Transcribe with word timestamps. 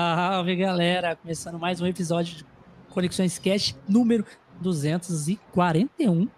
Salve, 0.00 0.54
galera! 0.56 1.16
Começando 1.16 1.58
mais 1.58 1.80
um 1.80 1.86
episódio 1.86 2.36
de 2.36 2.46
Conexões 2.90 3.38
Cast 3.38 3.74
número 3.88 4.26
241. 4.60 6.28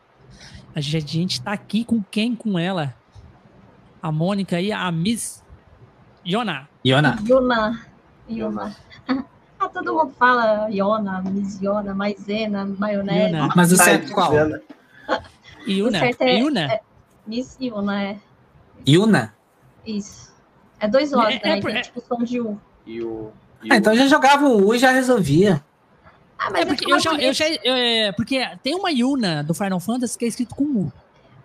A 0.77 0.81
gente 0.81 1.43
tá 1.43 1.51
aqui 1.55 1.84
com 1.84 2.01
quem? 2.01 2.37
Com 2.37 2.57
ela? 2.57 2.95
A 4.01 4.12
Mônica 4.12 4.61
e 4.61 4.71
a 4.71 4.89
Miss 4.93 5.43
Yona. 6.25 6.69
Yona. 6.87 7.19
Yona. 7.29 7.84
Yona. 8.31 8.77
Ah, 9.61 9.69
todo 9.69 9.93
mundo 9.93 10.12
fala 10.17 10.69
Yona, 10.70 11.20
Miss 11.23 11.61
Yona, 11.61 11.93
maisena, 11.93 12.65
maionese. 12.65 13.34
Mas 13.56 13.73
o 13.73 13.77
certo 13.77 14.12
qual? 14.12 14.33
Yuna. 14.33 14.62
O 15.98 15.98
certo 15.98 16.23
é- 16.23 16.39
Yuna. 16.39 16.73
é- 16.75 16.81
Miss 17.27 17.59
Yona, 17.61 18.03
é. 18.05 18.19
Yuna? 18.89 19.34
Isso. 19.84 20.33
É 20.79 20.87
dois 20.87 21.12
O's, 21.12 21.25
É- 21.25 21.31
né? 21.31 21.41
é 21.43 21.48
Então, 21.48 21.61
por- 21.62 21.70
é- 21.77 21.81
tipo, 21.81 22.01
som 22.01 22.23
de 22.23 22.41
U. 22.41 22.61
E 22.87 23.03
o. 23.03 23.33
Ah, 23.71 23.77
então 23.77 23.95
já 23.97 24.07
jogava 24.07 24.47
o 24.47 24.67
U 24.69 24.75
e 24.75 24.79
já 24.79 24.91
resolvia. 24.91 25.62
Ah, 26.39 26.51
mas 26.51 26.62
É 26.62 26.67
porque 26.67 26.85
que 26.85 26.93
eu 26.93 27.01
já, 27.01 27.15
eu 27.15 27.33
já 27.33 27.48
eu, 27.48 27.75
é, 27.75 28.12
porque 28.12 28.47
tem 28.62 28.75
uma 28.75 28.91
Yuna 28.91 29.42
do 29.42 29.53
Final 29.55 29.81
Fantasy 29.81 30.17
que 30.17 30.25
é 30.25 30.28
escrito 30.28 30.55
com 30.55 30.64
U. 30.64 30.92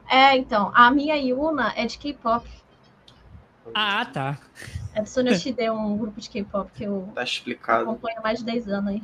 É, 0.09 0.37
então, 0.37 0.71
a 0.75 0.91
minha 0.91 1.15
Yuna 1.15 1.73
é 1.75 1.85
de 1.87 1.97
K-pop. 1.97 2.47
Ah, 3.73 4.05
tá. 4.05 4.37
É 4.93 5.01
do 5.01 5.09
Sonoshide, 5.09 5.69
um 5.71 5.97
grupo 5.97 6.21
de 6.21 6.29
K-pop 6.29 6.69
que 6.75 6.83
eu 6.83 7.09
Tá 7.15 7.23
explicado. 7.23 7.83
acompanho 7.83 8.19
há 8.19 8.21
mais 8.21 8.39
de 8.39 8.45
10 8.45 8.67
anos 8.67 8.89
aí. 8.91 9.03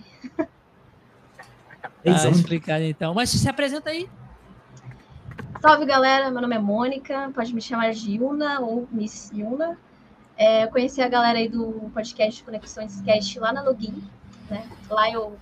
Tá 2.04 2.30
explicado 2.30 2.84
então. 2.84 3.14
Mas 3.14 3.30
se 3.30 3.50
apresenta 3.50 3.90
aí. 3.90 4.08
Salve, 5.62 5.86
galera. 5.86 6.30
Meu 6.30 6.42
nome 6.42 6.56
é 6.56 6.60
Mônica. 6.60 7.32
Pode 7.34 7.54
me 7.54 7.62
chamar 7.62 7.92
de 7.92 8.12
Yuna 8.16 8.60
ou 8.60 8.88
Miss 8.92 9.32
Yuna. 9.34 9.78
É, 10.40 10.64
eu 10.64 10.70
conheci 10.70 11.02
a 11.02 11.10
galera 11.10 11.38
aí 11.38 11.50
do 11.50 11.92
podcast 11.94 12.42
Conexões 12.44 13.02
Cast 13.02 13.38
lá 13.38 13.52
na 13.52 13.62
Login. 13.62 14.02
Né? 14.50 14.66
Lá 14.90 15.12
eu 15.12 15.38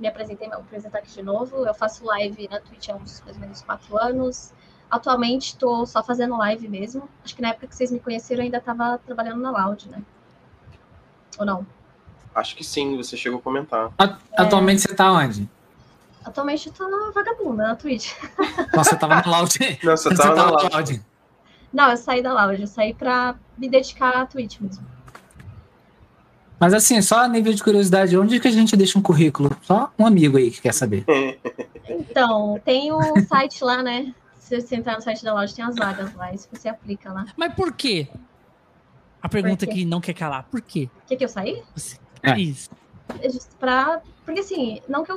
me 0.00 0.08
apresentei, 0.08 0.48
vou 0.48 0.60
apresentar 0.60 1.00
aqui 1.00 1.12
de 1.12 1.22
novo. 1.22 1.66
Eu 1.66 1.74
faço 1.74 2.02
live 2.06 2.48
na 2.50 2.58
Twitch 2.58 2.88
há 2.88 2.94
uns 2.94 3.20
mais 3.20 3.36
ou 3.36 3.42
menos 3.42 3.60
quatro 3.60 3.98
anos. 3.98 4.54
Atualmente 4.90 5.48
estou 5.48 5.84
só 5.84 6.02
fazendo 6.02 6.34
live 6.38 6.66
mesmo. 6.66 7.06
Acho 7.22 7.36
que 7.36 7.42
na 7.42 7.50
época 7.50 7.66
que 7.66 7.76
vocês 7.76 7.92
me 7.92 8.00
conheceram 8.00 8.40
eu 8.40 8.46
ainda 8.46 8.56
estava 8.56 8.98
trabalhando 9.04 9.42
na 9.42 9.50
Loud, 9.50 9.90
né? 9.90 10.02
Ou 11.38 11.44
não? 11.44 11.66
Acho 12.34 12.56
que 12.56 12.64
sim, 12.64 12.96
você 12.96 13.18
chegou 13.18 13.38
a 13.38 13.42
comentar. 13.42 13.92
Atualmente 14.34 14.80
você 14.80 14.94
tá 14.94 15.12
onde? 15.12 15.46
Atualmente 16.24 16.68
eu 16.68 16.72
tô 16.72 16.88
na 16.88 17.10
vagabunda, 17.10 17.64
na 17.64 17.76
Twitch. 17.76 18.14
Nossa, 18.74 18.92
você 18.92 18.96
tava 18.96 19.16
na 19.16 19.26
Loud. 19.26 19.58
Não, 19.84 19.94
você 19.94 20.14
tava 20.14 20.34
na 20.34 20.50
live. 20.52 20.74
Loud. 20.74 21.11
Não, 21.72 21.90
eu 21.90 21.96
saí 21.96 22.22
da 22.22 22.32
Loud, 22.32 22.60
eu 22.60 22.66
saí 22.66 22.92
pra 22.92 23.34
me 23.56 23.68
dedicar 23.68 24.10
à 24.16 24.26
Twitch 24.26 24.60
mesmo. 24.60 24.84
Mas 26.60 26.74
assim, 26.74 27.00
só 27.02 27.20
a 27.24 27.28
nível 27.28 27.52
de 27.52 27.62
curiosidade, 27.62 28.16
onde 28.16 28.38
que 28.38 28.46
a 28.46 28.50
gente 28.50 28.76
deixa 28.76 28.98
um 28.98 29.02
currículo? 29.02 29.50
Só 29.62 29.90
um 29.98 30.06
amigo 30.06 30.36
aí 30.36 30.50
que 30.50 30.60
quer 30.60 30.72
saber. 30.74 31.04
Então, 31.88 32.60
tem 32.64 32.92
o 32.92 33.00
site 33.26 33.64
lá, 33.64 33.82
né? 33.82 34.14
Se 34.38 34.60
você 34.60 34.76
entrar 34.76 34.94
no 34.94 35.00
site 35.02 35.24
da 35.24 35.34
loja, 35.34 35.54
tem 35.54 35.64
as 35.64 35.74
vagas 35.74 36.14
lá, 36.14 36.32
isso 36.32 36.48
você 36.52 36.68
aplica 36.68 37.12
lá. 37.12 37.26
Mas 37.36 37.54
por 37.54 37.72
quê? 37.72 38.06
A 39.20 39.28
pergunta 39.28 39.66
que 39.66 39.84
não 39.84 40.00
quer 40.00 40.12
calar. 40.14 40.44
Por 40.50 40.60
quê? 40.60 40.88
O 41.04 41.06
que 41.08 41.16
que 41.16 41.24
eu 41.24 41.28
saí? 41.28 41.62
Você- 41.74 41.96
É. 42.22 42.38
Isso. 42.38 42.70
É 43.20 43.28
justo 43.28 43.56
pra... 43.56 44.00
Porque 44.24 44.40
assim, 44.40 44.80
não 44.88 45.04
que 45.04 45.10
eu... 45.10 45.16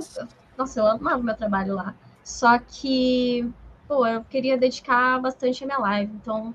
Nossa, 0.57 0.79
eu 0.79 0.87
amava 0.87 1.21
meu 1.21 1.35
trabalho 1.35 1.75
lá. 1.75 1.93
Só 2.23 2.57
que, 2.57 3.47
pô, 3.87 4.05
eu 4.05 4.23
queria 4.23 4.57
dedicar 4.57 5.19
bastante 5.19 5.63
a 5.63 5.67
minha 5.67 5.79
live. 5.79 6.13
Então, 6.13 6.53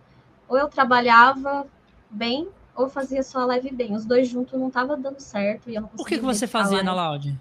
ou 0.48 0.58
eu 0.58 0.68
trabalhava 0.68 1.66
bem, 2.10 2.48
ou 2.74 2.88
fazia 2.88 3.22
só 3.22 3.40
a 3.40 3.46
live 3.46 3.70
bem. 3.70 3.94
Os 3.94 4.04
dois 4.04 4.28
juntos 4.28 4.58
não 4.58 4.70
tava 4.70 4.96
dando 4.96 5.20
certo 5.20 5.70
e 5.70 5.74
eu 5.74 5.82
não 5.82 5.90
O 5.98 6.04
que, 6.04 6.18
que 6.18 6.24
você 6.24 6.46
fazia 6.46 6.82
na. 6.82 6.92
Loud? 6.94 7.38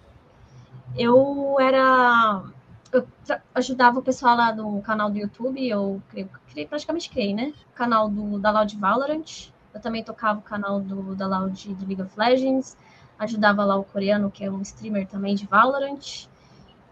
Eu 0.98 1.58
era. 1.60 2.44
Eu 2.92 3.08
ajudava 3.54 4.00
o 4.00 4.02
pessoal 4.02 4.36
lá 4.36 4.54
no 4.54 4.82
canal 4.82 5.12
do 5.12 5.18
YouTube, 5.18 5.68
eu 5.68 6.02
criei, 6.10 6.28
criei- 6.50 6.68
praticamente 6.68 7.10
criei, 7.10 7.34
né? 7.36 7.54
O 7.72 7.76
canal 7.76 8.10
do, 8.10 8.40
da 8.40 8.50
Loud 8.52 8.76
Valorant. 8.78 9.50
Eu 9.72 9.80
também 9.80 10.04
tocava 10.04 10.40
o 10.40 10.42
canal 10.42 10.82
do, 10.82 11.16
da 11.16 11.28
Loud 11.28 11.74
do 11.76 11.86
League 11.86 12.02
of 12.02 12.12
Legends. 12.18 12.76
Ajudava 13.20 13.64
lá 13.64 13.76
o 13.76 13.84
coreano, 13.84 14.32
que 14.32 14.44
é 14.44 14.50
um 14.50 14.62
streamer 14.62 15.06
também 15.08 15.36
de 15.36 15.46
Valorant. 15.46 16.28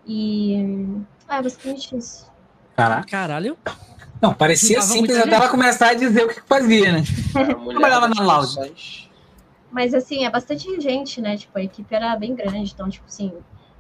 E. 0.06 0.88
É, 1.28 1.41
basicamente 1.41 1.97
isso. 1.97 2.31
Caraca. 2.78 3.08
Caralho. 3.10 3.58
Não, 4.22 4.36
parecia 4.36 4.80
simples 4.84 5.18
até 5.18 5.34
ela 5.34 5.50
começar 5.50 5.90
a 5.90 5.94
dizer 5.96 6.26
o 6.26 6.28
que 6.28 6.42
fazia, 6.42 6.92
né? 6.92 7.04
Trabalhava 7.34 8.08
na 8.08 8.22
Loud. 8.22 8.48
funções. 8.48 9.10
Mas 9.72 9.96
assim, 9.96 10.26
é 10.26 10.30
bastante 10.30 10.80
gente, 10.80 11.20
né? 11.20 11.38
Tipo, 11.38 11.58
a 11.58 11.64
equipe 11.64 11.94
era 11.94 12.16
bem 12.16 12.36
grande, 12.36 12.72
então, 12.72 12.88
tipo 12.88 13.06
assim, 13.08 13.34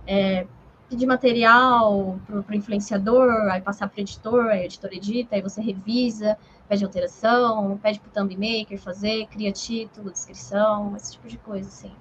é, 0.07 0.47
pedir 0.89 1.05
material 1.05 2.19
pro, 2.25 2.41
pro 2.41 2.55
influenciador, 2.55 3.31
aí 3.51 3.61
passar 3.61 3.87
pro 3.87 4.01
editor, 4.01 4.47
aí 4.47 4.61
o 4.61 4.63
editor 4.63 4.91
edita, 4.91 5.35
aí 5.35 5.43
você 5.43 5.61
revisa, 5.61 6.35
pede 6.67 6.83
alteração, 6.83 7.79
pede 7.81 7.99
pro 7.99 8.09
thumb 8.09 8.35
maker 8.35 8.79
fazer, 8.79 9.27
cria 9.27 9.51
título, 9.51 10.11
descrição, 10.11 10.95
esse 10.97 11.13
tipo 11.13 11.27
de 11.27 11.37
coisa, 11.37 11.67
assim. 11.67 11.91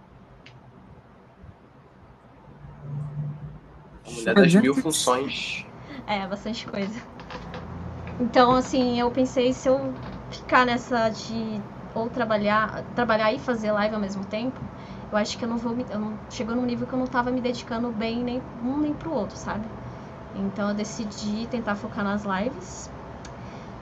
A 4.06 4.10
mulher 4.10 4.34
das 4.34 4.54
mil 4.54 4.74
funções. 4.74 5.65
É, 6.06 6.26
bastante 6.26 6.66
coisa. 6.66 7.00
Então, 8.18 8.52
assim, 8.54 8.98
eu 8.98 9.10
pensei 9.10 9.52
se 9.52 9.68
eu 9.68 9.94
ficar 10.30 10.64
nessa 10.64 11.08
de 11.10 11.60
ou 11.94 12.08
trabalhar, 12.10 12.84
trabalhar 12.94 13.32
e 13.32 13.38
fazer 13.38 13.72
live 13.72 13.94
ao 13.94 14.00
mesmo 14.00 14.24
tempo, 14.24 14.60
eu 15.10 15.16
acho 15.16 15.36
que 15.38 15.44
eu 15.44 15.48
não 15.48 15.56
vou 15.56 15.74
me, 15.74 15.86
eu 15.88 15.98
não, 15.98 16.18
chegou 16.28 16.54
num 16.54 16.64
nível 16.64 16.86
que 16.86 16.92
eu 16.92 16.98
não 16.98 17.06
tava 17.06 17.30
me 17.30 17.40
dedicando 17.40 17.90
bem 17.90 18.22
nem 18.22 18.42
um 18.62 18.78
nem 18.78 18.94
pro 18.94 19.12
outro, 19.12 19.36
sabe? 19.36 19.66
Então 20.34 20.68
eu 20.68 20.74
decidi 20.74 21.46
tentar 21.46 21.74
focar 21.74 22.04
nas 22.04 22.22
lives. 22.24 22.90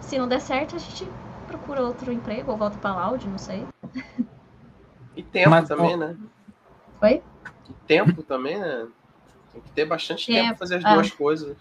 Se 0.01 0.19
não 0.19 0.29
der 0.29 0.41
certo, 0.41 0.77
a 0.77 0.79
gente 0.79 1.11
procura 1.47 1.83
outro 1.83 2.13
emprego 2.13 2.53
ou 2.53 2.57
volta 2.57 2.79
pra 2.79 2.95
Loud, 2.95 3.29
não 3.29 3.39
sei. 3.39 3.67
E 5.17 5.23
tempo 5.23 5.51
Mas, 5.51 5.69
também, 5.69 5.95
ó, 5.95 5.97
né? 5.97 6.17
Oi? 7.03 7.23
E 7.69 7.73
tempo 7.87 8.23
também, 8.23 8.59
né? 8.59 8.87
Tem 9.53 9.63
que 9.63 9.71
ter 9.73 9.84
bastante 9.84 10.27
tempo 10.27 10.39
pra 10.39 10.49
Tempo, 10.49 10.59
fazer 10.59 10.77
as 10.77 10.84
é. 10.84 10.95
duas 10.95 11.11
coisas. 11.11 11.57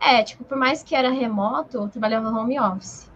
É, 0.00 0.22
tipo, 0.22 0.44
por 0.44 0.56
mais 0.56 0.82
que 0.82 0.94
era 0.94 1.10
remoto, 1.10 1.76
eu 1.76 1.88
trabalhava 1.88 2.28
home 2.30 2.58
office. 2.58 3.10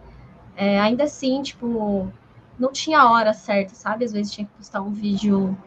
É, 0.55 0.79
ainda 0.79 1.05
assim, 1.05 1.41
tipo, 1.41 2.11
não 2.59 2.71
tinha 2.71 3.09
hora 3.09 3.33
certa, 3.33 3.73
sabe? 3.73 4.05
Às 4.05 4.11
vezes 4.11 4.31
tinha 4.31 4.45
que 4.45 4.53
postar 4.53 4.81
um 4.81 4.91
vídeo 4.91 5.57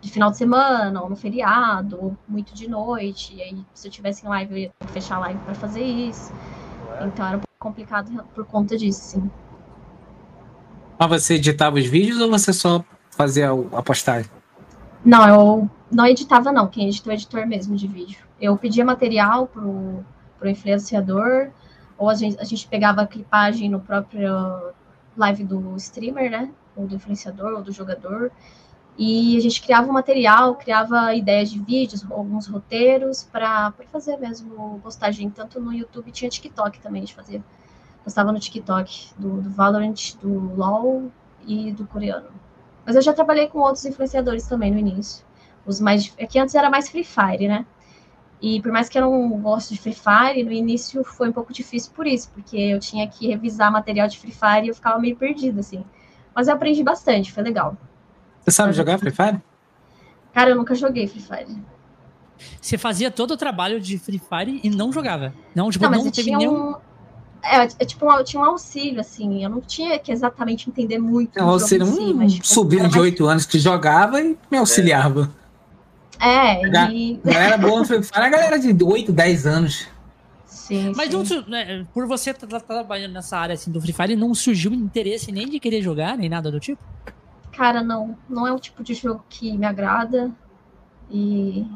de 0.00 0.10
final 0.10 0.30
de 0.30 0.36
semana, 0.36 1.00
ou 1.02 1.08
no 1.08 1.16
feriado, 1.16 1.98
ou 2.00 2.16
muito 2.28 2.54
de 2.54 2.68
noite. 2.68 3.34
E 3.34 3.42
aí, 3.42 3.64
se 3.72 3.88
eu 3.88 3.92
tivesse 3.92 4.24
em 4.24 4.28
live, 4.28 4.52
eu 4.52 4.58
ia 4.58 4.70
ter 4.78 4.86
que 4.86 4.92
fechar 4.92 5.16
a 5.16 5.20
live 5.20 5.40
pra 5.40 5.54
fazer 5.54 5.82
isso. 5.82 6.32
Então 7.06 7.26
era 7.26 7.36
um 7.36 7.40
pouco 7.40 7.54
complicado 7.58 8.10
por 8.34 8.44
conta 8.44 8.76
disso, 8.76 9.00
sim. 9.02 9.30
Mas 10.98 11.08
você 11.24 11.34
editava 11.34 11.76
os 11.78 11.86
vídeos 11.86 12.20
ou 12.20 12.30
você 12.30 12.52
só 12.52 12.84
fazia 13.10 13.52
o- 13.54 13.68
a 13.76 13.82
postagem? 13.82 14.30
Não, 15.04 15.28
eu 15.28 15.70
não 15.90 16.06
editava, 16.06 16.52
não. 16.52 16.68
Quem 16.68 16.88
editou 16.88 17.12
é 17.12 17.16
o 17.16 17.18
editor 17.18 17.46
mesmo 17.46 17.74
de 17.74 17.88
vídeo. 17.88 18.18
Eu 18.40 18.56
pedia 18.56 18.84
material 18.84 19.46
pro, 19.46 20.04
pro 20.42 20.50
influenciador, 20.50 21.50
ou 21.96 22.10
a 22.10 22.14
gente, 22.14 22.36
a 22.40 22.44
gente 22.44 22.66
pegava 22.66 23.02
a 23.02 23.06
clipagem 23.06 23.70
no 23.70 23.78
próprio 23.78 24.72
live 25.16 25.44
do 25.44 25.76
streamer, 25.76 26.28
né? 26.28 26.50
Ou 26.74 26.84
do 26.84 26.96
influenciador, 26.96 27.52
ou 27.52 27.62
do 27.62 27.70
jogador. 27.70 28.32
E 28.98 29.36
a 29.36 29.40
gente 29.40 29.62
criava 29.62 29.88
um 29.88 29.92
material, 29.92 30.56
criava 30.56 31.14
ideias 31.14 31.50
de 31.50 31.60
vídeos, 31.60 32.04
alguns 32.10 32.48
roteiros, 32.48 33.22
para 33.22 33.72
fazer 33.92 34.16
mesmo 34.16 34.80
postagem. 34.82 35.30
Tanto 35.30 35.60
no 35.60 35.72
YouTube, 35.72 36.10
tinha 36.10 36.28
TikTok 36.28 36.80
também, 36.80 37.02
gente 37.02 37.14
fazia. 37.14 37.42
Postava 38.02 38.32
no 38.32 38.40
TikTok 38.40 39.12
do, 39.16 39.40
do 39.40 39.50
Valorant, 39.50 40.16
do 40.20 40.56
LoL 40.56 41.10
e 41.46 41.70
do 41.72 41.86
coreano. 41.86 42.30
Mas 42.84 42.96
eu 42.96 43.02
já 43.02 43.12
trabalhei 43.12 43.46
com 43.46 43.60
outros 43.60 43.84
influenciadores 43.84 44.46
também 44.48 44.72
no 44.72 44.78
início. 44.78 45.24
Os 45.64 45.80
mais. 45.80 46.12
É 46.18 46.26
que 46.26 46.38
antes 46.38 46.56
era 46.56 46.68
mais 46.68 46.90
Free 46.90 47.04
Fire, 47.04 47.46
né? 47.46 47.64
E 48.42 48.60
por 48.60 48.72
mais 48.72 48.88
que 48.88 48.98
eu 48.98 49.02
não 49.02 49.28
goste 49.40 49.72
de 49.74 49.80
Free 49.80 49.94
Fire, 49.94 50.42
no 50.42 50.50
início 50.50 51.04
foi 51.04 51.28
um 51.28 51.32
pouco 51.32 51.52
difícil 51.52 51.92
por 51.94 52.06
isso, 52.08 52.28
porque 52.34 52.56
eu 52.56 52.80
tinha 52.80 53.06
que 53.06 53.28
revisar 53.28 53.70
material 53.70 54.08
de 54.08 54.18
Free 54.18 54.32
Fire 54.32 54.64
e 54.66 54.68
eu 54.68 54.74
ficava 54.74 54.98
meio 54.98 55.14
perdida, 55.16 55.60
assim. 55.60 55.84
Mas 56.34 56.48
eu 56.48 56.54
aprendi 56.54 56.82
bastante, 56.82 57.30
foi 57.32 57.44
legal. 57.44 57.76
Você 58.40 58.50
sabe 58.50 58.72
jogar 58.72 58.98
Free 58.98 59.12
Fire? 59.12 59.40
Cara, 60.34 60.50
eu 60.50 60.56
nunca 60.56 60.74
joguei 60.74 61.06
Free 61.06 61.22
Fire. 61.22 61.56
Você 62.60 62.76
fazia 62.76 63.10
todo 63.12 63.30
o 63.32 63.36
trabalho 63.36 63.80
de 63.80 63.96
Free 63.96 64.18
Fire 64.20 64.60
e 64.64 64.68
não 64.70 64.92
jogava. 64.92 65.32
Não, 65.54 65.70
tipo, 65.70 65.84
Não, 65.84 65.90
não, 65.92 65.98
mas 65.98 66.06
eu 66.06 66.12
teve 66.12 66.24
tinha 66.26 66.38
nenhum. 66.38 66.70
um. 66.70 66.74
É, 67.44 67.62
é 67.64 67.84
tipo, 67.84 68.06
um, 68.06 68.12
eu 68.12 68.24
tinha 68.24 68.42
um 68.42 68.44
auxílio, 68.44 69.00
assim. 69.00 69.44
Eu 69.44 69.50
não 69.50 69.60
tinha 69.60 69.96
que 70.00 70.10
exatamente 70.10 70.68
entender 70.68 70.98
muito. 70.98 71.38
Jogo 71.38 71.58
seja, 71.60 71.84
em 71.84 71.86
si, 71.86 72.00
um 72.00 72.14
mas, 72.14 72.32
tipo, 72.34 72.46
sobrinho 72.46 72.88
de 72.88 72.96
mais- 72.96 73.02
8 73.02 73.26
anos 73.26 73.46
que 73.46 73.58
jogava 73.60 74.20
e 74.20 74.36
me 74.50 74.58
auxiliava. 74.58 75.30
É, 75.38 75.41
Ga- 76.70 76.90
e. 76.92 77.20
Não 77.24 77.32
era 77.32 77.56
bom 77.58 77.78
no 77.78 77.84
Free 77.84 78.02
Fire, 78.02 78.20
a 78.24 78.28
galera 78.28 78.58
de 78.58 78.84
8, 78.84 79.12
10 79.12 79.46
anos. 79.46 79.88
Sim, 80.46 80.92
Mas 80.96 81.10
sim. 81.10 81.34
não, 81.38 81.42
né, 81.48 81.86
por 81.92 82.06
você 82.06 82.30
estar 82.30 82.60
trabalhando 82.60 83.12
nessa 83.12 83.36
área 83.36 83.54
assim, 83.54 83.70
do 83.70 83.80
Free 83.80 83.92
Fire, 83.92 84.14
não 84.16 84.34
surgiu 84.34 84.72
interesse 84.72 85.32
nem 85.32 85.48
de 85.48 85.58
querer 85.58 85.82
jogar, 85.82 86.16
nem 86.16 86.28
nada 86.28 86.50
do 86.50 86.60
tipo? 86.60 86.80
Cara, 87.52 87.82
não. 87.82 88.16
Não 88.28 88.46
é 88.46 88.52
o 88.52 88.58
tipo 88.58 88.82
de 88.82 88.94
jogo 88.94 89.24
que 89.28 89.56
me 89.56 89.66
agrada. 89.66 90.30
E. 91.10 91.66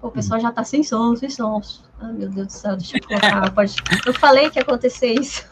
Pô, 0.00 0.08
o 0.08 0.10
pessoal 0.10 0.40
já 0.40 0.50
tá 0.50 0.64
sem 0.64 0.82
som, 0.82 1.14
sem 1.16 1.28
som. 1.28 1.60
Ai, 2.00 2.12
meu 2.12 2.30
Deus 2.30 2.46
do 2.46 2.52
céu, 2.52 2.76
deixa 2.76 2.96
eu 2.96 3.06
colocar. 3.06 3.50
Pode... 3.52 3.74
Eu 4.06 4.14
falei 4.14 4.48
que 4.48 4.58
ia 4.58 4.62
acontecer 4.62 5.12
isso. 5.20 5.44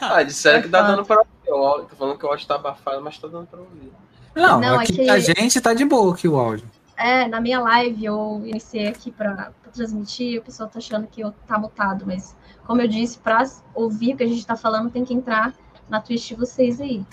Ah, 0.00 0.22
disseram 0.22 0.60
que 0.60 0.68
tá 0.68 0.82
dando 0.82 1.04
pra 1.04 1.16
ouvir. 1.18 1.88
Tô 1.88 1.96
falando 1.96 2.18
que 2.18 2.26
o 2.26 2.28
áudio 2.28 2.46
tá 2.46 2.56
abafado, 2.56 3.00
mas 3.02 3.16
tá 3.16 3.28
dando 3.28 3.46
pra 3.46 3.60
ouvir. 3.60 3.90
Não, 4.34 4.60
Não, 4.60 4.80
é 4.80 4.84
que- 4.84 5.08
a 5.08 5.18
gente 5.18 5.58
tá 5.60 5.72
de 5.72 5.84
boa 5.84 6.12
aqui 6.12 6.28
o 6.28 6.36
áudio. 6.36 6.68
É, 6.96 7.26
na 7.26 7.40
minha 7.40 7.60
live 7.60 8.04
eu 8.04 8.42
iniciei 8.44 8.86
aqui 8.88 9.10
pra, 9.10 9.52
pra 9.62 9.72
transmitir, 9.72 10.40
o 10.40 10.44
pessoal 10.44 10.68
tá 10.68 10.78
achando 10.78 11.06
que 11.08 11.20
eu 11.20 11.32
tá 11.46 11.58
mutado, 11.58 12.04
mas 12.06 12.36
como 12.64 12.80
eu 12.80 12.88
disse, 12.88 13.18
pra 13.18 13.42
ouvir 13.74 14.14
o 14.14 14.16
que 14.16 14.22
a 14.22 14.26
gente 14.28 14.46
tá 14.46 14.56
falando, 14.56 14.90
tem 14.90 15.04
que 15.04 15.12
entrar 15.12 15.52
na 15.88 16.00
Twitch 16.00 16.28
de 16.28 16.34
vocês 16.34 16.80
aí. 16.80 17.04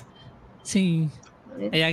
Sim. 0.64 1.12
beleza? 1.48 1.76
Aí 1.76 1.84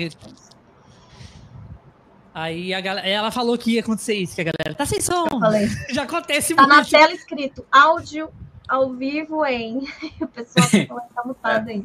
a, 2.34 2.40
aí 2.40 2.74
a 2.74 2.80
galera, 2.80 3.08
ela 3.08 3.30
falou 3.30 3.56
que 3.58 3.72
ia 3.72 3.80
acontecer 3.80 4.14
isso, 4.14 4.34
que 4.34 4.42
a 4.42 4.44
galera 4.44 4.74
tá 4.76 4.86
sem 4.86 5.00
som. 5.00 5.24
Eu 5.32 5.40
falei. 5.40 5.68
Já 5.90 6.02
acontece 6.04 6.54
Tá 6.54 6.66
na 6.66 6.84
tela 6.84 7.12
escrito 7.12 7.64
áudio 7.72 8.28
ao 8.68 8.92
vivo 8.92 9.44
em. 9.46 9.88
O 10.20 10.26
pessoal 10.28 11.00
tá 11.14 11.22
mutado 11.24 11.68
aí. 11.68 11.84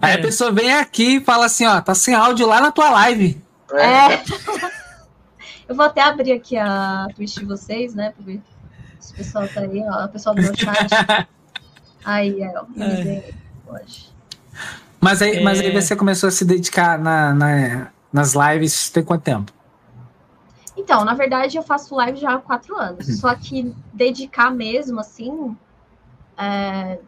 Aí 0.00 0.12
É. 0.12 0.14
a 0.14 0.20
pessoa 0.20 0.50
vem 0.50 0.72
aqui 0.72 1.16
e 1.16 1.20
fala 1.20 1.46
assim, 1.46 1.66
ó, 1.66 1.80
tá 1.80 1.94
sem 1.94 2.14
áudio 2.14 2.46
lá 2.46 2.60
na 2.60 2.72
tua 2.72 2.90
live. 2.90 3.40
É. 3.72 4.22
Eu 5.68 5.74
vou 5.74 5.84
até 5.84 6.00
abrir 6.02 6.32
aqui 6.32 6.56
a 6.56 7.06
Twitch 7.14 7.38
de 7.38 7.44
vocês, 7.44 7.94
né? 7.94 8.12
Pra 8.16 8.24
ver 8.24 8.40
se 9.00 9.12
o 9.12 9.16
pessoal 9.16 9.48
tá 9.48 9.60
aí, 9.60 9.82
ó. 9.88 10.04
O 10.04 10.08
pessoal 10.08 10.34
do 10.34 10.42
meu 10.42 10.54
chat. 10.56 10.88
Aí, 12.04 12.40
é, 12.40 12.52
ó. 12.56 12.64
É. 12.80 13.32
Pode. 13.66 14.14
Mas 15.00 15.20
aí, 15.20 15.42
mas 15.42 15.58
aí 15.60 15.74
É. 15.76 15.80
você 15.80 15.96
começou 15.96 16.28
a 16.28 16.30
se 16.30 16.44
dedicar 16.44 16.96
na, 16.98 17.34
na- 17.34 17.90
nas 18.12 18.34
lives 18.34 18.88
tem 18.90 19.02
quanto 19.04 19.22
tempo? 19.22 19.52
Então, 20.76 21.04
na 21.04 21.14
verdade, 21.14 21.56
eu 21.56 21.62
faço 21.64 21.96
live 21.96 22.16
já 22.18 22.34
há 22.34 22.38
quatro 22.38 22.76
anos. 22.76 23.18
Só 23.18 23.34
que 23.34 23.74
dedicar 23.92 24.50
mesmo, 24.52 25.00
assim. 25.00 25.56
é, 26.38 26.98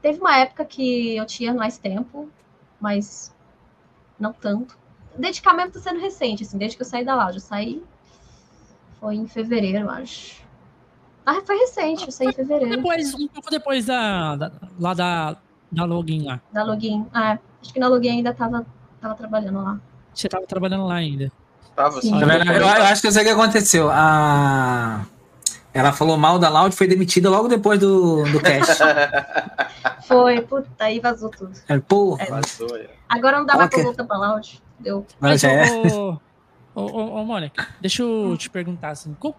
Teve 0.00 0.18
uma 0.20 0.36
época 0.38 0.64
que 0.64 1.16
eu 1.16 1.26
tinha 1.26 1.52
mais 1.52 1.76
tempo, 1.76 2.30
mas 2.80 3.34
não 4.18 4.32
tanto. 4.32 4.78
Dedicar 5.18 5.52
mesmo 5.54 5.72
tá 5.72 5.80
sendo 5.80 6.00
recente, 6.00 6.44
assim, 6.44 6.56
desde 6.58 6.76
que 6.76 6.82
eu 6.82 6.86
saí 6.86 7.04
da 7.04 7.14
loja. 7.16 7.36
Eu 7.36 7.40
saí. 7.40 7.82
Foi 9.00 9.14
em 9.16 9.26
fevereiro, 9.26 9.88
acho. 9.90 10.42
Ah, 11.26 11.40
foi 11.44 11.58
recente, 11.58 12.06
eu 12.06 12.12
saí 12.12 12.28
em 12.28 12.32
fevereiro. 12.32 12.76
Depois, 12.76 13.14
um 13.14 13.28
pouco 13.28 13.50
depois 13.50 13.86
da, 13.86 14.36
da- 14.36 14.52
lá 14.78 14.94
da, 14.94 15.36
da 15.70 15.84
login 15.84 16.24
lá. 16.24 16.40
Da 16.52 16.62
login. 16.62 17.06
Ah, 17.12 17.38
acho 17.62 17.72
que 17.72 17.80
na 17.80 17.88
login 17.88 18.10
ainda 18.10 18.32
tava, 18.32 18.64
tava 19.00 19.14
trabalhando 19.14 19.62
lá. 19.62 19.80
Você 20.14 20.28
tava 20.28 20.46
trabalhando 20.46 20.86
lá 20.86 20.94
ainda. 20.94 21.30
Tava 21.76 22.00
Sim. 22.00 22.12
Eu, 22.20 22.28
eu 22.28 22.66
acho 22.68 23.00
que 23.00 23.06
eu 23.08 23.12
sei 23.12 23.22
o 23.22 23.26
que 23.26 23.30
aconteceu. 23.32 23.88
A... 23.90 25.04
Ela 25.72 25.92
falou 25.92 26.16
mal 26.16 26.38
da 26.38 26.48
Loud, 26.48 26.74
foi 26.74 26.88
demitida 26.88 27.28
logo 27.30 27.46
depois 27.46 27.78
do, 27.78 28.24
do 28.24 28.40
cast. 28.40 28.82
Foi, 30.08 30.40
puta, 30.40 30.66
aí 30.80 30.98
vazou 30.98 31.28
tudo. 31.28 31.52
É, 31.68 31.78
Porra, 31.78 32.24
Vazou, 32.30 32.74
é. 32.76 32.88
Agora 33.08 33.38
não 33.38 33.46
dá 33.46 33.54
mais 33.56 33.70
pra 33.70 33.82
voltar 33.82 34.04
pra 34.04 34.16
lounge. 34.16 34.60
Deu. 34.78 35.06
Mas, 35.20 35.44
é. 35.44 35.44
ô, 35.44 36.12
ô, 36.74 36.80
ô, 36.82 37.22
ô, 37.22 37.24
Mônica, 37.24 37.66
deixa 37.80 38.02
eu 38.02 38.36
te 38.36 38.50
perguntar 38.50 38.90
assim, 38.90 39.14
co- 39.16 39.36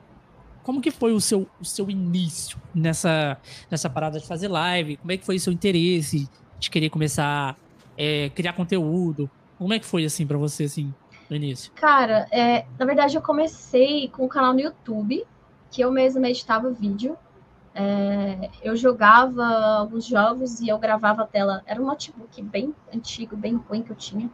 como, 0.64 0.82
que 0.82 0.92
foi 0.92 1.14
o 1.14 1.22
seu, 1.22 1.52
o 1.60 1.66
seu 1.66 1.90
início 1.90 2.60
nessa, 2.74 3.40
nessa 3.72 3.90
parada 3.90 4.20
de 4.20 4.28
fazer 4.28 4.48
live? 4.50 4.98
Como 4.98 5.12
é 5.12 5.18
que 5.18 5.26
foi 5.26 5.38
o 5.38 5.40
seu 5.40 5.54
interesse 5.54 6.30
de 6.60 6.70
querer 6.70 6.90
começar 6.90 7.52
a 7.52 8.32
criar 8.36 8.54
conteúdo? 8.54 9.32
Como 9.58 9.74
é 9.74 9.80
que 9.80 9.86
foi 9.86 10.06
assim 10.06 10.28
pra 10.28 10.38
você 10.38 10.66
assim 10.66 10.96
no 11.30 11.36
início? 11.36 11.72
Cara, 11.76 12.28
é, 12.32 12.66
na 12.78 12.86
verdade 12.86 13.16
eu 13.16 13.22
comecei 13.22 14.10
com 14.10 14.26
um 14.26 14.28
canal 14.28 14.54
no 14.54 14.60
YouTube, 14.60 15.26
que 15.72 15.82
eu 15.82 15.92
mesma 15.92 16.30
editava 16.30 16.70
vídeo. 16.72 17.18
É, 17.74 18.52
eu 18.64 18.76
jogava 18.76 19.46
alguns 19.78 20.06
jogos 20.06 20.60
e 20.60 20.70
eu 20.70 20.80
gravava 20.80 21.24
a 21.24 21.28
tela. 21.28 21.64
Era 21.66 21.82
um 21.82 21.86
notebook 21.86 22.42
bem 22.44 22.76
antigo, 22.94 23.38
bem 23.38 23.56
ruim 23.56 23.84
que 23.84 23.92
eu 23.92 23.96
tinha. 23.96 24.30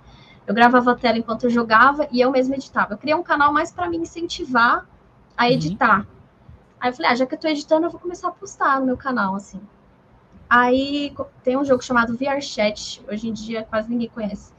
Eu 0.48 0.54
gravava 0.54 0.92
a 0.92 0.96
tela 0.96 1.18
enquanto 1.18 1.44
eu 1.46 1.50
jogava 1.50 2.08
e 2.12 2.22
eu 2.22 2.32
mesma 2.32 2.56
editava. 2.56 2.94
Eu 2.94 2.98
criei 2.98 3.16
um 3.16 3.24
canal 3.24 3.52
mais 3.52 3.72
para 3.72 3.90
me 3.90 3.98
incentivar 3.98 4.86
a 5.36 5.46
Uhum. 5.46 5.52
editar. 5.52 6.06
Aí 6.80 6.90
eu 6.92 6.94
falei, 6.96 7.12
ah, 7.12 7.16
já 7.16 7.26
que 7.26 7.34
eu 7.36 7.40
tô 7.40 7.48
editando, 7.48 7.86
eu 7.88 7.92
vou 7.92 8.00
começar 8.00 8.28
a 8.28 8.32
postar 8.32 8.80
no 8.80 8.86
meu 8.86 8.98
canal, 8.98 9.36
assim. 9.36 9.60
Aí 10.50 11.14
tem 11.44 11.58
um 11.58 11.66
jogo 11.66 11.84
chamado 11.84 12.16
VR 12.16 12.40
Chat, 12.42 13.02
hoje 13.12 13.28
em 13.28 13.34
dia 13.34 13.64
quase 13.64 13.90
ninguém 13.90 14.10
conhece. 14.10 14.54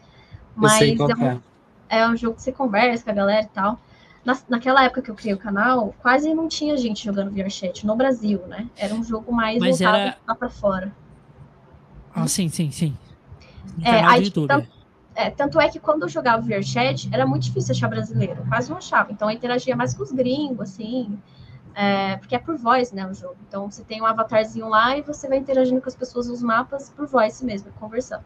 Mas 0.54 0.98
é 0.98 1.04
um 1.14 1.26
é. 1.26 1.40
é 1.88 2.08
um 2.08 2.16
jogo 2.16 2.36
que 2.36 2.42
você 2.42 2.50
conversa 2.52 3.04
com 3.04 3.10
a 3.10 3.14
galera 3.14 3.42
e 3.42 3.48
tal. 3.48 3.78
Na, 4.24 4.36
naquela 4.48 4.82
época 4.82 5.02
que 5.02 5.10
eu 5.10 5.14
criei 5.14 5.34
o 5.34 5.38
canal, 5.38 5.94
quase 6.02 6.34
não 6.34 6.48
tinha 6.48 6.76
gente 6.76 7.04
jogando 7.04 7.30
VRChat 7.30 7.86
no 7.86 7.94
Brasil, 7.94 8.40
né? 8.48 8.68
Era 8.76 8.92
um 8.92 9.04
jogo 9.04 9.32
mais 9.32 9.60
Mas 9.60 9.78
voltado 9.78 9.98
era- 9.98 10.18
lá 10.26 10.34
pra 10.34 10.48
fora. 10.50 10.92
Ah, 12.12 12.26
sim, 12.26 12.48
sim, 12.48 12.72
sim. 12.72 12.96
No 13.78 13.86
É, 13.86 14.02
aí, 14.04 14.24
YouTube. 14.24 14.44
então- 14.52 14.66
É, 15.16 15.30
tanto 15.30 15.58
é 15.58 15.68
que 15.70 15.80
quando 15.80 16.02
eu 16.02 16.08
jogava 16.10 16.42
VRChat, 16.42 17.08
era 17.10 17.26
muito 17.26 17.44
difícil 17.44 17.74
achar 17.74 17.88
brasileiro. 17.88 18.44
Quase 18.48 18.68
não 18.70 18.76
achava. 18.76 19.10
Então 19.10 19.30
eu 19.30 19.34
interagia 19.34 19.74
mais 19.74 19.94
com 19.94 20.02
os 20.02 20.12
gringos, 20.12 20.60
assim. 20.60 21.18
é, 21.74 22.16
porque 22.18 22.34
é 22.34 22.38
por 22.38 22.56
voz, 22.56 22.92
né, 22.92 23.06
o 23.06 23.14
jogo. 23.14 23.36
Então 23.48 23.70
você 23.70 23.82
tem 23.82 24.00
um 24.02 24.06
avatarzinho 24.06 24.68
lá 24.68 24.96
e 24.96 25.02
você 25.02 25.28
vai 25.28 25.38
interagindo 25.38 25.80
com 25.80 25.88
as 25.88 25.96
pessoas 25.96 26.28
nos 26.28 26.42
mapas 26.42 26.90
por 26.90 27.06
voice 27.06 27.44
mesmo, 27.44 27.72
conversando. 27.80 28.24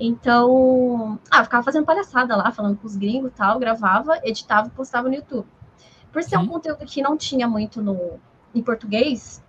Então, 0.00 1.18
ah, 1.30 1.38
eu 1.40 1.44
ficava 1.44 1.62
fazendo 1.62 1.84
palhaçada 1.84 2.34
lá, 2.36 2.50
falando 2.50 2.76
com 2.78 2.86
os 2.86 2.96
gringos 2.96 3.30
e 3.30 3.34
tal, 3.34 3.58
gravava, 3.58 4.18
editava 4.24 4.68
e 4.68 4.70
postava 4.70 5.08
no 5.08 5.14
YouTube. 5.14 5.46
Por 6.12 6.22
ser 6.22 6.36
um 6.38 6.42
Sim. 6.42 6.48
conteúdo 6.48 6.84
que 6.86 7.02
não 7.02 7.16
tinha 7.16 7.46
muito 7.48 7.82
no, 7.82 8.18
em 8.54 8.62
português, 8.62 9.42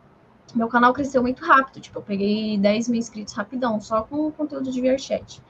meu 0.53 0.67
canal 0.67 0.93
cresceu 0.93 1.21
muito 1.21 1.43
rápido. 1.43 1.79
Tipo, 1.81 1.99
eu 1.99 2.03
peguei 2.03 2.57
10 2.57 2.89
mil 2.89 2.99
inscritos 2.99 3.33
rapidão, 3.33 3.79
só 3.81 4.03
com 4.03 4.27
o 4.27 4.31
conteúdo 4.31 4.71
de 4.71 4.81
VRChat. 4.81 5.41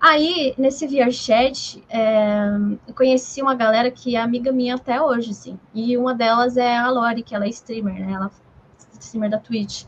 Aí, 0.00 0.54
nesse 0.58 0.86
VRChat, 0.86 1.82
é, 1.88 2.48
eu 2.86 2.94
conheci 2.94 3.40
uma 3.40 3.54
galera 3.54 3.90
que 3.90 4.14
é 4.14 4.20
amiga 4.20 4.52
minha 4.52 4.74
até 4.74 5.00
hoje, 5.00 5.30
assim. 5.30 5.58
E 5.74 5.96
uma 5.96 6.14
delas 6.14 6.56
é 6.56 6.76
a 6.76 6.90
Lori, 6.90 7.22
que 7.22 7.34
ela 7.34 7.46
é 7.46 7.48
streamer, 7.48 7.94
né? 7.94 8.12
Ela 8.12 8.26
é 8.26 8.98
streamer 8.98 9.30
da 9.30 9.38
Twitch. 9.38 9.84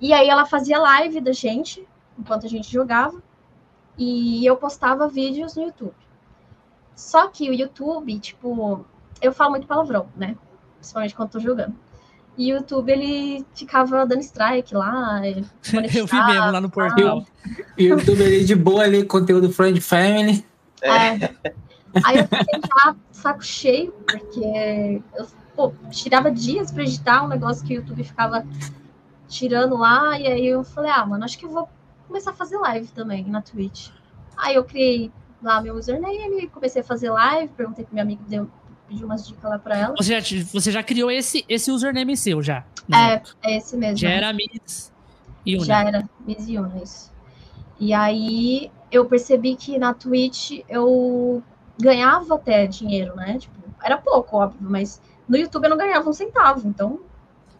E 0.00 0.12
aí 0.12 0.28
ela 0.28 0.44
fazia 0.44 0.78
live 0.78 1.20
da 1.20 1.32
gente, 1.32 1.86
enquanto 2.18 2.44
a 2.44 2.48
gente 2.48 2.70
jogava. 2.70 3.22
E 3.96 4.44
eu 4.44 4.56
postava 4.56 5.08
vídeos 5.08 5.56
no 5.56 5.64
YouTube. 5.64 5.94
Só 6.94 7.28
que 7.28 7.48
o 7.48 7.54
YouTube, 7.54 8.18
tipo, 8.18 8.84
eu 9.20 9.32
falo 9.32 9.52
muito 9.52 9.66
palavrão, 9.66 10.08
né? 10.14 10.36
Principalmente 10.76 11.14
quando 11.14 11.30
tô 11.30 11.40
jogando. 11.40 11.74
E 12.36 12.52
o 12.52 12.56
YouTube, 12.56 12.90
ele 12.90 13.44
ficava 13.54 14.06
dando 14.06 14.20
strike 14.20 14.74
lá. 14.74 15.20
Eu 15.94 16.06
vi 16.06 16.26
mesmo 16.26 16.50
lá 16.50 16.60
no 16.60 16.70
portal. 16.70 17.26
E 17.76 17.92
o 17.92 17.98
YouTube 17.98 18.22
ali 18.22 18.44
de 18.44 18.54
boa 18.54 18.84
ali, 18.84 19.04
conteúdo 19.04 19.52
Friend 19.52 19.80
Family. 19.80 20.44
É. 20.80 21.30
Aí 22.04 22.18
eu 22.18 22.24
fiquei 22.24 22.60
já 22.60 22.96
saco 23.12 23.44
cheio, 23.44 23.92
porque 24.06 25.02
eu 25.14 25.26
pô, 25.54 25.72
tirava 25.90 26.30
dias 26.30 26.70
pra 26.70 26.82
editar 26.82 27.22
um 27.22 27.28
negócio 27.28 27.64
que 27.64 27.74
o 27.74 27.76
YouTube 27.76 28.02
ficava 28.02 28.46
tirando 29.28 29.76
lá, 29.76 30.18
e 30.18 30.26
aí 30.26 30.46
eu 30.46 30.64
falei, 30.64 30.90
ah, 30.90 31.04
mano, 31.06 31.24
acho 31.24 31.38
que 31.38 31.44
eu 31.44 31.50
vou 31.50 31.68
começar 32.06 32.30
a 32.30 32.34
fazer 32.34 32.56
live 32.58 32.88
também 32.88 33.24
na 33.24 33.40
Twitch. 33.40 33.88
Aí 34.36 34.54
eu 34.54 34.64
criei 34.64 35.10
lá 35.42 35.60
meu 35.60 35.74
username, 35.74 36.48
comecei 36.48 36.82
a 36.82 36.84
fazer 36.84 37.10
live, 37.10 37.52
perguntei 37.56 37.84
pro 37.84 37.94
meu 37.94 38.02
amigo, 38.02 38.22
deu, 38.28 38.50
pedi 38.92 39.04
umas 39.04 39.26
dicas 39.26 39.50
lá 39.50 39.58
pra 39.58 39.76
ela. 39.78 39.94
Você 39.96 40.20
já, 40.20 40.46
você 40.52 40.70
já 40.70 40.82
criou 40.82 41.10
esse, 41.10 41.44
esse 41.48 41.70
username 41.70 42.16
seu 42.16 42.42
já? 42.42 42.64
né? 42.88 43.22
É, 43.42 43.52
é 43.52 43.56
esse 43.56 43.76
mesmo. 43.76 43.96
Já 43.96 44.10
era 44.10 44.32
Miss 44.32 44.92
Yuna. 45.46 45.64
Já 45.64 45.84
era 45.84 46.08
Miss 46.26 46.48
Yuna, 46.48 46.82
isso. 46.82 47.12
E 47.80 47.92
aí 47.92 48.70
eu 48.90 49.04
percebi 49.06 49.56
que 49.56 49.78
na 49.78 49.94
Twitch 49.94 50.60
eu 50.68 51.42
ganhava 51.80 52.34
até 52.34 52.66
dinheiro, 52.66 53.16
né? 53.16 53.38
Tipo, 53.38 53.54
era 53.82 53.96
pouco, 53.98 54.36
óbvio, 54.36 54.60
mas 54.60 55.00
no 55.28 55.36
YouTube 55.36 55.64
eu 55.64 55.70
não 55.70 55.76
ganhava 55.78 56.08
um 56.08 56.12
centavo. 56.12 56.68
Então, 56.68 57.00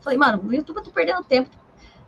falei, 0.01 0.19
mano, 0.19 0.43
no 0.43 0.55
YouTube 0.55 0.77
eu 0.77 0.83
tô 0.85 0.91
perdendo 0.91 1.25
tempo. 1.25 1.51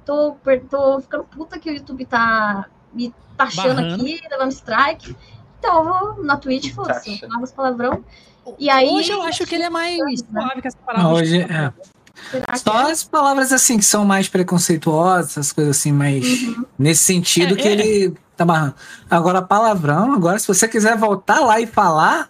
Tô, 0.05 0.35
per- 0.45 0.65
tô 0.69 1.01
ficando 1.01 1.25
puta 1.25 1.59
que 1.59 1.71
o 1.71 1.75
YouTube 1.75 2.05
tá 2.05 2.67
me 2.93 3.13
taxando 3.37 3.77
Barrando. 3.81 4.03
aqui, 4.03 4.21
levando 4.31 4.53
strike. 4.53 5.17
Então 5.59 5.79
eu 5.79 5.85
vou 5.85 6.25
na 6.25 6.37
Twitch, 6.37 6.73
foda-se, 6.75 7.11
Taxa. 7.11 7.25
eu 7.25 7.29
falava 7.29 7.45
os 7.45 7.53
palavrão. 7.53 8.05
E 8.59 8.69
aí, 8.71 8.89
Hoje 8.89 9.11
eu 9.13 9.23
acho 9.23 9.45
que 9.47 9.55
ele 9.55 9.65
é 9.65 9.71
mais 9.71 9.99
né? 10.31 10.41
suave 10.41 10.63
com 10.63 10.69
essa 10.69 10.79
parada. 10.85 11.09
Hoje, 11.09 11.41
é. 11.41 11.73
que 12.53 12.59
Só 12.59 12.91
as 12.91 13.03
palavras 13.05 13.53
assim 13.53 13.79
que 13.79 13.85
são 13.85 14.05
mais 14.05 14.29
preconceituosas, 14.29 15.31
essas 15.33 15.53
coisas 15.53 15.77
assim, 15.79 15.93
mais 15.93 16.25
Uhum. 16.25 16.65
nesse 16.79 17.03
sentido 17.03 17.55
É, 17.55 17.57
que 17.57 17.69
é. 17.69 17.73
ele 17.73 18.15
tá 18.37 18.45
barrando. 18.45 18.75
Agora, 19.11 19.41
palavrão, 19.43 20.13
agora, 20.15 20.39
se 20.39 20.47
você 20.49 20.67
quiser 20.69 20.97
voltar 20.97 21.41
lá 21.41 21.61
e 21.61 21.67
falar, 21.67 22.29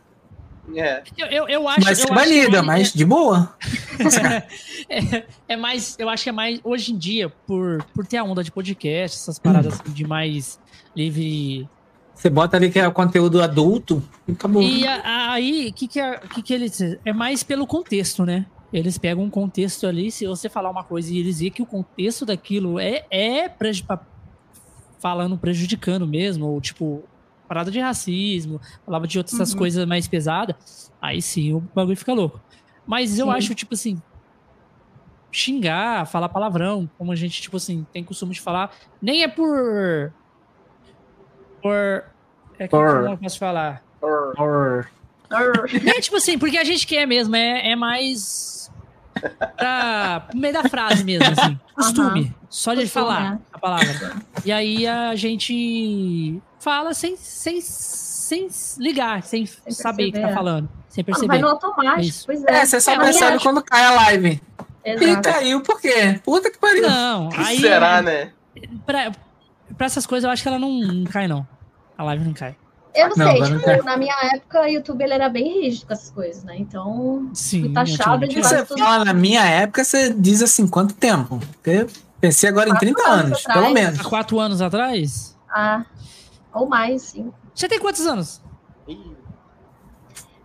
É. 0.75 1.03
Eu, 1.19 1.27
eu, 1.27 1.49
eu 1.49 1.69
acho, 1.69 1.83
vai 1.83 1.95
ser 1.95 2.09
eu 2.09 2.15
acho 2.15 2.25
que 2.25 2.31
banida, 2.37 2.63
mais- 2.63 2.83
mas 2.89 2.93
de 2.95 3.05
boa. 3.05 3.55
é, 4.89 5.25
é 5.49 5.57
mais, 5.57 5.95
eu 5.99 6.09
acho 6.09 6.23
que 6.25 6.29
é 6.31 6.33
mais 6.33 6.59
hoje 6.65 6.93
em 6.93 6.97
dia, 6.97 7.29
por, 7.47 7.83
por 7.95 8.07
ter 8.07 8.17
a 8.17 8.25
onda 8.25 8.43
de 8.43 8.51
podcast, 8.51 9.19
essas 9.19 9.39
paradas 9.39 9.75
assim, 9.75 9.93
de 9.93 10.07
mais 10.07 10.59
livre 10.97 11.69
Você 12.15 12.31
bota 12.31 12.57
ali 12.57 12.71
que 12.71 12.79
é 12.79 12.87
o 12.87 12.93
conteúdo 12.93 13.43
adulto 13.43 14.03
e 14.27 14.33
acabou. 14.33 14.63
E 14.63 14.87
a- 14.87 15.33
aí, 15.33 15.69
o 15.69 15.75
que 15.75 15.89
que, 15.89 16.01
é, 16.01 16.19
que 16.19 16.43
que 16.43 16.55
eles... 16.55 16.81
É 17.05 17.13
mais 17.13 17.43
pelo 17.43 17.67
contexto, 17.67 18.25
né? 18.25 18.47
Eles 18.73 18.97
pegam 18.99 19.25
um 19.25 19.31
contexto 19.31 19.87
ali, 19.87 20.11
se 20.11 20.27
você 20.27 20.49
falar 20.49 20.71
uma 20.71 20.85
coisa 20.85 21.13
e 21.13 21.19
eles 21.19 21.39
veem 21.41 21.51
que 21.51 21.63
o 21.63 21.67
contexto 21.67 22.25
daquilo 22.27 22.79
é, 22.79 23.05
é 23.11 23.49
preju- 23.49 23.85
falando, 25.01 25.37
prejudicando 25.39 26.07
mesmo, 26.07 26.47
ou 26.47 26.61
tipo, 26.61 27.05
parada 27.47 27.71
de 27.71 27.79
racismo, 27.79 28.61
falava 28.85 29.07
de 29.07 29.19
outras 29.19 29.53
Uhum. 29.53 29.59
coisas 29.59 29.87
mais 29.87 30.09
pesadas, 30.09 30.91
aí 31.01 31.21
sim 31.21 31.53
o 31.53 31.61
bagulho 31.75 31.97
fica 31.97 32.13
louco. 32.15 32.41
Mas 32.87 33.19
eu 33.19 33.27
Sim. 33.27 33.33
acho, 33.33 33.55
tipo 33.55 33.75
assim, 33.75 34.01
xingar, 35.33 36.07
falar 36.07 36.29
palavrão, 36.29 36.89
como 36.97 37.13
a 37.13 37.17
gente, 37.17 37.41
tipo 37.43 37.57
assim, 37.57 37.87
tem 37.93 38.05
costume 38.05 38.33
de 38.35 38.41
falar, 38.41 38.71
nem 39.01 39.23
é 39.23 39.29
por. 39.29 40.13
Por. 41.65 42.05
É 42.59 42.65
que 42.65 42.69
Por- 42.69 42.95
como 43.01 43.09
eu 43.15 43.19
posso 43.19 43.39
falar? 43.39 43.83
Or- 44.03 44.35
Or- 44.39 44.87
É 45.87 46.01
tipo 46.01 46.17
assim, 46.17 46.39
porque 46.39 46.59
a 46.59 46.65
gente 46.65 46.87
quer 46.87 47.07
mesmo, 47.07 47.35
é, 47.35 47.71
é 47.71 47.75
mais 47.77 48.71
pra 49.57 50.29
no 50.35 50.41
meio 50.41 50.53
da 50.55 50.65
frase 50.65 51.03
mesmo, 51.03 51.25
assim. 51.33 51.59
Costume. 51.75 52.35
Só 52.51 52.75
de 52.75 52.83
Costume, 52.83 53.05
falar 53.07 53.33
é. 53.35 53.39
a 53.53 53.59
palavra. 53.59 54.13
E 54.45 54.53
aí 54.53 54.87
a 54.87 55.17
gente 55.17 56.41
fala 56.61 56.93
sem, 56.95 57.17
sem, 57.17 57.61
sem 57.63 58.49
ligar, 58.79 59.23
sem, 59.23 59.47
saber 59.47 60.05
o 60.05 60.07
que 60.07 60.13
tá 60.13 60.19
perceber. 60.21 60.35
falando. 60.35 60.69
Sem 60.91 61.03
Ah, 61.03 61.05
Vai 61.11 61.15
perceber. 61.15 61.39
no 61.39 61.49
automático, 61.49 62.01
Isso. 62.03 62.27
pois 62.27 62.45
é. 62.45 62.53
É, 62.59 62.67
você 62.67 62.81
só 62.81 62.93
É, 62.93 62.99
percebe 62.99 63.43
quando 63.43 63.63
cai 63.63 63.85
a 63.85 63.91
live. 63.93 64.41
E 64.85 64.91
Exato. 64.91 65.29
caiu 65.31 65.61
por 65.63 65.81
quê? 65.81 66.21
Puta 66.23 66.51
que 66.51 66.59
pariu. 66.59 66.83
Não, 66.83 67.31
que 67.31 67.41
aí. 67.41 67.59
será, 67.59 68.03
né? 68.03 68.31
Pra, 68.85 69.11
pra 69.77 69.87
essas 69.87 70.07
coisas 70.07 70.25
eu 70.25 70.31
acho 70.31 70.43
que 70.43 70.49
ela 70.49 70.59
não, 70.59 70.71
não 70.71 71.05
cai, 71.05 71.27
não. 71.27 71.45
A 71.97 72.05
live 72.05 72.25
não 72.25 72.33
cai. 72.35 72.57
Eu 72.95 73.09
não, 73.09 73.17
Não, 73.17 73.27
sei, 73.33 73.41
não 73.41 73.47
tipo, 73.49 73.61
quer. 73.65 73.83
na 73.83 73.97
minha 73.97 74.15
época 74.35 74.63
o 74.63 74.67
YouTube 74.67 75.03
ele 75.03 75.15
era 75.15 75.29
bem 75.29 75.63
rígido 75.63 75.87
com 75.89 75.93
essas 75.93 76.11
coisas, 76.11 76.45
né? 76.45 76.55
Então, 76.59 77.29
Sim. 77.35 77.63
Fui 77.63 77.73
taxada 77.73 78.27
de 78.29 78.41
você 78.41 78.65
tudo. 78.65 78.79
fala 78.79 79.05
na 79.05 79.13
minha 79.13 79.45
época, 79.45 79.83
você 79.83 80.15
diz 80.15 80.41
assim, 80.43 80.67
quanto 80.69 80.95
tempo? 80.95 81.41
Eu 81.65 81.89
pensei 82.21 82.49
agora 82.49 82.69
em 82.69 82.73
Quatro 82.73 82.95
30 82.95 83.09
anos 83.11 83.25
anos, 83.25 83.43
pelo 83.43 83.71
menos. 83.71 83.99
Há 84.01 84.05
quatro 84.05 84.39
anos 84.39 84.63
atrás? 84.63 85.37
ah, 85.53 85.85
ou 86.53 86.69
mais, 86.69 87.03
sim. 87.03 87.33
Você 87.53 87.67
tem 87.69 87.81
quantos 87.81 88.07
anos? 88.07 88.41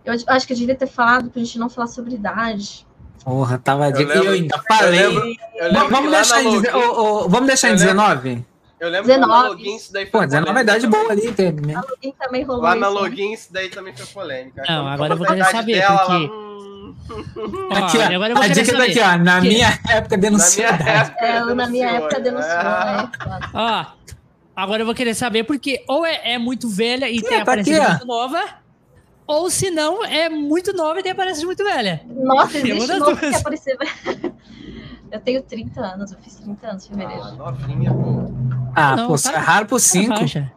Eu 0.04 0.14
acho 0.26 0.46
que 0.46 0.52
eu 0.52 0.56
devia 0.56 0.74
ter 0.74 0.86
falado 0.88 1.30
pra 1.30 1.40
gente 1.40 1.58
não 1.58 1.68
falar 1.68 1.86
sobre 1.86 2.14
idade. 2.14 2.86
Porra, 3.22 3.58
tava 3.58 3.92
de... 3.92 4.02
Eu 4.02 4.08
lembro- 4.08 4.24
eu 4.24 4.32
ainda 4.32 4.62
falei. 4.66 5.04
Eu 5.04 5.10
lembro, 5.12 5.36
eu 5.56 5.72
lembro 5.72 5.88
Vamos, 5.90 6.10
deixar 6.10 6.42
em, 6.42 6.48
ô, 6.74 7.00
ô, 7.24 7.28
vamos 7.28 7.46
deixar 7.46 7.70
em 7.70 7.76
Eu 8.80 8.88
lembro- 8.88 9.06
19? 9.06 9.12
Eu 9.12 9.12
lembro 9.12 9.12
que 9.12 9.18
na 9.18 9.26
19. 9.26 9.48
login 9.50 9.76
isso 9.76 9.92
daí 9.92 10.06
Pô, 10.06 10.18
foi 10.18 10.26
19 10.26 10.48
é 10.48 10.52
polêmica 10.52 10.62
idade 10.62 10.86
boa 10.86 11.12
ali. 11.12 11.32
Tem... 11.32 11.48
A 11.76 11.80
login 11.80 12.14
também 12.18 12.42
rolou 12.44 12.62
Lá 12.62 12.74
na 12.74 12.86
isso, 12.88 12.94
né? 12.96 13.00
login 13.02 13.32
isso 13.32 13.52
daí 13.52 13.68
também 13.68 13.94
foi 13.96 14.06
polêmica. 14.06 14.62
Não, 14.68 14.88
agora 14.88 15.12
eu 15.12 15.16
vou 15.18 15.26
querer 15.26 15.44
saber, 15.44 15.74
dela, 15.80 15.98
porque- 15.98 16.12
ela, 16.12 16.34
hum, 16.34 16.94
Ó, 17.70 17.74
Aqui, 17.76 17.98
ó, 17.98 18.02
agora 18.14 18.32
eu 18.32 18.36
vou 18.36 18.44
a 18.44 18.48
dica 18.48 18.64
saber. 18.64 18.78
daqui, 18.94 19.00
ó. 19.00 19.18
Na 19.18 19.40
Que- 19.40 19.48
minha 19.48 19.78
época 19.90 20.16
denunciou. 20.16 20.66
Na 20.70 20.78
minha 20.78 20.90
época, 20.92 21.24
É, 21.26 21.54
na 21.54 21.66
minha 21.66 21.90
época 21.90 22.20
denunciou, 22.20 22.54
né? 22.56 23.10
né? 23.26 23.40
Ó, 23.52 23.84
agora 24.56 24.82
eu 24.82 24.86
vou 24.86 24.94
querer 24.94 25.14
saber 25.14 25.44
porque 25.44 25.84
ou 25.88 26.06
é, 26.06 26.32
é 26.34 26.38
muito 26.38 26.68
velha 26.68 27.08
e 27.10 27.20
tem 27.20 27.36
tá 27.36 27.42
aparência 27.42 27.76
aqui, 27.82 27.90
muito 27.90 28.06
nova, 28.06 28.42
ou 29.26 29.50
se 29.50 29.70
não 29.70 30.04
é 30.04 30.28
muito 30.28 30.72
nova 30.72 31.00
e 31.00 31.02
tem 31.02 31.12
aparência 31.12 31.44
muito 31.44 31.62
velha. 31.64 32.00
Nossa, 32.06 32.58
existe 32.58 32.92
novo 32.98 33.16
que 33.16 33.26
aparecer. 33.34 33.76
Eu 35.12 35.18
tenho 35.20 35.42
30 35.42 35.80
anos, 35.80 36.12
eu 36.12 36.18
fiz 36.18 36.36
30 36.36 36.68
anos 36.68 36.86
em 36.86 36.90
fevereiro. 36.90 37.20
Ah, 37.24 37.32
novinha, 37.32 37.92
pô. 37.92 38.30
Ah, 38.74 38.96
Não, 38.96 39.06
pô, 39.06 39.12
tá- 39.12 39.18
você 39.18 39.28
é 39.32 39.36
raro 39.36 39.66
por 39.66 39.78
5. 39.80 40.16
Faixa. 40.16 40.52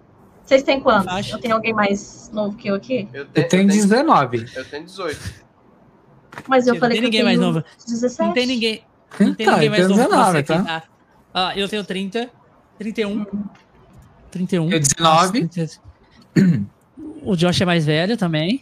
Vocês 0.46 0.64
têm 0.64 0.80
quantos? 0.80 1.30
Eu 1.32 1.40
tenho 1.40 1.56
alguém 1.56 1.74
mais 1.74 2.30
novo 2.34 2.56
que 2.58 2.68
eu 2.68 2.76
aqui? 2.76 3.08
Eu 3.14 3.22
Eu 3.22 3.26
tenho, 3.28 3.46
eu 3.46 3.50
tenho, 3.50 3.68
19. 3.68 4.46
eu 4.56 4.66
tenho 4.66 4.84
18. 4.86 5.44
Mas 6.48 6.68
eu 6.68 6.74
Não 6.74 6.80
falei 6.82 7.00
tem 7.00 7.10
que 7.12 7.18
eu 7.18 7.24
ninguém 7.26 7.26
tenho 7.26 7.26
mais 7.26 7.40
novo. 7.40 7.64
17. 7.88 8.22
Não 8.28 8.34
tem 8.34 8.46
ninguém, 8.46 8.84
não 9.20 9.34
tem 9.34 9.46
Então, 9.46 9.54
ninguém 9.54 9.66
eu 9.68 9.72
mais 9.72 9.88
novo 9.88 10.02
que 10.02 10.08
19, 10.10 10.32
você 10.32 10.38
aqui, 10.38 10.48
tá? 10.64 10.64
tá? 10.82 10.88
Ó, 11.34 11.52
eu 11.54 11.70
tenho 11.70 11.84
30, 11.84 12.30
31, 12.78 13.26
31. 14.32 14.72
Eu 14.72 14.80
19. 14.80 15.02
Nossa, 15.02 15.32
30. 15.32 16.64
O 17.26 17.36
Josh 17.38 17.62
é 17.62 17.66
mais 17.66 17.86
velho 17.86 18.18
também. 18.18 18.62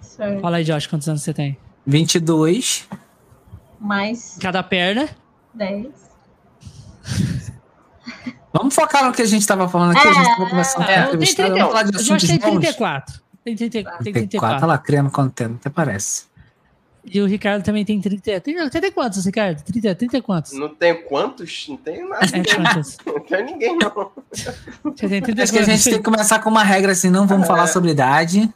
Certo. 0.00 0.40
Fala 0.40 0.56
aí, 0.56 0.64
Josh, 0.64 0.86
quantos 0.86 1.06
anos 1.08 1.20
você 1.22 1.34
tem? 1.34 1.58
22. 1.86 2.88
Mais 3.78 4.38
Cada 4.40 4.62
perna. 4.62 5.06
10. 5.52 5.86
Vamos 8.56 8.72
focar 8.74 9.04
no 9.04 9.12
que 9.12 9.20
a 9.20 9.26
gente 9.26 9.44
tava 9.46 9.68
falando 9.68 9.96
aqui. 9.96 10.06
a 10.06 10.12
gente 10.12 10.26
tava 10.36 10.48
conversando 10.48 10.84
com 10.86 10.90
é, 10.92 10.94
a 10.94 10.98
eu 10.98 11.04
tenho 11.04 11.14
entrevistada. 11.16 11.48
30, 11.50 11.58
Vamos 11.58 11.72
falar 11.74 11.82
de 11.90 11.96
assuntos 11.96 12.28
tem 12.28 12.38
bons. 12.38 12.50
34. 12.60 13.20
Tem, 13.44 13.56
30, 13.56 13.72
tem 13.72 13.82
34, 13.82 14.04
34. 14.12 14.60
tá 14.60 14.66
lá 14.66 14.78
criando 14.78 15.10
conteúdo, 15.10 15.56
até 15.60 15.68
parece. 15.68 16.24
E 17.04 17.20
o 17.20 17.26
Ricardo 17.26 17.62
também 17.64 17.84
tem 17.84 18.00
30. 18.00 18.40
Tem, 18.40 18.54
não, 18.54 18.70
tem 18.70 18.92
quantos, 18.92 19.26
Ricardo? 19.26 19.60
30, 19.62 19.94
30 19.96 20.22
quantos? 20.22 20.52
Não 20.52 20.68
tem 20.74 21.02
quantos? 21.02 21.66
Não 21.68 21.76
tem 21.76 22.08
nada. 22.08 22.24
É? 22.24 22.30
Não 23.12 23.20
tem 23.20 23.44
ninguém, 23.44 23.76
não. 23.76 24.10
Você 24.84 25.08
tem 25.08 25.20
30 25.20 25.42
Acho 25.42 25.52
que 25.52 25.58
a 25.58 25.62
gente 25.64 25.84
tem 25.84 25.94
que 25.94 26.02
começar 26.02 26.38
com 26.38 26.48
uma 26.48 26.62
regra 26.62 26.92
assim, 26.92 27.10
não 27.10 27.26
vamos 27.26 27.44
É. 27.44 27.46
falar 27.48 27.66
sobre 27.66 27.90
idade. 27.90 28.48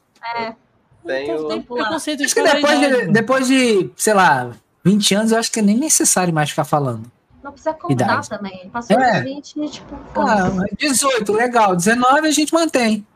Tenho- 1.05 1.49
Tem 1.49 1.61
preconceito 1.63 2.19
de 2.21 2.25
Acho 2.27 2.35
que 2.35 2.43
depois 2.43 2.79
idade, 2.79 3.07
de, 3.07 3.13
depois 3.13 3.47
de, 3.49 3.91
sei 3.97 4.15
lá, 4.15 4.51
20 4.85 5.15
anos, 5.15 5.33
eu 5.33 5.39
acho 5.39 5.51
que 5.51 5.59
é 5.59 5.63
nem 5.63 5.77
necessário 5.77 6.33
mais 6.33 6.51
ficar 6.51 6.65
falando. 6.65 7.11
Não 7.49 7.53
precisa 7.55 7.73
contar 7.75 8.05
Idade. 8.05 8.29
também. 8.29 8.69
Passou 8.71 9.01
É. 9.01 9.23
dos 9.23 9.23
20, 9.25 9.69
tipo, 9.71 9.95
Ah, 10.15 10.51
foda-se. 10.51 10.77
18, 10.77 11.33
legal. 11.33 11.75
19 11.75 12.29
a 12.29 12.31
gente 12.31 12.53
mantém. 12.53 13.07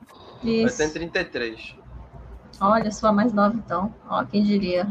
Isso. 0.42 0.78
tenho 0.78 0.90
33. 0.92 1.74
Olha, 2.60 2.90
sua 2.90 3.12
mais 3.12 3.32
nova, 3.32 3.54
então. 3.54 3.94
Ó, 4.08 4.24
quem 4.24 4.42
diria. 4.42 4.86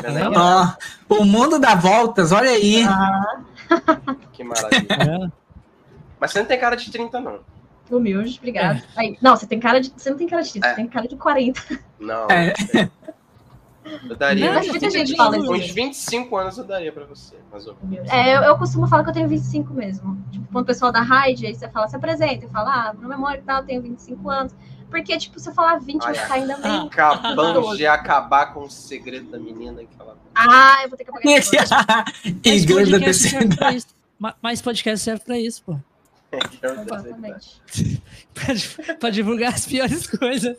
Tá 0.00 0.10
vendo? 0.10 0.34
Ó, 0.38 1.18
o 1.20 1.24
mundo 1.24 1.58
dá 1.58 1.74
voltas, 1.74 2.30
olha 2.32 2.50
aí. 2.50 2.84
Ah, 2.84 3.40
Que 4.32 4.44
maravilha. 4.44 4.86
Vendo? 5.04 5.32
Mas 6.20 6.30
você 6.32 6.40
não 6.40 6.46
tem 6.46 6.58
cara 6.60 6.76
de 6.76 6.90
30, 6.90 7.20
não. 7.20 7.40
humilde, 7.90 8.36
obrigada. 8.38 8.82
Aí, 8.96 9.16
não, 9.22 9.34
você 9.34 9.46
tem 9.46 9.58
cara 9.58 9.80
de. 9.80 9.90
Você 9.96 10.10
não 10.10 10.18
tem 10.18 10.28
cara 10.28 10.42
de 10.42 10.50
30, 10.52 10.66
É. 10.66 10.70
você 10.70 10.76
tem 10.76 10.86
cara 10.88 11.08
de 11.08 11.16
40. 11.16 11.62
Não. 11.98 12.26
É. 12.30 12.52
Eu 14.08 14.16
daria. 14.16 14.46
Não, 14.46 14.54
Mas 14.54 14.66
uns, 14.66 14.70
muita 14.70 14.90
gente 14.90 15.16
fala 15.16 15.38
isso. 15.38 15.52
uns 15.52 15.70
25 15.70 16.36
anos 16.36 16.58
eu 16.58 16.64
daria 16.64 16.92
pra 16.92 17.04
você, 17.04 17.36
mais 17.50 17.66
ou 17.66 17.76
menos. 17.82 18.08
É, 18.10 18.36
eu, 18.36 18.42
eu 18.42 18.58
costumo 18.58 18.86
falar 18.88 19.04
que 19.04 19.10
eu 19.10 19.14
tenho 19.14 19.28
25 19.28 19.72
mesmo. 19.74 20.22
Tipo, 20.30 20.46
quando 20.52 20.64
o 20.64 20.66
pessoal 20.66 20.90
da 20.92 21.00
Raid, 21.00 21.46
aí 21.46 21.54
você 21.54 21.68
fala, 21.68 21.88
se 21.88 21.96
apresenta. 21.96 22.44
Eu 22.44 22.50
falo, 22.50 22.68
ah, 22.68 22.94
no 22.98 23.08
memória 23.08 23.38
e 23.38 23.42
tal, 23.42 23.60
eu 23.60 23.66
tenho 23.66 23.82
25 23.82 24.30
anos. 24.30 24.54
Porque, 24.90 25.16
tipo, 25.18 25.38
se 25.38 25.48
eu 25.50 25.54
falar 25.54 25.78
20, 25.80 26.00
vai 26.00 26.08
Ai, 26.16 26.22
ficar 26.22 26.34
ainda 26.34 26.56
bem. 26.56 26.86
Acabamos 26.86 27.76
de 27.76 27.86
acabar 27.86 28.54
com 28.54 28.60
o 28.64 28.70
segredo 28.70 29.30
da 29.30 29.38
menina 29.38 29.82
que 29.84 29.88
ela. 30.00 30.16
Ah, 30.34 30.80
eu 30.82 30.88
vou 30.88 30.96
ter 30.96 31.04
que 31.04 31.10
apagar. 31.10 32.04
Mas 32.24 32.62
Igreja 32.62 32.90
da 32.92 32.98
podcast 32.98 33.04
terceira 33.04 33.40
serve 33.40 33.56
pra 33.56 33.66
idade. 33.66 33.76
isso. 33.76 33.86
Ma- 34.18 34.34
Mas 34.40 34.62
podcast 34.62 35.04
serve 35.04 35.24
pra 35.24 35.38
isso, 35.38 35.62
pô. 35.64 35.76
Exatamente. 36.62 37.62
Pra, 38.34 38.94
pra 38.96 39.10
divulgar 39.10 39.54
as 39.54 39.66
piores 39.66 40.06
coisas. 40.06 40.56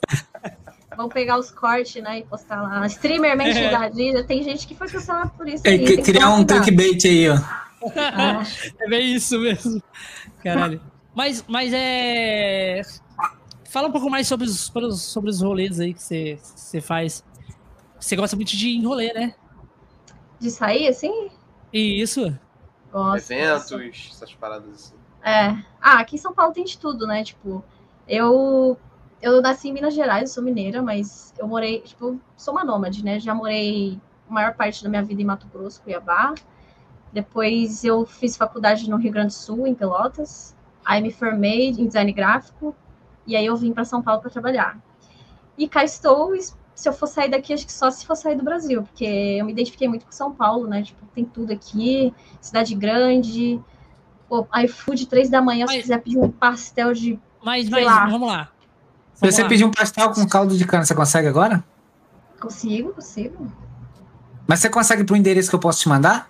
Vamos 0.99 1.13
pegar 1.13 1.39
os 1.39 1.49
cortes, 1.49 2.03
né, 2.03 2.19
e 2.19 2.23
postar 2.23 2.61
lá. 2.61 2.85
Streamer 2.87 3.37
mente 3.37 3.57
É. 3.57 3.71
da 3.71 3.87
vida. 3.87 4.21
Tem 4.21 4.43
gente 4.43 4.67
que 4.67 4.75
foi 4.75 4.89
cancelada 4.89 5.29
por 5.29 5.47
isso. 5.47 5.65
É, 5.65 5.69
aí, 5.69 5.79
que- 5.79 5.85
tem 5.85 5.95
que 5.95 6.11
criar 6.11 6.29
um 6.33 6.43
clickbait 6.43 7.05
aí, 7.05 7.29
ó. 7.29 7.35
Ah, 7.95 8.43
É 8.77 8.89
bem 8.89 9.15
isso 9.15 9.39
mesmo. 9.39 9.81
Caralho. 10.43 10.81
Mas, 11.15 11.41
mas 11.47 11.71
é. 11.73 12.81
Fala 13.69 13.87
um 13.87 13.93
pouco 13.93 14.09
mais 14.09 14.27
sobre 14.27 14.45
os, 14.45 14.59
sobre 14.59 15.29
os, 15.29 15.41
rolês 15.41 15.79
aí 15.79 15.93
que 15.93 16.03
você, 16.03 16.37
você 16.43 16.81
faz. 16.81 17.23
Você 17.97 18.17
gosta 18.17 18.35
muito 18.35 18.57
de 18.57 18.67
ir 18.67 18.75
em 18.75 18.85
rolê, 18.85 19.13
né? 19.13 19.35
de 20.37 20.51
sair, 20.51 20.89
assim? 20.89 21.29
E 21.71 22.01
isso. 22.01 22.37
Gosto. 22.91 23.31
Eventos, 23.31 24.09
essas 24.11 24.33
paradas 24.33 24.69
assim. 24.73 24.95
É. 25.23 25.47
Ah, 25.81 25.99
aqui 25.99 26.17
em 26.17 26.19
São 26.19 26.33
Paulo 26.33 26.53
tem 26.53 26.65
de 26.65 26.77
tudo, 26.77 27.07
né? 27.07 27.23
Tipo, 27.23 27.63
eu 28.05 28.77
eu 29.21 29.41
nasci 29.41 29.69
em 29.69 29.73
Minas 29.73 29.93
Gerais, 29.93 30.29
eu 30.29 30.33
sou 30.35 30.43
mineira, 30.43 30.81
mas 30.81 31.33
eu 31.37 31.47
morei, 31.47 31.79
tipo, 31.81 32.19
sou 32.37 32.53
uma 32.53 32.63
nômade, 32.63 33.03
né? 33.03 33.19
Já 33.19 33.33
morei 33.33 33.99
a 34.29 34.33
maior 34.33 34.53
parte 34.53 34.83
da 34.83 34.89
minha 34.89 35.03
vida 35.03 35.21
em 35.21 35.25
Mato 35.25 35.47
Grosso, 35.47 35.81
Cuiabá. 35.81 36.33
Depois 37.11 37.83
eu 37.83 38.05
fiz 38.05 38.37
faculdade 38.37 38.89
no 38.89 38.97
Rio 38.97 39.11
Grande 39.11 39.27
do 39.27 39.33
Sul, 39.33 39.65
em 39.67 39.73
Pelotas. 39.73 40.55
Aí 40.85 41.01
me 41.01 41.11
formei 41.11 41.69
em 41.69 41.87
design 41.87 42.11
gráfico 42.13 42.75
e 43.25 43.35
aí 43.35 43.45
eu 43.45 43.55
vim 43.57 43.73
para 43.73 43.83
São 43.83 44.01
Paulo 44.01 44.21
para 44.21 44.29
trabalhar. 44.29 44.77
E 45.57 45.67
cá 45.67 45.83
estou, 45.83 46.33
se 46.73 46.87
eu 46.87 46.93
for 46.93 47.07
sair 47.07 47.29
daqui, 47.29 47.53
acho 47.53 47.65
que 47.65 47.73
só 47.73 47.89
se 47.91 48.05
for 48.05 48.15
sair 48.15 48.35
do 48.35 48.43
Brasil, 48.43 48.83
porque 48.83 49.03
eu 49.05 49.45
me 49.45 49.51
identifiquei 49.51 49.87
muito 49.87 50.05
com 50.05 50.11
São 50.11 50.31
Paulo, 50.33 50.67
né? 50.67 50.83
Tipo, 50.83 51.05
tem 51.13 51.25
tudo 51.25 51.51
aqui, 51.51 52.13
cidade 52.39 52.73
grande, 52.75 53.59
Pô, 54.29 54.47
iFood, 54.63 55.07
três 55.07 55.27
da 55.27 55.41
manhã, 55.41 55.65
se 55.65 55.73
Mas- 55.73 55.81
quiser 55.81 56.01
pedir 56.03 56.19
um 56.19 56.29
pastel 56.29 56.93
de. 56.93 57.19
Mas, 57.43 57.67
mas 57.67 57.83
lá. 57.83 58.05
vamos 58.07 58.27
lá. 58.27 58.51
Vamos 59.19 59.35
você 59.35 59.43
lá. 59.43 59.49
pedir 59.49 59.65
um 59.65 59.71
pastel 59.71 60.11
com 60.11 60.25
caldo 60.27 60.57
de 60.57 60.65
cana, 60.65 60.85
você 60.85 60.95
consegue 60.95 61.27
agora? 61.27 61.63
Consigo, 62.39 62.93
consigo. 62.93 63.51
Mas 64.47 64.59
você 64.59 64.69
consegue 64.69 65.03
pro 65.03 65.15
endereço 65.15 65.49
que 65.49 65.55
eu 65.55 65.59
posso 65.59 65.81
te 65.81 65.89
mandar? 65.89 66.29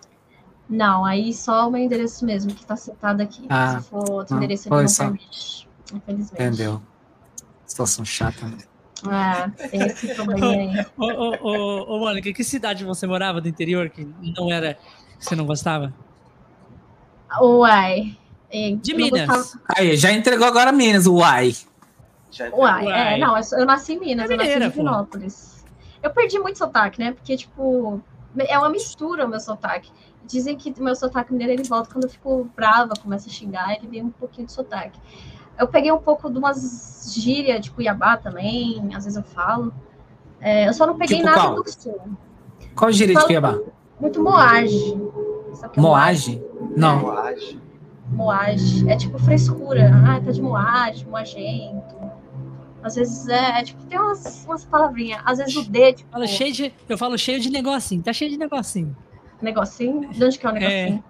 Não, 0.69 1.05
aí 1.05 1.33
só 1.33 1.67
o 1.67 1.71
meu 1.71 1.81
endereço 1.81 2.25
mesmo, 2.25 2.53
que 2.53 2.65
tá 2.65 2.75
citado 2.75 3.21
aqui. 3.23 3.45
Ah, 3.49 3.79
se 3.81 3.89
for 3.89 4.09
outro 4.09 4.35
ah, 4.35 4.37
endereço, 4.37 4.67
ele 4.69 4.75
não 4.81 4.87
só. 4.87 5.03
permite. 5.03 5.67
Infelizmente. 5.93 6.33
Entendeu? 6.33 6.81
Situação 7.65 8.03
chata, 8.05 8.45
né? 8.45 8.57
Ah, 9.07 9.49
tem 9.71 9.81
esse 9.83 10.07
probleminha 10.13 10.81
aí. 10.81 10.85
Ô, 10.97 11.05
ô, 11.05 11.37
ô, 11.41 11.95
ô, 11.95 11.99
Mônica, 11.99 12.31
que 12.33 12.43
cidade 12.43 12.83
você 12.83 13.07
morava 13.07 13.39
do 13.39 13.47
interior 13.47 13.89
que 13.89 14.07
não 14.37 14.51
era. 14.51 14.73
que 15.17 15.25
você 15.25 15.35
não 15.35 15.45
gostava? 15.45 15.93
Uai. 17.41 18.17
E 18.51 18.75
De 18.75 18.91
eu 18.91 18.97
não 18.99 19.05
Minas. 19.05 19.27
gostava- 19.27 19.63
Aí, 19.77 19.95
já 19.95 20.11
entregou 20.11 20.47
agora 20.47 20.71
Minas, 20.71 21.05
uai. 21.07 21.55
Já 22.31 22.49
Uai, 22.49 22.85
Uai. 22.85 23.13
é, 23.15 23.17
não, 23.17 23.35
eu, 23.37 23.65
nasci 23.65 23.93
em 23.93 23.99
Minas, 23.99 24.29
É 24.29 24.33
eu 24.33 24.37
nasci 24.37 24.49
em 24.49 24.53
mineira. 24.53 24.69
Divinópolis. 24.71 25.65
Eu 26.01 26.11
perdi 26.11 26.39
muito 26.39 26.57
sotaque, 26.57 26.99
né? 26.99 27.11
Porque, 27.11 27.35
tipo, 27.35 28.01
é 28.37 28.57
uma 28.57 28.69
mistura 28.69 29.25
o 29.25 29.29
meu 29.29 29.39
sotaque. 29.39 29.91
Dizem 30.25 30.55
que 30.55 30.73
o 30.79 30.83
meu 30.83 30.95
sotaque 30.95 31.31
mineiro 31.33 31.53
ele 31.53 31.63
volta 31.67 31.89
quando 31.91 32.03
eu 32.05 32.09
fico 32.09 32.49
brava, 32.55 32.93
começo 33.01 33.27
a 33.27 33.31
xingar, 33.31 33.75
ele 33.75 33.87
vem 33.87 34.03
um 34.03 34.11
pouquinho 34.11 34.45
de 34.47 34.53
sotaque. 34.53 34.99
Eu 35.57 35.67
peguei 35.67 35.91
um 35.91 35.97
pouco 35.97 36.29
de 36.29 36.37
umas 36.37 37.13
gírias 37.17 37.59
de 37.61 37.71
Cuiabá 37.71 38.15
também, 38.15 38.79
às 38.95 39.03
vezes 39.03 39.17
eu 39.17 39.23
falo. 39.23 39.73
É, 40.39 40.67
eu 40.69 40.73
só 40.73 40.85
não 40.85 40.97
peguei 40.97 41.17
Tipo 41.17 41.29
nada 41.29 41.41
qual? 41.41 41.63
do 41.63 41.69
sul. 41.69 41.99
Qual 42.75 42.91
gíria 42.91 43.15
de 43.15 43.25
Cuiabá? 43.25 43.59
Muito 43.99 44.23
moage. 44.23 44.97
É 45.75 45.81
Moage? 45.81 46.41
Não. 46.77 46.99
Moagem. 47.01 47.61
Moage. 48.11 48.89
É 48.89 48.95
tipo 48.95 49.19
frescura. 49.19 49.91
Ah, 50.07 50.21
tá 50.23 50.31
de 50.31 50.41
moage, 50.41 51.05
moagento. 51.05 51.95
Às 52.81 52.95
vezes 52.95 53.27
é, 53.27 53.59
é, 53.59 53.63
tipo, 53.63 53.83
tem 53.85 53.99
umas, 53.99 54.45
umas 54.45 54.65
palavrinhas. 54.65 55.21
Às 55.25 55.37
vezes 55.39 55.55
o 55.55 55.69
D, 55.69 55.93
tipo, 55.93 56.11
Fala 56.11 56.27
cheio 56.27 56.53
de, 56.53 56.73
eu 56.87 56.97
falo 56.97 57.17
cheio 57.17 57.39
de 57.39 57.49
negocinho, 57.49 58.01
tá 58.01 58.13
cheio 58.13 58.31
de 58.31 58.37
negocinho. 58.37 58.95
negocinho. 59.41 60.09
De 60.09 60.23
onde 60.23 60.39
que 60.39 60.45
é 60.45 60.49
o 60.49 60.53
negocinho? 60.53 61.03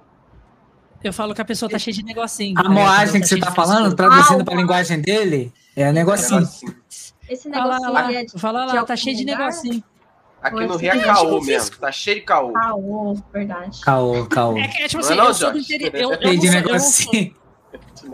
Eu 1.03 1.13
falo 1.13 1.33
que 1.33 1.41
a 1.41 1.45
pessoa 1.45 1.69
tá 1.69 1.79
cheia 1.79 1.95
de 1.95 2.03
negocinho. 2.03 2.59
A 2.59 2.63
né? 2.63 2.69
moagem 2.69 3.21
que 3.21 3.27
você 3.27 3.39
tá 3.39 3.49
de 3.49 3.55
falando, 3.55 3.95
traduzindo 3.95 4.41
Ah, 4.41 4.45
pra 4.45 4.55
linguagem 4.55 4.99
dele, 4.99 5.53
é 5.75 5.91
negocinho. 5.91 6.41
Negocinho. 6.41 6.75
Esse 7.29 7.49
Fala 7.49 7.63
negocinho 7.75 7.93
lá, 7.93 8.05
ali 8.05 8.15
é 8.15 8.25
de 8.25 8.39
fala 8.39 8.59
de 8.61 8.65
lá, 8.67 8.73
tá 8.73 8.79
algum 8.79 8.97
cheio 8.97 9.15
de 9.17 9.25
negocinho. 9.25 9.83
Aqui 10.41 10.55
no 10.55 10.75
Esse 10.75 10.81
Rio 10.83 10.91
é 10.91 10.97
é 10.97 11.01
caô 11.01 11.25
tipo 11.25 11.45
mesmo. 11.45 11.75
Tá 11.77 11.91
cheio 11.91 12.15
de 12.17 12.21
caô. 12.23 12.53
caô, 12.53 13.17
verdade. 13.31 13.81
Caô, 13.81 14.25
caô. 14.25 14.57
É 14.57 14.67
que 14.67 14.83
é 14.83 14.87
tipo 14.87 15.03
Não 15.03 15.09
é 15.09 15.11
assim, 15.11 15.17
não, 15.19 15.27
eu 15.27 15.33
sou 15.33 15.51
do 15.51 15.57
interior. 15.59 15.91
Eu, 15.93 16.11
eu, 16.11 16.21
Cheio 16.21 16.33
não 16.33 16.39
de 16.39 16.47
sou, 16.47 16.57
eu, 16.57 16.61
não 16.61 16.79
sou, 16.79 17.13
negocinho. 17.13 17.35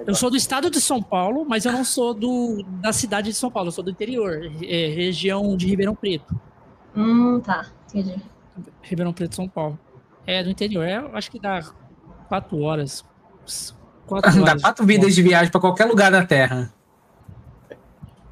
Eu 0.06 0.16
sou 0.16 0.30
do 0.30 0.38
estado 0.38 0.70
de 0.70 0.82
São 0.82 1.02
Paulo, 1.02 1.46
mas 1.48 1.66
eu 1.66 1.72
não 1.72 1.84
sou 1.84 2.14
do, 2.14 2.64
da 2.82 2.92
cidade 2.92 3.30
de 3.30 3.36
São 3.36 3.50
Paulo, 3.52 3.70
eu 3.70 3.72
sou 3.72 3.84
do 3.84 3.90
interior, 3.92 4.42
é, 4.64 4.88
região 4.88 5.56
de 5.56 5.68
Ribeirão 5.68 5.96
Preto. 5.96 6.40
Hum, 6.96 7.40
tá. 7.40 7.66
Entendi. 7.90 8.22
Ribeirão 8.82 9.14
Preto, 9.14 9.36
São 9.36 9.48
Paulo. 9.48 9.78
É, 10.26 10.44
do 10.44 10.50
interior. 10.50 10.84
É, 10.84 10.96
acho 11.14 11.30
que 11.30 11.40
dá 11.40 11.62
quatro 12.28 12.60
horas. 12.62 13.04
Quatro 14.08 14.32
Dá 14.44 14.52
horas. 14.52 14.62
quatro 14.62 14.86
vidas 14.86 15.14
de 15.16 15.22
viagem 15.22 15.52
pra 15.52 15.60
qualquer 15.62 15.86
lugar 15.86 16.12
da 16.12 16.26
Terra. 16.26 16.72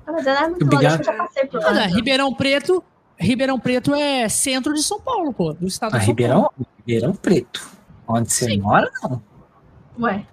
Ah, 0.06 0.12
mas 0.12 0.26
ela 0.28 0.46
é 0.46 0.48
muito 0.50 0.64
Obrigado. 0.66 0.98
longe, 0.98 1.02
eu 1.02 1.06
já 1.06 1.14
passei 1.24 1.46
por 1.46 1.62
lá. 1.62 1.86
Ribeirão 1.88 2.34
Preto. 2.34 2.84
Ribeirão 3.18 3.60
Preto 3.60 3.94
é 3.94 4.28
centro 4.28 4.74
de 4.74 4.82
São 4.84 5.00
Paulo, 5.00 5.34
pô. 5.34 5.54
Do 5.54 5.68
estado 5.68 5.96
A 5.96 6.00
de 6.00 6.06
São 6.06 6.16
Paulo. 6.16 6.28
Ribeirão, 6.28 6.52
Ribeirão 6.86 7.16
Preto. 7.16 7.70
Onde 8.08 8.32
você 8.32 8.46
Sim. 8.46 8.60
mora, 8.60 8.92
não. 9.02 9.22
Ué, 10.00 10.26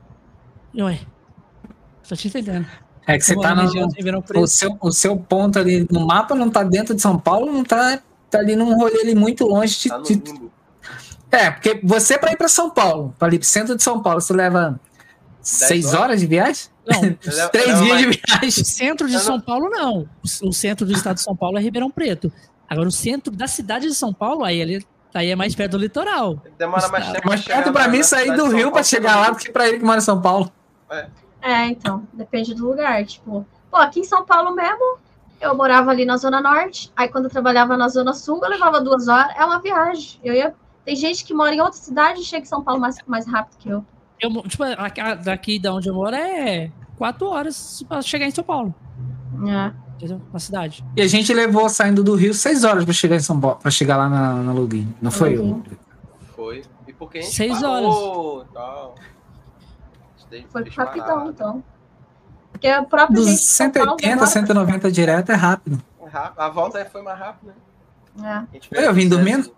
Ué, 0.76 1.00
tô 2.08 2.14
te 2.16 2.28
entendendo. 2.28 2.66
É 3.06 3.18
que 3.18 3.24
você 3.24 3.34
tá 3.40 3.54
no. 3.54 3.64
O 3.68 4.22
Preto. 4.22 4.46
seu, 4.46 4.76
o 4.80 4.92
seu 4.92 5.16
ponto 5.16 5.58
ali 5.58 5.86
no 5.90 6.06
mapa 6.06 6.34
não 6.34 6.48
tá 6.50 6.62
dentro 6.62 6.94
de 6.94 7.02
São 7.02 7.18
Paulo, 7.18 7.50
não 7.52 7.64
tá, 7.64 7.98
tá 8.30 8.38
ali 8.38 8.54
num 8.54 8.76
rolê 8.76 9.00
ali 9.00 9.14
muito 9.14 9.46
longe 9.46 9.78
de, 9.80 9.88
Tá 9.88 9.98
no 9.98 10.04
de-. 10.04 10.22
É, 11.32 11.50
porque 11.50 11.80
você 11.82 12.18
pra 12.18 12.32
ir 12.32 12.36
pra 12.36 12.48
São 12.48 12.70
Paulo, 12.70 13.14
pra 13.18 13.28
ir 13.34 13.38
pro 13.38 13.46
centro 13.48 13.76
de 13.76 13.82
São 13.82 14.00
Paulo, 14.02 14.20
você 14.20 14.32
leva 14.32 14.78
seis 15.40 15.86
horas? 15.86 16.00
horas 16.00 16.20
de 16.20 16.26
viagem? 16.26 16.64
Não, 16.86 17.00
Três 17.50 17.66
dias 17.66 17.80
mais- 17.80 17.98
de 18.00 18.20
viagem. 18.28 18.48
o 18.48 18.64
centro 18.64 19.06
de 19.08 19.14
Eu 19.14 19.18
não- 19.18 19.26
São 19.26 19.40
Paulo, 19.40 19.68
não. 19.70 20.08
O 20.42 20.52
centro 20.52 20.86
do 20.86 20.92
estado 20.92 21.16
de 21.16 21.22
São 21.22 21.34
Paulo 21.36 21.56
é 21.58 21.60
Ribeirão 21.60 21.90
Preto. 21.90 22.32
Agora, 22.68 22.88
o 22.88 22.92
centro 22.92 23.32
da 23.34 23.46
cidade 23.48 23.88
de 23.88 23.94
São 23.94 24.12
Paulo, 24.12 24.44
aí, 24.44 24.60
ele, 24.60 24.84
aí 25.14 25.30
é 25.30 25.36
mais 25.36 25.54
perto 25.54 25.72
do 25.72 25.78
litoral. 25.78 26.40
Demora 26.58 26.88
mais 26.88 27.10
tempo 27.10 27.26
Mais 27.28 27.40
perto 27.42 27.72
pra 27.72 27.82
na- 27.86 27.88
mim 27.88 28.02
sair 28.02 28.36
do 28.36 28.46
Rio 28.48 28.64
pra 28.66 28.70
Paulo, 28.70 28.84
chegar 28.84 29.16
lá 29.16 29.30
do 29.30 29.36
que 29.36 29.50
pra 29.50 29.68
ele 29.68 29.78
que 29.78 29.84
mora 29.84 29.98
em 29.98 30.02
São 30.02 30.20
Paulo. 30.20 30.50
É, 31.42 31.66
então, 31.66 32.06
depende 32.12 32.54
do 32.54 32.68
lugar. 32.68 33.04
Tipo, 33.04 33.46
pô, 33.70 33.76
aqui 33.78 34.00
em 34.00 34.04
São 34.04 34.24
Paulo 34.24 34.54
mesmo, 34.54 34.98
eu 35.40 35.56
morava 35.56 35.90
ali 35.90 36.04
na 36.04 36.16
Zona 36.16 36.40
Norte, 36.40 36.92
aí 36.94 37.08
quando 37.08 37.24
eu 37.24 37.30
trabalhava 37.30 37.76
na 37.76 37.88
Zona 37.88 38.12
Sul, 38.12 38.40
eu 38.42 38.50
levava 38.50 38.80
duas 38.80 39.08
horas, 39.08 39.34
é 39.36 39.44
uma 39.44 39.60
viagem. 39.60 40.20
Eu 40.22 40.34
ia. 40.34 40.54
Tem 40.84 40.96
gente 40.96 41.24
que 41.24 41.34
mora 41.34 41.54
em 41.54 41.60
outra 41.60 41.78
cidade 41.78 42.20
e 42.20 42.24
chega 42.24 42.42
em 42.42 42.48
São 42.48 42.62
Paulo 42.62 42.80
mais, 42.80 42.96
mais 43.06 43.26
rápido 43.26 43.56
que 43.58 43.68
eu. 43.68 43.84
Eu, 44.20 44.30
tipo, 44.42 44.64
daqui 45.24 45.58
da 45.58 45.72
onde 45.72 45.88
eu 45.88 45.94
moro 45.94 46.14
é 46.14 46.70
quatro 46.98 47.28
horas 47.28 47.82
pra 47.88 48.02
chegar 48.02 48.26
em 48.26 48.30
São 48.30 48.44
Paulo, 48.44 48.74
É. 49.48 49.72
Na 50.32 50.38
cidade. 50.38 50.82
E 50.96 51.02
a 51.02 51.06
gente 51.06 51.32
levou 51.34 51.68
saindo 51.68 52.02
do 52.02 52.14
Rio 52.14 52.32
seis 52.32 52.64
horas 52.64 52.86
pra 52.86 52.94
chegar 52.94 53.16
em 53.16 53.20
São 53.20 53.38
Paulo, 53.38 53.58
pra 53.58 53.70
chegar 53.70 53.98
lá 53.98 54.08
na, 54.08 54.34
na 54.36 54.52
Login. 54.52 54.88
Não 55.00 55.10
foi 55.10 55.36
eu? 55.36 55.44
Login. 55.44 55.62
Foi. 56.34 56.62
E 56.88 56.92
porque 56.94 57.18
a 57.18 57.20
gente 57.20 57.34
Seis 57.34 57.60
parou, 57.60 58.46
tal. 58.46 58.94
Daí 60.30 60.46
Foi 60.48 60.62
fez 60.62 60.76
rapidão, 60.76 61.30
então. 61.30 61.64
Porque 62.52 62.68
a 62.68 62.82
própria 62.82 63.16
Dos 63.16 63.26
gente 63.26 63.38
de 63.38 63.44
São 63.44 63.70
Paulo 63.70 63.90
180, 63.90 64.08
demora 64.08 64.26
190 64.26 64.92
direto 64.92 65.32
é 65.32 65.34
rápido. 65.34 65.82
É 66.00 66.08
rápido. 66.08 66.40
A 66.40 66.48
volta 66.48 66.84
foi 66.86 67.02
mais 67.02 67.18
rápida, 67.18 67.54
né? 68.16 68.46
É. 68.52 68.86
Eu 68.86 68.94
vim 68.94 69.08
dormindo? 69.08 69.52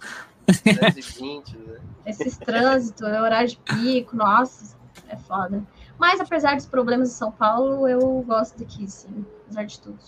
220, 0.46 1.56
né? 1.56 1.78
Esses 2.06 2.36
trânsitos, 2.36 3.06
é 3.06 3.20
horário 3.20 3.48
de 3.48 3.56
pico, 3.58 4.16
nossa, 4.16 4.76
é 5.08 5.16
foda. 5.16 5.62
Mas 5.98 6.20
apesar 6.20 6.56
dos 6.56 6.66
problemas 6.66 7.10
de 7.10 7.14
São 7.14 7.30
Paulo, 7.30 7.86
eu 7.88 8.00
gosto 8.26 8.58
daqui, 8.58 8.90
sim. 8.90 9.24
Apesar 9.44 9.64
de 9.64 9.80
tudo. 9.80 9.98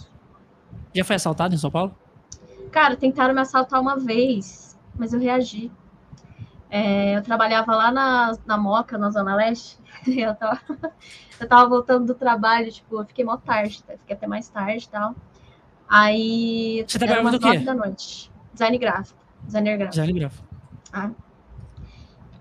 Já 0.94 1.05
foi 1.05 1.16
assaltado 1.16 1.55
em 1.55 1.59
São 1.59 1.70
Paulo? 1.70 1.94
Cara, 2.70 2.96
tentaram 2.96 3.35
me 3.35 3.40
assaltar 3.40 3.81
uma 3.81 3.96
vez, 3.96 4.77
mas 4.96 5.12
eu 5.12 5.20
reagi. 5.20 5.70
É, 6.70 7.16
eu 7.16 7.22
trabalhava 7.22 7.74
lá 7.74 7.92
na, 7.92 8.37
na 8.44 8.59
Moca, 8.59 8.98
na 8.98 9.11
Zona 9.11 9.35
Leste. 9.35 9.79
Eu 10.07 10.35
tava, 10.35 10.61
eu 11.40 11.48
tava 11.48 11.68
voltando 11.68 12.05
do 12.05 12.14
trabalho, 12.14 12.70
tipo, 12.70 13.00
eu 13.00 13.07
fiquei 13.07 13.24
mó 13.24 13.37
tarde, 13.38 13.83
tá? 13.83 13.94
fiquei 13.96 14.14
até 14.14 14.27
mais 14.27 14.48
tarde 14.48 14.85
e 14.85 14.88
tal. 14.88 15.14
Aí. 15.88 16.85
Você 16.87 16.98
era 16.98 17.07
trabalhava 17.07 17.29
umas 17.29 17.40
do 17.40 17.50
quê? 17.50 17.59
da 17.61 17.74
noite. 17.74 18.31
Design 18.53 18.77
gráfico. 18.77 19.18
Designer 19.44 19.79
gráfico. 19.79 19.90
Design 19.92 20.18
gráfico. 20.18 20.46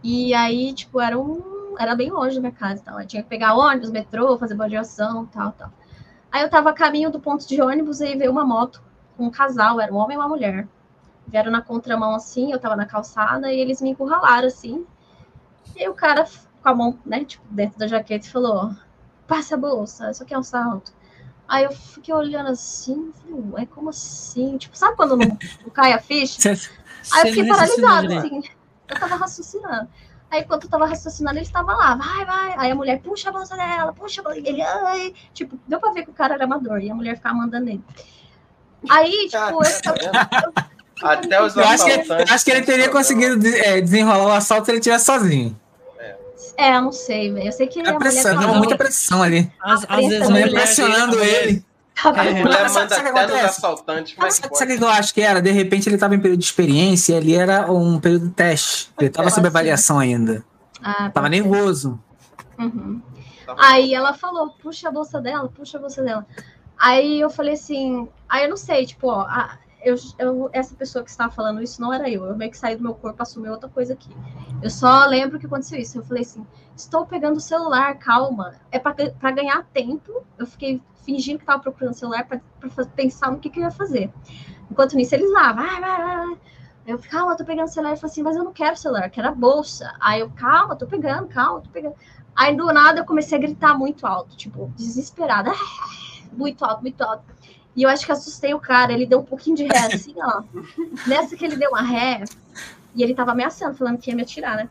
E 0.04 0.34
aí, 0.34 0.74
tipo, 0.74 1.00
era 1.00 1.18
um. 1.18 1.76
Era 1.80 1.96
bem 1.96 2.12
longe 2.12 2.36
da 2.36 2.42
minha 2.42 2.52
casa 2.52 2.82
e 2.82 2.84
tal. 2.84 3.00
Eu 3.00 3.08
tinha 3.08 3.24
que 3.24 3.30
pegar 3.30 3.56
ônibus, 3.56 3.90
metrô, 3.90 4.38
fazer 4.38 4.56
baldeação 4.56 5.24
e 5.24 5.28
tal, 5.28 5.52
tal. 5.54 5.72
Aí 6.32 6.42
eu 6.42 6.50
tava 6.50 6.72
a 6.72 6.74
caminho 6.74 7.12
do 7.12 7.20
ponto 7.20 7.48
de 7.48 7.62
ônibus 7.62 8.02
e 8.02 8.06
aí 8.06 8.18
veio 8.18 8.32
uma 8.32 8.44
moto 8.44 8.84
com 9.16 9.26
um 9.26 9.30
casal, 9.30 9.80
era 9.80 9.94
um 9.94 9.98
homem 9.98 10.16
e 10.16 10.20
uma 10.20 10.28
mulher. 10.28 10.68
Vieram 11.28 11.52
na 11.52 11.62
contramão 11.62 12.14
assim, 12.16 12.52
eu 12.52 12.60
tava 12.60 12.76
na 12.76 12.86
calçada 12.86 13.52
e 13.52 13.60
eles 13.60 13.82
me 13.82 13.90
encurralaram 13.90 14.48
assim. 14.48 14.86
E 15.76 15.82
aí 15.82 15.90
o 15.90 15.94
cara, 15.94 16.28
com 16.62 16.70
a 16.70 16.76
mão, 16.76 17.00
né, 17.06 17.24
tipo, 17.26 17.44
dentro 17.50 17.80
da 17.80 17.88
jaqueta, 17.88 18.28
falou: 18.30 18.72
passa 19.28 19.56
a 19.56 19.58
bolsa, 19.58 20.12
isso 20.12 20.22
aqui 20.24 20.34
é 20.34 20.38
um 20.38 20.44
salto. 20.44 20.92
Aí 21.48 21.64
eu 21.66 21.72
fiquei 21.72 22.14
olhando 22.14 22.50
assim, 22.50 23.12
falei, 23.22 23.44
ué, 23.52 23.66
como 23.66 23.90
assim? 23.90 24.58
Tipo, 24.58 24.78
sabe 24.78 24.96
quando 24.96 25.18
não, 25.18 25.28
não 25.64 25.70
cai 25.72 25.92
a 25.94 26.00
ficha? 26.00 26.56
Você- 26.56 26.70
Aí 27.12 27.22
eu 27.22 27.34
fiquei 27.34 27.44
paralisada, 27.50 28.08
assim. 28.20 28.44
Eu 28.88 29.00
tava 29.00 29.16
raciocinando. 29.16 29.90
Aí, 30.32 30.42
enquanto 30.42 30.64
eu 30.64 30.70
tava 30.70 30.86
raciocinando, 30.88 31.38
ele 31.38 31.46
estava 31.46 31.74
lá, 31.74 31.96
vai, 31.96 32.26
vai. 32.26 32.56
Aí 32.58 32.72
a 32.72 32.76
mulher, 32.76 33.02
puxa 33.02 33.30
a 33.30 33.32
bolsa 33.32 33.56
dela, 33.56 33.94
puxa 33.94 34.22
a 34.22 34.24
bolsa 34.24 34.42
dele. 34.42 34.62
Ai. 34.62 35.14
Tipo, 35.34 35.60
deu 35.68 35.80
pra 35.80 35.92
ver 35.92 36.04
que 36.06 36.10
o 36.10 36.14
cara 36.14 36.34
era 36.36 36.46
amador 36.46 36.80
e 36.82 36.90
a 36.90 36.96
mulher 36.96 37.16
ficava 37.18 37.36
mandando 37.36 37.66
nele. 37.66 37.84
Aí, 38.90 39.28
tipo, 39.30 39.64
eu, 39.64 40.54
Até 41.04 41.42
os 41.44 41.56
Eu 41.56 41.64
acho, 41.64 41.86
que, 41.86 42.12
acho 42.34 42.46
que 42.46 42.52
ele 42.52 42.62
teria 42.64 42.90
conseguido 42.90 43.46
é, 43.48 43.82
desenrolar 43.82 44.26
o 44.26 44.32
assalto 44.32 44.66
se 44.66 44.72
ele 44.72 44.80
estivesse 44.80 45.06
sozinho. 45.06 45.60
é, 46.58 46.76
eu 46.78 46.82
não 46.82 46.92
sei, 46.92 47.32
velho. 47.32 47.48
Eu 47.48 47.52
sei 47.52 47.68
que 47.68 47.80
A 47.88 47.92
a 47.92 47.96
pressão, 47.96 48.34
tava 48.36 48.46
tava 48.48 48.58
muita 48.58 48.78
pressão 48.78 49.22
ali. 49.24 49.52
Às, 49.62 49.86
às 49.90 50.08
vezes 50.08 50.22
A 50.22 50.30
mulher 50.30 50.52
pressionando 50.52 51.20
ele. 51.20 51.66
tava- 52.02 52.24
É. 52.26 52.44
Mulher 52.44 52.70
Sabe- 52.70 52.74
manda 52.74 52.96
sabe 52.96 53.10
o 53.10 53.14
que 53.14 53.20
até 53.20 53.22
nos 53.22 53.32
acontece? 53.36 53.46
assaltantes, 53.58 54.14
como 54.16 54.28
que 54.28 54.34
Sabe, 54.34 54.48
pode? 54.50 54.60
sabe 54.60 54.74
o 54.74 54.78
que 54.78 54.84
eu 54.84 54.90
acho 54.90 55.14
que 55.14 55.22
era? 55.22 55.42
De 55.42 55.52
repente 55.52 55.88
ele 55.90 55.96
estava 55.96 56.16
em 56.16 56.20
período 56.20 56.40
de 56.40 56.46
experiência 56.46 57.14
e 57.14 57.18
ali 57.18 57.36
era 57.36 57.72
um 57.72 58.00
período 58.00 58.28
de 58.28 58.34
teste. 58.34 58.92
Ele 59.00 59.08
estava 59.10 59.30
sob 59.30 59.48
avaliação 59.48 60.00
ainda. 60.00 60.44
Ah, 60.82 61.10
Tava 61.10 61.28
pode 61.28 61.38
ser. 61.38 61.42
nervoso. 61.44 62.00
Uhum. 62.60 63.02
Tá. 63.46 63.56
Aí 63.58 63.94
ela 63.94 64.14
falou, 64.14 64.50
puxa 64.62 64.90
a 64.90 64.92
bolsa 64.92 65.20
dela, 65.22 65.50
puxa 65.50 65.78
a 65.78 65.82
bolsa 65.82 66.02
dela. 66.04 66.26
Aí 66.78 67.20
eu 67.22 67.30
falei 67.30 67.54
assim, 67.54 68.08
aí 68.28 68.44
eu 68.44 68.50
não 68.50 68.58
sei, 68.58 68.86
tipo, 68.86 69.08
ó, 69.08 69.22
a- 69.22 69.58
eu, 69.84 69.96
eu- 70.18 70.50
essa 70.54 70.76
pessoa 70.76 71.04
que 71.04 71.10
estava 71.10 71.32
falando 71.32 71.62
isso 71.62 71.82
não 71.82 71.94
era 71.94 72.10
eu. 72.10 72.26
Eu 72.26 72.36
meio 72.36 72.52
que 72.52 72.58
saí 72.58 72.76
do 72.76 72.84
meu 72.84 72.94
corpo, 72.96 73.22
assumi 73.22 73.50
outra 73.50 73.70
coisa 73.70 73.94
aqui. 73.94 74.10
Eu 74.62 74.70
só 74.70 75.06
lembro 75.06 75.40
que 75.40 75.46
aconteceu 75.46 75.80
isso. 75.80 75.98
Eu 76.00 76.04
falei 76.04 76.24
assim, 76.24 76.46
estou 76.76 77.06
pegando 77.06 77.38
o 77.38 77.42
celular, 77.42 77.98
calma. 77.98 78.54
É 78.72 78.80
para 78.80 79.32
ganhar 79.32 79.64
tempo. 79.74 80.24
Eu 80.38 80.46
fiquei 80.48 80.82
fingindo 81.06 81.38
que 81.40 81.44
estava 81.44 81.62
procurando 81.62 81.94
o 81.94 81.98
celular 81.98 82.26
para 82.26 82.42
pensar 82.96 83.32
no 83.32 83.40
que, 83.40 83.50
que 83.50 83.60
eu 83.60 83.64
ia 83.64 83.72
fazer. 83.72 84.12
Enquanto 84.72 84.96
nisso, 84.96 85.16
eles 85.16 85.32
lá, 85.32 85.54
vai, 85.54 85.80
vai, 85.80 86.04
vai. 86.04 86.38
Eu, 86.86 87.00
calma, 87.00 87.36
tô 87.38 87.46
pegando 87.46 87.66
o 87.68 87.72
celular. 87.72 87.94
Eu 87.94 87.98
falei 87.98 88.12
assim, 88.12 88.24
mas 88.24 88.36
eu 88.36 88.44
não 88.44 88.54
quero 88.54 88.74
o 88.74 88.78
celular, 88.78 89.10
quero 89.10 89.28
a 89.28 89.32
bolsa. 89.32 89.94
Aí 90.00 90.20
eu, 90.20 90.30
calma, 90.32 90.76
tô 90.76 90.86
pegando, 90.88 91.28
calma, 91.28 91.62
tô 91.62 91.70
pegando. 91.70 91.96
Aí 92.36 92.56
do 92.56 92.66
nada 92.74 93.00
eu 93.00 93.06
comecei 93.06 93.38
a 93.38 93.42
gritar 93.42 93.78
muito 93.78 94.06
alto, 94.06 94.36
tipo, 94.36 94.72
desesperada. 94.76 95.52
Muito 96.32 96.66
alto, 96.66 96.82
muito 96.82 97.02
alto. 97.04 97.24
E 97.76 97.84
eu 97.84 97.90
acho 97.90 98.06
que 98.06 98.12
assustei 98.12 98.54
o 98.54 98.60
cara. 98.60 98.94
Ele 98.94 99.06
deu 99.06 99.20
um 99.20 99.26
pouquinho 99.26 99.56
de 99.56 99.64
ré, 99.64 99.88
assim, 99.94 100.14
ó. 100.18 100.44
Nessa 101.08 101.36
que 101.36 101.46
ele 101.46 101.56
deu 101.56 101.72
uma 101.72 101.82
ré, 101.82 102.24
e 102.96 103.04
ele 103.04 103.14
tava 103.14 103.32
ameaçando, 103.32 103.76
falando 103.76 103.98
que 103.98 104.10
ia 104.10 104.16
me 104.16 104.22
atirar, 104.22 104.56
né? 104.56 104.70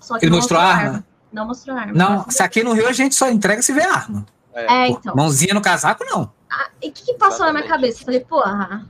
Só 0.00 0.18
que 0.18 0.24
Ele 0.24 0.30
não 0.30 0.38
mostrou 0.38 0.60
a 0.60 0.64
arma? 0.64 1.04
Não 1.32 1.46
mostrou 1.46 1.76
a 1.76 1.80
arma. 1.80 1.92
Não, 1.92 2.30
se 2.30 2.42
aqui 2.42 2.62
no 2.62 2.72
Rio 2.72 2.88
a 2.88 2.92
gente 2.92 3.14
só 3.14 3.28
entrega 3.28 3.60
se 3.60 3.72
vê 3.72 3.82
arma. 3.82 4.24
É, 4.54 4.86
Pô, 4.86 4.92
então. 4.92 5.14
Mãozinha 5.14 5.52
no 5.52 5.60
casaco, 5.60 6.04
não. 6.04 6.32
Ah, 6.50 6.70
e 6.80 6.88
o 6.88 6.92
que, 6.92 7.04
que 7.04 7.14
passou 7.14 7.44
na 7.44 7.52
minha 7.52 7.64
Exatamente. 7.64 7.68
cabeça? 7.68 8.00
Eu 8.00 8.04
falei, 8.06 8.20
porra, 8.20 8.86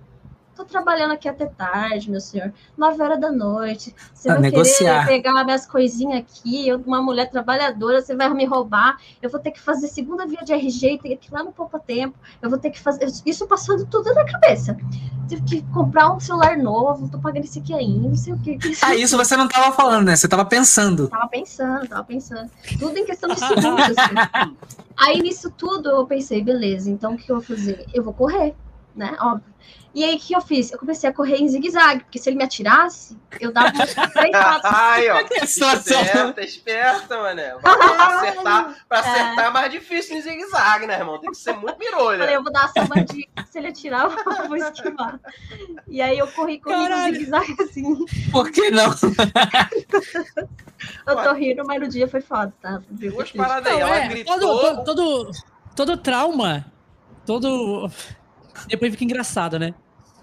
tô 0.57 0.65
trabalhando 0.65 1.13
aqui 1.13 1.29
até 1.29 1.47
tarde, 1.47 2.11
meu 2.11 2.21
senhor. 2.21 2.53
Nove 2.77 3.01
horas 3.03 3.21
da 3.21 3.31
noite. 3.31 3.95
Você 4.15 4.29
vai 4.29 4.41
negociar. 4.41 5.05
querer 5.05 5.23
pegar 5.23 5.45
minhas 5.45 5.67
coisinhas 5.67 6.21
aqui, 6.21 6.67
eu, 6.67 6.79
uma 6.79 7.03
mulher 7.03 7.31
trabalhadora, 7.31 8.01
você 8.01 8.17
vai 8.17 8.33
me 8.33 8.47
roubar. 8.47 8.99
Eu 9.21 9.29
vou 9.29 9.39
ter 9.39 9.51
que 9.51 9.61
fazer 9.61 9.89
segunda 9.89 10.27
via 10.27 10.43
de 10.43 10.53
RG, 10.53 10.99
tem 11.03 11.17
que 11.17 11.29
ir 11.29 11.33
lá 11.33 11.45
no 11.45 11.53
pouco 11.53 11.79
tempo. 11.79 12.19
Eu 12.41 12.49
vou 12.49 12.59
ter 12.59 12.71
que 12.71 12.81
fazer. 12.81 13.07
Isso 13.27 13.47
passando 13.47 13.87
tudo 13.87 14.13
na 14.15 14.25
cabeça. 14.25 14.77
Tive 15.29 15.43
que 15.43 15.63
comprar 15.73 16.13
um 16.13 16.21
celular 16.21 16.57
novo, 16.57 17.09
tô 17.09 17.19
pagando 17.19 17.45
esse 17.45 17.59
aqui 17.59 17.75
ainda, 17.75 18.09
não 18.09 18.17
sei 18.17 18.33
o 18.33 18.39
que. 18.39 18.57
Ah, 18.83 18.95
isso 18.95 19.17
você 19.17 19.37
não 19.37 19.49
tava 19.49 19.75
falando, 19.75 20.07
né? 20.07 20.17
Você 20.17 20.29
tava 20.29 20.45
pensando. 20.45 21.09
Tava 21.09 21.29
pensando, 21.29 21.89
tava 21.89 22.05
pensando. 22.05 22.51
Tudo 22.79 22.97
em 22.97 23.05
questão 23.05 23.29
de 23.29 23.41
segundos, 23.41 23.85
assim. 23.99 24.57
Aí, 24.97 25.21
nisso 25.21 25.51
tudo, 25.51 25.91
eu 25.91 26.07
pensei, 26.07 26.43
beleza, 26.43 26.91
então 26.91 27.15
o 27.15 27.17
que 27.17 27.31
eu 27.31 27.37
vou 27.37 27.45
fazer? 27.45 27.85
Eu 27.93 28.03
vou 28.03 28.15
correr, 28.15 28.55
né? 28.95 29.17
Óbvio. 29.21 29.56
E 29.97 30.05
aí, 30.05 30.17
o 30.17 30.19
que 30.19 30.37
eu 30.37 30.43
fiz? 30.43 30.71
Eu 30.71 30.79
comecei 30.79 31.09
a 31.09 31.13
correr 31.13 31.39
em 31.39 31.49
zigue-zague, 31.49 32.05
porque 32.05 32.19
se 32.19 32.29
ele 32.29 32.37
me 32.37 32.45
atirasse, 32.45 33.17
eu 33.41 33.51
dava 33.51 33.69
uns 33.69 33.95
três 34.13 34.31
passos. 34.31 34.61
Ai, 34.65 35.09
ó. 35.09 35.21
Esperta, 35.43 36.45
esperta, 36.45 37.17
mané. 37.17 37.55
Pra 37.55 38.19
acertar, 38.19 38.77
pra 38.87 38.99
acertar 39.01 39.47
é 39.47 39.51
mais 39.51 39.73
difícil 39.73 40.19
em 40.19 40.21
zigue-zague, 40.21 40.87
né, 40.87 40.99
irmão? 40.99 41.19
Tem 41.19 41.31
que 41.31 41.37
ser 41.39 41.55
muito 41.55 41.83
Eu 41.83 41.93
Falei, 41.93 42.37
eu 42.37 42.43
vou 42.43 42.53
dar 42.53 42.65
uma 42.65 42.73
sambadinha, 42.73 43.27
se 43.51 43.59
ele 43.59 43.69
atirar, 43.69 44.05
eu 44.05 44.49
vou 44.49 44.57
esquivar. 44.59 45.19
E 45.89 46.03
aí, 46.03 46.19
eu 46.19 46.29
corri 46.29 46.59
Caralho. 46.59 47.15
zigue-zague, 47.15 47.57
assim. 47.63 48.05
Por 48.31 48.51
que 48.51 48.71
não? 48.71 48.91
Eu 51.07 51.17
tô 51.17 51.33
rindo, 51.33 51.65
mas 51.67 51.81
no 51.81 51.89
dia 51.89 52.07
foi 52.07 52.21
foda, 52.21 52.53
tá? 52.61 52.83
Viu? 52.91 53.13
Duas 53.13 53.33
paradas 53.33 53.73
aí. 53.73 53.81
Ela 53.81 53.97
é, 53.97 54.09
gritou. 54.09 54.39
todo, 54.39 54.85
todo, 54.85 55.31
todo 55.75 55.97
trauma, 55.97 56.67
todo. 57.25 57.91
Depois 58.69 58.93
fica 58.93 59.05
engraçado, 59.05 59.59
né? 59.59 59.75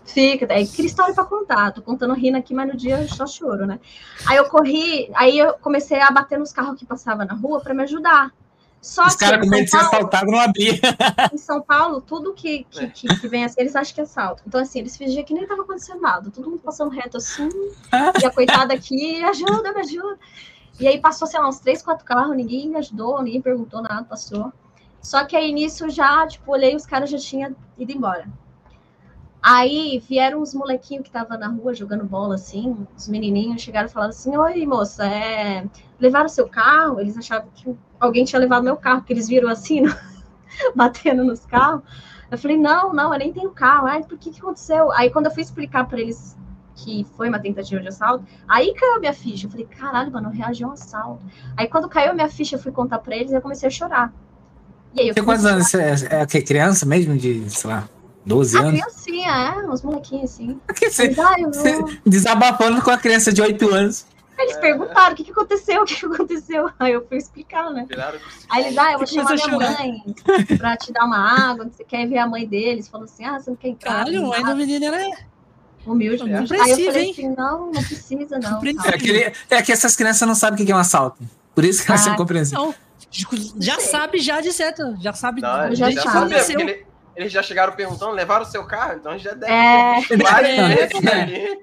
Fica, 0.06 0.46
daí 0.46 0.67
cria 0.67 0.86
história 0.86 1.13
pra 1.13 1.24
contar. 1.24 1.72
Tô 1.72 1.82
contando 1.82 2.13
rindo 2.13 2.38
aqui, 2.38 2.54
mas 2.54 2.67
no 2.67 2.76
dia 2.76 3.02
eu 3.02 3.08
só 3.08 3.26
choro, 3.26 3.65
né? 3.65 3.80
Aí 4.26 4.38
eu 4.38 4.46
corri, 4.46 5.10
aí 5.13 5.39
eu 5.39 5.54
comecei 5.54 6.00
a 6.00 6.12
bater 6.12 6.38
nos 6.38 6.52
carros 6.52 6.78
que 6.78 6.86
passavam 6.86 7.26
na 7.26 7.34
rua 7.34 7.62
pra 7.62 7.74
me 7.74 7.84
ajudar. 7.84 8.32
Só 8.82 9.06
Os 9.06 9.15
que 9.15 9.24
caras 9.24 9.39
com 9.39 9.50
medo 9.50 9.63
de 9.63 9.72
ser 9.72 9.78
São, 9.78 9.89
Paulo, 9.89 9.96
assaltado 9.96 10.32
não 10.32 10.41
abria. 10.41 10.74
em 11.32 11.38
São 11.38 11.62
Paulo, 11.62 12.02
tudo 12.02 12.34
que, 12.34 12.65
que, 12.69 12.88
que, 12.88 13.08
que 13.08 13.28
vem 13.30 13.46
assim, 13.46 13.62
eles 13.62 13.78
acham 13.78 13.96
que 13.96 14.02
é 14.02 14.04
assalto. 14.04 14.43
Então, 14.46 14.60
assim, 14.60 14.80
eles 14.80 14.98
fingiam 14.98 15.24
que 15.24 15.34
nem 15.34 15.48
tava 15.48 15.62
acontecendo 15.62 16.02
nada. 16.02 16.30
Todo 16.30 16.50
mundo 16.50 16.60
passando 16.60 16.91
reto 16.91 17.15
assim, 17.15 17.48
e 18.22 18.26
a 18.26 18.30
coitada 18.30 18.74
aqui, 18.74 19.24
ajuda, 19.24 19.72
me 19.74 19.80
ajuda. 19.80 20.19
E 20.82 20.88
aí 20.88 21.00
passou, 21.00 21.26
sei 21.26 21.39
lá, 21.39 21.48
uns 21.48 21.60
três, 21.60 21.82
quatro 21.82 22.04
carros, 22.04 22.36
ninguém 22.36 22.67
me 22.67 22.76
ajudou, 22.76 23.24
ninguém 23.24 23.41
perguntou 23.41 23.82
nada, 23.82 24.04
passou. 24.04 24.52
Só 25.04 25.26
que 25.26 25.36
aí 25.36 25.52
nisso 25.52 25.89
já, 25.89 26.26
tipo, 26.26 26.52
olhei, 26.52 26.76
os 26.76 26.86
caras 26.86 27.10
já 27.10 27.18
tinham 27.18 27.54
ido 27.78 27.92
embora. 27.92 28.26
Aí 29.42 30.02
vieram 30.08 30.42
uns 30.42 30.54
molequinhos 30.54 31.04
que 31.04 31.10
estavam 31.10 31.38
na 31.38 31.50
rua 31.50 31.74
jogando 31.74 32.06
bola, 32.06 32.36
assim, 32.36 32.88
os 32.96 33.10
menininhos 33.10 33.62
chegaram 33.62 33.89
e 33.89 33.92
falaram 33.92 34.12
assim, 34.12 34.38
oi, 34.38 34.66
moça, 34.66 35.06
é... 35.06 35.68
levaram 36.00 36.30
seu 36.30 36.48
carro? 36.48 37.02
Eles 37.02 37.18
achavam 37.18 37.50
que 37.54 37.76
alguém 38.00 38.24
tinha 38.24 38.39
levado 38.39 38.63
meu 38.63 38.78
carro, 38.78 39.02
porque 39.02 39.12
eles 39.12 39.28
viram 39.28 39.50
assim, 39.50 39.84
batendo 40.74 41.26
nos 41.26 41.46
carros. 41.46 41.84
Eu 42.32 42.38
falei, 42.38 42.58
não, 42.58 42.94
não, 42.94 43.12
eu 43.12 43.20
nem 43.20 43.34
tenho 43.34 43.52
carro. 43.52 43.88
Ai, 43.88 44.04
por 44.04 44.18
que 44.18 44.32
que 44.32 44.39
aconteceu? 44.39 44.89
Aí 44.94 45.10
quando 45.10 45.26
eu 45.26 45.32
fui 45.34 45.44
explicar 45.44 45.86
para 45.88 46.00
eles 46.00 46.38
que 46.76 47.06
foi 47.16 47.28
uma 47.28 47.39
tentativa 47.39 47.82
de 47.82 47.89
assalto, 47.89 48.26
aí 48.48 48.74
caiu 48.74 49.00
minha 49.02 49.13
ficha. 49.13 49.46
Eu 49.46 49.52
falei, 49.52 49.66
caralho, 49.66 50.12
mano, 50.12 50.30
eu 50.30 50.32
reagi 50.32 50.63
a 50.63 50.68
um 50.68 50.72
assalto. 50.72 51.24
Aí 51.58 51.68
quando 51.68 51.89
caiu 51.89 52.16
minha 52.16 52.30
ficha, 52.30 52.56
eu 52.56 52.60
fui 52.60 52.72
contar 52.72 53.00
para 53.00 53.16
eles 53.16 53.32
e 53.32 53.36
eu 53.36 53.42
comecei 53.42 53.68
a 53.68 53.72
chorar. 53.72 54.13
E 54.95 55.01
aí 55.01 55.08
eu 55.10 55.13
Tem 55.15 55.23
quantos 55.23 55.45
a 55.45 55.51
anos? 55.51 55.73
É, 55.73 55.93
é? 56.21 56.25
Criança 56.41 56.86
mesmo? 56.86 57.17
De, 57.17 57.49
sei 57.49 57.69
lá, 57.69 57.89
12 58.25 58.58
A 58.58 58.62
anos? 58.62 58.71
criancinha, 58.79 59.29
é, 59.29 59.67
uns 59.67 59.82
molequinhos 59.82 60.32
assim. 60.32 60.60
Que 60.75 60.86
ah, 60.86 60.89
você 61.51 61.75
vou... 61.77 61.91
desabafando 62.06 62.82
com 62.82 62.91
a 62.91 62.97
criança 62.97 63.32
de 63.34 63.41
8 63.41 63.73
anos? 63.73 64.06
eles 64.38 64.58
perguntaram 64.58 65.13
o 65.13 65.15
que, 65.15 65.23
que 65.23 65.32
aconteceu, 65.32 65.82
o 65.84 65.86
que, 65.86 65.95
que 65.95 66.06
aconteceu. 66.06 66.69
Aí 66.79 66.91
eu 66.91 67.06
fui 67.08 67.17
explicar, 67.17 67.69
né? 67.71 67.86
Aí 68.49 68.65
eles, 68.65 68.77
ah, 68.77 68.91
eu 68.93 68.97
vou 68.97 69.08
chamar 69.08 69.34
minha 69.36 69.45
a 69.45 69.60
mãe 69.60 70.03
pra 70.58 70.75
te 70.75 70.91
dar 70.91 71.06
uma 71.06 71.51
água, 71.51 71.69
você 71.71 71.84
quer 71.84 72.08
ver 72.08 72.17
a 72.17 72.27
mãe 72.27 72.45
deles? 72.45 72.88
Falou 72.88 73.06
assim, 73.06 73.23
ah, 73.23 73.39
você 73.39 73.49
não 73.49 73.58
quer 73.58 73.69
entrar? 73.69 73.91
Caralho, 73.91 74.34
Ah, 74.34 74.36
ainda 74.38 74.53
o 74.53 74.58
menino 74.58 74.86
era. 74.86 75.17
humilde. 75.86 76.23
Não 76.23 76.38
Aí 76.39 76.41
eu 76.41 76.47
precisa, 76.47 76.86
falei 76.86 77.03
hein? 77.03 77.12
assim, 77.12 77.29
não, 77.29 77.71
não 77.71 77.84
precisa, 77.84 78.39
não. 78.39 78.62
É, 78.86 78.89
aquele- 78.89 79.34
é 79.49 79.62
que 79.62 79.71
essas 79.71 79.95
crianças 79.95 80.27
não 80.27 80.36
sabem 80.36 80.62
o 80.63 80.65
que 80.65 80.71
é 80.71 80.75
um 80.75 80.79
assalto. 80.79 81.23
Por 81.56 81.63
isso 81.63 81.84
que 81.86 81.91
elas 81.91 82.01
Ah, 82.01 82.06
são 82.06 82.15
compreensíveis. 82.15 82.75
Não. 83.32 83.62
Já 83.62 83.80
sabe, 83.80 84.19
já 84.19 84.41
de 84.41 84.52
certo. 84.52 84.95
Já 85.02 85.13
sabe. 85.13 85.41
Não, 85.41 85.73
já 85.76 85.89
eles 85.89 86.04
já 86.04 86.12
sabe. 86.12 86.36
ele- 86.62 86.86
eles 87.15 87.32
já 87.32 87.43
chegaram 87.43 87.73
perguntando, 87.73 88.12
levaram 88.13 88.41
o 88.43 88.45
seu 88.47 88.65
carro? 88.65 88.93
Então 88.99 89.17
já 89.19 89.34
deve 89.34 89.52
É. 89.52 89.99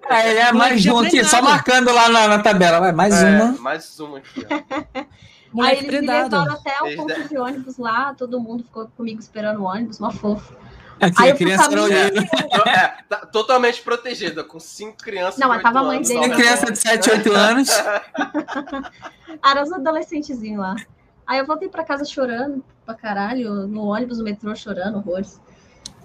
É. 0.08 0.28
É, 0.28 0.36
é 0.48 0.52
mais 0.52 0.84
um 0.86 0.98
aqui, 1.00 1.24
só 1.24 1.42
marcando 1.42 1.92
lá 1.92 2.08
na, 2.08 2.28
na 2.28 2.38
tabela. 2.38 2.78
Vai, 2.80 2.92
mais 2.92 3.20
É, 3.20 3.30
uma. 3.42 3.52
mais 3.60 3.98
uma 3.98 4.18
aqui, 4.18 4.46
ó. 4.48 5.04
Moleque 5.52 5.78
Aí 5.80 5.84
eles 5.88 6.00
me 6.00 6.06
levaram 6.06 6.52
até 6.52 6.80
o 6.80 6.96
ponto 6.96 7.28
de 7.28 7.36
ônibus 7.36 7.76
lá, 7.76 8.14
todo 8.16 8.38
mundo 8.38 8.62
ficou 8.62 8.86
comigo 8.96 9.18
esperando 9.18 9.58
o 9.60 9.64
ônibus, 9.64 9.98
uma 9.98 10.12
fofa. 10.12 10.54
Aqui, 11.00 11.14
Aí 11.22 11.28
a 11.30 11.32
eu 11.32 11.36
fui 11.36 11.46
criança 11.46 11.64
caminhando. 11.68 11.90
olhando. 11.90 12.28
Então, 12.44 12.72
é, 12.72 12.94
tá 13.08 13.16
totalmente 13.26 13.82
protegida, 13.82 14.44
com 14.44 14.60
cinco 14.60 14.98
crianças. 14.98 15.40
Não, 15.40 15.48
mas 15.48 15.60
tava 15.60 15.80
a 15.80 15.82
mãe 15.82 15.96
anos, 15.96 16.08
dele. 16.08 16.20
Tem 16.20 16.28
redor. 16.30 16.40
criança 16.42 16.70
de 16.70 16.78
7, 16.78 17.10
8 17.10 17.32
anos. 17.34 17.68
Era 19.44 19.62
os 19.64 19.72
adolescentezinhos 19.72 20.60
lá. 20.60 20.76
Aí 21.30 21.38
eu 21.38 21.46
voltei 21.46 21.68
pra 21.68 21.84
casa 21.84 22.04
chorando 22.04 22.60
pra 22.84 22.92
caralho, 22.92 23.68
no 23.68 23.84
ônibus, 23.84 24.18
no 24.18 24.24
metrô, 24.24 24.52
chorando, 24.56 24.96
horrores. 24.96 25.40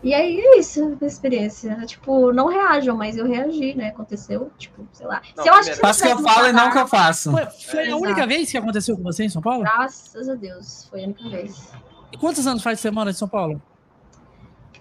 E 0.03 0.13
aí 0.13 0.39
é 0.39 0.59
isso, 0.59 0.95
a 1.01 1.05
experiência. 1.05 1.75
Tipo, 1.87 2.31
não 2.31 2.45
reajam, 2.45 2.95
mas 2.95 3.17
eu 3.17 3.25
reagi, 3.25 3.73
né? 3.73 3.87
Aconteceu, 3.87 4.51
tipo, 4.55 4.87
sei 4.93 5.07
lá. 5.07 5.23
Não, 5.35 5.43
Se 5.43 5.49
eu 5.49 5.53
acho 5.55 5.71
que 5.71 5.77
Faço 5.77 6.03
o 6.03 6.05
que 6.05 6.13
eu 6.13 6.19
falo 6.19 6.47
e 6.47 6.53
não 6.53 6.69
que 6.69 6.77
eu 6.77 6.87
faço. 6.87 7.31
Foi, 7.31 7.43
foi 7.47 7.79
a 7.79 7.87
Exato. 7.87 8.03
única 8.03 8.27
vez 8.27 8.51
que 8.51 8.57
aconteceu 8.59 8.95
com 8.95 9.01
você 9.01 9.23
em 9.23 9.29
São 9.29 9.41
Paulo? 9.41 9.63
Graças 9.63 10.29
a 10.29 10.35
Deus, 10.35 10.85
foi 10.91 11.01
a 11.01 11.05
única 11.05 11.27
vez. 11.27 11.71
E 12.11 12.17
quantos 12.19 12.45
anos 12.45 12.61
faz 12.61 12.85
mora 12.91 13.09
em 13.09 13.13
São 13.13 13.27
Paulo? 13.27 13.59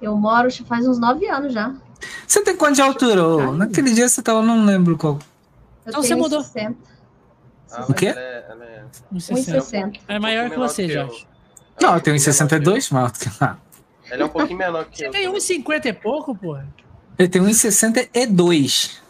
Eu 0.02 0.14
moro 0.14 0.50
faz 0.66 0.86
uns 0.86 0.98
nove 0.98 1.26
anos 1.26 1.54
já. 1.54 1.74
Você 2.26 2.42
tem 2.44 2.54
quanto 2.54 2.74
de 2.74 2.82
altura? 2.82 3.50
Naquele 3.52 3.94
dia 3.94 4.06
você 4.10 4.20
tava, 4.20 4.42
não 4.42 4.62
lembro 4.66 4.98
qual. 4.98 5.14
Eu 5.86 5.88
Então 5.88 6.02
você 6.02 6.14
mudou. 6.14 6.40
1,60. 6.42 6.76
Ah, 7.76 7.84
O 7.88 7.94
quê? 7.94 8.06
ela 8.06 8.20
é- 8.20 8.44
ela 8.50 8.64
é- 8.64 8.84
1,60. 9.12 9.58
1,60. 9.58 10.00
É 10.08 10.18
maior 10.18 10.44
que 10.50 10.54
pouquinho 10.56 10.68
você, 10.68 10.88
Jorge. 10.88 11.26
eu. 11.80 11.86
Não, 11.88 11.94
eu 11.96 12.00
tenho 12.00 12.16
um 12.16 12.18
pouquinho 12.18 12.18
menor 12.18 12.20
que 12.20 12.20
62, 12.20 12.90
mas. 12.90 13.12
Eu. 13.40 13.56
Ele 14.12 14.22
é 14.22 14.26
um 14.26 14.28
pouquinho 14.28 14.58
menor 14.58 14.84
que 14.84 14.98
Você 14.98 15.06
eu. 15.06 15.10
tem 15.10 15.28
1,50 15.28 15.86
e 15.88 15.92
pouco, 15.92 16.34
porra? 16.36 16.66
Eu 17.18 17.28
tenho 17.28 17.44
1,62. 17.44 19.00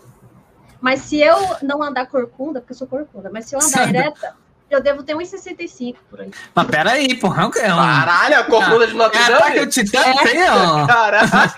Mas 0.81 1.01
se 1.01 1.19
eu 1.21 1.37
não 1.63 1.83
andar 1.83 2.07
corcunda, 2.07 2.61
porque 2.61 2.73
eu 2.73 2.77
sou 2.77 2.87
corcunda, 2.87 3.31
mas 3.33 3.47
se 3.47 3.55
eu 3.55 3.59
andar 3.59 3.69
Sabe? 3.71 3.97
ereta, 3.97 4.35
eu 4.71 4.83
devo 4.83 5.03
ter 5.03 5.15
1,65 5.17 5.97
por 6.11 6.21
aí. 6.21 6.31
Mas 6.55 6.67
peraí, 6.67 7.15
porra. 7.17 7.43
É 7.45 7.47
um. 7.47 7.51
Caralho, 7.51 8.39
a 8.41 8.45
corcunda 8.45 8.87
de 8.87 8.95
Notre 8.95 9.19
É 9.19 9.23
ataque 9.25 9.43
ao 9.51 9.55
Dame? 9.55 9.67
titã, 9.67 10.03
tem, 10.23 10.51
ó. 10.51 10.87
Caraca! 10.87 11.55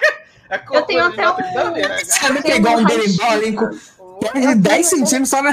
A 0.49 0.57
Eu 0.77 0.83
tenho 0.83 1.11
de 1.11 1.21
até 1.21 1.31
um- 1.31 1.55
Dame, 1.55 1.83
né, 1.83 2.05
Sabe 2.05 2.37
que 2.37 2.42
tenho 2.42 2.55
é 2.55 2.59
igual 2.59 2.79
um 2.79 2.85
berimbau 2.85 3.31
ali 3.33 3.53
com 3.53 3.66
cara? 3.69 4.33
perde 4.33 4.55
10 4.57 4.87
centímetros 4.87 5.29
só 5.29 5.42
na. 5.42 5.51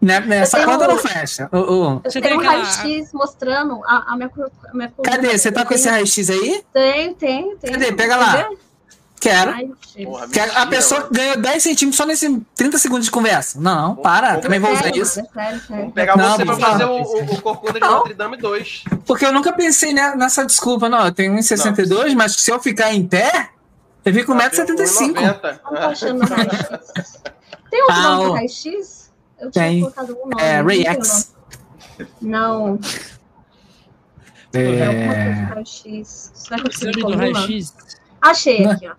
Né, 0.00 0.20
Nessa 0.20 0.58
tenho- 0.58 0.68
conta 0.70 0.86
não 0.86 0.98
fecha. 0.98 1.48
Ô, 1.50 1.58
ô, 1.58 2.00
Eu 2.04 2.22
tenho 2.22 2.38
um 2.38 2.42
raio-x 2.44 3.12
mostrando 3.12 3.82
a, 3.84 4.12
a 4.12 4.16
minha, 4.16 4.28
cor- 4.28 4.50
a 4.70 4.76
minha 4.76 4.90
coluna. 4.90 5.10
Cadê? 5.16 5.36
Você 5.38 5.50
tá 5.50 5.64
com 5.64 5.72
esse 5.74 5.88
raio-x 5.88 6.28
aí? 6.30 6.62
Tem, 6.72 7.14
tem, 7.14 7.56
tem. 7.56 7.72
Cadê? 7.72 7.92
Pega 7.92 8.16
lá. 8.16 8.48
Quero. 9.18 9.52
Porra, 10.04 10.28
Que 10.28 10.38
a 10.38 10.44
Mentira, 10.46 10.66
pessoa 10.66 11.00
mano. 11.00 11.12
ganhou 11.12 11.36
10 11.38 11.62
centímetros 11.62 11.96
só 11.96 12.04
nesse 12.04 12.40
30 12.54 12.76
segundos 12.78 13.06
de 13.06 13.10
conversa. 13.10 13.58
Não, 13.58 13.96
para, 13.96 14.28
Vamos- 14.28 14.42
também 14.42 14.60
vou 14.60 14.70
usar 14.70 14.82
Sério, 14.84 15.02
isso. 15.02 15.14
sério, 15.14 15.30
sério. 15.34 15.60
Vamos 15.70 15.94
pegar 15.94 16.16
Não, 16.18 16.36
você 16.36 16.44
pra 16.44 16.56
fazer 16.58 16.84
o, 16.84 16.90
o, 17.02 17.24
o 17.32 17.42
corcunda 17.42 17.72
de 17.72 17.80
Não. 17.80 17.90
Notre 17.94 18.14
Dame 18.14 18.36
2. 18.36 18.84
Porque 19.06 19.24
eu 19.24 19.32
nunca 19.32 19.52
pensei 19.54 19.94
ne- 19.94 20.14
nessa 20.14 20.44
desculpa, 20.44 20.88
não. 20.90 21.06
Eu 21.06 21.12
tenho 21.12 21.32
1,62, 21.34 22.14
mas 22.14 22.32
se 22.36 22.50
eu 22.50 22.60
ficar 22.60 22.92
em 22.92 23.06
pé, 23.08 23.48
eu 24.04 24.12
fico 24.12 24.32
Ah, 24.32 24.36
1,75m. 24.36 25.14
Não 25.64 25.72
tô 25.72 25.86
achando 25.86 26.22
raio-x. 26.26 27.22
Tem 27.70 27.80
outro 27.82 27.96
Ah, 27.96 28.02
nome 28.02 28.24
do 28.26 28.32
raio-x? 28.34 29.05
Eu 29.38 29.50
tinha 29.50 29.64
Tem. 29.64 29.80
colocado 29.80 30.10
algum 30.10 30.28
nome. 30.30 30.42
É, 30.42 30.58
não 30.58 30.66
Ray 30.66 30.82
sei 30.82 30.86
o 30.86 30.92
X. 30.94 31.34
Não, 32.20 32.78
é 34.52 34.58
É... 34.58 34.88
um 34.90 35.44
raio-x. 35.54 36.30
Será 36.34 36.56
que 36.62 36.66
eu 36.68 36.72
Exame 36.72 36.92
preciso 36.92 36.92
do 37.08 37.16
raio-x. 37.16 37.74
Achei 38.20 38.64
Não. 38.64 38.70
aqui, 38.72 38.88
ó. 38.88 38.94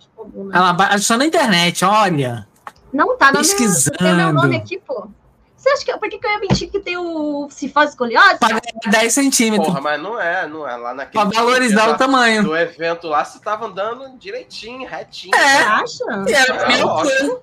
Ela 0.53 0.73
ba- 0.73 0.87
achou 0.91 1.17
na 1.17 1.25
internet, 1.25 1.83
olha. 1.83 2.47
Não 2.93 3.17
tá 3.17 3.27
no 3.27 3.33
meu, 3.33 3.41
Pesquisando. 3.41 3.97
tem 3.97 4.15
meu 4.15 4.31
nome 4.33 4.55
aqui, 4.57 4.77
pô. 4.79 5.07
Você 5.55 5.69
acha 5.71 5.83
que. 5.85 5.97
Por 5.97 6.07
que, 6.09 6.19
que 6.19 6.25
eu 6.25 6.31
ia 6.31 6.39
mentir 6.39 6.69
que 6.69 6.79
tem 6.79 6.97
o 6.97 7.49
cifose 7.49 7.89
escoliose? 7.89 8.37
Pra 8.39 8.49
ganhar 8.49 8.61
10 8.91 9.11
centímetros. 9.13 9.67
Porra, 9.67 9.81
mas 9.81 10.01
não 10.01 10.19
é, 10.21 10.47
não 10.47 10.67
é. 10.67 10.75
Lá 10.77 10.93
naquele. 10.93 11.25
Pra 11.29 11.39
valorizar 11.41 11.85
dia 11.85 11.93
o 11.93 11.97
tamanho. 11.97 12.43
Do 12.43 12.55
evento 12.55 13.07
lá, 13.07 13.25
você 13.25 13.39
tava 13.39 13.65
andando 13.65 14.17
direitinho, 14.17 14.87
retinho. 14.87 15.35
Você 15.35 15.41
É. 15.43 15.61
acha? 15.63 16.03
E 16.29 16.33
era 16.33 16.53
É, 16.55 16.67
meu 16.77 16.85
lógico. 16.87 17.35
cu. 17.35 17.41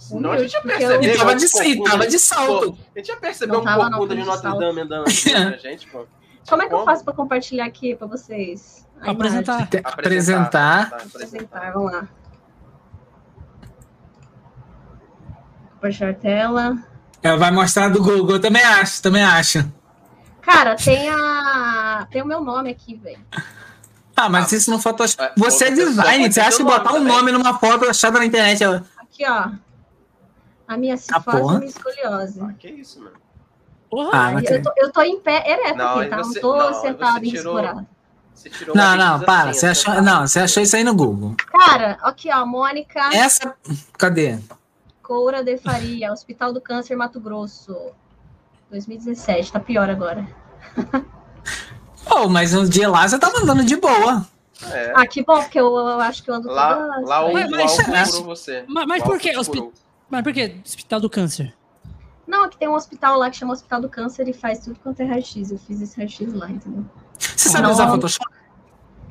Senão 0.00 0.32
a 0.32 0.38
gente 0.38 0.52
ia 0.54 0.60
Porque 0.62 0.78
perceber. 0.78 1.14
E 1.14 1.18
tava 1.18 1.34
de 1.34 1.50
corcunda 1.50 1.90
tava 1.90 2.06
de 2.06 2.18
salto. 2.18 2.72
Pô, 2.72 2.78
A 2.94 2.98
gente 2.98 3.08
ia 3.08 3.16
perceber 3.16 3.52
Não 3.52 3.60
um 3.60 3.64
não, 3.64 3.78
corcunda 3.90 4.16
de 4.16 4.24
Notre. 4.24 4.58
Dame 4.58 4.80
andando 4.80 5.06
assim 5.06 5.30
pra 5.30 5.56
gente, 5.58 5.86
pô. 5.88 6.06
Como 6.48 6.62
é 6.62 6.68
que 6.68 6.74
eu 6.74 6.84
faço 6.84 7.04
pra 7.04 7.12
compartilhar 7.12 7.66
aqui 7.66 7.94
pra 7.94 8.06
vocês? 8.06 8.86
Apresentar. 9.02 9.68
Apresentar. 9.84 10.90
Tá, 10.90 10.96
imagem? 10.96 11.06
Apresentar, 11.14 11.72
vamos 11.72 11.92
lá. 11.92 12.08
Compartilhar 15.74 16.10
a 16.10 16.14
tela. 16.14 16.78
Ela 17.22 17.36
vai 17.36 17.50
mostrar 17.50 17.88
do 17.90 18.02
Google, 18.02 18.36
eu 18.36 18.40
também 18.40 18.62
acho, 18.62 19.02
também 19.02 19.22
acho. 19.22 19.70
Cara, 20.40 20.74
tem 20.76 21.08
a. 21.10 22.06
Tem 22.10 22.22
o 22.22 22.26
meu 22.26 22.40
nome 22.40 22.70
aqui, 22.70 22.96
velho. 22.96 23.18
Ah, 24.16 24.28
mas 24.28 24.50
Ah, 24.52 24.56
isso 24.56 24.70
não 24.70 24.78
Photoshop. 24.80 25.22
é, 25.22 25.32
Você 25.36 25.66
é 25.66 25.70
design, 25.70 26.30
você 26.32 26.40
acha 26.40 26.56
que 26.56 26.64
botar 26.64 26.92
um 26.94 27.04
nome 27.04 27.30
numa 27.32 27.58
foto 27.58 27.84
achada 27.88 28.18
na 28.18 28.24
internet 28.24 28.64
é. 28.64 28.82
Aqui, 28.98 29.24
ó. 29.26 29.50
A 30.70 30.76
minha 30.76 30.94
Ah, 30.94 30.98
cifose 30.98 31.36
e 31.36 31.58
minha 31.58 31.64
escoliose. 31.64 32.40
Ah, 32.40 32.52
que 32.56 32.68
isso, 32.68 33.00
mano. 33.00 33.16
Porra, 33.90 34.10
Ah, 34.12 34.32
eu, 34.40 34.62
tô, 34.62 34.72
eu 34.76 34.92
tô 34.92 35.02
em 35.02 35.18
pé 35.18 35.42
ereto 35.50 35.76
Não, 35.76 35.98
aqui, 35.98 36.08
tá? 36.10 36.16
Não 36.18 36.24
você- 36.24 36.40
tô 36.40 36.56
não, 36.56 36.80
sentada 36.80 37.18
você 37.18 37.26
em 37.26 37.30
tirou- 37.30 37.60
tirou 38.52 38.76
Não, 38.76 38.96
não, 38.96 39.20
para. 39.20 39.50
assim, 39.50 39.58
Você 39.60 39.66
achou, 39.66 40.00
não, 40.00 40.26
você 40.28 40.38
achou 40.38 40.62
isso 40.62 40.76
aí 40.76 40.84
no 40.84 40.94
Google. 40.94 41.34
Cara, 41.48 41.98
aqui, 42.02 42.30
ó, 42.32 42.46
Mônica 42.46 43.00
Essa. 43.12 43.52
Cadê? 43.98 44.38
Coura 45.02 45.42
de 45.42 45.58
Faria, 45.58 46.12
Hospital 46.12 46.52
do 46.52 46.60
Câncer, 46.60 46.94
Mato 46.96 47.18
Grosso. 47.18 47.76
2017, 48.70 49.50
tá 49.50 49.58
pior 49.58 49.90
agora. 49.90 50.24
Oh, 52.08 52.28
mas 52.28 52.52
no 52.52 52.68
dia 52.68 52.88
lá 52.88 53.08
você 53.08 53.18
tava 53.18 53.38
andando 53.40 53.64
de 53.64 53.74
boa. 53.74 54.24
É. 54.70 54.92
Ah, 54.94 55.06
que 55.06 55.24
bom, 55.24 55.40
porque 55.42 55.58
eu, 55.58 55.66
eu 55.66 56.00
acho 56.00 56.22
que 56.22 56.30
eu 56.30 56.34
ando 56.34 56.48
Lá, 56.48 56.74
toda... 56.76 57.00
lá 57.08 57.24
o, 57.26 57.32
Mas- 57.32 57.46
o 57.48 57.50
mas- 57.90 58.18
você. 58.20 58.64
Mas, 58.68 58.86
mas 58.86 59.02
por 59.02 59.14
álcool 59.14 59.18
que? 59.20 59.30
Mas 60.10 60.22
por 60.22 60.32
que? 60.32 60.56
Hospital 60.64 61.00
do 61.00 61.08
Câncer. 61.10 61.54
Não, 62.26 62.44
aqui 62.44 62.58
tem 62.58 62.68
um 62.68 62.74
hospital 62.74 63.18
lá 63.18 63.30
que 63.30 63.36
chama 63.36 63.52
Hospital 63.52 63.80
do 63.80 63.88
Câncer 63.88 64.28
e 64.28 64.32
faz 64.32 64.60
tudo 64.60 64.78
quanto 64.80 65.00
é 65.00 65.04
raio-x. 65.04 65.50
Eu 65.50 65.58
fiz 65.58 65.80
esse 65.80 65.96
raio-x 65.96 66.32
lá, 66.32 66.50
entendeu? 66.50 66.84
Você 67.18 67.48
sabe 67.48 67.64
Não. 67.64 67.72
usar 67.72 67.88
Photoshop? 67.88 68.26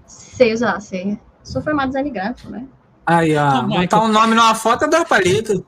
Sei 0.06 0.54
usar, 0.54 0.80
sei. 0.80 1.20
Sou 1.44 1.62
formada 1.62 1.88
em 1.88 1.90
design 1.90 2.10
gráfico, 2.12 2.50
né? 2.50 2.66
Aí, 3.06 3.36
ó. 3.36 3.62
Botar 3.64 3.80
Michael. 3.80 4.04
um 4.04 4.08
nome 4.08 4.36
numa 4.36 4.56
foto 4.56 4.86
é 4.86 4.88
dois 4.88 5.04
palitos. 5.06 5.62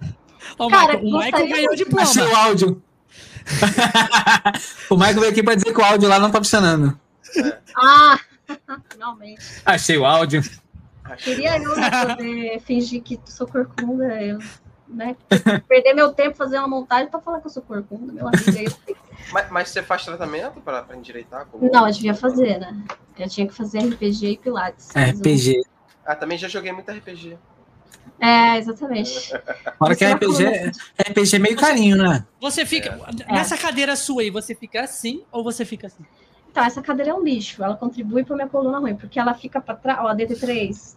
Ó, 0.57 0.67
o 0.67 0.69
Cara, 0.69 0.93
Michael, 0.97 1.07
o 1.15 1.17
Michael 1.19 1.47
ganhou 1.47 1.65
o 1.65 1.67
muito. 1.67 1.77
diploma. 1.77 2.01
Achei 2.03 2.23
o 2.23 2.35
áudio. 2.35 2.83
o 4.89 4.95
Michael 4.95 5.19
veio 5.19 5.31
aqui 5.31 5.43
pra 5.43 5.55
dizer 5.55 5.73
que 5.73 5.81
o 5.81 5.83
áudio 5.83 6.07
lá 6.07 6.19
não 6.19 6.31
tá 6.31 6.37
funcionando. 6.39 6.97
Ah, 7.75 8.19
finalmente. 8.91 9.41
Achei 9.65 9.97
o 9.97 10.05
áudio. 10.05 10.41
Queria 11.17 11.57
eu 11.57 11.75
né, 11.75 12.05
poder 12.05 12.61
fingir 12.61 13.01
que 13.01 13.19
sou 13.25 13.45
corcunda, 13.47 14.05
eu, 14.21 14.39
né? 14.93 15.15
Perder 15.67 15.93
meu 15.93 16.11
tempo 16.13 16.35
fazer 16.35 16.57
uma 16.57 16.67
montagem 16.67 17.07
pra 17.09 17.19
falar 17.19 17.39
que 17.39 17.47
eu 17.47 17.51
sou 17.51 17.63
corcunda, 17.63 18.11
meu 18.13 18.27
amigo. 18.27 18.43
aí 18.87 18.95
Mas, 19.31 19.49
mas 19.49 19.69
você 19.69 19.81
faz 19.81 20.03
tratamento 20.05 20.59
pra, 20.61 20.81
pra 20.83 20.95
endireitar? 20.95 21.41
a 21.41 21.45
coluna? 21.45 21.69
Não, 21.71 21.87
eu 21.87 21.93
devia 21.93 22.13
fazer, 22.13 22.59
né? 22.59 22.75
Eu 23.17 23.29
tinha 23.29 23.47
que 23.47 23.53
fazer 23.53 23.79
RPG 23.79 24.27
e 24.31 24.37
Pilates. 24.37 24.89
eu- 24.95 25.01
RPG. 25.01 25.61
Ah, 26.05 26.15
também 26.15 26.37
já 26.37 26.47
joguei 26.47 26.71
muito 26.71 26.89
RPG. 26.91 27.37
É, 28.19 28.57
exatamente. 28.57 29.29
Fora 29.79 29.95
que 29.95 30.05
Você 30.05 30.13
RPG, 30.13 30.45
é- 30.45 30.71
RPG 31.09 31.35
é 31.35 31.39
meio 31.39 31.55
carinho, 31.55 31.97
né? 31.97 32.25
Você 32.39 32.65
fica. 32.65 32.99
É. 33.27 33.33
Nessa 33.33 33.57
cadeira 33.57 33.95
sua 33.95 34.21
aí, 34.21 34.29
você 34.29 34.53
fica 34.53 34.81
assim 34.83 35.23
ou 35.31 35.43
você 35.43 35.65
fica 35.65 35.87
assim? 35.87 36.03
Então, 36.51 36.63
essa 36.63 36.81
cadeira 36.81 37.11
é 37.11 37.13
um 37.13 37.23
lixo. 37.23 37.63
Ela 37.63 37.75
contribui 37.75 38.23
para 38.23 38.35
minha 38.35 38.47
coluna 38.47 38.77
ruim, 38.79 38.95
porque 38.95 39.19
ela 39.19 39.33
fica 39.33 39.61
para 39.61 39.73
trás. 39.75 39.99
Ó, 40.01 40.07
a 40.07 40.15
DT3. 40.15 40.95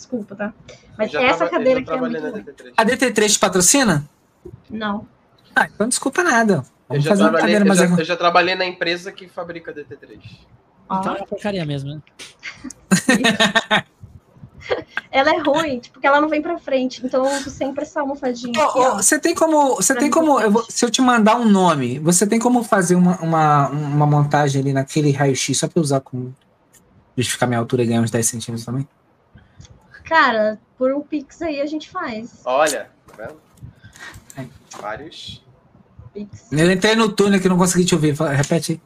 Desculpa, 0.00 0.34
tá? 0.34 0.54
Mas 0.96 1.12
essa 1.12 1.36
traba- 1.36 1.50
cadeira 1.50 1.80
eu 1.80 1.82
aqui 1.82 1.92
é 1.92 1.96
muito 1.98 2.12
trabalhei 2.18 2.20
ruim. 2.20 2.44
na 2.46 2.52
DT3. 2.52 2.72
A 2.74 2.84
DT3 2.86 3.32
te 3.34 3.38
patrocina? 3.38 4.04
Não. 4.70 5.06
Ah, 5.54 5.68
então 5.72 5.86
desculpa 5.86 6.24
nada. 6.24 6.64
Eu 6.88 6.98
já, 7.00 7.14
trabalhei, 7.14 7.54
eu, 7.56 7.74
já, 7.74 7.84
eu 7.84 8.04
já 8.04 8.16
trabalhei 8.16 8.54
na 8.54 8.64
empresa 8.64 9.12
que 9.12 9.28
fabrica 9.28 9.74
DT3. 9.74 10.18
Ó, 10.88 11.00
Então 11.00 11.16
é 11.16 11.24
porcaria 11.26 11.66
mesmo, 11.66 11.90
né? 11.96 12.00
ela 15.12 15.34
é 15.34 15.38
ruim, 15.38 15.80
tipo, 15.80 15.92
porque 15.94 16.06
ela 16.06 16.18
não 16.18 16.30
vem 16.30 16.40
pra 16.40 16.58
frente. 16.58 17.04
Então 17.04 17.26
eu 17.26 17.36
uso 17.36 17.50
sempre 17.50 17.82
essa 17.82 18.00
almofadinha 18.00 18.52
aqui. 18.64 18.78
Você 18.96 19.18
tem 19.18 19.34
como. 19.34 19.76
Você 19.76 19.92
Pra 19.92 20.00
tem 20.00 20.10
como. 20.10 20.38
tá 20.38 20.44
eu 20.44 20.50
vou- 20.50 20.64
se 20.66 20.82
eu 20.82 20.90
te 20.90 21.02
mandar 21.02 21.36
um 21.36 21.44
nome, 21.46 21.98
você 21.98 22.26
tem 22.26 22.38
como 22.38 22.64
fazer 22.64 22.94
uma, 22.94 23.18
uma, 23.20 23.68
uma 23.68 24.06
montagem 24.06 24.62
ali 24.62 24.72
naquele 24.72 25.10
raio-x 25.12 25.58
só 25.58 25.68
pra 25.68 25.78
eu 25.78 25.82
usar 25.82 26.00
com. 26.00 26.32
Justificar 27.18 27.46
minha 27.48 27.58
altura 27.58 27.82
e 27.82 27.86
ganhar 27.86 28.00
uns 28.00 28.10
10 28.10 28.26
centímetros 28.26 28.64
também? 28.64 28.88
Cara, 30.10 30.58
por 30.76 30.92
um 30.92 31.00
Pix 31.02 31.40
aí 31.40 31.60
a 31.60 31.66
gente 31.66 31.88
faz. 31.88 32.40
Olha, 32.44 32.90
tá 33.06 33.14
vendo? 33.16 33.40
Vários. 34.80 35.40
Pix. 36.12 36.48
Eu 36.50 36.68
entrei 36.68 36.96
no 36.96 37.12
túnel 37.12 37.40
que 37.40 37.48
não 37.48 37.56
consegui 37.56 37.84
te 37.84 37.94
ouvir. 37.94 38.14
Repete 38.14 38.72
aí. 38.72 38.80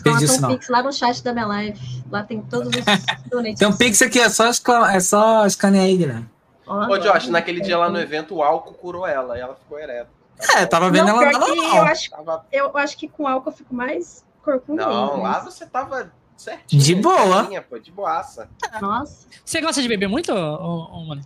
Coloca 0.00 0.22
isso, 0.24 0.46
um. 0.46 0.50
Pix 0.50 0.68
lá 0.68 0.80
no 0.80 0.92
chat 0.92 1.24
da 1.24 1.32
minha 1.32 1.46
live. 1.46 2.04
Lá 2.08 2.22
tem 2.22 2.40
todos 2.40 2.68
os 2.68 2.84
donates. 3.28 3.58
Tem 3.58 3.66
um 3.66 3.76
Pix 3.76 4.00
aqui, 4.00 4.20
é 4.20 4.28
só, 4.28 4.44
é 4.88 5.00
só 5.00 5.44
escanear 5.44 5.86
aí, 5.86 5.96
Guilherme. 5.96 6.30
Ó, 6.68 6.86
Ô. 6.86 6.98
Josh, 6.98 7.26
naquele 7.26 7.60
dia 7.60 7.76
lá 7.76 7.90
no 7.90 7.98
evento, 7.98 8.36
o 8.36 8.42
álcool 8.42 8.74
curou 8.74 9.04
ela 9.04 9.36
e 9.36 9.40
ela 9.40 9.56
ficou 9.56 9.76
ereta. 9.76 10.10
É, 10.56 10.64
tava 10.66 10.88
vendo 10.88 11.08
Não, 11.08 11.20
ela 11.20 11.30
que 11.40 11.58
eu 11.58 11.82
acho, 11.82 12.10
Tava... 12.10 12.46
eu 12.52 12.78
acho 12.78 12.96
que 12.96 13.08
com 13.08 13.26
álcool 13.26 13.50
eu 13.50 13.56
fico 13.56 13.74
mais 13.74 14.24
corcunda. 14.44 14.86
Não, 14.86 15.14
ainda, 15.14 15.22
lá 15.22 15.42
mas- 15.42 15.44
você 15.52 15.66
tava 15.66 16.12
certinho. 16.38 16.82
De 16.82 16.94
boa. 16.94 17.40
certinha, 17.40 17.62
Pô, 17.62 17.78
de 17.78 17.90
boaça. 17.90 18.48
Nossa, 18.80 19.26
Você 19.44 19.60
gosta 19.60 19.82
de 19.82 19.88
beber 19.88 20.08
muito, 20.08 20.32
ô, 20.32 20.88
ô, 20.92 21.04
mano? 21.06 21.22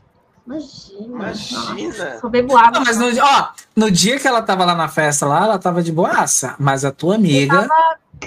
imagina. 0.46 1.06
Imagina. 1.06 2.04
Nossa, 2.04 2.20
só 2.20 2.28
bebo 2.28 2.56
água. 2.56 2.72
Não, 2.80 2.84
mas 2.84 2.98
no, 2.98 3.06
ó, 3.24 3.48
no 3.76 3.90
dia 3.90 4.18
que 4.18 4.26
ela 4.26 4.42
tava 4.42 4.64
lá 4.64 4.74
na 4.74 4.88
festa 4.88 5.26
lá, 5.26 5.44
ela 5.44 5.58
tava 5.58 5.82
de 5.82 5.92
boaça. 5.92 6.56
Mas 6.58 6.84
a 6.84 6.90
tua 6.90 7.14
amiga. 7.14 7.68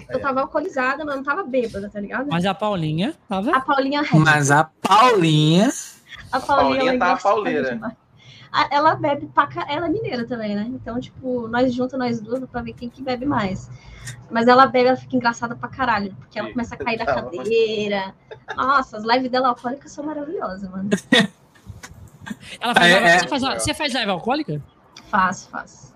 Eu 0.09 0.19
tava 0.21 0.41
alcoolizada, 0.41 1.05
mas 1.05 1.15
não 1.15 1.23
tava 1.23 1.43
bêbada, 1.43 1.89
tá 1.89 1.99
ligado? 1.99 2.27
Mas 2.29 2.45
a 2.45 2.53
Paulinha 2.53 3.13
tava. 3.29 3.55
A 3.55 3.59
Paulinha 3.61 4.01
Red. 4.01 4.19
Mas 4.19 4.51
a 4.51 4.65
Paulinha. 4.81 5.71
A 6.31 6.39
Paulinha, 6.39 6.75
Paulinha 6.75 6.89
ela 6.91 6.99
tá 6.99 7.11
a 7.13 7.17
pauleira. 7.17 7.95
A- 8.51 8.67
Ela 8.71 8.95
bebe 8.95 9.27
pra 9.33 9.47
ca... 9.47 9.65
Ela 9.69 9.87
é 9.87 9.89
mineira 9.89 10.25
também, 10.25 10.55
né? 10.55 10.65
Então, 10.69 10.99
tipo, 10.99 11.47
nós 11.47 11.73
juntas, 11.73 11.97
nós 11.99 12.19
duas, 12.21 12.41
pra 12.49 12.61
ver 12.61 12.73
quem 12.73 12.89
que 12.89 13.01
bebe 13.01 13.25
mais. 13.25 13.69
Mas 14.29 14.47
ela 14.47 14.65
bebe, 14.65 14.87
ela 14.87 14.97
fica 14.97 15.15
engraçada 15.15 15.55
pra 15.55 15.69
caralho. 15.69 16.13
Porque 16.19 16.39
ela 16.39 16.49
começa 16.49 16.75
a 16.75 16.77
cair 16.77 16.97
da 16.97 17.05
cadeira. 17.05 18.13
Nossa, 18.55 18.97
as 18.97 19.03
lives 19.03 19.29
dela 19.31 19.49
alcoólicas 19.49 19.91
são 19.91 20.05
maravilhosas, 20.05 20.69
mano. 20.69 20.89
Ela 22.59 22.73
faz, 22.73 22.91
É, 22.91 22.97
é. 22.97 23.19
Você, 23.19 23.27
faz, 23.27 23.41
você 23.41 23.73
faz 23.73 23.93
live 23.93 24.11
alcoólica? 24.11 24.61
Faço, 25.09 25.49
faço. 25.49 25.95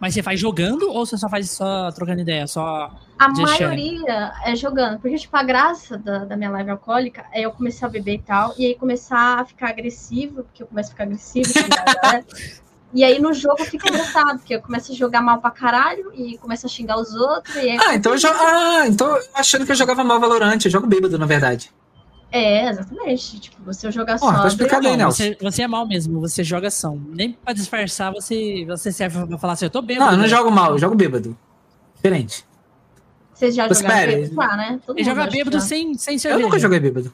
Mas 0.00 0.12
você 0.12 0.22
faz 0.22 0.38
jogando 0.38 0.90
ou 0.90 1.06
você 1.06 1.16
só 1.16 1.28
faz 1.28 1.50
só 1.50 1.90
trocando 1.92 2.20
ideia? 2.20 2.46
Só. 2.46 2.90
A 3.18 3.28
maioria 3.28 4.32
é 4.44 4.54
jogando. 4.56 5.00
Porque, 5.00 5.16
tipo, 5.16 5.36
a 5.36 5.42
graça 5.42 5.96
da, 5.96 6.24
da 6.24 6.36
minha 6.36 6.50
live 6.50 6.70
alcoólica 6.70 7.24
é 7.32 7.42
eu 7.42 7.52
começar 7.52 7.86
a 7.86 7.90
beber 7.90 8.14
e 8.14 8.22
tal. 8.22 8.52
E 8.58 8.66
aí 8.66 8.74
começar 8.74 9.40
a 9.40 9.44
ficar 9.44 9.70
agressiva, 9.70 10.42
porque 10.42 10.62
eu 10.62 10.66
começo 10.66 10.90
a 10.90 10.92
ficar 10.92 11.04
agressiva. 11.04 11.48
E 12.94 13.02
aí 13.02 13.18
no 13.20 13.32
jogo 13.32 13.64
fica 13.64 13.88
engraçado, 13.88 14.38
porque 14.38 14.54
eu 14.54 14.62
começo 14.62 14.92
a 14.92 14.94
jogar 14.94 15.20
mal 15.20 15.40
pra 15.40 15.50
caralho 15.50 16.12
e 16.14 16.38
começo 16.38 16.64
a 16.64 16.68
xingar 16.68 16.96
os 16.98 17.12
outros. 17.12 17.54
E 17.56 17.70
aí 17.70 17.78
Ah, 17.80 17.94
então 17.96 18.12
eu 18.12 18.18
jogo. 18.18 18.36
Ah, 18.38 18.86
então 18.86 19.08
eu 19.16 19.22
achando 19.34 19.66
que 19.66 19.72
eu 19.72 19.76
jogava 19.76 20.04
mal 20.04 20.20
Valorante. 20.20 20.66
Eu 20.66 20.70
jogo 20.72 20.86
bêbado, 20.86 21.18
na 21.18 21.26
verdade. 21.26 21.72
É, 22.30 22.68
exatamente. 22.68 23.40
Tipo, 23.40 23.62
você 23.64 23.90
jogar 23.92 24.16
Ó, 24.22 24.30
tá 24.32 24.42
só. 24.42 24.46
explicado 24.48 24.86
aí, 24.86 24.92
Não, 24.96 25.06
Nelson. 25.06 25.22
você, 25.24 25.38
você 25.40 25.62
é 25.62 25.68
mal 25.68 25.86
mesmo, 25.86 26.20
você 26.20 26.42
joga 26.44 26.68
ação. 26.68 27.00
Nem 27.08 27.32
pra 27.32 27.52
disfarçar, 27.52 28.12
você, 28.12 28.64
você 28.66 28.90
serve 28.92 29.26
pra 29.26 29.38
falar 29.38 29.52
assim, 29.54 29.66
eu 29.66 29.70
tô 29.70 29.82
bem. 29.82 29.98
Não, 29.98 30.12
eu 30.12 30.16
não 30.16 30.26
jogo 30.28 30.50
mal, 30.50 30.72
eu 30.72 30.78
jogo 30.78 30.94
bêbado. 30.94 31.36
Diferente. 31.96 32.44
Vocês 33.32 33.54
já 33.56 33.66
jogaram 33.68 34.06
bêbado? 34.06 34.40
Ah, 34.40 34.56
né? 34.56 34.80
Todo 34.86 34.96
Ele 34.98 35.04
joga 35.04 35.26
bêbado 35.26 35.58
já. 35.58 35.64
sem, 35.64 35.94
sem 35.94 36.14
Eu 36.14 36.20
cerveja. 36.20 36.44
nunca 36.44 36.58
joguei 36.60 36.78
bêbado. 36.80 37.12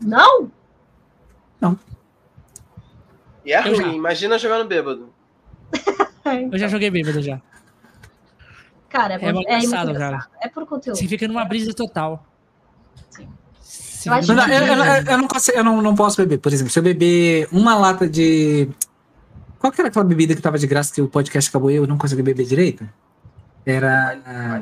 Não? 0.00 0.50
E 3.44 3.52
é 3.52 3.66
Eu 3.66 3.74
já. 3.74 3.82
ruim, 3.82 3.96
imagina 3.96 4.38
jogando 4.38 4.66
bêbado. 4.68 5.09
Eu 6.52 6.58
já 6.58 6.68
joguei 6.68 6.90
bêbado 6.90 7.20
já. 7.22 7.40
Cara, 8.88 9.14
é, 9.14 9.24
É 9.24 9.26
é, 9.28 9.30
engraçado, 9.30 9.90
engraçado. 9.90 10.28
É 10.40 10.48
por 10.48 10.66
conteúdo. 10.66 10.96
Você 10.98 11.06
fica 11.06 11.26
numa 11.28 11.44
brisa 11.44 11.72
total. 11.72 12.26
Sim. 13.10 13.28
Você 13.60 14.08
Eu 14.08 14.14
fica 14.20 14.34
Não, 14.34 14.48
eu, 14.48 14.64
eu- 14.66 14.84
eu- 14.84 15.04
eu 15.04 15.18
não 15.18 15.28
consigo- 15.28 15.56
eu 15.58 15.64
não, 15.64 15.80
não 15.80 15.94
posso 15.94 16.16
beber. 16.16 16.38
Por 16.38 16.52
exemplo, 16.52 16.72
se 16.72 16.78
eu 16.78 16.82
beber 16.82 17.48
uma 17.52 17.76
lata 17.76 18.08
de. 18.08 18.68
Qual 19.58 19.72
que 19.72 19.80
era 19.80 19.88
aquela 19.88 20.04
bebida 20.04 20.34
que 20.34 20.40
tava 20.42 20.58
de 20.58 20.66
graça 20.66 20.92
que 20.92 21.00
o 21.02 21.08
podcast 21.08 21.48
acabou 21.50 21.70
e 21.70 21.76
eu 21.76 21.86
não 21.86 21.98
consegui 21.98 22.22
beber 22.22 22.46
direito? 22.46 22.88
Era 23.64 24.18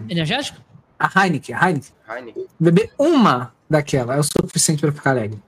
Energético? 0.08 0.60
a 0.98 1.24
Heineken. 1.24 1.54
A 1.54 1.68
Heineken. 1.68 1.92
Heineken. 2.10 2.46
Beber 2.58 2.90
uma 2.98 3.54
daquela 3.70 4.16
é 4.16 4.18
o 4.18 4.22
suficiente 4.24 4.80
pra 4.80 4.90
ficar 4.92 5.10
alegre. 5.10 5.40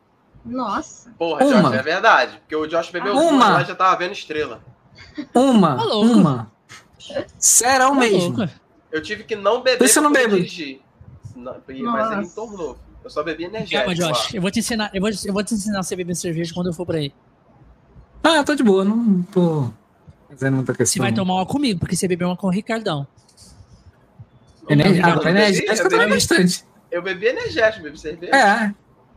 Nossa. 0.44 1.10
Porra, 1.18 1.44
Uma. 1.44 1.62
Josh, 1.70 1.78
é 1.78 1.82
verdade. 1.82 2.38
Porque 2.38 2.56
o 2.56 2.66
Josh 2.66 2.90
bebeu 2.90 3.12
Uma. 3.12 3.22
uma, 3.30 3.46
ela 3.46 3.64
já 3.64 3.74
tava 3.74 3.96
vendo 3.96 4.12
estrela. 4.12 4.62
Uma, 5.34 5.76
Tá 5.76 5.84
louco. 5.84 6.12
uma. 6.18 6.52
Serão 7.38 7.94
Tá 7.94 8.00
mesmo. 8.00 8.36
louco. 8.36 8.52
Eu 8.92 9.02
tive 9.02 9.24
que 9.24 9.36
não 9.36 9.62
beber 9.62 9.84
isso 9.84 9.98
eu 9.98 10.02
não 10.02 10.12
bebo. 10.12 10.36
dirigir. 10.36 10.80
Não, 11.36 11.54
porque- 11.60 11.82
mas 11.82 12.12
ele 12.12 12.22
entornou. 12.26 12.78
Eu 13.02 13.08
só 13.10 13.22
bebi 13.22 13.44
Calma, 13.44 13.58
energético. 13.58 13.94
Josh. 13.94 14.24
lá. 14.24 14.30
Eu 14.34 14.42
vou 14.42 14.50
te 14.50 14.58
ensinar, 14.58 14.90
eu 14.92 15.00
vou, 15.00 15.10
eu 15.24 15.32
vou 15.32 15.42
te 15.42 15.54
ensinar 15.54 15.78
a 15.78 15.82
você 15.82 15.96
beber 15.96 16.14
cerveja 16.14 16.52
quando 16.52 16.66
eu 16.66 16.72
for 16.72 16.84
pra 16.84 16.98
aí. 16.98 17.12
Ah, 18.22 18.36
eu 18.36 18.44
tô 18.44 18.54
de 18.54 18.62
boa, 18.62 18.84
não 18.84 19.22
tô 19.22 19.72
fazendo 20.28 20.56
muita 20.56 20.72
Você 20.74 20.78
questão. 20.78 21.02
vai 21.02 21.12
tomar 21.12 21.34
uma 21.36 21.46
comigo, 21.46 21.80
porque 21.80 21.96
você 21.96 22.06
bebeu 22.06 22.28
uma 22.28 22.36
com 22.36 22.46
o 22.48 22.50
Ricardão. 22.50 23.06
Ener- 24.68 24.86
Eu 24.86 24.92
Ah, 25.26 25.30
energética 25.30 25.72
eu 25.72 25.88
também 25.88 25.98
bebi- 26.00 26.10
bastante. 26.10 26.64
Eu 26.90 27.02
bebi 27.02 27.26
energético, 27.26 27.84
bebi 27.84 27.98
cerveja. 27.98 28.34
É. 28.36 28.74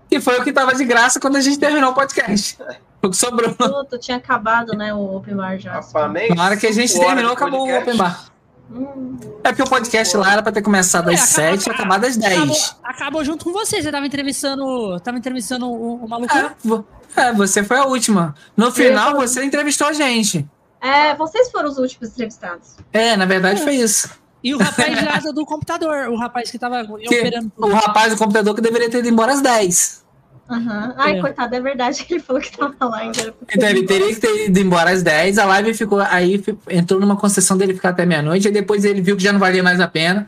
E 0.10 0.22
foi 0.22 0.39
o 0.39 0.43
que 0.43 0.54
tava 0.54 0.74
de 0.76 0.86
graça 0.86 1.19
quando 1.19 1.36
a 1.36 1.41
gente 1.41 1.60
terminou 1.60 1.91
o 1.91 1.93
podcast. 1.93 2.58
O 3.04 3.10
que 3.10 3.18
sobrou. 3.18 3.54
Puta, 3.54 3.98
tinha 3.98 4.18
acabado, 4.18 4.74
né, 4.78 4.94
o 4.94 5.18
Open 5.18 5.36
Bar 5.36 5.58
já. 5.60 5.80
Nem 6.12 6.30
Na 6.34 6.46
hora 6.46 6.58
que 6.58 6.66
a 6.68 6.72
gente 6.72 6.98
terminou, 6.98 7.34
acabou 7.34 7.68
o. 7.68 7.78
Open 7.78 7.98
Bar. 7.98 8.28
Hum, 8.72 9.18
É 9.44 9.50
porque 9.50 9.62
o 9.62 9.70
podcast 9.70 10.16
lá 10.18 10.32
era 10.34 10.42
pra 10.42 10.52
ter 10.52 10.62
começado 10.62 11.12
É, 11.12 11.13
às 11.13 11.38
acaba- 11.38 11.58
7 11.58 11.68
e 11.68 11.72
acabado 11.72 12.06
às 12.06 12.16
10. 12.18 12.34
Acabou, 12.34 12.58
acabou 12.84 13.26
junto 13.26 13.44
com 13.46 13.52
você. 13.52 13.82
Você 13.82 13.92
tava 13.92 14.06
entrevistando. 14.08 15.00
Tava 15.02 15.18
entrevistando 15.18 15.68
o, 15.70 16.06
o 16.06 16.10
maluco. 16.10 16.34
É, 16.36 17.22
é, 17.22 17.34
você 17.34 17.63
foi 17.63 17.78
a 17.78 17.86
última. 17.86 18.34
No 18.56 18.72
final, 18.72 19.16
você 19.16 19.44
entrevistou 19.44 19.88
a 19.88 19.94
gente. 19.94 20.48
É, 20.82 21.13
vocês 21.16 21.52
foram 21.52 21.70
os 21.70 21.78
últimos 21.78 22.10
entrevistados. 22.12 22.76
É, 22.92 23.16
na 23.18 23.26
verdade 23.26 23.62
foi 23.62 23.76
isso. 23.76 24.10
E 24.44 24.54
o 24.56 24.58
rapaz 24.58 25.06
lá 25.06 25.18
do, 25.20 25.34
do 25.34 25.46
computador. 25.46 26.10
O 26.10 26.16
rapaz 26.18 26.50
que 26.50 26.58
tava 26.58 26.84
Que 26.86 27.08
operando 27.20 27.52
o 27.58 27.68
rapaz 27.70 28.12
do 28.13 28.18
computador 28.18 28.56
que 28.56 28.62
deveria 28.62 28.89
ter 28.89 29.00
ido 29.00 29.08
embora 29.10 29.34
às 29.34 29.42
10. 29.42 30.03
Aham. 30.49 30.93
Ai, 30.97 31.17
É. 31.17 31.21
coitado, 31.21 31.56
é 31.56 31.60
verdade 31.62 32.03
que 32.03 32.13
ele 32.15 32.21
falou 32.23 32.41
que 32.41 32.56
tava 32.56 32.75
lá 32.86 32.97
ainda. 32.97 33.34
Então 33.53 33.69
ele 33.69 33.84
teria 33.86 34.08
que 34.13 34.19
ter 34.19 34.45
ido 34.47 34.60
embora 34.60 34.91
às 34.91 35.01
10. 35.01 35.38
A 35.38 35.45
live 35.45 35.73
ficou. 35.73 35.99
Aí 36.01 36.43
entrou 36.69 36.99
numa 36.99 37.15
concessão 37.15 37.58
dele 37.58 37.73
ficar 37.73 37.89
até 37.89 38.06
meia-noite. 38.06 38.47
Aí 38.47 38.53
depois 38.53 38.84
ele 38.84 39.01
viu 39.01 39.15
que 39.15 39.23
já 39.23 39.32
não 39.32 39.39
valia 39.39 39.63
mais 39.63 39.79
a 39.79 39.88
pena. 39.88 40.27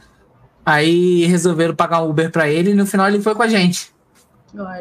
Aí 0.65 1.25
resolveram 1.25 1.75
pagar 1.75 2.01
um 2.01 2.09
Uber 2.09 2.31
pra 2.31 2.49
ele 2.49 2.71
e 2.71 2.73
no 2.73 2.85
final 2.85 3.07
ele 3.07 3.21
foi 3.21 3.35
com 3.35 3.43
a 3.43 3.47
gente. 3.47 3.93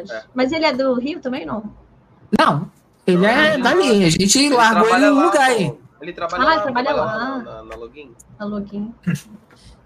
É. 0.09 0.23
Mas 0.33 0.51
ele 0.53 0.65
é 0.65 0.73
do 0.73 0.93
Rio 0.95 1.19
também, 1.19 1.45
não? 1.45 1.63
Não, 2.39 2.71
ele 3.05 3.17
Não, 3.17 3.27
é 3.29 3.57
dali. 3.57 4.05
A 4.05 4.09
gente 4.09 4.39
Ele 4.39 4.55
largou 4.55 4.81
ele 4.83 4.89
trabalha 4.89 5.09
no 5.11 5.17
lá, 5.17 5.25
lugar 5.25 5.49
aí. 5.49 5.73
Ele 6.01 6.13
trabalha 6.13 6.41
Ah, 6.43 6.45
lá, 6.45 6.53
ele 6.53 6.61
trabalha 6.63 6.91
lá. 6.93 7.05
Na, 7.17 7.37
na, 7.43 7.63
na 7.63 7.75
login. 7.75 8.11
A 8.39 8.45
login. 8.45 8.93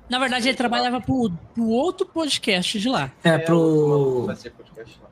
Na 0.09 0.19
verdade, 0.19 0.47
ele 0.47 0.57
trabalhava 0.57 1.01
pro, 1.01 1.31
pro 1.53 1.67
outro 1.67 2.05
podcast 2.05 2.79
de 2.79 2.87
lá. 2.87 3.11
É, 3.23 3.31
maluco 3.31 3.45
pro. 3.45 4.23
fazia 4.27 4.51
podcast 4.51 4.99
lá. 5.01 5.08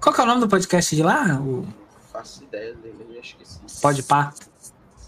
Qual 0.00 0.14
que 0.14 0.20
é 0.20 0.24
o 0.24 0.26
nome 0.26 0.40
do 0.40 0.48
podcast 0.48 0.94
de 0.94 1.02
lá? 1.02 1.40
O 1.40 1.66
Faço 2.12 2.44
ideia 2.44 2.74
dele, 2.74 2.96
eu 3.08 3.14
já 3.14 3.20
esqueci. 3.20 3.60
Pode 3.82 4.02
Pá. 4.02 4.32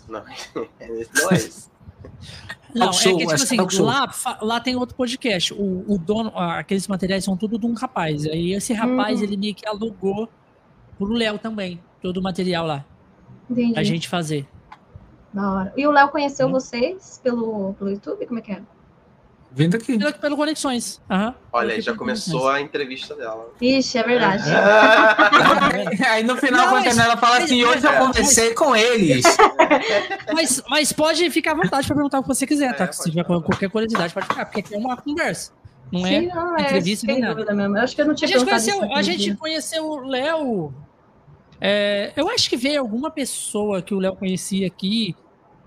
Não, 0.08 0.22
não 0.54 1.30
é 1.30 1.34
isso. 1.36 1.70
Não, 2.74 2.92
show, 2.92 3.12
é 3.12 3.14
que, 3.14 3.20
tipo 3.26 3.32
assim, 3.64 3.82
lá, 3.82 4.08
lá 4.42 4.60
tem 4.60 4.76
outro 4.76 4.94
podcast. 4.96 5.52
O, 5.54 5.84
o 5.88 5.98
dono, 5.98 6.32
ah, 6.34 6.58
aqueles 6.58 6.86
materiais 6.86 7.24
são 7.24 7.36
tudo 7.36 7.58
de 7.58 7.66
um 7.66 7.74
rapaz. 7.74 8.26
Aí 8.26 8.52
esse 8.52 8.72
rapaz, 8.72 9.18
Uhum. 9.18 9.24
ele 9.24 9.36
meio 9.36 9.54
que 9.54 9.66
alugou 9.66 10.28
pro 10.98 11.08
Léo 11.12 11.38
também. 11.38 11.80
Todo 12.00 12.18
o 12.18 12.22
material 12.22 12.66
lá. 12.66 12.84
Entendi. 13.48 13.78
A 13.78 13.82
gente 13.82 14.08
fazer. 14.08 14.46
Da 15.32 15.50
hora. 15.52 15.72
E 15.76 15.86
o 15.86 15.90
Léo 15.90 16.08
conheceu 16.08 16.46
Hum. 16.48 16.52
vocês 16.52 17.20
pelo, 17.22 17.74
pelo 17.74 17.90
YouTube? 17.90 18.26
Como 18.26 18.38
é 18.38 18.42
que 18.42 18.52
é? 18.52 18.62
Vindo 19.52 19.76
aqui. 19.76 19.98
Pelo, 19.98 20.12
pelo 20.14 20.36
Conexões. 20.36 21.00
Aham. 21.10 21.34
Olha, 21.52 21.74
aí 21.74 21.80
já 21.80 21.92
começou 21.94 22.48
a 22.48 22.60
entrevista 22.60 23.16
dela. 23.16 23.48
Ixi, 23.60 23.98
é 23.98 24.02
verdade. 24.04 24.44
Aí 26.08 26.22
no 26.22 26.36
final, 26.36 26.66
Não, 26.66 26.72
mas- 26.74 26.84
Canela 26.84 27.16
fala 27.16 27.38
assim, 27.38 27.64
hoje 27.64 27.84
eu 27.84 27.90
mas- 27.92 27.98
conversei 28.06 28.54
com 28.54 28.74
eles. 28.76 29.24
Mas, 30.32 30.62
mas 30.68 30.92
pode 30.92 31.28
ficar 31.30 31.52
à 31.52 31.54
vontade 31.54 31.86
pra 31.86 31.94
perguntar 31.96 32.18
o 32.18 32.22
que 32.22 32.28
você 32.28 32.46
quiser, 32.46 32.74
tá? 32.76 32.84
É, 32.84 32.92
Se 32.92 33.08
tiver 33.10 33.24
falar. 33.26 33.40
qualquer 33.42 33.68
curiosidade, 33.70 34.12
pode 34.14 34.26
ficar, 34.26 34.44
porque 34.46 34.60
aqui 34.60 34.74
é 34.74 34.78
uma 34.78 34.96
conversa. 34.96 35.52
Não 35.92 36.06
é? 36.06 36.20
Sim, 36.20 36.26
não, 36.28 36.56
é, 36.56 36.62
entrevista 36.62 37.06
sem 37.06 37.14
nem 37.16 37.24
nada. 37.24 37.52
mesmo. 37.54 37.76
Eu 37.76 37.82
acho 37.82 37.94
que 37.94 38.00
eu 38.00 38.04
não 38.06 38.12
A 38.12 38.16
tinha 38.16 38.28
gente 38.28 38.44
conheceu, 38.44 38.94
a 38.94 39.02
gente 39.02 39.18
dia. 39.24 39.36
conheceu 39.36 39.84
o 39.88 39.96
Léo. 40.06 40.72
é, 41.60 42.12
eu 42.16 42.28
acho 42.28 42.48
que 42.48 42.56
veio 42.56 42.80
alguma 42.80 43.10
pessoa 43.10 43.82
que 43.82 43.94
o 43.94 43.98
Léo 43.98 44.16
conhecia 44.16 44.66
aqui. 44.66 45.14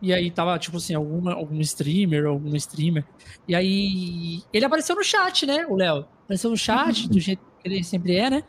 E 0.04 0.14
aí 0.14 0.30
tava, 0.30 0.60
tipo 0.60 0.76
assim, 0.76 0.94
alguma, 0.94 1.34
algum 1.34 1.62
streamer, 1.62 2.26
algum 2.26 2.54
streamer. 2.58 3.06
E 3.48 3.56
aí 3.56 4.44
ele 4.52 4.66
apareceu 4.66 4.98
no 4.98 5.04
chat, 5.04 5.46
né? 5.46 5.66
O 5.70 5.76
Léo. 5.78 6.06
Apareceu 6.26 6.50
no 6.50 6.58
chat, 6.58 7.08
do 7.08 7.22
jeito 7.22 7.42
que 7.62 7.70
ele 7.70 7.82
sempre 7.86 8.18
é, 8.18 8.30
né? 8.30 8.44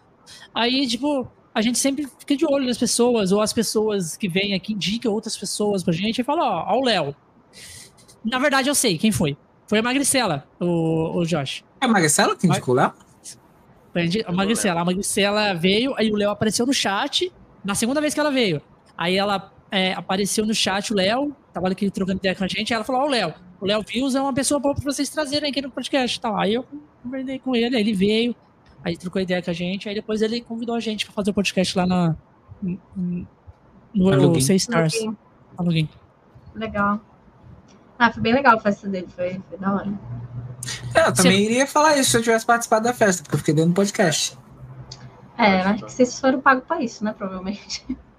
Aí, 0.53 0.85
tipo, 0.89 1.29
a 1.55 1.63
gente 1.63 1.79
sempre 1.79 2.09
fica 2.19 2.37
de 2.37 2.45
olho 2.45 2.67
nas 2.67 2.77
pessoas, 2.77 3.31
ou 3.31 3.41
as 3.41 3.53
pessoas 3.53 4.17
que 4.17 4.29
vêm 4.29 4.53
aqui 4.53 4.73
indicam 4.73 5.13
outras 5.13 5.37
pessoas 5.37 5.85
pra 5.85 5.93
gente 5.93 6.21
e 6.21 6.25
fala, 6.25 6.43
ó, 6.43 6.75
ó 6.75 6.81
o 6.81 6.85
Léo. 6.85 7.15
Na 8.25 8.41
verdade, 8.41 8.69
eu 8.69 8.75
sei 8.75 8.99
quem 8.99 9.13
foi. 9.13 9.37
Foi 9.69 9.79
a 9.79 9.83
Magricela, 9.83 10.49
o, 10.59 11.21
o 11.21 11.25
Josh. 11.25 11.63
É 11.81 11.85
a 11.85 11.89
Marcelo 11.89 12.37
que 12.37 12.49
indicou 12.49 12.75
a 13.95 14.03
Indi- 14.03 14.25
a 14.27 14.33
Magricela. 14.33 14.81
A 14.81 14.85
Magricela 14.85 15.55
veio, 15.55 15.95
aí 15.97 16.11
o 16.11 16.17
Léo 16.17 16.31
apareceu 16.31 16.67
no 16.67 16.75
chat. 16.75 17.33
Na 17.65 17.77
segunda 17.77 18.01
vez 18.01 18.13
que 18.13 18.19
ela 18.19 18.33
veio. 18.33 18.61
Aí 18.99 19.17
ela 19.17 19.53
é, 19.71 19.93
apareceu 19.93 20.45
no 20.45 20.53
chat, 20.55 20.93
o 20.93 20.97
Léo, 20.97 21.35
tava 21.55 21.69
aqui 21.69 21.89
trocando 21.91 22.19
ideia 22.19 22.35
com 22.35 22.45
a 22.45 22.49
gente. 22.49 22.75
Ela 22.75 22.85
falou: 22.85 23.03
Ó, 23.03 23.07
o 23.07 23.09
Léo, 23.09 23.33
o 23.61 23.67
Léo 23.67 23.83
Views 23.83 24.15
é 24.15 24.21
uma 24.21 24.35
pessoa 24.35 24.59
boa 24.59 24.75
pra 24.75 24.85
vocês 24.85 25.09
trazerem 25.09 25.51
aqui 25.51 25.63
no 25.63 25.71
podcast 25.71 26.21
tal. 26.21 26.37
Aí 26.37 26.55
eu 26.55 26.67
conversei 27.03 27.39
com 27.39 27.55
ele, 27.55 27.77
aí 27.77 27.83
ele 27.83 27.95
veio, 27.95 28.35
aí 28.83 28.97
trocou 28.97 29.23
ideia 29.23 29.41
com 29.41 29.51
a 29.51 29.55
gente. 29.55 29.89
Aí 29.89 29.95
depois 29.95 30.21
ele 30.21 30.41
convidou 30.41 30.75
a 30.75 30.81
gente 30.81 31.07
pra 31.07 31.15
fazer 31.15 31.31
o 31.31 31.35
podcast 31.35 31.79
lá 31.79 31.87
na. 31.87 32.17
No, 32.61 32.79
no 33.95 34.11
Login. 34.11 34.41
Seis 34.41 34.63
Stars. 34.63 34.95
Login. 35.59 35.89
Legal. 36.55 37.01
Ah, 37.99 38.13
foi 38.13 38.23
bem 38.23 38.35
legal 38.35 38.57
a 38.57 38.61
festa 38.61 38.89
dele, 38.89 39.07
foi, 39.15 39.41
foi 39.49 39.59
da 39.59 39.73
hora. 39.73 39.93
É, 40.95 41.07
eu 41.07 41.13
também 41.15 41.43
iria 41.43 41.67
falar 41.67 41.97
isso 41.97 42.11
se 42.11 42.17
eu 42.17 42.23
tivesse 42.23 42.45
participado 42.45 42.85
da 42.85 42.93
festa, 42.93 43.23
porque 43.23 43.37
eu 43.37 43.39
fiquei 43.39 43.55
dentro 43.55 43.71
do 43.71 43.75
podcast. 43.75 44.37
É, 45.39 45.61
acho 45.61 45.85
que 45.85 45.93
vocês 45.93 46.19
foram 46.19 46.41
pagos 46.41 46.65
pra 46.65 46.83
isso, 46.83 47.05
né? 47.05 47.15
Provavelmente. 47.17 47.85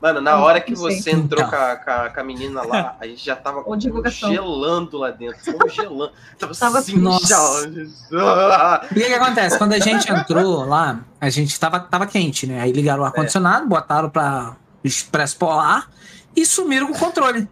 Mano, 0.00 0.20
na 0.20 0.36
hora 0.36 0.60
que 0.60 0.74
você 0.74 1.10
entrou 1.10 1.40
Então. 1.40 1.50
com, 1.50 1.56
a, 1.56 1.76
com 1.76 1.90
a- 1.90 2.10
com 2.10 2.20
a 2.20 2.24
menina 2.24 2.62
lá, 2.62 2.96
a 3.00 3.06
gente 3.06 3.24
já 3.24 3.34
tava 3.34 3.62
congelando 3.64 4.98
lá 4.98 5.10
dentro. 5.10 5.54
Congelando. 5.58 6.12
Tava, 6.38 6.54
Tava- 6.54 6.78
assim, 6.80 6.96
Nossa. 6.98 7.34
O 8.90 8.94
que, 8.94 9.00
que 9.04 9.14
acontece? 9.14 9.58
Quando 9.58 9.72
a 9.72 9.78
gente 9.78 10.10
entrou 10.12 10.64
lá, 10.66 11.00
a 11.20 11.28
gente 11.30 11.58
tava, 11.58 11.80
tava 11.80 12.06
quente, 12.06 12.46
né? 12.46 12.60
Aí 12.60 12.72
ligaram 12.72 13.02
o 13.02 13.06
ar-condicionado, 13.06 13.66
botaram 13.66 14.10
pra 14.10 14.56
expresso 14.84 15.36
polar 15.38 15.90
e 16.34 16.44
sumiram 16.44 16.86
com 16.88 16.92
o 16.94 16.98
controle. 16.98 17.48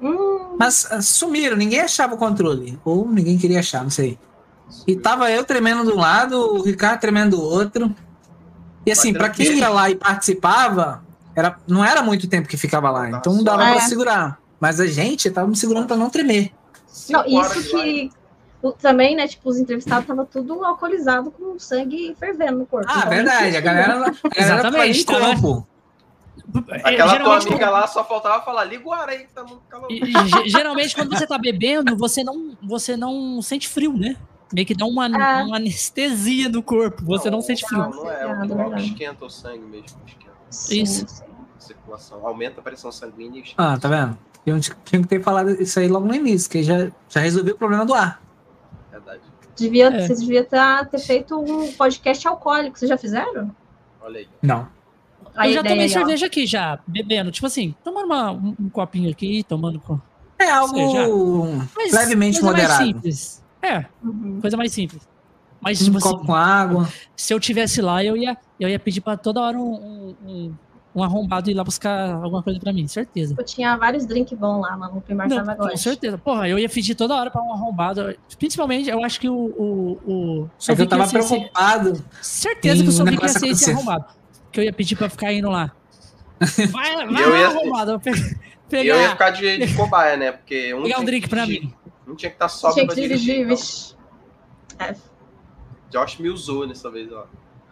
Hum, 0.00 0.56
Mas 0.58 0.86
ah, 0.90 1.00
sumiram, 1.02 1.56
ninguém 1.56 1.80
achava 1.80 2.14
o 2.14 2.18
controle. 2.18 2.78
Ou 2.84 3.08
ninguém 3.08 3.36
queria 3.38 3.60
achar, 3.60 3.82
não 3.82 3.90
sei. 3.90 4.18
E 4.86 4.94
tava 4.96 5.30
eu 5.30 5.44
tremendo 5.44 5.82
de 5.84 5.90
um 5.90 5.96
lado, 5.98 6.38
o 6.56 6.62
Ricardo 6.62 7.00
tremendo 7.00 7.36
do 7.36 7.42
outro. 7.42 7.94
E 8.86 8.92
assim, 8.92 9.12
pra 9.12 9.28
quem 9.28 9.58
ia 9.58 9.68
lá 9.68 9.90
e 9.90 9.94
participava, 9.96 11.02
era, 11.34 11.58
não 11.66 11.84
era 11.84 12.02
muito 12.02 12.28
tempo 12.28 12.48
que 12.48 12.56
ficava 12.56 12.90
lá, 12.90 13.08
então 13.10 13.34
não 13.34 13.44
dava 13.44 13.64
É. 13.68 13.72
pra 13.72 13.80
segurar. 13.82 14.38
Mas 14.58 14.78
a 14.80 14.86
gente 14.86 15.30
tava 15.30 15.48
me 15.48 15.56
segurando 15.56 15.86
pra 15.86 15.96
não 15.96 16.10
tremer. 16.10 16.52
não, 17.08 17.24
isso 17.24 17.70
que 17.70 18.10
o- 18.62 18.72
também, 18.72 19.16
né? 19.16 19.26
Tipo, 19.26 19.48
os 19.48 19.56
entrevistados 19.56 20.02
estavam 20.04 20.26
tudo 20.26 20.62
alcoolizado 20.64 21.30
com 21.30 21.58
sangue 21.58 22.14
fervendo 22.18 22.58
no 22.58 22.66
corpo. 22.66 22.86
Ah, 22.90 22.98
Então, 22.98 23.10
verdade, 23.10 23.56
a 23.56 23.60
galera, 23.60 23.92
a 23.94 23.98
galera 23.98 24.16
Exatamente, 24.36 25.04
tava 25.06 25.18
em 25.18 25.22
tava- 25.22 25.40
corpo. 25.40 25.66
Aquela 26.72 26.96
tua 26.96 27.08
Geralmente, 27.18 27.48
amiga 27.48 27.70
lá 27.70 27.86
só 27.86 28.04
faltava 28.04 28.44
falar, 28.44 28.64
liga 28.64 28.86
o 28.86 28.92
ar 28.92 29.08
aí, 29.08 29.20
que 29.20 29.32
tá 29.32 29.44
muito 29.44 29.62
calor. 29.68 29.88
Ge- 29.90 30.48
geralmente, 30.48 30.94
quando 30.96 31.16
você 31.16 31.26
tá 31.26 31.38
bebendo, 31.38 31.96
você 31.96 32.24
não, 32.24 32.56
você 32.62 32.96
não 32.96 33.40
sente 33.40 33.68
frio, 33.68 33.92
né? 33.96 34.16
Meio 34.52 34.66
que 34.66 34.74
dá 34.74 34.84
uma, 34.84 35.06
É. 35.06 35.44
uma 35.44 35.56
anestesia 35.58 36.48
no 36.48 36.60
corpo. 36.62 37.04
Você 37.04 37.30
não, 37.30 37.40
sente 37.40 37.64
frio. 37.64 37.78
Não, 37.82 37.90
não 37.90 38.10
é. 38.10 38.26
O 38.26 38.44
Não, 38.46 38.56
verdade. 38.56 38.84
esquenta 38.86 39.24
o 39.24 39.30
sangue 39.30 39.60
mesmo. 39.64 39.96
Esquenta 40.06 40.29
sim, 40.50 40.82
Isso. 40.82 41.06
sim. 41.08 41.24
circulação. 41.58 42.26
Aumenta 42.26 42.60
a 42.60 42.62
pressão 42.64 42.90
sanguínea 42.90 43.40
e. 43.40 43.44
Ah, 43.56 43.78
tá 43.78 43.88
vendo? 43.88 44.18
Eu 44.44 44.58
tinha 44.60 45.02
que 45.02 45.06
ter 45.06 45.22
falado 45.22 45.50
isso 45.50 45.78
aí 45.78 45.86
logo 45.88 46.06
no 46.06 46.14
início, 46.14 46.50
que 46.50 46.62
já, 46.62 46.90
já 47.08 47.20
resolveu 47.20 47.54
o 47.54 47.58
problema 47.58 47.84
do 47.86 47.94
ar. 47.94 48.20
Verdade. 48.90 49.20
Devia, 49.54 49.88
É. 49.88 50.06
Vocês 50.06 50.20
deviam 50.20 50.44
tá- 50.44 50.84
ter 50.86 50.98
feito 50.98 51.38
um 51.38 51.70
podcast 51.74 52.26
alcoólico. 52.26 52.78
Vocês 52.78 52.88
já 52.88 52.96
fizeram? 52.96 53.54
Olha 54.00 54.20
aí. 54.20 54.28
Não. 54.42 54.66
A 55.36 55.46
eu 55.46 55.52
já 55.54 55.60
ideia 55.60 55.74
tomei 55.74 55.84
aí, 55.84 55.90
ó. 55.90 55.92
cerveja 55.92 56.26
aqui, 56.26 56.46
já, 56.46 56.80
bebendo. 56.86 57.30
Tipo 57.30 57.46
assim, 57.46 57.74
tomando 57.84 58.06
uma- 58.06 58.32
um, 58.32 58.56
um 58.58 58.68
copinho 58.70 59.10
aqui, 59.10 59.44
tomando. 59.44 59.78
com- 59.80 60.00
É 60.38 60.50
algo 60.50 60.74
Seja, 60.74 61.68
Mas 61.76 61.92
levemente 61.92 62.40
coisa 62.40 62.52
mais 62.56 62.62
moderado. 62.68 62.84
simples. 62.86 63.44
É, 63.62 63.84
Uhum. 64.02 64.40
coisa 64.40 64.56
mais 64.56 64.72
simples. 64.72 65.06
Mas, 65.60 65.80
Um 65.82 65.84
tipo 65.84 66.00
copo 66.00 66.16
assim, 66.16 66.26
com 66.26 66.34
água. 66.34 66.88
se 67.14 67.34
eu 67.34 67.38
tivesse 67.38 67.82
lá, 67.82 68.02
eu 68.02 68.16
ia, 68.16 68.34
eu 68.60 68.68
ia 68.68 68.78
pedir 68.78 69.00
pra 69.00 69.16
toda 69.16 69.40
hora 69.40 69.58
um, 69.58 69.72
um, 69.74 70.16
um, 70.30 70.54
um 70.94 71.02
arrombado 71.02 71.50
ir 71.50 71.54
lá 71.54 71.64
buscar 71.64 72.10
alguma 72.12 72.42
coisa 72.42 72.60
pra 72.60 72.72
mim, 72.72 72.86
certeza. 72.86 73.34
Eu 73.38 73.44
tinha 73.44 73.76
vários 73.76 74.04
drinks 74.06 74.38
bons 74.38 74.60
lá, 74.60 74.76
mas 74.76 74.92
no 74.92 74.98
Open 74.98 75.16
Bar 75.16 75.28
Não, 75.28 75.36
tava 75.38 75.54
com 75.56 75.62
agora. 75.62 75.76
certeza. 75.76 76.18
Porra, 76.18 76.48
eu 76.48 76.58
ia 76.58 76.68
pedir 76.68 76.94
toda 76.94 77.14
hora 77.16 77.30
pra 77.30 77.42
um 77.42 77.52
arrombado. 77.52 78.14
Principalmente, 78.38 78.88
eu 78.90 79.02
acho 79.04 79.18
que 79.20 79.28
o. 79.28 79.34
o, 79.34 79.92
o 80.12 80.50
Só 80.58 80.74
que 80.74 80.82
eu 80.82 80.86
tava 80.86 81.06
ser 81.06 81.18
preocupado. 81.24 82.04
Certeza 82.20 82.80
em 82.80 82.84
que 82.84 82.88
o 82.88 82.92
Sovic 82.92 83.22
ia 83.22 83.28
ser 83.28 83.46
esse 83.48 83.70
arrombado. 83.70 84.04
Que 84.52 84.60
eu 84.60 84.64
ia 84.64 84.72
pedir 84.72 84.96
pra 84.96 85.08
ficar 85.08 85.32
indo 85.32 85.48
lá. 85.48 85.72
Vai, 86.72 87.06
vai 87.06 87.22
Eu 87.24 87.30
lá, 87.30 87.38
ia- 87.38 87.46
arrombado. 87.48 87.90
Eu 87.92 88.00
pe- 88.00 88.10
E 88.10 88.14
eu 88.76 88.84
ia 88.84 88.94
Pegar, 88.94 89.10
ficar 89.10 89.30
de, 89.30 89.58
de 89.66 89.74
cobaia, 89.76 90.16
né? 90.16 90.32
Porque 90.32 90.72
um, 90.74 90.82
pegar 90.84 91.00
um 91.00 91.04
drink 91.04 91.22
que 91.24 91.28
pra 91.28 91.44
dirigir, 91.44 91.64
mim. 91.68 91.74
Um 92.08 92.14
tinha 92.14 92.30
que 92.30 92.36
estar 92.36 92.48
sóbrio 92.48 92.74
Tinha 92.74 92.86
pra 92.86 92.94
que 92.94 93.00
dirigir. 93.02 93.46
dirigir, 93.46 93.96
então. 94.78 94.86
É, 94.88 94.94
Josh 95.90 96.18
me 96.18 96.28
usou 96.30 96.66
dessa 96.66 96.90
vez, 96.90 97.12
ó. 97.12 97.26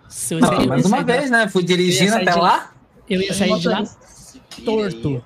Se 0.08 0.34
eu 0.34 0.40
Não, 0.40 0.66
mais 0.66 0.86
uma 0.86 1.02
vez, 1.02 1.30
né? 1.30 1.48
Fui 1.48 1.62
dirigindo 1.62 2.14
até 2.14 2.32
de- 2.32 2.38
lá. 2.38 2.72
Eu 3.08 3.20
ia 3.22 3.32
sair 3.34 3.58
de 3.58 3.68
lá 3.68 3.82
torto. 4.64 5.24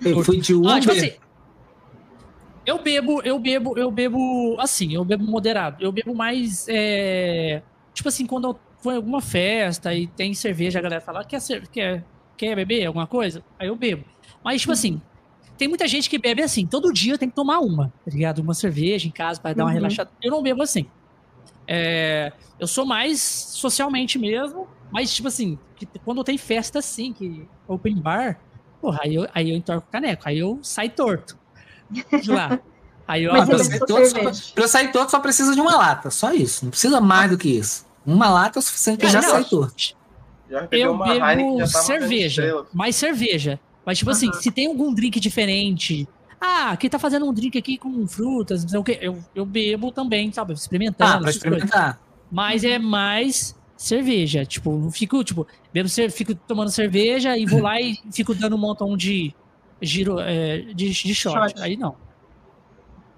Eu 0.00 0.22
fui 0.22 0.40
de 0.40 0.54
Uber. 0.54 0.70
Ah, 0.70 0.80
tipo 0.80 0.92
assim, 0.92 1.12
eu 2.64 2.82
bebo, 2.82 3.22
eu 3.22 3.38
bebo, 3.38 3.78
eu 3.78 3.90
bebo 3.90 4.56
assim, 4.60 4.94
eu 4.94 5.04
bebo 5.04 5.24
moderado. 5.24 5.82
Eu 5.82 5.90
bebo 5.90 6.14
mais, 6.14 6.66
é, 6.68 7.62
tipo 7.94 8.08
assim, 8.08 8.26
quando 8.26 8.48
eu 8.48 8.58
vou 8.82 8.92
em 8.92 8.96
alguma 8.96 9.20
festa 9.20 9.94
e 9.94 10.06
tem 10.06 10.34
cerveja, 10.34 10.78
a 10.78 10.82
galera 10.82 11.00
fala, 11.00 11.24
quer, 11.24 11.40
quer, 11.72 12.04
quer 12.36 12.54
beber 12.54 12.84
alguma 12.86 13.06
coisa? 13.06 13.42
Aí 13.58 13.68
eu 13.68 13.74
bebo. 13.76 14.04
Mas, 14.44 14.60
tipo 14.60 14.72
assim, 14.72 15.00
tem 15.56 15.66
muita 15.66 15.88
gente 15.88 16.08
que 16.08 16.18
bebe 16.18 16.42
assim, 16.42 16.66
todo 16.66 16.92
dia 16.92 17.18
tem 17.18 17.28
que 17.28 17.34
tomar 17.34 17.58
uma, 17.58 17.88
tá 18.04 18.10
ligado? 18.12 18.40
Uma 18.40 18.54
cerveja 18.54 19.08
em 19.08 19.10
casa 19.10 19.40
para 19.40 19.54
dar 19.54 19.64
uma 19.64 19.70
Uhum. 19.70 19.74
relaxada. 19.74 20.10
Eu 20.22 20.30
não 20.30 20.42
bebo 20.42 20.62
assim. 20.62 20.86
É, 21.68 22.32
eu 22.58 22.66
sou 22.66 22.86
mais 22.86 23.20
socialmente 23.20 24.18
mesmo, 24.18 24.66
mas, 24.90 25.14
tipo 25.14 25.28
assim, 25.28 25.58
que 25.76 25.86
quando 26.04 26.24
tem 26.24 26.38
festa 26.38 26.78
assim, 26.78 27.12
que 27.12 27.46
open 27.68 27.96
bar, 27.96 28.40
porra, 28.80 29.00
aí 29.02 29.14
eu, 29.14 29.28
aí 29.34 29.50
eu 29.50 29.56
entorco 29.56 29.86
o 29.86 29.92
caneco, 29.92 30.22
aí 30.26 30.38
eu 30.38 30.58
saio 30.62 30.90
torto. 30.90 31.38
De 31.90 32.30
lá. 32.30 32.58
Aí 33.08 33.24
eu 33.24 33.32
Mas 33.32 33.44
Ah, 33.44 33.46
pra, 33.46 33.64
sair 33.64 33.78
todo, 33.80 34.04
só, 34.04 34.52
pra 34.52 34.64
eu 34.64 34.68
sair 34.68 34.92
todo 34.92 35.08
só 35.08 35.18
precisa 35.18 35.54
de 35.54 35.60
uma 35.62 35.74
lata. 35.74 36.10
Só 36.10 36.30
isso. 36.30 36.66
Não 36.66 36.70
precisa 36.70 37.00
mais 37.00 37.30
do 37.30 37.38
que 37.38 37.48
isso. 37.48 37.86
Uma 38.04 38.28
lata 38.28 38.58
é 38.58 38.60
o 38.60 38.62
suficiente 38.62 38.98
pra 38.98 39.10
Cara, 39.10 39.22
já 39.22 39.28
sair 39.30 39.44
torto. 39.46 39.96
Já 40.50 40.60
eu 40.60 40.68
bebo 40.68 41.04
já 41.06 41.18
tava 41.18 41.34
vendo 41.34 41.66
cerveja, 41.66 42.66
mais 42.70 42.96
cerveja. 42.96 43.58
Mas, 43.84 43.96
tipo 43.96 44.10
assim, 44.10 44.30
se 44.34 44.50
tem 44.50 44.66
algum 44.66 44.92
drink 44.92 45.18
diferente. 45.18 46.06
Ah, 46.40 46.76
quem 46.76 46.88
tá 46.88 46.98
fazendo 46.98 47.26
um 47.28 47.32
drink 47.32 47.58
aqui 47.58 47.76
com 47.78 48.06
frutas, 48.06 48.62
não 48.62 48.68
sei 48.68 48.78
o 48.78 48.84
quê. 48.84 48.98
Eu, 49.00 49.18
eu 49.34 49.44
bebo 49.44 49.90
também, 49.90 50.30
sabe? 50.32 50.52
Experimentando. 50.52 51.12
Ah, 51.16 51.20
pra 51.20 51.30
experimentar. 51.30 52.00
Mas 52.30 52.62
é 52.64 52.78
mais 52.78 53.56
cerveja. 53.76 54.44
Tipo, 54.44 54.76
não 54.76 54.90
fico, 54.90 55.22
tipo, 55.24 55.46
bebo 55.72 55.88
fico 56.10 56.34
tomando 56.34 56.70
cerveja 56.70 57.36
e 57.36 57.44
vou 57.46 57.60
lá 57.60 57.80
e 57.80 57.96
fico 58.12 58.34
dando 58.34 58.54
um 58.56 58.58
montão 58.58 58.96
de 58.96 59.34
giro 59.82 60.18
é, 60.20 60.58
de, 60.74 60.90
de 60.90 61.14
shot. 61.14 61.36
Aí 61.60 61.76
não. 61.76 61.96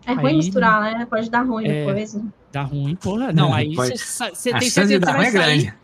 É 0.06 0.14
ruim 0.14 0.28
Aí- 0.28 0.36
misturar, 0.36 0.80
né? 0.80 1.06
Pode 1.06 1.28
dar 1.30 1.42
ruim 1.42 1.66
É. 1.66 1.84
depois. 1.86 2.16
Dá 2.50 2.62
ruim, 2.62 2.96
porra. 2.96 3.32
Não, 3.32 3.54
É, 3.54 3.58
aí 3.60 3.74
você 3.74 4.52
tem 4.52 4.70
certeza 4.70 4.98
de 4.98 5.06
que 5.06 5.12
vai 5.12 5.26
é 5.26 5.30
sair. 5.30 5.32
grande. 5.32 5.74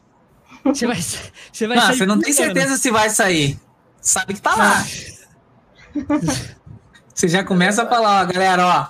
Você 0.65 0.87
vai, 0.87 0.97
você 1.01 1.67
vai 1.69 1.77
Não, 1.77 1.87
sair 1.87 1.97
você 1.97 2.07
não 2.07 2.19
tem 2.19 2.33
certeza 2.33 2.77
se 2.77 2.91
vai 2.91 3.11
sair. 3.11 3.59
Sabe 4.01 4.35
que 4.35 4.41
tá 4.41 4.57
lá. 4.57 4.85
Você 7.17 7.29
já 7.29 7.43
começa 7.43 7.83
a 7.83 7.87
falar, 7.87 8.23
ó, 8.23 8.27
galera, 8.31 8.67
ó. 8.67 8.87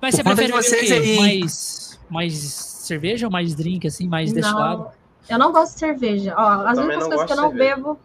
Mas 0.00 0.14
você 0.14 0.22
conta 0.22 0.36
prefere 0.36 0.46
de 0.46 0.68
vocês 0.68 0.92
aí. 0.92 1.16
Mais, 1.18 2.00
mais 2.08 2.34
cerveja 2.38 3.26
ou 3.26 3.32
mais 3.32 3.52
drink, 3.52 3.84
assim, 3.84 4.06
mais 4.06 4.32
destilado? 4.32 4.84
Não, 4.84 4.92
eu 5.28 5.38
não 5.40 5.50
gosto 5.50 5.72
de 5.74 5.80
cerveja. 5.80 6.34
Ó, 6.38 6.40
as 6.40 6.76
também 6.76 6.84
únicas 6.84 7.00
não 7.08 7.08
coisas 7.08 7.26
que 7.26 7.32
eu 7.32 7.36
gosto 7.36 7.36
não 7.36 7.50
de 7.50 7.56
cerveja. 7.58 7.76
bebo 7.76 7.98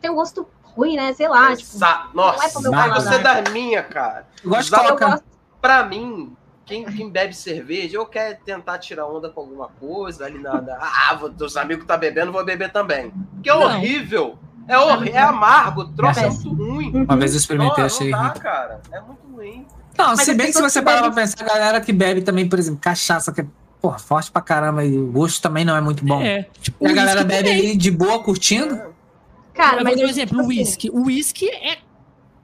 tem 0.00 0.10
um 0.10 0.14
gosto 0.16 0.48
ruim, 0.64 0.96
né? 0.96 1.12
Sei 1.12 1.28
lá, 1.28 1.54
tipo. 1.56 1.78
Não 1.78 1.88
é 1.88 2.08
Nossa, 2.12 2.50
pro 2.50 2.62
meu 2.62 2.70
Nada. 2.72 2.88
paladar. 2.88 3.12
você 3.12 3.14
é 3.14 3.42
da 3.44 3.50
minha, 3.52 3.82
cara. 3.84 4.26
Eu 4.42 4.50
gosto 4.50 4.62
de 4.62 4.74
Exato. 4.74 4.84
Eu 4.84 4.90
coca. 4.94 5.06
gosto. 5.10 5.24
Pra 5.60 5.84
mim, 5.84 6.36
quem, 6.66 6.84
quem 6.84 7.08
bebe 7.08 7.34
cerveja 7.36 8.00
ou 8.00 8.06
quer 8.06 8.40
tentar 8.40 8.78
tirar 8.78 9.06
onda 9.06 9.28
com 9.28 9.42
alguma 9.42 9.68
coisa, 9.68 10.24
ali 10.26 10.40
nada. 10.40 10.76
Ah, 10.80 11.14
vou, 11.14 11.32
os 11.40 11.56
amigos 11.56 11.84
tá 11.86 11.96
bebendo, 11.96 12.32
vou 12.32 12.44
beber 12.44 12.72
também. 12.72 13.12
Porque 13.34 13.48
é 13.48 13.54
Não. 13.54 13.62
horrível. 13.62 14.36
É, 14.68 14.78
horri 14.78 15.10
é 15.10 15.18
amargo, 15.22 15.80
o 15.80 15.88
troço 15.88 16.20
é 16.20 16.28
muito 16.28 16.52
ruim. 16.52 16.92
Uma 17.04 17.16
vez 17.16 17.30
eu 17.30 17.34
Não, 17.34 17.40
experimentei, 17.40 17.78
não 17.78 17.86
achei 17.86 18.10
dá, 18.10 18.18
ruim. 18.18 18.32
cara. 18.40 18.80
É 18.92 19.00
muito 19.00 19.26
ruim. 19.34 19.66
Não, 19.96 20.08
Mas 20.08 20.20
se 20.22 20.30
as 20.30 20.36
bem 20.36 20.46
que 20.46 20.52
se 20.52 20.60
você 20.62 20.80
parar 20.82 21.00
pra 21.02 21.10
pensar, 21.10 21.42
a 21.42 21.46
galera 21.48 21.80
que 21.80 21.92
bebe 21.92 22.20
também, 22.20 22.48
por 22.48 22.58
exemplo, 22.58 22.78
cachaça, 22.80 23.32
que 23.32 23.40
é 23.40 23.46
porra, 23.80 23.98
forte 23.98 24.30
pra 24.30 24.42
caramba 24.42 24.84
e 24.84 24.96
o 24.96 25.06
gosto 25.10 25.40
também 25.42 25.64
não 25.64 25.74
é 25.74 25.80
muito 25.80 26.04
bom. 26.04 26.20
É, 26.20 26.46
tipo, 26.60 26.86
E 26.86 26.90
a 26.90 26.94
galera 26.94 27.24
bebe 27.24 27.50
ali 27.50 27.76
de 27.76 27.90
boa, 27.90 28.22
curtindo. 28.22 28.74
É. 28.74 28.88
Cara, 29.54 29.78
Eu 29.80 29.84
mas 29.84 29.94
vou 29.94 29.96
dar 29.96 30.00
um 30.02 30.04
eu, 30.04 30.08
exemplo, 30.10 30.36
tipo 30.36 30.48
o 30.48 30.50
assim, 30.52 30.60
whisky. 30.60 30.90
O 30.90 31.02
whisky 31.06 31.48
é, 31.48 31.78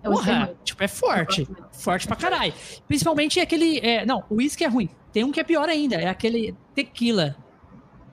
porra, 0.03 0.53
tipo, 0.64 0.83
é 0.83 0.89
forte. 0.89 1.49
Forte 1.72 2.07
pra 2.09 2.16
caralho. 2.16 2.53
Principalmente 2.89 3.39
aquele, 3.39 3.79
é, 3.81 4.05
não, 4.05 4.25
o 4.29 4.37
whisky 4.37 4.64
é 4.64 4.68
ruim. 4.68 4.89
Tem 5.12 5.22
um 5.22 5.31
que 5.31 5.39
é 5.39 5.45
pior 5.45 5.68
ainda, 5.68 5.95
é 5.97 6.09
aquele 6.09 6.57
tequila. 6.75 7.37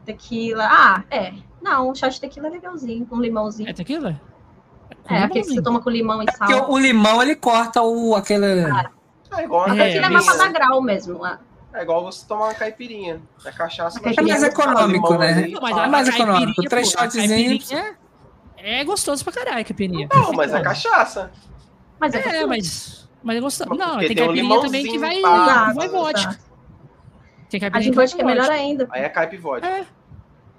Tequila. 0.06 0.68
Ah, 0.70 1.04
é. 1.10 1.34
Não, 1.62 1.90
um 1.92 1.96
chá 1.96 2.08
de 2.10 2.20
tequila 2.20 2.48
é 2.48 2.52
legalzinho, 2.52 3.06
com 3.06 3.20
limãozinho. 3.20 3.70
É 3.70 3.74
tequila? 3.74 4.20
É, 5.10 5.18
aquele 5.24 5.44
que 5.46 5.54
você 5.54 5.62
toma 5.62 5.82
com 5.82 5.90
limão 5.90 6.22
e 6.22 6.26
sal. 6.32 6.48
Porque 6.48 6.54
o, 6.54 6.72
o 6.74 6.78
limão, 6.80 7.22
ele 7.22 7.36
corta 7.36 7.82
o, 7.82 8.16
aquele... 8.16 8.46
É 9.34 9.44
igual 9.44 9.66
uma 9.68 9.76
É, 9.82 9.88
Tequila 9.88 10.06
é 10.06 10.10
mais 10.10 10.26
caipirinha. 10.26 10.52
pra 10.52 10.60
dar 10.60 10.68
grau 10.68 10.82
mesmo 10.82 11.18
lá. 11.20 11.40
É 11.74 11.82
igual 11.84 12.04
você 12.04 12.28
tomar 12.28 12.46
uma 12.48 12.54
caipirinha. 12.54 13.22
É 13.46 13.52
cachaça, 13.52 13.98
A 14.00 14.02
mas 14.02 14.16
caipirinha 14.16 14.36
É 14.36 14.40
mais 14.40 14.44
é 14.44 14.48
econômico, 14.48 15.14
né? 15.18 15.32
ali, 15.34 15.52
Não, 15.54 15.62
mas 15.62 15.78
a, 15.78 15.88
mais 15.88 16.08
a 16.10 16.12
econômico, 16.12 16.62
três 16.64 16.88
a 16.96 17.00
shotzinhos. 17.02 17.70
É 18.58 18.84
gostoso 18.84 19.24
pra 19.24 19.34
caralho 19.34 19.62
a 19.62 19.64
caipirinha. 19.64 20.08
Não, 20.14 20.34
mas 20.34 20.54
é 20.54 20.62
cachaça. 20.62 21.32
Mas 22.00 22.14
é, 22.14 22.18
É, 22.20 22.22
gostoso. 22.24 22.48
mas, 22.48 23.10
mas 23.24 23.38
é 23.38 23.40
gostoso. 23.40 23.70
Mas 23.70 23.80
Não, 23.80 23.90
porque 23.92 24.08
tem 24.08 24.16
tem 24.16 24.24
um 24.24 24.28
caipirinha 24.28 24.62
também 24.62 24.86
que 24.86 25.00
vai, 25.00 25.22
pá. 25.22 25.74
vai 25.74 25.88
vodka. 25.90 26.20
Exato. 26.20 26.40
Tem 27.50 27.58
A 27.58 27.62
caipirinha 27.62 27.82
de 27.82 27.90
que 27.90 27.96
vai 27.96 28.06
vodka 28.06 28.22
é 28.22 28.26
melhor 28.26 28.50
ainda. 28.50 28.88
Aí 28.92 29.04
é 29.04 29.10
caipivode. 29.10 29.66
É, 29.66 29.86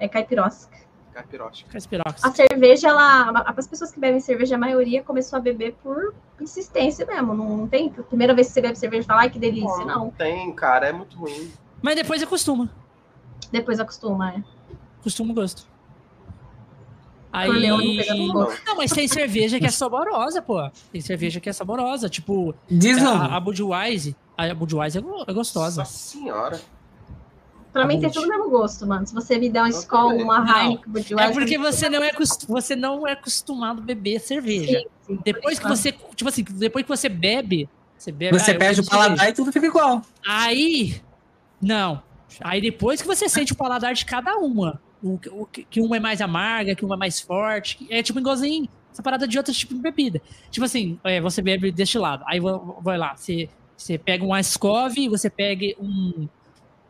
É 0.00 0.09
caipirosca. 0.09 0.76
Caipirote. 1.12 1.64
Caspirox. 1.66 2.24
A 2.24 2.30
cerveja, 2.32 2.88
ela. 2.88 3.40
As 3.56 3.66
pessoas 3.66 3.92
que 3.92 4.00
bebem 4.00 4.18
cerveja, 4.20 4.54
a 4.54 4.58
maioria 4.58 5.02
começou 5.02 5.36
a 5.36 5.40
beber 5.40 5.74
por 5.82 6.14
insistência 6.40 7.04
mesmo. 7.04 7.34
Não, 7.34 7.56
não 7.56 7.68
tem. 7.68 7.90
Primeira 7.90 8.34
vez 8.34 8.46
que 8.48 8.54
você 8.54 8.60
bebe 8.62 8.78
cerveja 8.78 9.02
e 9.02 9.06
fala, 9.06 9.20
ai, 9.22 9.30
que 9.30 9.38
delícia. 9.38 9.68
Pô, 9.68 9.84
Não. 9.84 10.10
tem, 10.10 10.52
cara. 10.54 10.88
É 10.88 10.92
muito 10.92 11.16
ruim. 11.16 11.52
Mas 11.82 11.96
depois 11.96 12.22
acostuma. 12.22 12.70
Depois 13.50 13.78
acostuma, 13.78 14.30
é. 14.32 14.42
Costuma 15.02 15.32
o 15.32 15.34
gosto. 15.34 15.66
Aí... 17.32 17.68
Gosto. 18.30 18.62
Não, 18.66 18.76
mas 18.76 18.90
tem 18.92 19.08
cerveja 19.08 19.58
que 19.58 19.66
é 19.66 19.70
saborosa, 19.70 20.40
pô. 20.42 20.70
Tem 20.92 21.00
cerveja 21.00 21.40
que 21.40 21.48
é 21.48 21.52
saborosa. 21.52 22.08
Tipo, 22.08 22.54
Diz 22.70 23.02
a, 23.02 23.36
a 23.36 23.40
Budweiser. 23.40 24.14
A 24.36 24.54
Budweiser 24.54 25.02
é 25.02 25.04
go- 25.04 25.24
é 25.26 25.32
gostosa. 25.32 25.80
Nossa 25.80 25.92
senhora. 25.92 26.60
Pra 27.72 27.86
mim 27.86 27.98
tem 27.98 28.10
tudo 28.10 28.26
o 28.26 28.28
mesmo 28.28 28.50
gosto, 28.50 28.86
mano. 28.86 29.06
Se 29.06 29.14
você 29.14 29.38
me 29.38 29.48
der 29.48 29.62
um 29.62 29.66
Eu 29.66 29.70
Skol, 29.70 30.08
também. 30.10 30.24
uma 30.24 30.38
Heineken, 30.38 30.92
Budweiser... 30.92 31.18
É 31.18 31.32
porque 31.32 31.56
você 31.58 31.88
não 31.88 32.02
é, 32.04 32.12
você 32.46 32.76
não 32.76 33.08
é 33.08 33.12
acostumado 33.12 33.80
a 33.80 33.84
beber 33.84 34.20
cerveja. 34.20 34.80
Sim, 34.80 34.86
sim. 35.06 35.18
Depois 35.24 35.58
que 35.58 35.66
você, 35.66 35.92
tipo 36.14 36.28
assim, 36.28 36.44
depois 36.44 36.84
que 36.84 36.88
você 36.88 37.08
bebe, 37.08 37.68
você 37.96 38.12
bebe. 38.12 38.38
Você 38.38 38.50
ah, 38.50 38.58
perde 38.58 38.80
o 38.80 38.82
bebo 38.84 38.90
cerveja. 38.90 39.06
paladar 39.08 39.28
e 39.28 39.32
tudo 39.32 39.50
fica 39.52 39.66
igual. 39.66 40.02
Aí, 40.26 41.00
não. 41.60 42.02
Aí 42.42 42.60
depois 42.60 43.00
que 43.00 43.06
você 43.08 43.28
sente 43.28 43.52
o 43.52 43.56
paladar 43.56 43.94
de 43.94 44.04
cada 44.04 44.36
uma, 44.36 44.80
o, 45.02 45.18
o- 45.30 45.46
que 45.46 45.80
uma 45.80 45.96
é 45.96 46.00
mais 46.00 46.20
amarga, 46.20 46.74
que 46.74 46.84
uma 46.84 46.94
é 46.94 46.98
mais 46.98 47.20
forte, 47.20 47.86
é 47.90 48.02
tipo 48.02 48.18
igualzinho 48.18 48.68
essa 48.92 49.02
parada 49.02 49.26
de 49.26 49.38
outro 49.38 49.52
tipo 49.54 49.74
de 49.74 49.80
bebida. 49.80 50.20
Tipo 50.50 50.66
assim, 50.66 50.98
é, 51.04 51.20
você 51.20 51.40
bebe 51.40 51.72
destilado, 51.72 52.22
aí 52.26 52.38
vai, 52.38 52.52
vai 52.82 52.98
lá, 52.98 53.14
você, 53.16 53.48
você 53.76 53.96
pega 53.96 54.22
um 54.24 54.34
Ascov, 54.34 54.94
você 55.08 55.30
pega 55.30 55.74
um, 55.80 56.28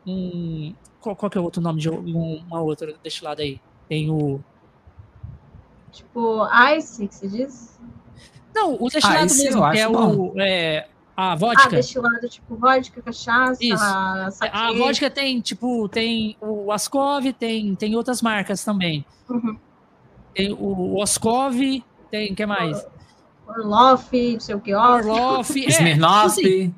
um 0.06 0.74
qual, 1.00 1.16
qual 1.16 1.30
que 1.30 1.36
é 1.38 1.40
o 1.40 1.44
outro 1.44 1.60
nome 1.62 1.80
de 1.80 1.90
um- 1.90 2.42
uma 2.46 2.60
outra 2.60 2.94
destilada 3.02 3.42
aí? 3.42 3.60
Tem 3.88 4.10
o 4.10 4.40
Tipo, 5.90 6.46
Ice, 6.76 7.06
que 7.06 7.14
se 7.14 7.28
diz? 7.28 7.78
não, 8.54 8.74
o 8.80 8.88
destilado 8.88 9.18
Ah, 9.18 9.22
eu 9.22 9.26
mesmo, 9.44 9.60
que 9.72 9.78
é 9.78 9.84
acho 9.86 9.92
o 9.92 10.40
é, 10.40 10.88
a 11.16 11.32
Ah, 11.32 11.36
vodka. 11.36 11.68
destilado, 11.70 12.28
tipo 12.28 12.56
vodka, 12.56 13.02
cachaça, 13.02 13.62
Isso. 13.62 13.84
A 13.84 14.72
vodka 14.72 15.10
tem, 15.10 15.40
tipo, 15.40 15.86
tem 15.88 16.36
o 16.40 16.72
Ascov, 16.72 17.30
tem, 17.34 17.74
tem 17.74 17.94
outras 17.94 18.22
marcas 18.22 18.64
também. 18.64 19.04
Uhum. 19.28 19.58
Tem 20.34 20.50
o 20.52 20.96
Oskov, 20.98 21.54
tem, 22.10 22.32
o 22.32 22.34
que 22.34 22.46
mais? 22.46 22.86
Orloff, 23.46 24.32
não 24.32 24.40
sei 24.40 24.54
o 24.54 24.60
que, 24.60 24.74
Orloff, 24.74 25.08
Orloff. 25.10 25.64
é, 25.64 25.68
Smirnoff. 25.68 26.24
assim, 26.26 26.74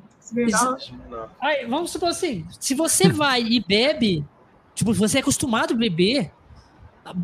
Aí, 1.41 1.65
vamos 1.65 1.91
supor 1.91 2.09
assim, 2.09 2.45
se 2.59 2.73
você 2.73 3.07
vai 3.09 3.41
e 3.41 3.59
bebe, 3.59 4.25
tipo, 4.73 4.93
se 4.93 4.99
você 4.99 5.17
é 5.17 5.21
acostumado 5.21 5.73
a 5.73 5.77
beber, 5.77 6.31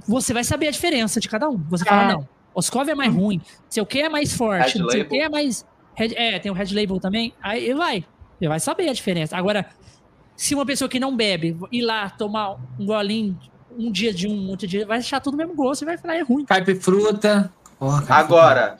você 0.07 0.33
vai 0.33 0.43
saber 0.43 0.67
a 0.67 0.71
diferença 0.71 1.19
de 1.19 1.27
cada 1.27 1.49
um. 1.49 1.57
Você 1.69 1.83
fala, 1.85 2.03
É. 2.03 2.13
não, 2.13 2.27
Oskov 2.53 2.87
é 2.89 2.95
mais 2.95 3.13
ruim, 3.13 3.41
sei 3.69 3.81
o 3.81 3.85
que 3.85 3.99
é 4.01 4.09
mais 4.09 4.33
forte, 4.33 4.73
Red 4.77 4.83
não 4.83 4.89
sei 4.89 5.01
o 5.01 5.07
que 5.09 5.17
é 5.19 5.29
mais... 5.29 5.65
Red- 5.95 6.13
é, 6.15 6.39
tem 6.39 6.51
o 6.51 6.55
Red 6.55 6.73
Label 6.73 6.99
também, 6.99 7.33
aí 7.41 7.63
ele 7.65 7.75
vai, 7.75 8.05
ele 8.39 8.49
vai 8.49 8.59
saber 8.59 8.89
a 8.89 8.93
diferença. 8.93 9.35
Agora, 9.37 9.65
se 10.35 10.53
uma 10.55 10.65
pessoa 10.65 10.87
que 10.89 10.99
não 10.99 11.15
bebe 11.15 11.57
ir 11.71 11.81
lá 11.81 12.09
tomar 12.09 12.55
um 12.79 12.85
golinho 12.85 13.37
um 13.77 13.89
dia 13.91 14.13
de 14.13 14.27
um, 14.27 14.49
outro 14.49 14.67
dia, 14.67 14.85
vai 14.85 14.97
achar 14.97 15.21
tudo 15.21 15.33
o 15.35 15.37
mesmo 15.37 15.55
gosto 15.55 15.83
e 15.83 15.85
vai 15.85 15.97
falar, 15.97 16.15
é 16.17 16.21
ruim. 16.21 16.43
Caipifruta. 16.43 17.51
Porra. 17.79 18.05
Agora, 18.15 18.77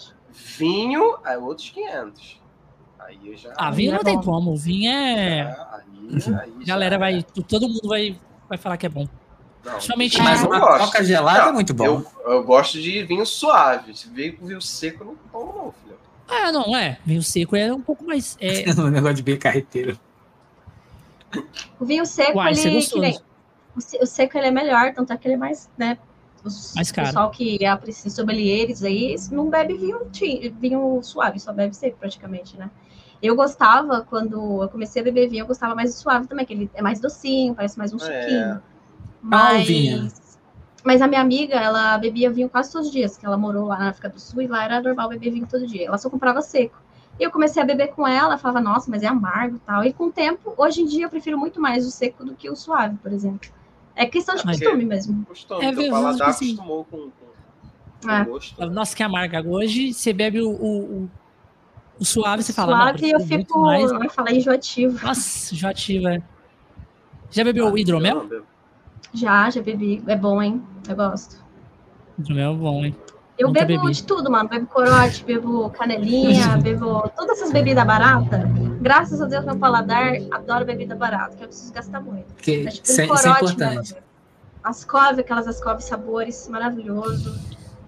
vinho 0.57 1.17
é 1.25 1.37
outros 1.37 1.69
500. 1.69 2.40
Aí 3.05 3.19
eu 3.25 3.35
já. 3.37 3.53
Ah, 3.57 3.71
vinho 3.71 3.91
é 3.91 3.95
não 3.95 4.03
tem 4.03 4.15
bom. 4.15 4.21
como, 4.23 4.55
vinho 4.55 4.91
é... 4.91 5.41
Aí, 5.41 5.55
aí 6.11 6.19
já- 6.19 6.45
Galera 6.65 6.97
vai, 6.97 7.23
todo 7.47 7.67
mundo 7.67 7.87
vai, 7.87 8.17
vai 8.47 8.57
falar 8.57 8.77
que 8.77 8.85
é 8.85 8.89
bom. 8.89 9.07
Não, 9.63 9.73
Principalmente 9.73 10.17
eu 10.17 10.23
Mas 10.23 10.43
uma 10.43 10.59
gosto. 10.59 10.85
coca 10.85 11.03
gelada 11.03 11.41
Não, 11.43 11.49
é 11.49 11.51
muito 11.51 11.73
bom. 11.73 11.85
Eu, 11.85 12.05
eu 12.25 12.43
gosto 12.43 12.81
de 12.81 13.03
vinho 13.03 13.25
suave. 13.25 13.95
Se 13.95 14.09
veio 14.09 14.35
com 14.35 14.45
vinho 14.47 14.61
seco, 14.61 15.03
eu 15.03 15.07
não 15.07 15.15
tomo, 15.31 15.53
não, 15.65 15.71
filho. 15.71 15.97
Ah, 16.27 16.51
não, 16.51 16.75
é. 16.75 16.97
Vinho 17.05 17.21
seco 17.21 17.55
é 17.55 17.71
um 17.71 17.81
pouco 17.81 18.03
mais. 18.05 18.37
É, 18.41 18.63
o 18.79 18.89
negócio 18.89 19.15
de 19.17 19.23
beber 19.23 19.37
carreteiro. 19.39 19.99
O 21.79 21.85
vinho 21.85 22.05
seco, 22.05 22.37
Uai, 22.37 22.53
é 22.53 22.59
ele. 22.59 22.89
nem- 22.99 23.19
o, 23.75 23.81
se- 23.81 23.97
o 24.01 24.05
seco 24.05 24.37
ele 24.37 24.47
é 24.47 24.51
melhor, 24.51 24.93
tanto 24.93 25.13
é 25.13 25.17
que 25.17 25.27
ele 25.27 25.35
é 25.35 25.37
mais, 25.37 25.69
né? 25.77 25.97
Os, 26.43 26.73
Mais 26.75 26.91
caro. 26.91 27.07
O 27.07 27.11
pessoal 27.11 27.29
que 27.31 27.63
aprecia 27.65 28.09
sommeliers 28.11 28.83
aí 28.83 29.15
não 29.31 29.49
bebe 29.49 29.75
vinho, 29.77 29.99
vinho 30.59 30.99
suave, 31.03 31.39
só 31.39 31.53
bebe 31.53 31.75
seco 31.75 31.97
praticamente, 31.99 32.57
né? 32.57 32.69
Eu 33.21 33.35
gostava, 33.35 34.01
quando 34.09 34.63
eu 34.63 34.69
comecei 34.69 35.01
a 35.01 35.05
beber 35.05 35.29
vinho, 35.29 35.43
eu 35.43 35.47
gostava 35.47 35.75
mais 35.75 35.93
do 35.93 35.97
suave 35.99 36.27
também, 36.27 36.45
que 36.45 36.53
ele 36.53 36.71
é 36.73 36.81
mais 36.81 36.99
docinho, 36.99 37.53
parece 37.53 37.77
mais 37.77 37.93
um 37.93 37.97
É. 37.97 37.99
suquinho. 38.21 38.61
Ah, 39.31 39.53
vinho. 39.59 40.01
Mas, 40.03 40.39
mas 40.83 41.01
a 41.01 41.07
minha 41.07 41.21
amiga, 41.21 41.55
ela 41.55 41.97
bebia 41.99 42.31
vinho 42.31 42.49
quase 42.49 42.71
todos 42.71 42.87
os 42.87 42.93
dias, 42.93 43.15
que 43.17 43.25
ela 43.25 43.37
morou 43.37 43.67
lá 43.67 43.77
na 43.77 43.89
África 43.89 44.09
do 44.09 44.19
Sul 44.19 44.41
e 44.41 44.47
lá 44.47 44.63
era 44.63 44.81
normal 44.81 45.09
beber 45.09 45.31
vinho 45.31 45.47
todo 45.49 45.67
dia. 45.67 45.85
Ela 45.87 45.97
só 45.99 46.09
comprava 46.09 46.41
seco. 46.41 46.75
E 47.19 47.23
eu 47.23 47.29
comecei 47.29 47.61
a 47.61 47.65
beber 47.65 47.89
com 47.89 48.07
ela, 48.07 48.37
falava, 48.39 48.59
nossa, 48.61 48.89
mas 48.89 49.03
é 49.03 49.07
amargo 49.07 49.57
e 49.57 49.59
tal. 49.59 49.83
E 49.83 49.93
com 49.93 50.05
o 50.05 50.11
tempo, 50.11 50.53
hoje 50.57 50.81
em 50.81 50.85
dia, 50.85 51.05
eu 51.05 51.09
prefiro 51.09 51.37
muito 51.37 51.61
mais 51.61 51.85
o 51.85 51.91
seco 51.91 52.25
do 52.25 52.33
que 52.33 52.49
o 52.49 52.55
suave, 52.55 52.97
por 52.97 53.11
exemplo. 53.13 53.47
É 53.95 54.05
questão 54.07 54.33
de 54.35 54.43
Mas- 54.45 54.59
costume 54.59 54.85
mesmo. 54.85 55.23
Costume, 55.25 55.63
É 55.65 55.71
teu 55.75 55.91
paladar 55.91 56.29
assim. 56.29 56.53
acostumou 56.53 56.85
com, 56.85 56.97
com, 57.11 58.07
com 58.07 58.09
É. 58.09 58.21
o 58.23 58.25
gosto. 58.25 58.65
Nossa, 58.71 58.95
que 58.95 59.03
amarga. 59.03 59.43
Hoje 59.47 59.93
você 59.93 60.11
bebe 60.13 60.41
o, 60.41 60.49
o, 60.49 61.09
o- 62.01 62.05
suave, 62.05 62.43
você 62.43 62.51
fala. 62.53 62.75
suave, 62.89 63.11
eu 63.11 63.19
fico, 63.21 63.59
mais. 63.61 63.91
eu 63.91 64.03
ia 64.03 64.09
falar 64.09 64.31
enjoativo. 64.33 65.05
Nossa, 65.05 65.55
já 65.55 65.69
ativa. 65.69 66.17
Já 67.29 67.43
bebeu 67.43 67.71
o 67.71 67.77
hidromel? 67.77 68.27
Já, 69.13 69.49
já 69.49 69.61
bebi. 69.61 70.03
É 70.07 70.15
bom, 70.15 70.41
hein? 70.41 70.61
Eu 70.89 70.95
gosto. 70.95 71.37
Hidromel 72.19 72.51
é 72.53 72.55
bom, 72.55 72.85
hein? 72.85 72.95
Eu 73.37 73.47
Nunca 73.47 73.65
bebo 73.65 73.81
bebi. 73.83 73.93
de 73.93 74.03
tudo, 74.03 74.29
mano. 74.29 74.47
Bebo 74.49 74.67
corote, 74.67 75.23
bebo 75.23 75.69
canelinha, 75.71 76.57
bebo 76.61 77.09
todas 77.15 77.39
essas 77.39 77.51
bebidas 77.51 77.85
baratas. 77.85 78.41
Graças 78.81 79.21
a 79.21 79.25
Deus, 79.25 79.45
meu 79.45 79.57
paladar 79.57 80.13
adora 80.31 80.63
bebida 80.65 80.95
barata, 80.95 81.35
que 81.37 81.43
eu 81.43 81.47
preciso 81.47 81.73
gastar 81.73 82.01
muito. 82.01 82.25
Porque 82.33 82.61
Mas, 82.65 82.75
tipo, 82.75 82.87
isso, 82.87 83.01
é- 83.01 83.03
um 83.09 83.13
isso 83.13 83.27
é 83.27 83.33
corote, 83.33 83.53
importante. 83.53 83.93
mano. 83.93 84.05
Ascove, 84.63 85.21
aquelas 85.21 85.47
ascove 85.47 85.81
sabores, 85.81 86.47
maravilhoso. 86.47 87.33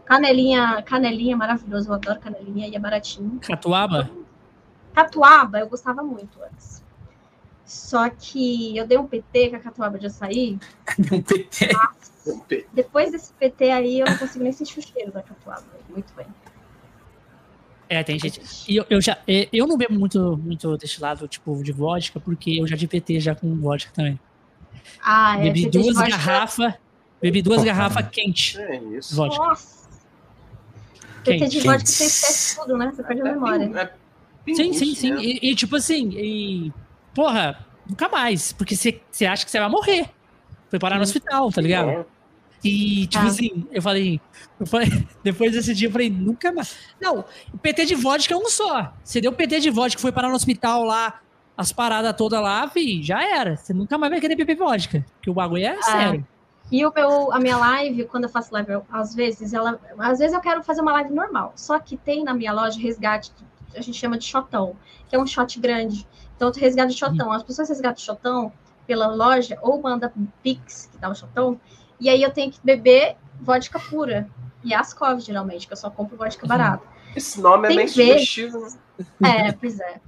Canelinha, 0.06 0.82
canelinha, 0.84 1.36
maravilhoso. 1.38 1.90
Eu 1.90 1.94
adoro 1.96 2.20
canelinha 2.20 2.68
e 2.68 2.76
é 2.76 2.80
baratinho. 2.80 3.40
Catuaba? 3.42 4.10
Catuaba, 4.94 5.60
eu 5.60 5.68
gostava 5.68 6.04
muito 6.04 6.38
antes. 6.44 6.84
Só 7.66 8.10
que 8.10 8.78
eu 8.78 8.86
dei 8.86 8.98
um 8.98 9.08
PT 9.08 9.50
com 9.50 9.56
a 9.56 9.60
catuaba 9.60 9.98
de 9.98 10.08
açaí. 10.08 10.60
Um 11.12 11.22
PT. 11.22 11.70
Um 12.28 12.40
pe- 12.40 12.66
Depois 12.74 13.12
desse 13.12 13.34
PT 13.34 13.72
aí, 13.72 14.00
eu 14.00 14.06
não 14.06 14.18
consigo 14.18 14.44
nem 14.44 14.54
sentir 14.54 14.80
o 14.80 14.82
cheiro 14.82 15.12
da 15.12 15.22
catuaba. 15.24 15.64
Muito 15.90 16.14
bem. 16.14 16.26
É, 17.90 18.04
tem 18.04 18.18
gente. 18.20 18.42
E 18.68 18.76
eu, 18.78 18.86
eu 18.90 19.02
já, 19.02 19.18
eu 19.28 19.68
não 19.68 19.78
bebo 19.78 19.94
muito, 19.94 20.38
muito 20.38 20.78
desse 20.78 21.02
lado, 21.02 21.28
tipo, 21.28 21.62
de 21.64 21.72
vodka, 21.72 22.20
porque 22.20 22.60
eu 22.60 22.68
já 22.68 22.76
de 22.76 22.88
PT 22.88 23.20
já 23.20 23.36
com 23.36 23.54
vodka 23.60 23.92
também. 23.94 24.20
Ah, 25.02 25.38
é. 25.40 25.44
bebi 25.44 25.66
PT 25.66 25.80
duas 25.80 25.96
garrafas. 25.98 26.74
Bebi 27.22 27.42
duas 27.42 27.64
garrafas 27.64 28.08
quentes. 28.10 28.58
É 28.58 28.78
isso. 28.78 29.16
Vodka. 29.16 29.38
Nossa. 29.44 29.83
PT 31.24 31.46
de 31.48 31.52
Quente. 31.62 31.66
vodka 31.68 31.86
você 31.86 32.04
esquece 32.06 32.56
tudo, 32.56 32.78
né? 32.78 32.92
Você 32.96 33.04
perde 33.04 33.22
a 33.22 33.26
memória. 33.26 33.72
É 34.46 34.54
Sim, 34.56 34.74
sim, 34.74 34.94
sim. 34.96 35.12
mesmo. 35.12 35.24
E, 35.26 35.40
e, 35.52 35.56
tipo 35.56 35.76
assim, 35.76 36.10
e, 36.18 36.72
porra, 37.16 37.66
nunca 37.90 38.10
mais. 38.10 38.52
Porque 38.54 38.76
você 38.76 39.02
você 39.10 39.26
acha 39.26 39.46
que 39.46 39.52
você 39.52 39.60
vai 39.60 39.70
morrer. 39.70 40.10
Foi 40.70 40.80
parar 40.80 40.98
no 40.98 41.04
hospital, 41.04 41.52
tá 41.52 41.62
ligado? 41.62 41.88
Bom, 41.88 42.06
E, 42.64 43.08
tipo 43.08 43.24
Ah. 43.24 43.28
assim, 43.28 43.66
eu 43.72 43.82
falei, 43.82 44.20
eu 44.60 44.66
falei, 44.66 44.88
depois 45.24 45.52
desse 45.52 45.74
dia, 45.74 45.88
eu 45.88 45.92
falei, 45.92 46.10
nunca 46.10 46.52
mais. 46.52 46.76
Não, 47.00 47.24
o 47.54 47.58
PT 47.58 47.86
de 47.86 47.96
vodka 47.96 48.34
é 48.34 48.38
um 48.38 48.50
só. 48.50 48.94
Você 49.04 49.20
deu 49.22 49.32
PT 49.34 49.60
de 49.60 49.70
vodka, 49.70 50.02
foi 50.02 50.12
parar 50.12 50.30
no 50.30 50.36
hospital 50.36 50.84
lá, 50.84 51.22
as 51.58 51.72
paradas 51.72 52.16
todas 52.18 52.42
lá, 52.42 52.68
fi, 52.70 53.04
já 53.04 53.22
era. 53.24 53.56
Você 53.58 53.74
nunca 53.74 53.98
mais 53.98 54.12
vai 54.12 54.20
querer 54.22 54.36
beber 54.36 54.56
vodka. 54.56 55.06
Porque 55.16 55.30
o 55.30 55.34
bagulho 55.34 55.66
é 55.66 55.82
sério. 55.84 56.26
E 56.74 56.84
o 56.88 56.92
meu, 56.92 57.32
a 57.32 57.40
minha 57.40 57.56
live, 57.56 58.06
quando 58.06 58.24
eu 58.24 58.30
faço 58.32 58.52
live, 58.52 58.72
eu- 58.72 58.86
às 58.92 59.14
vezes, 59.14 59.54
ela. 59.54 59.80
Às 60.00 60.18
vezes 60.18 60.34
eu 60.34 60.42
quero 60.42 60.64
fazer 60.64 60.82
uma 60.82 60.92
live 60.94 61.14
normal. 61.14 61.54
Só 61.56 61.78
que 61.78 61.96
tem 61.96 62.24
na 62.24 62.34
minha 62.34 62.52
loja 62.52 62.80
resgate, 62.80 63.32
que 63.70 63.78
a 63.78 63.82
gente 63.82 63.96
chama 63.96 64.18
de 64.18 64.26
shotão, 64.26 64.76
que 65.08 65.16
é 65.16 65.20
um 65.20 65.28
shot 65.28 65.60
grande. 65.60 66.08
Então, 66.36 66.48
eu 66.50 66.54
resgate 66.60 66.94
de 66.94 66.98
shotão. 66.98 67.32
As 67.32 67.44
pessoas 67.44 67.70
resgatam 67.70 68.04
shotão 68.04 68.52
pela 68.88 69.06
loja 69.06 69.56
ou 69.62 69.80
manda 69.80 70.12
Pix, 70.42 70.88
que 70.92 70.98
dá 70.98 71.10
o 71.10 71.16
shotão, 71.16 71.62
e 72.00 72.10
aí 72.10 72.24
eu 72.24 72.32
tenho 72.32 72.52
que 72.52 72.60
beber 72.64 73.18
vodka 73.40 73.80
pura. 73.80 74.28
E 74.64 74.74
Ascov, 74.74 75.20
geralmente, 75.20 75.68
que 75.68 75.74
eu 75.74 75.78
só 75.78 75.92
compro 75.92 76.18
vodka 76.18 76.44
Uhum. 76.44 76.50
barata. 76.50 76.84
Esse 77.16 77.40
nome 77.40 77.68
Tem 77.68 77.76
é 77.78 77.80
bem 77.82 77.88
sugestivo. 77.88 78.60
né? 79.20 79.48
É, 79.48 79.52
pois 79.52 79.80
é. 79.80 80.02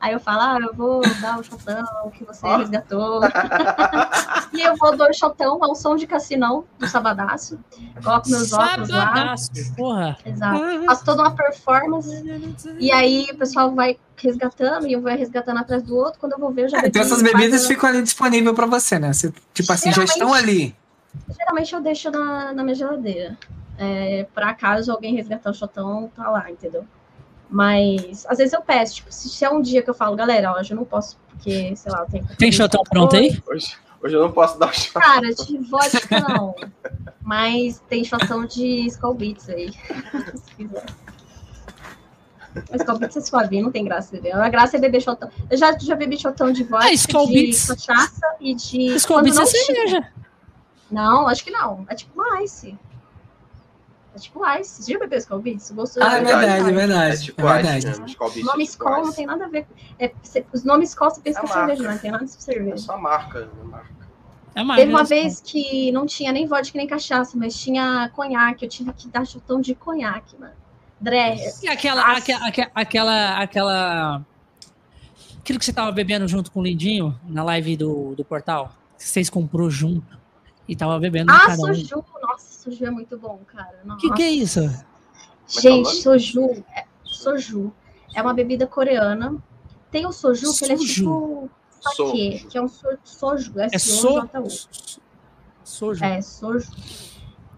Aí 0.00 0.12
eu 0.12 0.20
falo, 0.20 0.40
ah, 0.40 0.58
eu 0.60 0.74
vou 0.74 1.00
dar 1.20 1.38
o 1.38 1.42
shotão 1.42 2.10
que 2.12 2.24
você 2.24 2.46
Ó. 2.46 2.58
resgatou. 2.58 3.20
e 4.52 4.60
eu 4.60 4.76
vou 4.76 4.94
dar 4.94 5.08
o 5.08 5.14
shotão 5.14 5.58
ao 5.64 5.74
som 5.74 5.96
de 5.96 6.06
cassinão 6.06 6.64
do 6.78 6.86
Sabadaço. 6.86 7.58
Coloco 8.02 8.28
meus 8.28 8.52
óculos 8.52 8.90
lá. 8.90 9.06
Sabadaço, 9.06 9.50
porra. 9.74 10.18
Exato. 10.26 10.84
Faço 10.84 11.04
toda 11.06 11.22
uma 11.22 11.30
performance. 11.30 12.22
E 12.78 12.92
aí 12.92 13.28
o 13.32 13.38
pessoal 13.38 13.74
vai 13.74 13.98
resgatando 14.16 14.86
e 14.86 14.92
eu 14.92 15.00
vou 15.00 15.10
resgatando 15.10 15.58
atrás 15.58 15.82
do 15.82 15.96
outro. 15.96 16.20
Quando 16.20 16.32
eu 16.32 16.38
vou 16.38 16.52
ver, 16.52 16.64
eu 16.64 16.68
já 16.68 16.82
É, 16.82 16.88
então 16.88 17.00
essas 17.00 17.22
bebidas 17.22 17.66
ficam 17.66 17.88
ali 17.88 18.02
disponíveis 18.02 18.54
pra 18.54 18.66
você, 18.66 18.98
né? 18.98 19.10
Você, 19.10 19.32
tipo 19.54 19.72
assim, 19.72 19.90
já 19.90 20.04
estão 20.04 20.34
ali. 20.34 20.76
Geralmente 21.34 21.74
eu 21.74 21.80
deixo 21.80 22.10
na, 22.10 22.52
na 22.52 22.62
minha 22.62 22.74
geladeira. 22.74 23.38
É, 23.78 24.26
por 24.34 24.42
acaso 24.42 24.92
alguém 24.92 25.14
resgatar 25.14 25.50
o 25.50 25.54
shotão, 25.54 26.10
tá 26.14 26.28
lá, 26.30 26.50
entendeu? 26.50 26.84
Mas 27.54 28.26
às 28.26 28.38
vezes 28.38 28.52
eu 28.52 28.60
peço, 28.62 28.96
tipo, 28.96 29.12
se, 29.12 29.28
se 29.28 29.44
é 29.44 29.48
um 29.48 29.62
dia 29.62 29.80
que 29.80 29.88
eu 29.88 29.94
falo, 29.94 30.16
galera, 30.16 30.52
hoje 30.58 30.72
eu 30.72 30.76
não 30.76 30.84
posso, 30.84 31.16
porque, 31.30 31.74
sei 31.76 31.92
lá, 31.92 32.00
eu 32.00 32.06
tenho 32.06 32.26
Tem 32.36 32.50
shotão 32.50 32.82
pronto 32.82 33.14
aí? 33.14 33.40
Hoje, 33.48 33.76
hoje 34.02 34.16
eu 34.16 34.22
não 34.22 34.32
posso 34.32 34.58
dar 34.58 34.70
o 34.70 34.72
shot. 34.72 34.92
Cara, 34.94 35.32
de 35.32 35.58
vodka 35.58 36.20
não. 36.28 36.52
Mas 37.22 37.80
tem 37.88 38.02
shotão 38.02 38.44
de 38.44 38.86
Skull 38.88 39.14
Beats 39.14 39.48
aí. 39.48 39.70
se 39.70 40.54
quiser. 40.56 40.84
Mas 42.70 42.80
Skull 42.80 42.98
Beats 42.98 43.16
é 43.16 43.20
suave, 43.20 43.62
não 43.62 43.70
tem 43.70 43.84
graça 43.84 44.10
beber. 44.10 44.34
A 44.34 44.48
graça 44.48 44.76
é 44.76 44.80
beber 44.80 45.00
shotão. 45.00 45.30
Eu 45.48 45.56
já, 45.56 45.78
já 45.78 45.94
bebi 45.94 46.18
shotão 46.18 46.50
de 46.50 46.64
vodka, 46.64 46.86
Ah, 46.88 46.92
Skull 46.92 47.26
de 47.28 47.32
Beats. 47.34 47.66
cachaça 47.68 48.26
e 48.40 48.52
de. 48.56 48.96
Skull 48.96 49.16
quando 49.18 49.24
Beats 49.26 49.38
é 49.38 49.46
cerveja. 49.46 50.08
Não, 50.90 51.28
acho 51.28 51.44
que 51.44 51.52
não. 51.52 51.84
É 51.88 51.94
tipo 51.94 52.20
uma 52.20 52.42
Ice. 52.42 52.76
É 54.14 54.18
tipo 54.18 54.40
Ice. 54.60 54.82
Você 54.82 54.92
já 54.92 54.98
bebeu 54.98 55.18
Skull 55.18 55.38
Beats? 55.40 55.70
Gosto 55.72 56.00
Ah, 56.02 56.18
é 56.18 56.22
verdade, 56.22 56.46
é 56.46 56.70
É 56.70 56.72
verdade. 56.72 57.22
tipo 57.24 57.40
É 57.40 57.44
ice 57.44 57.54
verdade. 57.62 57.86
mesmo. 57.86 58.06
Skull 58.06 58.30
Beats 58.30 58.42
O 58.42 58.46
nome 58.46 58.62
é 58.62 58.66
tipo 58.66 58.82
Skol 58.84 58.92
não 58.92 59.04
ice. 59.08 59.16
tem 59.16 59.26
nada 59.26 59.44
a 59.44 59.48
ver. 59.48 59.66
É, 59.98 60.12
cê- 60.22 60.46
os 60.52 60.62
nomes 60.64 60.90
Skol 60.90 61.10
você 61.10 61.20
pensa 61.20 61.38
É 61.38 61.42
que 61.42 61.48
é 61.48 61.52
cerveja, 61.52 61.90
não 61.90 61.98
tem 61.98 62.10
nada 62.12 62.24
de 62.24 62.30
É 62.30 62.34
cerveja. 62.40 62.76
só 62.78 62.96
marca, 62.98 63.40
né? 63.40 63.48
marca. 63.64 63.94
É 64.54 64.62
uma 64.62 64.76
Teve 64.76 64.92
uma 64.92 65.02
vez 65.02 65.40
que 65.40 65.90
não 65.90 66.06
tinha 66.06 66.30
nem 66.30 66.46
vodka 66.46 66.78
nem 66.78 66.86
cachaça, 66.86 67.36
mas 67.36 67.56
tinha 67.58 68.08
conhaque. 68.14 68.64
Eu 68.64 68.68
tive 68.68 68.92
que 68.92 69.08
dar 69.08 69.26
chutão 69.26 69.60
de 69.60 69.74
conhaque, 69.74 70.36
mano. 70.38 70.52
Dreher. 71.00 71.52
E 71.60 71.68
aquela, 71.68 72.06
Nossa. 72.06 72.18
aquela, 72.20 72.46
aquela, 72.46 72.70
aquela, 72.72 73.38
aquela. 73.42 74.22
Aquilo 75.40 75.58
que 75.58 75.64
você 75.64 75.72
tava 75.72 75.90
bebendo 75.90 76.26
junto 76.28 76.52
com 76.52 76.60
o 76.60 76.62
Lindinho 76.62 77.18
na 77.24 77.42
live 77.42 77.76
do, 77.76 78.14
do 78.14 78.24
portal. 78.24 78.72
Que 78.96 79.04
vocês 79.04 79.28
comprou 79.28 79.68
junto 79.68 80.16
e 80.68 80.74
tava 80.76 80.98
bebendo 81.00 81.30
Ah, 81.32 81.46
cada 81.46 81.62
um. 81.62 81.74
Soju. 82.64 82.76
Soju 82.76 82.86
é 82.86 82.90
muito 82.90 83.18
bom, 83.18 83.40
cara. 83.46 83.80
O 83.86 83.96
que, 83.96 84.10
que 84.12 84.22
é 84.22 84.30
isso? 84.30 84.60
Gente, 85.46 85.84
Mas 85.86 86.02
soju. 86.02 86.64
É, 86.74 86.84
soju 87.02 87.72
é 88.14 88.22
uma 88.22 88.32
bebida 88.32 88.66
coreana. 88.66 89.36
Tem 89.90 90.06
o 90.06 90.12
soju, 90.12 90.52
que 90.56 90.64
ele 90.64 90.72
é 90.72 90.76
Soju. 90.76 90.94
tipo 90.94 91.50
saquê, 91.80 92.46
que 92.48 92.58
é 92.58 92.62
um 92.62 92.68
so, 92.68 92.86
soju. 93.04 93.60
É, 93.60 93.66
É 93.72 93.78
so... 93.78 94.18
S-O-J-U. 94.18 94.48
Soju. 95.62 96.04
É, 96.04 96.20
soju. 96.20 96.68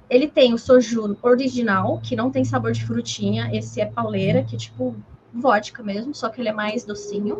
Ele 0.08 0.28
tem 0.28 0.54
o 0.54 0.58
soju 0.58 1.16
original, 1.22 2.00
que 2.02 2.14
não 2.14 2.30
tem 2.30 2.44
sabor 2.44 2.72
de 2.72 2.84
frutinha. 2.84 3.50
Esse 3.52 3.80
é 3.80 3.86
pauleira, 3.86 4.42
que 4.44 4.54
é 4.54 4.58
tipo 4.58 4.94
vodka 5.32 5.82
mesmo, 5.82 6.14
só 6.14 6.28
que 6.28 6.40
ele 6.40 6.48
é 6.48 6.52
mais 6.52 6.84
docinho. 6.84 7.36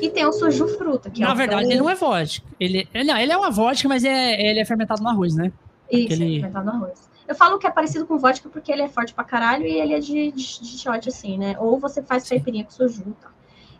E 0.00 0.10
tem 0.10 0.24
o 0.26 0.32
soju 0.32 0.66
fruta, 0.68 1.10
que 1.10 1.22
é 1.22 1.26
Na 1.26 1.32
o 1.32 1.36
verdade, 1.36 1.64
é 1.64 1.66
ele 1.72 1.78
não 1.78 1.90
é 1.90 1.94
vodka. 1.94 2.46
Ele, 2.58 2.88
ele, 2.92 3.04
não, 3.04 3.16
ele 3.18 3.32
é 3.32 3.36
uma 3.36 3.50
vodka, 3.50 3.88
mas 3.88 4.04
é, 4.04 4.40
ele 4.40 4.60
é 4.60 4.64
fermentado 4.64 5.02
no 5.02 5.08
arroz, 5.08 5.34
né? 5.34 5.52
Isso, 5.90 6.04
aquele- 6.14 6.40
fermentado 6.40 6.66
no 6.66 6.72
arroz. 6.72 7.08
Eu 7.28 7.34
falo 7.34 7.58
que 7.58 7.66
é 7.66 7.70
parecido 7.70 8.06
com 8.06 8.18
vodka 8.18 8.48
porque 8.48 8.70
ele 8.70 8.82
é 8.82 8.88
forte 8.88 9.12
pra 9.12 9.24
caralho 9.24 9.66
e 9.66 9.80
ele 9.80 9.94
é 9.94 9.98
de, 9.98 10.30
de, 10.30 10.60
de 10.62 10.78
shot, 10.78 11.08
assim, 11.08 11.36
né? 11.36 11.56
Ou 11.58 11.78
você 11.78 12.00
faz 12.02 12.28
caipirinha 12.28 12.64
com 12.64 12.70
soju 12.70 13.16
tal. 13.20 13.32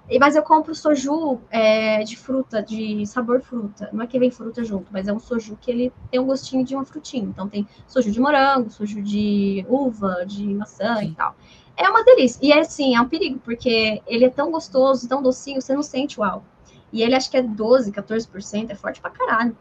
E- 0.09 0.19
Mas 0.19 0.35
eu 0.35 0.43
compro 0.43 0.75
soju 0.75 1.41
é, 1.51 2.03
de 2.03 2.17
fruta, 2.17 2.61
de 2.63 3.07
sabor 3.07 3.41
fruta. 3.41 3.89
Não 3.93 4.03
é 4.03 4.07
que 4.07 4.19
vem 4.19 4.31
fruta 4.33 4.65
junto, 4.65 4.87
mas 4.93 5.07
é 5.07 5.13
um 5.13 5.19
soju 5.21 5.57
que 5.61 5.71
ele 5.71 5.93
tem 6.11 6.19
um 6.21 6.27
gostinho 6.27 6.65
de 6.65 6.75
uma 6.75 6.85
frutinha. 6.85 7.25
Então 7.25 7.49
tem 7.49 7.69
soju 7.87 8.11
de 8.11 8.21
morango, 8.21 8.69
soju 8.71 9.01
de 9.03 9.65
uva, 9.69 10.25
de 10.27 10.45
maçã 10.55 11.03
e 11.05 11.13
tal. 11.15 11.37
É 11.77 11.89
uma 11.89 12.03
delícia. 12.05 12.39
E 12.43 12.51
é 12.53 12.61
assim, 12.61 12.97
é 12.97 13.01
um 13.01 13.09
perigo, 13.09 13.39
porque 13.45 14.03
ele 14.07 14.25
é 14.25 14.31
tão 14.31 14.51
gostoso, 14.51 15.09
tão 15.09 15.23
docinho, 15.23 15.61
você 15.61 15.75
não 15.75 15.83
sente 15.83 16.19
o 16.19 16.25
álcool. 16.25 16.47
E 16.93 17.03
ele 17.03 17.15
acho 17.15 17.31
que 17.31 17.37
é 17.37 17.43
12, 17.43 17.93
14%, 17.93 18.71
é 18.71 18.75
forte 18.75 19.01
pra 19.01 19.11
caralho. 19.11 19.57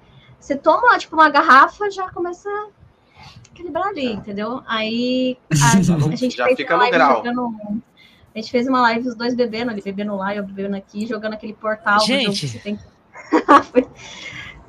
Você 0.46 0.56
toma, 0.56 0.96
tipo, 1.00 1.16
uma 1.16 1.28
garrafa, 1.28 1.90
já 1.90 2.08
começa 2.12 2.48
a 2.48 2.68
equilibrar 3.52 3.88
ali, 3.88 4.14
entendeu? 4.14 4.62
Aí 4.68 5.38
a, 5.52 5.72
a 6.12 6.16
gente 6.16 6.38
Já 6.38 6.46
fez 6.46 6.58
fica 6.58 6.76
uma 6.76 6.86
no 6.86 6.92
live 6.92 6.98
grau. 6.98 7.16
jogando- 7.18 7.82
A 8.36 8.38
gente 8.38 8.52
fez 8.52 8.68
uma 8.68 8.80
live, 8.82 9.08
os 9.08 9.16
dois 9.16 9.34
bebendo 9.34 9.72
ali, 9.72 9.82
bebendo 9.82 10.16
lá, 10.16 10.36
eu 10.36 10.44
bebendo 10.44 10.76
aqui, 10.76 11.08
jogando 11.08 11.34
aquele 11.34 11.54
portal. 11.54 12.00
Gente. 12.02 12.26
jogo 12.26 12.38
que 12.38 12.48
você 12.48 12.60
tem 12.60 12.80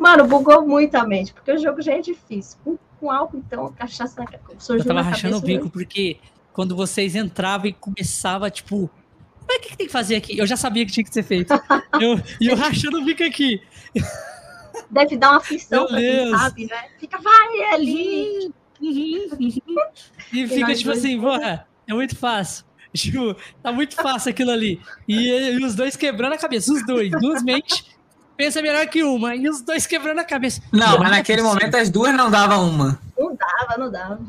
Mano, 0.00 0.26
bugou 0.26 0.66
muito 0.66 0.94
a 0.94 1.06
mente, 1.06 1.34
porque 1.34 1.52
o 1.52 1.58
jogo 1.58 1.82
já 1.82 1.92
é 1.92 2.00
difícil. 2.00 2.56
Com, 2.64 2.78
com 2.98 3.10
álcool, 3.10 3.36
então, 3.36 3.70
cachaça 3.72 4.14
na 4.22 4.26
Eu 4.74 4.78
tava 4.82 4.94
na 4.94 5.02
rachando 5.02 5.36
o 5.36 5.40
bico, 5.42 5.68
porque 5.68 6.16
quando 6.54 6.74
vocês 6.74 7.14
entravam 7.14 7.66
e 7.66 7.72
começava, 7.74 8.50
tipo. 8.50 8.88
Mas 9.46 9.58
o 9.58 9.60
que, 9.60 9.68
que 9.70 9.76
tem 9.76 9.86
que 9.86 9.92
fazer 9.92 10.16
aqui? 10.16 10.38
Eu 10.38 10.46
já 10.46 10.56
sabia 10.56 10.86
que 10.86 10.92
tinha 10.92 11.04
que 11.04 11.12
ser 11.12 11.22
feito. 11.22 11.52
Eu- 12.00 12.18
E 12.40 12.46
eu, 12.48 12.56
rachando 12.56 12.98
o 12.98 13.04
bico 13.04 13.22
aqui. 13.22 13.60
Deve 14.90 15.16
dar 15.16 15.30
uma 15.30 15.36
aflição 15.38 15.86
pra 15.86 15.96
quem 15.96 16.30
sabe, 16.36 16.66
né? 16.66 16.84
Fica, 16.98 17.18
vai 17.18 17.60
é 17.60 17.74
ali. 17.74 18.52
E 18.80 20.46
fica 20.46 20.74
tipo 20.74 20.90
dois 20.90 20.98
assim, 20.98 21.20
porra, 21.20 21.66
é 21.86 21.94
muito 21.94 22.16
fácil. 22.16 22.64
Tipo, 22.96 23.36
tá 23.62 23.70
muito 23.72 23.94
fácil 23.94 24.30
aquilo 24.30 24.50
ali. 24.50 24.80
E, 25.06 25.28
e 25.28 25.62
os 25.64 25.74
dois 25.74 25.96
quebrando 25.96 26.32
a 26.32 26.38
cabeça, 26.38 26.72
os 26.72 26.86
dois, 26.86 27.10
duas 27.10 27.42
mentes. 27.42 27.84
Pensa 28.38 28.62
melhor 28.62 28.86
que 28.86 29.02
uma, 29.02 29.34
e 29.34 29.48
os 29.50 29.60
dois 29.60 29.86
quebrando 29.86 30.18
a 30.20 30.24
cabeça. 30.24 30.62
Não, 30.72 30.98
mas 30.98 31.08
é 31.08 31.16
naquele 31.16 31.42
momento 31.42 31.74
as 31.74 31.90
duas 31.90 32.14
não 32.14 32.30
davam 32.30 32.68
uma. 32.68 32.98
Não 33.18 33.34
dava, 33.34 33.78
não 33.78 33.90
dava. 33.90 34.20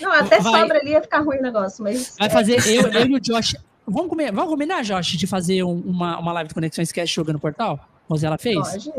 Não, 0.00 0.10
até 0.12 0.40
Vai. 0.40 0.60
sobra 0.60 0.78
ali 0.78 0.90
ia 0.92 1.02
ficar 1.02 1.20
ruim 1.20 1.38
o 1.38 1.42
negócio, 1.42 1.82
mas. 1.82 2.14
Vai 2.18 2.30
fazer 2.30 2.66
eu, 2.66 2.88
eu 2.92 3.06
e 3.06 3.14
o 3.14 3.20
Josh. 3.20 3.56
Vamos, 3.86 4.08
comer, 4.08 4.32
vamos 4.32 4.50
combinar, 4.50 4.82
Josh, 4.82 5.08
de 5.18 5.26
fazer 5.26 5.62
um- 5.62 5.80
uma, 5.80 6.18
uma 6.18 6.32
live 6.32 6.48
de 6.48 6.54
Conexões 6.54 6.90
Cast 6.90 7.14
jogando 7.14 7.38
Portal? 7.38 7.78
Como 8.08 8.24
ela 8.24 8.38
fez? 8.38 8.58
Pode. 8.58 8.90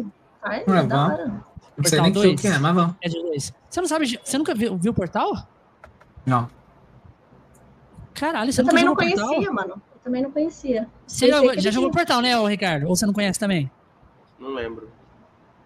Ah, 0.46 0.56
é 0.58 0.84
da 0.84 1.06
hora. 1.08 1.44
Não 1.78 1.84
sei 1.84 2.00
nem 2.02 2.12
que 2.14 2.20
jogo 2.20 2.28
dois. 2.30 2.42
que 2.42 2.48
é, 2.48 2.58
mas 2.60 2.76
vamos. 2.76 2.96
É 3.02 3.10
de 3.10 3.22
dois. 3.22 3.54
Você 3.70 3.82
não 3.82 3.88
sabe, 3.88 4.20
você 4.24 4.38
nunca 4.38 4.54
viu, 4.56 4.78
viu 4.78 4.94
Portal? 4.94 5.48
Não. 6.26 6.50
Caralho, 8.14 8.52
você 8.54 8.62
Eu 8.62 8.66
nunca 8.66 8.76
também 8.78 8.86
não 8.86 8.92
jogou 8.94 9.08
Portal? 9.08 9.28
conhecia, 9.28 9.52
mano. 9.52 9.70
Eu 9.94 10.00
também 10.04 10.22
não 10.22 10.32
conhecia. 10.32 10.88
Você 11.06 11.28
já, 11.28 11.42
já 11.58 11.72
jogou 11.72 11.90
tinha. 11.90 12.06
Portal, 12.06 12.22
né, 12.22 12.48
Ricardo? 12.48 12.88
Ou 12.88 12.96
você 12.96 13.06
não 13.06 13.14
conhece 13.14 13.40
também? 13.40 13.70
Não 14.40 14.54
lembro. 14.54 14.90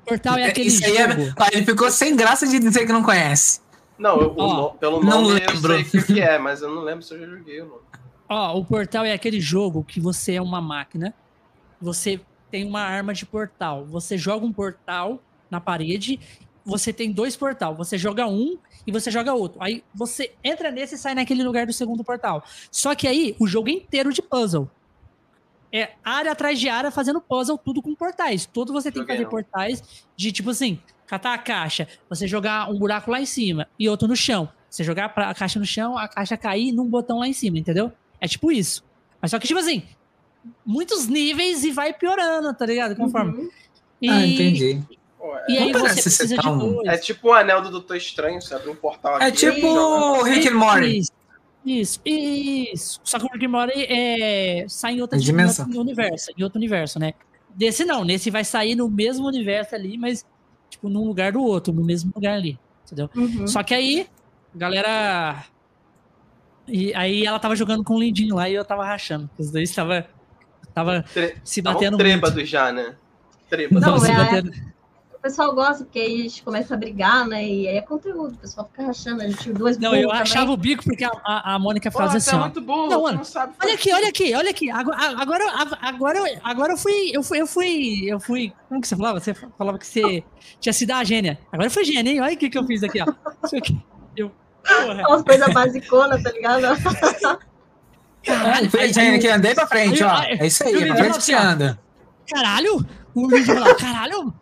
Portal 0.05 0.37
é 0.37 0.45
aquele 0.45 0.69
Isso 0.69 0.83
aí 0.85 0.95
jogo. 0.97 1.21
é... 1.21 1.55
Ele 1.55 1.65
ficou 1.65 1.91
sem 1.91 2.15
graça 2.15 2.47
de 2.47 2.57
dizer 2.57 2.85
que 2.87 2.91
não 2.93 3.03
conhece. 3.03 3.61
Não, 3.97 4.19
eu, 4.19 4.29
o 4.31 4.39
Ó, 4.41 4.55
no- 4.55 4.69
pelo 4.77 5.03
não 5.03 5.21
nome 5.23 5.39
eu 5.41 5.45
lembro. 5.53 5.73
sei 5.73 5.81
o 5.81 5.85
que, 5.85 6.13
que 6.13 6.21
é, 6.21 6.39
mas 6.39 6.61
eu 6.61 6.73
não 6.73 6.81
lembro 6.81 7.03
se 7.03 7.13
eu 7.13 7.19
já 7.19 7.25
joguei 7.27 7.61
ou 7.61 7.67
não. 7.67 7.77
Ó, 8.29 8.57
o 8.57 8.65
portal 8.65 9.03
é 9.05 9.11
aquele 9.13 9.39
jogo 9.41 9.83
que 9.83 9.99
você 9.99 10.35
é 10.35 10.41
uma 10.41 10.61
máquina, 10.61 11.13
você 11.81 12.19
tem 12.49 12.65
uma 12.65 12.81
arma 12.81 13.13
de 13.13 13.25
portal, 13.25 13.85
você 13.85 14.17
joga 14.17 14.45
um 14.45 14.51
portal 14.51 15.21
na 15.49 15.59
parede, 15.59 16.19
você 16.65 16.93
tem 16.93 17.11
dois 17.11 17.35
portal, 17.35 17.75
você 17.75 17.97
joga 17.97 18.27
um 18.27 18.57
e 18.85 18.91
você 18.91 19.09
joga 19.09 19.33
outro. 19.33 19.61
Aí 19.61 19.83
você 19.93 20.33
entra 20.43 20.71
nesse 20.71 20.95
e 20.95 20.97
sai 20.97 21.15
naquele 21.15 21.43
lugar 21.43 21.65
do 21.65 21.73
segundo 21.73 22.03
portal. 22.03 22.43
Só 22.71 22.93
que 22.93 23.07
aí 23.07 23.35
o 23.39 23.47
jogo 23.47 23.69
é 23.69 23.73
inteiro 23.73 24.13
de 24.13 24.21
puzzle. 24.21 24.69
É 25.71 25.91
área 26.03 26.31
atrás 26.31 26.59
de 26.59 26.67
área 26.67 26.89
fazendo 26.91 27.21
puzzle, 27.21 27.57
tudo 27.57 27.81
com 27.81 27.93
portais. 27.93 28.45
Tudo 28.45 28.73
você 28.73 28.91
tem 28.91 29.03
que 29.03 29.13
Joguei 29.13 29.15
fazer 29.15 29.23
não. 29.23 29.29
portais 29.29 30.05
de 30.15 30.31
tipo 30.31 30.49
assim, 30.49 30.79
catar 31.05 31.33
a 31.33 31.37
caixa, 31.37 31.87
você 32.09 32.27
jogar 32.27 32.69
um 32.69 32.77
buraco 32.77 33.11
lá 33.11 33.19
em 33.19 33.25
cima 33.25 33.67
e 33.77 33.87
outro 33.87 34.07
no 34.07 34.15
chão. 34.15 34.49
Você 34.69 34.83
jogar 34.83 35.05
a 35.15 35.33
caixa 35.33 35.59
no 35.59 35.65
chão, 35.65 35.97
a 35.97 36.07
caixa 36.07 36.37
cair 36.37 36.71
num 36.71 36.85
botão 36.85 37.19
lá 37.19 37.27
em 37.27 37.33
cima, 37.33 37.57
entendeu? 37.57 37.91
É 38.21 38.27
tipo 38.27 38.51
isso. 38.51 38.83
Mas 39.21 39.31
só 39.31 39.39
que, 39.39 39.47
tipo 39.47 39.59
assim, 39.59 39.83
muitos 40.65 41.07
níveis 41.07 41.63
e 41.63 41.71
vai 41.71 41.93
piorando, 41.93 42.53
tá 42.53 42.65
ligado? 42.65 42.95
Conforme. 42.95 43.31
Uhum. 43.37 43.49
E, 44.01 44.09
Ah, 44.09 44.25
entendi. 44.25 44.81
É, 45.21 45.51
E 45.51 45.57
aí 45.57 45.71
Não 45.71 45.81
você 45.81 46.01
precisa 46.01 46.37
de 46.37 46.87
é 46.87 46.97
tipo 46.97 47.27
o 47.29 47.33
anel 47.33 47.61
do 47.61 47.69
Doutor 47.69 47.97
Estranho, 47.97 48.41
você 48.41 48.53
abre 48.55 48.69
um 48.69 48.75
portal 48.75 49.15
aqui. 49.15 49.25
É 49.25 49.31
tipo 49.31 49.67
o 49.67 50.23
Rick 50.23 50.47
and 50.47 50.55
Morty. 50.55 51.01
Isso, 51.65 51.99
isso. 52.05 53.01
Só 53.03 53.19
que 53.19 53.25
o 53.25 53.29
Rick 53.33 53.45
and 53.45 53.49
Morty 53.49 53.85
é, 53.89 54.65
sai 54.69 54.93
em 54.93 55.01
outra 55.01 55.17
Em 55.17 55.21
dimensão. 55.21 55.65
em 55.65 55.69
outro 55.69 55.81
universo, 55.81 56.31
em 56.37 56.43
outro 56.43 56.57
universo, 56.57 56.99
né? 56.99 57.13
Desse 57.53 57.83
não, 57.83 58.05
nesse 58.05 58.29
vai 58.29 58.45
sair 58.45 58.75
no 58.75 58.89
mesmo 58.89 59.27
universo 59.27 59.75
ali, 59.75 59.97
mas 59.97 60.25
tipo 60.69 60.87
num 60.87 61.05
lugar 61.05 61.33
do 61.33 61.41
outro, 61.43 61.73
no 61.73 61.83
mesmo 61.83 62.11
lugar 62.15 62.35
ali, 62.35 62.57
entendeu? 62.85 63.09
Uhum. 63.15 63.45
Só 63.47 63.61
que 63.61 63.73
aí, 63.73 64.07
galera. 64.55 65.43
E 66.67 66.93
aí 66.93 67.25
ela 67.25 67.39
tava 67.39 67.55
jogando 67.55 67.83
com 67.83 67.95
o 67.95 67.99
Lindinho 67.99 68.35
lá 68.35 68.47
e 68.47 68.53
eu 68.53 68.63
tava 68.63 68.85
rachando. 68.85 69.29
Os 69.37 69.51
dois 69.51 69.71
tava, 69.73 70.07
tava 70.73 71.03
Tre- 71.13 71.35
se 71.43 71.61
Tá 71.61 71.69
um 71.69 71.73
batendo 71.73 71.91
muito. 71.97 71.99
trêbado 71.99 72.45
já, 72.45 72.71
né? 72.71 72.95
Trêbado. 73.49 73.79
Não, 73.81 73.93
Tava 73.93 73.99
se 74.05 74.11
é- 74.11 74.15
batendo. 74.15 74.69
O 75.13 75.21
pessoal 75.21 75.53
gosta, 75.53 75.83
porque 75.83 75.99
aí 75.99 76.13
a 76.21 76.23
gente 76.23 76.41
começa 76.43 76.73
a 76.73 76.77
brigar, 76.77 77.27
né? 77.27 77.43
E 77.45 77.67
aí 77.67 77.75
é 77.75 77.81
conteúdo, 77.81 78.35
o 78.35 78.37
pessoal 78.37 78.65
fica 78.71 78.85
rachando. 78.87 79.21
A 79.21 79.27
gente 79.27 79.51
dois 79.51 79.77
Não, 79.77 79.93
eu 79.93 80.07
também. 80.07 80.49
o 80.49 80.55
bico 80.55 80.81
porque 80.85 81.03
a, 81.03 81.11
a, 81.25 81.55
a 81.55 81.59
Mônica 81.59 81.91
Pô, 81.91 81.97
fazia 81.97 82.21
você 82.21 82.29
assim, 82.29 82.37
é 82.37 82.39
ó. 82.39 82.43
muito 82.45 82.61
burro, 82.61 82.87
Não, 82.89 83.01
mano, 83.01 83.17
não 83.17 83.23
sabe 83.25 83.53
Olha 83.61 83.73
aqui, 83.73 83.91
olha 83.91 84.07
aqui, 84.07 84.33
olha 84.33 84.49
aqui. 84.49 84.71
Agora, 84.71 84.97
agora, 85.21 85.43
agora, 85.81 86.17
eu- 86.19 86.39
agora 86.41 86.71
eu 86.71 86.77
fui, 86.77 87.11
eu 87.13 87.21
fui, 87.21 87.41
eu 87.41 87.47
fui, 87.47 88.03
eu 88.07 88.17
fui. 88.21 88.53
Como 88.69 88.79
que 88.79 88.87
você 88.87 88.95
falava? 88.95 89.19
Você 89.19 89.33
falava 89.33 89.77
que 89.77 89.85
você 89.87 90.23
tinha 90.57 90.71
sido 90.71 90.91
a 90.91 91.03
gênia. 91.03 91.37
Agora 91.51 91.67
eu 91.67 91.71
fui 91.71 91.83
gênia, 91.83 92.11
hein? 92.13 92.21
Olha 92.21 92.33
o 92.33 92.37
que, 92.37 92.49
que 92.49 92.57
eu 92.57 92.65
fiz 92.65 92.81
aqui, 92.81 93.01
ó. 93.01 93.13
Isso 93.43 93.57
aqui. 93.57 93.77
Eu, 94.15 94.31
porra. 94.65 95.03
Umas 95.09 95.23
coisas 95.23 95.53
basiconas, 95.53 96.23
tá 96.23 96.31
ligado? 96.31 96.61
Caralho, 98.23 98.69
gente 98.93 99.19
que 99.19 99.27
andei 99.27 99.53
pra 99.55 99.65
frente, 99.67 100.03
ó. 100.03 100.09
aí- 100.11 100.37
É 100.39 100.47
isso 100.47 100.63
aí, 100.63 100.71
pra 100.73 100.95
frente 100.95 101.09
lá, 101.11 101.17
que 101.17 101.23
você 101.23 101.33
anda. 101.33 101.79
Caralho! 102.29 102.85
O 103.15 103.27
vídeo 103.27 103.53
falava, 103.55 103.75
caralho, 103.75 104.33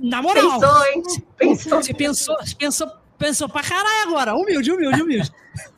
na 0.00 0.20
moral. 0.22 0.58
Pensou, 0.60 0.84
hein? 0.86 1.02
Pensou. 1.38 1.82
Você 1.82 1.94
pensou, 1.94 2.36
pensou, 2.58 2.90
pensou 3.18 3.48
pra 3.48 3.62
caralho 3.62 4.08
agora. 4.08 4.34
Humilde, 4.34 4.72
humilde, 4.72 5.02
humilde. 5.02 5.32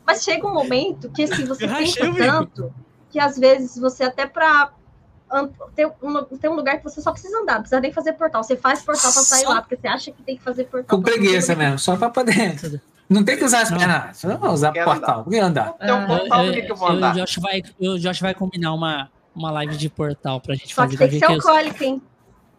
Mas 0.07 0.23
chega 0.25 0.47
um 0.47 0.53
momento 0.55 1.11
que 1.11 1.25
assim, 1.25 1.45
você 1.45 1.69
pensa 1.69 2.13
tanto 2.17 2.73
que 3.11 3.19
às 3.21 3.37
vezes 3.39 3.77
você 3.79 4.05
até 4.05 4.27
pra 4.27 4.73
ter 5.77 5.87
um, 6.03 6.25
ter 6.39 6.49
um 6.49 6.55
lugar 6.55 6.79
que 6.79 6.85
você 6.85 7.03
só 7.03 7.13
precisa 7.13 7.39
andar, 7.39 7.55
não 7.55 7.61
precisa 7.61 7.81
nem 7.81 7.93
fazer 7.93 8.15
portal. 8.15 8.43
Você 8.43 8.57
faz 8.57 8.81
portal 8.83 9.13
pra 9.13 9.23
sair 9.23 9.43
Só- 9.43 9.51
lá, 9.51 9.61
porque 9.61 9.77
você 9.77 9.87
acha 9.89 10.11
que 10.11 10.23
tem 10.23 10.37
que 10.39 10.43
fazer 10.43 10.65
portal. 10.65 10.97
Com 10.99 11.03
preguiça 11.05 11.55
mesmo, 11.55 11.79
só 11.79 11.97
pra 11.97 12.09
poder. 12.09 12.81
Não 13.09 13.25
tem 13.25 13.37
que 13.39 13.45
usar 13.45 13.63
as 13.63 13.71
Não. 13.71 13.79
pernas. 13.79 14.17
Só 14.19 14.29
não 14.29 14.53
usar 14.53 14.73
portal. 14.73 15.25
Por 15.25 15.31
que 15.31 15.39
andar? 15.39 15.73
Tem 15.75 15.91
um 15.93 16.03
Ah, 16.03 16.07
portal, 16.07 16.45
por 16.45 16.53
que, 16.53 16.63
que 16.63 16.73
eu 16.73 16.77
vou 16.77 16.89
Eu- 16.89 16.95
andar? 16.97 17.15
O 17.17 17.19
Josh 17.21 17.37
vai, 17.37 17.63
o 17.81 17.99
Josh 17.99 18.21
vai 18.21 18.35
combinar 18.35 18.75
uma, 18.75 19.11
uma 19.35 19.51
live 19.51 19.77
de 19.77 19.89
portal 19.89 20.41
pra 20.41 20.55
gente 20.55 20.75
Só 20.75 20.83
fazer. 20.83 20.91
que 20.93 20.97
Pra 20.99 21.09
tem 21.09 21.19
que 21.19 21.27
ver, 21.27 21.27
ser 21.27 21.33
que 21.33 21.39
os, 21.39 21.47
alcoólico, 21.47 21.85
hein? 21.85 22.03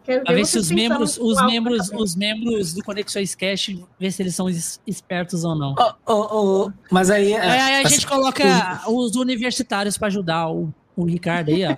Quero 0.02 0.24
pra 0.24 0.34
ver 0.34 0.46
se 0.46 0.58
os 0.58 0.70
membros, 0.70 1.18
os 1.18 1.40
membros, 1.44 1.90
os 1.92 2.16
membros 2.16 2.72
do 2.72 2.82
Conexões 2.82 3.34
Cash, 3.34 3.76
ver 3.98 4.10
se 4.10 4.22
eles 4.22 4.34
são 4.34 4.48
es- 4.48 4.80
espertos 4.86 5.44
ou 5.44 5.54
não. 5.54 5.74
Ô, 6.06 6.12
ô, 6.12 6.64
ô, 6.66 6.72
mas 6.90 7.10
aí. 7.10 7.34
Aí, 7.34 7.48
aí 7.48 7.74
a 7.76 7.80
assim, 7.86 7.90
gente 7.96 8.06
coloca 8.06 8.42
os 8.88 9.14
universitários 9.14 9.96
pra 9.98 10.08
ajudar 10.08 10.48
o, 10.50 10.72
o 10.96 11.04
Ricardo 11.04 11.50
aí, 11.50 11.64
ó. 11.66 11.76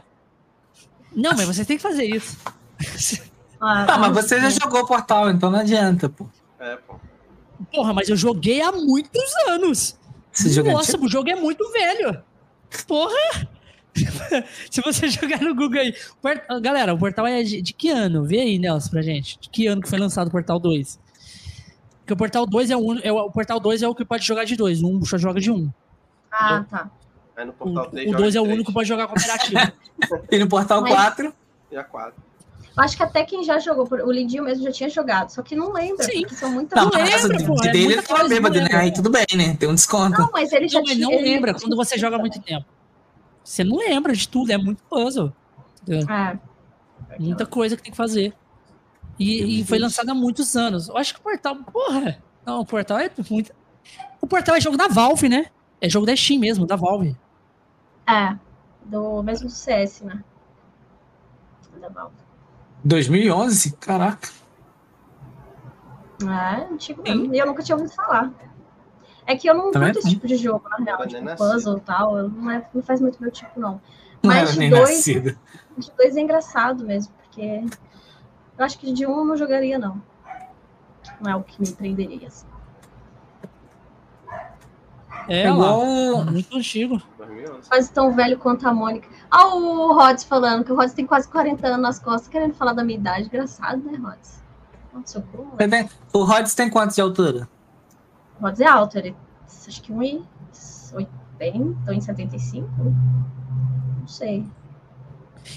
Não, 1.15 1.33
mas 1.37 1.47
você 1.47 1.65
tem 1.65 1.77
que 1.77 1.83
fazer 1.83 2.05
isso. 2.05 2.39
Ah, 3.61 3.87
Ah, 3.89 3.99
mas 3.99 4.13
você 4.13 4.41
já 4.41 4.49
jogou 4.51 4.87
portal, 4.87 5.29
então 5.31 5.51
não 5.51 5.59
adianta, 5.59 6.09
pô. 6.09 6.27
É, 6.59 6.77
pô. 6.77 6.95
Porra, 7.71 7.93
mas 7.93 8.09
eu 8.09 8.17
joguei 8.17 8.61
há 8.61 8.73
muitos 8.73 9.23
anos. 9.49 9.97
É 10.45 10.63
Nossa, 10.73 10.99
o 10.99 11.09
jogo 11.09 11.31
é 11.31 11.35
muito 11.35 11.71
velho. 11.73 12.23
Porra! 12.87 13.49
Se 14.71 14.81
você 14.81 15.09
jogar 15.09 15.41
no 15.43 15.55
Google 15.55 15.81
aí. 15.81 15.95
Galera, 16.63 16.95
o 16.95 16.99
portal 16.99 17.27
é 17.27 17.43
de, 17.43 17.73
que 17.75 17.91
ano? 17.91 18.25
Vê 18.25 18.41
aí, 18.41 18.59
Nelson, 18.59 18.91
pra 18.91 19.03
gente. 19.03 19.39
De 19.39 19.51
que 19.51 19.67
ano 19.67 19.83
que 19.83 19.89
foi 19.89 19.99
lançado 19.99 20.29
o 20.29 20.31
Portal 20.31 20.59
2? 20.59 20.99
Porque 22.01 22.15
o 22.15 22.17
Portal 22.17 22.47
2 22.47 22.71
é 22.71 22.77
o, 22.77 22.99
é 23.01 23.13
o, 23.13 23.17
o 23.19 23.31
Portal 23.31 23.61
2 23.61 23.83
é 23.83 23.89
o 23.89 23.95
que 23.95 24.05
pode 24.05 24.25
jogar 24.25 24.45
de 24.45 24.57
dois. 24.57 24.83
Um 24.83 25.05
só 25.05 25.19
joga 25.19 25.41
de 25.41 25.51
um. 25.51 25.71
Ah, 26.31 26.65
tá. 26.69 26.91
Aí 27.37 27.45
no 27.45 27.53
O, 27.53 27.55
portal 27.55 27.91
3 27.91 28.11
o 28.11 28.17
2 28.17 28.35
é 28.35 28.41
o 28.41 28.45
único 28.45 28.65
que 28.67 28.73
pode 28.73 28.89
jogar 28.89 29.07
cooperativo. 29.09 29.61
E 30.31 30.39
no 30.39 30.49
portal 30.49 30.81
Mas- 30.81 30.93
4. 30.93 31.35
E 31.71 31.77
a 31.77 31.85
4. 31.85 32.15
Eu 32.77 32.83
acho 32.83 32.97
que 32.97 33.03
até 33.03 33.23
quem 33.25 33.45
já 33.45 33.59
jogou, 33.59 33.87
o 33.91 34.11
Lindinho 34.11 34.45
mesmo 34.45 34.65
já 34.65 34.73
tinha 34.73 34.89
jogado, 34.89 35.29
só 35.31 35.43
que 35.43 35.55
não 35.55 35.73
lembra, 35.73 36.05
Sim. 36.05 36.21
porque 36.23 36.35
são 36.35 36.51
muitas 36.51 36.77
Não, 36.77 36.91
Não 36.91 36.99
na 36.99 37.07
casa 37.11 37.29
lembra, 37.29 37.37
de, 37.39 37.45
pô, 37.47 37.55
de 37.57 37.69
é 37.69 37.73
dele 37.73 37.85
muita 37.85 38.01
ele 38.01 38.07
tava 38.07 38.21
coisa, 38.21 38.35
bêbado, 38.35 38.55
não 38.61 38.65
né? 38.69 38.75
Aí 38.77 38.93
tudo 38.93 39.11
bem, 39.11 39.27
né? 39.37 39.57
Tem 39.57 39.69
um 39.69 39.75
desconto. 39.75 40.19
Não, 40.19 40.31
mas 40.33 40.53
ele 40.53 40.69
já 40.69 40.79
Não, 40.79 40.87
mas 40.87 40.95
tinha. 40.97 41.07
não 41.07 41.13
ele- 41.13 41.23
lembra 41.23 41.53
quando 41.55 41.77
você 41.77 41.99
joga 41.99 42.17
há 42.17 42.19
muito 42.19 42.41
tempo. 42.41 42.65
Você 43.45 43.63
não 43.63 43.77
lembra 43.77 44.15
de 44.15 44.27
tudo, 44.27 44.51
é 44.53 44.57
muito 44.57 44.83
puzzle. 44.85 45.33
É. 45.89 46.39
Muita 47.19 47.45
coisa 47.45 47.77
que 47.77 47.83
tem 47.83 47.91
que 47.91 47.97
fazer. 47.97 48.33
E, 49.19 49.61
e 49.61 49.65
foi 49.67 49.79
lançado 49.79 50.09
há 50.11 50.15
muitos 50.15 50.57
anos. 50.57 50.89
Eu 50.89 50.97
acho 50.97 51.13
que 51.13 51.21
o 51.21 51.23
Portal, 51.23 51.57
porra. 51.57 52.23
Não, 52.47 52.61
o 52.61 52.65
Portal 52.67 52.99
é 52.99 53.11
muito. 53.31 53.53
O 54.21 54.27
Portal 54.27 54.55
é 54.57 54.61
jogo 54.61 54.77
da 54.79 54.89
Valve, 54.89 55.29
né? 55.29 55.47
É 55.81 55.89
jogo 55.91 56.07
da 56.07 56.17
Steam 56.17 56.41
mesmo, 56.41 56.65
da 56.65 56.77
Valve. 56.77 57.15
É, 58.09 58.35
do 58.85 59.23
mesmo 59.23 59.49
do 59.49 59.53
CS, 59.53 60.01
né? 60.03 60.23
Da 61.81 61.89
Valve. 61.89 62.15
2011? 62.85 63.73
Caraca. 63.77 64.29
É, 66.23 66.65
antigo 66.73 67.03
mesmo. 67.03 67.35
E 67.35 67.39
eu 67.39 67.47
nunca 67.47 67.63
tinha 67.63 67.77
ouvido 67.77 67.93
falar. 67.95 68.31
É 69.27 69.37
que 69.37 69.49
eu 69.49 69.55
não 69.55 69.71
Também 69.71 69.93
curto 69.93 69.99
esse 70.01 70.07
não. 70.09 70.15
tipo 70.15 70.27
de 70.27 70.37
jogo, 70.37 70.69
na 70.69 70.77
real. 70.85 71.07
Tipo, 71.07 71.25
nem 71.25 71.37
puzzle 71.37 71.79
e 71.79 71.81
tal. 71.81 72.19
eu 72.19 72.29
Não, 72.29 72.51
é, 72.51 72.67
não 72.75 72.83
faz 72.83 73.01
muito 73.01 73.21
meu 73.21 73.31
tipo, 73.31 73.59
não. 73.59 73.73
Não 73.73 73.81
Mas 74.31 74.51
era 74.51 74.61
de 74.61 74.71
dois- 74.71 74.91
nascido. 74.91 75.39
De 75.77 75.91
dois 75.97 76.17
é 76.17 76.21
engraçado 76.21 76.85
mesmo, 76.85 77.13
porque 77.23 77.65
eu 78.59 78.65
acho 78.65 78.79
que 78.79 78.93
de 78.93 79.07
um 79.07 79.19
eu 79.19 79.25
não 79.25 79.37
jogaria, 79.37 79.79
não. 79.79 80.01
Não 81.21 81.31
é 81.31 81.37
o 81.37 81.43
que 81.43 81.61
me 81.61 81.73
prenderia. 81.73 82.29
Assim. 82.29 82.47
É, 85.29 85.43
É 85.43 85.51
lá, 85.51 85.55
igual. 85.57 86.25
muito 86.25 86.57
antigo. 86.57 87.01
2011. 87.19 87.69
Quase 87.69 87.93
tão 87.93 88.13
velho 88.13 88.39
quanto 88.39 88.67
a 88.69 88.73
Mônica. 88.75 89.09
Olha 89.33 89.55
o 89.55 89.93
Rods 89.95 90.25
falando, 90.25 90.65
que 90.65 90.73
o 90.73 90.77
Rods 90.77 90.93
tem 90.95 91.07
quase 91.07 91.29
40 91.29 91.67
anos 91.67 91.81
nas 91.81 91.99
costas, 91.99 92.29
querendo 92.29 92.55
falar 92.55 92.73
da 92.73 92.83
minha 92.85 92.99
idade. 92.99 93.27
Engraçado, 93.27 93.79
né, 93.83 93.97
Rods? 93.99 94.43
O 96.13 96.25
Rods 96.25 96.55
tem 96.55 96.69
quantos 96.69 96.97
de 96.97 97.03
altura? 97.03 97.49
O 98.39 98.43
Rods 98.45 98.61
é 98.61 98.67
alto, 98.67 98.99
ele 98.99 99.17
acho 99.67 99.81
que 99.83 99.93
1,80, 99.93 100.25
1,75? 101.87 102.69
Não 104.01 104.07
sei. 104.09 104.45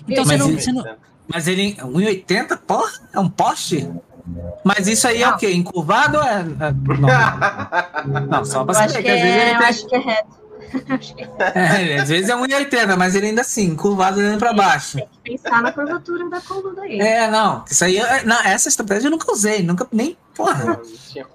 Então 0.07 0.23
Mas 0.25 0.27
você 0.27 0.37
não, 0.37 0.47
ele- 0.49 0.61
você 0.61 0.71
não- 0.71 0.95
Mas 1.27 1.47
ele. 1.47 1.75
1,80? 1.81 2.57
Porra, 2.57 2.91
é 3.13 3.19
um 3.19 3.29
poste? 3.29 3.91
Mas 4.63 4.87
isso 4.87 5.07
aí 5.07 5.21
é 5.21 5.29
o 5.29 5.37
quê? 5.37 5.53
Encurvado 5.53 6.17
ou 6.17 6.23
é. 6.23 6.39
é 6.39 6.71
normal? 6.71 7.11
Não, 8.29 8.45
só 8.45 8.63
pra 8.65 8.79
acho 8.79 8.93
saber 8.93 9.03
que 9.03 9.09
às 9.11 9.21
vezes 9.21 9.35
é, 9.35 9.41
ele 9.41 9.53
eu 9.53 9.57
tem. 9.59 9.67
acho 9.67 9.87
que 9.87 9.95
é 9.95 9.99
reto. 9.99 10.29
acho 10.89 11.15
que 11.15 11.21
é 11.21 11.25
reto. 11.25 11.57
É, 11.57 11.99
às 11.99 12.09
vezes 12.09 12.29
é 12.29 12.35
1,80, 12.35 12.97
mas 12.97 13.15
ele 13.15 13.27
ainda 13.27 13.41
assim, 13.41 13.75
curvado 13.75 14.19
olhando 14.19 14.39
pra 14.39 14.53
baixo. 14.53 14.97
Tem 14.97 15.07
que 15.07 15.31
pensar 15.43 15.61
na 15.61 15.71
curvatura 15.71 16.29
da 16.29 16.41
coluna 16.41 16.81
aí. 16.81 16.99
É, 16.99 17.29
não. 17.29 17.63
Isso 17.69 17.85
aí. 17.85 17.97
é- 17.97 18.23
Não, 18.23 18.41
essa 18.41 18.67
estratégia 18.67 19.07
eu 19.07 19.11
nunca 19.11 19.31
usei. 19.31 19.61
Nunca. 19.61 19.87
Nem. 19.91 20.17
Porra. 20.35 20.63
Não. 20.65 20.81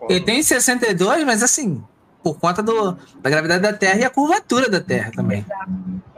Ele 0.08 0.20
tem 0.20 0.42
62, 0.42 1.24
mas 1.24 1.42
assim. 1.42 1.82
Por 2.22 2.38
conta 2.38 2.62
do, 2.62 2.98
da 3.22 3.30
gravidade 3.30 3.62
da 3.62 3.72
Terra 3.72 3.98
e 4.00 4.04
a 4.04 4.10
curvatura 4.10 4.68
da 4.68 4.78
Terra 4.80 5.10
também. 5.10 5.46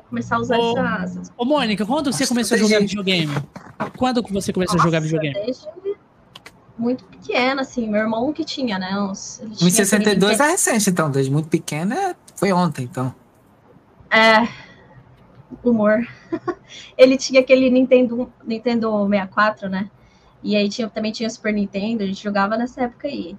Começar 0.08 0.34
a 0.36 0.40
usar 0.40 0.58
Ô, 0.58 0.72
essa, 0.76 1.04
essas 1.04 1.32
Ô, 1.38 1.44
Mônica, 1.44 1.86
quando 1.86 2.12
você 2.12 2.24
Nossa, 2.24 2.34
começou 2.34 2.54
a 2.56 2.58
jogar 2.58 2.80
gente. 2.80 2.88
videogame? 2.90 3.32
Quando 3.96 4.22
que 4.22 4.32
você 4.32 4.52
começou 4.52 4.80
a 4.80 4.82
jogar 4.82 5.00
Nossa, 5.00 5.12
videogame? 5.16 5.46
Desde 5.46 5.64
muito 6.82 7.04
pequena, 7.04 7.62
assim. 7.62 7.88
Meu 7.88 8.00
irmão 8.02 8.32
que 8.32 8.44
tinha, 8.44 8.78
né? 8.78 9.00
Uns, 9.00 9.40
ele 9.40 9.54
tinha 9.54 9.70
1,62 9.70 10.24
aquele 10.32 10.42
é 10.42 10.50
recente, 10.50 10.90
então. 10.90 11.10
Desde 11.10 11.30
muito 11.30 11.48
pequeno 11.48 11.94
é- 11.94 12.14
foi 12.36 12.52
ontem, 12.52 12.82
então. 12.84 13.14
É. 14.10 14.46
Humor. 15.62 16.06
ele 16.98 17.16
tinha 17.16 17.40
aquele 17.40 17.70
Nintendo, 17.70 18.32
Nintendo 18.44 19.06
64, 19.08 19.68
né? 19.68 19.90
E 20.42 20.56
aí 20.56 20.68
tinha, 20.68 20.88
também 20.88 21.12
tinha 21.12 21.30
Super 21.30 21.52
Nintendo, 21.52 22.02
a 22.02 22.06
gente 22.06 22.22
jogava 22.22 22.56
nessa 22.56 22.82
época 22.82 23.06
aí. 23.06 23.36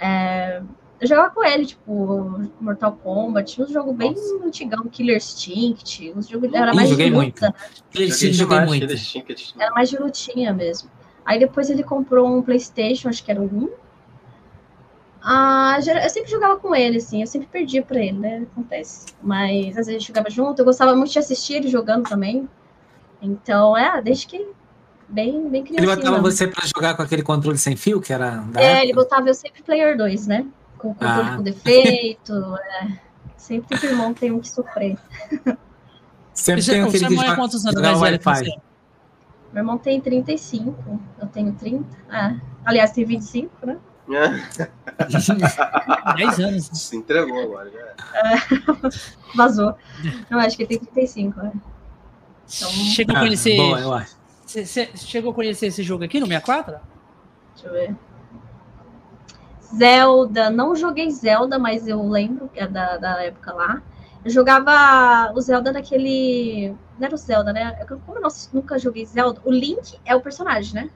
É, 0.00 0.62
eu 1.00 1.06
jogava 1.06 1.30
com 1.30 1.44
ele, 1.44 1.66
tipo, 1.66 2.40
Mortal 2.60 2.92
Kombat, 2.92 3.60
uns 3.60 3.70
jogos 3.70 3.94
bem 3.94 4.14
antigão, 4.44 4.84
Killer 4.88 5.16
Instinct, 5.18 6.12
uns 6.16 6.26
jogos 6.28 6.52
era 6.54 6.72
mais 6.72 6.88
joguei 6.88 7.10
de 7.10 7.14
muito. 7.14 7.44
luta, 7.44 7.54
Ele 7.94 8.10
Joguei 8.10 8.32
joguei 8.32 8.58
demais, 8.58 8.68
muito. 8.68 9.54
era 9.60 9.70
mais 9.72 9.90
de 9.90 9.98
lutinha 9.98 10.52
mesmo. 10.54 10.88
Aí 11.24 11.38
depois 11.38 11.70
ele 11.70 11.82
comprou 11.82 12.28
um 12.28 12.42
Playstation, 12.42 13.08
acho 13.08 13.24
que 13.24 13.30
era 13.30 13.40
um. 13.40 13.68
Ah, 15.22 15.78
eu 15.78 16.10
sempre 16.10 16.30
jogava 16.30 16.56
com 16.56 16.74
ele, 16.74 16.98
assim, 16.98 17.22
eu 17.22 17.26
sempre 17.26 17.48
perdia 17.50 17.82
pra 17.82 17.98
ele, 17.98 18.18
né? 18.18 18.46
Acontece. 18.52 19.06
Mas 19.22 19.68
às 19.68 19.74
vezes 19.86 19.88
a 19.88 19.92
gente 19.92 20.06
jogava 20.08 20.28
junto, 20.28 20.58
eu 20.58 20.64
gostava 20.66 20.94
muito 20.94 21.12
de 21.12 21.18
assistir 21.18 21.54
ele 21.54 21.68
jogando 21.68 22.06
também. 22.06 22.46
Então, 23.22 23.74
é, 23.74 24.02
desde 24.02 24.26
que 24.26 24.46
bem, 25.08 25.48
bem 25.48 25.62
Ele 25.62 25.68
criancinha. 25.76 25.96
botava 25.96 26.16
mesmo. 26.18 26.30
você 26.30 26.46
pra 26.46 26.66
jogar 26.66 26.94
com 26.94 27.00
aquele 27.02 27.22
controle 27.22 27.56
sem 27.56 27.74
fio, 27.74 28.02
que 28.02 28.12
era 28.12 28.32
da 28.52 28.60
É, 28.60 28.64
época? 28.66 28.82
ele 28.84 28.92
botava 28.92 29.28
eu 29.28 29.34
sempre 29.34 29.62
Player 29.62 29.96
2, 29.96 30.26
né? 30.26 30.44
Com 30.76 30.90
o 30.90 30.94
controle 30.94 31.28
Ah. 31.30 31.36
com 31.36 31.42
defeito. 31.42 32.32
é. 32.82 32.88
Sempre 33.38 33.78
que 33.78 33.86
o 33.86 33.90
irmão 33.90 34.12
tem 34.12 34.30
um 34.30 34.40
que 34.40 34.48
sofrer. 34.50 34.98
Sempre 36.34 36.64
tem 36.66 36.82
o 36.82 36.88
aquele 36.88 37.06
que 37.06 37.14
joga, 37.16 37.36
quantos 37.36 37.64
anos 37.64 37.80
mais 37.80 38.00
velho 38.00 38.18
que 38.18 38.24
você? 38.24 38.50
Meu 39.54 39.60
irmão 39.62 39.78
tem 39.78 40.00
35, 40.00 41.00
eu 41.20 41.26
tenho 41.28 41.52
30. 41.54 41.86
É. 42.10 42.36
Aliás, 42.64 42.90
tem 42.90 43.04
25, 43.04 43.64
né? 43.64 43.78
10 46.16 46.40
anos. 46.40 46.66
Se 46.72 46.96
entregou 46.96 47.40
agora. 47.40 47.70
Já. 47.70 47.94
Vazou. 49.34 49.74
Eu 50.30 50.38
acho 50.38 50.56
que 50.56 50.64
ele 50.64 50.78
tem 50.78 50.88
35, 50.88 51.40
né? 51.40 51.52
Então, 52.46 52.68
Chegou 52.70 53.14
a 53.14 53.18
Ah, 53.18 53.22
conhecer. 53.22 53.56
boa, 53.56 53.80
eu 53.80 53.94
acho. 53.94 54.16
Chegou 54.96 55.30
a 55.30 55.34
conhecer 55.34 55.66
esse 55.68 55.82
jogo 55.82 56.04
aqui 56.04 56.20
no 56.20 56.26
64? 56.26 56.76
Deixa 57.54 57.68
eu 57.68 57.72
ver. 57.72 57.96
Zelda, 59.74 60.50
não 60.50 60.76
joguei 60.76 61.10
Zelda, 61.10 61.58
mas 61.58 61.88
eu 61.88 62.06
lembro 62.06 62.48
que 62.48 62.60
é 62.60 62.66
da, 62.68 62.96
da 62.96 63.22
época 63.22 63.52
lá. 63.52 63.82
Eu 64.24 64.30
jogava 64.30 65.32
o 65.34 65.40
Zelda 65.40 65.70
naquele. 65.72 66.74
Não 66.98 67.06
era 67.06 67.14
o 67.14 67.18
Zelda, 67.18 67.52
né? 67.52 67.76
Eu- 67.80 67.98
Como 68.06 68.18
eu 68.18 68.22
não- 68.22 68.30
nunca 68.52 68.78
joguei 68.78 69.04
Zelda, 69.04 69.40
o 69.44 69.50
Link 69.52 69.98
é 70.04 70.14
o 70.16 70.20
personagem, 70.20 70.74
né? 70.74 70.90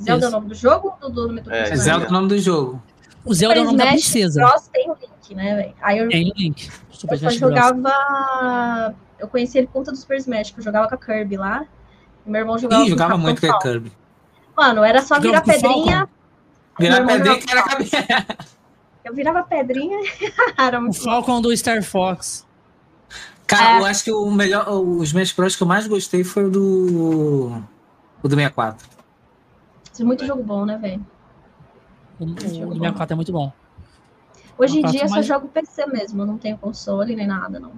Zelda 0.00 0.24
é 0.24 0.26
o 0.26 0.28
Isso. 0.28 0.36
nome 0.36 0.48
do 0.48 0.54
jogo 0.54 0.94
ou 1.02 1.10
do 1.10 1.26
nome 1.28 1.40
do 1.40 1.52
É, 1.52 1.56
É 1.56 1.58
personagem? 1.60 1.84
Zelda 1.84 2.04
é 2.06 2.08
o 2.08 2.12
nome 2.12 2.28
do 2.28 2.38
jogo. 2.38 2.82
O 3.24 3.34
Zelda 3.34 3.56
é 3.58 3.60
o 3.60 3.64
nome 3.64 3.76
da 3.78 3.84
Smash 3.86 4.00
princesa. 4.10 4.40
Bros 4.46 4.68
tem 4.68 4.90
o 4.90 4.94
Link, 4.94 5.34
né, 5.34 5.56
velho? 5.56 5.74
Aí 5.82 5.98
eu, 5.98 6.08
Tem 6.08 6.30
o 6.30 6.34
Link. 6.36 6.70
Super 6.90 7.14
eu 7.22 7.30
só 7.30 7.36
jogava. 7.36 8.94
Eu 9.18 9.28
conheci 9.28 9.58
ele 9.58 9.66
por 9.66 9.74
conta 9.74 9.90
do 9.90 9.96
Super 9.98 10.16
Smash, 10.18 10.50
que 10.52 10.60
eu 10.60 10.64
jogava 10.64 10.88
com 10.88 10.94
a 10.94 10.98
Kirby 10.98 11.36
lá. 11.36 11.64
E 12.24 12.30
meu 12.30 12.40
irmão 12.40 12.56
jogava 12.58 12.84
Ih, 12.84 12.88
jogava 12.90 13.18
muito 13.18 13.40
com 13.40 13.52
a. 13.52 13.58
Kirby. 13.58 13.92
Mano, 14.56 14.82
era 14.84 15.02
só 15.02 15.20
virar 15.20 15.42
pedrinha. 15.42 16.08
Virar 16.78 17.04
pedrinha 17.06 17.38
que 17.38 17.50
era 17.50 17.62
cabeça. 17.62 17.96
Eu 19.04 19.14
virava 19.14 19.42
pedrinha. 19.42 19.98
era 20.58 20.78
O 20.78 20.82
muito 20.82 20.98
bom. 20.98 21.04
Falcon 21.04 21.40
do 21.40 21.56
Star 21.56 21.82
Fox. 21.82 22.46
Cara, 23.46 23.78
É. 23.78 23.80
eu 23.80 23.84
acho 23.86 24.04
que 24.04 24.12
o 24.12 24.30
melhor, 24.30 24.68
os 24.68 25.08
Smash 25.08 25.32
Bros 25.32 25.56
que 25.56 25.62
eu 25.62 25.66
mais 25.66 25.86
gostei 25.86 26.22
foi 26.24 26.44
o 26.44 26.50
do. 26.50 27.62
O 28.22 28.28
do 28.28 28.34
64. 28.34 28.86
Isso 29.92 30.02
é 30.02 30.04
muito 30.04 30.26
jogo 30.26 30.42
bom, 30.42 30.64
né, 30.66 30.76
velho? 30.76 31.06
O, 32.20 32.24
o, 32.24 32.28
Jogo 32.40 32.64
o 32.64 32.74
bom. 32.74 32.78
64 32.80 33.12
é 33.14 33.16
muito 33.16 33.32
bom. 33.32 33.52
Hoje 34.58 34.78
em 34.78 34.80
Uma 34.82 34.90
dia 34.90 34.98
eu 34.98 35.00
parte 35.02 35.08
só 35.10 35.14
mais- 35.14 35.26
jogo 35.26 35.48
PC 35.48 35.86
mesmo, 35.86 36.20
eu 36.22 36.26
não 36.26 36.36
tenho 36.36 36.58
console 36.58 37.14
nem 37.16 37.26
nada, 37.26 37.58
não. 37.60 37.72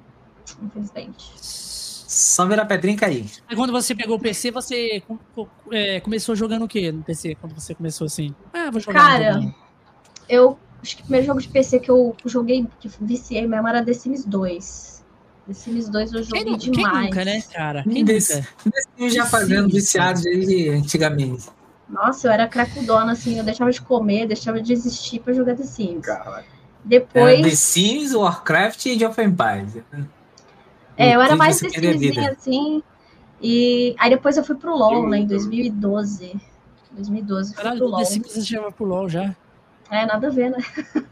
Infelizmente. 0.62 1.30
Só 1.38 2.44
virar 2.46 2.64
pedrinha 2.64 2.96
e 2.96 2.98
cair. 2.98 3.30
Aí 3.48 3.54
quando 3.54 3.70
você 3.70 3.94
pegou 3.94 4.16
o 4.16 4.20
PC, 4.20 4.50
você 4.50 5.02
é, 5.70 6.00
começou 6.00 6.34
jogando 6.34 6.64
o 6.64 6.68
que 6.68 6.90
no 6.90 7.02
PC? 7.04 7.36
Quando 7.36 7.54
você 7.54 7.74
começou 7.74 8.06
assim? 8.06 8.34
Ah, 8.52 8.70
vou 8.70 8.80
jogar. 8.80 9.00
Cara. 9.00 9.54
Eu 10.28 10.58
acho 10.82 10.96
que 10.96 11.02
o 11.02 11.04
primeiro 11.04 11.26
jogo 11.26 11.40
de 11.40 11.48
PC 11.48 11.78
que 11.80 11.90
eu 11.90 12.14
joguei, 12.24 12.66
que 12.80 12.90
viciei 13.00 13.46
mesmo, 13.46 13.66
era 13.68 13.84
The 13.84 13.92
Sims 13.92 14.24
2. 14.24 15.04
The 15.46 15.54
Sims 15.54 15.88
2 15.88 16.12
eu 16.12 16.22
joguei 16.22 16.42
quem, 16.44 16.52
nu- 16.52 16.58
quem 16.58 16.70
demais. 16.72 17.06
nunca, 17.06 17.24
né, 17.24 17.42
cara? 17.52 17.82
Quem 17.82 18.04
Desse- 18.04 18.36
nunca? 18.64 18.78
Eu 18.98 19.10
já 19.10 19.26
fazendo 19.26 19.68
Sim. 19.70 19.76
viciado 19.76 20.20
desde 20.22 20.68
antigamente. 20.70 21.48
Nossa, 21.88 22.28
eu 22.28 22.32
era 22.32 22.46
cracudona, 22.46 23.12
assim, 23.12 23.38
eu 23.38 23.44
deixava 23.44 23.70
de 23.72 23.80
comer, 23.80 24.26
deixava 24.28 24.60
de 24.62 24.72
existir 24.72 25.18
pra 25.20 25.32
jogar 25.32 25.56
The 25.56 25.64
Sims. 25.64 26.06
Caralho. 26.06 26.36
Era 26.36 26.44
Depois, 26.84 27.42
The 27.42 27.50
Sims, 27.56 28.14
Warcraft 28.14 28.86
e 28.86 28.92
Age 28.92 29.04
of 29.06 29.20
Empires. 29.20 29.76
é, 30.96 31.14
eu 31.16 31.20
era 31.20 31.34
mais 31.36 31.58
The 31.58 31.68
vida. 31.94 32.30
assim. 32.30 32.82
E 33.42 33.94
aí 33.98 34.10
depois 34.10 34.36
eu 34.36 34.44
fui 34.44 34.54
pro 34.54 34.76
LoL, 34.76 35.08
né, 35.08 35.16
em 35.18 35.20
muito. 35.20 35.30
2012. 35.30 36.40
2012, 36.92 37.48
fui 37.48 37.54
pro 37.54 37.62
Caralho, 37.64 37.86
LoL. 37.86 37.98
The 38.00 38.04
Sims 38.04 38.32
você 38.32 38.40
já 38.42 38.60
vai 38.60 38.70
pro 38.72 38.84
LoL 38.84 39.08
já. 39.08 39.34
É, 39.90 40.06
nada 40.06 40.28
a 40.28 40.30
ver, 40.30 40.50
né? 40.50 40.58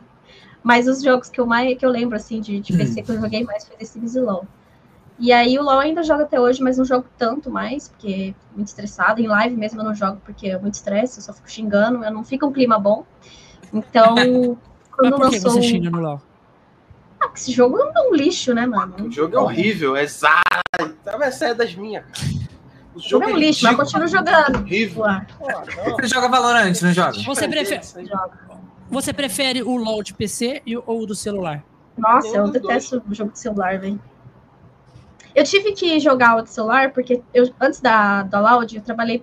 Mas 0.63 0.87
os 0.87 1.03
jogos 1.03 1.29
que 1.29 1.41
eu 1.41 1.47
mais 1.47 1.77
que 1.79 1.85
eu 1.87 1.91
lembro 1.91 2.17
assim 2.17 2.41
de, 2.41 2.61
de 2.61 2.77
PC 2.77 3.03
que 3.03 3.11
eu 3.11 3.21
joguei 3.21 3.45
mais 3.45 3.67
foi 3.67 3.77
The 3.77 3.85
Sims 3.85 4.15
e 4.15 4.21
LoL. 4.21 4.47
E 5.19 5.33
aí 5.33 5.59
o 5.59 5.63
LoL 5.63 5.81
ainda 5.81 6.03
jogo 6.03 6.23
até 6.23 6.39
hoje, 6.39 6.63
mas 6.63 6.79
não 6.79 6.85
jogo 6.85 7.07
tanto 7.17 7.51
mais, 7.51 7.89
porque 7.89 8.35
muito 8.55 8.69
estressada. 8.69 9.21
Em 9.21 9.27
live 9.27 9.57
mesmo 9.57 9.81
eu 9.81 9.85
não 9.85 9.95
jogo 9.95 10.21
porque 10.25 10.49
é 10.49 10.59
muito 10.59 10.75
estresse, 10.75 11.19
eu 11.19 11.23
só 11.25 11.33
fico 11.33 11.51
xingando, 11.51 12.05
eu 12.05 12.13
não 12.13 12.23
fica 12.25 12.47
um 12.47 12.53
clima 12.53 12.79
bom. 12.79 13.05
Então, 13.73 14.15
Mas 14.15 14.27
quando 14.97 15.17
por 15.17 15.31
que 15.31 15.37
lançou. 15.37 15.51
você 15.53 15.63
xinga 15.63 15.91
no 15.91 16.01
LoL? 16.01 16.23
Ah, 17.21 17.31
esse 17.35 17.51
jogo 17.51 17.79
é 17.79 18.01
um 18.09 18.15
lixo, 18.15 18.55
né, 18.55 18.65
mano? 18.67 18.95
O 19.07 19.11
jogo 19.11 19.35
é 19.37 19.41
horrível, 19.41 19.97
é 19.97 20.07
zai. 20.07 20.41
Essa 21.21 21.47
é 21.47 21.55
das 21.55 21.75
minhas, 21.75 22.05
cara. 22.05 22.49
O 22.95 23.01
jogo 23.01 23.25
é 23.25 23.33
um 23.33 23.37
lixo, 23.37 23.65
mas 23.65 23.77
continuo 23.77 24.07
jogando. 24.09 24.57
horrível. 24.59 25.05
Pô. 25.39 25.47
Você 26.01 26.07
joga 26.09 26.29
Valorant, 26.29 26.73
não 26.83 26.93
joga? 26.93 27.13
Você 27.25 27.49
prefere- 27.49 28.07
joga. 28.07 28.48
Você 28.91 29.13
prefere 29.13 29.63
o 29.63 29.77
LoL 29.77 30.03
de 30.03 30.15
PC 30.15 30.63
ou 30.87 31.03
o 31.03 31.07
do 31.07 31.15
celular? 31.15 31.63
Nossa, 31.97 32.37
eu 32.37 32.49
detesto 32.51 33.03
o 33.09 33.15
jogo 33.15 33.33
de 33.33 33.39
celular, 33.39 33.79
velho. 33.79 34.01
Eu 35.35 35.45
tive 35.45 35.73
que 35.73 35.99
jogar 36.01 36.37
o 36.37 36.43
de 36.43 36.51
celular 36.51 36.93
porque 36.93 37.23
eu, 37.35 37.53
antes 37.61 37.81
da, 37.81 38.23
da 38.23 38.41
Loud 38.41 38.75
eu 38.77 38.83
trabalhei 38.83 39.23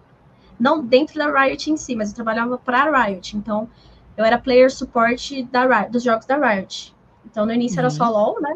não 0.59 0.83
dentro 0.85 1.17
da 1.17 1.31
Riot 1.31 1.69
em 1.71 1.77
si, 1.77 1.95
mas 1.95 2.09
eu 2.09 2.15
trabalhava 2.15 2.57
para 2.57 2.83
a 2.83 3.05
Riot. 3.05 3.35
Então, 3.35 3.69
eu 4.15 4.23
era 4.23 4.37
player 4.37 4.71
support 4.71 5.43
da 5.51 5.65
Riot, 5.65 5.91
dos 5.91 6.03
jogos 6.03 6.25
da 6.25 6.37
Riot. 6.37 6.93
Então, 7.25 7.45
no 7.45 7.51
início 7.53 7.79
era 7.79 7.87
Uhum. 7.89 7.93
só 7.93 8.09
LoL, 8.09 8.39
né? 8.41 8.55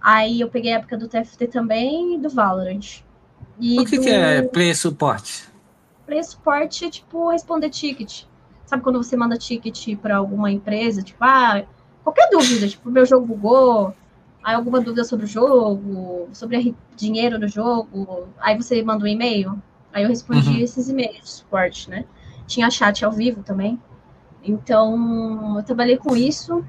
Aí 0.00 0.40
eu 0.40 0.48
peguei 0.48 0.72
a 0.74 0.76
época 0.78 0.96
do 0.98 1.08
TFT 1.08 1.46
também 1.46 2.14
e 2.14 2.18
do 2.18 2.28
Valorant. 2.28 3.02
E 3.60 3.80
O 3.80 3.84
que, 3.84 3.96
do 3.96 4.02
que 4.02 4.10
é 4.10 4.42
Play 4.42 4.74
Support? 4.74 5.50
player 6.06 6.24
support 6.24 6.82
é 6.82 6.90
tipo 6.90 7.30
responder 7.30 7.70
ticket. 7.70 8.24
Sabe 8.72 8.82
quando 8.82 9.02
você 9.02 9.18
manda 9.18 9.36
ticket 9.36 9.98
para 9.98 10.16
alguma 10.16 10.50
empresa, 10.50 11.02
tipo, 11.02 11.22
ah, 11.22 11.62
qualquer 12.02 12.30
dúvida, 12.30 12.66
tipo, 12.66 12.90
meu 12.90 13.04
jogo 13.04 13.26
bugou, 13.26 13.94
aí 14.42 14.54
alguma 14.54 14.80
dúvida 14.80 15.04
sobre 15.04 15.26
o 15.26 15.28
jogo, 15.28 16.30
sobre 16.32 16.74
dinheiro 16.96 17.38
no 17.38 17.46
jogo, 17.46 18.28
aí 18.40 18.56
você 18.56 18.82
manda 18.82 19.04
um 19.04 19.06
e-mail, 19.06 19.62
aí 19.92 20.04
eu 20.04 20.08
respondi 20.08 20.48
Uhum. 20.48 20.56
esses 20.60 20.88
e-mails 20.88 21.20
de 21.20 21.28
suporte, 21.28 21.90
né? 21.90 22.06
Tinha 22.46 22.70
chat 22.70 23.04
ao 23.04 23.12
vivo 23.12 23.42
também. 23.42 23.78
Então, 24.42 25.58
eu 25.58 25.62
trabalhei 25.64 25.98
com 25.98 26.16
isso. 26.16 26.64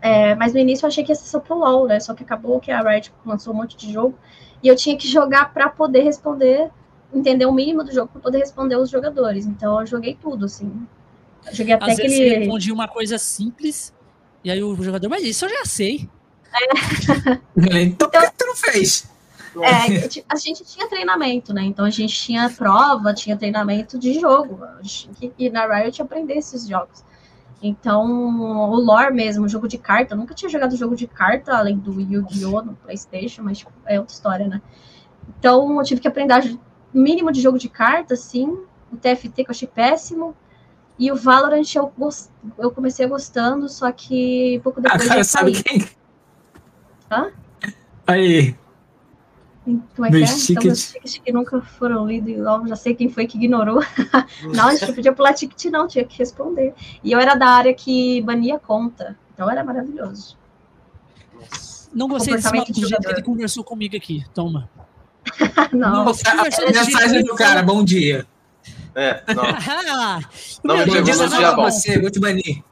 É, 0.00 0.36
mas 0.36 0.52
no 0.52 0.60
início 0.60 0.84
eu 0.84 0.88
achei 0.90 1.02
que 1.02 1.10
ia 1.10 1.16
ser 1.16 1.26
só 1.26 1.40
pro 1.40 1.58
LoL, 1.58 1.88
né? 1.88 1.98
Só 1.98 2.14
que 2.14 2.22
acabou 2.22 2.60
que 2.60 2.70
a 2.70 2.80
Riot 2.82 3.12
lançou 3.26 3.52
um 3.52 3.56
monte 3.56 3.76
de 3.76 3.92
jogo 3.92 4.14
e 4.62 4.68
eu 4.68 4.76
tinha 4.76 4.96
que 4.96 5.08
jogar 5.08 5.52
para 5.52 5.68
poder 5.68 6.02
responder, 6.04 6.70
entender 7.12 7.46
o 7.46 7.52
mínimo 7.52 7.82
do 7.82 7.92
jogo 7.92 8.08
para 8.12 8.20
poder 8.20 8.38
responder 8.38 8.76
os 8.76 8.88
jogadores. 8.88 9.44
Então 9.44 9.80
eu 9.80 9.86
joguei 9.86 10.14
tudo, 10.14 10.44
assim. 10.44 10.86
Eu 11.46 11.54
joguei 11.54 11.74
até 11.74 11.84
Às 11.84 11.92
aquele. 11.92 12.08
vezes 12.08 12.32
você 12.32 12.38
respondia 12.38 12.74
uma 12.74 12.88
coisa 12.88 13.18
simples, 13.18 13.92
e 14.44 14.50
aí 14.50 14.62
o 14.62 14.74
jogador, 14.82 15.08
mas 15.08 15.22
isso 15.22 15.44
eu 15.44 15.48
já 15.48 15.64
sei. 15.64 16.08
Então 17.56 18.10
por 18.10 18.20
que 18.20 18.32
tu 18.36 18.46
não 18.46 18.56
fez? 18.56 19.08
É, 19.56 20.22
a 20.28 20.36
gente 20.36 20.64
tinha 20.64 20.88
treinamento, 20.88 21.52
né? 21.52 21.62
Então 21.62 21.84
a 21.84 21.90
gente 21.90 22.14
tinha 22.14 22.48
prova, 22.50 23.12
tinha 23.12 23.36
treinamento 23.36 23.98
de 23.98 24.18
jogo. 24.18 24.60
Ir 25.38 25.50
na 25.50 25.66
Riot 25.66 26.00
aprender 26.00 26.34
esses 26.34 26.68
jogos. 26.68 27.04
Então, 27.62 28.06
o 28.70 28.76
lore 28.76 29.12
mesmo, 29.12 29.44
o 29.44 29.48
jogo 29.48 29.68
de 29.68 29.76
carta, 29.76 30.14
eu 30.14 30.18
nunca 30.18 30.34
tinha 30.34 30.48
jogado 30.48 30.76
jogo 30.76 30.96
de 30.96 31.06
carta, 31.06 31.54
além 31.56 31.76
do 31.76 32.00
Yu-Gi-Oh! 32.00 32.62
no 32.62 32.74
Playstation, 32.74 33.42
mas 33.42 33.58
tipo, 33.58 33.72
é 33.84 33.98
outra 34.00 34.14
história, 34.14 34.48
né? 34.48 34.62
Então, 35.38 35.78
eu 35.78 35.84
tive 35.84 36.00
que 36.00 36.08
aprender 36.08 36.58
o 36.94 36.98
mínimo 36.98 37.30
de 37.30 37.40
jogo 37.40 37.58
de 37.58 37.68
carta, 37.68 38.14
assim, 38.14 38.46
o 38.90 38.96
TFT 38.96 39.44
que 39.44 39.50
eu 39.50 39.50
achei 39.50 39.68
péssimo, 39.68 40.34
e 41.00 41.10
o 41.10 41.16
Valorant 41.16 41.64
eu, 41.74 41.90
gos- 41.96 42.28
eu 42.58 42.70
comecei 42.70 43.06
gostando, 43.06 43.68
só 43.70 43.90
que 43.90 44.60
pouco 44.62 44.80
Ah, 44.80 44.82
depois 44.82 45.08
cara, 45.08 45.20
eu 45.20 45.24
sabe 45.24 45.54
saí. 45.54 45.62
quem? 45.64 45.88
Hã? 47.10 47.30
Aí, 48.06 48.54
Como 49.64 50.06
é 50.06 50.10
que 50.10 50.16
é? 50.16 50.20
Então, 50.50 50.64
meus 50.64 50.90
tickets. 50.92 51.18
que 51.24 51.32
nunca 51.32 51.60
foram 51.62 52.06
lidos, 52.06 52.30
igual 52.30 52.66
já 52.66 52.76
sei 52.76 52.94
quem 52.94 53.08
foi 53.08 53.26
que 53.26 53.38
ignorou. 53.38 53.80
não, 54.54 54.66
a 54.68 54.72
gente 54.74 54.88
não 54.88 54.94
podia 54.94 55.12
pular 55.12 55.32
ticket, 55.32 55.64
não, 55.72 55.88
tinha 55.88 56.04
que 56.04 56.18
responder. 56.18 56.74
E 57.02 57.12
eu 57.12 57.18
era 57.18 57.34
da 57.34 57.46
área 57.48 57.72
que 57.72 58.20
bania 58.20 58.58
conta, 58.58 59.16
então 59.32 59.50
era 59.50 59.64
maravilhoso. 59.64 60.36
Não 61.94 62.08
gostei 62.08 62.34
desse 62.34 62.50
maluco 62.52 62.72
do 62.72 62.86
jeito 62.86 63.02
que 63.02 63.12
ele 63.12 63.22
conversou 63.22 63.64
comigo 63.64 63.96
aqui. 63.96 64.24
Toma. 64.34 64.68
não, 65.72 66.04
Você 66.04 66.30
conversou 66.30 66.68
a 66.68 66.72
mensagem 66.72 67.24
do 67.24 67.34
cara, 67.34 67.62
bom 67.62 67.82
dia. 67.82 68.26
É, 68.94 69.22
não. 69.34 69.44
Ah, 69.92 70.20
Não, 70.64 70.78
chegou 70.78 71.02
Deus, 71.02 71.18
no 71.18 71.28
não, 71.28 71.38
dia 71.38 71.48
não, 71.48 71.56
bom. 71.56 71.62
você, 71.70 72.00
vou 72.00 72.10
te 72.10 72.20
banir. 72.20 72.62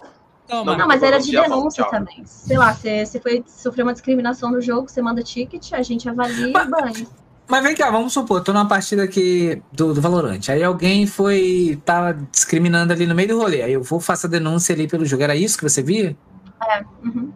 Toma. 0.48 0.76
não, 0.76 0.86
mas 0.86 1.02
era 1.02 1.18
de 1.18 1.30
denúncia 1.30 1.84
tchau. 1.84 1.90
também. 1.90 2.22
Sei 2.24 2.56
lá, 2.56 2.72
você, 2.72 3.04
você 3.04 3.20
foi 3.20 3.44
sofreu 3.46 3.84
uma 3.84 3.92
discriminação 3.92 4.50
no 4.50 4.60
jogo, 4.62 4.88
você 4.88 5.02
manda 5.02 5.22
ticket, 5.22 5.72
a 5.74 5.82
gente 5.82 6.08
avalia 6.08 6.48
e 6.48 6.52
banha. 6.52 7.06
Mas 7.46 7.62
vem 7.62 7.74
cá, 7.74 7.90
vamos 7.90 8.12
supor, 8.12 8.42
tô 8.42 8.52
numa 8.52 8.68
partida 8.68 9.02
aqui 9.02 9.62
do, 9.72 9.94
do 9.94 10.00
Valorant. 10.00 10.40
Aí 10.50 10.62
alguém 10.62 11.06
foi. 11.06 11.80
tava 11.84 12.12
discriminando 12.30 12.92
ali 12.92 13.06
no 13.06 13.14
meio 13.14 13.28
do 13.28 13.38
rolê. 13.38 13.62
Aí 13.62 13.72
eu 13.72 13.82
vou 13.82 14.00
faço 14.00 14.26
a 14.26 14.30
denúncia 14.30 14.74
ali 14.74 14.86
pelo 14.86 15.04
jogo. 15.06 15.22
Era 15.22 15.34
isso 15.34 15.56
que 15.56 15.64
você 15.64 15.82
via? 15.82 16.16
Uhum. 17.02 17.32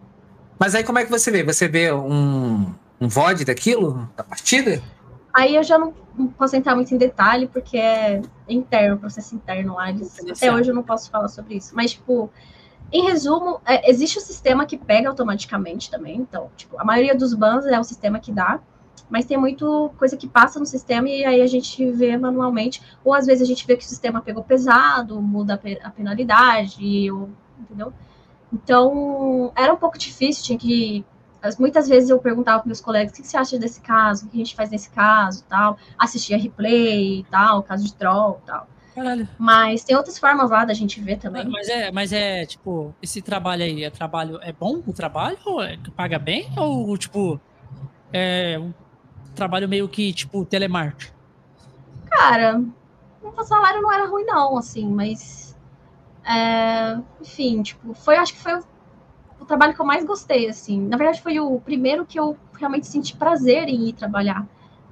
Mas 0.59 0.75
aí 0.75 0.85
como 0.85 0.99
é 0.99 1.05
que 1.05 1.11
você 1.11 1.31
vê? 1.31 1.43
Você 1.43 1.67
vê 1.67 1.93
um, 1.93 2.73
um 3.01 3.09
VOD 3.09 3.47
daquilo? 3.47 4.09
Da 4.15 4.23
partida? 4.23 4.83
Aí 5.33 5.57
eu 5.57 5.63
já 5.63 5.79
não, 5.79 5.95
não 6.17 6.27
posso 6.29 6.55
entrar 6.57 6.75
muito 6.75 6.93
em 6.95 6.99
detalhe, 6.99 7.49
porque 7.49 7.79
é 7.79 8.21
interno, 8.49 8.99
processo 8.99 9.35
interno 9.35 9.75
lá. 9.75 9.89
eles- 9.91 10.19
até 10.31 10.53
hoje 10.55 10.71
eu 10.71 10.75
não 10.75 10.83
posso 10.83 11.11
falar 11.11 11.29
sobre 11.29 11.57
isso. 11.57 11.75
Mas, 11.75 11.93
tipo, 11.93 12.31
em 12.93 13.05
resumo, 13.05 13.61
é, 13.65 13.91
existe 13.91 14.19
o 14.19 14.21
sistema 14.21 14.67
que 14.67 14.77
pega 14.77 15.09
automaticamente 15.09 15.91
também. 15.91 16.17
Então, 16.19 16.51
tipo, 16.57 16.79
a 16.79 16.85
maioria 16.85 17.15
dos 17.17 17.33
bans 17.35 17.65
é 17.67 17.81
o 17.81 17.85
sistema 17.85 18.19
que 18.21 18.31
dá. 18.31 18.61
Mas 19.09 19.27
tem 19.27 19.37
muito 19.37 19.91
coisa 19.99 20.17
que 20.17 20.27
passa 20.27 20.59
no 20.59 20.65
sistema 20.67 21.09
e 21.09 21.25
aí 21.25 21.43
a 21.43 21.47
gente 21.47 21.91
vê 21.93 22.17
manualmente. 22.17 22.83
Ou 23.05 23.15
às 23.15 23.27
vezes 23.27 23.43
a 23.43 23.47
gente 23.47 23.67
vê 23.67 23.77
que 23.77 23.85
o 23.85 23.89
sistema 23.89 24.21
pegou 24.23 24.43
pesado, 24.45 25.21
muda 25.21 25.61
a 25.83 25.91
penalidade, 25.91 27.11
ou, 27.11 27.29
entendeu? 27.59 27.93
Então, 28.53 29.53
era 29.57 29.73
um 29.73 29.77
pouco 29.77 29.97
difícil, 29.99 30.45
tinha 30.45 30.59
que 30.59 31.05
mas 31.43 31.59
muitas 31.59 31.89
vezes 31.89 32.09
eu 32.09 32.19
perguntava 32.19 32.61
para 32.61 32.69
meus 32.69 32.81
colegas 32.81 33.13
o 33.13 33.21
que 33.21 33.27
você 33.27 33.37
acha 33.37 33.59
desse 33.59 33.81
caso, 33.81 34.27
o 34.27 34.29
que 34.29 34.37
a 34.37 34.39
gente 34.39 34.55
faz 34.55 34.71
nesse 34.71 34.89
caso, 34.91 35.45
tal, 35.49 35.77
assistia 35.99 36.39
replay 36.39 37.21
e 37.21 37.25
tal, 37.25 37.63
caso 37.63 37.85
de 37.85 37.95
troll 37.95 38.41
tal. 38.47 38.69
Caralho. 38.95 39.27
Mas 39.39 39.83
tem 39.83 39.97
outras 39.97 40.19
formas 40.19 40.51
lá 40.51 40.65
da 40.65 40.75
gente 40.75 41.01
ver 41.01 41.19
também. 41.19 41.49
Mas 41.49 41.69
é, 41.69 41.91
mas 41.91 42.13
é, 42.13 42.45
tipo, 42.47 42.95
esse 43.03 43.23
trabalho 43.23 43.65
aí, 43.65 43.83
é 43.83 43.91
trabalho, 43.91 44.39
é 44.43 44.53
bom 44.53 44.83
o 44.87 44.93
trabalho? 44.93 45.39
É, 45.63 45.79
paga 45.97 46.19
bem? 46.19 46.53
Ou, 46.57 46.97
tipo, 46.97 47.41
é 48.13 48.59
um 48.59 48.73
trabalho 49.35 49.69
meio 49.69 49.89
que, 49.89 50.13
tipo, 50.13 50.45
telemarketing? 50.45 51.13
Cara, 52.11 52.63
o 53.23 53.43
salário 53.45 53.81
não 53.81 53.91
era 53.91 54.07
ruim 54.07 54.25
não, 54.27 54.59
assim, 54.59 54.87
mas 54.87 55.57
é, 56.25 56.99
enfim, 57.21 57.63
tipo, 57.63 57.95
foi, 57.95 58.17
acho 58.17 58.35
que 58.35 58.41
foi 58.41 58.61
trabalho 59.53 59.75
que 59.75 59.81
eu 59.81 59.85
mais 59.87 60.05
gostei, 60.05 60.49
assim. 60.49 60.81
Na 60.81 60.97
verdade, 60.97 61.21
foi 61.21 61.39
o 61.39 61.61
primeiro 61.61 62.07
que 62.07 62.19
eu 62.19 62.37
realmente 62.59 62.87
senti 62.87 63.15
prazer 63.17 63.69
em 63.69 63.89
ir 63.89 63.93
trabalhar, 63.93 64.47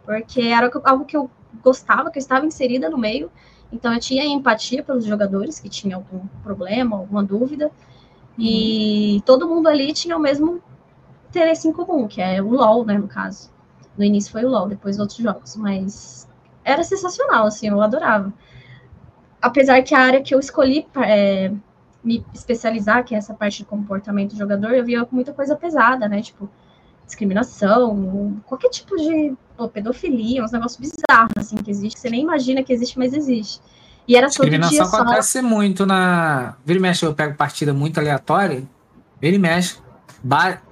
porque 0.05 0.41
era 0.43 0.71
algo- 0.85 1.05
que 1.07 1.17
eu 1.17 1.31
gostava, 1.65 2.11
que 2.11 2.19
eu 2.19 2.21
estava 2.21 2.45
inserida 2.45 2.91
no 2.91 2.99
meio, 2.99 3.31
então 3.73 3.93
eu 3.95 4.01
tinha 4.01 4.25
empatia 4.25 4.83
pelos 4.83 5.05
jogadores 5.07 5.59
que 5.59 5.69
tinham 5.69 6.01
algum 6.01 6.27
problema, 6.43 6.97
alguma 6.97 7.23
dúvida, 7.25 7.71
e 8.39 9.23
todo 9.27 9.49
mundo 9.49 9.69
ali 9.69 9.93
tinha 9.93 10.17
o 10.17 10.21
mesmo 10.21 10.63
interesse 11.29 11.69
em 11.69 11.73
comum, 11.73 12.09
que 12.09 12.21
é 12.21 12.43
o 12.43 12.51
LoL, 12.51 12.85
né, 12.85 12.99
no 12.99 13.09
caso. 13.09 13.51
No 13.99 14.05
início 14.05 14.33
foi 14.33 14.45
o 14.45 14.51
LoL, 14.51 14.69
depois 14.69 14.99
outros 14.99 15.19
jogos, 15.19 15.57
mas 15.57 16.29
era 16.65 16.83
sensacional, 16.85 17.47
assim, 17.47 17.69
eu 17.69 17.81
adorava. 17.83 18.33
Apesar 19.43 19.83
que 19.83 19.95
a 19.95 20.01
área 20.01 20.23
que 20.23 20.35
eu 20.35 20.39
escolhi 20.41 20.87
é, 21.03 21.51
me 22.03 22.25
especializar, 22.35 23.05
que 23.05 23.15
é 23.15 23.19
essa 23.19 23.35
parte 23.35 23.59
de 23.59 23.65
comportamento 23.65 24.33
do 24.33 24.39
jogador, 24.39 24.73
eu 24.73 24.85
via 24.85 25.07
muita 25.11 25.33
coisa 25.33 25.55
pesada, 25.57 26.09
né? 26.09 26.23
Tipo, 26.23 26.49
discriminação, 27.07 28.41
qualquer 28.47 28.71
tipo 28.71 28.97
de 28.97 29.35
pô, 29.57 29.69
pedofilia, 29.69 30.43
uns 30.43 30.53
negócios 30.53 30.81
bizarros, 30.81 31.33
assim, 31.37 31.57
que 31.57 31.71
existe, 31.71 31.95
que 31.95 32.01
você 32.01 32.11
nem 32.11 32.23
imagina 32.23 32.63
que 32.63 32.73
existe, 32.73 32.99
mas 32.99 33.13
existe. 33.13 33.61
E 34.09 34.17
era 34.17 34.29
todo 34.29 34.49
dia 34.49 34.59
Discriminação 34.59 34.87
só. 34.91 35.03
acontece 35.03 35.43
muito 35.43 35.85
na. 35.87 36.57
Vira 36.65 36.79
e 36.79 36.83
mexe, 36.83 37.05
eu 37.05 37.15
pego 37.15 37.37
partida 37.37 37.73
muito 37.75 38.01
aleatória, 38.01 38.63
vira 39.21 39.37
e 39.37 39.39
mexe. 39.39 39.77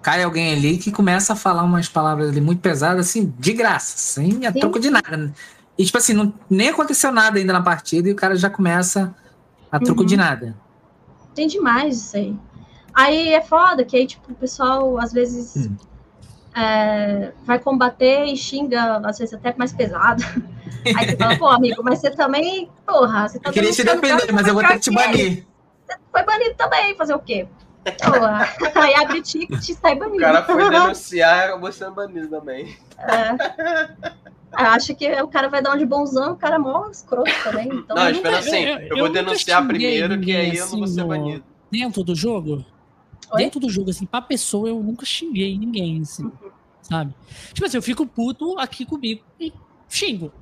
Cai 0.03 0.23
alguém 0.23 0.53
ali 0.55 0.77
que 0.77 0.91
começa 0.93 1.33
a 1.33 1.37
falar 1.37 1.63
umas 1.63 1.89
palavras 1.89 2.29
ali 2.31 2.41
muito 2.41 2.61
pesadas, 2.61 3.07
assim, 3.09 3.33
de 3.39 3.53
graça, 3.53 3.97
sem 3.97 4.45
a 4.47 4.53
troco 4.53 4.79
de 4.79 4.91
nada. 4.91 5.33
E, 5.79 5.85
tipo 5.85 5.97
assim, 5.97 6.13
não, 6.13 6.35
nem 6.51 6.69
aconteceu 6.69 7.11
nada 7.13 7.39
ainda 7.39 7.53
na 7.53 7.63
partida 7.63 8.09
e 8.09 8.13
o 8.13 8.17
cara 8.17 8.37
já 8.37 8.51
começa 8.51 9.15
a 9.71 9.79
troco 9.79 10.01
Uhum. 10.01 10.07
de 10.07 10.17
nada. 10.17 10.57
Tem 11.39 11.47
demais 11.47 11.97
isso 11.97 12.17
aí. 12.17 12.37
Aí 12.93 13.33
é 13.33 13.41
foda 13.41 13.85
que 13.85 13.97
aí, 13.97 14.09
tipo, 14.09 14.33
o 14.33 14.35
pessoal 14.35 14.99
às 14.99 15.13
vezes 15.13 15.69
Hum. 15.69 15.77
é, 16.53 17.31
vai 17.45 17.61
combater 17.61 18.25
e 18.25 18.37
xinga, 18.37 18.97
às 19.07 19.19
vezes 19.19 19.33
até 19.35 19.55
mais 19.57 19.73
pesado. 19.73 20.21
Aí 20.97 21.07
você 21.09 21.17
fala, 21.17 21.37
pô, 21.39 21.47
amigo, 21.49 21.81
mas 21.85 22.01
você 22.01 22.11
também, 22.11 22.69
porra, 22.85 23.29
você 23.29 23.39
tá 23.39 23.51
Eu 23.51 23.53
queria 23.53 23.71
te 23.71 23.83
o 23.83 23.85
defender, 23.85 24.33
mas 24.33 24.47
eu 24.49 24.55
vou 24.55 24.63
ter 24.65 24.75
que 24.75 24.81
te 24.81 24.91
banir. 24.91 25.47
Foi 26.11 26.25
banido 26.25 26.55
também, 26.57 26.97
fazer 26.97 27.15
o 27.15 27.19
quê? 27.21 27.47
Porra. 28.05 28.49
Aí 28.75 28.95
abre 28.95 29.23
ticket 29.23 29.69
e 29.69 29.75
sai 29.75 29.95
O 29.95 29.99
banido. 30.01 30.19
cara 30.21 30.43
foi 30.45 30.57
denunciar 30.71 31.37
e 31.39 31.43
acabou 31.51 31.71
sendo 31.73 31.93
banido 31.93 32.29
também. 32.29 32.77
É. 32.99 34.28
Acha 34.53 34.95
que 34.95 35.07
o 35.23 35.29
cara 35.29 35.49
vai 35.49 35.63
dar 35.63 35.75
um 35.75 35.79
de 35.79 35.85
bonzão, 35.85 36.33
o 36.33 36.37
cara 36.37 36.57
é 36.57 36.59
mó 36.59 36.89
escroto 36.91 37.31
também. 37.45 37.69
Então, 37.69 37.95
Não, 37.97 38.09
espera 38.11 38.35
eu- 38.35 38.39
assim, 38.39 38.57
eu- 38.65 38.79
eu, 38.79 38.89
eu 38.89 38.99
vou 38.99 39.09
denunciar 39.13 39.67
primeiro, 39.67 40.09
que 40.21 40.33
aí 40.33 40.47
ninguém 40.49 40.55
eu 40.57 40.67
não 40.69 40.79
vou 40.79 40.87
ser 40.87 40.93
assim 40.93 41.01
no- 41.03 41.09
banido. 41.09 41.45
Dentro 41.71 42.03
do 42.03 42.15
jogo, 42.15 42.65
Oi? 43.33 43.43
dentro 43.43 43.61
do 43.61 43.69
jogo, 43.69 43.91
assim, 43.91 44.07
pra 44.07 44.23
pessoa, 44.23 44.69
eu 44.69 44.83
nunca 44.83 45.05
xinguei 45.05 45.59
ninguém, 45.59 46.01
assim, 46.01 46.31
sabe? 46.81 47.15
Tipo 47.53 47.67
assim, 47.67 47.77
eu 47.77 47.83
fico 47.83 48.07
puto 48.07 48.59
aqui 48.59 48.87
comigo 48.87 49.21
e 49.39 49.53
xingo, 49.89 50.33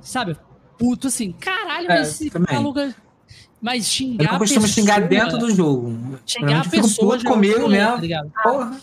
sabe? 0.00 0.36
Puto 0.78 1.06
assim, 1.08 1.32
caralho, 1.32 1.90
É, 1.90 1.98
mas 1.98 2.20
esse 2.20 2.30
maluco... 2.38 2.78
é- 2.80 2.94
Mas 3.60 3.78
Eu 3.78 3.90
xingar 3.90 4.24
não 4.28 4.34
a 4.36 4.38
costumo 4.38 4.60
pessoa, 4.62 4.74
xingar 4.84 5.08
dentro 5.08 5.38
do 5.38 5.50
jogo. 5.50 6.18
Xingar 6.26 6.60
a 6.60 6.64
eu 6.64 6.70
pessoa 6.70 7.16
puto 7.16 7.26
é 7.26 7.30
comigo 7.30 7.60
rolê, 7.62 7.78
tá 7.78 7.84
mesmo. 7.88 8.00
ligado? 8.02 8.32
Porra. 8.42 8.80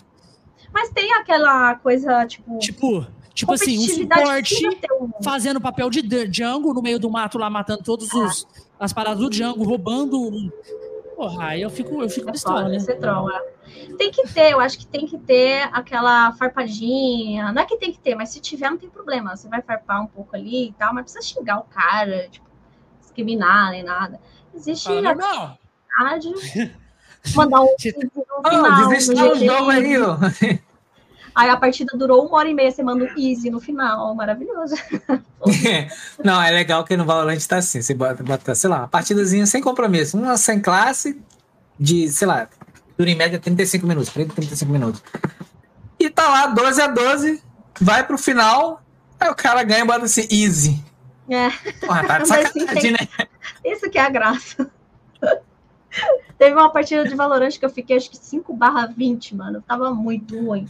Mas 0.74 0.90
tem 0.90 1.14
aquela 1.14 1.76
coisa, 1.76 2.26
tipo, 2.26 2.58
Tipo, 2.58 3.06
tipo 3.44 3.54
assim, 3.54 3.78
um 3.78 3.88
suporte 3.88 4.56
fazendo 5.24 5.60
papel 5.60 5.90
de 5.90 6.02
Django 6.02 6.74
no 6.74 6.82
meio 6.82 7.00
do 7.00 7.10
mato 7.10 7.38
lá, 7.38 7.50
matando 7.50 7.84
todos 7.84 8.12
os 8.14 8.48
as 8.80 8.92
paradas 8.92 9.20
do 9.20 9.30
Django, 9.30 9.64
roubando. 9.64 10.52
Porra, 11.16 11.50
aí 11.50 11.62
eu 11.62 11.70
fico, 11.70 12.02
eu 12.02 12.10
fico 12.10 12.30
É 12.30 12.32
pistola, 12.32 12.68
né? 12.68 12.80
você 12.80 12.96
trola. 12.96 13.40
Tem 13.98 14.12
que 14.12 14.28
ter, 14.28 14.52
eu 14.52 14.60
acho 14.60 14.78
que 14.80 14.86
tem 14.86 15.06
que 15.06 15.18
ter 15.18 15.70
aquela 15.72 16.34
farpadinha. 16.34 17.52
Não 17.52 17.62
é 17.62 17.66
que 17.66 17.78
tem 17.78 17.92
que 17.92 18.00
ter, 18.00 18.16
mas 18.16 18.30
se 18.30 18.42
tiver, 18.42 18.70
não 18.70 18.78
tem 18.78 18.90
problema. 18.90 19.36
Você 19.36 19.48
vai 19.48 19.62
farpar 19.62 20.02
um 20.02 20.08
pouco 20.08 20.36
ali 20.36 20.70
e 20.70 20.74
tal, 20.74 20.94
mas 20.94 21.04
precisa 21.04 21.22
xingar 21.22 21.60
o 21.60 21.64
cara, 21.64 22.28
tipo, 22.30 22.46
discriminar 23.00 23.72
nem 23.72 23.84
nada. 23.84 24.20
Existe 24.54 24.86
Fala, 24.88 25.12
a 25.12 25.58
vontade, 26.00 26.34
mandar 27.36 27.62
um 27.62 27.76
Oh, 28.46 28.88
desistiu 28.90 29.32
o 29.32 29.36
jogo 29.36 29.70
aí, 29.70 29.98
ó. 30.02 30.18
Aí 31.36 31.50
a 31.50 31.58
partida 31.58 31.98
durou 31.98 32.26
uma 32.26 32.38
hora 32.38 32.50
e 32.50 32.54
meia, 32.54 32.72
você 32.72 32.84
manda 32.84 33.06
um 33.06 33.20
easy 33.20 33.50
no 33.50 33.60
final. 33.60 34.14
Maravilhoso. 34.16 34.76
Não, 36.24 36.42
é 36.42 36.52
legal 36.52 36.84
que 36.84 36.96
no 36.96 37.06
Valorant 37.06 37.40
tá 37.48 37.58
assim. 37.58 37.82
Você 37.82 37.94
bota, 37.94 38.24
bota, 38.24 38.54
sei 38.56 38.70
lá, 38.70 38.80
uma 38.80 38.88
partidazinha 38.88 39.46
sem 39.46 39.62
compromisso. 39.62 40.18
Uma 40.18 40.38
sem 40.38 40.60
classe, 40.60 41.20
de, 41.80 42.10
sei 42.10 42.28
lá, 42.28 42.48
Dura 42.98 43.10
em 43.10 43.16
média 43.16 43.40
35 43.40 43.88
minutos, 43.88 44.10
30, 44.14 44.36
35 44.36 44.72
minutos. 44.72 45.04
E 46.00 46.10
tá 46.10 46.28
lá, 46.28 46.48
12 46.48 46.82
a 46.82 46.88
12, 46.88 47.44
vai 47.80 48.06
pro 48.06 48.18
final, 48.18 48.82
aí 49.20 49.30
o 49.30 49.36
cara 49.36 49.64
ganha 49.64 49.82
e 49.82 49.88
bota 49.88 50.06
assim, 50.06 50.28
easy. 50.30 50.84
É. 51.30 51.50
Porra, 51.86 52.06
tá 52.06 52.20
de 52.20 52.30
Mas 52.30 52.48
sacanagem, 52.48 52.92
né? 52.92 53.08
Isso 53.66 53.90
que 53.90 53.98
é 53.98 54.02
a 54.02 54.10
graça. 54.10 54.70
Teve 56.38 56.56
uma 56.56 56.70
partida 56.72 57.08
de 57.08 57.16
Valorant 57.16 57.58
que 57.58 57.66
eu 57.66 57.70
fiquei 57.70 57.98
acho 57.98 58.10
que 58.10 58.18
5 58.18 58.54
barra 58.54 58.88
20, 58.88 59.36
mano. 59.36 59.62
Tava 59.62 59.94
muito 59.94 60.40
ruim. 60.40 60.68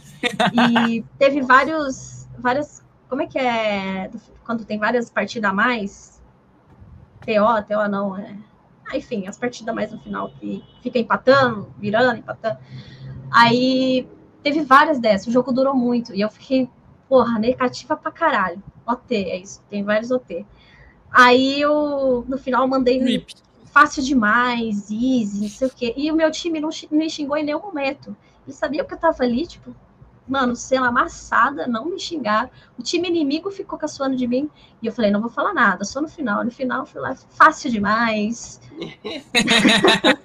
E 0.52 1.04
teve 1.18 1.40
vários. 1.40 2.28
várias. 2.38 2.84
Como 3.08 3.22
é 3.22 3.26
que 3.26 3.38
é? 3.38 4.10
Quando 4.44 4.64
tem 4.64 4.78
várias 4.78 5.10
partidas 5.10 5.50
a 5.50 5.54
mais? 5.54 6.22
TO, 7.20 7.62
TO 7.66 7.88
não, 7.88 8.16
é. 8.16 8.36
Ah, 8.86 8.96
enfim, 8.98 9.26
as 9.26 9.38
partidas 9.38 9.74
mais 9.74 9.90
no 9.90 9.98
final 9.98 10.30
que 10.38 10.62
fica 10.82 10.98
empatando, 10.98 11.72
virando, 11.78 12.18
empatando. 12.18 12.58
Aí 13.30 14.06
teve 14.42 14.60
várias 14.60 14.98
dessas, 14.98 15.26
o 15.26 15.32
jogo 15.32 15.52
durou 15.52 15.74
muito. 15.74 16.14
E 16.14 16.20
eu 16.20 16.30
fiquei, 16.30 16.68
porra, 17.08 17.38
negativa 17.38 17.96
pra 17.96 18.12
caralho. 18.12 18.62
OT, 18.86 19.14
é 19.14 19.38
isso, 19.38 19.62
tem 19.70 19.82
vários 19.82 20.10
OT. 20.10 20.44
Aí 21.10 21.60
eu, 21.60 22.24
no 22.28 22.36
final, 22.36 22.68
mandei 22.68 22.98
Rip. 23.02 23.34
Fácil 23.74 24.04
demais, 24.04 24.88
easy, 24.88 25.40
não 25.42 25.48
sei 25.48 25.66
o 25.66 25.70
quê. 25.70 25.92
E 25.96 26.12
o 26.12 26.14
meu 26.14 26.30
time 26.30 26.60
não 26.60 26.70
me 26.92 27.10
xingou 27.10 27.36
em 27.36 27.44
nenhum 27.44 27.58
momento. 27.60 28.16
Eles 28.46 28.56
sabiam 28.56 28.86
que 28.86 28.94
eu 28.94 28.98
tava 28.98 29.24
ali, 29.24 29.44
tipo, 29.48 29.74
mano, 30.28 30.54
sendo 30.54 30.86
amassada, 30.86 31.66
não 31.66 31.86
me 31.86 31.98
xingar. 31.98 32.48
O 32.78 32.82
time 32.84 33.08
inimigo 33.08 33.50
ficou 33.50 33.76
caçoando 33.76 34.14
de 34.14 34.28
mim. 34.28 34.48
E 34.80 34.86
eu 34.86 34.92
falei, 34.92 35.10
não 35.10 35.20
vou 35.20 35.28
falar 35.28 35.52
nada, 35.52 35.84
só 35.84 36.00
no 36.00 36.06
final. 36.06 36.44
No 36.44 36.52
final, 36.52 36.82
eu 36.82 36.86
fui 36.86 37.00
lá, 37.00 37.16
fácil 37.30 37.68
demais. 37.68 38.60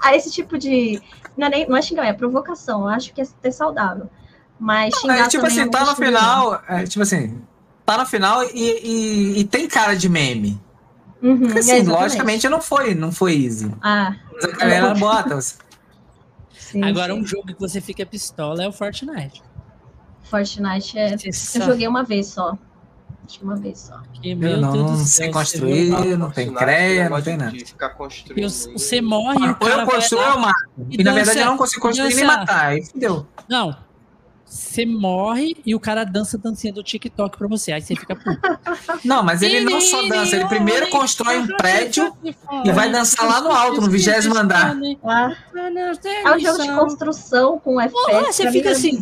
Aí 0.00 0.16
esse 0.16 0.30
tipo 0.30 0.56
de. 0.56 1.02
Não 1.36 1.48
é, 1.48 1.50
nem, 1.50 1.68
não 1.68 1.76
é 1.76 1.82
xingar, 1.82 2.06
é 2.06 2.14
provocação. 2.14 2.82
Eu 2.82 2.88
acho 2.88 3.12
que 3.12 3.20
é 3.20 3.24
até 3.24 3.50
saudável. 3.50 4.08
Mas 4.58 4.94
xingar 4.94 5.26
É, 5.26 5.28
tipo 5.28 5.44
assim, 5.44 5.60
eu 5.60 5.70
tá 5.70 5.80
não 5.80 5.86
no 5.86 5.90
não. 5.92 5.96
final, 6.06 6.62
é, 6.66 6.84
tipo 6.84 7.02
assim, 7.02 7.42
tá 7.84 7.98
no 7.98 8.06
final 8.06 8.42
e, 8.44 8.54
e, 8.54 9.40
e 9.40 9.44
tem 9.44 9.68
cara 9.68 9.94
de 9.94 10.08
meme. 10.08 10.58
Uhum, 11.22 11.38
Porque 11.38 11.56
é, 11.56 11.60
assim, 11.60 11.72
exatamente. 11.72 12.02
logicamente 12.02 12.48
não 12.48 12.60
foi, 12.60 12.94
não 12.94 13.10
foi 13.12 13.44
easy. 13.44 13.70
Ah, 13.82 14.14
Mas 14.32 14.44
a 14.44 14.48
galera 14.56 14.94
bota. 14.94 15.40
sim. 16.52 16.82
Agora, 16.84 17.12
sim. 17.12 17.20
um 17.20 17.26
jogo 17.26 17.46
que 17.48 17.58
você 17.60 17.80
fica 17.80 18.06
pistola 18.06 18.62
é 18.62 18.68
o 18.68 18.72
Fortnite. 18.72 19.42
Fortnite 20.22 20.98
é. 20.98 21.14
Eu 21.14 21.62
joguei 21.66 21.88
uma 21.88 22.04
vez 22.04 22.28
só. 22.28 22.56
Acho 23.26 23.40
que 23.40 23.44
uma 23.44 23.56
vez 23.56 23.78
só. 23.78 24.00
Eu 24.22 24.36
meu 24.36 24.56
não, 24.58 24.72
Deus 24.72 24.90
não 24.90 24.96
sei 25.04 25.30
construir, 25.30 25.90
vê- 25.94 26.16
não 26.16 26.30
tem 26.30 26.52
creia, 26.54 27.10
não 27.10 27.20
tem 27.20 27.36
nada. 27.36 27.50
ficar 27.58 27.90
construindo. 27.90 28.38
E 28.46 28.48
Você 28.72 29.02
morre 29.02 29.46
e 29.46 29.50
o 29.50 29.54
cara 29.54 29.82
eu 29.82 29.86
construo 29.86 30.22
eu 30.22 30.38
mato. 30.38 30.70
E 30.88 31.02
na 31.04 31.12
verdade 31.12 31.38
eu 31.40 31.44
não 31.46 31.56
consigo 31.58 31.82
construir 31.82 32.14
nem 32.14 32.24
matar. 32.24 32.66
Aí 32.68 32.84
fudeu. 32.86 33.26
Não. 33.48 33.76
Você 34.48 34.86
morre 34.86 35.56
e 35.64 35.74
o 35.74 35.80
cara 35.80 36.04
dança 36.04 36.38
dancinha 36.38 36.72
do 36.72 36.82
TikTok 36.82 37.36
pra 37.36 37.46
você. 37.46 37.72
Aí 37.72 37.82
você 37.82 37.94
fica 37.94 38.16
puto. 38.16 38.40
Não, 39.04 39.22
mas 39.22 39.42
ele 39.42 39.60
não 39.60 39.80
só 39.80 40.02
dança, 40.08 40.36
ele 40.36 40.46
primeiro 40.46 40.88
constrói 40.88 41.38
um 41.38 41.46
prédio 41.46 42.12
e 42.64 42.72
vai 42.72 42.90
dançar 42.90 43.26
lá 43.28 43.40
no 43.40 43.50
alto, 43.50 43.80
no 43.80 43.90
vigésimo 43.90 44.36
andar. 44.36 44.74
Ah, 45.04 45.30
é 46.24 46.34
um 46.34 46.38
jogo 46.38 46.62
de 46.62 46.72
construção 46.74 47.58
com 47.58 47.80
FPS. 47.80 48.26
você 48.26 48.42
pra 48.44 48.52
fica 48.52 48.70
assim. 48.70 48.98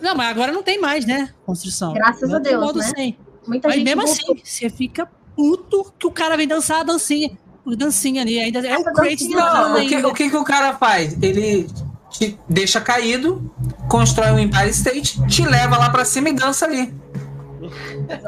Não, 0.00 0.14
mas 0.14 0.28
agora 0.28 0.52
não 0.52 0.62
tem 0.62 0.80
mais, 0.80 1.06
né? 1.06 1.32
Construção. 1.46 1.94
Graças 1.94 2.28
Não 2.28 2.36
a 2.36 2.40
Deus, 2.40 2.60
modo 2.62 2.78
né? 2.80 2.92
100. 2.94 3.18
Muita 3.46 3.68
Mas 3.68 3.76
gente 3.76 3.84
mesmo 3.84 4.02
voltou. 4.02 4.34
assim, 4.34 4.42
você 4.44 4.70
fica 4.70 5.08
puto 5.36 5.92
que 5.98 6.06
o 6.06 6.10
cara 6.10 6.36
vem 6.36 6.46
dançar 6.46 6.80
a 6.80 6.82
dancinha. 6.82 7.30
Dancinha 7.64 8.22
ali. 8.22 8.38
Ainda 8.38 8.58
é 8.66 8.72
Essa 8.72 8.90
o 8.90 8.94
dancinha 8.94 9.36
dançando 9.36 9.78
Não, 9.78 9.84
o 9.84 9.88
que, 9.88 9.96
o 9.96 10.14
que, 10.14 10.30
que 10.30 10.36
o 10.36 10.44
cara 10.44 10.74
faz? 10.74 11.16
Ele 11.22 11.66
te 12.12 12.38
deixa 12.48 12.80
caído, 12.80 13.50
constrói 13.88 14.30
um 14.32 14.38
Empire 14.38 14.68
State, 14.70 15.26
te 15.26 15.44
leva 15.44 15.76
lá 15.78 15.90
pra 15.90 16.04
cima 16.04 16.28
e 16.28 16.32
dança 16.32 16.64
ali. 16.66 16.94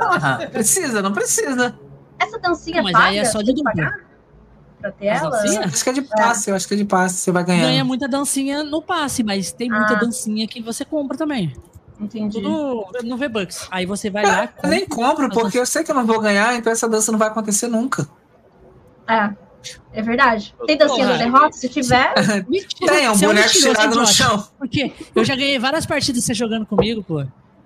Ah, 0.00 0.38
precisa, 0.50 1.02
não 1.02 1.12
precisa. 1.12 1.78
Essa 2.18 2.38
dancinha 2.38 2.82
Mas 2.82 2.92
paga? 2.92 3.04
aí 3.06 3.18
é 3.18 3.24
só 3.24 3.42
de 3.42 3.60
pagar 3.62 4.00
Pra 4.80 4.92
ter 4.92 5.08
As 5.08 5.22
ela? 5.22 5.64
Acho 5.64 5.82
que 5.84 5.90
é 5.90 5.92
de 5.92 6.02
passe, 6.02 6.50
eu 6.50 6.56
acho 6.56 6.68
que 6.68 6.74
é 6.74 6.76
de 6.76 6.84
passe, 6.84 7.16
você 7.16 7.32
vai 7.32 7.42
ganhando. 7.44 7.66
Ganha 7.68 7.84
muita 7.84 8.06
dancinha 8.06 8.62
no 8.62 8.80
passe, 8.82 9.22
mas 9.22 9.50
tem 9.52 9.68
muita 9.70 9.94
Ah. 9.94 9.98
dancinha 10.00 10.46
que 10.46 10.60
você 10.62 10.84
compra 10.84 11.16
também. 11.16 11.54
Entendi. 11.98 12.40
Tudo 12.42 12.86
no 13.04 13.16
V-Bucks. 13.16 13.66
Aí 13.70 13.86
você 13.86 14.10
vai 14.10 14.24
lá. 14.26 14.48
Eu 14.62 14.68
nem 14.68 14.86
compro, 14.86 15.24
compra- 15.28 15.40
porque 15.42 15.58
eu 15.58 15.64
sei 15.66 15.82
que 15.84 15.90
eu 15.90 15.94
não 15.94 16.04
vou 16.04 16.20
ganhar, 16.20 16.54
então 16.54 16.72
essa 16.72 16.88
dança 16.88 17.10
não 17.10 17.18
vai 17.18 17.28
acontecer 17.28 17.66
nunca. 17.68 18.06
É, 19.08 19.30
é 19.92 20.02
verdade. 20.02 20.54
Tem 20.66 20.76
dancinha 20.76 21.06
do 21.06 21.18
derrota? 21.18 21.56
Se 21.56 21.68
tiver, 21.68 22.12
Mentira, 22.48 22.92
Tem, 22.92 23.04
é 23.04 23.10
um 23.10 23.18
boneco 23.18 23.48
tirado 23.50 23.96
no 23.96 24.06
chão. 24.06 24.46
Porque 24.58 24.92
eu 25.14 25.24
já 25.24 25.34
ganhei 25.34 25.58
várias 25.58 25.86
partidas 25.86 26.24
você 26.24 26.34
jogando 26.34 26.66
comigo, 26.66 27.02
pô. 27.02 27.20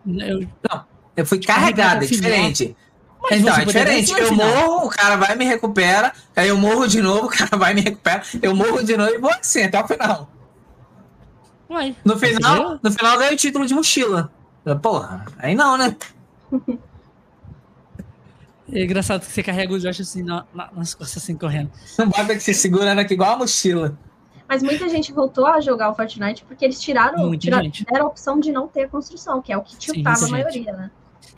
Eu, 0.07 0.47
Eu 1.17 1.27
fui 1.27 1.39
Carregado 1.39 2.05
é 2.05 2.07
diferente. 2.07 2.77
Mas 3.23 3.41
então, 3.41 3.57
é 3.57 3.65
diferente. 3.65 4.13
Eu 4.13 4.33
morro, 4.33 4.87
o 4.87 4.89
cara 4.89 5.17
vai 5.17 5.35
e 5.35 5.39
me 5.39 5.45
recupera, 5.45 6.13
aí 6.37 6.49
eu 6.49 6.57
morro 6.57 6.87
de 6.87 7.03
novo, 7.03 7.27
o 7.27 7.29
cara 7.29 7.57
vai 7.57 7.73
e 7.73 7.75
me 7.75 7.81
recupera, 7.81 8.23
eu 8.41 8.55
morro 8.55 8.83
de 8.83 8.97
novo 8.97 9.11
e 9.11 9.19
vou 9.19 9.31
assim 9.31 9.65
até 9.65 9.83
o 9.83 9.87
final. 9.87 10.31
Uai, 11.69 11.95
No 12.05 12.19
final, 12.19 12.79
no 12.83 12.91
final 12.91 13.15
eu 13.15 13.19
ganho 13.19 13.33
o 13.33 13.37
título 13.37 13.67
de 13.67 13.75
mochila. 13.75 14.33
Porra, 14.83 15.27
aí 15.39 15.55
não, 15.55 15.77
né? 15.77 15.95
É 18.73 18.85
engraçado 18.85 19.21
que 19.25 19.33
você 19.33 19.43
carrega 19.43 19.73
o 19.73 19.79
Josh 19.79 20.01
assim 20.01 20.23
na- 20.23 20.45
na- 20.55 20.71
nas 20.77 20.95
costas, 20.95 21.23
assim, 21.23 21.37
correndo. 21.37 21.71
Não 21.99 22.09
bota 22.09 22.35
que 22.35 22.41
se 22.41 22.53
segurando 22.55 22.99
aqui 22.99 23.15
igual 23.15 23.33
a 23.35 23.37
mochila. 23.39 23.99
mas 24.49 24.63
muita 24.63 24.89
gente 24.89 25.13
voltou 25.13 25.47
a 25.47 25.61
jogar 25.61 25.91
o 25.91 25.95
Fortnite 25.95 26.45
porque 26.45 26.65
eles 26.65 26.81
tiraram, 26.81 27.27
Muita 27.27 27.43
tiraram 27.45 27.65
gente. 27.65 27.85
deram 27.85 28.07
a 28.07 28.09
opção 28.09 28.39
de 28.41 28.51
não 28.53 28.67
ter 28.69 28.85
a 28.85 28.89
construção, 28.89 29.41
que 29.43 29.53
é 29.53 29.57
o 29.59 29.63
que 29.63 29.73
Sim, 29.73 29.79
tiltava 29.93 30.17
a 30.17 30.21
gente. 30.21 30.31
maioria, 30.31 30.73
né? 30.73 30.91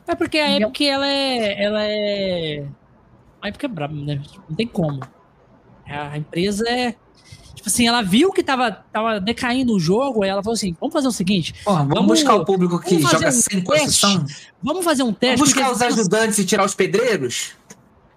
É 0.07 0.15
porque 0.15 0.39
a 0.39 0.49
Entendeu? 0.51 0.69
Epic, 0.69 0.81
ela 0.89 1.07
é. 1.09 1.63
Ela 1.63 1.81
é. 1.85 2.67
A 3.43 3.49
Epic 3.49 3.65
é 3.65 3.69
braba, 3.69 3.95
né? 3.95 4.21
Não 4.49 4.57
tem 4.57 4.67
como. 4.67 5.01
A 5.87 6.17
empresa 6.19 6.69
é. 6.69 6.95
Tipo 7.55 7.69
assim, 7.69 7.87
ela 7.87 8.01
viu 8.03 8.33
que 8.33 8.43
tava, 8.43 8.73
tava 8.93 9.21
decaindo 9.21 9.75
o 9.75 9.79
jogo, 9.81 10.23
aí 10.23 10.31
ela 10.31 10.43
falou 10.43 10.55
assim: 10.55 10.75
vamos 10.81 10.93
fazer 10.93 11.09
o 11.09 11.13
seguinte, 11.13 11.55
Porra, 11.65 11.79
vamos, 11.81 11.95
Vamos- 11.95 12.09
buscar 12.21 12.35
o 12.35 12.45
público 12.45 12.81
que 12.81 12.95
vamos 12.97 13.11
fazer 13.11 13.25
joga 13.25 13.29
um 13.29 13.41
sem 13.41 13.61
teste. 13.61 13.81
construção. 13.81 14.25
vamos 14.63 14.85
fazer 14.85 15.03
um 15.03 15.13
teste. 15.13 15.37
Vamos 15.37 15.53
buscar 15.55 15.73
os 15.73 15.83
ajudantes 15.83 16.39
e 16.39 16.45
tirar 16.45 16.65
os 16.65 16.75
pedreiros. 16.75 17.53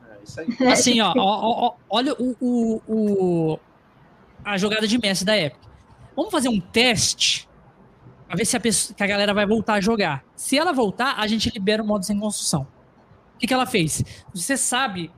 É 0.10 0.24
isso 0.24 0.40
aí. 0.40 0.68
Assim, 0.72 1.02
ó, 1.02 1.14
ó, 1.18 1.68
ó, 1.68 1.74
olha 1.90 2.14
o, 2.14 2.36
o, 2.40 2.82
o- 2.88 3.60
a 4.46 4.58
jogada 4.58 4.88
de 4.88 4.98
mestre 4.98 5.26
da 5.26 5.38
Epic. 5.38 5.60
Vamos 6.16 6.32
fazer 6.32 6.48
um 6.50 6.60
teste 6.60 7.48
pra 8.28 8.36
ver 8.38 8.46
se 8.46 8.56
a, 8.56 8.60
pessoa, 8.60 8.96
que 8.96 9.04
a 9.04 9.08
galera 9.08 9.34
vai 9.34 9.46
voltar 9.46 9.74
a 9.76 9.82
jogar. 9.82 10.24
Se 10.36 10.58
ela 10.58 10.72
voltar, 10.72 11.16
a 11.18 11.28
gente 11.28 11.50
libera 11.50 11.82
o 11.84 11.86
modo 11.86 12.06
sem 12.06 12.18
construção. 12.20 12.66
O 13.36 13.40
que, 13.40 13.48
que 13.48 13.54
ela 13.54 13.66
fez? 13.66 14.04
Você 14.34 14.56
sabe, 14.56 15.12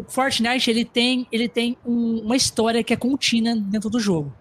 o 0.00 0.04
Fortnite 0.08 0.70
ele 0.70 0.84
tem, 0.84 1.26
ele 1.30 1.48
tem 1.48 1.76
um- 1.86 2.20
uma 2.24 2.36
história 2.36 2.82
que 2.84 2.92
é 2.92 2.96
contínua 2.96 3.54
dentro 3.56 3.88
do 3.88 3.98
jogo. 3.98 4.32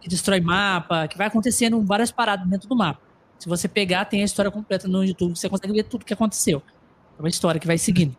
Que 0.00 0.08
destrói 0.08 0.40
mapa, 0.40 1.06
que 1.08 1.16
vai 1.16 1.26
acontecendo 1.28 1.80
várias 1.82 2.10
paradas 2.10 2.46
dentro 2.48 2.68
do 2.68 2.76
mapa. 2.76 3.00
Se 3.38 3.48
você 3.48 3.68
pegar, 3.68 4.04
tem 4.06 4.22
a 4.22 4.24
história 4.24 4.50
completa 4.50 4.88
no 4.88 5.04
YouTube, 5.04 5.36
você 5.36 5.48
consegue 5.48 5.72
ver 5.72 5.84
tudo 5.84 6.04
que 6.04 6.12
aconteceu. 6.12 6.62
É 7.18 7.22
uma 7.22 7.28
história 7.28 7.60
que 7.60 7.66
vai 7.66 7.78
seguindo. 7.78 8.16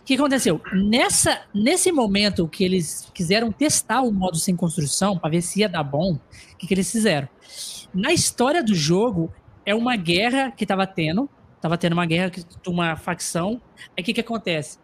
O 0.00 0.04
que 0.04 0.14
aconteceu? 0.14 0.60
Nessa, 0.72 1.42
nesse 1.54 1.92
momento 1.92 2.48
que 2.48 2.64
eles 2.64 3.08
quiseram 3.14 3.52
testar 3.52 4.00
o 4.00 4.10
modo 4.10 4.36
sem 4.36 4.56
construção 4.56 5.18
para 5.18 5.30
ver 5.30 5.42
se 5.42 5.60
ia 5.60 5.68
dar 5.68 5.84
bom, 5.84 6.14
o 6.14 6.56
que, 6.56 6.66
que 6.66 6.74
eles 6.74 6.90
fizeram? 6.90 7.28
Na 7.92 8.12
história 8.12 8.62
do 8.62 8.74
jogo, 8.74 9.32
é 9.64 9.74
uma 9.74 9.96
guerra 9.96 10.50
que 10.50 10.64
estava 10.64 10.86
tendo, 10.86 11.28
estava 11.56 11.76
tendo 11.76 11.92
uma 11.92 12.06
guerra 12.06 12.30
de 12.30 12.68
uma 12.68 12.96
facção. 12.96 13.60
Aí 13.96 14.02
o 14.02 14.04
que, 14.04 14.14
que 14.14 14.20
acontece? 14.20 14.78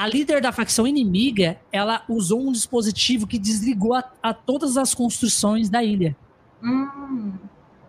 A 0.00 0.06
líder 0.06 0.40
da 0.40 0.50
facção 0.50 0.86
inimiga, 0.86 1.58
ela 1.70 2.02
usou 2.08 2.40
um 2.40 2.52
dispositivo 2.52 3.26
que 3.26 3.38
desligou 3.38 3.92
a, 3.92 4.02
a 4.22 4.32
todas 4.32 4.78
as 4.78 4.94
construções 4.94 5.68
da 5.68 5.84
ilha. 5.84 6.16
Hum, 6.62 7.32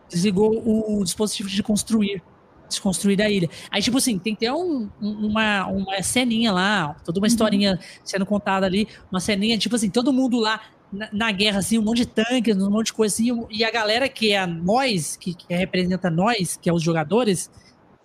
Desligou 0.10 0.62
o 1.00 1.04
dispositivo 1.06 1.48
de 1.48 1.64
construir. 1.64 2.22
Desconstruir 2.68 3.22
a 3.22 3.30
ilha. 3.30 3.50
Aí, 3.70 3.82
tipo 3.82 3.98
assim, 3.98 4.20
tem 4.20 4.34
que 4.34 4.42
ter 4.42 4.52
um- 4.52 4.90
um- 5.02 5.28
uma, 5.28 5.68
uma 5.68 6.04
ceninha 6.04 6.52
lá, 6.52 6.96
toda 7.06 7.18
uma 7.20 7.28
historinha 7.28 7.80
sendo 8.04 8.26
contada 8.26 8.66
ali, 8.66 8.90
uma 9.10 9.22
ceninha, 9.22 9.58
tipo 9.58 9.76
assim, 9.78 9.90
todo 9.90 10.12
mundo 10.12 10.38
lá 10.38 10.60
na, 10.92 11.08
na 11.14 11.32
guerra, 11.32 11.60
assim, 11.60 11.78
um 11.78 11.82
monte 11.82 12.00
de 12.00 12.08
tanques, 12.08 12.58
um 12.58 12.70
monte 12.70 12.88
de 12.88 12.94
coisa 12.94 13.14
assim, 13.16 13.46
e 13.50 13.64
a 13.64 13.72
galera 13.72 14.10
que 14.10 14.34
é 14.34 14.46
nós, 14.46 15.16
que, 15.16 15.34
que 15.34 15.46
representa 15.54 16.10
nós, 16.10 16.58
que 16.62 16.70
é 16.70 16.74
os 16.74 16.84
jogadores, 16.84 17.50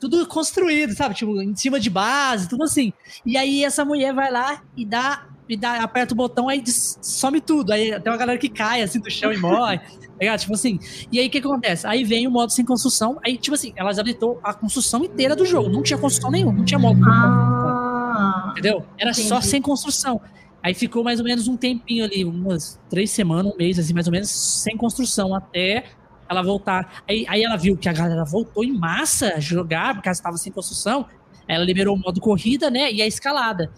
tudo 0.01 0.26
construído, 0.26 0.94
sabe? 0.94 1.14
Tipo, 1.14 1.40
em 1.40 1.55
cima 1.57 1.80
de 1.80 1.90
base, 1.90 2.49
tudo 2.49 2.64
assim. 2.64 2.92
E 3.24 3.36
aí 3.36 3.64
essa 3.64 3.84
mulher 3.84 4.14
vai 4.14 4.30
lá 4.30 4.62
e 4.76 4.84
dá, 4.84 5.26
e 5.49 5.57
dá 5.57 5.82
aperta 5.82 6.12
o 6.14 6.16
botão, 6.16 6.49
aí 6.49 6.62
some 6.66 7.40
tudo. 7.40 7.72
Aí 7.72 7.99
tem 8.01 8.12
uma 8.12 8.18
galera 8.18 8.38
que 8.38 8.49
cai 8.49 8.82
assim 8.82 9.01
do 9.01 9.11
chão 9.11 9.32
e 9.32 9.38
morre. 9.38 9.78
tá? 10.20 10.38
Tipo 10.38 10.55
assim. 10.55 10.78
E 11.11 11.18
aí 11.18 11.26
o 11.28 11.30
que 11.30 11.38
acontece? 11.38 11.86
Aí 11.86 12.05
vem 12.05 12.26
o 12.26 12.30
modo 12.30 12.51
sem 12.53 12.64
construção. 12.64 13.18
Aí, 13.24 13.36
tipo 13.36 13.55
assim, 13.55 13.72
elas 13.76 13.99
habilitou 13.99 14.40
a 14.42 14.53
construção 14.55 15.05
inteira 15.05 15.34
do 15.36 15.44
jogo. 15.44 15.68
Não 15.68 15.82
tinha 15.82 15.99
construção 15.99 16.30
nenhuma, 16.30 16.53
não 16.53 16.64
tinha 16.64 16.78
modo. 16.78 17.01
ah, 17.05 18.49
Entendeu? 18.53 18.84
Era 18.99 19.12
só 19.12 19.36
Entendi. 19.36 19.47
sem 19.49 19.62
construção. 19.62 20.20
Aí 20.62 20.74
ficou 20.74 21.05
mais 21.05 21.20
ou 21.20 21.24
menos 21.24 21.47
um 21.47 21.57
tempinho 21.57 22.05
ali, 22.05 22.24
umas 22.24 22.80
três 22.90 23.11
semanas, 23.12 23.53
um 23.53 23.57
mês, 23.57 23.78
assim, 23.78 23.94
mais 23.94 24.07
ou 24.09 24.12
menos, 24.12 24.28
sem 24.30 24.76
construção, 24.76 25.32
até 25.32 25.84
ela 26.28 26.42
voltar. 26.42 27.02
Aí, 27.08 27.24
aí 27.28 27.42
ela 27.42 27.56
viu 27.56 27.76
que 27.76 27.88
a 27.88 27.92
galera 27.92 28.24
voltou 28.24 28.64
em 28.64 28.72
massa 28.72 29.34
a 29.34 29.40
jogar, 29.40 29.94
porque 29.94 30.08
ela 30.08 30.14
estava 30.14 30.36
sem 30.36 30.52
construção. 30.52 31.06
Ela 31.48 31.64
liberou 31.64 31.94
o 31.94 31.98
modo 31.98 32.20
corrida, 32.20 32.70
né? 32.70 32.92
E 32.92 33.00
a 33.00 33.06
escalada. 33.06 33.70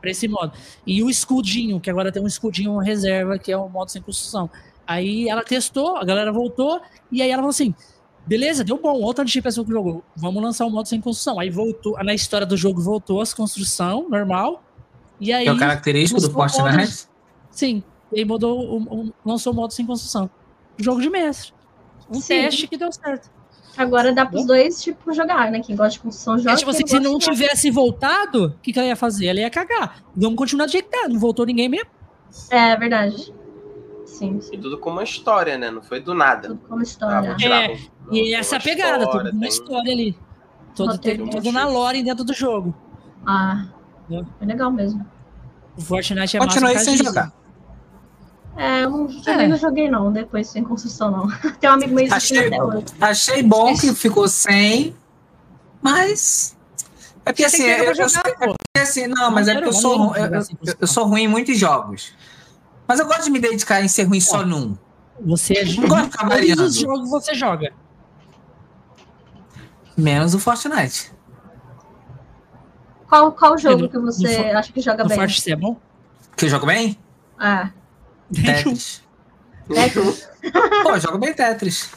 Pra 0.00 0.10
esse 0.10 0.26
modo. 0.26 0.52
E 0.86 1.02
o 1.02 1.10
escudinho, 1.10 1.78
que 1.78 1.90
agora 1.90 2.10
tem 2.10 2.22
um 2.22 2.26
escudinho 2.26 2.76
reserva, 2.78 3.38
que 3.38 3.52
é 3.52 3.56
o 3.56 3.68
modo 3.68 3.90
sem 3.90 4.00
construção. 4.02 4.48
Aí 4.86 5.28
ela 5.28 5.44
testou, 5.44 5.96
a 5.98 6.04
galera 6.04 6.32
voltou, 6.32 6.80
e 7.12 7.20
aí 7.22 7.28
ela 7.30 7.38
falou 7.42 7.50
assim: 7.50 7.74
beleza, 8.26 8.64
deu 8.64 8.80
bom, 8.80 9.00
outra 9.00 9.24
de 9.24 9.40
pessoa 9.42 9.64
que 9.64 9.70
jogou. 9.70 10.02
Vamos 10.16 10.42
lançar 10.42 10.66
o 10.66 10.70
modo 10.70 10.88
sem 10.88 11.00
construção. 11.00 11.38
Aí 11.38 11.50
voltou, 11.50 11.96
na 12.02 12.14
história 12.14 12.46
do 12.46 12.56
jogo 12.56 12.80
voltou 12.80 13.20
as 13.20 13.32
construção 13.34 14.08
normal. 14.08 14.64
E 15.20 15.32
aí. 15.32 15.44
Que 15.44 15.50
é 15.50 15.52
o 15.52 15.58
característico 15.58 16.20
do 16.20 16.30
Fortnite? 16.30 16.76
modo- 16.76 17.08
Sim. 17.50 17.82
E 18.12 18.18
aí 18.20 18.24
mudou, 18.24 19.12
lançou 19.24 19.52
o 19.52 19.56
modo 19.56 19.72
sem 19.72 19.84
construção. 19.86 20.28
Jogo 20.78 21.00
de 21.00 21.10
mestre. 21.10 21.52
Um 22.10 22.20
Sim. 22.20 22.28
teste 22.42 22.66
que 22.66 22.76
deu 22.76 22.90
certo. 22.92 23.30
Agora 23.76 24.12
dá 24.12 24.26
pros 24.26 24.44
dois, 24.46 24.82
tipo, 24.82 25.12
jogar, 25.12 25.50
né? 25.50 25.60
Quem 25.60 25.76
gosta 25.76 25.92
de 25.92 26.00
construção 26.00 26.36
joga. 26.38 26.52
É 26.52 26.56
tipo 26.56 26.70
assim, 26.70 26.86
se 26.86 26.98
não 26.98 27.18
tivesse 27.18 27.70
voltado, 27.70 28.46
o 28.46 28.50
que, 28.60 28.72
que 28.72 28.78
ela 28.78 28.88
ia 28.88 28.96
fazer? 28.96 29.26
Ela 29.26 29.40
ia 29.40 29.50
cagar. 29.50 30.02
Vamos 30.14 30.36
continuar 30.36 30.66
do 30.66 30.72
jeito 30.72 30.90
que 30.90 31.00
tá. 31.00 31.08
Não 31.08 31.18
voltou 31.18 31.46
ninguém 31.46 31.68
mesmo. 31.68 31.86
É 32.50 32.76
verdade. 32.76 33.32
Sim, 34.04 34.38
E 34.38 34.42
sim. 34.42 34.58
tudo 34.60 34.76
com 34.78 34.90
uma 34.90 35.04
história, 35.04 35.56
né? 35.56 35.70
Não 35.70 35.80
foi 35.82 36.00
do 36.00 36.12
nada. 36.14 36.48
Tudo 36.48 36.60
como 36.68 36.80
Ah, 36.80 36.82
história. 36.82 37.34
tirar 37.36 37.70
É, 37.70 37.74
um- 38.10 38.14
E 38.14 38.34
essa 38.34 38.56
uma 38.56 38.60
pegada, 38.62 39.04
história, 39.04 39.10
tudo 39.24 39.32
uma 39.34 39.40
tem- 39.40 39.48
história 39.48 39.92
ali. 39.92 40.18
Todo, 40.74 40.98
tem- 40.98 41.26
tudo 41.28 41.52
na 41.52 41.66
lore 41.68 42.02
dentro 42.02 42.24
do 42.24 42.34
jogo. 42.34 42.74
Ah, 43.24 43.66
É. 44.10 44.22
é 44.42 44.44
legal 44.46 44.70
mesmo. 44.70 45.06
O 45.76 45.80
Fortnite 45.80 46.36
é 46.36 46.40
Continuei 46.40 46.74
massa 46.74 46.90
por 46.90 46.96
sem 46.96 47.06
jogar. 47.06 47.32
É, 48.62 48.84
eu 48.84 48.90
não, 48.90 49.06
também 49.22 49.46
É. 49.46 49.48
não 49.48 49.56
joguei 49.56 49.88
não, 49.90 50.12
depois 50.12 50.48
sem 50.48 50.62
construção 50.62 51.10
não. 51.10 51.28
Tem 51.58 51.70
um 51.70 51.72
amigo 51.72 51.94
meu 51.94 52.06
Achei, 52.12 52.50
achei 53.00 53.42
bom 53.42 53.74
que 53.74 53.94
ficou 53.94 54.28
sem, 54.28 54.94
mas. 55.80 56.54
É 57.24 57.32
porque 57.32 57.44
assim, 57.46 57.62
tem 57.64 57.74
que 57.76 57.80
eu, 57.80 57.84
eu, 57.86 57.94
jogar, 57.94 58.22
é 58.76 58.80
assim, 58.82 59.06
não, 59.06 59.30
mas 59.30 59.48
é 59.48 59.54
porque 59.54 59.68
eu 59.68 59.72
sou, 59.72 60.14
eu, 60.14 60.26
eu- 60.26 60.32
eu- 60.40 60.74
eu 60.80 60.86
sou 60.86 61.06
ruim 61.06 61.22
em 61.22 61.28
muitos 61.28 61.56
jogos. 61.58 62.12
Mas 62.86 63.00
eu 63.00 63.06
gosto 63.06 63.24
de 63.24 63.30
me 63.30 63.38
dedicar 63.38 63.80
em 63.82 63.88
ser 63.88 64.04
ruim 64.04 64.20
só 64.20 64.44
num. 64.44 64.76
Você 65.20 65.54
é 65.54 65.64
Não 65.64 65.88
gosto 65.88 66.04
de 66.04 66.10
ficar 66.10 66.28
Todos 66.28 66.60
os 66.60 66.76
jogos 66.76 67.10
você 67.10 67.34
joga. 67.34 67.72
Menos 69.96 70.34
o 70.34 70.38
Fortnite. 70.38 71.12
Qual, 73.08 73.32
qual 73.32 73.56
jogo 73.56 73.88
que 73.88 73.98
você 73.98 74.36
acha 74.54 74.70
que 74.72 74.80
joga 74.80 75.02
No 75.02 75.08
bem? 75.08 75.18
Fortnite 75.18 75.52
é 75.52 75.56
bom? 75.56 75.76
Que 76.36 76.44
eu 76.44 76.48
jogo 76.50 76.66
bem? 76.66 76.98
Ah, 77.38 77.70
Tetris. 78.34 79.02
Tetris. 79.72 80.28
Pô, 80.82 80.90
eu 80.90 81.00
jogo 81.00 81.18
bem 81.18 81.32
Tetris. 81.34 81.90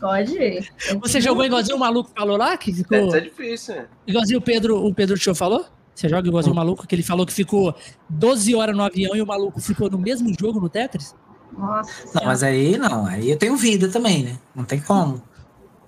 pode. 0.00 0.70
Você 1.02 1.20
jogou 1.20 1.44
igualzinho 1.44 1.76
o 1.76 1.80
maluco 1.80 2.10
falou 2.16 2.36
lá? 2.36 2.56
Que 2.56 2.72
ficou. 2.72 3.14
É, 3.14 3.18
é 3.18 3.20
difícil, 3.20 3.76
né? 3.76 3.86
Igualzinho 4.06 4.38
o 4.38 4.42
Pedro, 4.42 4.84
o 4.84 4.94
Pedro 4.94 5.18
Tio 5.18 5.34
falou? 5.34 5.66
Você 5.94 6.08
joga 6.08 6.26
igualzinho 6.26 6.54
o 6.54 6.56
maluco, 6.56 6.86
que 6.86 6.94
ele 6.94 7.02
falou 7.02 7.26
que 7.26 7.32
ficou 7.32 7.74
12 8.08 8.54
horas 8.54 8.74
no 8.74 8.82
avião 8.82 9.14
e 9.14 9.20
o 9.20 9.26
maluco 9.26 9.60
ficou 9.60 9.90
no 9.90 9.98
mesmo 9.98 10.32
jogo 10.38 10.58
no 10.58 10.68
Tetris? 10.68 11.14
Nossa. 11.52 11.90
Não, 12.04 12.12
Senhora. 12.12 12.26
mas 12.26 12.42
aí 12.42 12.78
não. 12.78 13.04
Aí 13.06 13.30
eu 13.30 13.36
tenho 13.36 13.54
vida 13.56 13.88
também, 13.88 14.22
né? 14.22 14.38
Não 14.54 14.64
tem 14.64 14.80
como. 14.80 15.22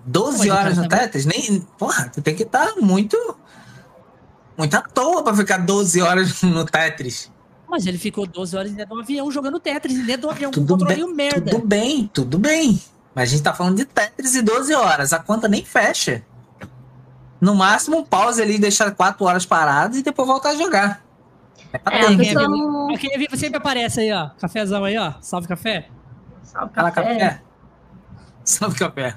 12 0.04 0.36
Pode, 0.36 0.50
horas 0.50 0.74
cara, 0.74 0.82
no 0.82 0.88
tá 0.88 0.96
bom. 0.96 1.02
Tetris? 1.02 1.24
Nem, 1.24 1.60
porra, 1.78 2.10
tu 2.10 2.20
tem 2.20 2.34
que 2.34 2.42
estar 2.42 2.74
muito. 2.76 3.16
Muito 4.58 4.74
à 4.74 4.82
toa 4.82 5.24
pra 5.24 5.34
ficar 5.34 5.58
12 5.58 6.02
horas 6.02 6.42
no 6.42 6.66
Tetris. 6.66 7.31
Mas 7.72 7.86
ele 7.86 7.96
ficou 7.96 8.26
12 8.26 8.54
horas 8.54 8.70
dentro 8.72 8.94
do 8.94 9.00
avião 9.00 9.30
jogando 9.32 9.58
Tetris, 9.58 10.04
dentro 10.04 10.22
do 10.22 10.30
avião 10.30 10.50
com 10.50 10.60
Tudo 10.60 10.76
controlinho 10.78 11.06
bem, 11.06 11.14
merda. 11.16 11.50
tudo 11.52 11.66
bem, 11.66 12.10
tudo 12.12 12.38
bem. 12.38 12.78
Mas 13.14 13.30
a 13.30 13.32
gente 13.32 13.42
tá 13.42 13.54
falando 13.54 13.76
de 13.78 13.86
Tetris 13.86 14.34
e 14.34 14.42
12 14.42 14.74
horas. 14.74 15.14
A 15.14 15.18
conta 15.18 15.48
nem 15.48 15.64
fecha. 15.64 16.22
No 17.40 17.54
máximo, 17.54 17.96
um 17.96 18.04
pause 18.04 18.42
ali, 18.42 18.58
deixar 18.58 18.90
4 18.94 19.24
horas 19.24 19.46
paradas 19.46 19.96
e 19.96 20.02
depois 20.02 20.28
voltar 20.28 20.50
a 20.50 20.54
jogar. 20.54 21.02
É 21.72 21.78
pra 21.78 21.96
É, 21.96 22.00
ter, 22.00 22.04
a 22.04 22.08
quem 22.08 22.16
né? 22.18 22.24
pessoa 22.26 22.98
quem 22.98 23.18
vive 23.18 23.36
sempre 23.38 23.56
aparece 23.56 24.00
aí, 24.00 24.12
ó. 24.12 24.28
Cafézão 24.38 24.84
aí, 24.84 24.98
ó. 24.98 25.14
Salve 25.22 25.48
café. 25.48 25.88
Salve 26.42 26.74
Fala 26.74 26.90
café. 26.90 27.18
café. 27.18 27.42
Salve 28.44 28.78
café. 28.78 29.16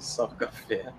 Só 0.00 0.26
café. 0.26 0.92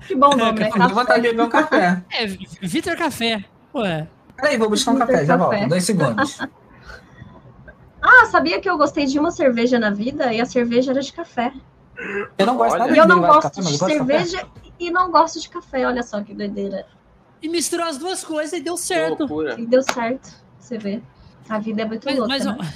Que 0.00 0.16
bom 0.16 0.34
nome, 0.36 0.58
né? 0.60 0.70
Deu 0.70 0.88
vontade 0.88 1.22
de 1.22 1.28
beber 1.28 1.42
um 1.44 1.48
café. 1.48 2.02
É, 2.10 2.26
Vitor 2.26 2.96
Café. 2.96 3.44
Ué. 3.74 4.08
Peraí, 4.40 4.56
vou 4.56 4.70
buscar 4.70 4.92
um 4.92 4.98
café, 4.98 5.24
já 5.24 5.36
volto. 5.36 5.68
Dois 5.68 5.84
segundos. 5.84 6.38
Ah, 8.00 8.26
sabia 8.26 8.60
que 8.60 8.70
eu 8.70 8.78
gostei 8.78 9.06
de 9.06 9.18
uma 9.18 9.32
cerveja 9.32 9.76
na 9.76 9.90
vida 9.90 10.32
e 10.32 10.40
a 10.40 10.46
cerveja 10.46 10.92
era 10.92 11.00
de 11.02 11.12
café. 11.12 11.52
Eu 12.38 12.46
não 12.46 12.56
gosto 12.56 12.80
Olha. 12.80 12.94
E 12.94 12.96
eu 12.96 13.08
não 13.08 13.20
gosto 13.20 13.42
café, 13.42 13.60
mas 13.60 13.72
de 13.72 13.78
café. 13.80 13.92
cerveja 13.92 14.46
e 14.78 14.90
não 14.90 15.10
gosto 15.10 15.40
de 15.40 15.48
café. 15.48 15.84
Olha 15.84 16.02
só 16.04 16.22
que 16.22 16.32
doideira. 16.32 16.86
E 17.42 17.48
misturou 17.48 17.86
as 17.86 17.98
duas 17.98 18.22
coisas 18.22 18.56
e 18.56 18.62
deu 18.62 18.76
certo. 18.76 19.26
E 19.58 19.66
deu 19.66 19.82
certo. 19.82 20.30
Você 20.60 20.78
vê. 20.78 21.02
A 21.48 21.58
vida 21.58 21.82
é 21.82 21.84
muito 21.84 22.04
Mas, 22.04 22.16
louca. 22.16 22.28
mas, 22.28 22.44
né? 22.46 22.72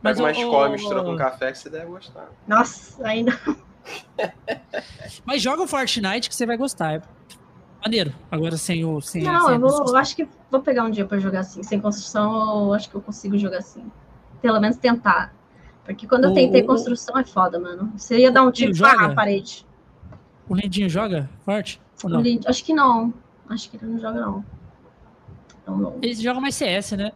Pega 0.00 0.20
uma 0.20 0.30
escola, 0.30 0.68
ô, 0.68 0.72
mistura 0.72 1.02
com 1.02 1.16
café 1.16 1.50
que 1.50 1.58
você 1.58 1.68
deve 1.68 1.86
gostar. 1.86 2.28
Nossa, 2.46 3.04
ainda. 3.04 3.36
Mas 5.24 5.42
joga 5.42 5.62
o 5.62 5.66
Fortnite 5.66 6.28
que 6.28 6.34
você 6.36 6.46
vai 6.46 6.56
gostar. 6.56 7.02
Maneiro. 7.82 8.12
Agora 8.30 8.56
sem 8.56 8.84
o. 8.84 9.00
Sem, 9.00 9.22
Não, 9.22 9.46
sem 9.46 9.54
eu 9.54 9.60
vou, 9.60 9.86
eu 9.88 9.96
acho 9.96 10.16
que 10.16 10.28
vou 10.50 10.60
pegar 10.60 10.84
um 10.84 10.90
dia 10.90 11.04
pra 11.06 11.18
jogar 11.18 11.40
assim. 11.40 11.62
Sem 11.62 11.80
construção, 11.80 12.66
eu 12.66 12.74
acho 12.74 12.90
que 12.90 12.94
eu 12.96 13.00
consigo 13.00 13.38
jogar 13.38 13.58
assim. 13.58 13.84
Pelo 14.42 14.60
menos 14.60 14.76
tentar. 14.76 15.32
Porque 15.84 16.06
quando 16.06 16.24
eu 16.24 16.30
O- 16.30 16.34
tentei 16.34 16.62
o- 16.62 16.66
construção 16.66 17.16
é 17.18 17.24
foda, 17.24 17.58
mano. 17.58 17.92
Você 17.96 18.18
ia 18.18 18.30
dar 18.32 18.42
um 18.42 18.50
tiro 18.50 18.76
pá, 18.78 18.94
na 18.96 19.14
parede. 19.14 19.66
O 20.48 20.54
Lindinho 20.54 20.88
joga 20.88 21.28
forte? 21.44 21.80
Ou 22.02 22.10
não? 22.10 22.22
Acho 22.46 22.64
que 22.64 22.74
não. 22.74 23.12
Acho 23.48 23.70
que 23.70 23.76
ele 23.76 23.86
não 23.92 23.98
joga, 24.00 24.20
não. 24.20 24.44
Não, 25.66 25.76
não. 25.78 25.98
Ele 26.02 26.14
joga 26.14 26.40
mais 26.40 26.54
CS, 26.54 26.96
né? 26.96 27.12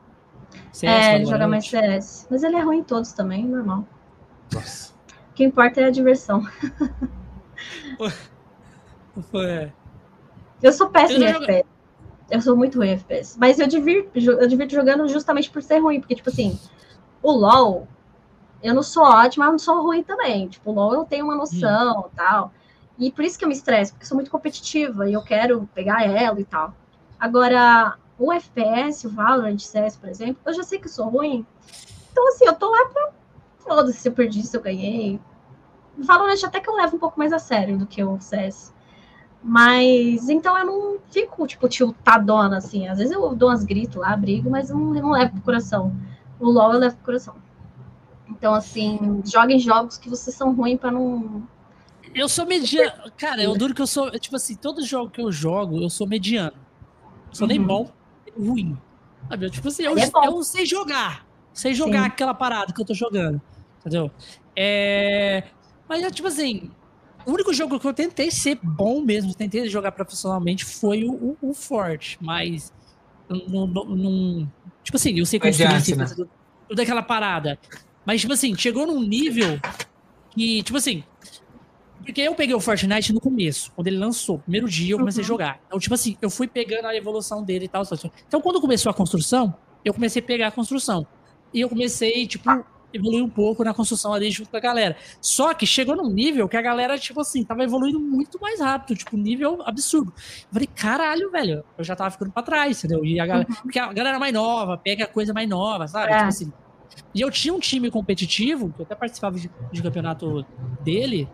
CS, 0.73 0.85
É, 1.07 1.15
ele 1.17 1.25
joga 1.27 1.47
mais 1.49 1.71
Valorant. 1.71 1.93
CS. 2.01 2.27
Mas 2.31 2.43
ele 2.43 2.57
é 2.57 2.61
ruim 2.61 2.79
em 2.79 2.85
todos 2.85 3.13
também, 3.13 3.45
normal. 3.47 3.87
Nossa. 4.53 4.93
O 5.31 5.35
que 5.35 5.45
importa 5.45 5.81
é 5.81 5.85
a 5.85 5.91
diversão. 5.91 6.43
Foi- 9.31 9.73
Eu 10.63 10.73
sou 10.73 10.89
péssima 10.89 11.25
Eu 11.25 11.29
em 11.29 11.35
FPS. 11.35 11.69
Eu 12.31 12.41
sou 12.41 12.57
muito 12.57 12.79
ruim 12.79 12.89
em 12.89 12.93
FPS. 12.93 13.37
Mas 13.39 13.59
eu 13.59 13.67
divirto, 13.67 14.19
eu 14.19 14.47
divirto 14.49 14.75
jogando 14.75 15.07
justamente 15.09 15.51
por 15.51 15.63
ser 15.63 15.79
ruim. 15.79 16.01
Porque, 16.01 16.15
tipo 16.15 16.31
assim, 16.31 16.59
o 17.23 17.31
LoL, 17.33 17.89
eu 18.63 18.75
não 18.75 18.83
sou 18.83 19.03
ótima, 19.03 19.47
mas 19.47 19.53
não 19.53 19.59
sou 19.59 19.83
ruim 19.83 20.03
também. 20.03 20.49
Tipo, 20.49 20.71
o 20.71 20.75
LoL 20.75 20.95
eu 20.95 21.05
tenho 21.05 21.25
uma 21.25 21.35
noção 21.35 22.09
e 22.13 22.17
tal. 22.17 22.53
E 22.99 23.11
por 23.11 23.25
isso 23.25 23.39
que 23.39 23.45
eu 23.45 23.49
me 23.49 23.55
estresso, 23.55 23.93
porque 23.93 24.05
eu 24.05 24.09
sou 24.09 24.17
muito 24.17 24.31
competitiva 24.31 25.09
e 25.09 25.13
eu 25.13 25.23
quero 25.23 25.69
pegar 25.75 26.07
ela 26.07 26.41
e 26.41 26.45
tal. 26.45 26.75
Agora, 27.19 27.97
o 28.19 28.33
FPS, 28.33 29.07
o 29.07 29.11
Valorant, 29.11 29.59
CS, 29.59 29.97
por 29.97 30.09
exemplo, 30.09 30.41
eu 30.47 30.55
já 30.55 30.63
sei 30.63 30.79
que 30.79 30.87
eu 30.87 30.91
sou 30.93 31.09
ruim. 31.09 31.47
Então, 32.11 32.29
assim, 32.29 32.45
eu 32.47 32.55
tô 32.55 32.71
lá 32.71 32.87
pra. 32.87 33.11
Foda-se 33.59 33.99
se 33.99 34.09
eu 34.09 34.13
perdi, 34.13 34.43
se 34.43 34.57
eu 34.57 34.61
ganhei. 34.61 35.21
Valorant 35.97 36.43
até 36.45 36.61
que 36.61 36.69
eu 36.69 36.75
levo 36.75 36.97
um 36.97 36.99
pouco 36.99 37.19
mais 37.19 37.33
a 37.33 37.39
sério 37.39 37.79
do 37.79 37.87
que 37.87 38.03
o 38.03 38.21
CS. 38.21 38.72
Mas 39.43 40.29
então 40.29 40.57
eu 40.57 40.65
não 40.65 40.99
fico, 41.11 41.47
tipo, 41.47 41.69
tiltadona, 41.69 42.59
assim. 42.59 42.87
Às 42.87 42.99
vezes 42.99 43.13
eu 43.13 43.35
dou 43.35 43.49
umas 43.49 43.65
gritos 43.65 43.97
lá, 43.97 44.17
brigo, 44.17 44.49
mas 44.49 44.71
eu 44.71 44.77
não, 44.77 44.95
não 44.95 45.11
levo 45.11 45.33
pro 45.33 45.43
coração. 45.43 45.95
O 46.39 46.49
LOL 46.49 46.75
eu 46.75 46.79
levo 46.79 46.97
pro 46.97 47.05
coração. 47.07 47.35
Então, 48.29 48.55
assim, 48.55 49.21
joguem 49.25 49.59
jogos 49.59 49.99
que 49.99 50.09
vocês 50.09 50.35
são 50.37 50.55
ruins 50.55 50.79
pra 50.79 50.91
não. 50.91 51.43
Eu 52.15 52.29
sou 52.29 52.47
mediano. 52.47 53.11
Cara, 53.17 53.43
eu 53.43 53.57
duro 53.57 53.75
que 53.75 53.83
eu 53.83 53.87
sou. 53.87 54.11
Tipo 54.13 54.37
assim, 54.37 54.55
todo 54.55 54.85
jogo 54.85 55.11
que 55.11 55.21
eu 55.21 55.33
jogo, 55.33 55.83
eu 55.83 55.91
sou 55.91 56.07
mediano. 56.07 56.57
Eu 57.31 57.35
sou 57.35 57.47
nem 57.49 57.59
Uhum. 57.59 57.67
bom, 57.67 57.91
nem 58.37 58.49
ruim. 58.49 58.79
Sabe? 59.29 59.51
Tipo 59.51 59.69
assim, 59.69 59.83
eu, 59.85 59.99
é 59.99 60.11
eu 60.27 60.43
sei 60.43 60.67
jogar. 60.67 61.27
Sei 61.53 61.75
jogar 61.75 62.01
Sim. 62.01 62.07
aquela 62.07 62.35
parada 62.35 62.73
que 62.73 62.81
eu 62.81 62.85
tô 62.85 62.95
jogando. 62.95 63.41
Entendeu? 63.81 64.11
É... 64.55 65.45
Mas, 65.89 66.03
é, 66.03 66.11
tipo 66.11 66.29
assim, 66.29 66.71
o 67.27 67.33
único 67.33 67.53
jogo 67.53 67.79
que 67.79 67.87
eu 67.87 67.95
tentei 67.95 68.31
ser 68.31 68.59
bom 68.63 69.01
mesmo, 69.03 69.35
tentei 69.35 69.69
jogar 69.69 69.93
profissionalmente, 69.93 70.65
foi 70.65 71.05
o, 71.05 71.13
o, 71.13 71.51
o 71.51 71.55
Forte. 71.55 72.19
Mas. 72.21 72.73
Não, 73.29 73.67
não, 73.67 73.85
não- 73.85 74.53
tipo 74.85 74.97
assim, 74.97 75.19
eu 75.19 75.25
sei 75.25 75.41
construir, 75.41 75.81
sei 75.81 75.95
né? 75.95 76.05
tudo, 76.69 76.81
aquela 76.81 77.03
parada. 77.03 77.59
Mas, 78.05 78.21
tipo 78.21 78.33
assim, 78.33 78.55
chegou 78.57 78.87
num 78.87 79.01
nível 79.03 79.59
que, 80.31 80.63
tipo 80.63 80.77
assim, 80.77 81.03
porque 82.05 82.21
eu 82.21 82.35
peguei 82.35 82.55
o 82.55 82.61
Fortnite 82.61 83.13
no 83.13 83.21
começo, 83.21 83.71
quando 83.75 83.87
ele 83.87 83.97
lançou, 83.97 84.39
primeiro 84.41 84.69
dia 84.69 84.93
eu 84.95 84.99
comecei 84.99 85.21
a 85.21 85.25
Uhum. 85.25 85.29
jogar. 85.29 85.61
Então, 85.67 85.79
tipo 85.79 85.95
assim, 85.95 86.17
eu 86.21 86.29
fui 86.29 86.49
pegando 86.49 86.87
a 86.87 86.97
evolução 86.97 87.43
dele 87.45 87.67
e 87.67 87.69
tal. 87.69 87.85
Então, 88.27 88.41
quando 88.41 88.61
começou 88.61 88.91
a 88.91 88.95
construção, 88.95 89.55
eu 89.85 89.95
comecei 89.95 90.21
a 90.21 90.25
pegar 90.25 90.49
a 90.49 90.51
construção. 90.51 91.07
E 91.55 91.61
eu 91.61 91.69
comecei, 91.69 92.27
tipo, 92.27 92.49
evoluir 92.93 93.25
um 93.25 93.29
pouco 93.29 93.63
na 93.65 93.73
construção 93.75 94.13
ali 94.13 94.31
junto 94.31 94.51
com 94.51 94.57
a 94.57 94.61
galera. 94.61 94.97
Só 95.21 95.53
que 95.55 95.67
chegou 95.67 95.97
num 95.97 96.11
nível 96.11 96.49
que 96.49 96.57
a 96.57 96.63
galera, 96.63 96.99
tipo 96.99 97.21
assim, 97.21 97.45
tava 97.45 97.63
evoluindo 97.65 97.99
muito 98.01 98.41
mais 98.41 98.61
rápido, 98.61 98.97
tipo, 98.99 99.17
nível 99.17 99.63
absurdo. 99.67 100.13
Eu 100.17 100.53
falei, 100.53 100.67
caralho, 100.75 101.31
velho, 101.31 101.65
eu 101.79 101.85
já 101.85 101.95
tava 101.97 102.11
ficando 102.11 102.31
pra 102.31 102.43
trás, 102.43 102.79
entendeu? 102.85 103.05
E 103.05 103.19
a 103.21 103.27
galera, 103.27 103.49
Uhum. 103.49 103.57
porque 103.63 103.79
a 103.79 103.93
galera 103.93 104.19
mais 104.19 104.33
nova, 104.33 104.77
pega 104.79 105.07
coisa 105.07 105.33
mais 105.33 105.49
nova, 105.49 105.87
sabe? 105.89 106.13
É. 106.13 106.17
Tipo 106.17 106.29
assim. 106.29 106.53
E 107.15 107.21
eu 107.21 107.31
tinha 107.31 107.55
um 107.55 107.59
time 107.59 107.91
competitivo, 107.91 108.71
que 108.73 108.81
eu 108.81 108.85
até 108.85 108.95
participava 108.95 109.39
de, 109.39 109.51
de 109.73 109.83
campeonato 109.83 110.45
dele, 110.83 111.27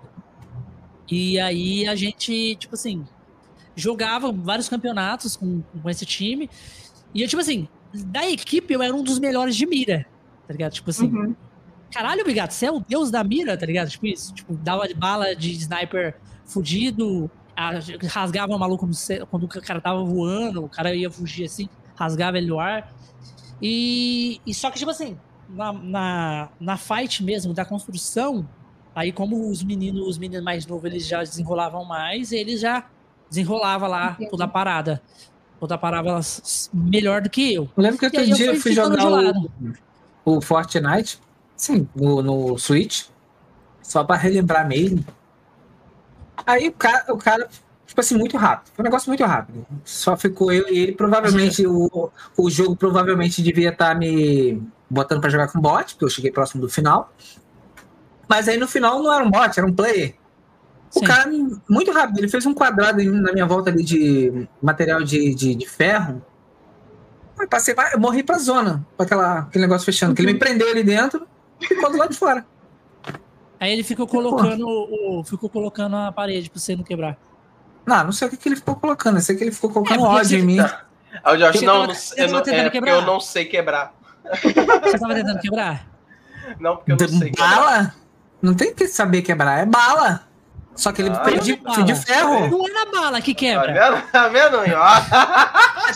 e 1.10 1.38
aí 1.38 1.86
a 1.88 1.94
gente, 1.94 2.54
tipo 2.56 2.74
assim, 2.74 3.04
jogava 3.74 4.30
vários 4.30 4.68
campeonatos 4.68 5.36
com, 5.36 5.62
com 5.82 5.88
esse 5.90 6.04
time, 6.04 6.48
e 7.14 7.22
eu, 7.22 7.28
tipo 7.28 7.40
assim, 7.40 7.66
da 7.92 8.28
equipe 8.28 8.72
eu 8.74 8.82
era 8.82 8.94
um 8.94 9.02
dos 9.02 9.18
melhores 9.18 9.56
de 9.56 9.66
mira, 9.66 10.06
tá 10.46 10.52
ligado? 10.52 10.72
Tipo 10.72 10.90
assim, 10.90 11.08
Uhum. 11.08 11.34
Caralho, 11.92 12.20
obrigado, 12.20 12.50
você 12.50 12.66
é 12.66 12.72
o 12.72 12.80
deus 12.80 13.10
da 13.10 13.22
mira, 13.24 13.56
tá 13.56 13.66
ligado? 13.66 13.88
Tipo 13.88 14.06
isso, 14.06 14.34
tipo, 14.34 14.54
dava 14.54 14.86
bala 14.96 15.34
de 15.34 15.52
sniper 15.52 16.16
fudido, 16.44 17.30
a- 17.56 17.72
rasgava 18.08 18.54
o 18.54 18.58
maluco 18.58 18.88
quando 19.30 19.44
o 19.44 19.48
cara 19.48 19.80
tava 19.80 20.02
voando, 20.04 20.64
o 20.64 20.68
cara 20.68 20.94
ia 20.94 21.10
fugir 21.10 21.44
assim, 21.44 21.68
rasgava 21.96 22.38
ele 22.38 22.46
no 22.46 22.58
ar. 22.60 22.92
E, 23.60 24.40
e 24.46 24.54
só 24.54 24.70
que, 24.70 24.78
tipo 24.78 24.90
assim, 24.90 25.16
na, 25.48 25.72
na, 25.72 26.48
na 26.60 26.76
fight 26.76 27.22
mesmo, 27.24 27.52
da 27.52 27.64
construção, 27.64 28.48
aí 28.94 29.10
como 29.12 29.48
os 29.50 29.62
meninos, 29.62 30.06
os 30.06 30.18
meninos 30.18 30.44
mais 30.44 30.66
novos, 30.66 30.84
eles 30.84 31.06
já 31.06 31.18
desenrolavam 31.20 31.84
mais, 31.84 32.32
eles 32.32 32.60
já 32.60 32.84
desenrolavam 33.28 33.88
lá 33.88 34.12
Entendi. 34.12 34.30
toda 34.30 34.44
a 34.44 34.48
parada. 34.48 35.02
Toda 35.58 35.74
a 35.74 35.78
parada 35.78 36.20
melhor 36.72 37.20
do 37.20 37.28
que 37.28 37.52
eu. 37.54 37.68
Eu 37.76 37.82
lembro 37.82 37.98
que 37.98 38.04
outro 38.06 38.20
eu 38.20 38.34
dia 38.34 38.46
eu 38.46 38.52
fui 38.54 38.60
fui 38.60 38.72
jogar 38.72 38.96
de 38.96 39.48
o, 40.24 40.36
o 40.36 40.40
Fortnite, 40.40 41.18
sim, 41.58 41.86
no, 41.94 42.22
no 42.22 42.56
Switch, 42.56 43.06
só 43.82 44.04
pra 44.04 44.16
relembrar 44.16 44.66
mesmo. 44.66 45.04
Aí 46.46 46.68
o 46.68 46.72
cara, 46.72 47.12
o 47.12 47.18
cara, 47.18 47.48
tipo 47.84 48.00
assim, 48.00 48.16
muito 48.16 48.36
rápido. 48.36 48.72
Foi 48.74 48.82
um 48.82 48.86
negócio 48.86 49.10
muito 49.10 49.24
rápido. 49.24 49.66
Só 49.84 50.16
ficou 50.16 50.52
eu 50.52 50.68
e 50.68 50.78
ele. 50.78 50.92
Provavelmente 50.92 51.66
o, 51.66 52.10
o 52.36 52.48
jogo 52.48 52.76
provavelmente 52.76 53.42
devia 53.42 53.70
estar 53.70 53.94
me 53.96 54.62
botando 54.88 55.20
pra 55.20 55.28
jogar 55.28 55.48
com 55.48 55.60
bot, 55.60 55.94
porque 55.94 56.04
eu 56.04 56.10
cheguei 56.10 56.30
próximo 56.30 56.62
do 56.62 56.68
final. 56.68 57.12
Mas 58.28 58.48
aí 58.48 58.56
no 58.56 58.68
final 58.68 59.02
não 59.02 59.12
era 59.12 59.24
um 59.24 59.30
bot, 59.30 59.58
era 59.58 59.66
um 59.66 59.74
player. 59.74 60.14
O 60.94 61.00
Sim. 61.00 61.04
cara, 61.04 61.30
muito 61.68 61.90
rápido, 61.92 62.18
ele 62.18 62.28
fez 62.28 62.46
um 62.46 62.54
quadrado 62.54 63.02
na 63.04 63.32
minha 63.32 63.46
volta 63.46 63.68
ali 63.68 63.84
de 63.84 64.48
material 64.62 65.02
de, 65.02 65.34
de, 65.34 65.54
de 65.54 65.68
ferro. 65.68 66.24
Aí 67.38 67.46
passei, 67.46 67.74
eu 67.92 68.00
morri 68.00 68.22
pra 68.22 68.38
zona, 68.38 68.86
com 68.96 69.02
aquela, 69.02 69.40
aquele 69.40 69.64
negócio 69.66 69.84
fechando. 69.84 70.14
Que 70.14 70.22
ele 70.22 70.32
me 70.32 70.38
prendeu 70.38 70.70
ali 70.70 70.82
dentro 70.82 71.26
ficou 71.60 71.90
do 71.90 71.96
lado 71.98 72.10
de 72.10 72.16
fora. 72.18 72.46
Aí 73.60 73.72
ele 73.72 73.82
ficou 73.82 74.06
colocando 74.06 74.66
o, 74.68 75.24
ficou 75.24 75.48
colocando 75.50 75.96
a 75.96 76.12
parede 76.12 76.48
pra 76.50 76.60
você 76.60 76.76
não 76.76 76.84
quebrar. 76.84 77.16
Não, 77.84 78.04
não 78.04 78.12
sei 78.12 78.28
o 78.28 78.30
que, 78.30 78.36
que 78.36 78.48
ele 78.48 78.56
ficou 78.56 78.76
colocando. 78.76 79.16
Eu 79.16 79.22
sei 79.22 79.34
que 79.36 79.42
ele 79.44 79.50
ficou 79.52 79.70
colocando 79.70 80.04
É, 80.04 80.08
ódio 80.08 80.38
em 80.38 80.42
mim. 80.42 80.60
Aí 80.60 81.34
o 81.34 81.38
Josh, 81.38 81.58
Você 81.58 81.66
não, 81.66 81.72
tava- 81.72 81.86
não 81.88 81.94
você 81.94 82.14
sei, 82.14 82.24
eu 82.24 82.28
não, 82.28 82.38
é 82.38 82.92
eu 82.92 83.02
não 83.02 83.20
sei 83.20 83.44
quebrar. 83.46 83.94
Você 84.30 84.98
tava 84.98 85.14
tentando 85.14 85.40
quebrar? 85.40 85.86
Não, 86.60 86.76
porque 86.76 86.92
eu 86.92 86.96
não 86.96 87.18
sei 87.18 87.30
quebrar. 87.30 87.56
bala? 87.56 87.94
Não 88.42 88.54
tem 88.54 88.74
que 88.74 88.86
saber 88.86 89.22
quebrar, 89.22 89.58
é 89.60 89.66
bala. 89.66 90.28
Só 90.76 90.92
que 90.92 91.02
ele 91.02 91.10
Ah, 91.10 91.24
fez 91.24 91.44
de, 91.44 91.56
bala. 91.56 91.82
de 91.82 91.94
ferro. 91.96 92.48
Não 92.48 92.68
é 92.68 92.72
na 92.72 92.84
bala 92.92 93.20
que 93.20 93.34
Tá 93.34 93.38
quebra. 93.40 93.72
vendo? 93.72 94.02
Tá 94.12 94.28
vendo? 94.28 94.58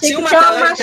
Tinha 0.01 0.19
uma 0.19 0.31
galera 0.31 0.75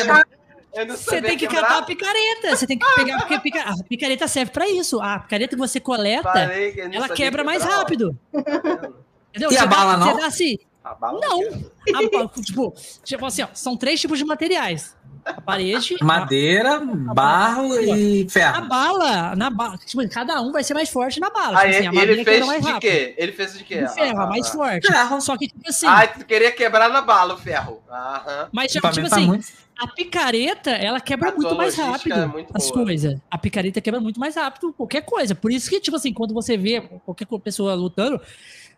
não 0.85 0.95
Você 0.95 1.21
tem 1.21 1.37
que 1.37 1.47
quebrar. 1.47 1.61
catar 1.67 1.77
a 1.79 1.81
picareta. 1.83 2.55
Você 2.55 2.67
tem 2.67 2.77
que 2.77 2.95
pegar, 2.95 3.17
porque 3.19 3.33
a 3.33 3.39
pica- 3.39 3.61
a 3.63 3.83
picareta 3.83 4.27
serve 4.27 4.51
pra 4.51 4.67
isso. 4.69 5.01
A 5.01 5.19
picareta 5.19 5.55
que 5.55 5.59
você 5.59 5.79
coleta, 5.79 6.31
que 6.73 6.87
não 6.87 6.93
ela 6.95 7.09
quebra 7.09 7.43
mais 7.43 7.61
quebrar, 7.63 7.77
rápido. 7.79 8.17
Entendeu? 8.33 9.51
E 9.51 9.57
a 9.57 9.59
Você 9.61 9.67
dá- 9.67 9.67
bala 9.67 9.97
não? 9.97 10.11
Você 10.15 10.21
dá 10.21 10.27
assim. 10.27 10.57
A 10.83 10.93
bala 10.95 11.19
Não. 11.19 11.39
quebra. 11.85 12.23
a 12.23 12.41
tipo, 12.41 12.73
tipo 13.03 13.25
assim, 13.25 13.43
ó, 13.43 13.47
são 13.53 13.75
três 13.77 13.99
tipos 13.99 14.17
de 14.17 14.25
materiais. 14.25 14.97
A 15.25 15.41
parede, 15.41 15.95
a, 15.99 16.03
Madeira, 16.05 16.79
barro 16.79 17.79
e 17.79 18.25
a 18.25 18.29
ferro. 18.29 18.67
bala, 18.67 19.35
na 19.35 19.49
bala, 19.49 19.77
tipo, 19.77 20.07
cada 20.09 20.41
um 20.41 20.51
vai 20.51 20.63
ser 20.63 20.73
mais 20.73 20.89
forte 20.89 21.19
na 21.19 21.29
bala. 21.29 21.59
Aí 21.59 21.71
Tipo 21.73 21.89
assim, 21.89 21.97
a 21.99 22.01
ele 22.03 22.23
fez 22.23 22.45
de 22.45 22.51
rápido. 22.61 22.79
quê? 22.79 23.13
Ele 23.17 23.31
fez 23.33 23.53
de 23.57 23.63
quê? 23.63 23.83
De 23.83 23.93
ferro, 23.93 24.21
a 24.21 24.27
mais 24.27 24.47
Ah, 24.47 24.51
forte. 24.51 24.87
Ferro. 24.87 25.21
Só 25.21 25.37
que, 25.37 25.47
tipo 25.49 25.69
assim, 25.69 25.85
Ah, 25.87 26.07
tu 26.07 26.25
queria 26.25 26.51
quebrar 26.51 26.89
na 26.89 27.01
bala 27.01 27.33
o 27.35 27.37
ferro. 27.37 27.83
Aham. 27.91 28.47
mas 28.51 28.71
tipo 28.71 28.87
mim 28.87 28.93
tá 29.09 29.15
assim, 29.15 29.27
muito. 29.27 29.45
A 29.80 29.88
picareta, 29.88 30.72
ela 30.72 30.99
quebra 30.99 31.30
A 31.30 31.31
muito 31.31 31.47
tua 31.47 31.57
mais 31.57 31.76
rápido 31.76 32.14
é 32.14 32.26
muito 32.27 32.51
as 32.53 32.69
boa. 32.69 32.84
coisas. 32.85 33.19
A 33.31 33.38
picareta 33.38 33.80
quebra 33.81 33.99
muito 33.99 34.19
mais 34.19 34.35
rápido 34.35 34.73
qualquer 34.73 35.01
coisa. 35.01 35.34
Por 35.34 35.51
isso 35.51 35.69
que, 35.69 35.80
tipo 35.80 35.95
assim, 35.95 36.14
quando 36.14 36.34
você 36.34 36.57
vê 36.57 36.81
qualquer 37.06 37.26
pessoa 37.43 37.73
lutando, 37.76 38.19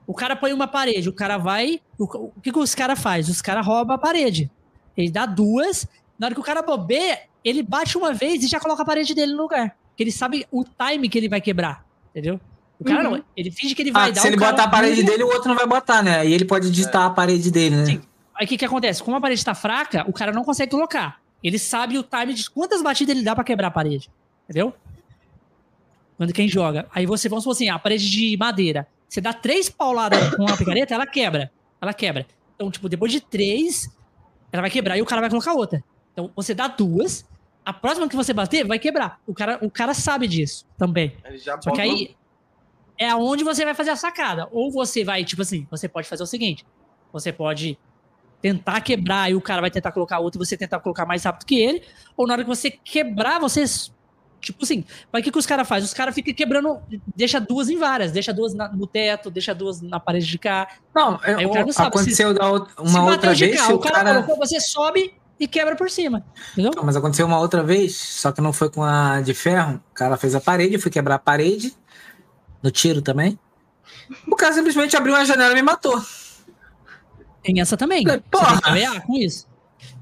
o 0.05 0.13
cara 0.13 0.35
põe 0.35 0.53
uma 0.53 0.67
parede, 0.67 1.09
o 1.09 1.13
cara 1.13 1.37
vai. 1.37 1.81
O, 1.97 2.03
o 2.03 2.41
que, 2.41 2.51
que 2.51 2.59
os 2.59 2.75
caras 2.75 2.99
faz? 2.99 3.29
Os 3.29 3.41
caras 3.41 3.65
roubam 3.65 3.95
a 3.95 3.97
parede. 3.99 4.49
Ele 4.95 5.09
dá 5.09 5.25
duas. 5.25 5.87
Na 6.19 6.27
hora 6.27 6.35
que 6.35 6.41
o 6.41 6.43
cara 6.43 6.61
bobeia, 6.61 7.19
ele 7.43 7.63
bate 7.63 7.97
uma 7.97 8.13
vez 8.13 8.43
e 8.43 8.47
já 8.47 8.59
coloca 8.59 8.83
a 8.83 8.85
parede 8.85 9.13
dele 9.15 9.33
no 9.33 9.41
lugar. 9.41 9.75
Porque 9.89 10.03
ele 10.03 10.11
sabe 10.11 10.45
o 10.51 10.63
time 10.63 11.09
que 11.09 11.17
ele 11.17 11.27
vai 11.29 11.41
quebrar. 11.41 11.83
Entendeu? 12.11 12.39
O 12.79 12.83
cara 12.83 13.03
Uhum. 13.09 13.17
não. 13.17 13.23
Ele 13.37 13.51
finge 13.51 13.73
que 13.75 13.81
ele 13.81 13.91
vai 13.91 14.09
Ah, 14.09 14.11
dar 14.11 14.21
se 14.21 14.27
o 14.27 14.29
ele 14.29 14.37
cara 14.37 14.51
botar 14.51 14.63
a 14.63 14.67
parede 14.69 15.03
dele, 15.03 15.23
o 15.23 15.27
outro 15.27 15.49
não 15.49 15.55
vai 15.55 15.67
botar, 15.67 16.01
né? 16.03 16.25
E 16.27 16.33
ele 16.33 16.45
pode 16.45 16.69
digitar 16.69 17.03
a 17.05 17.09
parede 17.11 17.49
dele, 17.51 17.75
né? 17.75 17.85
Sim. 17.85 18.01
Aí 18.35 18.45
o 18.45 18.47
que, 18.47 18.57
que 18.57 18.65
acontece? 18.65 19.03
Como 19.03 19.15
a 19.17 19.21
parede 19.21 19.43
tá 19.43 19.53
fraca, 19.53 20.03
o 20.07 20.13
cara 20.13 20.31
não 20.31 20.43
consegue 20.43 20.71
colocar. 20.71 21.21
Ele 21.43 21.57
sabe 21.57 21.97
o 21.97 22.03
time 22.03 22.33
de 22.33 22.49
quantas 22.49 22.81
batidas 22.81 23.15
ele 23.15 23.23
dá 23.23 23.35
pra 23.35 23.43
quebrar 23.43 23.67
a 23.67 23.71
parede. 23.71 24.09
Entendeu? 24.43 24.73
Quando 26.17 26.33
quem 26.33 26.47
joga. 26.47 26.87
Aí 26.93 27.05
você, 27.05 27.27
vamos 27.27 27.43
supor 27.43 27.55
assim, 27.55 27.69
a 27.69 27.79
parede 27.79 28.09
de 28.09 28.37
madeira. 28.37 28.87
Você 29.09 29.19
dá 29.19 29.33
três 29.33 29.69
pauladas 29.69 30.35
com 30.35 30.43
uma 30.43 30.55
picareta, 30.55 30.93
ela 30.93 31.05
quebra. 31.05 31.51
Ela 31.81 31.93
quebra. 31.93 32.25
Então, 32.55 32.69
tipo, 32.69 32.87
depois 32.87 33.11
de 33.11 33.19
três, 33.19 33.89
ela 34.51 34.61
vai 34.61 34.69
quebrar 34.69 34.97
e 34.97 35.01
o 35.01 35.05
cara 35.05 35.21
vai 35.21 35.29
colocar 35.29 35.53
outra. 35.53 35.83
Então, 36.13 36.31
você 36.35 36.53
dá 36.53 36.67
duas, 36.67 37.25
a 37.65 37.73
próxima 37.73 38.07
que 38.07 38.15
você 38.15 38.33
bater 38.33 38.65
vai 38.65 38.77
quebrar. 38.77 39.19
O 39.25 39.33
cara, 39.33 39.57
o 39.61 39.69
cara 39.69 39.93
sabe 39.93 40.27
disso 40.27 40.65
também. 40.77 41.17
Ele 41.25 41.37
já 41.37 41.59
Só 41.59 41.71
que 41.71 41.81
aí 41.81 42.15
é 42.97 43.09
aonde 43.09 43.43
você 43.43 43.65
vai 43.65 43.73
fazer 43.73 43.89
a 43.89 43.95
sacada. 43.95 44.47
Ou 44.51 44.71
você 44.71 45.03
vai, 45.03 45.23
tipo 45.23 45.41
assim, 45.41 45.67
você 45.71 45.87
pode 45.87 46.07
fazer 46.07 46.21
o 46.21 46.27
seguinte: 46.27 46.65
você 47.11 47.31
pode 47.33 47.77
tentar 48.41 48.81
quebrar 48.81 49.29
e 49.31 49.35
o 49.35 49.41
cara 49.41 49.61
vai 49.61 49.69
tentar 49.71 49.91
colocar 49.91 50.19
outro 50.19 50.41
e 50.41 50.45
você 50.45 50.57
tentar 50.57 50.79
colocar 50.79 51.05
mais 51.05 51.23
rápido 51.23 51.45
que 51.45 51.59
ele. 51.59 51.83
Ou 52.17 52.25
na 52.27 52.33
hora 52.33 52.43
que 52.43 52.49
você 52.49 52.71
quebrar, 52.71 53.39
você. 53.39 53.63
Tipo 54.39 54.63
assim, 54.63 54.83
mas 55.13 55.21
o 55.21 55.23
que, 55.23 55.31
que 55.31 55.37
os 55.37 55.45
caras 55.45 55.67
fazem? 55.67 55.85
Os 55.85 55.93
caras 55.93 56.15
ficam 56.15 56.33
quebrando, 56.33 56.79
deixa 57.15 57.39
duas 57.39 57.69
em 57.69 57.77
várias, 57.77 58.11
deixa 58.11 58.33
duas 58.33 58.55
na- 58.55 58.69
no 58.69 58.87
teto, 58.87 59.29
deixa 59.29 59.53
duas 59.53 59.81
na 59.83 59.99
parede 59.99 60.25
de 60.25 60.39
cá. 60.39 60.67
Não, 60.95 61.19
Aí 61.21 61.45
o 61.45 61.51
cara 61.51 61.63
não 61.65 61.71
sabe, 61.71 61.89
aconteceu 61.89 62.33
da 62.33 62.49
outra- 62.49 62.73
Se 62.75 62.81
uma 62.91 63.05
outra 63.05 63.35
de 63.35 63.45
vez 63.45 63.61
cá, 63.61 63.71
o 63.71 63.77
cara, 63.77 63.95
cara. 64.03 64.23
colocou, 64.23 64.37
você 64.43 64.59
sobe 64.59 65.13
e 65.39 65.47
quebra 65.47 65.75
por 65.75 65.91
cima. 65.91 66.25
Entendeu? 66.53 66.71
Não, 66.75 66.83
mas 66.83 66.95
aconteceu 66.95 67.27
uma 67.27 67.37
outra 67.37 67.61
vez, 67.61 67.95
só 67.95 68.31
que 68.31 68.41
não 68.41 68.51
foi 68.51 68.71
com 68.71 68.83
a 68.83 69.21
de 69.21 69.35
ferro. 69.35 69.79
O 69.91 69.93
cara 69.93 70.17
fez 70.17 70.33
a 70.33 70.41
parede, 70.41 70.73
eu 70.73 70.79
fui 70.79 70.89
quebrar 70.89 71.15
a 71.15 71.19
parede, 71.19 71.75
no 72.63 72.71
tiro 72.71 72.99
também. 72.99 73.37
O 74.27 74.35
cara 74.35 74.53
simplesmente 74.53 74.97
abriu 74.97 75.13
uma 75.13 75.23
janela 75.23 75.51
e 75.51 75.55
me 75.55 75.61
matou. 75.61 76.01
Tem 77.43 77.59
essa 77.59 77.75
também. 77.77 78.03
Falei, 78.03 78.19
Você 78.19 78.23
tem 78.39 78.39
porra! 78.85 78.99
que 79.01 79.07
com 79.07 79.17
isso. 79.17 79.47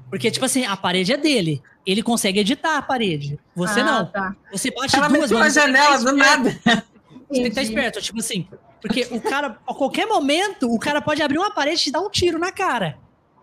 Porque, 0.08 0.30
tipo 0.30 0.44
assim, 0.44 0.64
a 0.66 0.76
parede 0.76 1.12
é 1.12 1.16
dele. 1.16 1.62
Ele 1.86 2.02
consegue 2.02 2.40
editar 2.40 2.76
a 2.76 2.82
parede. 2.82 3.38
Você 3.54 3.80
Ah, 3.80 3.84
não. 3.84 4.06
Tá. 4.06 4.36
Você 4.52 4.70
bate 4.70 4.92
cara 4.92 5.08
duas, 5.08 5.30
que 5.30 5.50
janela 5.50 5.98
do 5.98 6.12
nada. 6.16 6.50
Você 7.30 7.34
tem 7.34 7.42
que 7.44 7.48
estar 7.50 7.62
esperto, 7.62 8.02
tipo 8.02 8.18
assim. 8.18 8.46
Porque 8.82 9.06
o 9.10 9.20
cara, 9.20 9.56
a 9.66 9.74
qualquer 9.74 10.04
momento, 10.06 10.68
o 10.68 10.78
cara 10.78 11.00
pode 11.00 11.22
abrir 11.22 11.38
uma 11.38 11.50
parede 11.52 11.80
e 11.80 11.84
te 11.84 11.90
dar 11.92 12.00
um 12.00 12.10
tiro 12.10 12.38
na 12.40 12.50
cara. 12.50 12.98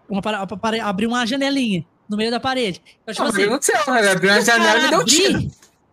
Uma, 0.09 0.21
para- 0.21 0.45
para- 0.45 0.85
abrir 0.85 1.07
uma 1.07 1.25
janelinha 1.25 1.85
no 2.09 2.17
meio 2.17 2.29
da 2.29 2.39
parede. 2.39 2.81
Então, 3.03 3.13
tipo 3.13 3.23
Não, 3.23 3.55
assim, 3.57 3.71
né? 3.91 3.99
Ele 3.99 4.09
abriu 4.09 4.29
uma 4.31 4.41
janela 4.41 4.79
e 4.79 4.89
deu 4.89 4.99
um 4.99 5.05
tiro. 5.05 5.51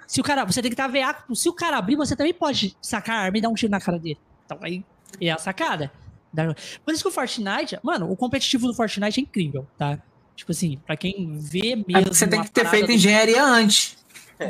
Se 0.09 0.20
o 0.20 0.24
cara, 0.24 0.44
você 0.44 0.60
tem 0.60 0.70
que 0.70 0.74
estar 0.74 0.89
veaco. 0.89 1.35
Se 1.36 1.48
o 1.48 1.52
cara 1.52 1.76
abrir, 1.78 1.94
você 1.97 2.16
também 2.16 2.35
pode 2.35 2.76
sacar 2.82 3.16
a 3.16 3.20
arma 3.22 3.39
e 3.39 3.40
dar 3.40 3.48
um 3.48 3.55
tiro 3.55 3.70
na 3.70 3.81
cara 3.81 3.98
dele. 3.98 4.18
Então 4.44 4.59
aí 4.62 4.85
é 5.20 5.31
a 5.31 5.39
sacada. 5.39 5.90
Da- 6.35 6.55
Por 6.85 6.93
isso 6.93 7.02
que 7.02 7.09
o 7.09 7.12
Fortnite, 7.12 7.78
mano, 7.82 8.11
o 8.11 8.16
competitivo 8.16 8.66
do 8.66 8.74
Fortnite 8.74 9.20
é 9.20 9.23
incrível, 9.23 9.66
tá? 9.78 9.98
Tipo 10.35 10.51
assim, 10.51 10.78
pra 10.85 10.97
quem 10.97 11.39
vê 11.39 11.77
mesmo. 11.77 12.12
Você 12.12 12.27
tem 12.27 12.43
que 12.43 12.51
ter 12.51 12.66
feito 12.69 12.86
do- 12.86 12.93
engenharia 12.93 13.43
antes. 13.43 13.97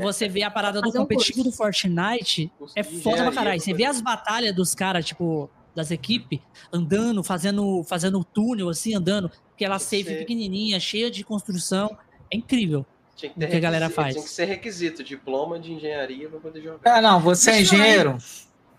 Você 0.01 0.27
vê 0.28 0.43
a 0.43 0.51
parada 0.51 0.81
do 0.81 0.89
um 0.89 0.93
competitivo 0.93 1.43
curso. 1.43 1.51
do 1.51 1.56
Fortnite, 1.56 2.51
é 2.74 2.82
foda 2.82 3.23
pra 3.24 3.32
caralho. 3.32 3.61
Você 3.61 3.74
vê 3.74 3.85
as 3.85 4.01
batalhas 4.01 4.55
dos 4.56 4.74
caras, 4.74 5.05
tipo, 5.05 5.51
das 5.74 5.90
equipes, 5.90 6.39
andando, 6.73 7.23
fazendo, 7.23 7.85
fazendo 7.85 8.24
túnel, 8.24 8.70
assim, 8.70 8.94
andando. 8.94 9.31
Aquela 9.55 9.78
safe 9.78 10.05
Sei. 10.05 10.16
pequenininha, 10.16 10.81
cheia 10.81 11.11
de 11.11 11.23
construção. 11.23 11.97
É 12.32 12.36
incrível. 12.39 12.86
Tinha 13.15 13.31
que 13.31 13.36
o 13.36 13.40
ter 13.40 13.48
que 13.48 13.56
a 13.56 13.61
galera 13.61 13.90
faz. 13.90 14.15
Tinha 14.15 14.24
que 14.24 14.31
ser 14.31 14.47
requisito, 14.47 15.05
diploma 15.05 15.61
de 15.61 15.73
engenharia 15.74 16.28
pra 16.31 16.40
poder 16.40 16.62
jogar. 16.62 16.81
Ah, 16.97 17.02
não, 17.02 17.20
você 17.20 17.51
é 17.51 17.61
engenheiro. 17.61 18.16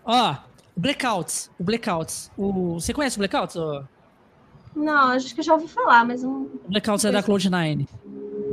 Ó, 0.04 0.34
Blackouts. 0.76 1.50
O 1.58 1.64
Blackouts. 1.64 2.30
O... 2.36 2.74
Você 2.74 2.92
conhece 2.92 3.16
o 3.16 3.20
Blackouts? 3.20 3.56
Não, 4.74 5.08
acho 5.12 5.34
que 5.34 5.40
eu 5.40 5.44
já 5.44 5.54
ouvi 5.54 5.68
falar, 5.68 6.04
mas 6.04 6.22
não. 6.22 6.42
O 6.42 6.60
Blackouts 6.68 7.04
é 7.04 7.12
da 7.12 7.22
Cloud9. 7.22 7.88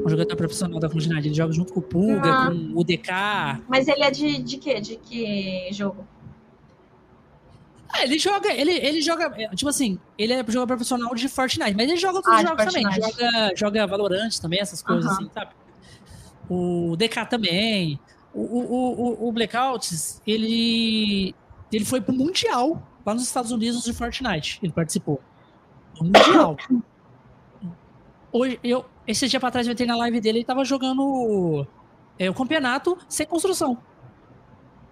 Um 0.05 0.09
jogador 0.09 0.35
profissional 0.35 0.79
da 0.79 0.87
comunidade. 0.89 1.27
Ele 1.27 1.35
joga 1.35 1.51
junto 1.53 1.73
com 1.73 1.79
o 1.79 1.83
Pulga, 1.83 2.29
Ah. 2.31 2.45
com 2.47 2.79
o 2.79 2.83
DK. 2.83 3.61
Mas 3.67 3.87
ele 3.87 4.03
é 4.03 4.11
de, 4.11 4.41
de 4.41 4.57
quê? 4.57 4.79
De 4.79 4.95
que 4.97 5.67
jogo? 5.71 6.07
Ah, 7.95 8.03
ele 8.03 8.17
joga, 8.17 8.51
ele, 8.51 8.71
ele 8.71 9.01
joga, 9.03 9.31
é, 9.37 9.49
tipo 9.49 9.69
assim, 9.69 9.99
ele 10.17 10.33
é 10.33 10.37
jogador 10.37 10.65
profissional 10.65 11.13
de 11.13 11.29
Fortnite, 11.29 11.75
mas 11.75 11.87
ele 11.87 11.95
joga 11.97 12.15
outros 12.17 12.33
Ah, 12.35 12.41
jogos 12.41 12.65
também. 12.65 12.83
Joga, 12.91 13.51
joga 13.55 13.85
Valorant 13.87 14.31
também, 14.41 14.59
essas 14.59 14.81
coisas 14.81 15.05
assim, 15.11 15.29
sabe? 15.31 15.51
O 16.49 16.95
DK 16.97 17.25
também. 17.29 17.99
O, 18.33 18.41
o, 18.41 19.25
o, 19.25 19.27
o 19.27 19.31
Blackouts, 19.31 20.19
ele, 20.25 21.35
ele 21.75 21.85
foi 21.85 22.01
pro 22.01 22.13
Mundial 22.13 22.81
lá 23.05 23.13
nos 23.13 23.23
Estados 23.23 23.51
Unidos 23.51 23.83
de 23.83 23.93
Fortnite. 23.93 24.59
Ele 24.61 24.71
participou. 24.71 25.21
Do 25.95 26.03
Mundial. 26.05 26.57
Hoje, 28.31 28.59
eu, 28.63 28.85
esse 29.05 29.27
dia 29.27 29.39
pra 29.39 29.51
trás 29.51 29.67
eu 29.67 29.73
entrei 29.73 29.87
na 29.87 29.95
live 29.95 30.19
dele, 30.19 30.39
ele 30.39 30.45
tava 30.45 30.65
jogando 30.65 31.67
é, 32.17 32.29
o 32.29 32.33
campeonato 32.33 32.97
sem 33.07 33.25
construção. 33.25 33.77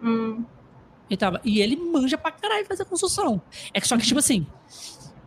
Hum, 0.02 0.44
Ele 1.10 1.18
tava, 1.18 1.42
e 1.44 1.60
ele 1.62 1.76
manja 1.76 2.18
pra 2.18 2.32
caralho 2.32 2.66
fazer 2.66 2.86
construção. 2.86 3.42
É 3.74 3.82
que 3.82 3.88
só 3.88 3.98
que, 3.98 4.06
tipo 4.06 4.20
assim, 4.20 4.46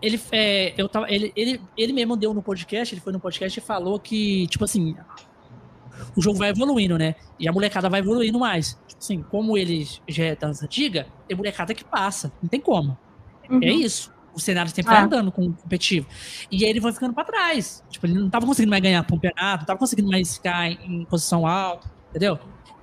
ele, 0.00 0.20
é, 0.32 0.74
eu 0.76 0.88
tava, 0.88 1.10
ele, 1.10 1.32
ele, 1.34 1.60
ele 1.76 1.92
mesmo 1.92 2.16
deu 2.16 2.32
no 2.34 2.42
podcast, 2.42 2.94
ele 2.94 3.00
foi 3.00 3.12
no 3.12 3.20
podcast 3.20 3.58
e 3.58 3.62
falou 3.62 3.98
que, 3.98 4.46
tipo 4.48 4.64
assim, 4.64 4.96
o 6.16 6.20
jogo 6.22 6.38
vai 6.38 6.50
evoluindo, 6.50 6.96
né? 6.98 7.14
E 7.38 7.48
a 7.48 7.52
molecada 7.52 7.88
vai 7.88 8.00
evoluindo 8.00 8.38
mais. 8.38 8.78
Tipo 8.86 9.00
assim, 9.00 9.22
como 9.22 9.56
ele 9.58 9.86
já 10.08 10.24
é 10.24 10.36
das 10.36 10.62
antigas, 10.62 11.06
tem 11.28 11.36
molecada 11.36 11.74
que 11.74 11.84
passa. 11.84 12.32
Não 12.42 12.48
tem 12.48 12.60
como. 12.60 12.96
uhum. 13.50 13.60
É 13.62 13.70
isso. 13.70 14.12
O 14.34 14.40
cenário 14.40 14.70
sempre 14.70 14.90
vai 14.92 15.00
Ah. 15.02 15.04
andando 15.04 15.30
com 15.30 15.46
o 15.46 15.52
competitivo. 15.52 16.06
E 16.50 16.64
aí 16.64 16.70
ele 16.70 16.80
foi 16.80 16.92
ficando 16.92 17.14
pra 17.14 17.22
trás. 17.24 17.84
Tipo, 17.88 18.06
ele 18.06 18.14
não 18.14 18.28
tava 18.28 18.44
conseguindo 18.46 18.70
mais 18.70 18.82
ganhar 18.82 19.04
campeonato, 19.04 19.58
não 19.60 19.66
tava 19.66 19.78
conseguindo 19.78 20.08
mais 20.10 20.34
ficar 20.36 20.68
em, 20.70 20.78
em 21.02 21.04
posição 21.04 21.46
alta, 21.46 21.88
entendeu? 22.10 22.38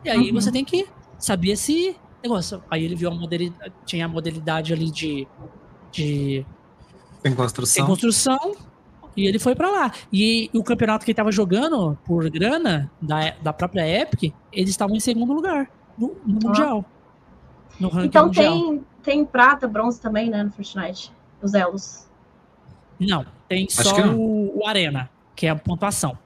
E 0.06 0.10
aí 0.10 0.30
Uhum. 0.30 0.34
você 0.40 0.50
tem 0.52 0.64
que 0.64 0.88
saber 1.20 1.52
esse 1.52 1.96
negócio. 2.24 2.64
Aí 2.72 2.86
ele 2.86 2.96
viu 2.96 3.10
a 3.10 3.14
modalidade, 3.14 3.74
tinha 3.86 4.06
a 4.06 4.08
modalidade 4.08 4.72
ali 4.72 4.90
de, 4.90 5.28
de 5.92 6.46
Tem 7.22 7.36
construção. 7.36 7.86
construção. 7.86 8.56
E 9.16 9.26
ele 9.28 9.40
foi 9.40 9.56
pra 9.56 9.70
lá. 9.70 9.92
E 10.12 10.50
o 10.54 10.64
campeonato 10.64 11.04
que 11.06 11.12
ele 11.12 11.16
tava 11.16 11.32
jogando 11.32 11.98
por 12.06 12.30
grana 12.30 12.90
da, 13.02 13.32
da 13.42 13.52
própria 13.54 13.88
Epic, 14.02 14.34
eles 14.52 14.70
estavam 14.70 14.96
em 14.96 15.00
segundo 15.00 15.34
lugar 15.34 15.70
no, 15.98 16.08
no 16.26 16.40
Ah. 16.40 16.48
Mundial. 16.48 16.86
No 17.80 17.90
ranking 17.90 18.08
Então 18.08 18.26
mundial. 18.28 18.54
tem, 18.54 18.84
tem 19.04 19.26
prata, 19.26 19.68
bronze 19.68 20.00
também, 20.00 20.30
né, 20.30 20.44
no 20.44 20.52
Fortnite. 20.52 21.12
Os 21.42 21.54
elos. 21.54 22.08
Não, 23.00 23.26
tem 23.48 23.66
Acho 23.66 23.84
só 23.84 23.98
não. 24.06 24.18
o, 24.18 24.60
o 24.60 24.68
Arena, 24.68 25.10
que 25.36 25.48
é 25.48 25.50
a 25.50 25.56
pontuação. 25.56 26.18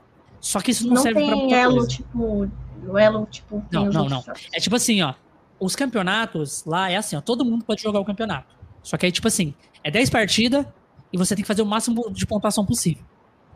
Só 0.42 0.60
que 0.60 0.72
isso 0.72 0.86
não, 0.88 0.96
Não 0.96 1.02
serve 1.02 1.26
pra 1.26 1.36
muita 1.36 1.56
elo, 1.56 1.76
coisa. 1.78 1.88
tipo. 1.88 2.52
O 2.88 2.98
elo, 3.00 3.26
tipo. 3.32 3.64
tem 3.72 3.80
Não, 3.80 3.88
os 3.88 3.96
não, 3.96 4.02
outros 4.04 4.26
jogos. 4.26 4.48
É 4.54 4.60
tipo 4.60 4.76
assim, 4.76 5.02
ó. 5.02 5.14
Os 5.60 5.76
campeonatos 5.76 6.64
lá 6.66 6.92
é 6.92 6.98
assim, 6.98 7.16
ó. 7.16 7.22
Todo 7.22 7.44
mundo 7.46 7.64
pode 7.66 7.82
jogar 7.82 8.00
o 8.00 8.06
campeonato. 8.06 8.54
Só 8.84 8.98
que 8.98 9.06
aí, 9.06 9.12
tipo 9.12 9.28
assim, 9.28 9.56
é 9.84 9.90
10 9.90 10.10
partidas 10.10 10.66
e 11.12 11.18
você 11.18 11.36
tem 11.36 11.44
que 11.44 11.48
fazer 11.48 11.62
o 11.62 11.66
máximo 11.66 12.10
de 12.12 12.26
pontuação 12.26 12.66
possível. 12.66 13.04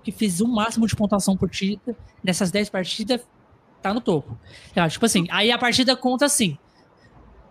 Que 0.04 0.12
fiz 0.12 0.40
o 0.40 0.48
máximo 0.48 0.88
de 0.88 0.96
pontuação 0.96 1.36
por 1.36 1.48
partida 1.50 1.96
nessas 2.24 2.52
10 2.52 2.70
partidas, 2.70 3.22
tá 3.82 3.94
no 3.94 4.02
topo. 4.02 4.38
Tipo 4.90 5.06
assim, 5.06 5.28
aí 5.30 5.52
a 5.52 5.58
partida 5.58 5.96
conta 5.96 6.26
assim. 6.26 6.58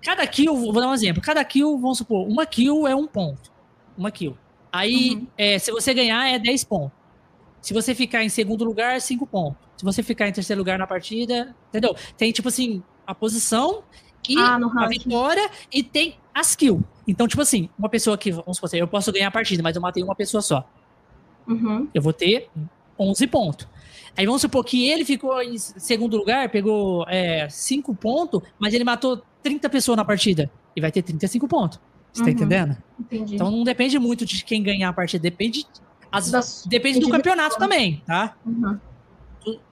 Cada 0.03 0.27
kill, 0.27 0.55
vou 0.57 0.73
dar 0.73 0.89
um 0.89 0.95
exemplo. 0.95 1.20
Cada 1.20 1.45
kill, 1.45 1.77
vamos 1.79 1.99
supor, 1.99 2.27
uma 2.27 2.47
kill 2.47 2.87
é 2.87 2.95
um 2.95 3.07
ponto. 3.07 3.51
Uma 3.97 4.11
kill. 4.11 4.37
Aí, 4.73 5.15
Uhum. 5.16 5.27
é, 5.37 5.59
se 5.59 5.70
você 5.73 5.93
ganhar, 5.93 6.27
é 6.29 6.39
10 6.39 6.65
pontos. 6.65 6.93
Se 7.61 7.75
você 7.75 7.95
ficar 7.95 8.23
em 8.23 8.29
segundo 8.29 8.65
lugar, 8.65 8.95
é 8.97 9.01
5 9.01 9.27
pontos. 9.27 9.59
Se 9.77 9.85
você 9.85 10.03
ficar 10.03 10.29
em 10.29 10.33
terceiro 10.33 10.61
lugar 10.61 10.79
na 10.79 10.87
partida, 10.87 11.55
entendeu? 11.69 11.95
Tem, 12.16 12.31
tipo 12.33 12.49
assim, 12.49 12.83
a 13.07 13.15
posição 13.15 13.83
e 14.29 14.39
Ah, 14.39 14.57
a 14.77 14.87
vitória 14.89 15.51
e 15.73 15.83
tem 15.83 16.16
as 16.35 16.55
kills. 16.55 16.85
Então, 17.09 17.26
tipo 17.26 17.40
assim, 17.43 17.68
uma 17.78 17.89
pessoa 17.89 18.16
que, 18.18 18.30
vamos 18.30 18.56
supor, 18.59 18.66
assim, 18.68 18.76
eu 18.76 18.86
posso 18.86 19.10
ganhar 19.10 19.28
a 19.28 19.30
partida, 19.30 19.62
mas 19.62 19.74
eu 19.74 19.82
matei 19.82 20.02
uma 20.05 20.14
pessoa 20.14 20.43
só. 20.43 20.68
Uhum. 21.48 21.89
Eu 21.94 22.02
vou 22.02 22.12
ter 22.12 22.48
11 22.98 23.26
pontos. 23.26 23.66
Aí 24.16 24.26
vamos 24.26 24.43
supor 24.43 24.62
que 24.64 24.86
ele 24.89 25.05
ficou 25.05 25.40
em 25.43 25.56
segundo 25.56 26.16
lugar, 26.16 26.48
pegou 26.51 27.06
5 27.48 27.94
pontos, 27.94 28.43
mas 28.59 28.74
ele 28.74 28.85
matou 28.85 29.22
30 29.43 29.68
pessoas 29.70 29.97
na 29.97 30.05
partida. 30.05 30.51
E 30.76 30.80
vai 30.80 30.93
ter 30.93 31.02
35 31.02 31.48
pontos. 31.48 31.80
Você 32.12 32.22
tá 32.22 32.26
Uhum. 32.28 32.35
entendendo? 32.35 32.76
Entendi. 33.01 33.35
Então 33.36 33.51
não 33.51 33.64
depende 33.64 33.98
muito 33.98 34.24
de 34.26 34.44
quem 34.44 34.62
ganhar 34.62 34.89
a 34.89 34.93
partida, 34.93 35.22
depende, 35.22 35.64
as- 36.12 36.30
Das- 36.30 36.64
depende 36.66 36.98
do 37.01 37.09
campeonato 37.09 37.56
também, 37.59 38.02
tá? 38.06 38.36
Uhum. 38.44 38.78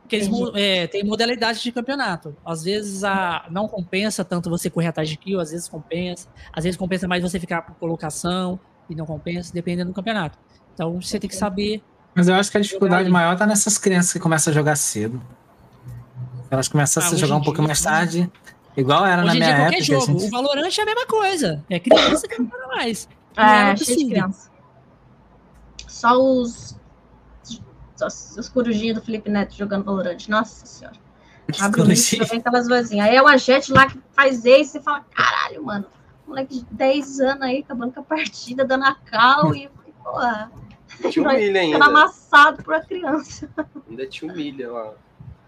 Porque 0.02 0.16
eles 0.16 0.28
é, 0.54 0.86
tem 0.86 1.02
modalidade 1.02 1.60
de 1.60 1.72
campeonato. 1.72 2.36
Às 2.44 2.62
vezes 2.62 3.02
a, 3.02 3.44
não 3.50 3.66
compensa 3.66 4.24
tanto 4.24 4.48
você 4.48 4.70
correr 4.70 4.86
atrás 4.88 5.08
de 5.08 5.16
kill, 5.16 5.40
às 5.40 5.50
vezes 5.50 5.66
compensa. 5.68 6.28
Às 6.52 6.62
vezes 6.64 6.76
compensa 6.78 7.08
mais 7.08 7.22
você 7.22 7.40
ficar 7.40 7.62
por 7.62 7.74
colocação 7.74 8.58
e 8.88 8.94
não 8.94 9.04
compensa, 9.04 9.52
dependendo 9.52 9.90
do 9.90 9.94
campeonato. 9.94 10.38
Então 10.74 11.00
você 11.00 11.18
tem 11.18 11.28
que 11.28 11.34
saber. 11.34 11.82
Mas 12.14 12.28
eu 12.28 12.34
acho 12.36 12.50
que 12.52 12.56
a 12.56 12.60
dificuldade 12.60 13.08
maior 13.10 13.36
tá 13.36 13.46
nessas 13.46 13.78
crianças 13.78 14.12
que 14.12 14.20
começam 14.20 14.52
a 14.52 14.54
jogar 14.54 14.76
cedo. 14.76 15.20
Elas 16.50 16.68
começam 16.68 17.02
Ah, 17.02 17.06
a 17.06 17.08
se 17.10 17.16
jogar 17.16 17.36
um 17.36 17.42
pouquinho 17.42 17.66
dia, 17.66 17.68
mais 17.68 17.80
hoje- 17.80 17.88
tarde. 18.20 18.32
Igual 18.76 19.04
era 19.06 19.22
na 19.22 19.28
Hoje 19.28 19.36
em 19.36 19.40
minha 19.40 19.46
dia, 19.54 19.56
qualquer 19.64 19.78
época. 19.78 19.96
a 19.96 20.00
jogo. 20.00 20.20
gente- 20.20 20.28
O 20.28 20.30
Valorant 20.30 20.78
é 20.78 20.82
a 20.82 20.84
mesma 20.84 21.06
coisa. 21.06 21.64
É 21.68 21.80
criança 21.80 22.28
que 22.28 22.38
não 22.38 22.46
para 22.46 22.66
mais. 22.68 23.08
É, 23.36 23.42
é 23.72 23.76
cheio 23.76 23.98
de 23.98 24.06
criança. 24.06 24.50
Só 25.88 26.16
os. 26.22 26.76
Só 27.96 28.06
os 28.06 28.48
corujinhos 28.48 28.98
do 28.98 29.04
Felipe 29.04 29.30
Neto 29.30 29.54
jogando 29.56 29.84
Valorant. 29.84 30.28
Nossa 30.28 30.66
senhora. 30.66 30.96
Abre 31.60 31.80
o 31.80 31.94
já 31.94 32.24
vem 32.24 32.38
aquelas 32.40 32.68
vozinhas. 32.68 33.06
Aí 33.08 33.16
é 33.16 33.22
uma 33.22 33.38
jet 33.38 33.72
lá 33.72 33.86
que 33.86 33.98
faz 34.12 34.44
ace 34.44 34.78
e 34.78 34.82
fala: 34.82 35.04
caralho, 35.14 35.64
mano. 35.64 35.86
Moleque 36.26 36.58
de 36.58 36.66
10 36.72 37.20
anos 37.20 37.42
aí, 37.42 37.60
acabando 37.60 37.92
com 37.92 38.00
a 38.00 38.02
partida, 38.02 38.64
dando 38.64 38.84
a 38.84 38.94
cal 38.94 39.54
e. 39.54 39.68
Porra, 40.02 40.50
Te 41.10 41.20
humilha 41.20 41.60
ainda. 41.60 41.84
amassado 41.84 42.62
por 42.62 42.74
uma 42.74 42.80
criança. 42.82 43.48
Ainda 43.88 44.06
te 44.06 44.24
humilha 44.24 44.70
lá. 44.70 44.92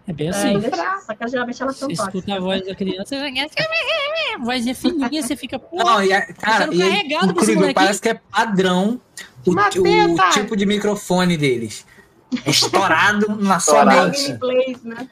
É 0.07 0.13
bem 0.13 0.27
É, 0.27 0.29
assim. 0.31 0.47
ainda- 0.47 0.99
só 1.01 1.13
que 1.13 1.27
geralmente 1.27 1.61
elas 1.61 1.75
são 1.77 1.87
Você 1.87 2.01
escuta 2.01 2.35
a 2.35 2.39
voz 2.39 2.65
da 2.65 2.73
criança, 2.75 3.15
vozinha 4.39 4.73
fininha, 4.75 5.21
você 5.21 5.35
fica, 5.35 5.59
pô, 5.59 5.77
Não, 5.77 6.03
e 6.03 6.11
a, 6.13 6.33
cara, 6.33 6.63
sendo 6.65 6.73
e 6.75 6.81
é 6.81 6.89
carregado 6.89 7.33
por 7.33 7.43
esse 7.43 7.51
incrível, 7.51 7.73
parece 7.73 8.01
que 8.01 8.09
é 8.09 8.13
padrão 8.13 8.99
o, 9.45 9.51
o 9.51 10.31
tipo 10.31 10.55
de 10.55 10.65
microfone 10.65 11.37
deles. 11.37 11.85
É 12.45 12.49
estourado 12.49 13.35
na 13.37 13.59
sua 13.59 13.85
mente. 13.85 14.33
né? 14.83 15.07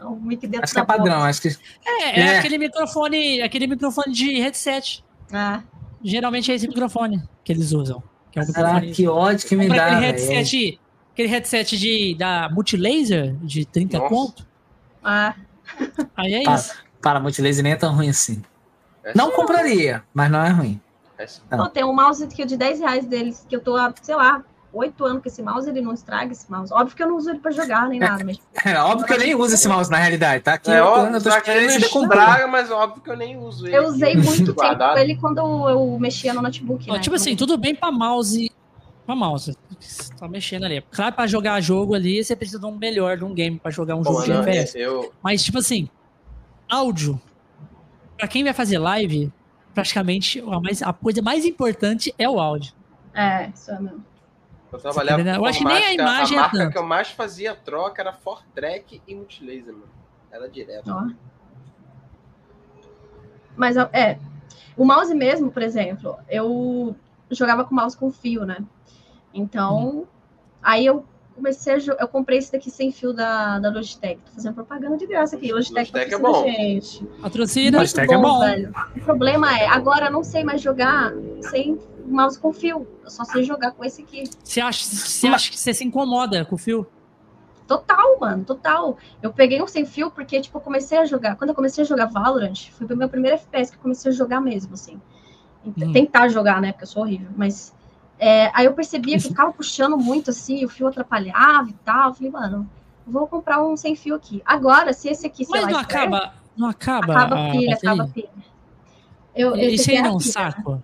O 0.00 0.16
mic 0.16 0.46
dentro 0.46 0.64
Acho 0.64 0.74
que 0.74 0.80
é 0.80 0.82
boca. 0.82 0.96
padrão, 0.98 1.22
acho 1.22 1.40
que. 1.42 1.48
é, 1.86 2.20
é 2.20 2.20
É. 2.20 2.38
aquele 2.38 2.58
microfone, 2.58 3.40
aquele 3.42 3.66
microfone 3.66 4.12
de 4.12 4.38
headset. 4.40 5.04
Ah, 5.32 5.62
Geralmente 6.02 6.52
é 6.52 6.54
esse 6.54 6.68
microfone 6.68 7.22
que 7.42 7.52
eles 7.52 7.72
usam. 7.72 8.02
Que 8.30 8.38
é 8.38 8.42
um 8.42 8.92
que 8.92 9.06
ódio 9.08 9.46
que 9.48 9.56
me 9.56 9.66
Compra 9.68 9.80
dá. 9.82 9.86
aquele 9.96 10.00
headset, 10.06 10.80
aquele 11.12 11.28
headset 11.28 11.78
de, 11.78 12.14
da 12.16 12.50
Multilaser 12.50 13.34
de 13.42 13.64
30 13.64 13.96
Nossa. 13.98 14.08
conto. 14.14 14.46
ah, 15.02 15.34
Aí 16.16 16.34
é 16.34 16.42
Tá. 16.42 16.54
isso. 16.56 16.74
Para, 17.00 17.20
multilaser 17.20 17.62
nem 17.62 17.72
é 17.72 17.76
tão 17.76 17.94
ruim 17.94 18.08
assim. 18.10 18.42
Essa 19.02 19.16
Não 19.16 19.30
compraria, 19.30 20.02
mas 20.12 20.30
não 20.30 20.44
é 20.44 20.50
ruim. 20.50 20.80
essa- 21.16 21.40
Pô, 21.50 21.68
tem 21.68 21.84
um 21.84 21.94
mouse 21.94 22.26
que 22.26 22.42
é 22.42 22.46
de 22.46 22.56
10 22.56 22.80
reais 22.80 23.06
deles, 23.06 23.46
que 23.48 23.56
eu 23.56 23.60
tô 23.60 23.76
sei 24.02 24.14
lá, 24.16 24.42
8 24.74 25.04
anos 25.04 25.22
com 25.22 25.28
esse 25.28 25.42
mouse, 25.42 25.68
ele 25.68 25.80
não 25.80 25.92
estraga 25.94 26.32
esse 26.32 26.50
mouse. 26.50 26.72
Óbvio 26.72 26.96
que 26.96 27.02
eu 27.02 27.08
não 27.08 27.16
uso 27.16 27.30
ele 27.30 27.38
pra 27.38 27.50
jogar 27.50 27.88
nem 27.88 28.00
nada, 28.00 28.24
mas 28.24 28.38
É 28.64 28.76
óbvio 28.78 29.06
que 29.06 29.12
eu 29.12 29.18
nem 29.18 29.34
uso 29.34 29.54
esse 29.54 29.68
mouse 29.68 29.90
na 29.90 29.98
realidade, 29.98 30.42
tá? 30.42 30.54
Aqui 30.54 30.70
É 30.70 30.80
eu, 30.80 30.84
tô- 30.84 30.90
óbvio, 30.90 31.16
eu 31.16 31.22
tô 31.22 31.30
só 31.30 31.40
que 31.40 31.50
ele 31.50 31.66
estraga, 31.66 32.46
mas 32.46 32.70
óbvio 32.70 33.02
que 33.02 33.10
eu 33.10 33.16
nem 33.16 33.36
uso 33.36 33.66
ele. 33.66 33.76
eu 33.76 33.84
usei 33.86 34.14
muito 34.16 34.38
tempo 34.46 34.54
Guardado. 34.54 34.98
ele 34.98 35.16
quando 35.16 35.38
eu 35.68 35.98
mexia 35.98 36.34
no 36.34 36.42
notebook, 36.42 36.90
Ó, 36.90 36.94
né? 36.94 36.98
tipo 37.00 37.14
assim, 37.16 37.36
tudo 37.36 37.56
bem 37.56 37.74
pra 37.74 37.90
mouse. 37.92 38.50
Pra 39.06 39.14
mouse. 39.14 39.54
Você 39.78 40.14
tá 40.14 40.26
mexendo 40.26 40.64
ali. 40.64 40.82
Claro, 40.90 41.14
pra 41.14 41.26
jogar 41.26 41.60
jogo 41.60 41.94
ali, 41.94 42.24
você 42.24 42.34
precisa 42.34 42.58
de 42.58 42.64
um 42.64 42.74
melhor, 42.76 43.18
de 43.18 43.24
um 43.24 43.34
game 43.34 43.58
pra 43.58 43.70
jogar 43.70 43.96
um 43.96 44.02
Pô, 44.02 44.12
jogo 44.12 44.22
de 44.24 44.30
não, 44.30 44.40
FPS. 44.40 44.78
eu, 44.78 45.12
Mas, 45.22 45.44
tipo 45.44 45.58
assim, 45.58 45.88
áudio. 46.70 47.20
Pra 48.16 48.26
quem 48.26 48.42
vai 48.44 48.52
fazer 48.54 48.78
live, 48.78 49.30
praticamente 49.74 50.40
a, 50.40 50.58
mais, 50.60 50.82
a 50.82 50.92
coisa 50.92 51.20
mais 51.20 51.44
importante 51.44 52.14
é 52.18 52.28
o 52.30 52.38
áudio. 52.40 52.72
É, 53.12 53.50
isso 53.54 53.70
é 53.70 53.78
mesmo. 53.78 54.02
Eu 54.74 54.80
trabalhava 54.80 55.22
com 55.22 55.28
Eu 55.28 55.44
acho 55.44 55.58
que 55.58 55.64
nem 55.64 55.84
a 55.84 55.92
imagem 55.94 56.36
é 56.36 56.40
marca 56.40 56.56
tanto. 56.58 56.72
que 56.72 56.78
eu 56.78 56.84
mais 56.84 57.10
fazia 57.10 57.54
troca 57.54 58.02
era 58.02 58.12
Fortrack 58.12 59.00
e 59.06 59.14
Multilaser, 59.14 59.72
mano. 59.72 59.88
Era 60.30 60.48
direto. 60.48 60.90
Ó. 60.90 61.08
Mas 63.56 63.76
é, 63.76 64.18
o 64.76 64.84
mouse 64.84 65.14
mesmo, 65.14 65.50
por 65.50 65.62
exemplo, 65.62 66.16
eu 66.28 66.96
jogava 67.30 67.64
com 67.64 67.74
mouse 67.74 67.96
com 67.96 68.10
fio, 68.10 68.44
né? 68.44 68.58
Então, 69.32 70.06
aí 70.62 70.84
eu 70.86 71.04
comecei 71.34 71.74
a 71.74 71.78
eu 72.00 72.08
comprei 72.08 72.38
esse 72.38 72.52
daqui 72.52 72.70
sem 72.70 72.92
fio 72.92 73.12
da, 73.12 73.58
da 73.58 73.70
Logitech. 73.70 74.20
Tô 74.24 74.32
fazendo 74.32 74.54
propaganda 74.54 74.96
de 74.96 75.06
graça 75.06 75.36
aqui. 75.36 75.52
Logitech, 75.52 75.92
Logitech 75.92 76.14
é 76.14 76.18
bom. 76.18 76.42
a 76.42 76.46
gente. 76.48 77.04
Patrocina. 77.20 77.78
Logitech 77.78 78.12
é 78.12 78.18
bom. 78.18 78.40
velho. 78.40 78.74
O 78.96 79.00
problema 79.00 79.58
é, 79.58 79.66
agora 79.66 80.06
eu 80.06 80.12
não 80.12 80.22
sei 80.24 80.44
mais 80.44 80.60
jogar 80.62 81.12
sem 81.40 81.78
mouse 82.06 82.38
com 82.38 82.52
fio. 82.52 82.86
Eu 83.02 83.10
só 83.10 83.24
sei 83.24 83.42
jogar 83.42 83.72
com 83.72 83.84
esse 83.84 84.02
aqui. 84.02 84.24
Você 84.42 84.60
acha, 84.60 84.84
você 84.84 85.26
acha 85.26 85.50
que 85.50 85.58
você 85.58 85.74
se 85.74 85.84
incomoda 85.84 86.44
com 86.44 86.54
o 86.54 86.58
fio? 86.58 86.86
Total, 87.66 88.18
mano, 88.20 88.44
total. 88.44 88.98
Eu 89.22 89.32
peguei 89.32 89.62
um 89.62 89.66
sem 89.66 89.86
fio 89.86 90.10
porque, 90.10 90.40
tipo, 90.40 90.58
eu 90.58 90.60
comecei 90.60 90.98
a 90.98 91.06
jogar. 91.06 91.36
Quando 91.36 91.50
eu 91.50 91.56
comecei 91.56 91.82
a 91.82 91.86
jogar 91.86 92.06
Valorant, 92.06 92.70
foi 92.70 92.86
o 92.86 92.96
meu 92.96 93.08
primeiro 93.08 93.36
FPS 93.36 93.70
que 93.70 93.78
eu 93.78 93.82
comecei 93.82 94.12
a 94.12 94.14
jogar 94.14 94.40
mesmo, 94.40 94.74
assim. 94.74 95.00
Hum. 95.66 95.92
Tentar 95.92 96.28
jogar, 96.28 96.60
né? 96.60 96.72
Porque 96.72 96.84
eu 96.84 96.88
sou 96.88 97.02
horrível. 97.02 97.30
Mas 97.34 97.74
é, 98.18 98.50
aí 98.54 98.66
eu 98.66 98.72
percebia 98.72 99.16
que 99.16 99.24
ficava 99.24 99.52
puxando 99.52 99.96
muito, 99.96 100.30
assim, 100.30 100.64
o 100.64 100.68
fio 100.68 100.86
atrapalhava 100.86 101.68
e 101.68 101.74
tal. 101.84 102.10
Eu 102.10 102.14
falei, 102.14 102.30
mano, 102.30 102.70
vou 103.06 103.26
comprar 103.26 103.62
um 103.64 103.76
sem 103.76 103.94
fio 103.96 104.14
aqui. 104.14 104.42
Agora, 104.44 104.92
se 104.92 105.08
esse 105.08 105.26
aqui, 105.26 105.44
sei 105.44 105.60
Mas 105.60 105.64
lá, 105.64 105.70
não 105.72 105.78
acaba, 105.80 106.34
não 106.56 106.68
acaba, 106.68 107.12
acaba 107.12 107.48
a 107.48 107.50
pilha, 107.50 107.70
bateria? 107.70 107.74
acaba 107.76 108.02
a 108.04 108.06
pilha. 108.06 108.28
Eu, 109.34 109.56
Isso 109.56 109.90
aí 109.90 109.96
é 109.96 110.02
não 110.02 110.10
é 110.10 110.12
um 110.12 110.16
né? 110.16 110.20
saco. 110.20 110.82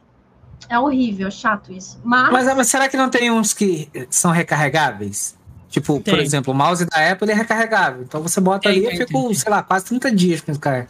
É 0.68 0.78
horrível, 0.78 1.28
é 1.28 1.30
chato 1.30 1.72
isso. 1.72 2.00
Mas, 2.04 2.30
Mas, 2.32 2.56
mas 2.56 2.66
será 2.68 2.88
que 2.88 2.96
não 2.96 3.08
tem 3.08 3.30
uns 3.30 3.52
que 3.54 3.88
são 4.10 4.30
recarregáveis? 4.30 5.36
Tipo, 5.68 6.00
por 6.00 6.02
Tem. 6.02 6.20
exemplo, 6.20 6.52
o 6.52 6.56
mouse 6.56 6.84
da 6.84 7.10
Apple 7.12 7.26
ele 7.26 7.32
é 7.32 7.34
recarregável. 7.36 8.02
Então 8.02 8.20
você 8.20 8.40
bota 8.40 8.68
Tem, 8.68 8.86
ali 8.86 8.86
e 8.94 8.98
fica, 8.98 9.34
sei 9.34 9.50
lá, 9.50 9.62
quase 9.62 9.84
30 9.86 10.10
dias 10.14 10.40
com 10.40 10.50
o 10.52 10.58
cara. 10.58 10.88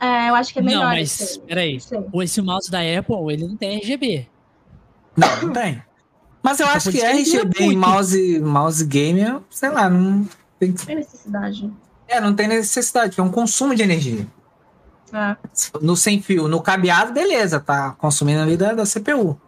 é, 0.00 0.28
eu 0.28 0.34
acho 0.34 0.52
que 0.52 0.58
é 0.58 0.62
melhor. 0.62 0.80
não, 0.82 0.88
mas 0.90 1.38
peraí. 1.38 1.78
Esse 2.22 2.42
mouse 2.42 2.70
da 2.70 2.78
Apple, 2.80 3.32
ele 3.32 3.46
não 3.46 3.56
tem 3.56 3.78
RGB. 3.78 4.28
Não, 5.16 5.42
não 5.42 5.52
tem. 5.52 5.82
Mas 6.42 6.58
eu 6.58 6.66
Então, 6.66 6.76
acho 6.76 6.90
que 6.90 7.00
RGB 7.00 7.60
muito. 7.66 7.78
mouse, 7.78 8.40
mouse 8.40 8.84
gamer, 8.84 9.38
sei 9.50 9.70
lá, 9.70 9.88
não 9.88 10.28
tem, 10.58 10.70
Não 10.70 10.76
tem 10.76 10.96
necessidade. 10.96 11.72
é, 12.08 12.20
não 12.20 12.34
tem 12.34 12.48
necessidade, 12.48 13.20
é 13.20 13.22
um 13.22 13.30
consumo 13.30 13.74
de 13.74 13.82
energia. 13.82 14.26
É. 15.12 15.36
No 15.80 15.94
sem 15.96 16.20
fio, 16.22 16.48
no 16.48 16.60
cabeado, 16.60 17.12
beleza, 17.12 17.60
tá 17.60 17.92
consumindo 17.92 18.40
ali 18.40 18.56
da, 18.56 18.72
da 18.72 18.84
CPU. 18.86 19.38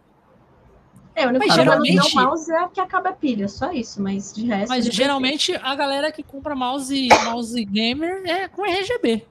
É, 1.17 1.25
o 1.27 1.29
único 1.31 1.47
Mas 1.47 1.57
meu 1.57 1.65
geralmente- 1.65 2.15
mouse 2.15 2.53
é 2.53 2.69
que 2.69 2.81
acaba 2.81 3.09
a 3.11 3.13
pilha, 3.13 3.49
só 3.49 3.73
isso, 3.73 4.03
mas 4.03 4.33
de 4.33 4.47
resto. 4.47 4.69
Mas 4.69 4.85
geralmente 4.87 5.55
a 5.63 5.75
galera 5.75 6.13
que 6.13 6.23
compra 6.23 6.55
mouse, 6.55 7.09
mouse 7.25 7.65
gamer 7.65 8.23
é 8.27 8.47
com 8.49 8.65
RGB. 8.67 9.25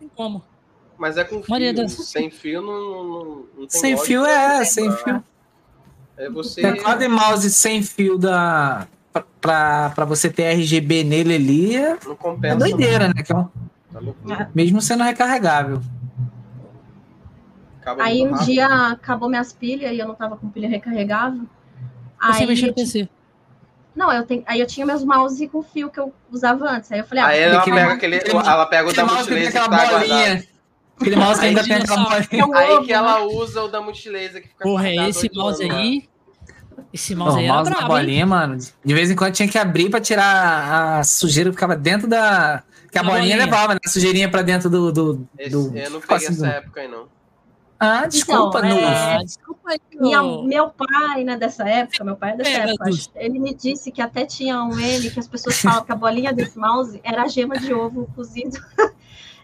Tem 0.00 0.10
como. 0.16 0.42
Mas 0.98 1.16
é 1.16 1.24
com 1.24 1.42
fio. 1.42 1.88
Sem 1.88 2.30
fio 2.30 2.60
não, 2.62 3.04
não, 3.04 3.24
não 3.58 3.66
tem 3.66 3.80
Sem 3.80 3.96
fio 3.98 4.24
é, 4.26 4.64
sem 4.64 4.90
fio. 4.90 5.22
É 6.16 6.28
você. 6.30 6.60
Teclado 6.62 7.02
e 7.02 7.08
mouse 7.08 7.50
sem 7.50 7.82
fio 7.82 8.18
da, 8.18 8.86
pra- 9.12 9.24
pra, 9.40 9.90
pra 9.90 10.04
você 10.04 10.28
ter 10.30 10.44
RGB 10.54 11.04
nele 11.04 11.34
ali 11.34 11.76
é, 11.76 11.96
Não 12.04 12.12
é 12.12 12.16
compensa. 12.16 12.56
doideira, 12.56 13.08
né? 13.08 13.22
Que 13.22 13.32
é 13.32 13.36
um- 13.36 13.48
Tá 13.92 14.00
loucura. 14.00 14.50
mesmo 14.54 14.80
sendo 14.80 15.02
recarregável. 15.02 15.82
Acaba 17.80 18.02
Aí 18.04 18.22
um 18.26 18.30
rápido. 18.32 18.44
dia 18.46 18.66
acabou 18.92 19.28
minhas 19.28 19.52
pilhas 19.52 19.92
e 19.92 19.98
eu 19.98 20.06
não 20.06 20.14
tava 20.14 20.36
com 20.36 20.48
pilha 20.48 20.68
recarregável. 20.68 21.42
Você 22.22 22.42
Aí, 22.42 22.46
mexer 22.46 22.66
no 22.68 22.74
PC. 22.74 23.08
não, 23.96 24.12
eu 24.12 24.24
tenho, 24.24 24.44
aí 24.46 24.60
eu 24.60 24.66
tinha 24.66 24.86
meus 24.86 25.02
mouse 25.04 25.48
com 25.48 25.62
fio 25.62 25.90
que 25.90 25.98
eu 25.98 26.12
usava 26.30 26.70
antes. 26.70 26.92
Aí 26.92 27.00
eu 27.00 27.04
falei, 27.04 27.24
ah, 27.24 27.26
Aí 27.26 27.40
ela 27.40 27.64
pega 27.64 27.92
aquele. 27.92 28.16
Ela 28.24 28.66
pega 28.66 28.88
o 28.88 28.92
da 28.94 29.04
mouse 29.04 29.28
que 29.28 29.42
tá 29.42 29.48
aquela 29.48 29.68
guardado. 29.68 30.44
Aquele 31.00 31.16
mouse 31.16 31.40
que 31.40 31.46
ainda 31.46 31.62
tem 31.64 31.72
aquela 31.74 32.14
Aí 32.58 32.84
que 32.84 32.92
ela 32.92 33.24
usa 33.24 33.62
o 33.62 33.68
da 33.68 33.80
multilaser 33.80 34.42
que 34.42 34.48
fica 34.48 34.62
Porra, 34.62 34.88
esse 35.08 35.28
mouse 35.34 35.64
anos 35.64 35.76
aí. 35.76 36.08
Esse 36.92 37.14
mouse 37.14 37.34
Não, 37.34 37.40
aí 37.40 37.44
o 37.44 37.46
era 37.48 37.54
mouse 37.54 37.70
da 37.70 37.76
brabo, 37.76 37.96
hein? 37.96 38.04
bolinha, 38.04 38.26
mano. 38.26 38.58
De 38.84 38.94
vez 38.94 39.10
em 39.10 39.16
quando 39.16 39.32
tinha 39.34 39.48
que 39.48 39.58
abrir 39.58 39.90
pra 39.90 40.00
tirar 40.00 40.98
a 41.00 41.04
sujeira 41.04 41.50
que 41.50 41.56
ficava 41.56 41.74
dentro 41.76 42.06
da. 42.06 42.62
Que 42.90 42.98
a 42.98 43.02
Da 43.02 43.08
bolinha, 43.08 43.36
bolinha. 43.36 43.44
levava, 43.46 43.74
né? 43.74 43.80
A 43.84 43.88
sujeirinha 43.88 44.30
pra 44.30 44.42
dentro 44.42 44.68
do. 44.68 44.92
do, 44.92 45.28
Esse- 45.38 45.50
do 45.50 45.76
eu 45.76 45.90
não 45.90 46.00
peguei 46.00 46.16
assim, 46.16 46.26
essa 46.26 46.36
do- 46.46 46.46
época 46.46 46.80
aí, 46.82 46.88
não. 46.88 47.06
Ah, 47.80 48.06
desculpa, 48.06 48.58
Então, 48.64 48.78
é- 48.78 48.84
Ah, 49.16 49.18
desculpa 49.24 49.70
aí. 49.70 49.80
Minha- 49.98 50.22
meu 50.22 50.68
pai, 50.70 51.24
né, 51.24 51.36
dessa 51.36 51.68
época, 51.68 52.04
meu 52.04 52.14
pai 52.16 52.32
é 52.32 52.36
dessa 52.36 52.50
Pega, 52.50 52.70
época, 52.70 52.90
ele 53.16 53.38
me 53.40 53.54
disse 53.54 53.90
que 53.90 54.00
até 54.00 54.24
tinha 54.24 54.62
um 54.62 54.78
ele 54.78 55.10
que 55.10 55.18
as 55.18 55.26
pessoas 55.26 55.58
falam 55.60 55.82
que 55.84 55.90
a 55.90 55.96
bolinha 55.96 56.32
desse 56.32 56.56
mouse 56.58 57.00
era 57.02 57.22
a 57.22 57.28
gema 57.28 57.56
de 57.58 57.72
ovo 57.74 58.08
cozido. 58.14 58.56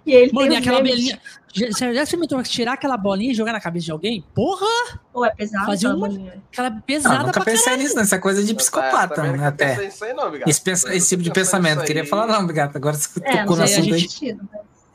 e 0.08 0.12
ele 0.14 0.32
Mano, 0.32 0.52
e 0.52 0.56
aquela 0.56 0.78
bolinha. 0.80 1.20
Já, 1.54 1.66
já 1.70 1.94
já 1.94 2.02
experimentou 2.02 2.42
tirar 2.42 2.74
aquela 2.74 2.96
bolinha 2.96 3.32
e 3.32 3.34
jogar 3.34 3.52
na 3.52 3.60
cabeça 3.60 3.86
de 3.86 3.92
alguém? 3.92 4.24
Porra! 4.34 4.66
Pô, 5.12 5.24
é 5.24 5.30
pesado 5.34 5.66
Fazia 5.66 5.88
aquela 5.88 6.00
uma- 6.00 6.08
bolinha. 6.08 6.42
Aquela 6.52 6.68
Ah, 6.68 6.82
pesada 6.86 7.18
nunca 7.18 7.32
pra 7.32 7.44
pensei 7.44 7.64
caralho. 7.64 7.82
nisso, 7.82 7.96
né? 7.96 8.02
Isso 8.02 8.14
é 8.14 8.18
coisa 8.18 8.44
de 8.44 8.50
Eu 8.52 8.56
psicopata, 8.56 9.22
né? 9.22 9.32
nunca 9.32 9.48
Até. 9.48 9.76
nisso 9.86 10.04
aí, 10.04 10.12
não. 10.14 10.34
Esse, 10.46 10.60
pensa- 10.60 10.94
esse 10.94 11.08
tipo 11.08 11.22
de 11.22 11.28
nunca 11.30 11.40
pensamento. 11.40 11.84
Queria 11.84 12.04
falar, 12.06 12.26
não, 12.26 12.46
Gato. 12.46 12.76
Agora 12.76 12.96
você 12.96 13.18
É, 13.22 13.38
tocou 13.38 13.56
não 13.56 13.56
no 13.56 13.62
assunto 13.64 13.94
aí. 13.94 14.32
né? 14.34 14.38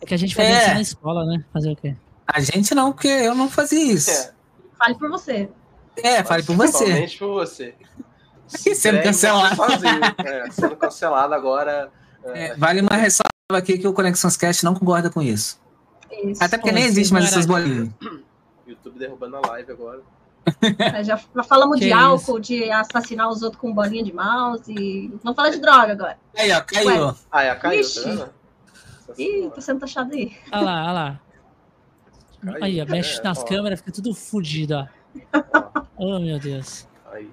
É 0.01 0.05
que 0.05 0.13
a 0.13 0.17
gente 0.17 0.35
fazia 0.35 0.51
É. 0.53 0.61
isso 0.65 0.73
na 0.75 0.81
escola, 0.81 1.25
né? 1.25 1.43
Fazer 1.53 1.71
o 1.71 1.75
quê? 1.75 1.95
A 2.27 2.39
gente 2.39 2.73
não, 2.75 2.91
porque 2.91 3.07
eu 3.07 3.33
não 3.35 3.49
fazia 3.49 3.83
isso. 3.93 4.09
É, 4.11 4.31
Fale 4.77 4.95
por 4.95 5.09
você. 5.09 5.49
É, 5.97 6.23
fale 6.23 6.43
por 6.43 6.55
você. 6.55 6.85
Somente 6.85 7.17
por 7.17 7.33
você. 7.33 7.73
Sendo 8.47 9.01
cancelado. 9.01 9.55
É, 10.25 10.51
sendo 10.51 10.75
cancelado 10.75 11.33
agora. 11.33 11.89
É, 12.25 12.55
vale 12.55 12.81
uma 12.81 12.95
ressalva 12.95 13.32
aqui 13.51 13.77
que 13.77 13.87
o 13.87 13.93
Conexões 13.93 14.37
Cast 14.37 14.63
não 14.63 14.73
concorda 14.73 15.09
com 15.09 15.21
isso. 15.21 15.59
Isso. 16.23 16.43
Até 16.43 16.57
porque 16.57 16.69
Pô, 16.71 16.75
nem 16.75 16.85
existe 16.85 17.11
mais 17.11 17.25
essas 17.25 17.45
bolinhas. 17.45 17.89
YouTube 18.65 18.97
derrubando 18.97 19.35
a 19.37 19.41
live 19.49 19.71
agora. 19.71 20.01
É, 20.79 21.03
Já, 21.03 21.17
já 21.35 21.43
falamos 21.43 21.77
Que 21.79 21.85
de 21.85 21.91
isso. 21.91 21.99
álcool, 21.99 22.39
de 22.39 22.69
assassinar 22.71 23.29
os 23.29 23.41
outros 23.43 23.59
com 23.61 23.73
bolinha 23.73 24.03
de 24.03 24.13
mouse. 24.13 24.71
E... 24.71 25.07
Vamos 25.23 25.35
falar 25.35 25.49
de 25.49 25.59
droga 25.59 25.91
agora. 25.93 26.17
Aí, 26.37 26.51
ó, 26.51 26.61
caiu. 26.61 27.15
Ah, 27.31 27.43
é, 27.43 27.55
caiu, 27.55 27.81
Ixi. 27.81 28.03
tá 28.03 28.09
vendo? 28.09 28.29
Ih, 29.17 29.51
tô 29.53 29.61
sendo 29.61 29.79
taxado 29.81 30.13
aí. 30.13 30.35
Olha 30.51 30.61
lá, 30.63 30.83
olha 30.83 30.91
lá. 30.93 31.19
Caiu, 32.41 32.63
Aí, 32.63 32.81
ó, 32.81 32.85
mexe 32.85 33.19
é, 33.19 33.23
nas 33.23 33.39
ó, 33.39 33.45
câmeras, 33.45 33.79
fica 33.79 33.91
tudo 33.91 34.13
fudido, 34.13 34.75
ó. 34.75 34.87
ó, 35.33 35.83
Oh, 35.95 36.19
meu 36.19 36.39
Deus. 36.39 36.87
aí. 37.11 37.29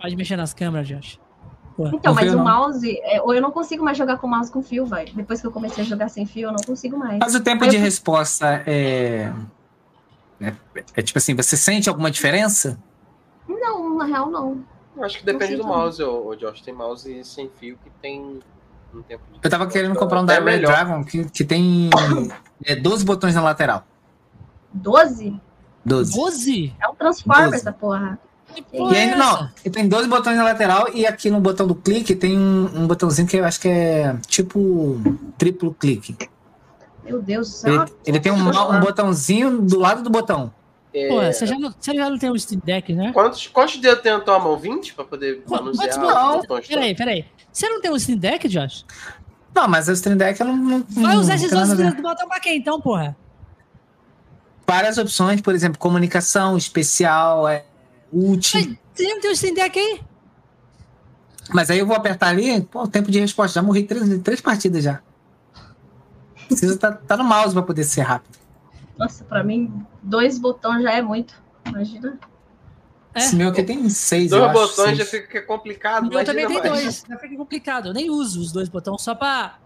Pode 0.00 0.16
mexer 0.16 0.36
nas 0.36 0.52
câmeras, 0.52 0.86
Josh. 0.88 1.18
Então, 1.92 2.14
mas 2.14 2.34
o 2.34 2.38
mouse, 2.38 3.00
é, 3.02 3.20
ou 3.22 3.34
eu 3.34 3.40
não 3.40 3.50
consigo 3.50 3.84
mais 3.84 3.96
jogar 3.96 4.18
com 4.18 4.26
mouse 4.26 4.50
com 4.50 4.62
fio, 4.62 4.84
velho. 4.84 5.12
Depois 5.14 5.40
que 5.40 5.46
eu 5.46 5.52
comecei 5.52 5.84
a 5.84 5.86
jogar 5.86 6.08
sem 6.08 6.26
fio, 6.26 6.48
eu 6.48 6.52
não 6.52 6.64
consigo 6.64 6.96
mais. 6.96 7.18
Mas 7.18 7.34
o 7.34 7.40
tempo 7.40 7.64
Eu 7.64 7.70
de 7.70 7.76
resposta 7.76 8.62
é... 8.66 9.32
é. 10.40 10.54
é 10.94 11.02
tipo 11.02 11.18
assim, 11.18 11.34
você 11.34 11.56
sente 11.56 11.88
alguma 11.88 12.10
diferença? 12.10 12.78
Não, 13.48 13.96
na 13.96 14.04
real, 14.04 14.30
não. 14.30 14.64
Eu 14.96 15.04
Acho 15.04 15.18
que 15.18 15.24
depende 15.24 15.56
do 15.56 15.64
mouse, 15.64 16.02
ô, 16.02 16.26
ô, 16.26 16.36
Josh. 16.36 16.60
Tem 16.60 16.74
mouse 16.74 17.24
sem 17.24 17.50
fio 17.58 17.78
que 17.82 17.90
tem 18.02 18.40
um 18.94 19.02
tempo 19.02 19.24
de 19.32 19.40
Eu 19.42 19.50
tava 19.50 19.66
querendo 19.66 19.96
comprar 19.96 20.20
um 20.20 20.26
da 20.26 20.34
Red 20.34 20.40
melhor. 20.42 20.72
Dragon 20.72 21.04
que, 21.04 21.24
que 21.30 21.44
tem 21.44 21.88
é, 22.64 22.76
12 22.76 23.04
botões 23.04 23.34
na 23.34 23.42
lateral. 23.42 23.84
12? 24.72 25.40
12. 25.84 26.14
12? 26.14 26.76
É 26.80 26.88
um 26.88 26.94
Transformer 26.94 27.54
essa 27.54 27.72
porra. 27.72 28.18
Que 28.54 28.64
E 28.76 28.80
ainda 28.96 29.14
essa? 29.14 29.16
não, 29.16 29.50
e 29.64 29.70
tem 29.70 29.88
12 29.88 30.08
botões 30.08 30.36
na 30.36 30.44
lateral 30.44 30.88
e 30.94 31.06
aqui 31.06 31.30
no 31.30 31.40
botão 31.40 31.66
do 31.66 31.74
clique 31.74 32.14
tem 32.14 32.36
um, 32.38 32.82
um 32.82 32.86
botãozinho 32.86 33.26
que 33.28 33.36
eu 33.36 33.44
acho 33.44 33.60
que 33.60 33.68
é 33.68 34.16
tipo 34.26 35.00
triplo 35.38 35.74
clique. 35.74 36.16
Meu 37.04 37.20
Deus 37.20 37.48
do 37.50 37.54
céu. 37.54 37.72
Ele, 37.82 37.92
ele 38.06 38.20
tem 38.20 38.30
um, 38.32 38.36
um 38.48 38.80
botãozinho 38.80 39.60
do 39.62 39.78
lado 39.78 40.02
do 40.02 40.10
botão. 40.10 40.52
É, 40.94 41.08
Pô, 41.08 41.22
você 41.22 41.46
já, 41.46 41.58
não, 41.58 41.74
você 41.78 41.94
já 41.94 42.10
não 42.10 42.18
tem 42.18 42.30
um 42.30 42.38
Steam 42.38 42.60
Deck, 42.62 42.92
né? 42.92 43.12
Quantos, 43.14 43.46
quantos 43.46 43.78
dedos 43.78 44.02
tem 44.02 44.12
na 44.12 44.20
tua 44.20 44.38
mão? 44.38 44.58
20 44.58 44.92
pra 44.94 45.04
poder 45.04 45.36
Qu- 45.42 45.48
Quantos 45.48 45.78
manusear 45.78 46.36
botões? 46.36 46.66
Peraí, 46.68 46.94
peraí. 46.94 47.24
Você 47.50 47.66
não 47.68 47.80
tem 47.80 47.90
um 47.90 47.98
Steam 47.98 48.18
Deck, 48.18 48.46
Josh? 48.46 48.84
Não, 49.54 49.66
mas 49.68 49.88
o 49.88 49.92
Stream 49.92 50.16
Deck 50.18 50.38
eu 50.40 50.46
não, 50.46 50.56
não, 50.56 50.84
Vai 50.90 51.16
usar 51.16 51.34
esses 51.36 51.48
tem 51.50 51.58
nada 51.58 51.72
a 51.72 51.74
12 51.74 51.76
ver. 51.76 51.82
dedos 51.90 51.96
do 51.96 52.08
botão 52.08 52.28
pra 52.28 52.40
quê, 52.40 52.54
então, 52.54 52.78
porra? 52.80 53.16
Várias 54.66 54.96
opções, 54.96 55.40
por 55.40 55.54
exemplo, 55.54 55.78
comunicação 55.78 56.56
especial, 56.56 57.46
é, 57.48 57.64
ult. 58.12 58.54
Mas 58.54 58.76
você 58.94 59.08
não 59.14 59.20
tem 59.20 59.30
um 59.30 59.34
Steam 59.34 59.54
Deck 59.54 59.78
aí? 59.78 60.00
Mas 61.52 61.70
aí 61.70 61.78
eu 61.78 61.86
vou 61.86 61.96
apertar 61.96 62.28
ali, 62.28 62.60
pô, 62.62 62.86
tempo 62.86 63.10
de 63.10 63.18
resposta. 63.20 63.54
Já 63.60 63.62
morri 63.62 63.84
três, 63.84 64.18
três 64.22 64.40
partidas 64.40 64.84
já. 64.84 65.00
Precisa 66.46 66.74
estar 66.74 66.92
tá, 66.92 67.16
no 67.16 67.24
mouse 67.24 67.52
pra 67.52 67.62
poder 67.62 67.84
ser 67.84 68.02
rápido. 68.02 68.38
Nossa, 68.98 69.24
pra 69.24 69.42
mim, 69.42 69.72
dois 70.02 70.38
botões 70.38 70.82
já 70.82 70.92
é 70.92 71.02
muito. 71.02 71.34
Imagina. 71.66 72.18
É. 73.14 73.18
Esse 73.20 73.36
meu 73.36 73.48
aqui 73.48 73.62
tem 73.62 73.88
seis, 73.88 74.30
Dois 74.30 74.42
eu 74.42 74.48
acho, 74.48 74.54
botões 74.76 74.98
já 74.98 75.04
seis. 75.04 75.22
fica 75.24 75.42
complicado. 75.42 76.06
O 76.06 76.08
meu 76.08 76.24
também 76.24 76.48
mais. 76.48 76.62
dois. 76.62 77.04
Já 77.08 77.18
fica 77.18 77.36
complicado. 77.36 77.88
Eu 77.88 77.92
nem 77.94 78.10
uso 78.10 78.40
os 78.40 78.52
dois 78.52 78.68
botões 78.68 79.02
só 79.02 79.14
pra 79.14 79.58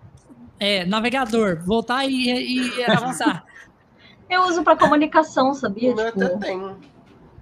é, 0.59 0.85
navegador, 0.85 1.61
voltar 1.65 2.05
e, 2.07 2.31
e- 2.31 2.79
e 2.79 2.85
avançar. 2.85 3.45
Eu 4.29 4.43
uso 4.49 4.65
pra 4.65 4.77
comunicação, 4.77 5.55
sabia? 5.55 5.93
O 5.93 5.97
meu 5.97 6.07
Tipo, 6.07 6.25
até 6.25 6.37
tem. 6.39 6.77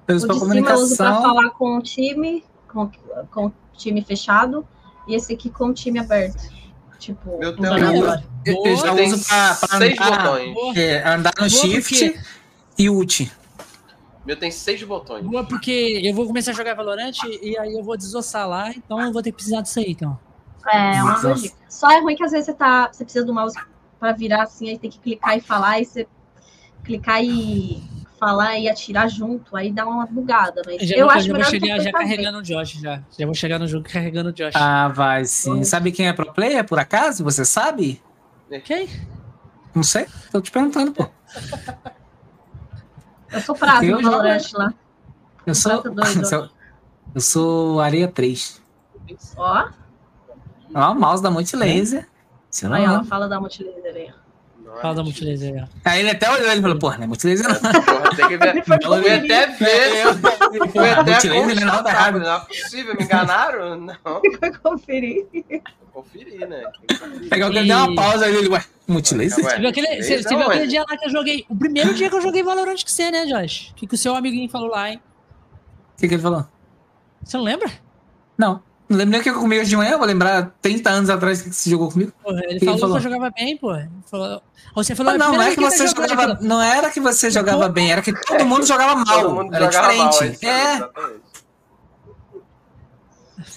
Eu 0.06 0.14
o 0.14 0.16
uso 0.16 0.26
pra 0.26 0.34
de 0.34 0.40
cima 0.40 0.54
eu 0.70 0.76
uso 0.76 0.96
pra 0.96 1.06
comunicação. 1.06 1.22
falar 1.22 1.50
com 1.50 1.78
o 1.78 1.82
time, 1.82 2.44
com, 2.72 2.90
com 3.30 3.46
o 3.46 3.52
time 3.76 4.02
fechado, 4.02 4.66
e 5.08 5.14
esse 5.14 5.32
aqui 5.34 5.50
com 5.50 5.66
o 5.68 5.74
time 5.74 5.98
aberto. 5.98 6.42
Tipo, 6.98 7.38
Meu 7.38 7.50
uns 7.50 7.56
Deus. 7.56 7.72
aleatórios. 7.82 8.26
Eu, 8.46 8.62
eu 8.64 8.76
já 8.76 8.94
Tem 8.94 9.06
uso 9.12 9.24
seis 9.24 9.62
andar, 10.00 10.38
é, 10.76 11.08
andar 11.08 11.32
no 11.38 11.48
Boa, 11.48 11.48
shift 11.48 12.10
porque- 12.10 12.20
e 12.78 12.90
ult. 12.90 13.32
Meu 14.26 14.36
tem 14.38 14.50
seis 14.50 14.82
botões. 14.82 15.22
boa, 15.24 15.44
porque 15.44 16.00
eu 16.02 16.14
vou 16.14 16.26
começar 16.26 16.52
a 16.52 16.54
jogar 16.54 16.74
Valorant 16.74 17.12
e 17.42 17.58
aí 17.58 17.74
eu 17.74 17.82
vou 17.84 17.94
desossar 17.96 18.48
lá, 18.48 18.70
então 18.70 18.98
eu 19.00 19.12
vou 19.12 19.22
ter 19.22 19.30
que 19.30 19.36
precisar 19.36 19.60
disso 19.60 19.78
aí, 19.78 19.90
então. 19.90 20.18
É, 20.66 21.02
uma 21.02 21.18
boa 21.20 21.34
dica. 21.34 21.54
Só 21.68 21.90
é 21.90 22.00
ruim 22.00 22.16
que 22.16 22.24
às 22.24 22.30
vezes 22.32 22.46
você 22.46 22.54
tá. 22.54 22.88
Você 22.90 23.04
precisa 23.04 23.24
do 23.26 23.34
mouse 23.34 23.54
pra 24.00 24.12
virar 24.12 24.44
assim, 24.44 24.70
aí 24.70 24.78
tem 24.78 24.88
que 24.90 24.98
clicar 24.98 25.36
e 25.36 25.42
falar, 25.42 25.78
e 25.80 25.84
você 25.84 26.06
clicar 26.82 27.22
e 27.22 27.82
falar 28.24 28.58
e 28.58 28.68
atirar 28.68 29.08
junto, 29.08 29.54
aí 29.56 29.70
dá 29.70 29.86
uma 29.86 30.06
bugada. 30.06 30.62
Mas 30.64 30.82
Já, 30.88 30.96
eu 30.96 31.06
vou- 31.06 31.14
acho 31.14 31.26
já 31.26 31.34
vou 31.34 31.44
chegar 31.44 31.80
já 31.80 31.92
carregando 31.92 32.38
o 32.38 32.42
Josh 32.42 32.72
já. 32.80 33.02
Já 33.18 33.26
vou 33.26 33.34
chegar 33.34 33.58
no 33.58 33.66
jogo 33.68 33.84
carregando 33.90 34.30
o 34.30 34.32
Josh. 34.32 34.54
Ah, 34.56 34.88
vai 34.88 35.24
sim. 35.26 35.62
Sabe 35.64 35.92
quem 35.92 36.08
é 36.08 36.12
pro 36.12 36.32
player, 36.32 36.64
por 36.66 36.78
acaso? 36.78 37.22
Você 37.24 37.44
sabe? 37.44 38.02
Quem? 38.64 38.88
Não 39.74 39.82
sei. 39.82 40.06
Tô 40.30 40.40
te 40.40 40.50
perguntando, 40.50 40.92
pô. 40.92 41.06
Eu 43.32 43.40
sou 43.40 43.56
no 43.60 43.82
jogo- 43.82 44.02
Valorant 44.02 44.52
lá. 44.54 44.74
Eu 45.46 45.54
sou. 45.54 45.82
Sou- 46.24 46.48
Eu 47.14 47.20
sou 47.20 47.80
Areia 47.80 48.08
3. 48.08 48.60
Ó, 49.36 49.68
Ó, 50.74 50.90
o 50.92 50.94
mouse 50.94 51.22
da 51.22 51.30
Multilaser. 51.30 52.08
Aí 52.72 52.84
ela 52.84 53.04
fala 53.04 53.28
da 53.28 53.38
multilaser 53.40 53.94
aí. 53.94 54.12
É 54.76 54.80
Fala 54.80 54.94
da 54.94 55.02
multilaser 55.02 55.54
aí, 55.54 55.62
ó. 55.62 55.66
Aí 55.84 56.00
ele 56.00 56.10
até 56.10 56.30
olhou 56.30 56.52
e 56.52 56.60
falou, 56.60 56.78
porra, 56.78 56.96
não 56.98 57.04
é 57.04 57.06
Multilaser 57.06 57.48
não. 57.48 57.60
Porra, 57.60 58.16
tem 58.16 58.28
que 58.28 58.36
ver. 58.36 58.64
Foi 58.64 58.78
Fui 58.82 59.10
até 59.10 59.46
ver. 59.46 60.04
Fui 60.48 60.68
Porra, 60.68 61.00
até 61.00 61.12
Multilaser 61.12 61.66
não 61.66 61.74
é 61.74 61.90
errado. 61.90 62.18
Não 62.20 62.32
é 62.34 62.40
possível, 62.40 62.94
me 62.96 63.04
enganaram? 63.04 63.76
Não. 63.80 64.22
Vai 64.40 64.52
conferir. 64.52 65.26
Conferir, 65.92 66.48
né? 66.48 66.64
Que. 66.88 67.28
Pegar 67.28 67.48
o 67.48 67.52
deu 67.52 67.64
uma 67.64 67.94
pausa 67.94 68.26
aí, 68.26 68.34
ele, 68.34 68.48
ué, 68.48 68.64
Multilaser? 68.86 69.44
Você 69.44 69.58
viu 69.58 69.68
aquele, 69.68 70.02
você, 70.02 70.22
você 70.22 70.28
viu 70.28 70.46
aquele 70.46 70.66
dia 70.66 70.84
lá 70.88 70.96
que 70.96 71.06
eu 71.06 71.10
joguei? 71.10 71.44
O 71.48 71.56
primeiro 71.56 71.94
dia 71.94 72.08
que 72.10 72.16
eu 72.16 72.20
joguei 72.20 72.42
Valorant 72.42 72.82
com 72.82 72.88
você, 72.88 73.10
né, 73.10 73.26
Josh? 73.26 73.70
O 73.70 73.74
que, 73.74 73.86
que 73.86 73.94
o 73.94 73.98
seu 73.98 74.14
amiguinho 74.14 74.48
falou 74.48 74.68
lá, 74.68 74.90
hein? 74.90 75.00
O 75.96 76.00
que, 76.00 76.08
que 76.08 76.14
ele 76.14 76.22
falou? 76.22 76.46
Você 77.22 77.36
não 77.36 77.44
lembra? 77.44 77.70
Não. 78.36 78.62
Não 78.88 78.98
lembro 78.98 79.12
nem 79.12 79.20
o 79.20 79.22
que 79.22 79.30
eu 79.30 79.34
comi 79.40 79.58
hoje 79.58 79.70
de 79.70 79.76
manhã, 79.76 79.96
vou 79.96 80.06
lembrar 80.06 80.54
30 80.60 80.90
anos 80.90 81.08
atrás 81.10 81.40
que 81.40 81.50
você 81.50 81.70
jogou 81.70 81.90
comigo. 81.90 82.12
Porra, 82.22 82.38
ele 82.44 82.58
que 82.58 82.64
ele 82.64 82.64
falou, 82.66 82.78
falou? 82.80 83.00
que 83.00 83.06
eu 83.06 83.10
jogava 83.10 83.30
bem, 83.34 83.56
pô. 83.56 83.72
Falou- 84.10 84.42
Você 84.76 84.94
falou, 84.94 85.12
Ah, 85.14 85.18
não, 85.18 85.32
não 85.32 85.42
é 85.42 85.54
que 85.54 85.60
você 85.60 85.86
jogava. 85.86 86.14
falou, 86.22 86.36
Não 86.42 86.60
era 86.62 86.90
que 86.90 87.00
você 87.00 87.30
jogava 87.30 87.68
bem, 87.68 87.92
era 87.92 88.02
que 88.02 88.12
todo 88.12 88.44
mundo 88.44 88.66
jogava 88.66 88.94
mal. 88.96 89.22
Todo 89.22 89.34
mundo 89.36 89.54
era 89.54 89.66
jogava 89.70 89.94
mal. 89.94 90.10
diferente. 90.10 90.34
isso, 90.36 90.46
é. 90.46 90.74
exatamente. 90.74 91.24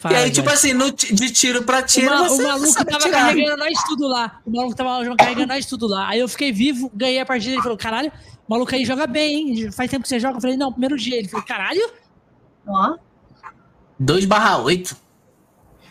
E 0.09 0.15
aí, 0.15 0.31
tipo 0.31 0.49
assim, 0.49 0.73
no 0.73 0.91
de 0.91 1.31
tiro 1.31 1.63
pra 1.63 1.79
O, 1.79 1.81
tiro, 1.83 2.09
ma- 2.09 2.27
você 2.27 2.43
o 2.43 2.47
maluco 2.47 2.67
sabe 2.67 2.91
tava 2.91 3.03
atirar. 3.05 3.25
carregando 3.27 3.57
nós 3.57 3.83
tudo 3.83 4.07
lá. 4.07 4.39
O 4.45 4.51
maluco 4.51 4.75
tava 4.75 5.15
carregando 5.15 5.47
nós 5.47 5.65
tudo 5.65 5.87
lá. 5.87 6.07
Aí 6.09 6.19
eu 6.19 6.27
fiquei 6.27 6.51
vivo, 6.51 6.89
ganhei 6.93 7.19
a 7.19 7.25
partida. 7.25 7.53
Ele 7.53 7.61
falou: 7.61 7.77
caralho, 7.77 8.11
o 8.47 8.51
maluco 8.51 8.73
aí 8.73 8.83
joga 8.85 9.07
bem, 9.07 9.35
hein? 9.63 9.71
Faz 9.71 9.89
tempo 9.89 10.03
que 10.03 10.09
você 10.09 10.19
joga. 10.19 10.37
Eu 10.37 10.41
falei: 10.41 10.57
não, 10.57 10.71
primeiro 10.71 10.97
dia. 10.97 11.17
Ele 11.17 11.27
falou: 11.27 11.45
caralho, 11.45 11.81
Ó. 12.67 12.95
2 13.99 14.25
barra 14.25 14.57
8. 14.59 14.95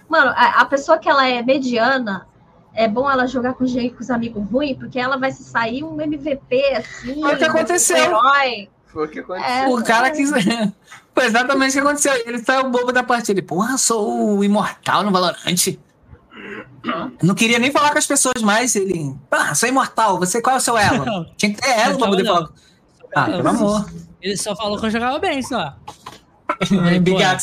Mano, 0.09 0.33
a, 0.37 0.61
a 0.61 0.65
pessoa 0.65 0.99
que 0.99 1.09
ela 1.09 1.27
é 1.29 1.43
mediana, 1.43 2.27
é 2.75 2.87
bom 2.87 3.11
ela 3.11 3.27
jogar 3.27 3.55
com 3.55 3.67
gente, 3.67 3.95
com 3.95 4.03
os 4.03 4.11
amigos 4.11 4.45
ruins, 4.51 4.77
porque 4.77 4.99
ela 4.99 5.17
vai 5.17 5.33
se 5.33 5.43
sair 5.43 5.83
um 5.83 6.01
MVP 6.01 6.75
assim. 6.77 7.21
Foi 7.21 7.35
o 7.35 7.39
que 7.39 7.45
aconteceu. 7.45 7.97
Um 7.97 8.01
herói. 8.01 8.69
Foi 8.87 9.07
o 9.07 9.09
que 9.09 9.19
aconteceu. 9.21 9.51
É, 9.51 9.69
O 9.69 9.83
cara 9.83 10.11
quis. 10.11 10.31
Foi 11.15 11.25
exatamente 11.25 11.71
o 11.71 11.73
que 11.73 11.79
aconteceu. 11.79 12.13
Ele 12.27 12.39
saiu 12.39 12.71
bobo 12.71 12.93
da 12.93 13.03
partida. 13.03 13.41
Ele, 13.41 13.47
porra, 13.47 13.79
sou 13.79 14.37
o 14.39 14.45
imortal 14.45 15.03
no 15.03 15.11
Valorante. 15.11 15.81
Não 17.23 17.35
queria 17.35 17.59
nem 17.59 17.73
falar 17.73 17.91
com 17.91 17.99
as 17.99 18.07
pessoas 18.07 18.43
mais. 18.43 18.77
Ele, 18.77 19.17
ah, 19.31 19.55
sou 19.55 19.69
imortal. 19.69 20.19
Você 20.19 20.43
qual 20.43 20.57
é 20.57 20.59
o 20.59 20.63
seu 20.63 20.77
elo? 20.77 21.05
Não. 21.05 21.25
Tinha 21.37 21.55
que 21.55 21.61
ter 21.61 21.71
elo 21.71 21.97
pra 21.97 22.07
Não, 22.07 22.11
poder 22.11 22.27
falar. 22.27 22.49
Ah, 23.15 23.25
pelo 23.25 23.49
amor. 23.49 23.91
ele 24.21 24.37
só 24.37 24.55
falou 24.55 24.79
que 24.79 24.87
eu 24.87 24.91
jogava 24.91 25.19
bem, 25.19 25.43
só. 25.43 25.75
Obrigado. 26.99 27.41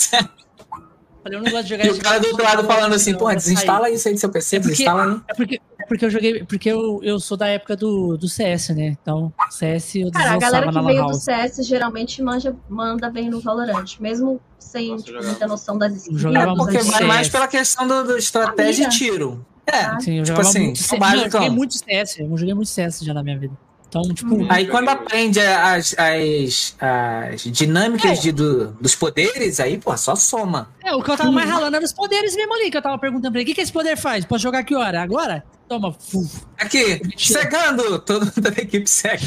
Falei: 1.24 1.40
eu 1.40 1.44
não 1.44 1.52
gosto 1.52 1.64
de 1.64 1.70
jogar 1.70 1.86
E 1.86 1.90
o 1.90 1.98
cara 2.00 2.20
do 2.20 2.28
outro 2.28 2.44
lado 2.44 2.64
falando 2.66 2.94
assim, 2.94 3.18
sair. 3.18 3.36
desinstala 3.36 3.90
isso 3.90 4.08
aí 4.08 4.14
do 4.14 4.20
seu 4.20 4.30
PC, 4.30 4.56
É 4.58 4.60
porque- 4.60 4.72
desinstala 4.74 5.04
aí. 5.14 5.22
É 5.28 5.34
porque, 5.34 5.62
é 5.80 5.86
porque 5.86 6.06
eu 6.06 6.10
joguei. 6.10 6.44
Porque 6.44 6.70
eu, 6.70 7.00
eu 7.02 7.20
sou 7.20 7.38
da 7.38 7.48
época 7.48 7.76
do, 7.78 8.18
do 8.18 8.28
CS, 8.28 8.70
né? 8.70 8.96
Então, 9.02 9.32
CS 9.50 9.96
eu 9.96 10.12
Cara, 10.12 10.34
a 10.34 10.38
galera 10.38 10.72
que 10.72 10.82
veio 10.82 11.06
do. 11.08 11.14
CS 11.16 11.66
geralmente 11.66 12.22
manja, 12.22 12.56
manda 12.70 13.10
bem 13.10 13.30
no 13.30 13.40
Valorant, 13.40 13.86
mesmo 14.00 14.42
sem 14.60 14.96
tipo, 14.98 15.24
muita 15.24 15.48
noção 15.48 15.78
das 15.78 15.96
skills. 15.96 16.20
Jogava 16.22 16.52
É, 16.52 16.56
porque 16.56 16.78
vai 16.80 16.84
CS. 16.98 17.08
mais 17.08 17.30
pela 17.30 17.48
questão 17.48 17.88
do, 17.88 18.04
do 18.04 18.18
estratégia 18.18 18.86
e 18.86 18.90
tiro. 18.90 19.46
É. 19.66 19.98
Sim, 20.02 20.18
eu 20.20 20.24
Tipo 20.26 20.42
assim, 20.42 20.60
muito 20.74 21.00
Não, 21.00 21.16
eu 21.24 21.32
joguei 21.32 21.50
muito 21.50 21.74
CS. 21.78 22.20
Eu 22.20 22.38
joguei 22.38 22.54
muito 22.54 22.70
CS 22.70 23.00
já 23.00 23.14
na 23.14 23.24
minha 23.24 23.40
vida. 23.40 23.54
Então, 24.00 24.14
tipo, 24.14 24.34
Uhum. 24.36 24.48
Aí 24.50 24.68
quando 24.68 24.90
aprende 24.90 25.40
as, 25.40 25.96
as, 25.98 26.76
as 26.80 27.42
dinâmicas 27.44 28.20
É. 28.20 28.22
de, 28.22 28.32
do- 28.32 28.72
dos 28.74 28.96
poderes, 28.96 29.60
aí, 29.60 29.78
pô, 29.78 29.96
só 29.98 30.16
soma. 30.16 30.70
é, 30.84 30.94
o 30.96 31.02
que 31.04 31.12
eu 31.12 31.18
tava 31.18 31.32
mais 31.32 31.50
ralando 31.50 31.76
era 31.76 31.86
os 31.86 31.94
poderes 31.94 32.36
mesmo 32.36 32.54
ali, 32.54 32.72
que 32.72 32.78
eu 32.78 32.82
tava 32.82 32.98
perguntando 32.98 33.32
pra 33.32 33.42
ele, 33.42 33.44
o 33.44 33.48
que, 33.48 33.56
que 33.56 33.62
esse 33.62 33.72
poder 33.72 33.96
faz? 33.98 34.26
Posso 34.26 34.42
jogar 34.42 34.64
que 34.64 34.76
hora? 34.76 35.02
Agora? 35.02 35.44
Toma. 35.68 35.94
Fuf. 35.94 36.42
Aqui, 36.58 37.02
cegando! 37.18 38.00
Todo 38.00 38.26
mundo 38.26 38.42
da 38.42 38.50
equipe 38.62 38.90
segue. 38.90 39.26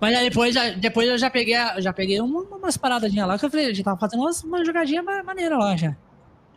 Mas 0.00 0.16
aí 0.16 0.28
depois, 0.28 0.54
depois 0.78 1.08
eu 1.08 1.16
já 1.18 1.30
peguei, 1.30 1.56
já 1.78 1.92
peguei 1.92 2.20
uma- 2.20 2.40
umas 2.56 2.76
paradinhas 2.76 3.26
lá, 3.28 3.38
que 3.38 3.44
eu 3.46 3.50
falei, 3.50 3.74
já 3.74 3.84
tava 3.84 3.98
fazendo 3.98 4.20
umas, 4.20 4.42
uma 4.42 4.64
jogadinha 4.64 5.02
ma- 5.02 5.22
maneira 5.22 5.56
lá 5.56 5.76
já. 5.76 5.94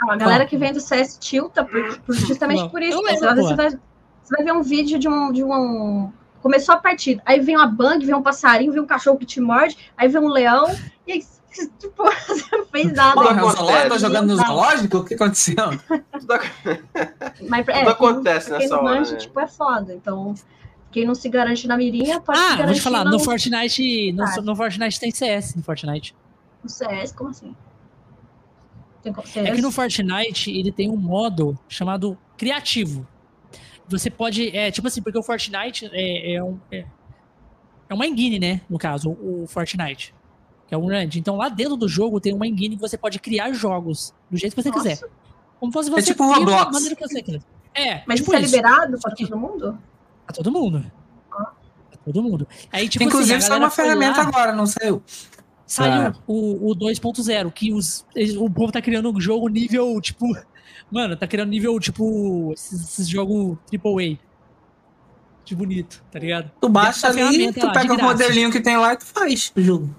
Ah, 0.01 0.13
a 0.13 0.15
galera 0.15 0.45
que 0.45 0.57
vem 0.57 0.71
do 0.73 0.79
CS 0.79 1.17
tilta 1.19 1.63
por- 1.63 1.99
por- 2.01 2.15
justamente 2.15 2.69
por 2.69 2.81
isso. 2.81 3.01
lembro, 3.01 3.19
vai, 3.21 3.35
ver- 3.35 3.41
pô. 3.41 3.47
você, 3.47 3.55
vai, 3.55 3.69
você 3.69 4.35
vai 4.35 4.43
ver 4.45 4.53
um 4.53 4.61
vídeo 4.61 4.99
de 4.99 5.07
um, 5.07 5.31
de 5.31 5.43
um. 5.43 6.11
Começou 6.41 6.75
a 6.75 6.77
partida, 6.77 7.21
aí 7.25 7.39
vem 7.39 7.55
uma 7.57 7.67
bang, 7.67 8.05
vem 8.05 8.15
um 8.15 8.21
passarinho, 8.21 8.71
vem 8.71 8.81
um 8.81 8.85
cachorro 8.85 9.17
que 9.17 9.25
te 9.25 9.39
morde, 9.41 9.75
aí 9.97 10.07
vem 10.07 10.21
um 10.21 10.27
leão, 10.29 10.67
e 11.05 11.11
aí, 11.13 11.25
tipo, 11.79 12.03
você 12.03 12.55
não 12.57 12.65
fez 12.67 12.93
nada. 12.93 13.13
Porra, 13.21 13.45
o 13.45 13.51
zoológico 13.51 13.89
tá 13.89 13.97
jogando 13.97 14.27
no 14.27 14.35
zoológico? 14.37 14.97
O 14.99 15.03
que 15.05 15.13
aconteceu? 15.15 15.55
Tudo, 16.19 16.31
ac- 16.33 16.51
Mas, 17.49 17.67
é, 17.67 17.79
tudo 17.79 17.89
acontece 17.89 18.49
quem 18.51 18.59
nessa 18.59 18.75
não 18.75 18.83
hora. 18.83 18.95
manja, 18.99 19.11
né? 19.13 19.17
tipo, 19.17 19.39
é 19.39 19.47
foda. 19.47 19.93
Então, 19.93 20.35
quem 20.91 21.05
não 21.05 21.15
se 21.15 21.27
garante 21.27 21.67
na 21.67 21.75
mirinha, 21.75 22.21
pode 22.21 22.37
se 22.39 22.45
Ah, 22.45 22.49
garantir 22.49 22.65
vou 22.65 22.73
te 22.75 22.81
falar, 22.81 23.03
no, 23.05 23.11
no 23.11 23.19
Fortnite, 23.19 24.11
no, 24.13 24.23
Ah. 24.23 24.41
no 24.41 24.55
Fortnite 24.55 24.99
tem 24.99 25.11
CS, 25.11 25.55
no 25.55 25.63
Fortnite. 25.63 26.15
no 26.63 26.69
CS, 26.69 27.11
como 27.13 27.31
assim? 27.31 27.55
Tem 29.03 29.13
CS? 29.13 29.35
É 29.47 29.51
que 29.51 29.61
no 29.61 29.71
Fortnite 29.71 30.51
ele 30.51 30.71
tem 30.71 30.89
um 30.89 30.95
modo 30.97 31.57
chamado 31.67 32.17
criativo. 32.37 33.07
Você 33.89 34.09
pode, 34.09 34.55
é 34.55 34.69
tipo 34.71 34.87
assim, 34.87 35.01
porque 35.01 35.17
o 35.17 35.23
Fortnite 35.23 35.89
é, 35.93 36.33
é, 36.35 36.43
um, 36.43 36.59
é, 36.71 36.85
é 37.89 37.93
uma 37.93 38.05
engine, 38.05 38.37
né? 38.39 38.61
No 38.69 38.77
caso, 38.77 39.11
o, 39.11 39.43
o 39.43 39.47
Fortnite. 39.47 40.13
Que 40.67 40.75
é 40.75 40.77
um 40.77 40.85
grande. 40.85 41.17
Então 41.19 41.37
lá 41.37 41.47
dentro 41.47 41.77
do 41.77 41.87
jogo 41.87 42.19
tem 42.19 42.33
uma 42.33 42.45
engine 42.45 42.75
que 42.75 42.81
você 42.81 42.97
pode 42.97 43.19
criar 43.19 43.51
jogos 43.53 44.13
do 44.29 44.37
jeito 44.37 44.53
que 44.55 44.61
você 44.61 44.69
Nossa. 44.69 44.81
quiser. 44.89 45.07
Como 45.59 45.71
fosse 45.71 45.89
você 45.89 46.11
tipo 46.11 46.23
cria 46.33 46.45
da 46.45 46.51
Roblox. 46.51 46.71
maneira 46.73 46.95
que 46.95 47.07
você 47.07 47.21
quiser. 47.23 47.41
É, 47.73 48.03
Mas 48.05 48.19
tipo 48.19 48.33
isso 48.35 48.43
é 48.43 48.45
liberado 48.45 48.97
que- 49.15 49.25
todo 49.27 49.37
mundo? 49.39 49.77
Pra 50.25 50.35
todo 50.35 50.51
mundo. 50.51 50.91
Pra 51.29 51.97
todo 52.03 52.21
mundo. 52.23 52.47
Aí, 52.71 52.89
tipo 52.89 53.03
Inclusive, 53.05 53.35
assim, 53.35 53.47
saiu 53.47 53.59
uma 53.59 53.69
ferramenta 53.69 54.21
lá- 54.21 54.27
agora, 54.27 54.51
não 54.51 54.65
saiu? 54.65 55.01
Saiu 55.65 56.07
Ah. 56.07 56.13
o, 56.27 56.71
o 56.71 56.75
2.0, 56.75 57.51
que 57.51 57.73
os, 57.73 58.05
o 58.39 58.49
povo 58.49 58.71
tá 58.71 58.81
criando 58.81 59.09
um 59.11 59.19
jogo 59.21 59.47
nível, 59.47 59.99
tipo. 60.01 60.25
Mano, 60.91 61.15
tá 61.17 61.27
criando 61.27 61.49
nível, 61.49 61.79
tipo. 61.79 62.51
Esses, 62.53 62.81
esses 62.81 63.07
jogos 63.09 63.57
AAA. 63.73 64.17
De 65.45 65.55
bonito, 65.55 66.03
tá 66.11 66.19
ligado? 66.19 66.51
Tu 66.59 66.67
baixa 66.69 67.07
ali, 67.07 67.53
tu 67.53 67.65
lá, 67.65 67.71
pega 67.71 67.93
o 67.93 68.01
modelinho 68.01 68.51
que 68.51 68.59
tem 68.59 68.75
lá 68.77 68.93
e 68.93 68.97
tu 68.97 69.05
faz 69.05 69.51
o 69.55 69.61
jogo. 69.61 69.95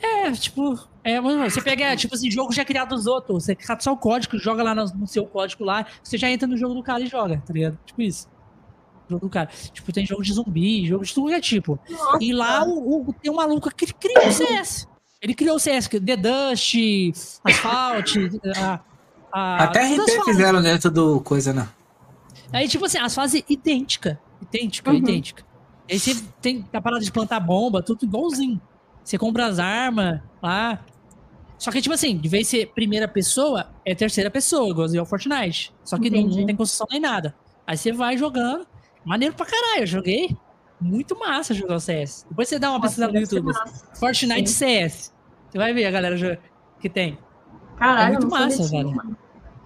É, 0.00 0.30
tipo. 0.32 0.78
É, 1.04 1.20
mano, 1.20 1.50
você 1.50 1.60
pega, 1.60 1.96
tipo 1.96 2.14
assim, 2.14 2.30
jogo 2.30 2.52
já 2.52 2.64
criado 2.64 2.90
dos 2.94 3.06
outros. 3.08 3.44
Você 3.44 3.56
capta 3.56 3.82
só 3.82 3.92
o 3.92 3.96
código, 3.96 4.38
joga 4.38 4.62
lá 4.62 4.72
no, 4.72 4.84
no 4.84 5.06
seu 5.06 5.26
código 5.26 5.64
lá, 5.64 5.84
você 6.02 6.16
já 6.16 6.30
entra 6.30 6.46
no 6.46 6.56
jogo 6.56 6.74
do 6.74 6.82
cara 6.82 7.00
e 7.02 7.06
joga, 7.06 7.42
tá 7.44 7.52
ligado? 7.52 7.76
Tipo 7.84 8.02
isso. 8.02 8.28
Jogo 9.10 9.26
do 9.26 9.30
cara. 9.30 9.48
Tipo, 9.72 9.92
tem 9.92 10.06
jogo 10.06 10.22
de 10.22 10.32
zumbi, 10.32 10.86
jogo 10.86 11.04
de 11.04 11.12
tudo 11.12 11.26
que 11.28 11.34
é 11.34 11.40
tipo. 11.40 11.76
Nossa. 11.90 12.18
E 12.20 12.32
lá 12.32 12.62
o, 12.64 13.00
o- 13.08 13.12
tem 13.14 13.32
um 13.32 13.34
maluco 13.34 13.68
que 13.74 13.92
criou 13.92 14.28
o 14.28 14.32
CS. 14.32 14.86
Ele 15.20 15.34
criou 15.34 15.56
o 15.56 15.58
CS, 15.58 15.88
que 15.88 16.00
The 16.00 16.16
Dust, 16.16 16.74
Asphalt, 17.44 18.14
a, 18.56 18.80
a, 19.32 19.64
Até 19.64 19.96
todas 19.96 20.14
RP 20.16 20.24
fizeram 20.24 20.62
dentro 20.62 20.90
do 20.90 21.20
coisa, 21.20 21.52
né? 21.52 21.68
Aí, 22.52 22.68
tipo 22.68 22.84
assim, 22.84 22.98
as 22.98 23.14
fases 23.14 23.42
idênticas. 23.48 24.16
Idêntica, 24.42 24.90
Uhum. 24.90 24.96
idêntica. 24.98 25.44
Aí 25.90 25.98
você 25.98 26.14
tem 26.40 26.64
a 26.72 26.80
parada 26.80 27.02
de 27.04 27.10
plantar 27.10 27.40
bomba, 27.40 27.82
tudo 27.82 28.04
igualzinho. 28.04 28.60
Você 29.02 29.16
compra 29.18 29.46
as 29.46 29.58
armas 29.58 30.20
lá. 30.42 30.84
Só 31.58 31.70
que, 31.70 31.80
tipo 31.80 31.94
assim, 31.94 32.16
de 32.18 32.28
vez 32.28 32.48
ser 32.48 32.66
primeira 32.74 33.06
pessoa, 33.08 33.70
é 33.84 33.94
terceira 33.94 34.30
pessoa, 34.30 34.68
igualzinho 34.70 35.00
ao 35.00 35.06
Fortnite. 35.06 35.72
Só 35.84 35.98
que 35.98 36.10
não, 36.10 36.22
não 36.22 36.46
tem 36.46 36.56
construção 36.56 36.86
nem 36.90 37.00
nada. 37.00 37.34
Aí 37.66 37.76
você 37.76 37.92
vai 37.92 38.16
jogando. 38.18 38.66
Maneiro 39.04 39.34
pra 39.34 39.46
caralho, 39.46 39.82
eu 39.82 39.86
joguei. 39.86 40.36
Muito 40.80 41.16
massa 41.18 41.54
jogar 41.54 41.76
o 41.76 41.80
CS. 41.80 42.26
Depois 42.28 42.48
você 42.48 42.58
dá 42.58 42.68
uma 42.70 42.78
Nossa, 42.78 42.88
pesquisada 42.88 43.12
no 43.12 43.20
YouTube. 43.20 43.44
massa. 43.46 43.86
Fortnite 43.94 44.50
Sim. 44.50 44.56
CS. 44.56 45.12
Você 45.50 45.58
vai 45.58 45.72
ver 45.72 45.86
a 45.86 45.90
galera 45.90 46.40
que 46.80 46.88
tem. 46.88 47.16
Caralho, 47.76 48.16
É 48.16 48.18
muito 48.18 48.28
massa, 48.28 48.64
velho. 48.68 48.90
mano. 48.94 49.16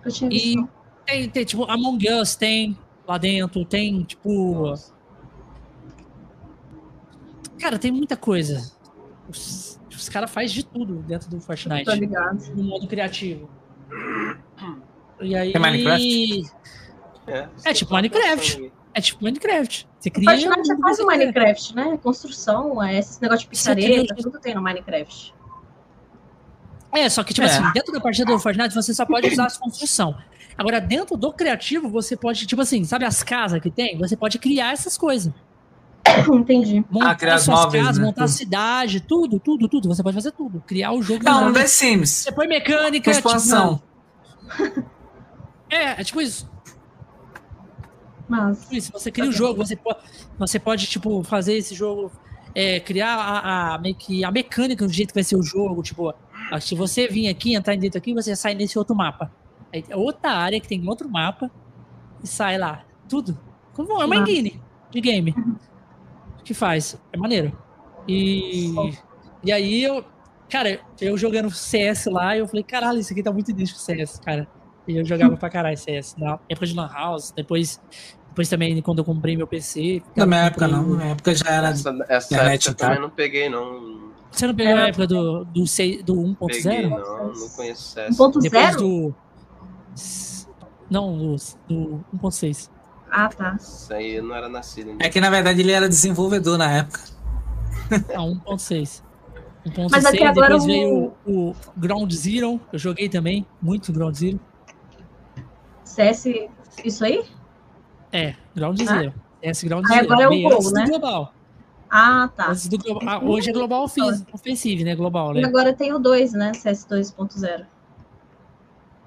Eu 0.07 0.13
tinha 0.13 0.31
E 0.31 0.39
visto. 0.39 0.69
tem, 1.05 1.29
tem, 1.29 1.45
tipo, 1.45 1.71
Among 1.71 2.09
Us 2.11 2.35
tem 2.37 2.79
lá 3.07 3.19
dentro, 3.19 3.65
tem, 3.65 4.03
tipo. 4.05 4.75
Cara, 7.61 7.79
tem 7.79 7.91
muita 7.91 8.17
coisa. 8.17 8.71
Os, 9.29 9.81
os 9.91 10.09
caras 10.09 10.31
fazem 10.31 10.49
de 10.55 10.65
tudo 10.65 10.97
dentro 11.03 11.29
do 11.31 11.41
Fortnite. 11.41 11.91
Ligado. 11.99 12.55
No 12.55 12.63
modo 12.65 12.87
criativo. 12.87 13.49
E 15.21 15.35
aí. 15.35 15.53
Tem 15.53 15.61
Minecraft? 15.61 16.53
É, 17.27 17.49
É 17.65 17.73
tipo 17.73 17.93
Minecraft. 17.95 18.73
É 18.95 19.01
tipo 19.01 19.25
Minecraft. 19.25 19.89
Você 19.99 20.09
O 20.09 20.13
cria. 20.13 20.31
Fortnite 20.31 20.73
é 20.73 20.77
quase. 20.77 21.05
Minecraft, 21.05 21.75
né? 21.75 21.99
Construção, 22.03 22.83
é 22.83 22.99
esse 22.99 23.21
negócio 23.21 23.49
de 23.49 23.57
picareta, 23.59 24.15
tudo 24.15 24.39
tem 24.39 24.55
no 24.55 24.63
Minecraft. 24.63 25.35
É, 26.97 27.09
só 27.09 27.23
que, 27.23 27.35
tipo 27.35 27.47
É. 27.47 27.51
assim, 27.51 27.73
dentro 27.73 27.93
da 27.93 28.01
partida 28.01 28.33
do 28.33 28.39
Fortnite 28.39 28.75
você 28.75 28.95
só 28.95 29.05
pode 29.05 29.29
usar 29.29 29.47
as 29.47 29.57
construção. 29.59 30.17
Agora, 30.57 30.81
dentro 30.81 31.17
do 31.17 31.33
criativo, 31.33 31.89
você 31.91 32.17
pode, 32.17 32.47
tipo 32.47 32.63
assim, 32.63 32.83
sabe 32.85 33.05
as 33.05 33.23
casas 33.23 33.61
que 33.61 33.71
tem? 33.71 33.99
Você 33.99 34.17
pode 34.17 34.39
criar 34.39 34.73
essas 34.73 34.97
coisas. 34.97 35.33
Entendi. 36.33 36.85
Montar 36.91 37.15
criar 37.17 37.35
as 37.35 37.43
suas 37.43 37.65
móveis, 37.65 37.85
casas, 37.85 37.99
né? 37.99 38.07
montar 38.07 38.25
a 38.25 38.29
cidade, 38.29 39.01
tudo, 39.01 39.39
tudo, 39.39 39.69
tudo. 39.69 39.89
Você 39.89 40.03
pode 40.03 40.15
fazer 40.15 40.33
tudo. 40.33 40.63
Criar 40.67 40.93
o 40.93 41.03
jogo. 41.03 41.23
Não, 41.23 41.49
no. 41.49 41.53
The 41.53 41.67
Sims. 41.67 42.11
Você 42.11 42.33
põe 42.33 42.47
mecânica. 42.47 43.11
Com 43.11 43.17
expansão. 43.17 43.83
Tipo, 44.57 44.85
é, 45.69 46.01
é 46.01 46.05
tipo 46.05 46.21
isso. 46.23 46.49
Mas. 48.29 48.61
Tipo 48.63 48.75
isso. 48.75 48.93
Você 48.93 49.11
cria 49.11 49.29
o 49.29 49.33
jogo, 49.33 49.65
você 49.65 49.77
pode, 49.77 49.99
você 50.39 50.59
pode 50.59 50.87
tipo, 50.87 51.23
fazer 51.23 51.55
esse 51.55 51.75
jogo, 51.75 52.11
é, 52.55 52.81
criar 52.81 53.17
a, 53.17 53.75
a, 53.75 53.79
meio 53.79 53.95
que 53.95 54.25
a 54.25 54.31
mecânica 54.31 54.87
do 54.87 54.93
jeito 54.93 55.09
que 55.09 55.15
vai 55.15 55.25
ser 55.25 55.37
o 55.37 55.43
jogo. 55.43 55.83
Tipo, 55.83 56.11
ah, 56.11 56.15
se 56.61 56.75
você 56.75 57.09
vir 57.09 57.29
aqui, 57.29 57.55
entrar 57.55 57.77
dentro 57.77 57.99
aqui, 57.99 58.15
você 58.15 58.35
sai 58.37 58.55
nesse 58.55 58.79
outro 58.79 58.95
mapa. 58.95 59.31
Aí 59.73 59.85
é 59.89 59.97
outra 59.97 60.31
área 60.33 60.61
que 60.61 60.69
tem 60.69 60.87
outro 60.89 61.09
mapa 61.09 61.51
e 62.23 62.27
sai 62.27 62.59
lá. 62.59 62.85
Tudo. 63.09 63.39
Como 63.73 64.01
é 64.01 64.05
uma 64.05 64.17
engine 64.17 64.61
de 64.91 65.01
game. 65.01 65.35
Que 66.45 66.55
faz. 66.55 66.97
É 67.13 67.17
maneiro. 67.17 67.57
E, 68.09 68.73
e 69.43 69.53
aí 69.53 69.83
eu. 69.83 70.05
Cara, 70.49 70.81
eu 71.01 71.19
jogando 71.19 71.51
CS 71.51 72.07
lá, 72.07 72.37
eu 72.37 72.47
falei, 72.47 72.63
caralho, 72.63 73.01
isso 73.01 73.13
aqui 73.13 73.21
tá 73.21 73.33
muito 73.33 73.51
idêntico 73.51 73.79
com 73.81 73.85
CS, 73.85 74.21
cara. 74.21 74.47
E 74.87 74.97
eu 74.97 75.05
jogava 75.05 75.37
pra 75.37 75.51
caralho 75.51 75.77
CS. 75.77 76.15
Na 76.17 76.39
época 76.49 76.67
de 76.67 76.75
Lan 76.75 76.89
House, 76.89 77.33
depois, 77.33 77.81
depois 78.29 78.49
também 78.49 78.81
quando 78.81 78.99
eu 78.99 79.05
comprei 79.05 79.37
meu 79.37 79.47
PC. 79.47 80.01
Na 80.15 80.25
minha 80.25 80.45
época, 80.45 80.69
comprei 80.69 80.83
não. 80.83 80.91
Na 80.91 80.97
minha 80.99 81.13
época 81.13 81.35
já 81.35 81.51
era. 81.51 81.69
Essa, 81.71 82.07
essa 82.09 82.35
Internet, 82.35 82.69
época 82.69 82.85
eu 82.85 82.89
também 82.89 83.03
não 83.03 83.11
peguei, 83.11 83.49
não. 83.49 84.06
Você 84.31 84.47
não 84.47 84.55
pegou 84.55 84.73
É. 84.77 84.83
a 84.85 84.89
época 84.89 85.07
do, 85.07 85.45
do, 85.45 85.67
6, 85.67 86.03
do 86.03 86.37
Peguei, 86.47 86.63
1.0? 86.63 86.89
não. 86.91 87.33
Não 87.35 87.49
conheço 87.51 87.83
CS. 87.93 88.17
1.0? 88.19 88.41
Depois 88.43 88.77
do. 88.77 89.15
Não, 90.91 91.17
do, 91.17 91.37
do 91.69 92.05
1.6. 92.17 92.71
Ah, 93.11 93.29
tá. 93.29 93.57
Isso 93.59 93.93
aí 93.93 94.17
eu 94.17 94.23
não 94.25 94.35
era 94.35 94.49
nascido 94.49 94.91
ainda. 94.91 95.05
É 95.05 95.09
que 95.09 95.21
na 95.21 95.31
verdade 95.31 95.61
ele 95.61 95.73
era 95.73 95.89
desenvolvedor 95.89 96.59
na 96.59 96.71
época. 96.71 97.01
Ah, 98.15 98.21
1.6. 98.21 99.03
1.6, 99.67 99.89
Mas 99.91 100.05
até 100.05 100.27
agora 100.27 100.47
depois 100.49 100.63
o- 100.65 100.67
veio 100.67 101.13
o, 101.27 101.51
o 101.51 101.57
Ground 101.77 102.13
Zero, 102.13 102.61
eu 102.73 102.79
joguei 102.79 103.09
também, 103.09 103.45
muito 103.61 103.93
Ground 103.93 104.15
Zero. 104.15 104.39
CS, 105.85 106.27
isso 106.85 107.05
aí? 107.05 107.25
É, 108.13 108.35
Ground 108.55 108.81
Ah. 108.83 108.85
Zero. 108.85 109.15
Esse 109.43 109.67
Ground 109.69 109.85
Aí 109.91 110.01
Zero. 110.01 110.13
agora 110.13 110.23
é 110.25 110.29
o 110.29 110.43
Gol, 110.51 110.73
né? 110.73 110.85
Global. 110.87 111.33
Ah, 111.91 112.29
tá. 112.35 112.53
Ah, 113.07 113.19
hoje 113.25 113.51
é 113.51 113.53
Global 113.53 113.85
Offensive, 113.85 114.85
né? 114.85 114.95
Global, 114.95 115.37
E 115.37 115.41
né? 115.41 115.49
agora 115.49 115.73
tem 115.73 115.93
o 115.93 115.99
2, 115.99 116.33
né? 116.33 116.53
CS 116.55 116.87
2.0. 116.87 117.67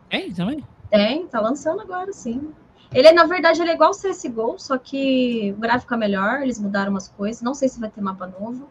É, 0.09 0.31
também? 0.31 0.63
Tem, 0.89 1.27
tá 1.27 1.39
lançando 1.39 1.81
agora, 1.81 2.11
sim. 2.13 2.51
Ele, 2.91 3.11
na 3.11 3.25
verdade, 3.25 3.61
ele 3.61 3.69
é 3.69 3.73
igual 3.75 3.91
o 3.91 3.93
CSGO, 3.93 4.57
só 4.57 4.77
que 4.77 5.53
o 5.55 5.59
gráfico 5.61 5.93
é 5.93 5.97
melhor, 5.97 6.41
eles 6.41 6.59
mudaram 6.59 6.91
umas 6.91 7.07
coisas. 7.07 7.41
Não 7.41 7.53
sei 7.53 7.69
se 7.69 7.79
vai 7.79 7.89
ter 7.89 8.01
mapa 8.01 8.25
novo. 8.25 8.67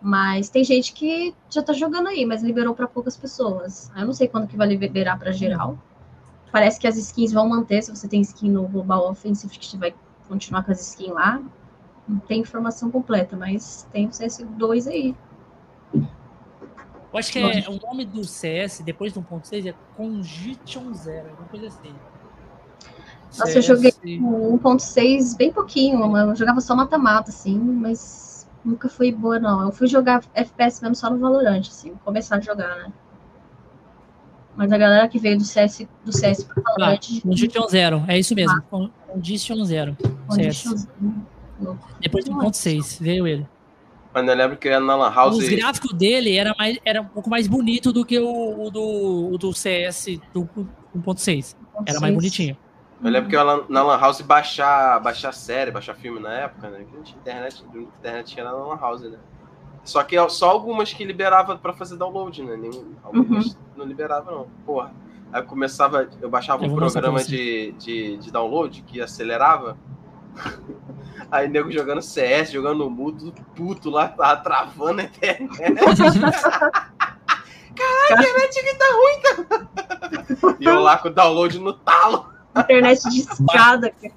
Mas 0.00 0.48
tem 0.48 0.64
gente 0.64 0.92
que 0.92 1.34
já 1.48 1.62
tá 1.62 1.72
jogando 1.72 2.08
aí, 2.08 2.26
mas 2.26 2.42
liberou 2.42 2.74
para 2.74 2.86
poucas 2.86 3.16
pessoas. 3.16 3.90
Eu 3.96 4.06
não 4.06 4.12
sei 4.12 4.28
quando 4.28 4.46
que 4.48 4.56
vai 4.56 4.66
liberar 4.66 5.18
para 5.18 5.30
geral. 5.32 5.78
Parece 6.50 6.78
que 6.80 6.86
as 6.86 6.96
skins 6.96 7.32
vão 7.32 7.48
manter, 7.48 7.82
se 7.82 7.90
você 7.94 8.08
tem 8.08 8.20
skin 8.20 8.50
no 8.50 8.66
Global 8.66 9.08
Offensive, 9.10 9.56
que 9.58 9.76
vai 9.76 9.94
continuar 10.28 10.64
com 10.64 10.72
as 10.72 10.80
skins 10.80 11.12
lá. 11.12 11.40
Não 12.08 12.18
tem 12.18 12.40
informação 12.40 12.90
completa, 12.90 13.36
mas 13.36 13.86
tem 13.92 14.06
o 14.06 14.10
CS2 14.10 14.86
aí. 14.86 15.14
Eu 17.12 17.18
acho 17.18 17.32
que 17.32 17.38
é 17.38 17.68
o 17.68 17.80
nome 17.80 18.04
do 18.04 18.24
CS, 18.24 18.82
depois 18.82 19.12
do 19.12 19.20
1.6, 19.22 19.66
é 19.66 19.74
Congestion 19.96 20.92
Zero, 20.92 21.30
alguma 21.30 21.48
coisa 21.48 21.66
assim. 21.68 21.94
Nossa, 23.38 23.58
eu 23.58 23.62
joguei 23.62 23.92
o 24.20 24.58
1.6 24.58 25.36
bem 25.36 25.52
pouquinho, 25.52 26.16
eu 26.16 26.34
jogava 26.36 26.60
só 26.60 26.76
mata-mata, 26.76 27.30
assim, 27.30 27.58
mas 27.58 28.48
nunca 28.64 28.88
foi 28.88 29.10
boa, 29.12 29.38
não. 29.38 29.62
Eu 29.62 29.72
fui 29.72 29.86
jogar 29.86 30.22
FPS 30.34 30.80
mesmo 30.82 30.94
só 30.94 31.10
no 31.10 31.18
Valorant, 31.18 31.60
assim, 31.66 31.94
começar 32.04 32.36
a 32.36 32.40
jogar, 32.40 32.76
né? 32.76 32.92
Mas 34.54 34.72
a 34.72 34.78
galera 34.78 35.06
que 35.08 35.18
veio 35.18 35.36
do 35.38 35.44
CS, 35.44 35.86
do 36.04 36.12
CS 36.12 36.44
pro 36.44 36.62
Ah, 36.66 36.72
Valorant, 36.78 37.00
Congestion 37.22 37.68
Zero, 37.68 38.04
é 38.08 38.18
isso 38.18 38.34
mesmo. 38.34 38.62
Con- 38.70 38.90
Congestion 39.06 39.64
Zero. 39.64 39.96
onde 40.28 40.48
Depois 42.00 42.24
do 42.24 42.32
1.6, 42.32 43.00
veio 43.00 43.26
ele. 43.26 43.46
Mas 44.12 44.26
eu 44.26 44.34
lembro 44.34 44.56
que 44.56 44.68
era 44.68 44.80
na 44.80 44.96
Lan 44.96 45.12
House. 45.12 45.36
Os 45.36 45.48
gráficos 45.48 45.92
dele 45.92 46.36
era, 46.36 46.54
mais, 46.58 46.78
era 46.84 47.02
um 47.02 47.06
pouco 47.06 47.28
mais 47.28 47.46
bonito 47.46 47.92
do 47.92 48.04
que 48.04 48.18
o, 48.18 48.66
o 48.66 48.70
do, 48.70 49.30
o 49.32 49.38
do 49.38 49.52
CS 49.52 50.18
do 50.32 50.48
1.6. 50.96 51.54
Era 51.86 52.00
mais 52.00 52.14
bonitinho. 52.14 52.56
Eu 53.02 53.10
lembro 53.10 53.28
que 53.28 53.36
eu 53.36 53.40
ia 53.40 53.64
na 53.68 53.82
Lan 53.82 53.98
House 53.98 54.22
baixar, 54.22 54.98
baixar 55.00 55.32
série, 55.32 55.70
baixar 55.70 55.94
filme 55.94 56.18
na 56.18 56.32
época, 56.32 56.70
né? 56.70 56.86
Que 56.90 56.96
não 56.96 57.02
tinha 57.02 57.18
internet, 57.18 57.62
a 57.62 57.76
única 57.76 57.92
internet 57.98 58.32
tinha 58.32 58.44
na 58.44 58.52
Lan 58.52 58.78
House, 58.78 59.02
né? 59.02 59.18
Só 59.84 60.02
que 60.02 60.16
só 60.30 60.50
algumas 60.50 60.92
que 60.92 61.04
liberava 61.04 61.56
pra 61.56 61.72
fazer 61.72 61.96
download, 61.96 62.42
né? 62.42 62.56
Nem, 62.56 62.70
algumas 63.04 63.56
não 63.76 63.84
liberava, 63.84 64.30
não. 64.32 64.46
Porra. 64.64 64.92
Aí 65.32 65.42
eu 65.42 65.46
começava, 65.46 66.08
eu 66.20 66.30
baixava 66.30 66.64
Eu 66.64 66.72
um 66.72 66.74
programa 66.74 67.22
de, 67.22 67.72
de, 67.72 68.16
de 68.16 68.32
download 68.32 68.82
que 68.82 69.00
acelerava. 69.00 69.76
Aí 71.30 71.48
nego 71.48 71.70
jogando 71.72 72.02
CS, 72.02 72.50
jogando 72.50 72.78
no 72.78 72.90
mudo, 72.90 73.32
puto 73.54 73.90
lá, 73.90 74.08
tava 74.08 74.40
travando 74.40 75.00
a 75.00 75.04
internet. 75.04 75.50
Caralho, 77.76 78.08
a 78.08 78.22
internet 78.22 78.58
aqui 78.58 78.74
tá 78.78 78.84
ruim, 78.94 79.20
cara. 79.22 80.56
E 80.58 80.64
eu 80.64 80.80
lá 80.80 80.96
com 80.98 81.08
o 81.08 81.10
download 81.12 81.58
no 81.58 81.72
talo. 81.74 82.26
Internet 82.56 83.02
de 83.10 83.20
escada, 83.20 83.90
cara. 83.90 84.14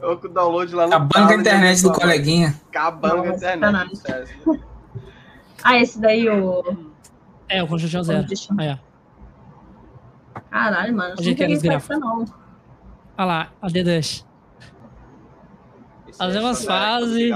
Eu 0.00 0.16
com 0.18 0.26
o 0.26 0.30
download 0.30 0.74
lá 0.74 0.86
no 0.86 0.94
Acabando 0.94 1.10
com 1.10 1.18
a 1.18 1.26
talo, 1.26 1.40
internet 1.40 1.82
do 1.82 1.92
coleguinha. 1.92 2.60
Acabando 2.68 3.22
com 3.24 3.30
a 3.30 3.34
internet. 3.34 3.96
sério. 3.98 4.28
Ah, 5.62 5.76
esse 5.78 6.00
daí, 6.00 6.28
o. 6.28 6.62
É, 7.48 7.62
o 7.62 7.66
Congestion 7.66 8.02
Zero. 8.02 8.26
Aí, 8.58 8.70
ó. 8.70 10.40
Caralho, 10.50 10.96
mano. 10.96 11.14
Onde 11.18 11.30
é 11.30 11.34
que 11.34 11.98
não. 11.98 12.24
Olha 13.18 13.26
lá, 13.26 13.52
a 13.60 13.70
The 13.70 13.82
Dash. 13.82 13.96
Esse 13.98 14.26
As 16.18 16.20
aí 16.20 16.30
é 16.30 16.34
mesmas 16.34 16.64
fases. 16.64 17.32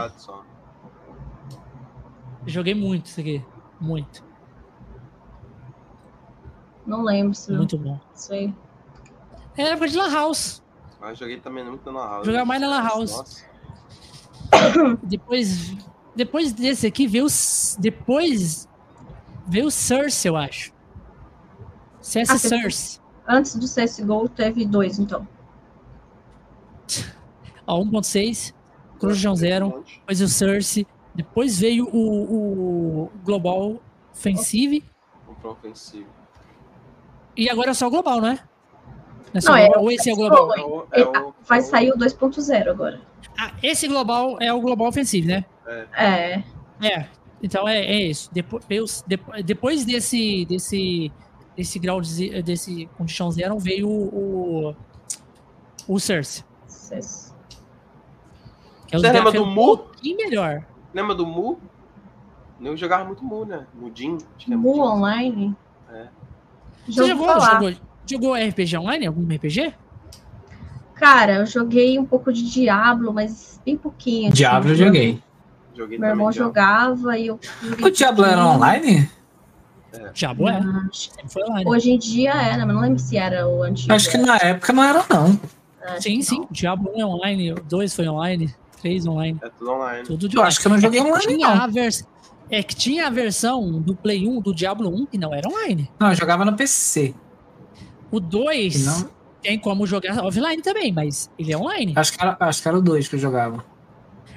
Joguei 2.47 2.74
muito 2.74 3.07
isso 3.07 3.20
aqui. 3.20 3.44
Muito. 3.81 4.24
Não 6.86 7.02
lembro 7.02 7.35
se 7.35 7.52
Muito 7.52 7.77
bom. 7.78 7.98
isso 8.15 8.32
aí. 8.32 8.52
É 9.57 9.62
época 9.70 9.89
de 9.89 9.97
Lan 9.97 10.11
House. 10.12 10.62
Mas 11.01 11.19
joguei 11.19 11.40
também 11.40 11.65
muito 11.65 11.90
na 11.93 12.01
House. 12.07 12.27
Jogava 12.27 12.44
mais 12.44 12.61
na 12.61 12.69
Lan 12.69 12.82
House. 12.82 13.11
Nossa. 13.16 13.51
Depois, 15.02 15.77
depois 16.16 16.52
desse 16.52 16.86
aqui 16.86 17.07
veio 17.07 17.24
os- 17.24 17.77
depois 17.78 18.69
veio 19.47 19.66
o 19.66 19.70
Source, 19.70 20.27
eu 20.27 20.36
acho. 20.36 20.73
CS 22.01 22.31
Ah, 22.31 22.39
Source. 22.39 23.01
Antes 23.28 23.55
do 23.55 23.66
CSGO 23.66 24.28
teve 24.28 24.65
dois, 24.66 24.98
então. 24.98 25.27
Ó, 27.66 27.78
1.6, 27.81 28.52
Corujão 29.01 29.35
Zero, 29.35 29.85
depois 30.01 30.20
o 30.20 30.28
Source, 30.28 30.86
depois 31.14 31.59
veio 31.59 31.86
o, 31.89 33.05
o 33.05 33.10
Global 33.24 33.81
Offensive 34.12 34.85
Comprou 35.27 35.52
um 35.52 35.56
ofensivo. 35.56 36.06
e 37.36 37.48
agora 37.48 37.70
é 37.70 37.74
só 37.74 37.86
o 37.86 37.90
Global, 37.90 38.20
não 38.20 38.28
é? 38.28 38.35
Não 39.32 39.39
é 39.39 39.40
só 39.40 39.52
Não, 39.52 39.59
o 39.59 39.59
é 39.59 39.64
Global, 39.66 39.82
ou 39.85 39.93
esse 39.93 40.10
é 40.10 40.12
o 40.12 40.16
Global? 40.16 40.52
É 40.55 40.60
o- 40.62 40.86
é 40.93 41.02
o- 41.20 41.35
Vai 41.47 41.59
é 41.59 41.62
o- 41.62 41.64
sair 41.64 41.90
o 41.93 41.97
2.0 41.97 42.70
agora. 42.70 43.01
Ah, 43.39 43.52
esse 43.62 43.89
Global 43.89 44.36
é 44.40 44.52
o 44.52 44.60
Global 44.60 44.89
Offensive, 44.89 45.27
né? 45.27 45.44
É. 45.97 46.43
É, 46.82 47.06
então 47.43 47.66
é, 47.68 47.78
é 47.78 48.02
isso. 48.09 48.28
Depois, 48.32 49.05
depois 49.44 49.85
desse, 49.85 50.44
desse, 50.47 51.12
desse 51.56 51.78
grau 51.78 52.01
de, 52.01 52.43
desse 52.43 52.86
Condition 52.98 53.31
Zero 53.31 53.59
veio 53.59 53.89
o, 53.89 54.72
o, 55.89 55.94
o 55.94 55.98
Source. 56.01 56.44
Que 58.90 58.96
é 58.96 58.98
Você 58.98 59.06
lembra 59.06 59.30
gráficos 59.30 59.40
do 59.46 59.50
um 59.50 59.54
Mu? 59.54 59.76
pouquinho 59.78 60.16
melhor. 60.16 60.64
Lembra 60.92 61.14
do 61.14 61.26
Mu? 61.26 61.58
Eu 62.60 62.76
jogava 62.76 63.04
muito 63.04 63.24
Mu, 63.24 63.44
né? 63.44 63.66
Mudin. 63.74 64.18
é 64.50 64.56
Mu 64.56 64.76
Mudin. 64.76 64.80
Online. 64.80 65.56
É. 65.92 66.06
Você 66.86 67.06
jogou, 67.06 67.40
jogou, 67.40 67.72
jogou 68.06 68.34
RPG 68.34 68.76
online? 68.76 69.06
Algum 69.06 69.22
RPG? 69.34 69.72
Cara, 70.94 71.36
eu 71.36 71.46
joguei 71.46 71.98
um 71.98 72.04
pouco 72.04 72.32
de 72.32 72.50
Diablo, 72.50 73.12
mas 73.12 73.60
bem 73.64 73.76
pouquinho. 73.76 74.26
assim. 74.28 74.36
Diablo 74.36 74.70
eu 74.70 74.74
joguei. 74.74 75.22
Joguei 75.74 75.98
Meu 75.98 76.10
irmão. 76.10 76.30
Diablo. 76.30 76.48
jogava 76.48 77.18
e 77.18 77.28
eu. 77.28 77.40
O 77.82 77.90
Diablo 77.90 78.24
era 78.24 78.36
pouquinho. 78.36 78.56
online? 78.56 79.10
É. 79.92 80.10
Sempre 80.92 81.28
foi 81.28 81.42
online. 81.44 81.68
Hoje 81.70 81.90
em 81.92 81.98
dia 81.98 82.32
é, 82.32 82.56
né? 82.56 82.64
Mas 82.64 82.74
não 82.74 82.82
lembro 82.82 82.98
se 82.98 83.16
era 83.16 83.48
o 83.48 83.62
antigo. 83.62 83.92
Acho 83.92 84.10
que 84.10 84.18
na 84.18 84.36
época 84.36 84.72
não 84.72 84.84
era, 84.84 85.04
não. 85.08 85.40
Acho 85.82 86.02
Sim, 86.02 86.20
sim. 86.22 86.38
não. 86.40 86.48
Diablo 86.50 86.92
1 86.94 87.00
é 87.00 87.06
online, 87.06 87.52
o 87.52 87.62
2 87.62 87.94
foi 87.96 88.06
online, 88.08 88.54
3 88.81 89.07
online. 89.07 89.39
É 89.43 89.48
tudo 89.51 89.70
online. 89.70 90.05
Tudo 90.07 90.28
de 90.28 90.36
Eu 90.36 90.43
acho 90.43 90.61
que 90.61 90.66
eu 90.66 90.70
não 90.70 90.78
joguei 90.81 91.01
É 91.01 91.02
online, 91.05 91.27
tinha 91.36 91.55
não. 91.55 91.62
a 91.62 91.66
vers- 91.66 92.05
É 92.51 92.62
que 92.62 92.74
tinha 92.74 93.07
a 93.07 93.11
versão 93.11 93.81
do 93.81 93.94
Play 93.94 94.27
1 94.27 94.40
do 94.40 94.52
Diablo 94.55 94.89
1 94.93 95.07
que 95.07 95.16
não 95.19 95.32
era 95.32 95.48
online. 95.48 95.89
Não, 96.01 96.09
eu 96.09 96.15
jogava 96.16 96.44
no 96.44 96.55
PC. 96.57 97.15
O 98.11 98.19
2 98.19 98.86
Não, 98.86 99.09
tem 99.40 99.57
como 99.59 99.86
jogar 99.86 100.24
offline 100.24 100.61
também, 100.61 100.93
mas 100.93 101.31
ele 101.39 101.52
é 101.52 101.57
online. 101.57 101.93
acho, 101.94 102.12
que 102.12 102.20
era, 102.20 102.36
acho 102.40 102.61
que 102.62 102.66
era 102.69 102.77
o 102.77 102.82
2 102.82 103.07
que 103.09 103.15
eu 103.15 103.20
jogava. 103.20 103.65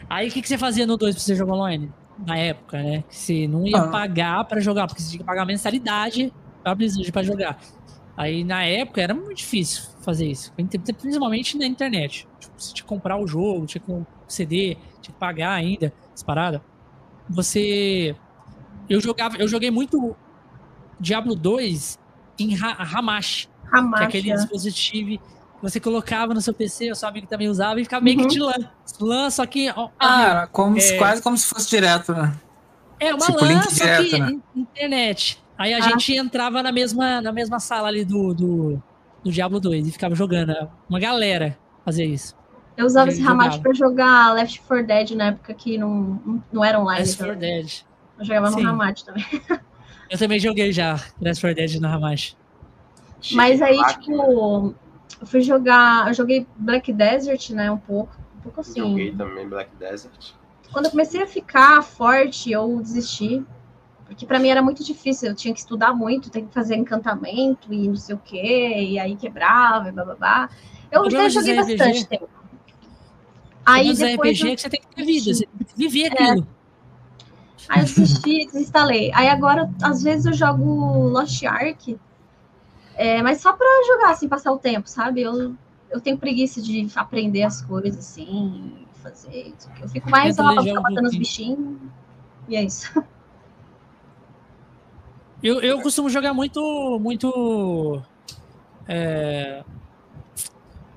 Aí 0.09 0.27
o 0.27 0.31
que, 0.31 0.41
que 0.43 0.47
você 0.47 0.57
fazia 0.59 0.85
no 0.85 0.95
2 0.95 1.15
pra 1.15 1.23
você 1.23 1.35
jogar 1.35 1.53
online? 1.53 1.91
Na 2.27 2.37
época, 2.37 2.77
né? 2.83 3.03
Que 3.09 3.15
você 3.15 3.47
não 3.47 3.65
ia 3.65 3.77
Ah. 3.79 3.87
pagar 3.87 4.43
pra 4.45 4.59
jogar, 4.59 4.85
porque 4.85 5.01
você 5.01 5.09
tinha 5.09 5.19
que 5.19 5.25
pagar 5.25 5.45
mensalidade 5.45 6.31
pra 6.61 6.75
Blizzard 6.75 7.11
pra 7.11 7.23
jogar. 7.23 7.57
Aí 8.15 8.43
na 8.43 8.63
época 8.63 9.01
era 9.01 9.15
muito 9.15 9.33
difícil 9.37 9.85
fazer 10.01 10.27
isso, 10.27 10.53
principalmente 10.99 11.57
na 11.57 11.65
internet. 11.65 12.27
Tipo, 12.39 12.53
você 12.55 12.67
tinha 12.75 12.83
que 12.83 12.87
comprar 12.89 13.17
o 13.17 13.25
jogo, 13.25 13.65
tinha 13.65 13.81
que 13.81 14.05
CD, 14.27 14.75
tinha 15.01 15.13
que 15.13 15.19
pagar 15.19 15.51
ainda, 15.53 15.91
essa 16.13 16.25
parada. 16.25 16.61
Você. 17.29 18.15
Eu 18.89 18.99
jogava, 18.99 19.37
eu 19.37 19.47
joguei 19.47 19.71
muito 19.71 20.15
Diablo 20.99 21.35
2 21.35 21.97
em 22.39 22.55
Ha- 22.61 22.77
Hamash, 22.97 23.49
que 23.97 24.03
é 24.03 24.05
aquele 24.05 24.31
é. 24.31 24.35
dispositivo 24.35 25.11
que 25.17 25.19
você 25.61 25.79
colocava 25.79 26.33
no 26.33 26.41
seu 26.41 26.53
PC, 26.53 26.91
o 26.91 26.95
seu 26.95 27.07
amigo 27.07 27.25
também 27.27 27.47
usava, 27.47 27.79
e 27.79 27.83
ficava 27.83 28.03
meio 28.03 28.17
que 28.17 28.23
Uhum. 28.23 28.29
de 28.29 28.39
LAN. 28.39 28.69
LAN, 28.99 29.29
só 29.29 29.45
que. 29.45 29.71
ó, 29.75 29.89
Ah, 29.99 30.23
era 30.29 30.47
como 30.47 30.77
É. 30.77 30.97
quase 30.97 31.21
como 31.21 31.37
se 31.37 31.47
fosse 31.47 31.69
direto, 31.69 32.13
né? 32.13 32.33
É 32.99 33.13
uma 33.13 33.25
Tipo, 33.25 33.43
LAN, 33.43 33.53
link 33.53 33.63
só 33.73 33.83
direto, 33.85 34.09
que 34.09 34.19
né? 34.19 34.31
in- 34.31 34.41
internet. 34.61 35.43
Aí 35.57 35.73
a 35.73 35.77
Ah. 35.77 35.81
gente 35.81 36.13
entrava 36.15 36.61
na 36.61 36.71
mesma, 36.71 37.21
na 37.21 37.31
mesma 37.31 37.59
sala 37.59 37.87
ali 37.87 38.03
do, 38.03 38.33
do, 38.33 38.83
do 39.23 39.31
Diablo 39.31 39.59
2 39.59 39.87
e 39.87 39.91
ficava 39.91 40.13
jogando. 40.15 40.53
Uma 40.89 40.99
galera 40.99 41.57
fazia 41.85 42.05
isso. 42.05 42.35
Eu 42.75 42.85
usava 42.85 43.07
Eu 43.09 43.13
esse 43.13 43.21
jogava. 43.21 43.59
pra 43.59 43.73
jogar 43.73 44.33
Left 44.33 44.61
4 44.61 44.85
Dead 44.87 45.11
na 45.11 45.25
época 45.27 45.53
que 45.53 45.77
não, 45.77 46.41
não- 46.51 46.63
era 46.65 46.79
online. 46.79 47.01
Last 47.01 47.17
4 47.17 47.33
também. 47.35 47.55
Dead. 47.61 47.71
Eu 48.19 48.25
jogava 48.25 48.51
Sim. 48.51 48.63
no 48.63 48.69
Hamachi 48.69 49.05
também. 49.05 49.25
Eu 50.09 50.17
também 50.19 50.39
joguei 50.39 50.71
já 50.71 50.91
Last 51.21 51.41
4 51.41 51.55
Dead 51.55 51.79
no. 51.79 52.09
Chique, 53.21 53.35
Mas 53.35 53.61
aí, 53.61 53.79
tipo, 53.99 54.75
eu 55.21 55.25
fui 55.27 55.41
jogar. 55.41 56.07
Eu 56.07 56.13
joguei 56.13 56.45
Black 56.57 56.91
Desert, 56.93 57.49
né? 57.51 57.71
Um 57.71 57.77
pouco. 57.77 58.15
Um 58.37 58.41
pouco 58.41 58.61
assim. 58.61 58.79
Joguei 58.81 59.11
também 59.15 59.47
Black 59.47 59.75
Desert. 59.77 60.33
Quando 60.71 60.85
eu 60.85 60.91
comecei 60.91 61.21
a 61.23 61.27
ficar 61.27 61.81
forte, 61.83 62.51
eu 62.51 62.79
desisti. 62.81 63.43
Porque 64.05 64.25
pra 64.25 64.37
mim 64.39 64.49
era 64.49 64.61
muito 64.61 64.83
difícil. 64.83 65.29
Eu 65.29 65.35
tinha 65.35 65.53
que 65.53 65.61
estudar 65.61 65.93
muito, 65.93 66.29
tem 66.29 66.45
que 66.45 66.53
fazer 66.53 66.75
encantamento 66.75 67.73
e 67.73 67.87
não 67.87 67.95
sei 67.95 68.13
o 68.15 68.19
quê. 68.19 68.75
E 68.89 68.99
aí 68.99 69.15
quebrava 69.15 69.89
e 69.89 69.91
bababá. 69.91 70.49
Eu 70.91 71.01
problema 71.01 71.23
até 71.23 71.29
joguei 71.33 71.59
RPG. 71.59 71.77
bastante 71.77 72.07
tempo. 72.07 72.29
Aí 73.65 73.93
depois. 73.95 74.37
RPG 74.37 74.47
eu- 74.47 74.51
é 74.51 74.55
que 74.55 74.61
você 74.61 74.69
tem 74.69 74.81
que 74.81 74.95
ter 74.95 75.05
vida, 75.05 75.33
você 75.33 75.45
tem 75.45 75.67
que 75.67 75.77
viver 75.77 76.13
É. 76.13 76.23
aquilo. 76.23 76.47
Aí 77.69 77.79
eu 77.79 77.85
desisti, 77.85 78.45
desinstalei. 78.45 79.11
Aí 79.13 79.29
agora, 79.29 79.69
às 79.81 80.03
vezes, 80.03 80.25
eu 80.25 80.33
jogo 80.33 81.07
Lost 81.07 81.43
Ark, 81.45 81.97
é, 82.95 83.21
mas 83.21 83.39
só 83.41 83.53
pra 83.53 83.65
jogar, 83.87 84.11
assim, 84.11 84.27
passar 84.27 84.51
o 84.51 84.57
tempo, 84.59 84.89
sabe? 84.89 85.21
Eu, 85.21 85.55
eu 85.89 86.01
tenho 86.01 86.17
preguiça 86.17 86.61
de 86.61 86.85
aprender 86.95 87.43
as 87.43 87.61
coisas, 87.61 87.97
assim, 87.97 88.85
fazer 89.01 89.53
isso. 89.57 89.69
Eu 89.81 89.87
fico 89.87 90.09
mais 90.09 90.35
lá 90.37 90.53
pra 90.53 90.63
ficar 90.63 90.81
matando 90.81 91.07
os 91.07 91.15
bichinhos. 91.15 91.77
E 92.49 92.55
é 92.57 92.63
isso. 92.63 92.91
Eu, 95.41 95.61
eu 95.61 95.81
costumo 95.81 96.09
jogar 96.09 96.33
muito. 96.33 96.99
Muito. 97.01 98.01
é, 98.87 99.63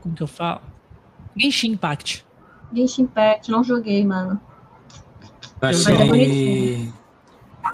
como 0.03 0.15
que 0.17 0.23
eu 0.23 0.27
falo? 0.27 0.61
Genshin 1.37 1.73
Impact. 1.73 2.26
Genshin 2.73 3.03
Impact, 3.03 3.51
não 3.51 3.63
joguei, 3.65 4.05
mano. 4.05 4.41
Eu 5.61 5.69
é 5.69 5.71
achei, 5.71 6.93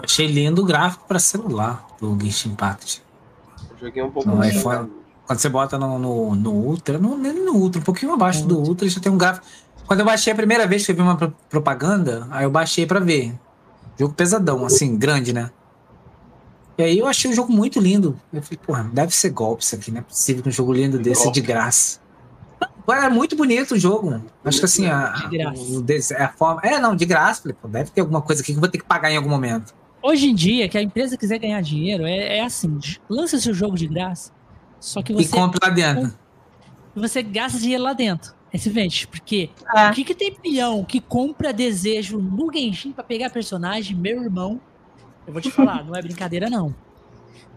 achei 0.03 0.27
lindo 0.27 0.61
o 0.61 0.65
gráfico 0.65 1.05
para 1.07 1.19
celular 1.19 1.85
do 1.99 2.17
Genshin 2.21 2.49
Impact. 2.49 3.01
Eu 3.71 3.87
joguei 3.87 4.03
um 4.03 4.11
pouco 4.11 4.29
No 4.29 4.37
mais. 4.37 4.55
iPhone. 4.55 4.89
Quando 5.25 5.39
você 5.39 5.49
bota 5.49 5.77
no, 5.77 5.97
no, 5.97 6.35
no 6.35 6.51
Ultra, 6.51 6.97
não, 6.99 7.17
nem 7.17 7.33
no 7.33 7.53
Ultra, 7.53 7.79
um 7.81 7.83
pouquinho 7.83 8.13
abaixo 8.13 8.45
do 8.45 8.59
Ultra, 8.59 8.87
já 8.87 8.99
tem 8.99 9.11
um 9.11 9.17
gráfico. 9.17 9.45
Quando 9.87 9.99
eu 10.01 10.05
baixei 10.05 10.31
a 10.31 10.35
primeira 10.35 10.67
vez 10.67 10.85
que 10.85 10.91
eu 10.91 10.95
vi 10.95 11.01
uma 11.01 11.15
pro- 11.17 11.33
propaganda, 11.49 12.27
aí 12.31 12.43
eu 12.45 12.51
baixei 12.51 12.85
pra 12.85 12.99
ver. 12.99 13.33
Jogo 13.99 14.13
pesadão, 14.13 14.65
assim, 14.65 14.97
grande, 14.97 15.31
né? 15.33 15.49
E 16.77 16.83
aí 16.83 16.97
eu 16.97 17.05
achei 17.07 17.29
o 17.31 17.33
jogo 17.33 17.53
muito 17.53 17.79
lindo. 17.79 18.19
Eu 18.33 18.41
falei, 18.41 18.59
porra, 18.65 18.89
deve 18.91 19.13
ser 19.15 19.29
golpe 19.29 19.63
isso 19.63 19.75
aqui, 19.75 19.91
não 19.91 19.99
é 19.99 20.01
possível 20.03 20.41
que 20.43 20.49
um 20.49 20.51
jogo 20.51 20.73
lindo 20.73 20.97
desse 20.97 21.23
Golpe. 21.25 21.39
de 21.39 21.45
graça. 21.47 21.99
Agora 22.85 23.05
é 23.05 23.09
muito 23.09 23.35
bonito 23.35 23.75
o 23.75 23.79
jogo. 23.79 24.21
Acho 24.43 24.59
que 24.59 24.65
assim, 24.65 24.87
a, 24.87 25.09
De 25.29 25.37
graça. 25.37 25.81
des- 25.81 26.11
a 26.11 26.27
forma. 26.29 26.61
É, 26.63 26.79
não, 26.79 26.95
de 26.95 27.05
graça. 27.05 27.41
Falei, 27.41 27.55
pô, 27.61 27.67
deve 27.67 27.89
ter 27.91 28.01
alguma 28.01 28.21
coisa 28.21 28.41
aqui 28.41 28.51
que 28.51 28.57
eu 28.57 28.61
vou 28.61 28.69
ter 28.69 28.77
que 28.77 28.83
pagar 28.85 29.09
em 29.11 29.15
algum 29.17 29.29
momento. 29.29 29.73
Hoje 30.01 30.27
em 30.29 30.35
dia, 30.35 30.67
que 30.67 30.77
a 30.77 30.81
empresa 30.81 31.15
quiser 31.17 31.37
ganhar 31.39 31.61
dinheiro, 31.61 32.05
é, 32.05 32.39
é 32.39 32.43
assim: 32.43 32.77
lança 33.09 33.39
seu 33.39 33.53
jogo 33.53 33.77
de 33.77 33.87
graça, 33.87 34.31
só 34.81 35.01
que 35.01 35.13
E 35.13 35.15
você, 35.15 35.29
compre 35.33 35.57
lá 35.63 35.69
dentro. 35.69 36.13
você 36.93 37.23
gasta 37.23 37.57
dinheiro 37.57 37.83
lá 37.83 37.93
dentro. 37.93 38.33
É 38.51 38.57
se 38.57 38.69
vende. 38.69 39.07
Porque 39.07 39.49
É. 39.75 39.89
o 39.89 39.93
que, 39.93 40.03
que 40.03 40.13
tem 40.13 40.33
peão 40.35 40.83
que 40.83 40.99
compra 40.99 41.51
desejo 41.53 42.19
no 42.19 42.51
Genshin 42.53 42.91
pra 42.91 43.03
pegar 43.03 43.29
personagem, 43.29 43.95
meu 43.95 44.21
irmão? 44.23 44.59
Eu 45.25 45.31
vou 45.31 45.41
te 45.41 45.49
falar, 45.51 45.85
não 45.85 45.95
é 45.95 46.01
brincadeira, 46.01 46.49
não. 46.49 46.75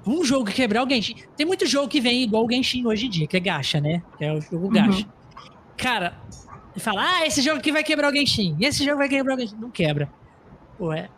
Um 0.07 0.25
jogo 0.25 0.45
que 0.45 0.53
quebrar 0.53 0.87
o 0.87 0.89
Genshin. 0.89 1.17
Tem 1.37 1.45
muito 1.45 1.67
jogo 1.67 1.89
que 1.89 2.01
vem 2.01 2.23
igual 2.23 2.47
o 2.47 2.51
Genshin 2.51 2.87
hoje 2.87 3.07
em 3.07 3.11
dia, 3.11 3.27
que 3.27 3.37
é 3.37 3.41
gacha, 3.41 3.81
né? 3.81 4.03
Que 4.17 4.25
é 4.25 4.33
o 4.33 4.41
jogo 4.41 4.69
gacha. 4.69 5.05
Cara, 5.77 6.15
ele 6.75 6.81
fala, 6.83 7.03
ah, 7.03 7.27
esse 7.27 7.41
jogo 7.43 7.59
aqui 7.59 7.73
vai 7.73 7.83
quebrar 7.85 8.13
o 8.13 8.15
Genshin. 8.17 8.57
Esse 8.61 8.85
jogo 8.85 8.99
vai 8.99 9.09
quebrar 9.09 9.37
o 9.37 9.41
Genshin. 9.41 9.57
Não 9.57 9.71
quebra. 9.71 10.11
Pô, 10.79 10.93
é. 10.93 11.09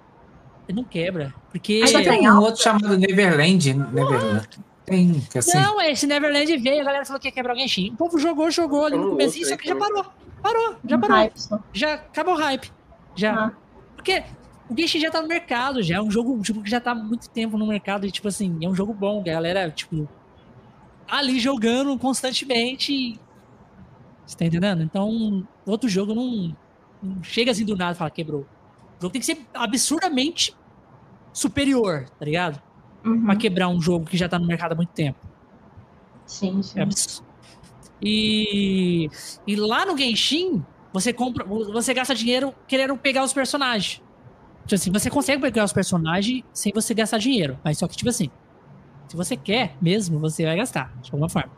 Não 0.73 0.85
quebra. 0.85 1.35
Porque. 1.51 1.81
Mas 1.81 1.93
Tem 1.93 2.31
um 2.31 2.41
outro 2.41 2.63
chamado 2.63 2.97
Neverland. 2.99 3.73
Neverland. 3.73 4.49
Tem, 4.85 5.21
que 5.31 5.39
assim. 5.39 5.59
Não, 5.59 5.81
esse 5.81 6.07
Neverland 6.07 6.57
veio, 6.59 6.81
a 6.83 6.85
galera 6.85 7.05
falou 7.05 7.21
que 7.21 7.29
ia 7.29 7.33
quebrar 7.33 7.55
o 7.55 7.59
Genshin. 7.59 7.91
O 7.93 7.97
povo 7.97 8.19
jogou, 8.19 8.51
jogou 8.51 8.87
ali 8.87 8.97
no 8.97 9.11
começo, 9.11 9.43
só 9.45 9.53
aí 9.53 9.59
que 9.59 9.69
já 9.69 9.77
parou. 9.77 10.05
Parou, 10.43 10.77
já 10.85 10.97
Um 10.97 11.01
parou. 11.01 11.17
hype. 11.17 11.35
Já 11.73 11.95
acabou 11.95 12.35
o 12.35 12.39
hype. 12.39 12.71
Já. 13.17 13.35
Ah. 13.35 13.53
Porque 13.97 14.23
o 14.69 14.77
Genshin 14.79 15.01
já 15.01 15.11
tá 15.11 15.21
no 15.21 15.29
mercado, 15.29 15.83
já 15.83 15.97
é 15.97 16.01
um 16.01 16.11
jogo 16.11 16.41
tipo, 16.43 16.63
que 16.63 16.71
já 16.71 16.81
tá 16.81 16.93
há 16.93 16.95
muito 16.95 17.29
tempo 17.31 17.59
no 17.59 17.67
mercado 17.67 18.07
e, 18.07 18.11
tipo 18.11 18.29
assim, 18.29 18.59
é 18.63 18.69
um 18.69 18.75
jogo 18.75 18.95
bom, 18.95 19.21
a 19.21 19.25
galera, 19.25 19.71
tipo, 19.71 20.09
tá 21.07 21.17
ali 21.17 21.41
jogando 21.41 21.99
constantemente. 21.99 23.19
Você 24.29 24.37
tá 24.37 24.45
entendendo? 24.45 24.83
Então, 24.83 25.49
outro 25.65 25.89
jogo 25.89 26.15
não, 26.15 26.55
não 27.03 27.23
chega 27.23 27.51
assim 27.51 27.65
do 27.65 27.75
nada 27.75 27.93
e 27.93 27.95
fala, 27.95 28.11
quebrou. 28.11 28.43
O 28.43 29.03
jogo 29.03 29.11
tem 29.11 29.21
que 29.21 29.27
ser 29.27 29.39
absurdamente 29.55 30.55
superior, 31.33 32.07
tá 32.19 32.27
ligado? 32.27 32.61
Uhum. 33.03 33.25
Pra 33.25 33.37
quebrar 33.37 33.69
um 33.69 33.81
jogo 33.81 34.05
que 34.05 34.19
já 34.19 34.29
tá 34.29 34.39
no 34.39 34.47
mercado 34.47 34.73
há 34.73 34.75
muito 34.75 34.91
tempo. 34.91 35.19
Sim, 36.27 36.63
sim. 36.63 36.79
É 36.79 36.83
absurdo. 36.83 37.27
E, 38.03 39.09
e 39.47 39.57
lá 39.57 39.87
no 39.87 39.97
Genshin, 39.97 40.63
você 40.93 41.11
compra, 41.11 41.47
você 41.47 41.95
gasta 41.95 42.15
dinheiro 42.15 42.55
querendo 42.67 42.99
pegar 42.99 43.25
os 43.25 43.33
personagens. 43.33 44.03
Tipo 44.67 44.75
assim, 44.75 44.93
você 44.93 45.09
consegue 45.09 45.41
pegar 45.41 45.65
os 45.65 45.73
personagens 45.73 46.45
sem 46.53 46.71
você 46.75 46.93
gastar 46.93 47.17
dinheiro. 47.17 47.59
Mas 47.65 47.79
só 47.79 47.89
que, 47.89 47.97
tipo 47.97 48.11
assim, 48.11 48.31
se 49.09 49.17
você 49.17 49.39
quer 49.39 49.75
mesmo, 49.81 50.19
você 50.19 50.45
vai 50.45 50.59
gastar, 50.59 50.93
de 51.01 51.11
alguma 51.11 51.31
forma. 51.31 51.58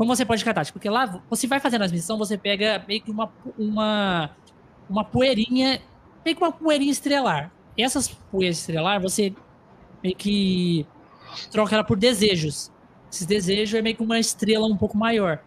Como 0.00 0.16
você 0.16 0.24
pode 0.24 0.42
catar? 0.42 0.64
Tipo, 0.64 0.78
porque 0.78 0.88
lá 0.88 1.22
você 1.28 1.46
vai 1.46 1.60
fazendo 1.60 1.82
as 1.82 1.92
missões, 1.92 2.18
você 2.18 2.38
pega 2.38 2.82
meio 2.88 3.02
que 3.02 3.10
uma, 3.10 3.30
uma, 3.58 4.30
uma 4.88 5.04
poeirinha, 5.04 5.78
meio 6.24 6.34
que 6.34 6.42
uma 6.42 6.50
poeirinha 6.50 6.90
estrelar. 6.90 7.52
E 7.76 7.82
essas 7.82 8.08
poeiras 8.08 8.56
estrelar, 8.56 8.98
você 8.98 9.34
meio 10.02 10.16
que 10.16 10.86
troca 11.52 11.74
ela 11.74 11.84
por 11.84 11.98
desejos. 11.98 12.72
Esses 13.12 13.26
desejos 13.26 13.78
é 13.78 13.82
meio 13.82 13.94
que 13.94 14.02
uma 14.02 14.18
estrela 14.18 14.66
um 14.66 14.74
pouco 14.74 14.96
maior. 14.96 15.38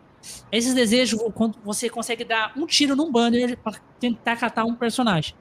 Esses 0.52 0.76
desejos, 0.76 1.20
quando 1.34 1.58
você 1.66 1.90
consegue 1.90 2.24
dar 2.24 2.54
um 2.56 2.68
tiro 2.68 2.96
num 2.96 3.12
banner 3.12 3.58
pra 3.58 3.74
tentar 4.00 4.36
catar 4.36 4.66
um 4.66 4.76
personagem. 4.76 5.34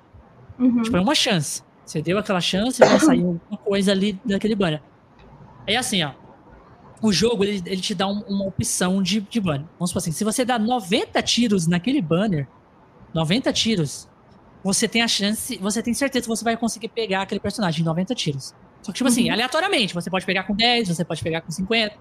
Uhum. 0.58 0.80
Tipo, 0.80 0.96
é 0.96 1.00
uma 1.02 1.14
chance. 1.14 1.62
Você 1.84 2.00
deu 2.00 2.16
aquela 2.16 2.40
chance, 2.40 2.80
vai 2.80 2.98
sair 2.98 3.20
alguma 3.26 3.58
coisa 3.62 3.92
ali 3.92 4.18
daquele 4.24 4.54
banner. 4.54 4.80
Aí 5.68 5.76
assim, 5.76 6.02
ó. 6.02 6.21
O 7.02 7.12
jogo, 7.12 7.42
ele, 7.44 7.60
ele 7.66 7.80
te 7.80 7.94
dá 7.94 8.06
um- 8.06 8.20
uma 8.28 8.44
opção 8.46 9.02
de, 9.02 9.20
de 9.20 9.40
banner. 9.40 9.66
Vamos 9.78 9.90
supor 9.90 9.98
assim, 9.98 10.12
se 10.12 10.22
você 10.24 10.44
dá 10.44 10.58
90 10.58 11.20
tiros 11.22 11.66
naquele 11.66 12.00
banner, 12.00 12.46
90 13.12 13.52
tiros, 13.52 14.08
você 14.62 14.86
tem 14.86 15.02
a 15.02 15.08
chance, 15.08 15.58
você 15.58 15.82
tem 15.82 15.92
certeza 15.92 16.22
que 16.24 16.28
você 16.28 16.44
vai 16.44 16.56
conseguir 16.56 16.88
pegar 16.88 17.22
aquele 17.22 17.40
personagem 17.40 17.80
em 17.82 17.84
90 17.84 18.14
tiros. 18.14 18.54
Só 18.82 18.92
que, 18.92 18.98
tipo 18.98 19.08
assim, 19.08 19.26
Uhum. 19.26 19.32
aleatoriamente. 19.32 19.92
Você 19.94 20.08
pode 20.10 20.24
pegar 20.24 20.44
com 20.44 20.54
10, 20.54 20.88
você 20.88 21.04
pode 21.04 21.22
pegar 21.22 21.40
com 21.40 21.50
50. 21.50 21.96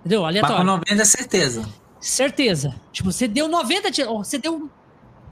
Entendeu? 0.00 0.20
Mas 0.22 0.28
Aleatório. 0.30 0.56
com 0.58 0.64
90 0.64 1.02
é 1.02 1.04
certeza. 1.04 1.68
Certeza. 2.00 2.74
Tipo, 2.92 3.10
você 3.10 3.26
deu 3.26 3.48
90 3.48 3.90
tiros. 3.90 4.12
Você 4.28 4.38
deu. 4.38 4.70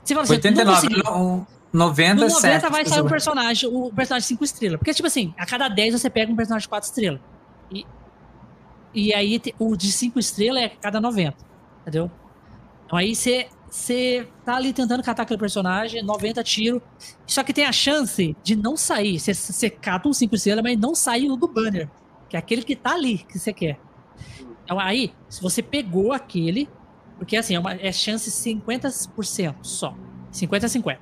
Você 0.03 0.15
fala 0.15 0.25
assim, 0.25 0.33
não 0.33 0.37
89. 0.39 0.81
consegui. 0.89 1.03
no- 1.05 1.47
90 1.73 2.15
No 2.15 2.23
é 2.23 2.29
90 2.29 2.41
certo. 2.41 2.71
vai 2.73 2.85
sair 2.85 3.01
um 3.03 3.09
personagem, 3.09 3.69
o 3.73 3.91
personagem 3.93 4.27
5 4.29 4.45
estrelas. 4.45 4.79
Porque, 4.79 4.93
tipo 4.93 5.07
assim, 5.07 5.33
a 5.39 5.47
cada 5.47 5.69
10 5.69 5.99
você 5.99 6.11
pega 6.11 6.31
um 6.31 6.37
personagem 6.37 6.69
4 6.69 6.87
estrelas. 6.89 7.21
E, 7.71 7.87
e 8.95 9.15
aí 9.15 9.41
o 9.59 9.77
de 9.77 9.91
5 9.91 10.19
estrelas 10.19 10.63
é 10.63 10.69
cada 10.69 11.01
90. 11.01 11.37
Entendeu? 11.83 12.11
Então 12.87 12.99
aí 12.99 13.15
você 13.15 13.49
você 13.73 14.29
tá 14.45 14.57
ali 14.57 14.71
tentando 14.71 15.03
catar 15.03 15.23
aquele 15.23 15.41
personagem, 15.41 16.03
90 16.03 16.45
tiros, 16.45 16.83
só 17.27 17.43
que 17.43 17.55
tem 17.55 17.65
a 17.65 17.73
chance 17.73 18.37
de 18.43 18.55
não 18.55 18.77
sair. 18.77 19.19
Você, 19.19 19.33
você 19.33 19.71
cata 19.71 20.07
um 20.07 20.13
5 20.13 20.35
estrelas, 20.35 20.63
mas 20.63 20.79
não 20.79 20.95
sai 20.95 21.27
o 21.27 21.37
do 21.37 21.49
banner, 21.49 21.89
que 22.29 22.37
é 22.37 22.39
aquele 22.39 22.63
que 22.63 22.77
tá 22.77 22.93
ali 22.93 23.19
que 23.19 23.39
você 23.39 23.51
quer. 23.51 23.81
Então 24.63 24.79
aí, 24.79 25.15
se 25.27 25.41
você 25.41 25.63
pegou 25.63 26.13
aquele, 26.13 26.69
porque 27.17 27.35
assim, 27.35 27.55
é, 27.55 27.59
uma, 27.59 27.73
é 27.73 27.91
chance 27.91 28.31
50% 28.31 29.57
só. 29.63 29.97
50 30.31 30.67
a 30.67 30.69
50. 30.69 31.01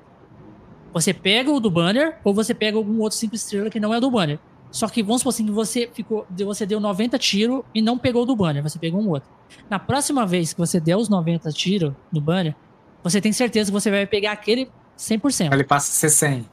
Você 0.93 1.13
pega 1.13 1.51
o 1.51 1.59
do 1.59 1.69
banner 1.69 2.19
ou 2.23 2.33
você 2.33 2.53
pega 2.53 2.77
algum 2.77 2.99
outro 3.01 3.17
5 3.17 3.35
estrelas 3.35 3.69
que 3.69 3.81
não 3.81 3.93
é 3.93 3.99
do 3.99 4.09
banner. 4.09 4.39
Só 4.71 4.87
que 4.87 5.03
vamos 5.03 5.21
supor 5.21 5.31
assim 5.33 5.45
que 5.45 5.51
você 5.51 5.89
ficou, 5.93 6.25
você 6.45 6.65
deu 6.65 6.79
90 6.79 7.19
tiros 7.19 7.61
e 7.75 7.81
não 7.81 7.97
pegou 7.97 8.25
do 8.25 8.35
banner, 8.35 8.63
você 8.63 8.79
pegou 8.79 9.01
um 9.01 9.09
outro. 9.09 9.29
Na 9.69 9.77
próxima 9.77 10.25
vez 10.25 10.53
que 10.53 10.59
você 10.59 10.79
der 10.79 10.95
os 10.95 11.09
90 11.09 11.51
tiros 11.51 11.93
no 12.11 12.21
banner, 12.21 12.55
você 13.03 13.19
tem 13.19 13.33
certeza 13.33 13.69
que 13.69 13.73
você 13.73 13.91
vai 13.91 14.05
pegar 14.05 14.31
aquele 14.31 14.69
100%. 14.97 15.51
Ele 15.51 15.63
passa 15.65 15.91
a 15.91 15.93
ser 15.93 16.09
100. 16.09 16.45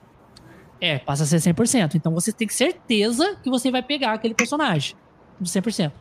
É, 0.81 0.99
passa 0.99 1.23
a 1.23 1.27
ser 1.27 1.37
100%. 1.37 1.95
Então 1.95 2.13
você 2.13 2.33
tem 2.33 2.49
certeza 2.49 3.37
que 3.43 3.49
você 3.49 3.71
vai 3.71 3.83
pegar 3.83 4.13
aquele 4.13 4.35
personagem 4.35 4.97
de 5.41 5.49
100%. 5.49 5.93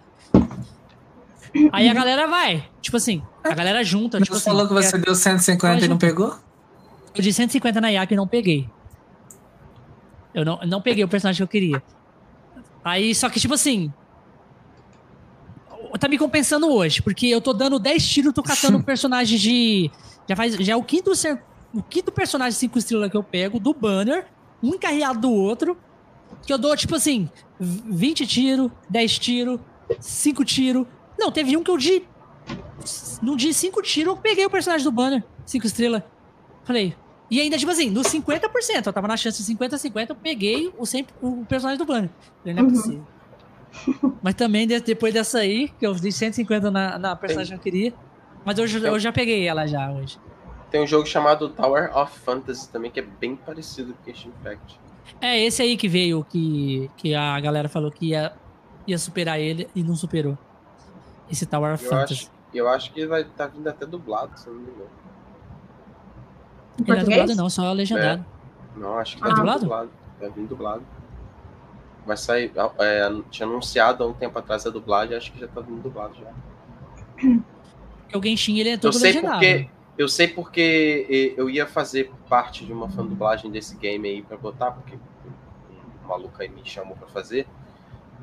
Aí 1.72 1.88
a 1.88 1.94
galera 1.94 2.28
vai. 2.28 2.68
Tipo 2.82 2.98
assim, 2.98 3.22
a 3.44 3.54
galera 3.54 3.84
junta. 3.84 4.20
Mas 4.20 4.28
Tipo 4.28 4.38
você 4.40 4.50
assim, 4.50 4.58
falou 4.58 4.68
que 4.68 4.74
você 4.74 4.96
é- 4.96 5.00
deu 5.00 5.16
150 5.16 5.86
e 5.86 5.88
não 5.88 5.98
pegou? 5.98 6.36
Eu 7.16 7.22
de 7.22 7.34
150 7.34 7.80
na 7.82 7.92
IAC 7.92 8.14
e 8.14 8.18
não 8.18 8.28
peguei. 8.28 8.70
Eu 10.34 10.46
não, 10.46 10.60
não 10.68 10.82
peguei 10.82 11.04
o 11.04 11.08
personagem 11.08 11.38
que 11.38 11.44
eu 11.44 11.48
queria. 11.48 11.82
Aí, 12.88 13.14
só 13.14 13.30
que, 13.30 13.38
tipo 13.38 13.54
assim. 13.54 13.92
Tá 16.00 16.08
me 16.08 16.18
compensando 16.18 16.72
hoje, 16.72 17.02
porque 17.02 17.28
eu 17.28 17.42
tô 17.42 17.52
dando 17.52 17.80
10 17.80 18.08
tiros, 18.08 18.34
tô 18.34 18.42
catando 18.42 18.78
um 18.80 18.82
personagem 18.82 19.38
de. 19.38 19.92
Já 20.28 20.36
faz. 20.38 20.56
Já 20.56 20.74
é 20.74 20.76
o 20.76 20.84
quinto, 20.84 21.12
o 21.74 21.84
quinto 21.84 22.12
personagem 22.14 22.58
5 22.58 22.78
estrelas 22.78 23.12
que 23.12 23.18
eu 23.18 23.24
pego, 23.24 23.60
do 23.60 23.74
banner, 23.74 24.28
um 24.64 24.70
encarreado 24.70 25.20
do 25.20 25.32
outro. 25.32 25.78
Que 26.46 26.54
eu 26.54 26.58
dou, 26.58 26.76
tipo 26.78 26.96
assim, 26.96 27.30
20 27.60 28.26
tiros, 28.26 28.72
10 28.90 29.20
tiros, 29.20 29.60
5 30.00 30.46
tiros. 30.46 30.86
Não, 31.20 31.30
teve 31.30 31.58
um 31.58 31.64
que 31.64 31.72
eu 31.72 31.78
de. 31.78 32.04
No 33.22 33.36
de 33.36 33.54
5 33.54 33.82
tiros, 33.82 34.16
eu 34.16 34.22
peguei 34.22 34.46
o 34.46 34.50
personagem 34.50 34.86
do 34.86 34.92
banner, 34.92 35.24
5 35.46 35.66
estrelas. 35.66 36.04
Falei. 36.64 36.96
E 37.30 37.42
ainda, 37.42 37.58
tipo 37.58 37.72
assim, 37.72 37.90
nos 37.90 38.08
50%, 38.08 38.86
eu 38.86 38.94
tava 38.94 39.08
na 39.08 39.18
chance 39.18 39.44
de 39.44 39.54
50-50, 39.58 40.10
eu 40.10 40.16
peguei 40.16 40.72
o, 40.78 40.86
100, 40.86 41.08
o 41.22 41.46
personagem 41.46 41.78
do 41.78 41.86
banner. 41.86 42.10
Falei, 42.42 42.54
não 42.56 42.62
é 42.64 42.66
Uhum. 42.66 42.72
possível. 42.72 43.08
Mas 44.22 44.34
também, 44.36 44.66
de- 44.66 44.80
depois 44.80 45.14
dessa 45.14 45.40
aí, 45.40 45.68
que 45.70 45.86
eu 45.86 45.94
dei 45.94 46.12
150 46.12 46.72
na, 46.72 46.98
na 46.98 47.16
personagem 47.16 47.58
que 47.58 47.60
eu 47.68 47.72
queria. 47.72 47.94
Mas 48.46 48.58
eu, 48.58 48.66
já- 48.68 48.80
eu 48.80 49.00
já 49.00 49.12
peguei 49.12 49.46
ela 49.48 49.68
já 49.68 49.92
hoje. 49.92 50.18
Tem 50.72 50.82
um 50.82 50.88
jogo 50.88 51.06
chamado 51.06 51.50
Tower 51.50 51.96
of 51.98 52.18
Fantasy 52.20 52.70
também, 52.70 52.90
que 52.92 53.00
é 53.00 53.04
bem 53.04 53.36
parecido 53.36 53.94
com 53.94 54.06
Genshin 54.12 54.30
Impact. 54.30 54.80
É 55.22 55.42
esse 55.44 55.62
aí 55.62 55.78
que 55.78 55.88
veio, 55.88 56.24
que, 56.26 56.90
que 56.98 57.14
a 57.14 57.40
galera 57.40 57.70
falou 57.70 57.92
que 57.92 58.08
ia, 58.08 58.34
ia 58.86 58.98
superar 58.98 59.40
ele 59.40 59.70
e 59.76 59.84
não 59.84 59.96
superou. 59.96 60.38
Esse 61.30 61.46
Tower 61.46 61.74
of 61.74 61.84
Eu 61.84 61.90
Fantasy. 61.90 62.14
acho, 62.14 62.32
eu 62.54 62.68
acho 62.70 62.92
que 62.94 63.06
vai 63.06 63.22
estar 63.22 63.48
vindo 63.48 63.68
até 63.68 63.86
dublado, 63.86 64.38
se 64.40 64.48
eu 64.48 64.54
não 64.54 64.62
me 64.62 64.72
engano. 64.72 64.90
Em 66.80 66.84
Ele 66.84 66.88
não 66.88 66.94
é 66.94 66.98
português? 66.98 67.20
dublado 67.22 67.36
não, 67.36 67.50
só 67.50 67.72
legendado. 67.74 68.26
Não, 68.76 68.98
acho 68.98 69.18
que 69.18 69.24
Ah. 69.24 69.28
vir 69.28 69.36
Dublado? 69.36 69.60
dublado. 69.62 69.90
Vai 70.20 70.30
vir 70.30 70.46
dublado. 70.48 70.84
Vai 72.06 72.18
sair. 72.18 72.52
é, 72.80 73.10
tinha 73.30 73.48
anunciado 73.48 74.04
há 74.04 74.08
um 74.08 74.14
tempo 74.14 74.38
atrás 74.40 74.66
a 74.66 74.70
dublagem, 74.70 75.18
acho 75.18 75.32
que 75.32 75.40
já 75.40 75.48
tá 75.48 75.60
vindo 75.62 75.82
dublado 75.82 76.14
já. 76.16 76.32
Porque 77.16 78.18
o 78.18 78.24
Genshin, 78.24 78.58
ele 78.60 78.70
é 78.70 78.74
Eu 78.76 78.80
todo 78.80 78.94
sei 78.94 79.12
legendado. 79.14 79.40
porque. 79.40 79.70
Eu 79.98 80.08
sei 80.08 80.28
porque 80.28 81.34
eu 81.36 81.50
ia 81.50 81.66
fazer 81.66 82.12
parte 82.30 82.64
de 82.64 82.72
uma 82.72 82.88
fan 82.88 83.04
dublagem 83.08 83.50
desse 83.50 83.76
game 83.78 84.08
aí 84.08 84.22
pra 84.22 84.38
botar, 84.38 84.70
porque 84.70 84.96
o 84.96 86.08
maluco 86.08 86.40
aí 86.40 86.48
me 86.48 86.62
chamou 86.64 86.96
pra 86.96 87.08
fazer, 87.08 87.48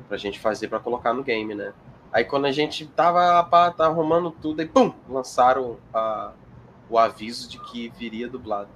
pra 0.07 0.15
gente 0.17 0.39
fazer 0.39 0.69
pra 0.69 0.79
colocar 0.79 1.13
no 1.13 1.21
game, 1.21 1.53
né? 1.53 1.73
Aí 2.13 2.23
quando 2.23 2.45
a 2.45 2.51
gente 2.53 2.85
tava, 2.87 3.43
pá, 3.43 3.71
tá 3.71 3.87
arrumando 3.87 4.31
tudo, 4.31 4.61
aí 4.61 4.65
pum! 4.65 4.93
Lançaram 5.09 5.75
a- 5.93 6.31
o 6.89 6.97
aviso 6.97 7.49
de 7.49 7.57
que 7.59 7.89
viria 7.89 8.27
dublado. 8.27 8.69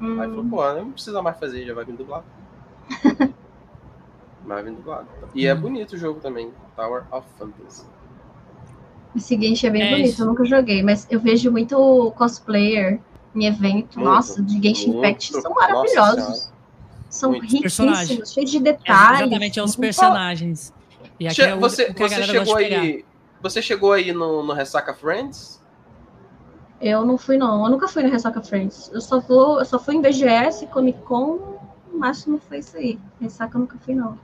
Hum, 0.00 0.20
Aí 0.20 0.28
falou, 0.28 0.44
pô, 0.46 0.72
não 0.74 0.92
precisa 0.92 1.20
mais 1.22 1.38
fazer, 1.38 1.64
já 1.66 1.74
vai 1.74 1.84
vir 1.84 1.94
dublado. 1.96 2.24
vai 4.44 4.62
vir 4.62 4.72
dublado. 4.72 5.08
E 5.34 5.46
é 5.46 5.54
Hum. 5.54 5.60
bonito 5.60 5.92
o 5.94 5.98
jogo 5.98 6.20
também, 6.20 6.50
Tower 6.76 7.04
of 7.12 7.26
Fantasy. 7.38 7.84
Esse 9.14 9.38
Genshin 9.38 9.66
é 9.66 9.70
bem 9.70 9.82
É 9.82 9.90
bonito, 9.90 10.08
isso. 10.08 10.22
eu 10.22 10.26
nunca 10.26 10.44
joguei, 10.44 10.82
mas 10.82 11.06
eu 11.10 11.20
vejo 11.20 11.50
muito 11.50 12.10
cosplayer 12.16 12.98
em 13.34 13.44
evento, 13.46 13.98
Muito, 13.98 14.00
nossa, 14.00 14.42
de 14.42 14.54
Genshin 14.62 14.92
muito. 14.92 14.98
Impact, 15.06 15.32
são 15.40 15.52
maravilhosos. 15.54 16.50
São 17.10 17.30
Muito. 17.32 17.44
riquíssimos, 17.46 18.32
cheios 18.32 18.50
de 18.50 18.56
É, 18.56 18.60
detalhes. 18.60 19.20
exatamente, 19.20 19.58
é 19.58 19.62
os 19.62 19.76
personagens. 19.76 20.72
E 21.20 21.26
aqui 21.26 21.34
Che- 21.36 21.42
é 21.42 21.54
o, 21.54 21.60
você 21.60 21.90
o 21.90 21.94
você 21.94 22.22
chegou 22.22 22.56
aí. 22.56 23.04
Você 23.42 23.60
chegou 23.62 23.92
aí 23.92 24.12
no, 24.12 24.42
no 24.42 24.52
Ressaca 24.54 24.94
Friends? 24.94 25.61
Eu 26.82 27.06
não 27.06 27.16
fui, 27.16 27.36
não. 27.38 27.64
Eu 27.64 27.70
nunca 27.70 27.86
fui 27.86 28.02
no 28.02 28.10
Ressaca 28.10 28.42
Friends. 28.42 28.90
Eu 28.92 29.00
só 29.00 29.20
vou, 29.20 29.60
eu 29.60 29.64
só 29.64 29.78
fui 29.78 29.94
em 29.94 30.02
BGS, 30.02 30.66
Comic 30.66 30.98
Con, 31.02 31.60
o 31.92 31.96
máximo 31.96 32.40
foi 32.48 32.58
isso 32.58 32.76
aí. 32.76 32.98
Ressaca 33.20 33.56
eu 33.56 33.60
nunca 33.60 33.78
fui, 33.78 33.94
não. 33.94 34.18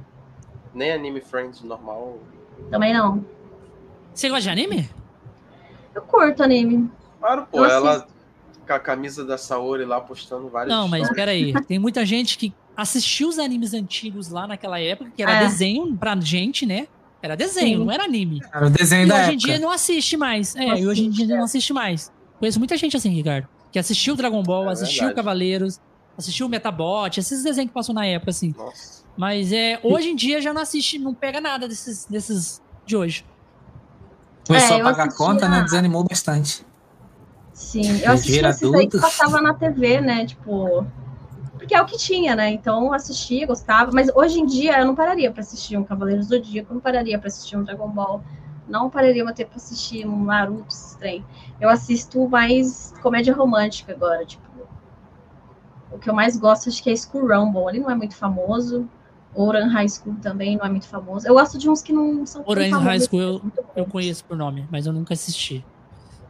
Nem 0.75 0.93
Anime 0.93 1.21
Friends 1.21 1.63
normal. 1.63 2.19
Também 2.69 2.93
não. 2.93 3.25
Você 4.13 4.29
gosta 4.29 4.43
de 4.43 4.51
anime? 4.51 4.91
Eu 5.95 6.03
curto 6.03 6.43
anime. 6.43 6.91
Claro, 7.21 7.47
pô, 7.51 7.59
Eu 7.59 7.65
ela 7.67 8.07
com 8.67 8.73
a 8.73 8.79
camisa 8.81 9.25
da 9.25 9.39
Saori 9.39 9.85
lá 9.85 10.01
postando 10.01 10.49
vários. 10.49 10.75
Não, 10.75 10.89
mas 10.89 11.05
stories. 11.05 11.17
peraí. 11.17 11.53
Tem 11.67 11.79
muita 11.79 12.05
gente 12.05 12.37
que 12.37 12.53
assistiu 12.77 13.29
os 13.29 13.39
animes 13.39 13.73
antigos 13.73 14.29
lá 14.31 14.47
naquela 14.49 14.81
época, 14.81 15.11
que 15.17 15.23
era 15.23 15.33
É. 15.35 15.39
desenho 15.45 15.97
pra 15.97 16.17
gente, 16.21 16.67
né? 16.67 16.89
Era 17.23 17.37
desenho, 17.37 17.79
Sim. 17.79 17.85
não 17.85 17.93
era 17.93 18.05
anime. 18.05 18.41
Era 18.53 18.67
o 18.67 18.71
desenho 18.71 19.07
E 19.07 19.09
da 19.09 19.15
hoje 19.15 19.23
em 19.31 19.35
época. 19.35 19.47
dia 19.49 19.59
não 19.59 19.71
assiste 19.71 20.17
mais. 20.17 20.55
É, 20.55 20.67
Não 20.67 20.77
e 20.77 20.87
hoje 20.87 21.05
em 21.07 21.11
dia 21.11 21.25
assiste, 21.25 21.37
não 21.37 21.45
assiste 21.45 21.73
mais. 21.73 22.13
Conheço 22.39 22.59
muita 22.59 22.77
gente 22.77 22.97
assim, 22.97 23.11
Ricardo. 23.11 23.49
Que 23.73 23.79
assistiu 23.79 24.15
Dragon 24.17 24.43
Ball, 24.43 24.69
É 24.69 24.73
assistiu 24.73 25.07
verdade. 25.07 25.17
Cavaleiros, 25.17 25.81
assistiu 26.17 26.49
Metabot, 26.49 27.19
esses 27.19 27.43
desenhos 27.43 27.69
que 27.71 27.75
passou 27.75 27.95
na 27.95 28.07
época, 28.07 28.31
assim. 28.31 28.55
Nossa. 28.57 29.05
Mas 29.17 29.53
é, 29.53 29.81
hoje 29.83 30.09
em 30.11 30.17
dia 30.17 30.41
já 30.41 30.53
não 30.55 30.63
assiste, 30.63 30.99
não 30.99 31.13
pega 31.13 31.41
nada 31.41 31.67
desses, 31.69 32.07
desses 32.07 32.63
de 32.87 32.97
hoje. 32.97 33.25
Começou 34.47 34.77
É, 34.77 34.81
a 34.81 34.85
pagar 34.85 35.07
assistia- 35.09 35.27
conta, 35.27 35.49
né? 35.49 35.63
Desanimou 35.63 36.05
bastante. 36.05 36.65
Sim, 37.53 38.01
eu 38.03 38.13
assisti 38.13 38.33
Vira 38.33 38.51
esses 38.51 38.73
aí 38.73 38.87
que 38.87 38.99
passava 39.01 39.41
na 39.43 39.53
TV, 39.53 40.01
né? 40.01 40.25
Tipo. 40.25 40.87
Porque 41.59 41.75
é 41.75 41.83
o 41.83 41.85
que 41.87 41.99
tinha, 41.99 42.37
né? 42.37 42.51
Então 42.53 42.87
eu 42.87 42.95
assistia, 42.95 43.45
gostava. 43.47 43.91
Mas 43.93 44.09
hoje 44.15 44.39
em 44.39 44.47
dia 44.47 44.79
eu 44.79 44.87
não 44.87 44.95
pararia 44.95 45.31
pra 45.31 45.41
assistir 45.41 45.77
um 45.77 45.83
Cavaleiro 45.83 46.21
do 46.21 46.27
Zodíaco, 46.27 46.73
não 46.73 46.81
pararia 46.81 47.19
pra 47.19 47.27
assistir 47.27 47.57
um 47.57 47.65
Dragon 47.65 47.89
Ball. 47.89 48.23
Não 48.69 48.91
pararia 48.91 49.25
pra 49.25 49.33
ter 49.33 49.47
pra 49.47 49.57
assistir 49.57 50.07
um 50.07 50.25
Naruto, 50.25 50.67
esse 50.69 50.97
trem. 50.99 51.25
Eu 51.61 51.69
assisto 51.69 52.29
mais 52.29 52.93
comédia 53.03 53.35
romântica 53.35 53.93
agora, 53.93 54.25
tipo. 54.25 54.47
O 55.91 55.99
que 55.99 56.11
eu 56.11 56.15
mais 56.15 56.37
gosto 56.37 56.69
acho 56.69 56.83
que 56.83 56.91
é 56.91 56.97
School 56.97 57.27
Rumble. 57.29 57.69
Ele 57.69 57.81
não 57.81 57.91
é 57.91 57.95
muito 57.95 58.15
famoso. 58.15 58.87
Oran 59.35 59.69
High 59.69 59.89
School 59.89 60.17
também 60.21 60.57
não 60.57 60.65
é 60.65 60.69
muito 60.69 60.87
famoso. 60.87 61.27
Eu 61.27 61.35
gosto 61.35 61.59
de 61.59 61.69
uns 61.69 61.83
que 61.83 61.93
não 61.93 62.27
são 62.27 62.43
famosos. 62.45 62.87
High 62.87 63.01
School 63.01 63.21
eu, 63.21 63.43
eu 63.77 63.87
conheço 63.87 64.25
por 64.25 64.37
nome, 64.37 64.67
mas 64.71 64.87
eu 64.87 64.93
nunca 64.93 65.15
assisti. 65.15 65.65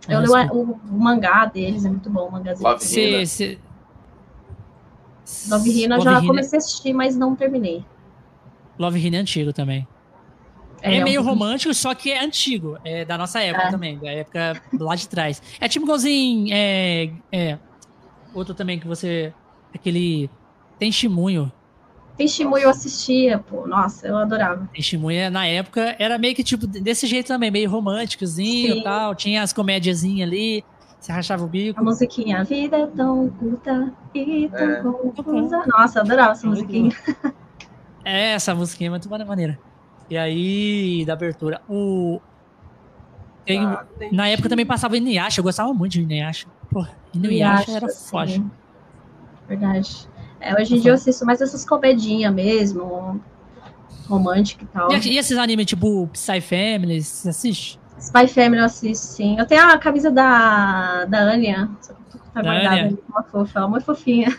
Eu 0.09 0.21
leio 0.21 0.53
o, 0.53 0.73
o 0.73 0.99
mangá 0.99 1.45
deles, 1.47 1.85
é 1.85 1.89
muito 1.91 2.09
bom 2.09 2.29
o 2.29 2.33
mangazinho. 2.33 2.69
Love 2.71 2.85
Hina. 2.85 3.59
Love 5.49 5.71
Hina 5.71 5.97
eu 5.97 6.01
já 6.01 6.11
Hina- 6.19 6.27
comecei 6.27 6.57
a 6.57 6.61
assistir, 6.61 6.93
mas 6.93 7.17
não 7.17 7.35
terminei. 7.37 7.85
Love 8.79 8.99
Hina 8.99 9.17
é 9.17 9.21
antigo 9.21 9.53
também. 9.53 9.87
É, 10.83 11.01
um 11.01 11.05
meio 11.05 11.23
romântico, 11.23 11.73
só 11.75 11.95
que 11.95 12.11
é 12.13 12.23
antigo. 12.25 12.79
É 12.85 13.05
da 13.05 13.19
nossa 13.19 13.41
época 13.43 13.67
É. 13.67 13.71
também, 13.71 13.99
da 13.99 14.11
época 14.11 14.63
lá 14.79 14.95
de 14.95 15.09
trás. 15.09 15.43
É 15.61 15.69
tipo 15.69 15.85
igualzinho. 15.87 16.49
É, 16.53 17.11
é, 17.33 17.59
outro 18.35 18.55
também 18.55 18.79
que 18.79 18.87
você. 18.87 19.33
Aquele. 19.75 20.31
Tem 20.79 20.93
Shimunho. 20.93 21.51
Testemunho 22.17 22.65
eu 22.65 22.71
assistia, 22.71 23.39
pô. 23.39 23.67
Nossa, 23.67 24.07
eu 24.09 24.17
adorava. 24.17 24.69
Tem 24.73 24.83
Shimunho 24.83 25.31
na 25.31 25.47
época 25.47 25.95
era 26.01 26.19
meio 26.19 26.35
que 26.35 26.43
tipo 26.43 26.67
desse 26.67 27.07
jeito 27.07 27.29
também, 27.29 27.49
meio 27.51 27.71
românticozinho 27.71 28.75
Sim. 28.75 28.81
e 28.81 28.83
tal. 28.83 29.15
Tinha 29.15 29.43
as 29.43 29.53
comédiazinhas 29.53 30.29
ali. 30.29 30.65
Você 30.99 31.13
rachava 31.13 31.45
o 31.45 31.47
bico. 31.47 31.79
A 31.79 31.83
musiquinha, 31.83 32.41
a 32.41 32.43
vida 32.43 32.77
é 32.77 32.87
tão 32.89 33.29
curta 33.31 33.93
e 34.13 34.49
tão 34.49 34.69
É. 34.69 34.83
confusa. 34.83 35.65
Nossa, 35.69 36.01
eu 36.01 36.03
adorava 36.03 36.33
essa 36.33 36.47
musiquinha. 36.47 36.91
É, 38.05 38.33
essa 38.33 38.53
musiquinha 38.55 38.89
é 38.89 38.91
muito 38.91 39.09
maneira. 39.09 39.59
E 40.11 40.17
aí, 40.17 41.05
da 41.07 41.13
abertura. 41.13 41.61
O. 41.69 42.21
Tem, 43.45 43.65
Ah, 43.65 43.85
Na 44.13 44.29
época 44.29 44.49
também 44.49 44.67
passava 44.67 44.97
Inuyasha, 44.97 45.41
eu 45.41 45.45
gostava 45.45 45.73
muito 45.73 45.93
de 45.93 46.03
Inuyasha. 46.03 46.47
Pô, 46.71 46.85
Inuyasha 47.15 47.73
era 47.73 47.87
assim, 47.87 48.09
forte. 48.11 48.43
Verdade. 49.49 50.09
É, 50.41 50.55
hoje 50.55 50.77
em 50.77 50.81
dia 50.81 50.91
eu 50.91 50.95
assisto 50.95 51.25
mais 51.25 51.41
essas 51.41 51.65
comedinhas 51.65 52.33
mesmo, 52.33 53.21
romântica 54.09 54.65
e 54.65 54.67
tal. 54.69 54.93
E, 54.93 55.09
e 55.15 55.19
esses 55.19 55.37
animes 55.39 55.67
tipo 55.67 56.07
Psy 56.09 56.41
Family, 56.41 57.03
você 57.03 57.31
assiste? 57.31 57.81
Spy 57.99 58.29
Family 58.29 58.59
eu 58.61 58.65
assisto, 58.67 59.07
sim. 59.07 59.37
Eu 59.39 59.47
tenho 59.47 59.63
a 59.63 59.77
camisa 59.79 60.11
da, 60.11 61.05
da 61.07 61.19
Anya, 61.21 61.69
só 61.81 61.93
que 61.95 62.01
tá 62.11 62.19
Da 62.35 62.43
guardada 62.43 62.75
Anya? 62.83 62.99
uma 63.09 63.23
fofa, 63.25 63.59
ela 63.59 63.67
é 63.67 63.71
muito 63.71 63.85
fofinha. 63.85 64.29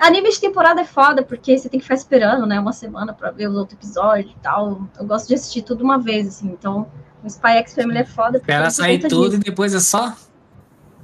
Anime 0.00 0.30
de 0.30 0.40
temporada 0.40 0.80
é 0.80 0.84
foda, 0.84 1.22
porque 1.22 1.58
você 1.58 1.68
tem 1.68 1.78
que 1.78 1.84
ficar 1.84 1.94
esperando, 1.94 2.46
né, 2.46 2.58
uma 2.58 2.72
semana 2.72 3.12
pra 3.12 3.30
ver 3.30 3.48
os 3.48 3.56
outros 3.56 3.78
episódios 3.78 4.32
e 4.32 4.38
tal. 4.40 4.88
Eu 4.98 5.06
gosto 5.06 5.28
de 5.28 5.34
assistir 5.34 5.62
tudo 5.62 5.84
uma 5.84 5.98
vez, 5.98 6.26
assim, 6.26 6.48
então 6.48 6.90
o 7.22 7.26
Spy 7.26 7.50
X 7.58 7.74
Family 7.74 7.98
é 7.98 8.04
foda. 8.06 8.38
porque 8.38 8.50
Espera 8.50 8.70
sair 8.70 8.98
tudo 8.98 9.30
disso. 9.30 9.42
e 9.42 9.44
depois 9.44 9.74
é 9.74 9.80
só. 9.80 10.14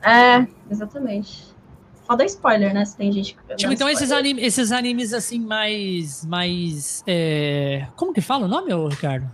É, 0.03 0.47
exatamente. 0.71 1.55
Foda 2.07 2.25
spoiler, 2.25 2.73
né, 2.73 2.85
se 2.85 2.97
tem 2.97 3.11
gente 3.13 3.35
que... 3.37 3.55
Tipo, 3.57 3.73
então 3.73 3.89
esses, 3.89 4.11
anime, 4.13 4.41
esses 4.43 4.71
animes 4.73 5.13
assim 5.13 5.41
mais. 5.41 6.25
mais 6.25 7.03
é... 7.07 7.87
Como 7.97 8.13
que 8.13 8.21
fala 8.21 8.45
o 8.47 8.49
nome, 8.49 8.73
ô, 8.73 8.87
Ricardo? 8.89 9.29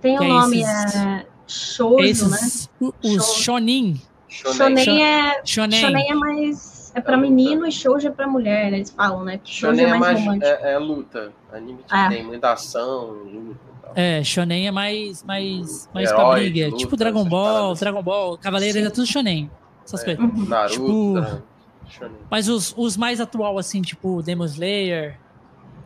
Tem 0.00 0.16
o 0.16 0.18
que 0.18 0.24
é 0.24 0.28
nome, 0.28 0.60
esses- 0.62 0.94
é... 0.94 1.26
Shoujo, 1.46 2.28
né? 2.28 2.36
esses. 2.36 2.70
o- 2.80 2.92
Os. 3.02 3.32
Shonin. 3.36 4.00
Shonen. 4.28 4.84
Shonen 4.84 5.02
é... 5.04 5.40
Shonen. 5.44 5.80
Shonen 5.80 6.10
é 6.10 6.14
mais... 6.14 6.79
É 6.94 7.00
pra 7.00 7.16
menino 7.16 7.66
e 7.66 7.70
shoujo 7.72 8.08
é 8.08 8.10
pra 8.10 8.26
mulher, 8.26 8.70
né? 8.70 8.78
Eles 8.78 8.90
falam, 8.90 9.24
né? 9.24 9.40
Shoujo 9.44 9.76
Shonen 9.76 9.84
é 9.84 9.88
é 9.88 9.98
mais 9.98 10.00
mais 10.00 10.20
romântico. 10.20 10.46
é, 10.66 10.72
é 10.72 10.78
luta. 10.78 11.32
Anime 11.52 11.82
que 11.86 11.94
É. 11.94 12.08
tem 12.08 12.24
muita 12.24 12.52
ação, 12.52 13.10
luta 13.10 13.60
e 13.78 13.82
tal. 13.82 13.92
É, 13.94 14.24
Shonen 14.24 14.66
é 14.66 14.70
mais. 14.70 15.22
mais, 15.22 15.88
mais 15.94 16.10
Herói, 16.10 16.24
pra 16.24 16.34
briga. 16.34 16.66
luta, 16.66 16.78
tipo 16.78 16.96
Dragon 16.96 17.24
Ball. 17.28 17.74
Dragon 17.74 18.02
Ball, 18.02 18.38
Cavaleiros 18.38 18.82
é 18.82 18.90
tudo 18.90 19.06
Shonen. 19.06 19.50
Essas 19.84 20.02
É. 20.02 20.04
coisas. 20.16 20.24
Uhum. 20.24 20.44
Naruto, 20.48 20.72
Tipo-? 20.74 21.42
Shonen. 21.88 22.16
Mas 22.30 22.48
os, 22.48 22.74
os 22.76 22.96
mais 22.96 23.20
atual, 23.20 23.56
assim, 23.58 23.82
tipo 23.82 24.22
Demon 24.22 24.44
Slayer, 24.46 25.18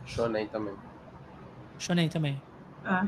Shonen 0.05 0.47
também. 0.47 0.73
Shonen 1.79 2.09
também. 2.09 2.41
Ah. 2.85 3.05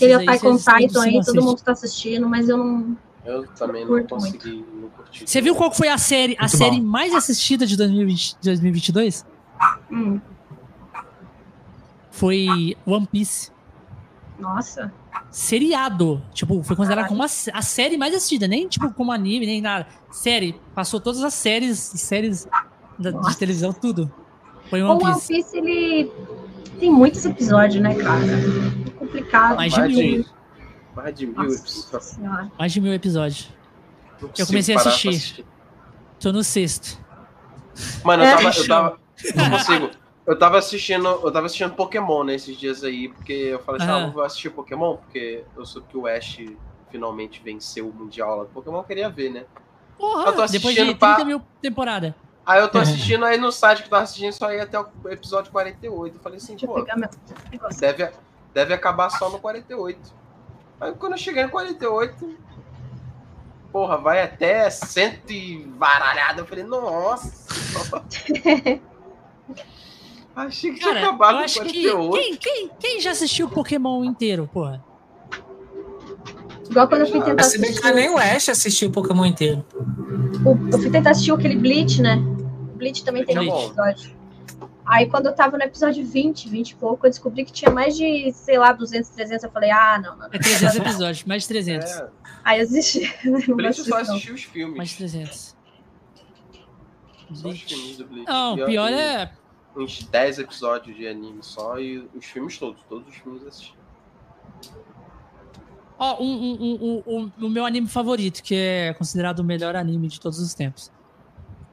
Aí 0.00 0.12
Attack 0.12 0.46
on 0.46 0.56
Titan 0.56 0.72
aí, 0.74 0.88
todo 0.88 1.20
assistem. 1.20 1.44
mundo 1.44 1.62
tá 1.62 1.72
assistindo, 1.72 2.28
mas 2.28 2.48
eu 2.48 2.56
não. 2.58 2.96
Eu 3.26 3.46
também 3.48 3.82
não 3.82 3.88
Curto 3.88 4.08
consegui, 4.14 4.64
não 4.80 4.88
curti. 4.90 5.24
Você 5.28 5.40
viu 5.40 5.54
qual 5.56 5.72
foi 5.72 5.88
a 5.88 5.98
série, 5.98 6.36
a 6.38 6.42
Muito 6.42 6.56
série 6.56 6.80
bom. 6.80 6.86
mais 6.86 7.12
assistida 7.14 7.66
de 7.66 7.76
2020, 7.76 8.36
2022? 8.42 9.26
Hum, 9.90 10.20
Foi 12.10 12.76
One 12.86 13.06
Piece. 13.06 13.50
nossa. 14.38 14.92
Seriado. 15.30 16.22
Tipo, 16.32 16.62
foi 16.62 16.76
considerado 16.76 17.08
como 17.08 17.22
a, 17.22 17.26
a 17.26 17.62
série 17.62 17.96
mais 17.98 18.14
assistida. 18.14 18.46
Nem, 18.46 18.68
tipo, 18.68 18.90
como 18.92 19.10
anime, 19.12 19.44
nem 19.46 19.60
nada. 19.60 19.86
Série. 20.10 20.58
Passou 20.74 21.00
todas 21.00 21.22
as 21.22 21.34
séries, 21.34 21.78
séries 21.78 22.46
da- 22.98 23.10
de 23.10 23.36
televisão, 23.36 23.72
tudo. 23.72 24.10
Foi 24.70 24.82
O 24.82 24.88
One 24.90 25.02
One 25.04 25.14
Piece. 25.14 25.28
Piece, 25.32 25.56
ele 25.58 26.10
tem 26.78 26.90
muitos 26.90 27.24
episódios, 27.24 27.82
né, 27.82 27.94
cara? 27.96 28.24
É 28.24 28.90
complicado. 28.98 29.56
Mais 29.56 29.72
de 29.74 29.80
mil. 29.88 30.24
Mais 30.96 31.14
de 31.14 31.26
mil 31.26 31.36
Nossa 31.36 31.56
episódios. 31.60 32.04
senhora. 32.10 32.50
Mais 32.58 32.72
de 32.72 32.80
mil 32.80 32.92
episódios. 32.92 33.50
Consigo 34.20 34.46
comecei 34.48 34.74
a 34.74 34.80
pra 34.80 34.90
assistir. 34.90 35.44
Tô 36.18 36.32
no 36.32 36.42
sexto. 36.42 36.98
Mano, 38.02 38.22
eu 38.24 38.28
É. 38.28 38.36
tava, 38.36 38.56
eu 38.58 38.66
tava. 38.68 38.98
Não 39.36 39.50
consigo. 39.50 39.90
Eu 40.26 40.38
tava 40.38 40.58
assistindo. 40.58 41.06
Eu 41.06 41.30
tava 41.30 41.46
assistindo 41.46 41.74
Pokémon 41.74 42.24
nesses 42.24 42.56
dias 42.56 42.82
aí, 42.82 43.08
porque 43.10 43.32
eu 43.32 43.58
falei 43.60 43.82
assim, 43.82 43.90
ah, 43.92 44.06
eu 44.06 44.12
vou 44.12 44.24
assistir 44.24 44.50
Pokémon, 44.50 44.96
porque 44.96 45.44
eu 45.56 45.64
soube 45.66 45.86
que 45.88 45.96
o 45.96 46.06
Ash 46.06 46.38
finalmente 46.90 47.40
venceu 47.44 47.88
o 47.88 47.92
Mundial 47.92 48.38
lá 48.38 48.42
do 48.44 48.50
Pokémon, 48.50 48.78
eu 48.78 48.84
queria 48.84 49.08
ver, 49.10 49.30
né? 49.30 49.44
Porra, 49.98 50.22
Eu 50.22 50.32
tô 50.34 50.46
depois 50.46 50.50
de 50.50 50.56
assistindo 50.58 50.86
30 50.98 51.14
pra- 51.14 51.24
mil 51.24 51.40
temporada. 51.62 52.14
Aí 52.44 52.60
eu 52.60 52.68
tô 52.68 52.78
assistindo 52.78 53.24
aí 53.24 53.38
no 53.38 53.50
site 53.52 53.78
que 53.80 53.86
eu 53.86 53.90
tava 53.90 54.02
assistindo 54.04 54.32
só 54.32 54.52
ia 54.52 54.62
até 54.62 54.78
o 54.80 54.86
episódio 55.06 55.50
48. 55.52 56.16
Eu 56.16 56.20
falei 56.20 56.38
assim, 56.38 56.56
eu 56.60 56.68
pô, 56.68 56.84
deve, 57.80 58.10
deve 58.54 58.74
acabar 58.74 59.10
só 59.10 59.28
no 59.30 59.38
48. 59.38 59.98
Aí 60.80 60.92
quando 60.92 61.12
eu 61.12 61.18
cheguei 61.18 61.42
no 61.44 61.50
48, 61.50 62.36
porra, 63.72 63.96
vai 63.96 64.22
até 64.22 64.68
cento 64.70 65.30
e 65.30 65.64
varalhada. 65.78 66.40
Eu 66.42 66.46
falei, 66.46 66.64
nossa. 66.64 67.46
Achei 70.34 70.72
que 70.74 70.80
tinha 70.80 70.92
acabado 70.98 71.38
eu 71.38 71.44
acho 71.44 71.62
que. 71.64 71.90
48. 71.90 72.10
Quem, 72.12 72.36
quem, 72.36 72.70
quem 72.78 73.00
já 73.00 73.12
assistiu 73.12 73.48
Pokémon 73.48 74.04
inteiro, 74.04 74.48
porra? 74.52 74.84
Igual 76.68 76.88
quando 76.88 77.02
eu 77.02 77.06
fui 77.06 77.22
tentar 77.22 77.42
Se 77.44 77.58
bem 77.58 77.72
que 77.72 77.78
assistir. 77.78 77.94
nem 77.94 78.10
o 78.10 78.18
Ash 78.18 78.48
assistiu 78.50 78.88
o 78.90 78.92
Pokémon 78.92 79.24
inteiro. 79.24 79.64
o- 80.44 80.68
Eu 80.72 80.78
fui 80.78 80.90
tentar 80.90 81.10
assistir 81.10 81.32
aquele 81.32 81.56
Bleach, 81.56 82.02
né? 82.02 82.16
O 82.16 82.76
Bleach 82.76 83.02
também 83.02 83.24
tem 83.24 83.34
Bleach 83.36 83.50
é 83.50 83.66
episódio. 83.66 84.15
Aí 84.86 85.08
quando 85.10 85.26
eu 85.26 85.34
tava 85.34 85.58
no 85.58 85.64
episódio 85.64 86.04
20, 86.06 86.48
20 86.48 86.70
e 86.70 86.74
pouco, 86.76 87.06
eu 87.06 87.10
descobri 87.10 87.44
que 87.44 87.52
tinha 87.52 87.70
mais 87.70 87.96
de, 87.96 88.30
sei 88.32 88.56
lá, 88.56 88.72
200, 88.72 89.10
300. 89.10 89.44
Eu 89.44 89.50
falei, 89.50 89.70
ah, 89.70 90.00
não, 90.02 90.16
não. 90.16 90.26
É 90.26 90.38
300 90.38 90.76
episódios, 90.76 91.24
mais 91.24 91.42
de 91.42 91.48
300. 91.48 91.90
É, 91.90 92.08
Aí 92.44 92.60
eu 92.60 92.66
desisti. 92.66 93.00
Não 93.48 93.56
Bleach 93.56 93.60
eu 93.60 93.68
assistir, 93.70 93.88
só 93.90 93.96
não. 93.96 94.02
assisti 94.02 94.32
os 94.32 94.42
filmes. 94.44 94.76
Mais 94.76 94.88
de 94.90 94.96
300. 94.98 95.56
Só 97.34 97.48
os 97.48 97.60
filmes 97.62 97.96
do 97.96 98.06
Bleach. 98.06 98.26
Não, 98.30 98.54
pior 98.54 98.86
tenho 98.88 98.98
é. 99.00 99.32
Uns 99.76 100.04
10 100.04 100.38
episódios 100.38 100.96
de 100.96 101.06
anime 101.08 101.42
só 101.42 101.78
e 101.80 102.08
os 102.14 102.24
filmes 102.24 102.56
todos. 102.56 102.80
Todos 102.88 103.08
os 103.08 103.16
filmes 103.16 103.42
eu 103.42 103.48
assisti. 103.48 103.74
Ó, 105.98 106.22
um, 106.22 106.26
um, 106.26 106.52
um, 106.52 107.02
um- 107.06 107.32
um- 107.40 107.46
o 107.46 107.48
meu 107.50 107.64
anime 107.64 107.88
favorito, 107.88 108.42
que 108.42 108.54
é 108.54 108.94
considerado 108.94 109.40
o 109.40 109.44
melhor 109.44 109.74
anime 109.74 110.08
de 110.08 110.20
todos 110.20 110.38
os 110.38 110.54
tempos. 110.54 110.92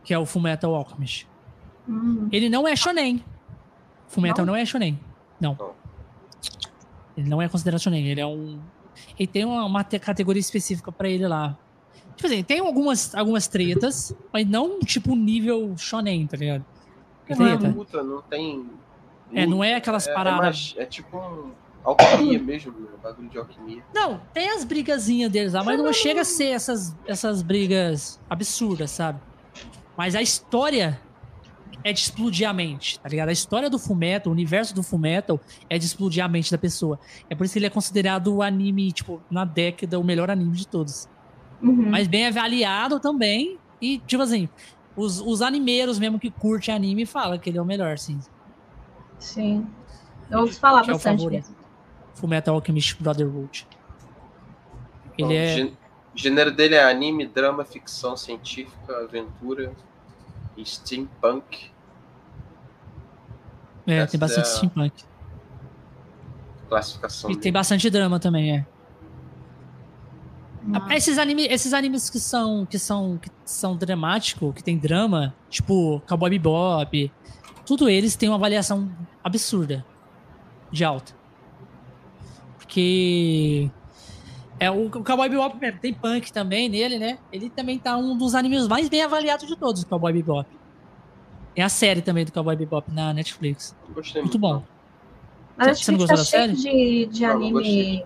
Que 0.03 0.13
é 0.13 0.17
o 0.19 0.25
Fullmetal 0.25 0.73
Alchemist. 0.73 1.27
Hum, 1.87 2.29
Ele 2.31 2.49
não 2.49 2.67
é 2.67 2.75
shonen. 2.75 3.23
Fullmetal 4.07 4.45
Não? 4.45 4.53
não, 4.53 4.59
é 4.59 4.65
shonen. 4.65 4.99
Não. 5.39 5.55
Não. 5.59 5.71
Ele 7.17 7.29
não 7.29 7.41
é 7.41 7.47
considerado 7.47 7.79
shonen. 7.81 8.07
Ele 8.07 8.21
é 8.21 8.25
um... 8.25 8.59
Ele 9.17 9.27
tem 9.27 9.45
uma, 9.45 9.65
uma 9.65 9.83
te- 9.83 9.99
categoria 9.99 10.39
específica 10.39 10.91
pra 10.91 11.07
ele 11.09 11.27
lá. 11.27 11.57
Tipo 12.15 12.27
assim, 12.27 12.43
tem 12.43 12.59
algumas, 12.59 13.13
algumas 13.15 13.47
tretas, 13.47 14.15
mas 14.31 14.47
não 14.47 14.79
tipo 14.79 15.15
nível 15.15 15.75
shonen, 15.77 16.25
tá 16.27 16.37
ligado? 16.37 16.63
Porque 17.19 17.35
Treta. 17.35 17.63
não 17.63 17.69
é 17.69 17.73
luta, 17.73 18.03
não 18.03 18.21
tem. 18.21 18.69
É, 19.33 19.45
não 19.47 19.63
é 19.63 19.67
luta, 19.69 19.77
aquelas 19.77 20.07
é, 20.07 20.11
é 20.11 20.13
paradas- 20.13 20.39
mais- 20.41 20.75
É, 20.77 20.85
tipo 20.85 21.17
um 21.17 21.51
alquimia 21.83 22.39
mesmo, 22.39 22.71
um 22.71 23.01
bagulho 23.01 23.29
de 23.29 23.37
alquimia. 23.37 23.83
Não, 23.93 24.21
tem 24.33 24.49
as 24.51 24.63
brigazinhas 24.63 25.31
deles 25.31 25.53
lá, 25.53 25.63
mas 25.63 25.77
não 25.81 25.91
chega 25.91 26.21
a 26.21 26.25
ser 26.25 26.49
essas, 26.49 26.95
essas 27.07 27.41
brigas 27.41 28.19
absurdas, 28.29 28.91
sabe? 28.91 29.19
Mas 29.97 30.15
a 30.15 30.21
história 30.21 30.99
é 31.83 31.91
de 31.91 31.99
explodir 31.99 32.47
a 32.47 32.53
mente, 32.53 32.99
tá 32.99 33.09
ligado? 33.09 33.29
A 33.29 33.31
história 33.31 33.69
do 33.69 33.77
Fullmetal, 33.77 34.31
o 34.31 34.33
universo 34.33 34.73
do 34.73 34.81
Fullmetal 34.81 35.39
é 35.69 35.77
de 35.77 35.85
explodir 35.85 36.23
a 36.23 36.27
mente 36.27 36.51
da 36.51 36.57
pessoa. 36.57 36.99
É 37.29 37.35
por 37.35 37.43
isso 37.43 37.53
que 37.53 37.59
ele 37.59 37.65
é 37.65 37.69
considerado 37.69 38.33
o 38.33 38.41
anime, 38.41 38.91
tipo, 38.91 39.21
na 39.29 39.43
década, 39.43 39.99
o 39.99 40.03
melhor 40.03 40.29
anime 40.29 40.53
de 40.53 40.67
todos. 40.67 41.09
uhum. 41.61 41.89
Mas 41.89 42.07
bem 42.07 42.27
avaliado 42.27 42.99
também. 42.99 43.57
E, 43.81 43.99
tipo 43.99 44.23
assim, 44.23 44.47
os, 44.95 45.19
os 45.19 45.41
animeiros 45.41 45.99
mesmo 45.99 46.19
que 46.19 46.31
curtem 46.31 46.73
anime 46.73 47.05
falam 47.05 47.37
que 47.37 47.49
ele 47.49 47.57
é 47.57 47.61
o 47.61 47.65
melhor, 47.65 47.97
sim. 47.97 48.19
Sim. 49.19 49.67
Eu 50.29 50.41
ouvi 50.41 50.53
falar 50.53 50.83
Que 50.83 50.91
é 50.91 50.93
o 50.93 50.95
bastante 50.95 51.27
mesmo. 51.27 51.55
Fullmetal 52.13 52.55
Alchemist 52.55 53.01
Brotherhood. 53.01 53.67
Ele 55.17 55.27
Bom, 55.27 55.33
é... 55.33 55.83
O 56.13 56.17
gênero 56.17 56.51
dele 56.51 56.75
é 56.75 56.83
anime, 56.83 57.25
drama, 57.25 57.65
ficção 57.65 58.15
científica, 58.15 58.97
aventura 58.97 59.73
steampunk. 60.63 61.71
É, 63.85 63.95
essa 63.97 64.11
tem 64.11 64.19
bastante 64.19 64.47
é 64.47 64.51
steampunk. 64.51 65.03
Classificação 66.69 67.29
E 67.29 67.33
dele. 67.33 67.41
tem 67.43 67.51
bastante 67.51 67.89
drama 67.89 68.19
também, 68.19 68.57
é. 68.57 68.65
Ah, 70.73 70.95
Esses, 70.95 71.17
anime, 71.17 71.45
esses 71.47 71.73
animes 71.73 72.09
que 72.09 72.19
são, 72.19 72.65
que 72.65 72.79
são, 72.79 73.17
que 73.17 73.29
são 73.43 73.75
dramáticos, 73.75 74.53
que 74.55 74.63
tem 74.63 74.77
drama, 74.77 75.35
tipo 75.49 76.01
Cowboy 76.07 76.29
Bebop, 76.29 77.11
tudo 77.65 77.89
eles 77.89 78.15
têm 78.15 78.29
uma 78.29 78.37
avaliação 78.37 78.89
absurda 79.21 79.85
de 80.71 80.85
alta. 80.85 81.13
Porque 82.57 83.69
é 84.57 84.71
o, 84.71 84.85
o 84.85 85.03
Cowboy 85.03 85.27
Bebop 85.27 85.57
mesmo, 85.59 85.79
tem 85.79 85.93
punk 85.93 86.31
também 86.31 86.69
nele, 86.69 86.97
né? 86.97 87.17
Ele 87.31 87.49
também 87.49 87.77
tá 87.77 87.97
um 87.97 88.17
dos 88.17 88.33
animes 88.33 88.65
mais 88.65 88.87
bem 88.87 89.01
avaliados 89.03 89.45
de 89.45 89.57
todos, 89.57 89.83
o 89.83 89.85
Cowboy 89.87 90.13
Bebop. 90.13 90.47
Tem 91.55 91.63
a 91.63 91.69
série 91.69 92.01
também 92.01 92.25
do 92.25 92.31
Cowboy 92.31 92.55
Bebop 92.55 92.91
na 92.91 93.13
Netflix. 93.13 93.75
Gostei 93.93 94.21
Muito 94.21 94.37
bom. 94.39 94.63
A 95.57 95.65
Você 95.73 95.91
não 95.91 95.97
Netflix 95.97 95.97
gostou 95.99 96.07
tá 96.07 96.15
da 96.15 96.23
cheio 96.23 96.55
de, 96.55 97.05
de 97.13 97.21
não 97.27 97.31
anime 97.35 98.05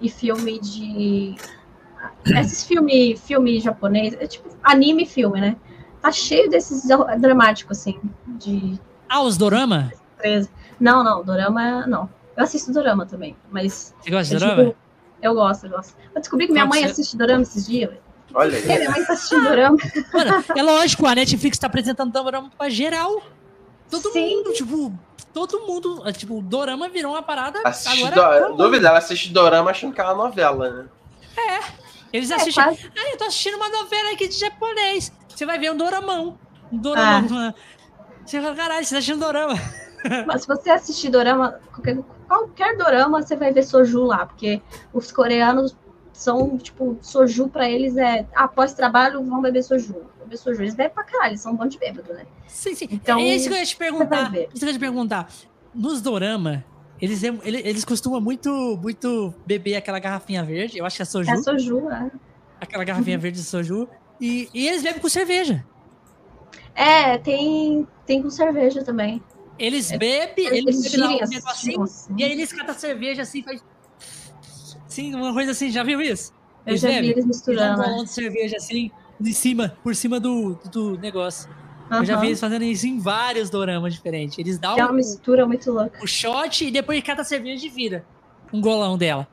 e 0.00 0.08
filme 0.08 0.58
de. 0.58 1.34
Esses 2.26 2.64
filme, 2.64 3.16
filme 3.16 3.60
japonês, 3.60 4.14
é 4.14 4.26
tipo 4.26 4.48
anime 4.62 5.02
e 5.04 5.06
filme, 5.06 5.40
né? 5.40 5.56
Tá 6.00 6.10
cheio 6.10 6.48
desses 6.50 6.88
dramáticos, 7.20 7.78
assim, 7.78 8.00
de 8.26 8.78
Ah, 9.08 9.22
os 9.22 9.36
dorama? 9.36 9.92
13. 10.18 10.48
Não, 10.80 11.04
não, 11.04 11.22
Dorama 11.24 11.86
não. 11.86 12.08
Eu 12.36 12.42
assisto 12.44 12.72
Dorama 12.72 13.06
também, 13.06 13.36
mas. 13.50 13.94
Você 14.00 14.10
gosta 14.10 14.34
de 14.34 14.40
dorama? 14.40 14.62
digo- 14.64 14.76
eu 15.20 15.34
gosto, 15.34 15.66
eu 15.66 15.70
gosto. 15.70 15.96
Eu 16.14 16.20
descobri 16.20 16.46
que 16.46 16.52
minha 16.52 16.64
que 16.64 16.70
mãe 16.70 16.80
você- 16.80 16.90
assiste 16.90 17.16
Dorama 17.16 17.42
esses 17.42 17.66
dias. 17.66 17.90
Olha 18.34 18.56
É, 18.56 18.60
aí. 18.72 18.78
minha 18.78 18.90
mãe 18.90 19.04
tá 19.04 19.12
assistindo 19.12 19.44
Dorama. 19.44 19.76
Mano, 20.12 20.44
é 20.56 20.62
lógico, 20.62 21.06
a 21.06 21.14
Netflix 21.14 21.58
tá 21.58 21.66
apresentando 21.66 22.12
dorama 22.12 22.50
pra 22.56 22.68
geral. 22.70 23.22
Todo 23.90 24.10
Sim. 24.10 24.36
mundo, 24.36 24.52
tipo, 24.54 24.92
todo 25.34 25.60
mundo, 25.60 26.02
é, 26.08 26.12
tipo, 26.12 26.38
o 26.38 26.42
Dorama 26.42 26.88
virou 26.88 27.12
uma 27.12 27.22
parada. 27.22 27.60
Assiste 27.64 28.04
agora, 28.06 28.48
do... 28.48 28.56
Dúvida, 28.56 28.88
ela 28.88 28.98
assiste 28.98 29.30
Dorama 29.30 29.70
achando 29.70 29.92
que 29.92 30.00
é 30.00 30.04
uma 30.04 30.14
novela, 30.14 30.70
né? 30.70 30.84
Eles 32.12 32.30
É, 32.30 32.34
assistem. 32.36 32.64
quase. 32.64 32.90
Ah, 32.96 33.10
eu 33.12 33.18
tô 33.18 33.24
assistindo 33.24 33.56
uma 33.56 33.68
novela 33.68 34.12
aqui 34.12 34.28
de 34.28 34.38
japonês. 34.38 35.12
Você 35.28 35.44
vai 35.46 35.58
ver 35.58 35.70
um 35.72 35.76
doramão. 35.76 36.38
Um 36.70 36.78
doramão. 36.78 37.54
Você 38.24 38.40
fala, 38.40 38.54
caralho, 38.54 38.84
você 38.84 38.94
tá 38.94 38.98
assistindo 38.98 39.20
dorama. 39.20 39.54
Mas 40.26 40.42
se 40.42 40.48
você 40.48 40.70
assistir 40.70 41.10
dorama, 41.10 41.58
qualquer, 41.72 41.98
qualquer 42.28 42.76
dorama, 42.76 43.22
você 43.22 43.36
vai 43.36 43.52
ver 43.52 43.62
soju 43.62 44.04
lá, 44.04 44.26
porque 44.26 44.60
os 44.92 45.10
coreanos 45.12 45.76
são, 46.12 46.58
tipo, 46.58 46.98
soju 47.00 47.48
pra 47.48 47.68
eles 47.68 47.96
é, 47.96 48.26
após 48.34 48.72
trabalho, 48.74 49.22
vão 49.24 49.40
beber 49.40 49.62
soju. 49.62 49.96
Beber 50.20 50.36
soju. 50.36 50.62
Eles 50.62 50.74
bebem 50.74 50.92
pra 50.94 51.04
caralho, 51.04 51.30
eles 51.30 51.40
são 51.40 51.52
um 51.52 51.56
bando 51.56 51.70
de 51.70 51.78
bêbado, 51.78 52.12
né? 52.12 52.26
Sim, 52.46 52.74
sim. 52.74 52.88
Então, 52.90 53.18
é 53.18 53.34
isso 53.34 53.48
que 53.48 53.54
eu 53.54 53.58
ia 53.58 53.66
te 53.66 53.76
perguntar. 53.76 54.34
Isso 54.34 54.48
que 54.58 54.64
eu 54.64 54.68
ia 54.68 54.74
te 54.74 54.78
perguntar. 54.80 55.28
Nos 55.74 56.00
dorama, 56.00 56.64
eles, 57.00 57.22
eles, 57.22 57.62
eles 57.64 57.84
costumam 57.84 58.20
muito, 58.20 58.78
muito 58.80 59.34
beber 59.46 59.74
aquela 59.76 59.98
garrafinha 59.98 60.44
verde. 60.44 60.78
Eu 60.78 60.86
acho 60.86 60.96
que 60.96 61.02
é 61.02 61.04
soju. 61.04 61.30
É 61.30 61.36
soju, 61.38 61.90
é. 61.90 62.10
Aquela 62.60 62.84
garrafinha 62.84 63.18
verde 63.18 63.38
de 63.38 63.44
soju. 63.44 63.88
E, 64.20 64.48
e 64.54 64.68
eles 64.68 64.82
bebem 64.82 65.00
com 65.00 65.08
cerveja. 65.08 65.64
É, 66.74 67.18
tem, 67.18 67.86
tem 68.06 68.22
com 68.22 68.30
cerveja 68.30 68.84
também. 68.84 69.22
Eles 69.58 69.90
É, 69.90 69.98
bebem, 69.98 70.46
Eles, 70.46 70.76
eles 70.76 70.82
bebem 70.92 71.00
lá 71.00 71.26
um 71.26 71.28
negocinho. 71.28 71.82
assim. 71.82 72.14
E 72.16 72.24
aí 72.24 72.32
eles 72.32 72.52
catam 72.52 72.74
a 72.74 72.78
cerveja 72.78 73.22
assim, 73.22 73.42
faz. 73.42 73.62
Sim, 74.92 75.14
uma 75.14 75.32
coisa 75.32 75.52
assim, 75.52 75.70
já 75.70 75.82
viu 75.82 76.02
isso? 76.02 76.34
Eu 76.66 76.76
já 76.76 76.88
vi 76.88 76.94
bebem? 76.96 77.10
eles 77.12 77.24
Eles 77.24 77.24
dão 77.24 77.24
um 77.24 77.28
misturando. 77.28 77.82
bolão 77.82 78.04
de 78.04 78.10
cerveja 78.10 78.56
assim, 78.58 78.90
em 79.18 79.32
cima, 79.32 79.74
por 79.82 79.96
cima 79.96 80.20
do, 80.20 80.54
do 80.70 80.98
negócio. 80.98 81.48
Eu 81.90 82.04
já 82.04 82.16
vi 82.16 82.26
eles 82.26 82.40
fazendo 82.40 82.62
isso 82.64 82.86
em 82.86 82.98
vários 82.98 83.48
doramas 83.48 83.94
diferentes. 83.94 84.38
Eles 84.38 84.58
dão 84.58 84.78
é 84.78 84.84
uma 84.84 84.92
mistura 84.92 85.46
muito 85.46 85.70
louca. 85.72 85.98
o 86.02 86.06
shot 86.06 86.66
e 86.66 86.70
depois 86.70 87.02
cata 87.02 87.22
a 87.22 87.24
cerveja 87.24 87.66
e 87.66 87.70
vira 87.70 88.04
um 88.52 88.60
golão 88.60 88.98
dela. 88.98 89.26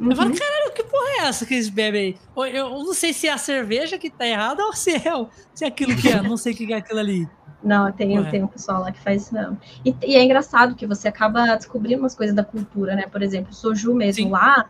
Uhum. 0.00 0.10
Eu 0.10 0.16
falo, 0.16 0.36
caralho, 0.36 0.72
que 0.72 0.82
porra 0.82 1.08
é 1.20 1.26
essa 1.28 1.46
que 1.46 1.54
eles 1.54 1.68
bebem 1.68 2.18
aí? 2.36 2.52
Eu, 2.52 2.70
não 2.70 2.92
sei 2.92 3.12
se 3.12 3.28
é 3.28 3.32
a 3.32 3.38
cerveja 3.38 3.98
que 3.98 4.10
tá 4.10 4.26
errada 4.26 4.64
ou 4.64 4.72
se 4.72 4.90
é, 4.90 5.26
se 5.54 5.64
é 5.64 5.68
aquilo 5.68 5.96
que 5.96 6.08
é. 6.08 6.20
Não 6.20 6.36
sei 6.36 6.52
o 6.52 6.56
que 6.56 6.72
é 6.72 6.76
aquilo 6.76 6.98
ali. 6.98 7.28
Não, 7.62 7.90
tem, 7.90 8.18
Ué. 8.18 8.30
tem 8.30 8.44
um 8.44 8.46
pessoal 8.46 8.82
lá 8.82 8.92
que 8.92 9.00
faz 9.00 9.22
isso 9.22 9.34
mesmo. 9.34 9.58
E, 9.84 9.94
e 10.02 10.14
é 10.16 10.22
engraçado 10.22 10.74
que 10.74 10.86
você 10.86 11.08
acaba 11.08 11.56
descobrindo 11.56 12.00
umas 12.00 12.14
coisas 12.14 12.34
da 12.34 12.44
cultura, 12.44 12.94
né? 12.94 13.06
Por 13.10 13.22
exemplo, 13.22 13.50
o 13.50 13.54
soju 13.54 13.94
mesmo 13.94 14.24
Sim. 14.24 14.30
lá, 14.30 14.68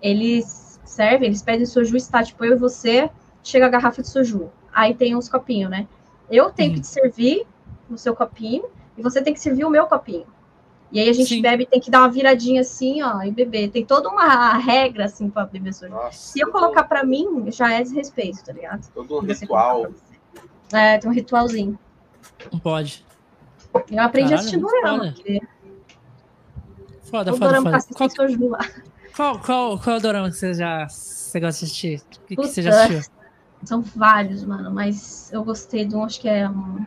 eles 0.00 0.80
servem, 0.84 1.28
eles 1.28 1.42
pedem 1.42 1.66
soju, 1.66 1.96
está 1.96 2.22
tipo 2.22 2.44
eu 2.44 2.54
e 2.54 2.58
você, 2.58 3.10
chega 3.42 3.66
a 3.66 3.68
garrafa 3.68 4.02
de 4.02 4.08
soju. 4.08 4.50
Aí 4.72 4.94
tem 4.94 5.16
uns 5.16 5.28
copinhos, 5.28 5.70
né? 5.70 5.86
Eu 6.30 6.50
tenho 6.50 6.74
que 6.74 6.80
te 6.80 6.86
servir 6.86 7.46
no 7.88 7.96
seu 7.96 8.14
copinho 8.14 8.64
e 8.96 9.02
você 9.02 9.22
tem 9.22 9.32
que 9.32 9.40
servir 9.40 9.64
o 9.64 9.70
meu 9.70 9.86
copinho. 9.86 10.26
E 10.90 10.98
aí 10.98 11.08
a 11.08 11.12
gente 11.12 11.28
Sim. 11.28 11.42
bebe, 11.42 11.66
tem 11.66 11.80
que 11.80 11.90
dar 11.90 12.00
uma 12.00 12.10
viradinha 12.10 12.62
assim, 12.62 13.02
ó, 13.02 13.22
e 13.22 13.30
beber. 13.30 13.70
Tem 13.70 13.84
toda 13.84 14.08
uma 14.08 14.56
regra, 14.56 15.04
assim, 15.04 15.28
pra 15.28 15.44
beber 15.44 15.74
soju. 15.74 15.92
Nossa. 15.92 16.32
Se 16.32 16.40
eu 16.40 16.50
colocar 16.50 16.84
pra 16.84 17.04
mim, 17.04 17.50
já 17.50 17.72
é 17.72 17.82
desrespeito, 17.82 18.42
tá 18.42 18.52
ligado? 18.52 18.88
Todo 18.92 19.18
um 19.18 19.20
ritual. 19.20 19.92
É, 20.72 20.98
tem 20.98 21.10
um 21.10 21.12
ritualzinho. 21.12 21.78
Não 22.50 22.58
pode. 22.58 23.04
Eu 23.90 24.02
aprendi 24.02 24.30
Caralho, 24.30 24.32
a 24.32 24.34
assistir 24.36 24.58
dorama, 24.58 25.14
foda. 27.02 27.32
Foda, 27.34 27.62
foda, 27.62 27.78
Qual, 27.94 28.10
soju 28.10 28.48
lá. 28.48 28.58
Qual, 29.18 29.36
qual, 29.40 29.78
qual 29.80 29.96
é 29.96 29.98
o 29.98 30.00
dorama 30.00 30.30
que 30.30 30.36
você 30.36 30.54
já 30.54 30.88
você 30.88 31.40
gosta 31.40 31.58
de 31.58 31.64
assistir? 31.64 32.00
O 32.22 32.26
que, 32.26 32.36
que 32.36 32.46
você 32.46 32.62
já 32.62 32.70
assistiu? 32.70 33.12
São 33.64 33.82
vários, 33.82 34.44
mano, 34.44 34.70
mas 34.70 35.28
eu 35.32 35.42
gostei 35.42 35.84
de 35.84 35.96
um, 35.96 36.04
acho 36.04 36.20
que 36.20 36.28
é 36.28 36.48
um, 36.48 36.86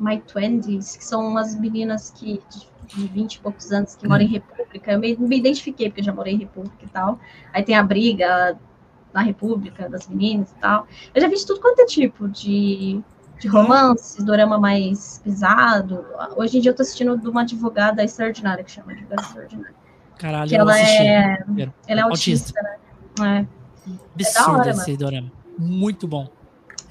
My 0.00 0.18
Twenties, 0.18 0.96
que 0.96 1.04
são 1.04 1.28
umas 1.28 1.54
meninas 1.54 2.10
que 2.10 2.42
de, 2.50 2.96
de 2.96 3.08
20 3.08 3.34
e 3.34 3.40
poucos 3.40 3.70
anos 3.70 3.94
que 3.94 4.08
moram 4.08 4.24
em 4.24 4.28
República. 4.28 4.92
Eu 4.92 4.98
me, 4.98 5.14
me 5.14 5.36
identifiquei, 5.36 5.90
porque 5.90 6.00
eu 6.00 6.06
já 6.06 6.12
morei 6.12 6.32
em 6.32 6.38
República 6.38 6.82
e 6.82 6.88
tal. 6.88 7.20
Aí 7.52 7.62
tem 7.62 7.76
a 7.76 7.82
briga 7.82 8.58
na 9.12 9.20
República 9.20 9.90
das 9.90 10.08
meninas 10.08 10.50
e 10.52 10.54
tal. 10.54 10.86
Eu 11.14 11.20
já 11.20 11.28
vi 11.28 11.36
de 11.36 11.46
tudo 11.46 11.60
quanto 11.60 11.80
é 11.80 11.84
tipo 11.84 12.28
de, 12.28 12.98
de 13.38 13.46
romance, 13.46 14.24
dorama 14.24 14.58
mais 14.58 15.20
pesado. 15.22 16.02
Hoje 16.34 16.56
em 16.56 16.60
dia 16.62 16.70
eu 16.70 16.74
tô 16.74 16.80
assistindo 16.80 17.14
de 17.18 17.28
uma 17.28 17.42
advogada 17.42 18.02
extraordinária, 18.02 18.64
que 18.64 18.70
chama 18.70 18.92
Advogada 18.92 19.20
Extraordinária. 19.20 19.87
Caralho, 20.18 20.48
Que 20.48 20.56
eu 20.56 20.60
ela 20.60 20.78
é, 20.80 21.36
ela 21.86 22.00
é 22.00 22.02
Autista. 22.02 22.52
autista, 22.52 22.62
né? 23.18 23.48
É, 24.20 24.24
Absurdo 24.24 24.58
hora, 24.60 24.70
esse 24.70 24.96
dorama. 24.96 25.32
Muito 25.58 26.06
bom. 26.08 26.28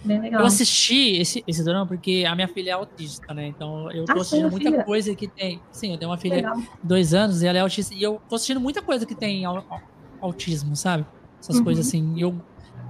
bem 0.04 0.20
legal. 0.22 0.42
Eu 0.42 0.48
assisti 0.48 1.18
esse, 1.18 1.44
esse 1.46 1.64
dorama 1.64 1.86
porque 1.88 2.24
a 2.28 2.34
minha 2.36 2.48
filha 2.48 2.72
é 2.72 2.74
autista, 2.74 3.34
né? 3.34 3.48
Então 3.50 3.92
eu 3.92 4.06
tô 4.06 4.14
Ah, 4.14 4.22
assistindo 4.22 4.50
muita 4.50 4.70
filha? 4.72 4.84
coisa 4.84 5.16
que 5.16 5.28
tem. 5.28 5.62
Sim, 5.72 5.92
eu 5.94 6.00
tenho 6.00 6.10
uma 6.12 6.18
filha 6.18 6.38
Legal. 6.38 6.56
de 6.58 6.68
dois 6.84 7.14
anos 7.14 7.42
e 7.42 7.48
ela 7.48 7.58
é 7.58 7.62
autista. 7.62 7.94
E 7.94 8.02
eu 8.02 8.22
tô 8.30 8.36
assistindo 8.36 8.60
muita 8.60 8.82
coisa 8.82 9.06
que 9.06 9.16
tem 9.16 9.44
au- 9.46 9.58
au- 9.70 9.82
autismo, 10.22 10.76
sabe? 10.76 11.06
Essas 11.42 11.58
Uhum. 11.58 11.64
coisas 11.66 11.88
assim. 11.88 12.14
E 12.16 12.22
eu 12.22 12.42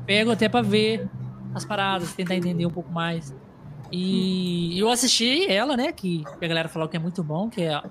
pego 0.05 0.31
até 0.31 0.47
pra 0.47 0.61
ver 0.61 1.09
as 1.53 1.65
paradas, 1.65 2.13
tentar 2.13 2.35
entender 2.35 2.65
um 2.65 2.71
pouco 2.71 2.91
mais. 2.93 3.33
E 3.91 4.77
eu 4.79 4.89
assisti 4.89 5.45
ela, 5.49 5.75
né? 5.77 5.91
Que 5.91 6.23
a 6.41 6.47
galera 6.47 6.69
falou 6.69 6.87
que 6.87 6.95
é 6.97 6.99
muito 6.99 7.23
bom, 7.23 7.49
que 7.49 7.61
é 7.61 7.81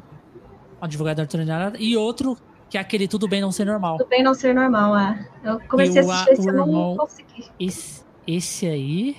a 0.80 0.86
advogada 0.86 1.22
ordinária. 1.22 1.72
E 1.78 1.96
outro, 1.96 2.36
que 2.68 2.76
é 2.76 2.80
aquele 2.80 3.06
Tudo 3.08 3.28
Bem 3.28 3.40
Não 3.40 3.52
Ser 3.52 3.64
Normal. 3.64 3.98
Tudo 3.98 4.08
bem 4.08 4.22
não 4.22 4.34
ser 4.34 4.54
normal, 4.54 4.96
é. 4.96 5.28
Eu 5.44 5.60
comecei 5.68 6.02
a 6.02 6.04
assistir 6.04 6.32
esse, 6.32 6.48
eu 6.48 6.52
não 6.52 6.96
consegui. 6.96 7.44
Esse, 7.58 8.04
esse 8.26 8.66
aí. 8.66 9.16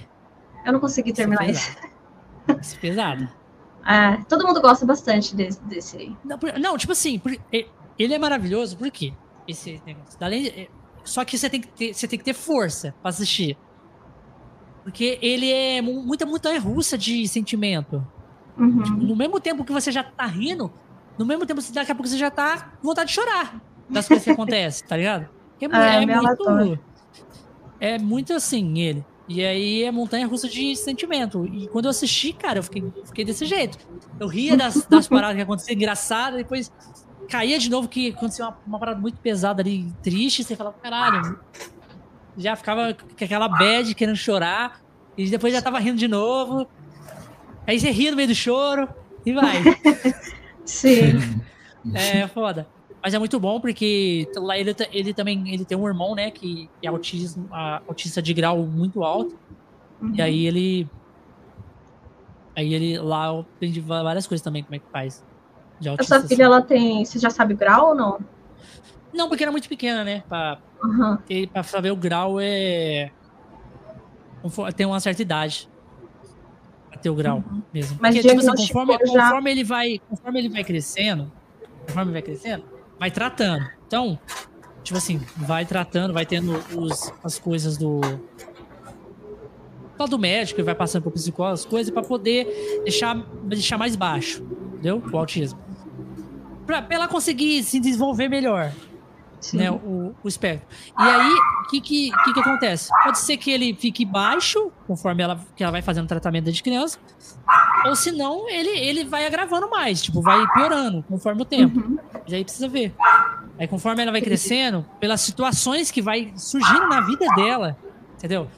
Eu 0.66 0.74
não 0.74 0.80
consegui 0.80 1.14
terminar 1.14 1.50
esse 1.50 1.70
é 1.70 1.74
pesado. 1.76 2.60
Esse 2.62 2.76
é 2.76 2.80
pesado. 2.80 3.30
É, 3.86 4.18
todo 4.28 4.46
mundo 4.46 4.62
gosta 4.62 4.86
bastante 4.86 5.34
desse, 5.36 5.62
desse 5.64 5.98
aí. 5.98 6.16
Não, 6.26 6.38
não, 6.60 6.78
tipo 6.78 6.92
assim, 6.92 7.22
ele 7.98 8.14
é 8.14 8.20
maravilhoso, 8.20 8.76
por 8.78 8.92
quê? 8.92 9.14
Esse 9.48 9.82
negócio. 9.86 10.18
Além, 10.20 10.48
é, 10.48 10.68
só 11.06 11.24
que 11.24 11.38
você 11.38 11.50
tem 11.50 11.62
que 11.62 11.68
ter, 11.70 11.94
você 11.94 12.06
tem 12.06 12.20
que 12.20 12.26
ter 12.26 12.34
força 12.34 12.94
pra 13.02 13.10
assistir. 13.10 13.58
Porque 14.84 15.18
ele 15.22 15.50
é 15.52 15.82
mu- 15.82 16.02
muita 16.04 16.26
montanha 16.26 16.60
russa 16.60 16.98
de 16.98 17.26
sentimento. 17.28 18.06
Uhum. 18.58 18.84
No 18.98 19.16
mesmo 19.16 19.40
tempo 19.40 19.64
que 19.64 19.72
você 19.72 19.90
já 19.92 20.04
tá 20.04 20.26
rindo, 20.26 20.72
no 21.18 21.26
mesmo 21.26 21.46
tempo, 21.46 21.62
você- 21.62 21.72
daqui 21.74 21.92
a 21.92 21.96
pouco 21.96 22.08
você 22.10 22.18
já 22.18 22.30
tá 22.32 22.72
com 22.82 22.88
vontade 22.88 23.10
de 23.10 23.16
chorar 23.16 23.62
das 23.90 24.08
coisas 24.08 24.24
que 24.24 24.32
acontecem, 24.32 24.88
tá 24.88 24.98
ligado? 24.98 25.28
É, 25.78 25.80
É, 25.80 25.96
é 26.04 26.06
muito. 26.22 26.44
É 27.80 27.98
muito 28.00 28.34
assim, 28.34 28.80
ele. 28.80 29.06
E 29.30 29.44
aí 29.44 29.84
é 29.84 29.92
montanha 29.92 30.26
russa 30.26 30.48
de 30.48 30.76
sentimento. 30.76 31.46
E 31.46 31.68
quando 31.68 31.86
eu 31.86 31.92
assisti, 31.92 32.32
cara, 32.34 32.60
eu 32.60 32.64
fiquei, 32.64 32.84
fiquei 33.06 33.26
desse 33.26 33.46
jeito. 33.46 33.78
Eu 34.20 34.28
ria 34.28 34.56
das, 34.56 34.86
das 34.88 35.08
paradas 35.10 35.36
que 35.36 35.42
aconteciam 35.42 35.76
engraçadas, 35.76 36.38
depois 36.38 36.72
caía 37.30 37.60
de 37.60 37.70
novo 37.70 37.88
que 37.90 38.10
aconteceu 38.10 38.46
uma, 38.46 38.58
uma 38.66 38.80
parada 38.80 39.00
muito 39.00 39.20
pesada 39.20 39.62
ali, 39.62 39.92
triste, 40.02 40.44
você 40.44 40.56
falava, 40.56 40.78
caralho. 40.82 41.38
Já 42.38 42.56
ficava 42.56 42.94
com 42.94 43.26
aquela 43.26 43.48
bad 43.50 43.94
querendo 43.96 44.16
chorar, 44.16 44.80
e 45.18 45.30
depois 45.30 45.52
já 45.54 45.62
tava 45.62 45.78
rindo 45.80 45.98
de 45.98 46.08
novo. 46.08 46.68
Aí 47.66 47.80
você 47.80 47.92
ria 47.92 48.12
no 48.12 48.18
meio 48.18 48.30
do 48.30 48.36
choro 48.36 48.88
e 49.26 49.34
vai. 49.34 49.62
Sim. 50.68 51.14
É 51.96 52.28
foda. 52.28 52.68
Mas 53.02 53.14
é 53.14 53.20
muito 53.20 53.40
bom 53.40 53.62
porque 53.62 54.28
lá 54.36 54.58
ele, 54.58 54.76
ele 54.92 55.14
também 55.14 55.54
ele 55.54 55.64
tem 55.64 55.78
um 55.78 55.88
irmão, 55.88 56.14
né, 56.14 56.30
que 56.32 56.70
é 56.84 56.88
autismo, 56.88 57.48
a- 57.50 57.82
autista 57.88 58.22
de 58.22 58.34
grau 58.34 58.58
muito 58.58 59.04
alto. 59.06 59.38
Uhum. 60.02 60.14
E 60.14 60.22
aí 60.22 60.46
ele. 60.46 60.88
Aí 62.58 62.74
ele 62.74 62.98
lá 63.00 63.28
eu 63.28 63.40
aprendi 63.42 63.80
va- 63.80 64.04
várias 64.04 64.28
coisas 64.28 64.44
também, 64.44 64.64
como 64.64 64.76
é 64.76 64.80
que 64.80 64.86
faz. 64.92 65.24
De 65.80 65.88
A 65.88 65.92
autista. 65.92 66.20
sua 66.20 66.28
filha, 66.28 66.44
ela 66.44 66.62
tem. 66.62 67.06
Você 67.06 67.20
já 67.20 67.30
sabe 67.30 67.54
o 67.54 67.58
grau 67.58 67.90
ou 67.90 67.96
não? 67.96 68.16
assim. 68.16 68.26
Não, 69.14 69.30
porque 69.30 69.44
era 69.44 69.52
muito 69.52 69.70
pequena, 69.70 70.04
né? 70.04 70.24
Pra, 70.28 70.60
Uhum. 70.84 71.16
ter, 71.26 71.48
pra 71.48 71.64
saber 71.64 71.92
o 71.92 71.96
grau 71.96 72.38
é. 72.42 73.12
Tem 74.76 74.86
uma 74.86 75.00
certa 75.00 75.22
idade. 75.22 75.70
Ter 77.08 77.12
o 77.12 77.16
grau 77.16 77.42
mesmo. 77.74 77.94
Uhum. 77.94 78.00
Mas 78.02 78.16
Porque, 78.16 78.28
tipo 78.28 78.52
assim, 78.52 78.68
conforme, 78.68 78.94
já- 78.94 79.00
conforme 79.00 79.52
ele 79.52 79.64
vai. 79.64 80.02
Conforme 80.10 80.40
ele 80.40 80.50
vai 80.50 80.64
crescendo, 80.64 81.32
conforme 81.86 82.12
ele 82.12 82.14
vai 82.14 82.22
crescendo, 82.22 82.64
vai 83.00 83.10
tratando. 83.10 83.66
Então, 83.88 84.20
tipo 84.84 84.98
assim, 84.98 85.22
vai 85.38 85.66
tratando, 85.66 86.14
vai 86.14 86.26
tendo 86.26 86.62
os, 86.78 87.14
as 87.24 87.40
coisas 87.40 87.78
do. 87.78 88.02
Só 89.98 90.06
do 90.06 90.20
médico, 90.20 90.60
ele 90.60 90.66
vai 90.66 90.76
passando 90.76 91.04
pro 91.04 91.12
psicólogo, 91.12 91.54
as 91.54 91.66
coisas, 91.66 91.92
pra 91.94 92.04
poder 92.04 92.82
deixar, 92.84 93.16
deixar 93.44 93.78
mais 93.78 93.96
baixo. 93.96 94.44
Entendeu? 94.74 95.02
O 95.12 95.18
autismo. 95.18 95.58
Pra, 96.66 96.82
pra 96.82 96.96
ela 96.96 97.08
conseguir 97.08 97.64
se 97.64 97.80
desenvolver 97.80 98.28
melhor 98.28 98.74
Sim. 99.40 99.58
né, 99.58 99.72
o, 99.72 100.16
o 100.24 100.28
espectro. 100.28 100.68
E 100.98 101.04
aí, 101.04 101.34
o 101.34 101.68
que, 101.68 101.82
que, 101.82 102.12
que 102.12 102.34
que 102.34 102.40
acontece? 102.40 102.90
Pode 103.04 103.20
ser 103.20 103.38
que 103.38 103.52
ele 103.52 103.74
fique 103.74 104.04
baixo, 104.06 104.72
conforme 104.86 105.24
ela, 105.24 105.40
que 105.56 105.64
ela 105.64 105.72
vai 105.72 105.82
fazendo 105.82 106.08
tratamento 106.08 106.46
desde 106.46 106.64
criança, 106.64 106.98
ou 107.86 107.96
se 107.96 108.12
não, 108.12 108.50
ele, 108.50 108.70
ele 108.70 109.06
vai 109.06 109.26
agravando 109.26 109.70
mais, 109.70 110.02
tipo, 110.02 110.22
vai 110.22 110.46
piorando 110.54 111.04
conforme 111.04 111.42
o 111.42 111.46
tempo. 111.46 111.80
Uhum. 111.80 111.98
E 112.28 112.36
aí 112.36 112.44
precisa 112.44 112.68
ver. 112.68 112.94
Aí 113.60 113.68
conforme 113.68 114.02
ela 114.02 114.12
vai 114.12 114.22
crescendo, 114.22 114.86
pelas 115.00 115.22
situações 115.22 115.90
que 115.90 116.02
vai 116.02 116.32
surgindo 116.36 116.88
na 116.88 117.02
vida 117.02 117.26
dela, 117.36 117.78
entendeu? 118.16 118.50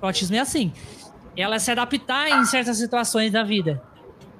O 0.00 0.06
autismo 0.06 0.36
é 0.36 0.40
assim. 0.40 0.72
Ela 1.36 1.58
se 1.58 1.70
adaptar 1.70 2.28
em 2.28 2.44
certas 2.44 2.78
situações 2.78 3.32
da 3.32 3.42
vida. 3.42 3.82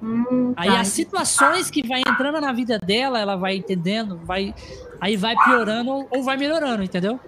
Hum, 0.03 0.53
Aí 0.57 0.71
tá. 0.71 0.81
as 0.81 0.89
situações 0.89 1.71
que 1.71 1.87
vai 1.87 2.01
entrando 2.07 2.41
na 2.41 2.53
vida 2.53 2.79
dela, 2.79 3.19
ela 3.19 3.37
vai 3.37 3.57
entendendo, 3.57 4.19
vai 4.25 4.55
aí 5.01 5.17
vai 5.17 5.35
piorando 5.37 6.07
ou 6.11 6.23
vai 6.23 6.37
melhorando, 6.37 6.83
entendeu? 6.83 7.19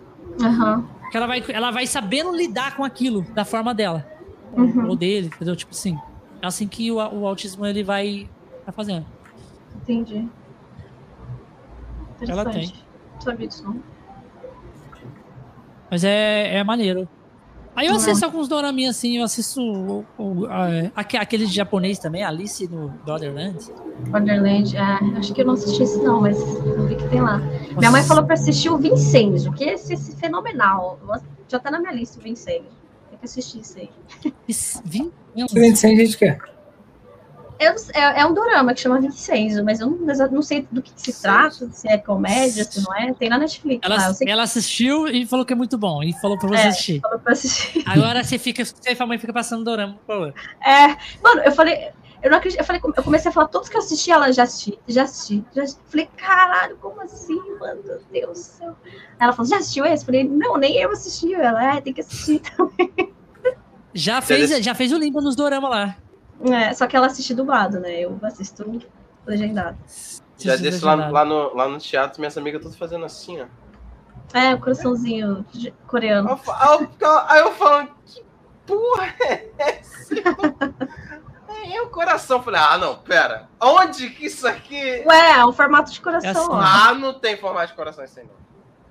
Aham. 0.40 0.86
Que 1.10 1.16
ela 1.16 1.26
vai 1.26 1.42
ela 1.48 1.70
vai 1.70 1.86
sabendo 1.86 2.34
lidar 2.36 2.76
com 2.76 2.84
aquilo 2.84 3.22
da 3.34 3.44
forma 3.44 3.74
dela 3.74 4.06
Uhum. 4.52 4.88
ou 4.88 4.96
dele, 4.96 5.26
entendeu? 5.28 5.54
Tipo 5.56 5.72
assim, 5.72 5.98
é 6.42 6.46
assim 6.46 6.66
que 6.68 6.90
o, 6.90 6.96
o 6.96 7.26
autismo 7.26 7.64
ele 7.66 7.82
vai 7.82 8.28
tá 8.64 8.72
fazendo. 8.72 9.06
Entendi. 9.82 10.28
Ela. 12.26 12.44
Não 12.44 13.20
sabia 13.20 13.46
disso, 13.46 13.64
não. 13.64 13.82
Mas 15.90 16.04
é, 16.04 16.56
é 16.56 16.64
maneiro. 16.64 17.08
Aí 17.78 17.86
eu 17.86 17.92
Uhum. 17.92 17.96
assisto 17.98 18.24
alguns 18.24 18.48
doraminhas 18.48 18.96
assim, 18.96 19.18
eu 19.18 19.24
assisto 19.24 19.60
o, 19.62 20.04
o- 20.18 20.46
a- 20.46 20.90
aque- 20.96 21.16
aquele 21.16 21.46
de 21.46 21.54
japonês 21.54 21.98
também, 21.98 22.24
Alice 22.24 22.66
no 22.68 22.88
Borderland. 23.06 23.56
Wonderland, 24.12 24.76
é, 24.76 24.82
acho 25.16 25.32
que 25.32 25.40
eu 25.42 25.46
não 25.46 25.54
assisti 25.54 25.84
esse 25.84 25.98
não, 26.02 26.20
mas 26.20 26.36
eu 26.42 26.88
vi 26.88 26.96
que 26.96 27.08
tem 27.08 27.20
lá. 27.20 27.38
Minha 27.78 27.90
mãe 27.92 28.02
falou 28.02 28.24
pra 28.24 28.34
assistir 28.34 28.68
o 28.68 28.76
Vincenzo, 28.78 29.52
que 29.52 29.62
esse, 29.64 29.94
esse 29.94 30.16
fenomenal. 30.16 30.98
Já 31.48 31.58
tá 31.60 31.70
na 31.70 31.78
minha 31.78 31.92
lista 31.92 32.18
o 32.18 32.22
Vincenzo. 32.22 32.66
Tem 33.10 33.18
que 33.18 33.24
assistir 33.24 33.60
isso 33.60 33.78
aí. 33.78 33.90
Vim? 34.84 35.12
Acidente 35.40 35.78
sem 35.78 35.96
gente 35.96 36.18
quer. 36.18 36.38
Eu 37.58 37.74
é, 37.92 38.20
é 38.20 38.26
um 38.26 38.32
dorama 38.32 38.72
que 38.72 38.80
chama 38.80 39.00
Vincenzo, 39.00 39.64
mas 39.64 39.80
eu 39.80 39.90
não, 39.90 40.28
não 40.30 40.42
sei 40.42 40.66
do 40.70 40.80
que 40.80 40.92
se 40.94 41.20
trata, 41.20 41.68
se 41.72 41.88
é 41.88 41.98
comédia, 41.98 42.64
se 42.64 42.80
não 42.82 42.94
é. 42.94 43.12
Tem 43.14 43.28
na 43.28 43.36
Netflix. 43.38 43.80
Ela, 43.84 43.96
lá, 43.96 44.06
eu 44.08 44.14
sei 44.14 44.26
que 44.26 44.32
ela 44.32 44.44
assistiu 44.44 45.08
e 45.08 45.26
falou 45.26 45.44
que 45.44 45.52
é 45.52 45.56
muito 45.56 45.76
bom. 45.76 46.02
E 46.02 46.12
falou 46.20 46.38
pra 46.38 46.48
você 46.48 46.62
É. 46.62 46.68
assistir. 46.68 47.00
falou 47.00 47.18
pra 47.18 47.32
assistir. 47.32 47.82
Agora 47.86 48.22
você 48.22 48.38
fica. 48.38 48.64
Você 48.64 48.74
e 48.88 48.96
a 48.98 49.06
mãe 49.06 49.18
fica 49.18 49.32
passando 49.32 49.64
dorama, 49.64 49.94
por 50.06 50.14
favor. 50.14 50.34
É, 50.64 50.96
mano, 51.22 51.40
eu 51.44 51.50
falei, 51.52 51.88
eu 52.22 52.30
não 52.30 52.38
acredito, 52.38 52.60
eu 52.60 52.64
falei, 52.64 52.80
eu 52.96 53.02
comecei 53.02 53.28
a 53.30 53.32
falar 53.34 53.48
todos 53.48 53.68
que 53.68 53.76
eu 53.76 53.80
assisti, 53.80 54.10
ela 54.10 54.32
já 54.32 54.44
assisti, 54.44 54.78
já 54.86 55.02
assisti, 55.02 55.44
já 55.54 55.62
assisti. 55.62 55.80
Falei, 55.88 56.08
caralho, 56.16 56.76
como 56.80 57.00
assim, 57.00 57.38
mano, 57.58 57.80
meu 57.84 58.00
Deus 58.12 58.38
do 58.38 58.42
céu. 58.42 58.76
Ela 59.20 59.32
falou, 59.32 59.50
já 59.50 59.58
assistiu 59.58 59.84
esse? 59.84 60.04
Falei, 60.04 60.24
não, 60.24 60.56
nem 60.56 60.76
eu 60.76 60.92
assisti. 60.92 61.34
Ela, 61.34 61.76
é, 61.76 61.80
tem 61.80 61.92
que 61.92 62.00
assistir 62.02 62.40
também. 62.56 62.92
Já 63.94 64.20
fez, 64.20 64.50
já 64.64 64.74
fez 64.74 64.92
o 64.92 64.98
limpo 64.98 65.20
nos 65.20 65.34
dorama 65.34 65.68
lá. 65.68 65.96
É, 66.42 66.72
só 66.72 66.86
que 66.86 66.96
ela 66.96 67.06
assiste 67.06 67.34
dublado, 67.34 67.80
né? 67.80 68.00
Eu 68.00 68.18
assisto 68.22 68.80
legendado. 69.26 69.76
Já 70.38 70.56
desse 70.56 70.84
lá, 70.84 70.94
legendado. 70.94 71.14
lá, 71.14 71.24
no, 71.24 71.54
lá 71.54 71.68
no 71.68 71.78
teatro, 71.78 72.20
minhas 72.20 72.38
amigas 72.38 72.62
tudo 72.62 72.76
fazendo 72.76 73.04
assim, 73.04 73.40
ó. 73.40 73.46
É, 74.32 74.54
o 74.54 74.60
coraçãozinho 74.60 75.44
Aí 75.54 75.72
coreano. 75.86 76.38
aí 77.28 77.40
eu, 77.40 77.52
falando, 77.52 77.90
que 78.04 78.22
porra 78.66 79.14
é 79.20 79.48
essa? 79.58 80.14
Aí 81.48 81.80
o 81.80 81.88
coração, 81.88 82.42
falei, 82.42 82.60
ah, 82.60 82.78
não, 82.78 82.96
pera. 82.98 83.48
Onde 83.60 84.10
que 84.10 84.26
isso 84.26 84.46
aqui. 84.46 85.02
Ué, 85.06 85.38
é 85.38 85.44
um 85.44 85.52
formato 85.52 85.90
de 85.90 86.00
coração, 86.00 86.28
É 86.28 86.32
assim, 86.32 86.50
ó. 86.50 86.60
Ah, 86.60 86.94
não 86.94 87.14
tem 87.14 87.36
formato 87.36 87.68
de 87.68 87.74
coração 87.74 88.04
isso 88.04 88.20
aí, 88.20 88.26
não. 88.26 88.34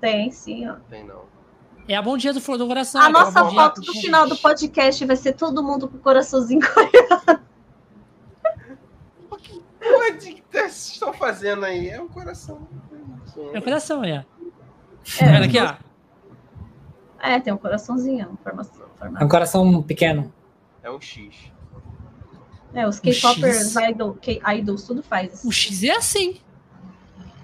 Tem, 0.02 0.32
sim, 0.32 0.68
ó. 0.68 0.74
Não 0.74 0.80
tem, 0.82 1.04
não. 1.04 1.37
É 1.88 1.96
a 1.96 2.02
bom 2.02 2.18
dia 2.18 2.34
do 2.34 2.42
Flor 2.42 2.58
do 2.58 2.68
Coração. 2.68 3.02
A 3.02 3.06
é 3.08 3.10
nossa 3.10 3.42
dia 3.44 3.52
foto 3.52 3.82
do- 3.82 3.94
final 3.94 4.28
do 4.28 4.36
podcast 4.38 5.06
vai 5.06 5.16
ser 5.16 5.34
todo 5.34 5.64
mundo 5.64 5.88
com 5.88 5.98
o 5.98 6.00
coraçãozinho 6.00 6.60
coreano. 6.74 7.46
Onde 9.82 10.34
que 10.34 10.44
vocês 10.52 10.90
estão 10.90 11.14
fazendo 11.14 11.64
aí? 11.66 11.90
É 11.90 12.02
um 12.02 12.08
coração. 12.10 12.68
É 13.54 13.60
o 13.60 13.62
coração, 13.62 14.04
é. 14.04 14.26
É, 15.20 15.26
vendo 15.32 15.46
aqui, 15.46 15.60
ó. 15.60 15.76
É, 17.20 17.40
tem 17.40 17.54
um 17.54 17.58
coraçãozinho, 17.58 18.30
um 18.32 18.38
formato. 18.38 18.86
É 19.20 19.24
um 19.24 19.28
coração 19.30 19.82
pequeno. 19.82 20.34
É 20.84 20.92
um 20.92 21.00
X. 21.00 21.36
É, 22.74 22.86
os 22.88 22.98
Um 22.98 23.02
K-popers, 23.02 23.76
idol, 23.76 24.18
idols, 24.56 24.84
tudo 24.84 25.02
faz. 25.02 25.34
assim. 25.34 25.48
O 25.48 25.52
X 25.52 25.84
é 25.84 25.92
assim. 25.92 26.42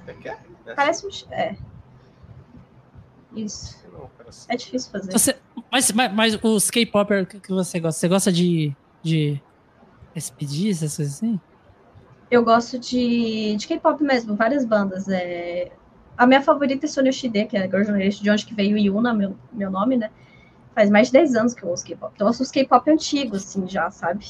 É 0.06 0.14
que 0.14 0.28
é? 0.28 0.38
É 0.66 0.74
Parece 0.74 1.08
um. 1.08 1.12
X- 1.12 1.28
É. 1.32 1.56
Isso. 3.36 3.83
Coração. 4.34 4.46
É 4.50 4.56
difícil 4.58 4.92
fazer. 4.92 5.12
Você, 5.12 5.36
mas, 5.72 5.92
mas, 5.92 6.14
mas 6.14 6.40
os 6.42 6.70
K-Popper 6.70 7.26
que 7.28 7.40
que 7.40 7.50
você 7.50 7.80
gosta? 7.80 8.00
Você 8.00 8.08
gosta 8.08 8.32
de. 8.32 8.76
de 9.02 9.42
SPD, 10.16 10.70
essas 10.70 10.96
coisas 10.96 11.16
assim? 11.16 11.40
Eu 12.30 12.44
gosto 12.44 12.80
de, 12.80 13.56
de 13.56 13.68
K-pop 13.68 14.04
mesmo, 14.04 14.36
várias 14.36 14.66
bandas. 14.66 15.08
É... 15.08 15.72
A 16.18 16.28
minha 16.28 16.42
favorita 16.42 16.86
é 16.86 16.90
Sonia 16.90 17.12
Shide, 17.12 17.46
que 17.46 17.58
é 17.58 17.64
a 17.64 17.68
Girl 17.68 17.84
Generation, 17.84 18.24
de 18.24 18.30
onde 18.30 18.46
que 18.46 18.54
veio 18.54 18.78
Yuna, 18.78 19.14
meu, 19.14 19.36
meu 19.52 19.72
nome, 19.72 19.98
né? 19.98 20.12
Faz 20.76 20.90
mais 20.90 21.08
de 21.08 21.14
10 21.14 21.36
anos 21.36 21.54
que 21.54 21.64
eu 21.64 21.70
ouço 21.70 21.86
K-pop. 21.86 22.12
Então 22.16 22.26
eu 22.26 22.30
ouço 22.30 22.44
os 22.44 22.52
K-pop 22.52 22.90
antigos, 22.90 23.44
assim, 23.44 23.68
já, 23.68 23.90
sabe? 23.90 24.26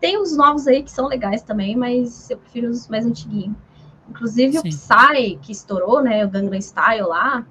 Tem 0.00 0.20
uns 0.20 0.36
novos 0.36 0.66
aí 0.66 0.82
que 0.82 0.90
são 0.90 1.06
legais 1.06 1.42
também, 1.42 1.76
mas 1.76 2.30
eu 2.30 2.38
prefiro 2.38 2.70
os 2.70 2.88
mais 2.88 3.06
antiguinhos. 3.06 3.56
Inclusive 4.08 4.52
Sim. 4.52 4.58
o 4.58 4.62
Psy, 4.62 5.38
que 5.40 5.52
estourou, 5.52 6.02
né? 6.02 6.24
O 6.24 6.28
Gangnam 6.28 6.60
Style 6.60 7.06
lá. 7.08 7.46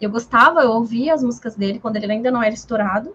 Eu 0.00 0.10
gostava, 0.10 0.62
eu 0.62 0.70
ouvia 0.70 1.12
as 1.14 1.22
músicas 1.22 1.54
dele 1.56 1.78
quando 1.78 1.96
ele 1.96 2.10
ainda 2.10 2.30
não 2.30 2.42
era 2.42 2.54
estourado. 2.54 3.14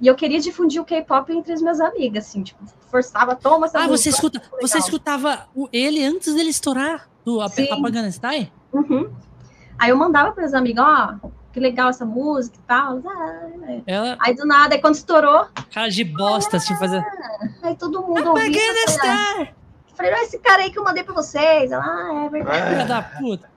E 0.00 0.06
eu 0.06 0.14
queria 0.14 0.40
difundir 0.40 0.80
o 0.80 0.84
K-pop 0.84 1.30
entre 1.32 1.52
as 1.52 1.60
minhas 1.60 1.78
amigas, 1.80 2.26
assim, 2.26 2.42
tipo, 2.42 2.62
forçava, 2.90 3.34
toma 3.36 3.66
essa 3.66 3.78
Ah, 3.78 3.82
você, 3.82 4.08
música. 4.10 4.10
escuta, 4.10 4.42
você 4.60 4.78
escutava 4.78 5.46
ele 5.72 6.02
antes 6.04 6.34
dele 6.34 6.48
estourar 6.50 7.08
do 7.24 7.40
Ap- 7.40 7.52
Sim. 7.52 7.70
Apagana 7.70 8.08
Style? 8.10 8.50
Uhum. 8.72 9.10
Aí 9.78 9.90
eu 9.90 9.96
mandava 9.96 10.32
para 10.32 10.44
as 10.44 10.54
amigas, 10.54 10.84
ó, 10.86 11.28
que 11.52 11.60
legal 11.60 11.90
essa 11.90 12.04
música 12.06 12.56
e 12.56 12.62
tal. 12.66 13.02
"Ah, 13.06 13.48
é." 13.68 13.82
Ela, 13.86 14.16
Aí 14.20 14.34
do 14.34 14.46
nada, 14.46 14.74
aí 14.74 14.80
quando 14.80 14.94
estourou, 14.94 15.46
cara 15.72 15.88
de 15.90 16.04
bosta, 16.04 16.56
assim, 16.56 16.74
fazer. 16.76 17.04
aí 17.62 17.76
todo 17.76 18.00
mundo 18.02 18.22
falei, 18.24 18.54
ah, 18.56 18.90
Style! 18.90 19.54
falei, 19.94 20.12
ah, 20.14 20.22
esse 20.22 20.38
cara 20.38 20.62
aí 20.62 20.70
que 20.70 20.78
eu 20.78 20.84
mandei 20.84 21.02
para 21.04 21.14
vocês. 21.14 21.70
Ela, 21.72 21.84
ah, 21.84 22.24
é 22.24 22.28
verdade. 22.30 22.68
Filha 22.70 22.82
Ah, 22.82 22.86
da 22.86 23.02
puta. 23.02 23.50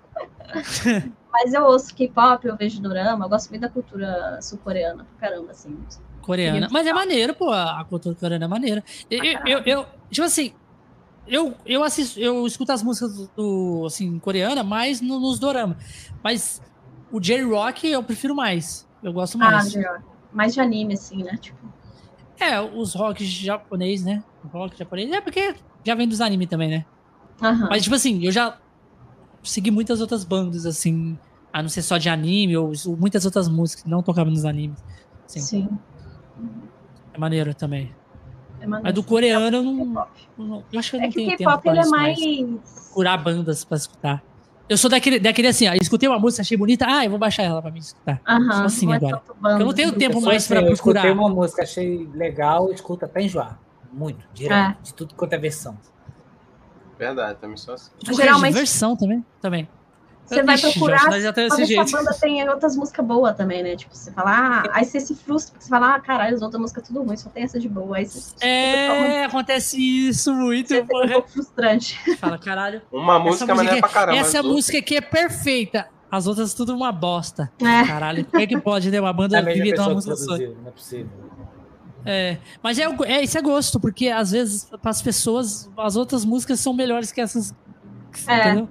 Mas 1.33 1.51
eu 1.53 1.63
ouço 1.65 1.93
K-pop, 1.95 2.45
eu 2.47 2.55
vejo 2.55 2.79
dorama, 2.79 3.25
eu 3.25 3.29
gosto 3.29 3.49
muito 3.49 3.61
da 3.63 3.69
cultura 3.69 4.39
sul-coreana, 4.41 5.03
pra 5.17 5.29
caramba, 5.29 5.51
assim. 5.51 5.75
Coreana. 6.21 6.67
Mas 6.71 6.85
é 6.87 6.93
maneiro, 6.93 7.33
pô. 7.33 7.49
A 7.51 7.83
cultura 7.89 8.15
coreana 8.15 8.45
é 8.45 8.47
maneira. 8.47 8.83
Eu, 9.09 9.23
eu, 9.23 9.39
eu- 9.45 9.59
eu- 9.65 9.85
tipo 10.11 10.25
assim, 10.25 10.53
eu, 11.27 11.55
eu 11.65 11.83
assisto, 11.83 12.19
eu 12.19 12.45
escuto 12.45 12.71
as 12.71 12.83
músicas 12.83 13.13
do, 13.15 13.29
do, 13.35 13.85
assim, 13.87 14.19
coreana 14.19 14.63
mais 14.63 15.01
no- 15.01 15.19
nos 15.19 15.39
dorama. 15.39 15.75
Mas 16.23 16.61
o 17.11 17.19
J-Rock 17.19 17.87
eu 17.87 18.03
prefiro 18.03 18.35
mais. 18.35 18.87
Eu 19.01 19.11
gosto 19.11 19.35
Ah, 19.41 19.51
mais. 19.51 19.71
de, 19.71 19.83
mais 20.31 20.53
de 20.53 20.61
anime, 20.61 20.93
assim, 20.93 21.23
né? 21.23 21.35
Tipo, 21.41 21.57
É, 22.39 22.59
os 22.61 22.93
rock 22.93 23.25
japonês, 23.25 24.03
né? 24.03 24.23
O 24.43 24.47
rock 24.47 24.77
japonês. 24.77 25.11
É 25.11 25.19
porque 25.19 25.55
já 25.83 25.95
vem 25.95 26.07
dos 26.07 26.21
animes 26.21 26.47
também, 26.47 26.69
né? 26.69 26.85
aham. 27.41 27.67
Mas, 27.69 27.83
tipo 27.83 27.95
assim, 27.95 28.23
eu 28.23 28.31
já 28.31 28.57
segui 29.43 29.71
muitas 29.71 30.01
outras 30.01 30.23
bandas, 30.23 30.65
assim, 30.65 31.17
a 31.51 31.61
não 31.61 31.69
ser 31.69 31.81
só 31.81 31.97
de 31.97 32.09
anime, 32.09 32.55
ou, 32.57 32.71
ou 32.87 32.97
muitas 32.97 33.25
outras 33.25 33.47
músicas 33.47 33.83
que 33.83 33.89
não 33.89 34.01
tocavam 34.01 34.31
nos 34.31 34.45
animes. 34.45 34.77
Assim, 35.25 35.39
Sim. 35.39 35.69
é 37.13 37.17
maneiro 37.17 37.53
também. 37.53 37.93
É 38.59 38.65
maneiro. 38.67 38.83
Mas 38.83 38.93
do 38.93 39.03
coreano, 39.03 39.57
eu 39.57 39.63
não, 39.63 40.05
eu 40.37 40.45
não- 40.45 40.63
eu 40.71 40.79
acho 40.79 40.91
que 40.91 40.95
eu 40.97 40.99
É 41.01 41.03
não 41.03 41.11
que 41.11 41.19
o 41.21 41.25
tenho 41.25 41.37
tempo 41.37 41.57
pra 41.59 41.71
ele 41.71 41.79
é 41.81 41.85
mais. 41.87 42.19
mais. 42.19 42.83
Procurar 42.85 43.17
bandas 43.17 43.63
pra 43.63 43.77
escutar. 43.77 44.23
Eu 44.69 44.77
sou 44.77 44.89
daquele, 44.89 45.19
daquele 45.19 45.49
assim, 45.49 45.67
ó, 45.67 45.73
escutei 45.73 46.07
uma 46.07 46.17
música, 46.17 46.41
achei 46.41 46.57
bonita, 46.57 46.85
ah, 46.87 47.03
eu 47.03 47.09
vou 47.09 47.19
baixar 47.19 47.43
ela 47.43 47.61
pra 47.61 47.69
me 47.69 47.79
escutar. 47.79 48.21
Aham. 48.25 48.51
Sou 48.53 48.63
assim 48.65 48.91
é 48.91 48.95
agora. 48.95 49.21
banda. 49.39 49.61
Eu 49.61 49.65
não 49.65 49.73
tenho 49.73 49.91
tempo 49.91 50.17
Eu 50.17 50.21
mais 50.21 50.43
assim, 50.43 50.53
pra 50.53 50.61
eu 50.63 50.71
escutei 50.73 51.01
procurar. 51.01 51.19
uma 51.21 51.29
música, 51.29 51.63
achei 51.63 52.07
legal, 52.13 52.67
eu 52.67 52.73
escuto 52.73 53.03
até 53.05 53.21
enjoar. 53.21 53.59
Muito, 53.91 54.25
direto, 54.33 54.81
de 54.81 54.93
tudo 54.93 55.13
quanto 55.15 55.33
é 55.33 55.37
versão. 55.37 55.77
Verdade, 56.97 57.37
também 57.39 57.57
sou 57.57 57.73
assim. 57.73 57.91
Porque 57.99 58.13
Geralmente- 58.13 58.45
é 58.45 58.53
diversão 58.53 58.95
também. 58.95 59.25
Também. 59.41 59.67
Você 60.25 60.41
vai 60.41 60.55
Ixi, 60.55 60.71
procurar 60.71 60.97
Jorge, 60.99 61.25
Mas 61.27 61.37
esse 61.37 61.65
jeito. 61.65 61.91
banda 61.91 62.13
tem 62.19 62.49
outras 62.49 62.77
músicas 62.77 63.05
boas 63.05 63.35
também, 63.35 63.61
né? 63.61 63.75
Tipo, 63.75 63.93
você 63.93 64.09
fala, 64.09 64.31
ah, 64.31 64.63
aí 64.71 64.85
você 64.85 64.99
se 64.99 65.13
frustra, 65.15 65.51
porque 65.51 65.65
você 65.65 65.69
fala, 65.69 65.95
ah, 65.95 65.99
caralho, 65.99 66.33
as 66.35 66.41
outras 66.41 66.61
músicas 66.61 66.87
tudo 66.87 67.03
ruim, 67.03 67.17
só 67.17 67.29
tem 67.29 67.43
essa 67.43 67.59
de 67.59 67.67
boa. 67.67 67.97
Aí 67.97 68.05
você, 68.05 68.19
você 68.37 68.45
É, 68.45 69.25
acontece 69.25 69.77
isso 69.77 70.33
muito. 70.33 70.73
um 70.73 70.87
porra. 70.87 71.11
pouco 71.11 71.29
frustrante. 71.29 71.99
Fala, 72.17 72.37
caralho. 72.39 72.81
Uma 72.91 73.19
música, 73.19 73.53
mas 73.53 73.59
é 73.67 73.69
música 73.71 73.79
pra 73.87 73.89
caramba. 73.89 74.17
Essa 74.17 74.41
música 74.41 74.77
aqui 74.77 74.95
é 74.95 75.01
perfeita. 75.01 75.87
As 76.09 76.25
outras 76.25 76.53
tudo 76.53 76.73
uma 76.75 76.91
bosta. 76.91 77.51
É, 77.59 77.85
Caralho, 77.87 78.23
como 78.25 78.41
é 78.41 78.47
que 78.47 78.57
pode, 78.61 78.89
né? 78.91 79.01
Uma 79.01 79.09
É 79.09 79.13
banda 79.13 79.41
mesma 79.41 79.63
viver 79.63 79.75
de 79.75 79.81
uma 79.81 79.89
música 79.95 80.15
só. 80.15 80.37
não 80.37 80.67
é 80.67 80.71
possível. 80.71 81.09
É, 82.05 82.37
mas 82.61 82.77
é, 82.77 82.83
é, 83.05 83.23
isso 83.23 83.37
é 83.37 83.41
gosto, 83.41 83.79
porque 83.79 84.09
às 84.09 84.31
vezes, 84.31 84.65
para 84.81 84.91
as 84.91 85.01
pessoas, 85.01 85.69
as 85.77 85.95
outras 85.95 86.25
músicas 86.25 86.59
são 86.59 86.73
melhores 86.73 87.11
que 87.11 87.21
essas. 87.21 87.53
É. 88.27 88.39
Entendeu? 88.49 88.69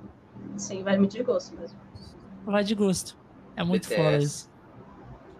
sim, 0.57 0.83
vai 0.83 0.99
muito 0.99 1.13
de 1.13 1.23
gosto 1.23 1.57
mesmo. 1.59 1.79
Vai 2.45 2.63
de 2.63 2.75
gosto. 2.75 3.17
É 3.57 3.65
muito 3.65 3.89
BTS. 3.89 4.03
foda 4.03 4.19
isso. 4.19 4.51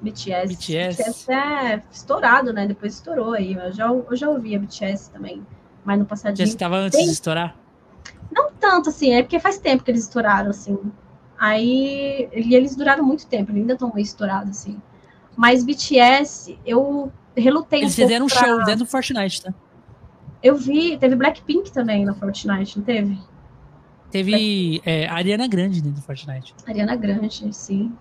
BTS. 0.01 0.55
BTS. 0.57 1.33
é 1.33 1.83
estourado, 1.93 2.53
né? 2.53 2.67
Depois 2.67 2.95
estourou 2.95 3.35
aí. 3.35 3.55
Eu 3.55 3.73
já, 3.73 3.87
eu 3.87 4.17
já 4.17 4.29
ouvia 4.29 4.59
BTS 4.59 5.11
também, 5.11 5.47
mas 5.85 5.99
no 5.99 6.05
Já 6.05 6.09
passadinho. 6.09 6.47
estava 6.47 6.77
antes 6.77 6.97
Tem- 6.99 7.07
de 7.07 7.13
estourar. 7.13 7.57
Não 8.35 8.51
tanto, 8.53 8.89
assim, 8.89 9.13
é 9.13 9.23
porque 9.23 9.39
faz 9.39 9.59
tempo 9.59 9.85
que 9.85 9.91
eles 9.91 10.03
estouraram, 10.05 10.51
assim. 10.51 10.79
Aí, 11.39 12.29
e 12.33 12.55
eles 12.55 12.75
duraram 12.75 13.05
muito 13.05 13.27
tempo, 13.27 13.51
eles 13.51 13.61
ainda 13.61 13.75
estão 13.75 13.93
meio 13.93 14.05
estourados, 14.05 14.51
assim. 14.51 14.81
Mas 15.37 15.63
BTS, 15.65 16.59
eu 16.65 17.13
relutei 17.37 17.81
Eles 17.81 17.93
um 17.93 17.97
fizeram 17.97 18.27
um 18.27 18.29
pra- 18.29 18.45
show 18.45 18.59
dentro 18.65 18.85
do 18.85 18.87
Fortnite, 18.87 19.43
tá? 19.43 19.55
Eu 20.43 20.57
vi, 20.57 20.97
teve 20.99 21.15
Blackpink 21.15 21.71
também 21.73 22.05
no 22.05 22.15
Fortnite, 22.15 22.79
não 22.79 22.85
teve? 22.85 23.19
Teve 24.11 24.83
é, 24.85 25.07
Ariana 25.09 25.47
Grande 25.49 25.81
dentro 25.81 26.01
do 26.01 26.05
Fortnite. 26.05 26.55
Ariana 26.67 26.97
Grande, 26.97 27.55
sim. 27.55 27.93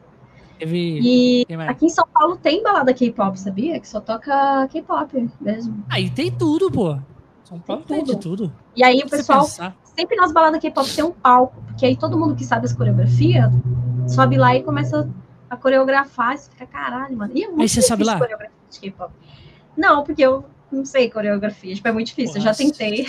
Teve. 0.60 1.00
E 1.02 1.48
aqui 1.68 1.86
em 1.86 1.90
São 1.90 2.06
Paulo 2.14 2.36
tem 2.38 2.62
balada 2.62 2.94
K-pop, 2.94 3.40
sabia? 3.40 3.80
Que 3.80 3.88
só 3.88 4.00
toca 4.02 4.68
K-pop 4.68 5.30
mesmo. 5.40 5.84
Aí 5.90 6.10
tem 6.10 6.32
tudo, 6.32 6.70
pô. 6.70 6.98
São 7.44 7.60
Paulo 7.60 7.84
tem 7.84 8.04
de 8.04 8.12
tudo. 8.14 8.48
tudo. 8.48 8.54
E 8.76 8.84
aí 8.84 9.00
o 9.00 9.10
pessoal, 9.10 9.46
sempre 9.46 10.16
nas 10.18 10.32
baladas 10.32 10.60
K-pop 10.60 10.90
tem 10.94 11.04
um 11.04 11.12
palco, 11.12 11.62
porque 11.68 11.86
aí 11.86 11.96
todo 11.96 12.18
mundo 12.18 12.36
que 12.36 12.44
sabe 12.44 12.66
as 12.66 12.74
coreografias 12.74 13.52
sobe 14.08 14.38
lá 14.38 14.56
e 14.56 14.64
começa 14.64 15.10
a 15.50 15.58
coreografar, 15.58 16.34
e 16.34 16.38
você 16.38 16.50
fica, 16.52 16.66
caralho, 16.66 17.16
mano. 17.18 17.32
E 17.36 17.44
é 17.44 17.48
muito 17.48 17.62
Aí 17.62 17.70
você 17.70 17.82
sobe 17.82 18.04
lá? 18.04 18.18
coreografia 18.18 18.61
de 18.72 18.80
K-pop. 18.80 19.14
Não, 19.78 20.04
porque 20.04 20.22
eu 20.22 20.46
não 20.72 20.86
sei 20.86 21.10
coreografia, 21.10 21.76
tipo, 21.76 21.88
é 21.88 21.92
muito 21.92 22.08
difícil, 22.08 22.38
eu 22.38 22.42
já 22.42 22.50
Nossa. 22.50 22.64
tentei. 22.64 23.08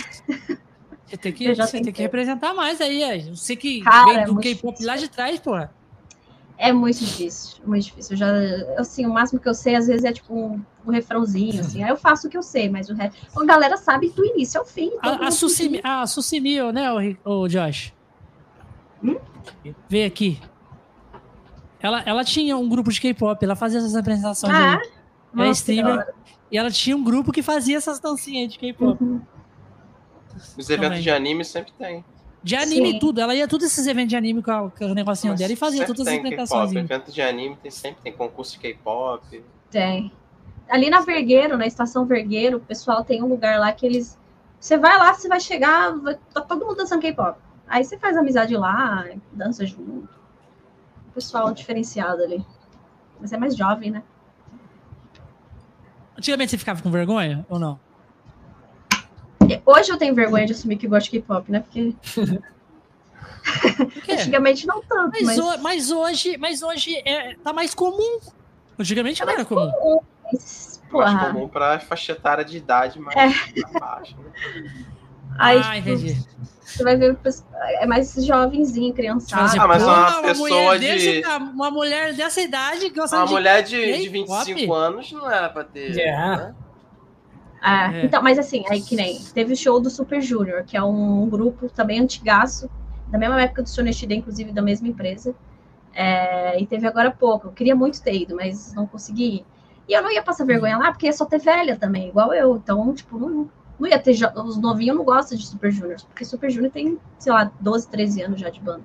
Você 1.05 1.17
tem 1.17 1.31
que, 1.33 1.53
você 1.55 1.81
tem 1.81 1.93
que 1.93 2.01
representar 2.01 2.53
mais 2.53 2.81
aí. 2.81 3.03
é. 3.03 3.19
Você 3.29 3.55
que 3.55 3.81
Cara, 3.81 4.05
vem 4.05 4.17
é 4.17 4.25
do 4.25 4.33
muito 4.33 4.43
K-pop 4.43 4.71
difícil. 4.73 4.87
lá 4.87 4.97
de 4.97 5.07
trás, 5.09 5.39
porra. 5.39 5.73
É 6.57 6.71
muito 6.71 6.99
difícil, 6.99 7.57
muito 7.65 7.85
difícil. 7.85 8.13
Eu 8.13 8.17
já, 8.17 8.27
assim, 8.77 9.05
o 9.05 9.09
máximo 9.09 9.39
que 9.39 9.49
eu 9.49 9.53
sei, 9.53 9.75
às 9.75 9.87
vezes, 9.87 10.05
é 10.05 10.13
tipo 10.13 10.33
um, 10.33 10.61
um 10.85 10.91
refrãozinho, 10.91 11.59
assim. 11.59 11.83
Aí 11.83 11.89
eu 11.89 11.97
faço 11.97 12.27
o 12.27 12.29
que 12.29 12.37
eu 12.37 12.43
sei, 12.43 12.69
mas 12.69 12.89
o 12.89 12.93
resto. 12.93 13.17
A 13.37 13.45
galera 13.45 13.75
sabe 13.75 14.09
do 14.09 14.23
início 14.23 14.59
ao 14.59 14.65
fim. 14.65 14.91
A, 15.01 15.27
a, 15.27 15.31
né, 16.71 16.89
o, 17.25 17.41
o 17.41 17.47
Josh? 17.47 17.91
Hum? 19.03 19.17
Vê 19.89 20.05
aqui. 20.05 20.39
Ela, 21.81 22.01
ela 22.05 22.23
tinha 22.23 22.55
um 22.55 22.69
grupo 22.69 22.91
de 22.91 23.01
K-pop, 23.01 23.43
ela 23.43 23.55
fazia 23.55 23.79
essas 23.79 23.95
apresentações 23.95 24.53
Ah, 24.53 24.79
aí. 24.81 24.89
É? 25.35 25.39
Ela 25.39 25.45
é 25.45 25.47
Nossa, 25.49 25.65
da 25.65 25.71
streamer. 25.73 26.13
E 26.51 26.57
ela 26.57 26.69
tinha 26.71 26.95
um 26.95 27.03
grupo 27.03 27.31
que 27.31 27.41
fazia 27.41 27.77
essas 27.77 27.99
dancinhas 27.99 28.51
de 28.51 28.59
K-pop. 28.59 29.03
Uhum. 29.03 29.21
Os 30.57 30.69
eventos 30.69 30.87
Também. 30.89 31.01
de 31.01 31.09
anime 31.11 31.45
sempre 31.45 31.71
tem. 31.73 32.03
De 32.43 32.55
anime 32.55 32.91
Sim. 32.91 32.95
e 32.97 32.99
tudo. 32.99 33.21
Ela 33.21 33.33
ia 33.35 33.47
todos 33.47 33.65
esses 33.65 33.87
eventos 33.87 34.09
de 34.09 34.15
anime 34.17 34.43
com, 34.43 34.51
a- 34.51 34.69
com 34.69 34.85
o 34.85 34.93
negocinho 34.93 35.33
Mas 35.33 35.39
dela 35.39 35.53
e 35.53 35.55
fazia 35.55 35.85
todas 35.85 36.01
as 36.01 36.07
tem 36.07 36.17
apresentações. 36.17 36.69
K-pop. 36.71 36.85
Evento 36.85 37.11
de 37.11 37.21
anime 37.21 37.55
tem, 37.61 37.71
sempre 37.71 38.01
tem 38.03 38.11
concurso 38.13 38.53
de 38.53 38.59
K-pop. 38.59 39.43
Tem. 39.71 40.11
Ali 40.69 40.89
na 40.89 41.01
Vergueiro, 41.01 41.57
na 41.57 41.65
estação 41.65 42.05
Vergueiro, 42.05 42.57
o 42.57 42.61
pessoal 42.61 43.03
tem 43.03 43.23
um 43.23 43.27
lugar 43.27 43.59
lá 43.59 43.71
que 43.71 43.85
eles. 43.85 44.17
Você 44.59 44.77
vai 44.77 44.97
lá, 44.97 45.13
você 45.13 45.27
vai 45.27 45.39
chegar, 45.39 45.91
vai... 45.97 46.17
tá 46.33 46.41
todo 46.41 46.65
mundo 46.65 46.77
dançando 46.77 47.01
K-pop. 47.01 47.37
Aí 47.67 47.83
você 47.83 47.97
faz 47.97 48.15
amizade 48.17 48.55
lá, 48.55 49.05
dança 49.31 49.65
junto. 49.65 50.07
Pessoal 51.13 51.53
diferenciado 51.53 52.23
ali. 52.23 52.45
Mas 53.19 53.31
é 53.31 53.37
mais 53.37 53.55
jovem, 53.55 53.91
né? 53.91 54.03
Antigamente 56.17 56.51
você 56.51 56.57
ficava 56.57 56.81
com 56.81 56.91
vergonha 56.91 57.45
ou 57.49 57.57
não? 57.59 57.79
Hoje 59.65 59.91
eu 59.91 59.97
tenho 59.97 60.15
vergonha 60.15 60.45
de 60.45 60.53
assumir 60.53 60.77
que 60.77 60.87
gosto 60.87 61.05
de 61.11 61.19
K-pop, 61.19 61.51
né? 61.51 61.59
Porque 61.59 61.93
Por 62.15 62.43
antigamente 64.13 64.65
não 64.65 64.81
tanto, 64.81 65.11
Mas, 65.11 65.23
mas. 65.23 65.37
ho- 65.39 65.57
mas 65.61 65.91
hoje, 65.91 66.37
mas 66.37 66.61
hoje 66.63 66.95
é, 67.05 67.35
tá 67.35 67.51
mais 67.51 67.73
comum. 67.73 68.19
Antigamente 68.79 69.23
não 69.25 69.33
era 69.33 69.43
comum. 69.45 69.71
mas, 70.31 70.79
Mais 70.81 70.81
Porra. 70.89 71.33
comum 71.33 71.47
pra 71.49 71.79
faixa 71.79 72.11
etária 72.13 72.45
de 72.45 72.57
idade 72.57 72.99
mais 72.99 73.15
É. 73.17 73.79
baixa. 73.79 74.15
Né? 74.15 74.85
Aí, 75.37 75.59
ah, 75.59 75.63
tipo, 75.75 75.89
entendi. 75.89 76.25
você 76.63 76.83
vai 76.83 76.95
ver 76.95 77.17
é 77.79 77.85
mais 77.85 78.13
jovenzinho, 78.25 78.93
Tipo 78.93 79.11
assim, 79.11 79.27
criançada. 79.27 79.63
Ah, 79.63 79.67
mas 79.67 79.83
uma 79.83 80.11
mulher 80.11 80.21
pessoa 80.21 80.79
de- 80.79 80.87
desse 80.87 81.21
uma 81.53 81.71
mulher 81.71 82.13
dessa 82.13 82.41
idade 82.41 82.89
gosta 82.89 83.17
Uma 83.17 83.25
de. 83.25 83.31
mulher 83.33 83.63
de, 83.63 83.69
de 83.99 84.09
K-pop? 84.09 84.43
25 84.53 84.73
anos 84.73 85.11
não 85.11 85.29
era 85.31 85.49
pra 85.49 85.63
ter. 85.63 85.97
É. 85.99 86.11
né? 86.17 86.55
É, 87.61 88.01
É. 88.01 88.05
Então, 88.05 88.21
mas 88.21 88.37
assim, 88.37 88.63
aí 88.69 88.81
que 88.81 88.95
nem 88.95 89.19
teve 89.33 89.53
o 89.53 89.57
show 89.57 89.79
do 89.79 89.89
Super 89.89 90.21
Junior, 90.21 90.63
que 90.65 90.75
é 90.75 90.83
um 90.83 91.27
grupo 91.29 91.69
também 91.69 91.99
antigaço, 91.99 92.69
da 93.07 93.17
mesma 93.17 93.41
época 93.41 93.63
do 93.63 93.69
Sonestida, 93.69 94.13
inclusive 94.13 94.51
da 94.51 94.61
mesma 94.61 94.87
empresa. 94.87 95.33
É, 95.93 96.59
e 96.59 96.65
teve 96.65 96.87
agora 96.87 97.09
há 97.09 97.11
pouco. 97.11 97.47
Eu 97.47 97.51
queria 97.51 97.75
muito 97.75 98.01
ter 98.01 98.13
ido, 98.15 98.35
mas 98.35 98.73
não 98.73 98.85
consegui 98.87 99.35
ir. 99.37 99.45
E 99.87 99.93
eu 99.93 100.01
não 100.01 100.11
ia 100.11 100.23
passar 100.23 100.43
vergonha 100.45 100.77
lá, 100.77 100.91
porque 100.91 101.05
ia 101.05 101.13
só 101.13 101.23
ter 101.25 101.39
velha 101.39 101.75
também, 101.77 102.07
igual 102.09 102.33
eu. 102.33 102.55
Então, 102.57 102.93
tipo, 102.93 103.17
não, 103.19 103.49
não 103.79 103.87
ia 103.87 103.99
ter. 103.99 104.15
Os 104.35 104.57
novinhos 104.57 104.97
não 104.97 105.03
gostam 105.03 105.37
de 105.37 105.45
Super 105.45 105.71
Junior, 105.71 105.97
porque 106.07 106.25
Super 106.25 106.49
Junior 106.49 106.71
tem, 106.71 106.99
sei 107.19 107.31
lá, 107.31 107.51
12, 107.59 107.87
13 107.89 108.21
anos 108.23 108.39
já 108.39 108.49
de 108.49 108.59
banda. 108.59 108.83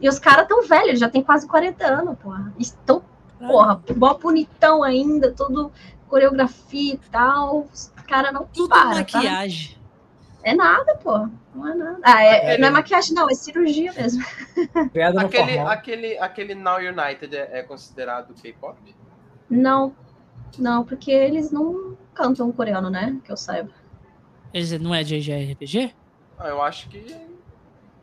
E 0.00 0.08
os 0.08 0.18
caras 0.18 0.46
tão 0.48 0.66
velhos, 0.66 0.88
eles 0.88 1.00
já 1.00 1.08
tem 1.08 1.22
quase 1.22 1.46
40 1.46 1.86
anos, 1.86 2.18
porra. 2.18 2.52
Estão 2.58 3.02
porra, 3.38 3.80
mó 3.96 4.14
bonitão 4.14 4.82
ainda, 4.82 5.32
tudo 5.32 5.70
coreografia 6.08 6.94
e 6.94 6.98
tal. 7.10 7.68
Os 7.72 7.92
cara 8.08 8.32
não 8.32 8.46
Tudo 8.46 8.70
para, 8.70 9.04
tá? 9.04 9.18
maquiagem. 9.18 9.76
É 10.42 10.54
nada, 10.54 10.96
pô. 10.96 11.28
Não 11.54 11.68
é 11.68 11.74
nada. 11.74 11.98
Ah, 12.02 12.22
é, 12.22 12.36
Aquele- 12.36 12.58
não 12.58 12.68
é 12.68 12.70
maquiagem, 12.70 13.14
não, 13.14 13.28
é 13.28 13.34
cirurgia 13.34 13.92
mesmo. 13.92 14.24
Aquele, 15.20 15.58
aquele, 15.58 16.18
aquele 16.18 16.54
Now 16.54 16.78
United 16.78 17.36
é, 17.36 17.58
é 17.58 17.62
considerado 17.62 18.32
K-pop? 18.34 18.78
Não, 19.50 19.94
não, 20.58 20.84
porque 20.84 21.10
eles 21.10 21.50
não 21.50 21.96
cantam 22.14 22.50
coreano, 22.50 22.88
né? 22.88 23.18
Que 23.24 23.30
eu 23.30 23.36
saiba. 23.36 23.70
Ele 24.52 24.78
não 24.78 24.94
é 24.94 25.02
JRPG? 25.02 25.94
Ah, 26.38 26.48
eu 26.48 26.62
acho 26.62 26.88
que 26.88 27.04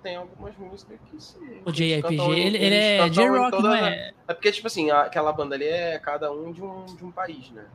tem 0.03 0.15
algumas 0.15 0.55
músicas 0.57 0.99
que 1.09 1.19
sim. 1.19 1.39
O 1.65 1.71
JRPG? 1.71 2.21
em- 2.23 2.39
Ele, 2.45 2.57
ele 2.57 2.75
é 2.75 3.09
J-Rock, 3.09 3.61
não 3.61 3.73
é? 3.73 4.11
É 4.27 4.33
porque, 4.33 4.51
tipo 4.51 4.67
assim, 4.67 4.91
a- 4.91 5.01
aquela 5.03 5.31
banda 5.31 5.55
ali 5.55 5.65
é 5.65 5.97
cada 5.99 6.31
um 6.31 6.51
de 6.51 6.61
um, 6.61 6.85
de 6.85 7.03
um 7.05 7.11
país, 7.11 7.49
né? 7.51 7.65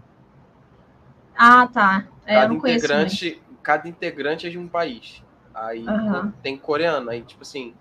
Ah, 1.37 1.67
tá. 1.67 2.07
É, 2.27 2.37
eu 2.37 2.41
cada 2.41 2.49
não 2.49 2.61
conheço. 2.61 2.87
também. 2.87 3.07
integrante, 3.07 3.43
cada 3.63 3.89
integrante 3.89 4.47
é 4.47 4.51
de 4.51 4.59
um 4.59 4.69
país. 4.69 5.23
Aí 5.55 5.87
Aham. 5.89 6.33
tem 6.43 6.57
coreano, 6.57 7.11
aí 7.11 7.23
tipo 7.23 7.43
assim, 7.43 7.75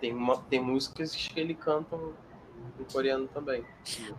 tem, 0.00 0.12
uma, 0.12 0.36
tem 0.36 0.60
músicas 0.60 1.14
que 1.14 1.38
ele 1.40 1.54
cantam 1.54 2.14
em 2.78 2.84
coreano 2.92 3.26
também. 3.28 3.64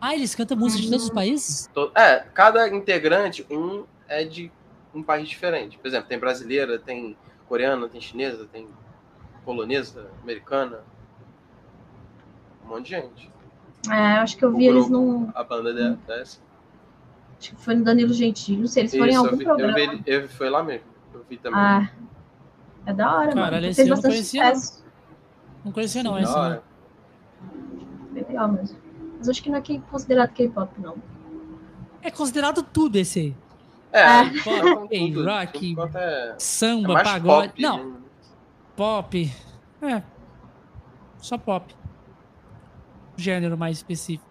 Ah, 0.01 0.15
eles 0.15 0.33
cantam 0.33 0.57
música 0.57 0.81
de 0.81 0.89
todos 0.89 1.05
os 1.05 1.11
países? 1.11 1.67
To- 1.73 1.91
É, 1.95 2.19
cada 2.33 2.67
integrante, 2.69 3.45
um 3.51 3.85
é 4.07 4.23
de 4.23 4.51
um 4.93 5.03
país 5.03 5.27
diferente. 5.29 5.77
Por 5.77 5.87
exemplo, 5.87 6.07
tem 6.07 6.19
brasileira, 6.19 6.77
tem 6.79 7.15
coreana, 7.47 7.87
tem 7.87 7.99
chinesa, 8.01 8.45
tem 8.51 8.67
polonesa, 9.45 10.09
americana. 10.21 10.79
Um 12.65 12.69
monte 12.69 12.85
de 12.85 12.89
gente. 12.91 13.31
É, 13.89 14.17
eu 14.17 14.21
acho 14.21 14.37
que 14.37 14.43
eu 14.45 14.49
O 14.49 14.57
vi 14.57 14.65
eles 14.67 14.87
grupo, 14.87 15.03
num. 15.03 15.31
A 15.33 15.43
banda 15.43 15.73
de- 15.73 15.95
dessa. 16.05 16.39
Acho 17.39 17.55
que 17.55 17.61
foi 17.61 17.75
no 17.75 17.83
Danilo 17.83 18.13
Gentili. 18.13 18.59
Não 18.59 18.67
sei, 18.67 18.83
eles 18.83 18.91
foram 18.91 19.05
em 19.05 19.09
Isso, 19.11 19.19
algum 19.19 19.31
eu 19.31 19.37
vi, 19.37 19.43
programa. 19.45 19.79
eu 19.79 19.89
vi, 19.91 20.03
eu 20.05 20.29
fui 20.29 20.49
lá 20.49 20.61
mesmo. 20.61 20.87
Eu 21.13 21.23
vi 21.29 21.37
também. 21.37 21.59
Ah, 21.59 21.89
é 22.85 22.93
da 22.93 23.15
hora, 23.15 23.33
Caralho, 23.33 23.51
mano. 23.61 23.73
Fez 23.73 23.77
não 23.87 23.95
bastante 23.95 24.11
conhecia, 24.13 24.43
não. 24.43 24.55
sucesso. 24.55 24.85
Não 25.65 25.71
conhecia, 25.71 26.03
não. 26.03 26.15
Sim. 26.15 26.21
Esse 26.23 26.33
da 26.33 26.37
não. 26.37 26.45
hora. 26.45 26.63
Bem 28.11 28.25
legal 28.27 28.51
mesmo. 28.51 28.77
Mas 29.17 29.29
acho 29.29 29.41
que 29.43 29.49
não 29.49 29.57
é 29.57 29.61
considerado 29.89 30.33
K-pop, 30.33 30.71
não. 30.81 30.95
É 32.01 32.11
considerado 32.11 32.61
tudo 32.61 32.97
esse 32.97 33.19
aí. 33.19 33.35
É, 33.91 34.03
Ah. 34.03 34.29
cantam 34.43 34.87
Hey, 34.91 35.11
tudo, 35.13 35.25
rock, 35.29 35.75
é, 35.95 36.29
é 36.29 36.35
Samba, 36.37 36.93
mais 36.93 37.07
pagode. 37.09 37.47
pop. 37.49 37.61
não, 37.61 37.85
né? 37.91 37.97
pop. 38.75 39.33
É. 39.81 40.03
Só 41.17 41.37
pop. 41.37 41.75
Gênero 43.17 43.57
mais 43.57 43.77
específico. 43.77 44.29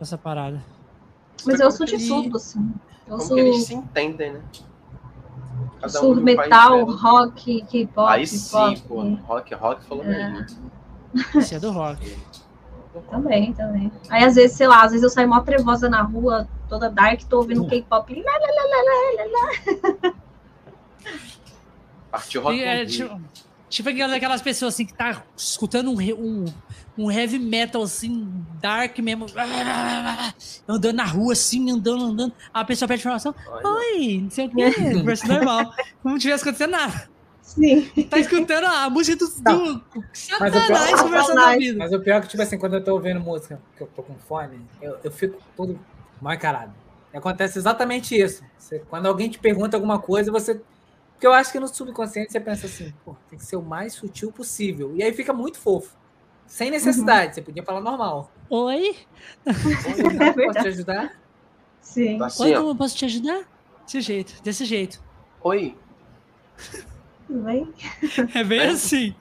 Essa 0.00 0.18
parada. 0.18 0.62
Mas 1.46 1.60
eu 1.60 1.66
ouço 1.66 1.84
de 1.86 1.96
E- 1.96 2.08
tudo, 2.08 2.36
assim. 2.36 2.74
Eu 3.06 3.18
que 3.18 3.40
eles 3.40 3.64
se 3.64 3.74
entendem, 3.74 4.32
né? 4.34 4.42
Cada 5.80 6.02
um 6.02 6.14
metal, 6.16 6.84
rock, 6.84 7.62
K-pop. 7.62 8.10
Aí 8.10 8.26
sim, 8.26 8.50
pop. 8.50 8.82
pô. 8.88 9.02
Rock, 9.26 9.54
rock 9.54 9.84
falou 9.84 10.04
É. 10.04 10.30
mesmo. 10.32 10.60
Esse 11.36 11.54
é 11.54 11.60
do 11.60 11.70
rock. 11.70 12.16
Também, 13.10 13.52
também. 13.52 13.92
Aí, 14.10 14.24
às 14.24 14.34
vezes, 14.34 14.56
sei 14.56 14.66
lá, 14.66 14.82
às 14.82 14.90
vezes 14.90 15.02
eu 15.04 15.10
saio 15.10 15.28
mó 15.28 15.40
trevosa 15.40 15.88
na 15.88 16.02
rua, 16.02 16.48
toda 16.68 16.88
dark, 16.90 17.22
tô 17.24 17.38
ouvindo 17.38 17.64
Hum. 17.64 17.68
K-pop. 17.68 18.14
Lá, 18.14 18.32
lá, 18.32 18.38
lá, 18.38 18.64
lá, 18.66 18.82
lá, 18.84 19.24
lá, 19.24 20.10
lá. 20.10 20.14
Partiu 22.10 22.42
rock 22.42 22.56
E 22.56 22.62
é, 22.62 22.86
tipo, 22.86 23.20
tipo 23.68 23.88
aquelas 23.88 24.40
pessoas 24.40 24.74
assim 24.74 24.86
que 24.86 24.94
tá 24.94 25.22
escutando 25.36 25.90
um, 25.90 25.96
um, 26.00 26.44
um 26.96 27.10
heavy 27.10 27.38
metal 27.38 27.82
assim, 27.82 28.28
dark 28.60 28.98
mesmo. 29.00 29.26
Andando 30.66 30.96
na 30.96 31.04
rua 31.04 31.32
assim, 31.32 31.70
andando, 31.70 32.04
andando. 32.04 32.32
A 32.54 32.64
pessoa 32.64 32.88
pede 32.88 33.00
informação. 33.00 33.34
Olha, 33.48 33.68
Oi, 33.68 34.20
não 34.22 34.30
sei 34.30 34.46
o 34.46 34.50
quê. 34.50 34.72
Conversa 34.94 35.26
normal. 35.26 35.72
Como 36.02 36.14
não 36.14 36.18
tivesse 36.18 36.42
acontecendo 36.42 36.70
nada. 36.70 37.10
Sim. 37.42 37.88
Tá 38.10 38.18
escutando 38.18 38.64
a 38.64 38.90
música 38.90 39.16
do, 39.16 39.26
do 39.28 39.84
Mas 39.92 40.24
o 40.24 40.38
pior- 40.38 40.52
Satanás 40.52 41.00
conversando 41.00 41.34
na 41.36 41.56
vida. 41.56 41.78
Mas 41.78 41.92
o 41.92 42.00
pior 42.00 42.16
é 42.16 42.20
que, 42.22 42.28
tipo 42.28 42.42
assim, 42.42 42.58
quando 42.58 42.74
eu 42.74 42.84
tô 42.84 42.92
ouvindo 42.94 43.20
música, 43.20 43.60
que 43.76 43.82
eu 43.82 43.86
tô 43.94 44.02
com 44.02 44.14
fone, 44.16 44.60
eu, 44.82 44.98
eu 45.04 45.10
fico 45.12 45.38
todo 45.56 45.78
mal 46.20 46.34
encarado. 46.34 46.72
E 47.12 47.16
acontece 47.16 47.58
exatamente 47.58 48.14
isso. 48.20 48.42
Você- 48.58 48.80
quando 48.90 49.06
alguém 49.06 49.28
te 49.30 49.38
pergunta 49.38 49.76
alguma 49.76 49.98
coisa, 49.98 50.30
você. 50.32 50.60
Porque 51.12 51.26
eu 51.26 51.32
acho 51.32 51.50
que 51.50 51.58
no 51.58 51.66
subconsciente 51.66 52.30
você 52.30 52.38
pensa 52.40 52.66
assim, 52.66 52.92
pô, 53.04 53.16
tem 53.30 53.38
que 53.38 53.44
ser 53.44 53.56
o 53.56 53.62
mais 53.62 53.94
sutil 53.94 54.30
possível. 54.30 54.94
E 54.94 55.02
aí 55.02 55.12
fica 55.14 55.32
muito 55.32 55.58
fofo. 55.58 55.96
Sem 56.46 56.70
necessidade, 56.70 57.34
você 57.34 57.42
podia 57.42 57.62
falar 57.62 57.80
normal. 57.80 58.30
Oi? 58.50 58.96
Oi, 59.46 59.54
posso 60.46 60.60
te 60.62 60.68
ajudar? 60.68 61.12
Sim. 61.80 62.18
Tá 62.18 62.24
Oi, 62.24 62.26
assim, 62.26 62.54
ó. 62.54 62.58
como 62.58 62.70
eu 62.70 62.76
posso 62.76 62.96
te 62.96 63.04
ajudar? 63.06 63.44
Desse 63.84 64.00
jeito, 64.00 64.42
desse 64.42 64.64
jeito. 64.64 65.02
Oi. 65.42 65.76
Tudo 67.26 67.40
bem? 67.42 67.72
É 68.34 68.44
bem 68.44 68.60
assim. 68.68 69.14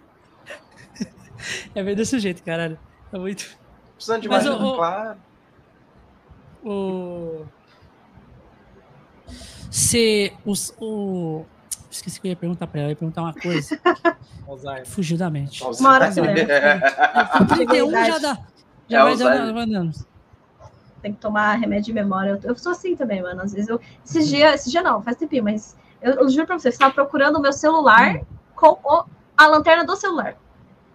É 1.74 1.84
bem 1.84 1.96
desse 1.96 2.20
jeito, 2.20 2.44
caralho. 2.44 2.78
É 3.14 3.18
muito. 3.18 3.58
Precisando 3.96 4.22
de 4.22 4.28
Mas 4.30 4.46
mais 4.46 4.58
claro. 4.76 5.20
O. 6.66 7.46
Se. 9.72 10.34
Os, 10.46 10.74
o. 10.80 11.46
Esqueci 11.92 12.20
que 12.20 12.28
eu 12.28 12.30
ia 12.32 12.36
perguntar 12.36 12.68
pra 12.68 12.82
ela. 12.82 12.90
Eu 12.90 12.92
ia 12.92 12.96
perguntar 12.96 13.22
uma 13.22 13.34
coisa. 13.34 13.80
Fugiu 14.86 15.18
da 15.18 15.30
mente. 15.30 15.64
Uma 15.64 15.94
hora 15.94 16.10
lembra. 16.16 17.28
Com 17.38 17.46
31 17.46 17.92
já 17.92 18.02
Verdade. 18.02 18.22
dá. 18.22 18.32
É 18.32 18.92
Já 18.92 19.04
vai 19.04 19.12
Alzheimer. 19.14 19.38
dando, 19.40 19.54
vai 19.54 19.66
dando. 19.66 19.92
Tem 21.02 21.14
que 21.14 21.20
tomar 21.20 21.54
remédio 21.56 21.86
de 21.86 21.94
memória. 21.94 22.40
Eu, 22.44 22.50
eu 22.50 22.58
sou 22.58 22.72
assim 22.72 22.96
também, 22.96 23.22
mano. 23.22 23.42
Às 23.42 23.54
vezes 23.54 23.70
eu. 23.70 23.80
Esses 24.06 24.28
dias, 24.28 24.56
esse 24.62 24.72
dia 24.72 24.82
não, 24.84 25.02
faz 25.02 25.18
tempinho, 25.18 25.44
mas 25.44 25.76
eu, 26.02 26.14
eu 26.14 26.30
juro 26.30 26.46
pra 26.48 26.58
você, 26.60 26.68
eu 26.68 26.72
estava 26.72 26.94
procurando 26.94 27.38
o 27.38 27.42
meu 27.42 27.54
celular 27.54 28.22
com 28.56 28.78
o- 28.84 29.06
a 29.38 29.48
lanterna 29.48 29.84
do 29.86 29.96
celular. 29.96 30.36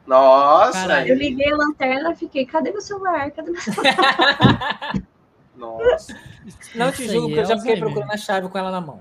Nossa, 0.06 0.72
Caralho. 0.72 1.08
Eu 1.08 1.16
liguei 1.16 1.52
a 1.52 1.56
lanterna 1.56 2.12
e 2.12 2.16
fiquei, 2.16 2.44
cadê 2.46 2.70
meu 2.72 2.80
celular? 2.80 3.30
Cadê 3.30 3.50
meu 3.50 3.60
celular? 3.60 4.92
Nossa. 5.60 6.16
Não 6.74 6.90
te 6.90 7.06
julgo, 7.08 7.28
porque 7.28 7.38
eu 7.40 7.42
é 7.42 7.46
já 7.46 7.56
fiquei 7.56 7.72
Alzheimer. 7.72 7.80
procurando 7.80 8.12
a 8.12 8.16
chave 8.16 8.48
com 8.48 8.58
ela 8.58 8.70
na 8.70 8.80
mão. 8.80 9.00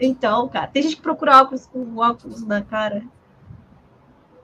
Então, 0.00 0.48
cara, 0.48 0.66
tem 0.66 0.82
gente 0.82 0.96
que 0.96 1.02
procura 1.02 1.40
óculos 1.40 1.66
com 1.66 1.96
óculos 1.96 2.42
na 2.44 2.60
cara. 2.62 3.02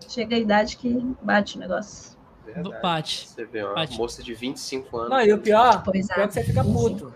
Chega 0.09 0.36
a 0.36 0.39
idade 0.39 0.76
que 0.76 0.94
bate 1.20 1.56
o 1.56 1.60
negócio. 1.60 2.16
Verdade. 2.47 2.80
Bate. 2.80 3.28
Você 3.28 3.44
vê 3.44 3.62
uma 3.62 3.74
Bate. 3.74 3.98
moça 3.98 4.22
de 4.22 4.32
25 4.32 4.97
anos. 4.97 5.10
Não, 5.10 5.20
e 5.20 5.32
o 5.32 5.39
pior, 5.39 5.82
Pois 5.85 6.06
o 6.06 6.09
pior 6.09 6.20
é 6.20 6.24
é. 6.24 6.28
que 6.28 6.35
você 6.35 6.44
fica 6.44 6.64
puto. 6.64 7.12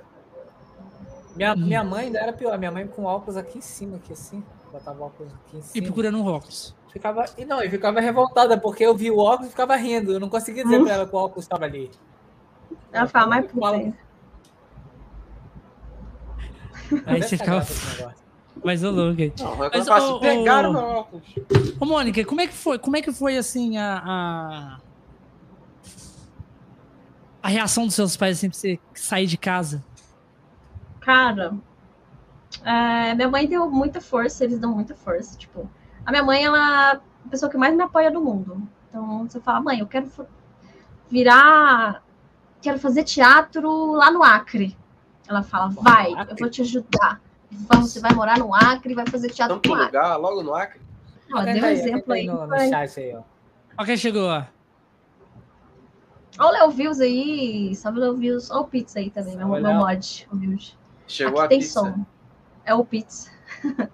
Minha, 1.35 1.53
Uhum. 1.55 1.61
minha 1.67 1.83
mãe 1.85 2.07
ainda 2.07 2.19
era 2.19 2.33
pior. 2.33 2.59
Minha 2.59 2.71
mãe 2.71 2.87
com 2.87 3.05
óculos 3.05 3.37
aqui 3.39 3.59
em 3.59 3.63
cima, 3.63 3.97
aqui 3.97 4.13
assim. 4.13 4.45
Botava 4.71 5.05
óculos 5.05 5.33
aqui 5.33 5.57
em 5.57 5.61
E 5.61 5.63
cima. 5.63 5.87
procurando 5.87 6.19
um 6.19 6.27
óculos. 6.27 6.75
Ficava, 6.93 7.25
e 7.39 7.45
não, 7.47 7.63
e 7.63 7.71
ficava 7.71 8.01
revoltada, 8.01 8.59
porque 8.59 8.85
eu 8.85 8.95
vi 8.95 9.11
o 9.11 9.19
óculos 9.19 9.47
e 9.49 9.51
ficava 9.51 9.75
rindo. 9.77 10.13
Eu 10.13 10.21
não 10.21 10.29
conseguia 10.29 10.63
dizer 10.65 10.79
Hum. 10.81 10.85
pra 10.85 10.95
ela 10.95 11.07
que 11.07 11.15
o 11.15 11.19
óculos 11.19 11.45
estava 11.47 11.65
ali. 11.65 11.91
Ela 12.93 13.07
fala 13.07 13.27
mais 13.29 13.47
puta. 13.51 13.95
Aí 17.07 17.23
você 17.23 17.37
ficava 17.37 17.67
mais 18.65 18.83
louco. 18.83 19.19
gente. 19.19 19.43
Não, 19.43 19.65
é 19.65 19.71
Mas, 19.73 19.89
faço, 19.89 20.15
ô, 20.15 20.21
pegaram 20.21 20.73
meu 20.73 20.81
óculos. 20.83 21.25
Ô, 21.81 21.85
Mônica, 21.85 22.25
como 22.25 22.41
é 22.41 22.47
que 22.47 22.55
foi? 22.55 22.79
Como 22.79 22.97
é 22.97 23.03
que 23.03 23.13
foi 23.13 23.37
assim 23.37 23.77
a. 23.79 24.03
a... 24.05 24.79
a 27.43 27.49
reação 27.49 27.87
dos 27.87 27.95
seus 27.95 28.17
pais 28.17 28.39
assim, 28.39 28.49
pra 28.49 28.59
você 28.59 28.79
sair 28.95 29.27
de 29.27 29.37
casa? 29.37 29.83
Cara, 31.01 31.55
é, 32.65 33.15
minha 33.15 33.29
mãe 33.29 33.47
deu 33.47 33.69
muita 33.71 34.01
força, 34.01 34.45
eles 34.45 34.59
dão 34.59 34.73
muita 34.73 34.95
força. 34.95 35.37
Tipo, 35.37 35.69
a 36.05 36.11
minha 36.11 36.23
mãe, 36.23 36.45
ela 36.45 36.93
é 36.93 36.97
a 36.97 37.29
pessoa 37.31 37.51
que 37.51 37.57
mais 37.57 37.75
me 37.75 37.83
apoia 37.83 38.11
do 38.11 38.21
mundo. 38.21 38.63
Então, 38.89 39.27
você 39.27 39.41
fala, 39.41 39.61
mãe, 39.61 39.81
eu 39.81 39.87
quero 39.87 40.11
virar. 41.11 42.03
Quero 42.61 42.79
fazer 42.79 43.03
teatro 43.03 43.93
lá 43.93 44.11
no 44.11 44.23
Acre. 44.23 44.77
Ela 45.33 45.43
fala, 45.43 45.69
vai, 45.71 46.13
eu 46.13 46.37
vou 46.39 46.51
te 46.51 46.61
ajudar. 46.63 47.21
Vamos, 47.51 47.91
você 47.93 48.01
vai 48.01 48.13
morar 48.15 48.39
no 48.39 48.55
Acre 48.55 48.95
vai 48.95 49.07
fazer 49.07 49.31
teatro 49.31 49.57
Tanto 49.57 49.69
no 49.71 49.75
Acre. 49.75 49.87
lugar, 49.99 50.17
logo 50.17 50.43
no 50.43 50.55
Acre. 50.55 50.81
Tenta 51.29 51.53
deu 51.53 51.63
um 51.63 51.67
aí, 51.67 51.73
exemplo 51.75 52.13
aí. 52.13 52.27
no, 52.27 52.41
no 52.43 52.47
vai. 52.49 52.69
chat 52.69 53.01
aí, 53.01 53.15
ó. 53.17 53.23
Ó, 53.79 53.85
quem 53.85 53.97
chegou, 53.97 54.29
ó. 54.29 54.45
Olha 56.39 56.49
o 56.49 56.53
Léo 56.53 56.71
Views 56.71 57.01
aí, 57.01 57.75
salve 57.75 57.99
o 57.99 58.03
Léo 58.03 58.17
Views. 58.17 58.51
Olha 58.51 58.61
o 58.61 58.65
Pizza 58.67 58.99
aí 58.99 59.11
também, 59.11 59.37
meu, 59.37 59.49
meu 59.49 59.75
mod. 59.75 60.29
humilde. 60.33 60.79
Chegou 61.07 61.39
Aqui 61.41 61.45
a 61.47 61.49
tem 61.49 61.59
pizza. 61.61 61.81
som. 61.81 62.07
É 62.65 62.75
o 62.75 62.85
Pizza. 62.85 63.31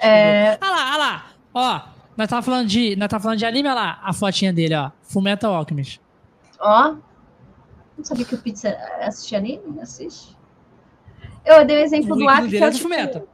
é, 0.00 0.58
Ah 0.60 0.70
lá, 0.70 0.94
ah 0.94 0.96
lá. 0.96 1.26
Ó, 1.52 1.80
nós 2.16 2.28
tava 2.28 2.42
falando 2.42 2.68
de, 2.68 2.94
nós 2.96 3.08
tava 3.08 3.22
falando 3.22 3.38
de 3.38 3.46
anime, 3.46 3.68
olha 3.68 3.74
lá, 3.74 4.00
a 4.02 4.12
fotinha 4.12 4.52
dele, 4.52 4.74
ó. 4.74 4.90
Fullmetal 5.02 5.54
Alchemist. 5.54 6.00
ó, 6.60 6.94
não 7.98 8.04
sabia 8.04 8.24
que 8.24 8.34
o 8.34 8.38
Pizza 8.38 8.76
assistia 9.00 9.38
anime? 9.38 9.80
Assiste. 9.80 10.36
Eu 11.44 11.64
dei 11.64 11.76
o 11.78 11.80
exemplo 11.80 12.16
do 12.16 12.28
Acre. 12.28 12.56
é 12.58 12.62
é, 12.62 12.70
do 12.70 12.76
tipo, 12.78 13.28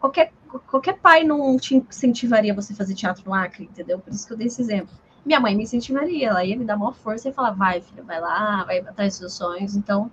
qualquer, 0.00 0.32
qualquer 0.70 0.98
pai 0.98 1.24
não 1.24 1.56
te 1.56 1.76
incentivaria 1.76 2.52
você 2.54 2.72
a 2.72 2.76
fazer 2.76 2.94
teatro 2.94 3.22
no 3.26 3.32
Acre, 3.34 3.64
entendeu? 3.64 3.98
Por 3.98 4.12
isso 4.12 4.26
que 4.26 4.32
eu 4.32 4.36
dei 4.36 4.46
esse 4.48 4.60
exemplo. 4.60 4.94
Minha 5.24 5.40
mãe 5.40 5.56
me 5.56 5.62
incentivaria, 5.62 6.28
ela 6.28 6.44
ia 6.44 6.56
me 6.56 6.64
dar 6.64 6.76
maior 6.76 6.94
força 6.94 7.28
e 7.28 7.32
falar, 7.32 7.52
vai, 7.52 7.80
filha, 7.80 8.02
vai 8.02 8.20
lá, 8.20 8.64
vai 8.64 8.78
atrás 8.80 9.12
dos 9.12 9.18
seus 9.18 9.32
sonhos. 9.34 9.74
Então, 9.74 10.10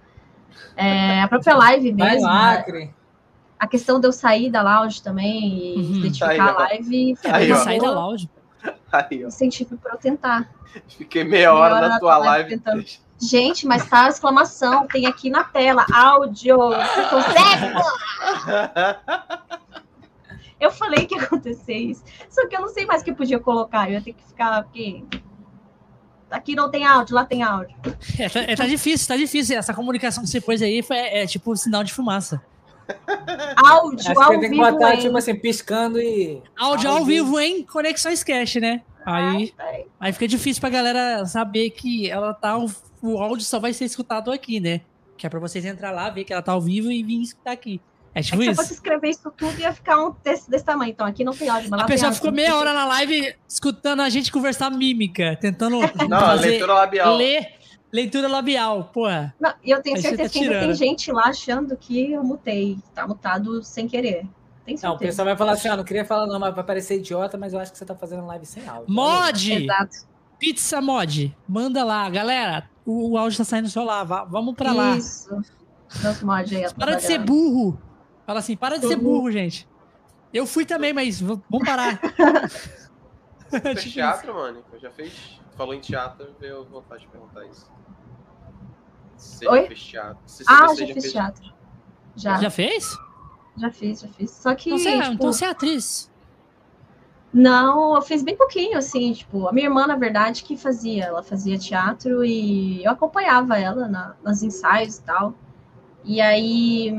é, 0.78 1.22
a 1.22 1.28
própria 1.28 1.56
live 1.56 1.92
Vai 1.92 2.12
mesmo, 2.12 2.28
no 2.28 2.34
né? 2.34 2.40
Acre. 2.58 2.94
a 3.60 3.68
questão 3.68 4.00
de 4.00 4.08
eu 4.08 4.14
sair 4.14 4.50
da 4.50 4.62
lounge 4.62 5.02
também 5.04 5.76
e 5.76 5.76
Uhum. 5.80 5.96
identificar 5.98 6.30
Aí, 6.32 6.40
a 6.40 6.52
live 6.54 7.16
Aí, 7.26 7.44
Ele 7.44 7.54
ó. 7.54 7.56
sai 7.58 7.80
da 7.80 7.92
lounge. 7.92 8.30
Aí, 8.92 9.26
ó. 9.26 9.28
incentivo 9.28 9.78
para 9.78 9.94
eu 9.94 9.98
tentar. 9.98 10.50
Fiquei 10.88 11.24
meia 11.26 11.54
hora 11.54 11.88
na 11.90 12.00
tua 12.00 12.18
live. 12.18 12.50
tentando. 12.52 12.86
Gente, 13.22 13.68
mas 13.68 13.88
tá 13.88 14.06
a 14.06 14.10
exclamação, 14.10 14.88
tem 14.88 15.06
aqui 15.06 15.30
na 15.30 15.44
tela, 15.44 15.86
áudio, 15.94 16.58
você 16.58 17.06
consegue? 17.10 17.74
Eu 20.60 20.72
falei 20.72 21.06
que 21.08 21.16
ia 21.16 21.24
acontecer 21.24 21.74
isso, 21.74 22.04
só 22.30 22.48
que 22.48 22.56
eu 22.56 22.62
não 22.62 22.70
sei 22.70 22.86
mais 22.86 23.02
o 23.02 23.06
que 23.06 23.12
podia 23.12 23.40
colocar, 23.40 23.88
eu 23.88 23.94
ia 23.94 24.02
ter 24.02 24.14
que 24.14 24.24
ficar, 24.24 24.62
porque 24.62 25.04
aqui 26.30 26.56
não 26.56 26.70
tem 26.70 26.86
áudio, 26.86 27.16
lá 27.16 27.26
tem 27.26 27.42
áudio. 27.42 27.76
É, 28.20 28.30
tá, 28.30 28.40
é, 28.42 28.56
tá 28.56 28.68
difícil, 28.68 29.08
tá 29.08 29.18
difícil. 29.18 29.58
Essa 29.58 29.74
comunicação 29.74 30.24
que 30.24 30.30
você 30.30 30.40
pôs 30.40 30.62
aí 30.62 30.84
foi, 30.84 30.98
é, 30.98 31.26
tipo 31.26 31.56
sinal 31.56 31.84
de 31.84 31.92
fumaça. 31.92 32.40
Áudio 33.56 34.12
Acho 34.12 34.22
ao 34.22 34.30
tenho 34.30 34.42
que 34.42 34.50
vivo, 34.50 34.72
botar, 34.72 34.94
hein? 34.94 35.02
tipo 35.02 35.18
assim, 35.18 35.36
piscando 35.36 36.00
e. 36.00 36.42
Áudio 36.56 36.90
ao 36.90 36.98
Áudio. 36.98 37.08
vivo 37.08 37.40
em 37.40 37.64
Conexões 37.64 38.24
Cash, 38.24 38.56
né? 38.56 38.82
Aí, 39.06 39.54
Ai, 39.58 39.86
aí 40.00 40.14
fica 40.14 40.28
difícil 40.28 40.62
pra 40.62 40.70
galera 40.70 41.26
saber 41.26 41.72
que 41.72 42.10
ela 42.10 42.34
tá. 42.34 42.56
O, 43.02 43.18
áudio 43.20 43.46
só 43.46 43.60
vai 43.60 43.74
ser 43.74 43.86
escutado 43.86 44.32
aqui, 44.32 44.60
né? 44.60 44.82
Que 45.18 45.26
é 45.26 45.30
pra 45.30 45.40
vocês 45.40 45.66
entrar 45.66 45.92
lá, 45.92 46.10
ver 46.10 46.24
que 46.24 46.34
ela 46.34 46.42
tá 46.42 46.52
ao 46.52 46.62
vivo 46.62 46.92
e 46.92 47.04
vir 47.04 47.22
escutar 47.22 47.52
aqui. 47.52 47.80
É 48.14 48.20
É 48.20 48.24
tipo 48.24 48.38
que 48.38 48.44
se 48.44 48.50
eu 48.50 48.52
isso. 48.54 48.62
fosse 48.62 48.74
escrever 48.74 49.10
isso 49.10 49.32
tudo, 49.38 49.58
ia 49.60 49.72
ficar 49.74 49.98
um 50.04 50.12
texto 50.12 50.50
desse 50.50 50.66
tamanho. 50.66 50.92
Então, 50.92 51.08
aqui 51.08 51.24
não 51.24 51.34
tem 51.34 51.48
áudio, 51.50 51.70
mas 51.70 51.82
A 51.82 51.86
pessoa 51.86 52.12
ficou 52.12 52.32
meia 52.32 52.56
hora 52.58 52.74
na 52.74 52.86
live 52.86 53.36
escutando 53.48 54.02
a 54.02 54.10
gente 54.10 54.32
conversar 54.32 54.70
mímica, 54.70 55.38
tentando 55.40 55.80
Não, 56.10 56.20
fazer, 56.20 56.50
leitura 56.50 56.74
labial. 56.74 57.16
ler 57.16 57.48
leitura 57.92 58.28
labial. 58.28 58.86
Porra, 58.94 59.34
Não, 59.40 59.54
e 59.64 59.70
eu 59.72 59.82
tenho 59.82 59.96
Aí 59.96 60.02
certeza 60.02 60.24
tá 60.24 60.40
que 60.40 60.40
ainda 60.46 60.60
tem 60.60 60.74
gente 60.76 61.12
lá 61.12 61.24
achando 61.28 61.76
que 61.78 62.12
eu 62.12 62.24
mutei. 62.24 62.78
Tá 62.94 63.08
mutado 63.08 63.64
sem 63.64 63.88
querer. 63.88 64.26
Tem 64.66 64.76
Não, 64.76 64.76
o 64.76 64.78
certeza. 64.78 64.98
pessoal 65.00 65.26
vai 65.26 65.38
falar 65.38 65.52
assim, 65.54 65.70
ó, 65.70 65.76
não 65.78 65.84
queria 65.84 66.06
falar 66.06 66.28
não, 66.28 66.40
mas 66.40 66.54
vai 66.54 66.64
parecer 66.64 66.98
idiota, 66.98 67.38
mas 67.38 67.54
eu 67.54 67.60
acho 67.60 67.72
que 67.72 67.78
você 67.78 67.86
tá 67.86 67.96
fazendo 67.96 68.26
live 68.28 68.46
sem 68.46 68.68
áudio. 68.68 68.86
mod! 68.94 69.54
Exato. 69.54 69.98
Pizza 70.40 70.82
mod! 70.82 71.36
Manda 71.48 71.84
lá, 71.84 72.10
galera. 72.10 72.70
O, 72.86 73.12
o 73.12 73.18
áudio 73.18 73.38
tá 73.38 73.44
saindo 73.44 73.70
só 73.70 73.84
lá. 73.84 74.04
vá- 74.04 74.24
vamos 74.26 74.56
pra 74.56 74.72
lá. 74.74 74.98
Isso. 74.98 75.30
Para 76.78 76.96
de 76.96 77.04
ser 77.04 77.20
burro. 77.20 77.80
Fala 78.26 78.40
assim, 78.40 78.56
para 78.56 78.78
de 78.80 78.88
ser 78.88 78.98
Uhum. 78.98 79.04
burro, 79.04 79.32
gente. 79.32 79.68
Eu 80.34 80.46
fui 80.48 80.66
também, 80.66 80.94
mas 80.94 81.20
vamos 81.22 81.44
parar. 81.66 82.00
Fez 83.62 83.84
teatro, 83.92 84.34
mano? 84.34 84.64
Eu 84.72 84.80
já 84.80 84.90
fez. 84.92 85.12
Falou 85.58 85.74
em 85.74 85.82
teatro, 85.82 86.34
veio 86.40 86.64
vontade 86.66 87.02
de 87.02 87.08
perguntar 87.10 87.46
isso. 87.48 87.70
Se 89.18 89.48
Oi? 89.48 89.62
já 89.62 89.68
fez 89.68 89.84
teatro. 89.84 90.18
Ah, 90.48 90.68
você 90.68 90.88
já 90.88 90.94
fiz 90.94 91.12
teatro. 91.12 91.44
Já, 92.16 92.36
já, 92.36 92.42
Já 92.44 92.50
fez? 92.50 92.98
fiz, 93.74 94.00
já 94.02 94.08
fiz. 94.08 94.32
Só 94.32 94.56
que, 94.56 94.70
Então 94.70 94.80
você, 94.80 94.90
é- 94.90 95.02
tipo, 95.02 95.14
então 95.14 95.34
você 95.34 95.46
é 95.46 95.50
atriz. 95.50 96.11
Não, 97.34 97.96
eu 97.96 98.02
fiz 98.02 98.22
bem 98.22 98.36
pouquinho, 98.36 98.78
assim, 98.78 99.14
tipo, 99.14 99.48
a 99.48 99.54
minha 99.54 99.68
irmã, 99.68 99.88
na 99.88 99.96
verdade, 99.96 100.44
que 100.44 100.58
fazia, 100.58 101.06
ela 101.06 101.24
fazia 101.24 101.58
teatro 101.58 102.26
e 102.26 102.84
eu 102.84 102.92
acompanhava 102.92 103.58
ela 103.58 103.88
na, 103.88 104.16
nas 104.22 104.44
ensaios 104.44 104.98
e 104.98 105.04
tal. 105.04 105.34
E 106.04 106.20
aí, 106.20 106.94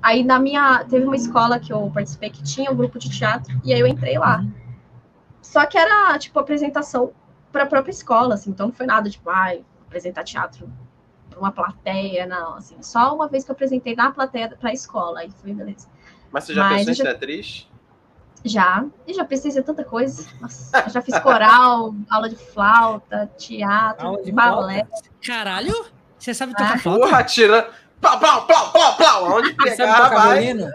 aí 0.00 0.22
na 0.22 0.38
minha, 0.38 0.84
teve 0.84 1.04
uma 1.04 1.16
escola 1.16 1.58
que 1.58 1.72
eu 1.72 1.90
participei 1.92 2.30
que 2.30 2.42
tinha 2.42 2.70
um 2.70 2.76
grupo 2.76 2.98
de 2.98 3.10
teatro 3.10 3.60
e 3.64 3.72
aí 3.72 3.80
eu 3.80 3.86
entrei 3.86 4.16
lá. 4.16 4.44
Só 5.42 5.66
que 5.66 5.76
era, 5.76 6.16
tipo, 6.16 6.38
apresentação 6.38 7.12
para 7.50 7.64
a 7.64 7.66
própria 7.66 7.90
escola, 7.90 8.34
assim, 8.34 8.50
então 8.50 8.68
não 8.68 8.74
foi 8.74 8.86
nada, 8.86 9.10
tipo, 9.10 9.28
ai, 9.28 9.64
apresentar 9.86 10.22
teatro 10.22 10.70
para 11.28 11.40
uma 11.40 11.50
plateia, 11.50 12.26
não, 12.26 12.54
assim, 12.54 12.76
só 12.80 13.12
uma 13.12 13.26
vez 13.26 13.44
que 13.44 13.50
eu 13.50 13.54
apresentei 13.54 13.96
na 13.96 14.12
plateia 14.12 14.48
para 14.48 14.70
a 14.70 14.72
escola, 14.72 15.20
aí 15.20 15.30
foi 15.30 15.52
beleza. 15.52 15.88
Mas 16.30 16.44
você 16.44 16.54
já 16.54 16.62
Mas 16.62 16.86
pensou 16.86 16.92
em 16.92 16.94
ser 16.94 17.08
atriz? 17.08 17.68
Já, 18.44 18.84
e 19.06 19.12
já 19.12 19.24
pensei 19.24 19.50
em 19.50 19.62
tanta 19.62 19.84
coisa. 19.84 20.26
Nossa, 20.40 20.82
eu 20.86 20.90
já 20.90 21.02
fiz 21.02 21.18
coral, 21.18 21.94
aula 22.10 22.28
de 22.28 22.36
flauta, 22.36 23.30
teatro, 23.36 24.06
Aula 24.06 24.22
de 24.22 24.32
balé. 24.32 24.86
Caralho? 25.24 25.74
Você 26.18 26.32
sabe 26.34 26.52
tocar 26.52 26.74
Ah. 26.74 26.78
flauta? 26.78 27.06
Porra, 27.06 27.24
tirando. 27.24 27.66
Plau, 28.00 28.18
plau, 28.18 28.46
plau, 28.46 28.72
plau, 28.72 28.96
plau. 28.96 29.38
Onde 29.38 29.48
Você 29.54 29.76
sabe 29.76 29.92
pegar, 29.92 30.08
tocar 30.08 30.26
vai. 30.26 30.38
violino? 30.40 30.70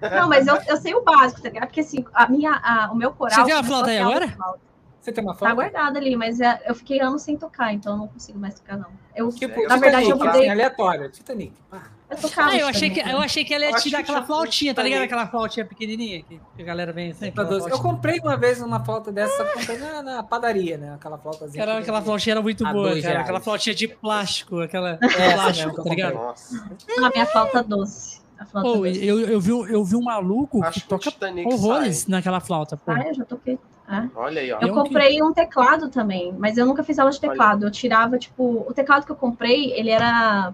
Não, 0.00 0.26
mas 0.28 0.46
eu, 0.46 0.56
eu 0.68 0.76
sei 0.78 0.94
o 0.94 1.02
básico, 1.04 1.42
tá 1.42 1.48
ligado? 1.50 1.66
Porque 1.66 1.80
assim, 1.80 2.02
a 2.14 2.26
minha, 2.28 2.52
a- 2.64 2.88
o 2.90 2.94
meu 2.96 3.12
coral. 3.12 3.34
Você 3.34 3.44
tem 3.44 3.54
uma 3.54 3.62
começou 3.62 3.76
flauta 3.84 3.90
aí 3.90 3.98
agora? 3.98 4.28
flauta. 4.28 4.60
Você 5.02 5.12
tem 5.12 5.22
uma 5.22 5.34
Tá 5.34 5.38
foto? 5.38 5.54
guardada 5.54 5.98
ali, 5.98 6.16
mas 6.16 6.40
é, 6.40 6.62
eu 6.66 6.74
fiquei 6.74 7.00
anos 7.00 7.20
sem 7.22 7.36
tocar, 7.36 7.72
então 7.74 7.92
eu 7.92 7.98
não 7.98 8.08
consigo 8.08 8.38
mais 8.38 8.54
tocar, 8.54 8.76
não. 8.78 8.88
Eu, 9.14 9.28
Tipo, 9.30 9.68
Na 9.68 9.76
verdade, 9.76 10.08
eu 10.08 10.16
Titanic, 10.16 10.24
mudei. 10.24 10.40
assim, 10.40 10.50
aleatório. 10.50 11.10
Titanic. 11.10 11.52
Ah, 11.70 11.82
Eu 12.08 12.16
tocava. 12.16 12.50
Ah, 12.50 12.56
eu 12.56 12.68
achei, 12.68 12.88
que, 12.88 13.00
eu 13.00 13.18
achei 13.18 13.44
que 13.44 13.52
ela 13.52 13.64
ia 13.64 13.72
te 13.72 13.90
dar 13.90 13.98
que 13.98 14.04
aquela 14.04 14.22
flautinha, 14.22 14.72
tá 14.74 14.82
ligado? 14.82 15.02
Aquela 15.02 15.26
flautinha 15.26 15.66
pequenininha 15.66 16.22
que 16.22 16.40
que 16.56 16.62
a 16.62 16.64
galera 16.64 16.92
vem 16.92 17.10
assim. 17.10 17.32
Pra 17.32 17.44
aquela 17.44 17.58
doce. 17.58 17.70
Eu 17.70 17.80
comprei 17.80 18.20
uma 18.20 18.36
vez 18.36 18.60
uma 18.60 18.84
flauta 18.84 19.10
dessa, 19.10 19.44
que 19.44 19.54
comprei 19.54 19.78
na, 19.78 20.02
na 20.02 20.22
padaria, 20.22 20.78
né? 20.78 20.94
Aquela 20.94 21.18
flautazinha. 21.18 21.64
Cara, 21.64 21.76
que 21.78 21.82
aquela 21.82 22.02
flautinha 22.02 22.34
era 22.34 22.42
muito 22.42 22.64
boa, 22.64 22.88
cara. 22.90 23.00
reais. 23.00 23.20
Aquela 23.20 23.40
flautinha 23.40 23.74
de 23.74 23.88
plástico, 23.88 24.60
aquela 24.60 24.98
Essa 25.02 25.34
plástico, 25.34 25.74
que 25.74 25.82
tá 25.82 25.90
ligado? 25.90 26.14
Nossa. 26.14 26.70
A 26.98 27.10
minha 27.10 27.26
flauta 27.26 27.62
doce. 27.62 28.20
Doce. 28.52 29.04
eu, 29.04 29.20
eu, 29.20 29.40
vi, 29.40 29.50
eu 29.50 29.82
vi 29.82 29.96
um 29.96 30.02
maluco 30.02 30.62
Acho 30.62 30.74
que 30.74 30.80
que 30.80 30.86
o 30.86 30.98
toca 30.98 31.10
Titanic 31.10 31.50
horrores 31.50 31.98
sai. 31.98 32.10
naquela 32.10 32.38
flauta, 32.38 32.76
pô. 32.76 32.92
Ah, 32.92 33.02
eu 33.08 33.14
já 33.14 33.24
toquei. 33.24 33.58
Ah. 33.88 34.08
Olha 34.14 34.40
aí, 34.40 34.52
ó. 34.52 34.58
Eu 34.60 34.68
Eu 34.68 34.74
comprei 34.74 35.22
um 35.22 35.32
teclado 35.32 35.88
também, 35.88 36.34
mas 36.38 36.58
eu 36.58 36.66
nunca 36.66 36.82
fiz 36.84 36.98
aula 36.98 37.10
de 37.10 37.20
teclado. 37.20 37.64
Eu 37.64 37.70
tirava, 37.70 38.18
tipo, 38.18 38.64
o 38.68 38.74
teclado 38.74 39.06
que 39.06 39.12
eu 39.12 39.16
comprei, 39.16 39.72
ele 39.72 39.90
era. 39.90 40.52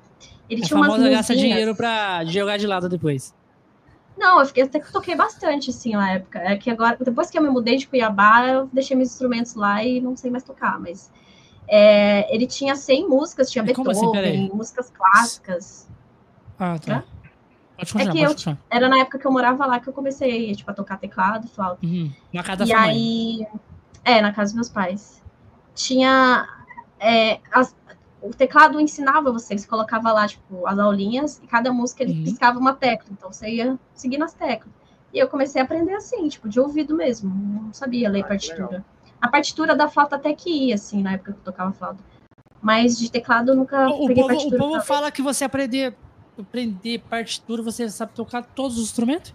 Ele 0.51 0.62
A 0.62 0.66
tinha 0.66 0.78
umas 0.78 1.02
gasta 1.10 1.35
dinheiro 1.35 1.74
pra 1.74 2.24
jogar 2.24 2.59
de 2.59 2.66
lado 2.66 2.89
depois. 2.89 3.35
Não, 4.16 4.40
eu, 4.40 4.47
fiquei, 4.47 4.62
até 4.64 4.78
que 4.78 4.93
toquei 4.93 5.14
bastante, 5.16 5.70
assim, 5.70 5.93
na 5.93 6.12
época. 6.12 6.39
É 6.39 6.56
que 6.56 6.70
agora, 6.70 6.97
depois 7.01 7.31
que 7.31 7.39
eu 7.39 7.43
me 7.43 7.48
mudei 7.48 7.77
de 7.78 7.86
Cuiabá, 7.89 8.47
eu 8.47 8.69
deixei 8.73 8.97
meus 8.97 9.10
instrumentos 9.10 9.55
lá 9.55 9.82
e 9.82 10.01
não 10.01 10.16
sei 10.16 10.31
mais 10.31 10.44
tocar, 10.44 10.78
mas. 10.78 11.10
é, 11.66 12.32
ele 12.35 12.47
tinha 12.47 12.77
100 12.77 13.09
músicas, 13.09 13.51
tinha 13.51 13.64
como 13.74 13.90
assim? 13.90 14.01
Beethoven, 14.02 14.23
Peraí. 14.23 14.51
músicas 14.52 14.90
clássicas. 14.90 15.89
Ah, 16.59 16.78
tá. 16.78 17.02
Pode 17.78 17.93
continuar, 17.93 18.02
É 18.02 18.12
que 18.12 18.23
eu- 18.23 18.28
continuar. 18.31 18.59
Era 18.70 18.89
na 18.89 18.98
época 18.98 19.19
que 19.19 19.27
eu 19.27 19.32
morava 19.32 19.64
lá 19.66 19.81
que 19.81 19.89
eu 19.89 19.93
comecei, 19.93 20.55
tipo, 20.55 20.70
a 20.70 20.74
tocar 20.74 20.98
teclado, 20.98 21.48
flauta. 21.48 21.85
Uhum. 21.85 22.12
Na 22.32 22.43
casa 22.43 22.59
da 22.59 22.64
E 22.64 22.69
sua 22.69 22.81
mãe. 22.81 22.90
aí. 22.90 23.47
É, 24.05 24.20
na 24.20 24.32
casa 24.32 24.51
dos 24.51 24.55
meus 24.55 24.69
pais. 24.69 25.23
Tinha. 25.74 26.47
é, 27.01 27.40
as- 27.51 27.74
o 28.23 28.31
teclado 28.31 28.81
ensinava 28.81 29.32
você, 29.32 29.59
você 29.59 29.66
colocava 29.66 30.12
lá, 30.12 30.27
tipo, 30.28 30.66
as 30.66 30.78
aulinhas, 30.78 31.40
e 31.43 31.47
cada 31.47 31.73
música 31.73 32.03
ele 32.03 32.12
Uhum. 32.12 32.24
piscava 32.24 32.59
uma 32.59 32.73
tecla. 32.74 33.09
Então 33.11 33.32
você 33.32 33.49
ia 33.49 33.78
seguindo 33.94 34.24
as 34.24 34.32
teclas. 34.32 34.73
E 35.12 35.19
eu 35.19 35.28
comecei 35.28 35.61
a 35.61 35.65
aprender 35.65 35.94
assim, 35.94 36.28
tipo, 36.28 36.49
de 36.49 36.59
ouvido 36.61 36.94
mesmo. 36.97 37.31
Não 37.65 37.73
sabia 37.73 38.09
ler 38.09 38.23
Ah, 38.24 38.28
partitura. 38.28 38.85
A 39.20 39.28
partitura 39.28 39.74
da 39.77 39.89
flauta 39.89 40.16
até 40.16 40.32
que 40.35 40.51
ia, 40.69 40.74
assim, 40.74 41.03
na 41.03 41.12
época 41.12 41.32
que 41.32 41.39
eu 41.39 41.44
tocava 41.44 41.73
flauta. 41.73 42.03
Mas 42.61 42.97
de 42.99 43.11
teclado 43.11 43.51
eu 43.53 43.57
nunca 43.57 43.89
O, 43.89 44.05
o 44.05 44.07
peguei 44.07 44.23
povo, 44.23 44.24
o 44.24 44.28
partitura. 44.28 44.59
povo 44.62 44.73
pra- 44.74 44.81
fala 44.82 45.11
que 45.11 45.20
você 45.20 45.44
aprender, 45.44 45.94
aprender 46.39 46.99
partitura, 47.11 47.62
você 47.62 47.89
sabe 47.90 48.12
tocar 48.15 48.43
todos 48.43 48.78
os 48.78 48.85
instrumentos? 48.85 49.35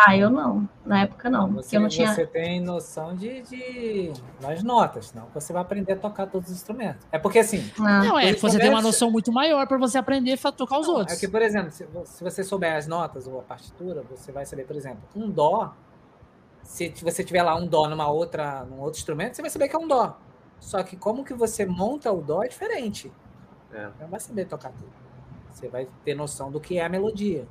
Ah, 0.00 0.16
eu 0.16 0.30
não. 0.30 0.68
Na 0.86 1.00
época 1.00 1.28
não. 1.28 1.48
porque 1.48 1.62
Você, 1.64 1.76
eu 1.76 1.80
não 1.80 1.88
tinha. 1.88 2.14
você 2.14 2.24
tem 2.24 2.60
noção 2.60 3.16
de, 3.16 3.42
de 3.42 4.12
das 4.40 4.62
notas, 4.62 5.12
não? 5.12 5.26
Você 5.34 5.52
vai 5.52 5.60
aprender 5.60 5.94
a 5.94 5.96
tocar 5.96 6.28
todos 6.28 6.50
os 6.50 6.54
instrumentos. 6.54 7.04
É 7.10 7.18
porque 7.18 7.40
assim, 7.40 7.68
Ah, 7.80 8.04
Não, 8.04 8.16
é, 8.16 8.32
você 8.32 8.58
tem 8.60 8.70
uma 8.70 8.80
noção 8.80 9.10
muito 9.10 9.32
maior 9.32 9.66
pra 9.66 9.76
você 9.76 9.98
aprender 9.98 10.38
a 10.42 10.52
tocar 10.52 10.78
os 10.78 10.86
Não, 10.86 10.94
outros. 10.98 11.16
É 11.16 11.20
que, 11.20 11.26
por 11.26 11.42
exemplo, 11.42 11.72
se, 11.72 11.84
se 12.04 12.22
você 12.22 12.44
souber 12.44 12.76
as 12.76 12.86
notas 12.86 13.26
ou 13.26 13.40
a 13.40 13.42
partitura, 13.42 14.02
você 14.08 14.30
vai 14.30 14.46
saber, 14.46 14.66
por 14.66 14.76
exemplo, 14.76 15.02
um 15.16 15.28
dó. 15.28 15.74
Se 16.62 16.94
você 17.02 17.24
tiver 17.24 17.42
lá 17.42 17.56
um 17.56 17.66
dó 17.66 17.88
numa 17.88 18.08
outra, 18.08 18.64
num 18.70 18.78
outro 18.80 19.00
instrumento, 19.00 19.34
você 19.34 19.42
vai 19.42 19.50
saber 19.50 19.68
que 19.68 19.74
é 19.74 19.78
um 19.80 19.88
dó. 19.88 20.16
Só 20.60 20.80
que 20.84 20.96
como 20.96 21.24
que 21.24 21.34
você 21.34 21.66
monta 21.66 22.12
o 22.12 22.20
dó 22.22 22.44
é 22.44 22.48
diferente. 22.48 23.10
É. 23.72 23.86
Você 23.88 24.02
não 24.02 24.10
vai 24.10 24.20
saber 24.20 24.44
tocar 24.44 24.70
tudo. 24.70 24.92
Você 25.50 25.66
vai 25.68 25.88
ter 26.04 26.14
noção 26.14 26.52
do 26.52 26.60
que 26.60 26.78
é 26.78 26.84
a 26.84 26.88
melodia. 26.88 27.48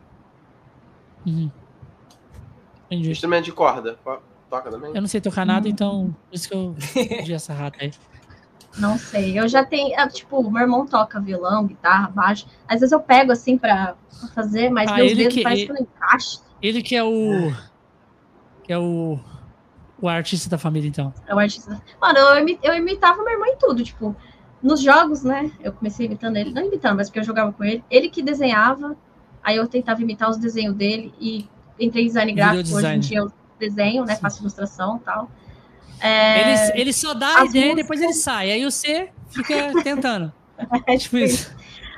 Uhum. 1.26 1.52
Entendi. 2.90 3.12
Instrumento 3.12 3.46
de 3.46 3.52
corda. 3.52 3.98
Toca 4.50 4.70
também? 4.72 4.92
Eu 4.96 5.02
não 5.02 5.08
sei 5.08 5.20
tocar 5.20 5.46
nada, 5.46 5.68
então 5.68 6.16
por 6.30 6.36
isso 6.36 6.48
que 6.50 6.56
eu 6.56 6.76
pedi 6.94 7.34
essa 7.34 7.54
rata 7.54 7.78
aí. 7.82 7.92
Não 8.78 8.98
sei, 8.98 9.38
eu 9.38 9.48
já 9.48 9.66
tenho, 9.66 10.00
ah, 10.00 10.08
tipo, 10.08 10.50
meu 10.52 10.62
irmão 10.62 10.86
toca 10.86 11.20
violão, 11.20 11.66
guitarra, 11.66 12.10
baixo. 12.10 12.46
Às 12.68 12.80
vezes 12.80 12.92
eu 12.92 13.00
pego 13.00 13.32
assim 13.32 13.58
pra 13.58 13.96
fazer, 14.36 14.70
mas 14.70 14.90
Ah, 14.92 14.96
meus 14.98 15.16
dedos 15.16 15.34
que- 15.34 15.42
parece 15.44 15.62
ele- 15.64 15.68
que 15.68 15.74
não 15.74 15.82
encaixa. 15.82 16.40
Ele 16.62 16.82
que 16.84 16.96
é 16.96 17.04
o. 17.04 17.52
Que 18.64 18.72
é 18.74 18.78
o. 18.78 19.20
O 20.00 20.08
artista 20.08 20.48
da 20.48 20.60
família, 20.60 20.88
então. 20.88 21.12
É 21.26 21.34
o 21.34 21.40
artista. 21.40 21.82
Mano, 22.00 22.20
eu, 22.20 22.58
eu 22.62 22.74
imitava 22.76 23.24
meu 23.24 23.34
irmão 23.34 23.48
em 23.48 23.58
tudo, 23.58 23.84
tipo, 23.84 24.16
nos 24.62 24.80
jogos, 24.80 25.24
né? 25.24 25.52
Eu 25.60 25.74
comecei 25.74 26.06
imitando 26.06 26.38
ele, 26.38 26.52
não 26.54 26.64
imitando, 26.64 26.98
mas 26.98 27.10
porque 27.10 27.20
eu 27.20 27.24
jogava 27.24 27.52
com 27.52 27.64
ele. 27.64 27.84
Ele 27.90 28.08
que 28.10 28.22
desenhava, 28.22 28.96
aí 29.44 29.56
eu 29.56 29.68
tentava 29.68 30.00
imitar 30.04 30.30
os 30.30 30.38
desenhos 30.38 30.76
dele 30.76 31.12
e 31.20 31.50
entrei 31.80 32.04
em 32.04 32.08
design 32.08 32.32
gráfico. 32.34 32.76
Hoje 32.76 32.88
em 32.88 33.00
dia 33.00 33.18
eu 33.20 33.32
desenho, 33.60 34.06
né? 34.06 34.16
Sim. 34.16 34.22
Faço 34.22 34.42
ilustração 34.42 34.98
e 34.98 35.00
tal. 35.00 35.32
É, 36.00 36.42
Ele, 36.72 36.82
ele 36.82 36.94
só 36.94 37.14
dá 37.14 37.28
a 37.40 37.46
ideia 37.46 37.66
e 37.66 37.70
músicas- 37.70 37.76
depois 37.76 38.02
ele 38.02 38.14
sai. 38.14 38.52
Aí 38.52 38.64
você 38.64 39.10
fica 39.30 39.72
tentando. 39.84 40.32
é 40.86 40.98
Tipo 40.98 41.18
isso. 41.18 41.56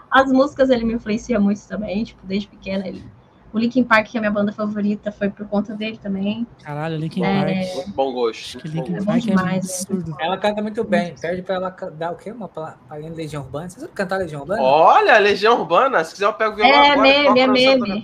As 0.10 0.32
músicas 0.32 0.70
ele 0.70 0.86
me 0.86 0.94
influencia 0.94 1.40
muito 1.40 1.62
também, 1.68 2.04
tipo, 2.04 2.26
desde 2.26 2.48
pequena. 2.48 2.88
Ele... 2.88 3.04
O 3.52 3.58
Linkin 3.58 3.84
Park, 3.84 4.08
que 4.08 4.18
é 4.18 4.20
a 4.20 4.22
minha 4.22 4.32
banda 4.32 4.52
favorita, 4.54 5.12
foi 5.12 5.30
por 5.30 5.48
conta 5.48 5.74
dele 5.74 5.98
também. 6.02 6.46
Caralho, 6.64 6.98
Linkin 6.98 7.24
É. 7.24 7.40
Park. 7.66 7.76
Muito 7.76 7.92
bom 7.92 8.14
gosto. 8.14 8.58
Acho 8.58 8.60
que 8.60 8.70
bom 8.70 8.76
Linkin 8.76 8.94
gosto. 8.94 9.06
Park 9.08 9.18
é 9.18 9.22
demais, 9.26 9.66
absurdo. 9.66 10.16
Ela 10.20 10.38
canta 10.38 10.62
muito 10.62 10.84
bem. 10.84 11.16
Pede 11.20 11.42
pra 11.42 11.56
ela 11.56 11.70
dar 11.98 12.12
o 12.12 12.16
quê? 12.16 12.32
Uma 12.32 12.48
palhinha 12.48 13.10
de 13.10 13.18
Legião 13.18 13.42
Urbana. 13.44 13.68
Você 13.70 13.80
sabe 13.80 13.92
cantar 13.94 14.18
Legião 14.18 14.42
Urbana? 14.42 14.62
Olha, 14.62 15.18
Legião 15.18 15.60
Urbana. 15.60 16.04
Se 16.04 16.14
quiser, 16.14 16.26
eu 16.26 16.34
pego 16.34 16.54
o 16.54 16.56
violão 16.56 16.74
É 16.74 16.92
agora. 16.92 17.02
meme, 17.02 17.40
é 17.40 17.44
pra 17.46 17.54
você 17.56 17.76
meme. 17.76 18.02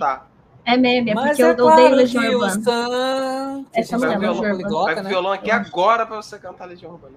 É 0.68 0.76
meme, 0.76 1.12
é 1.12 1.14
Mas 1.14 1.28
porque 1.28 1.42
é 1.42 1.46
eu 1.46 1.50
odeio 1.52 1.66
claro 1.68 1.94
Legião 1.94 2.22
que 2.24 2.28
o 2.28 2.32
Urbana. 2.40 2.54
Você 2.60 3.96
não 3.96 4.04
é 4.04 4.16
Legião 4.16 4.18
violão 4.18 4.34
Urbana. 4.34 4.50
poliglota, 4.56 4.86
Pega 4.88 5.00
o 5.00 5.04
né? 5.04 5.10
violão 5.10 5.32
aqui 5.32 5.50
agora 5.50 6.06
pra 6.06 6.16
você 6.16 6.38
cantar 6.40 6.64
Legião 6.66 6.90
Urbana. 6.92 7.14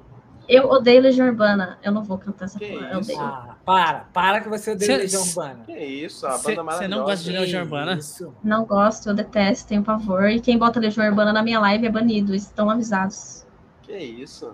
Eu 0.47 0.67
odeio 0.69 1.01
Legião 1.01 1.27
Urbana. 1.27 1.77
Eu 1.83 1.91
não 1.91 2.03
vou 2.03 2.17
cantar 2.19 2.45
essa 2.45 2.57
Que 2.59 2.67
porra. 2.71 2.87
Isso? 2.91 2.97
odeio. 3.11 3.19
Ah, 3.21 3.55
para. 3.65 3.99
Para 4.13 4.41
que 4.41 4.49
você 4.49 4.71
odeia 4.71 4.95
Cê- 4.95 4.97
Legião 4.97 5.21
Urbana. 5.23 5.63
Que 5.65 5.77
isso, 5.77 6.25
a 6.27 6.29
banda 6.31 6.41
cê 6.43 6.55
maravilhosa. 6.61 6.87
não 6.87 7.03
gosta 7.05 7.23
de 7.23 7.31
Legião 7.37 7.61
Urbana? 7.63 7.93
Isso. 7.97 8.33
Não 8.43 8.65
gosto, 8.65 9.09
eu 9.09 9.13
detesto, 9.15 9.67
tenho 9.67 9.83
pavor. 9.83 10.29
E 10.29 10.39
quem 10.39 10.57
bota 10.57 10.79
Legião 10.79 11.07
Urbana 11.07 11.33
na 11.33 11.41
minha 11.43 11.59
live 11.59 11.87
é 11.87 11.91
banido. 11.91 12.35
Estão 12.35 12.69
avisados. 12.69 13.45
Que 13.83 13.97
isso. 13.97 14.53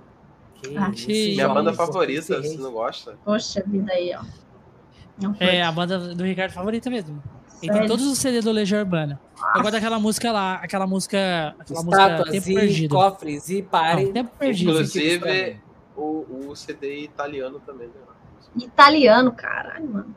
Que 0.62 0.78
Ah, 0.78 0.90
isso, 0.94 1.08
Minha 1.08 1.50
banda 1.50 1.72
você 1.72 1.78
favorita, 1.78 2.42
você 2.42 2.58
não 2.58 2.72
gosta? 2.72 3.18
Poxa 3.26 3.62
vida 3.66 3.92
aí, 3.92 4.14
ó. 4.18 4.24
É 5.40 5.62
a 5.64 5.72
banda 5.72 5.98
do 6.16 6.24
Ricardo 6.24 6.52
favorita 6.52 6.90
mesmo. 6.90 7.22
Ele 7.62 7.72
tem 7.72 7.72
Sério? 7.74 7.88
todos 7.88 8.06
os 8.06 8.18
CD 8.18 8.42
do 8.42 8.52
Legião 8.52 8.80
Urbana. 8.82 9.20
Eu 9.56 9.62
gosto 9.62 9.72
daquela 9.74 10.00
música 10.00 10.32
lá, 10.32 10.56
aquela 10.56 10.86
música. 10.86 11.56
Aquela 11.60 11.84
música 11.84 12.24
Tempo 12.32 12.50
e 12.50 12.56
Perdido. 12.56 12.96
cofres 12.96 13.50
e 13.50 13.62
pare. 13.64 14.06
Não, 14.06 14.14
Tempo 14.14 14.32
Perdido. 14.38 14.72
Inclusive, 14.72 15.60
o, 15.96 16.48
o 16.50 16.56
CD 16.56 17.00
italiano 17.04 17.60
também, 17.66 17.88
né? 17.88 17.94
Italiano, 18.58 19.32
caralho, 19.32 19.88
mano. 19.90 20.16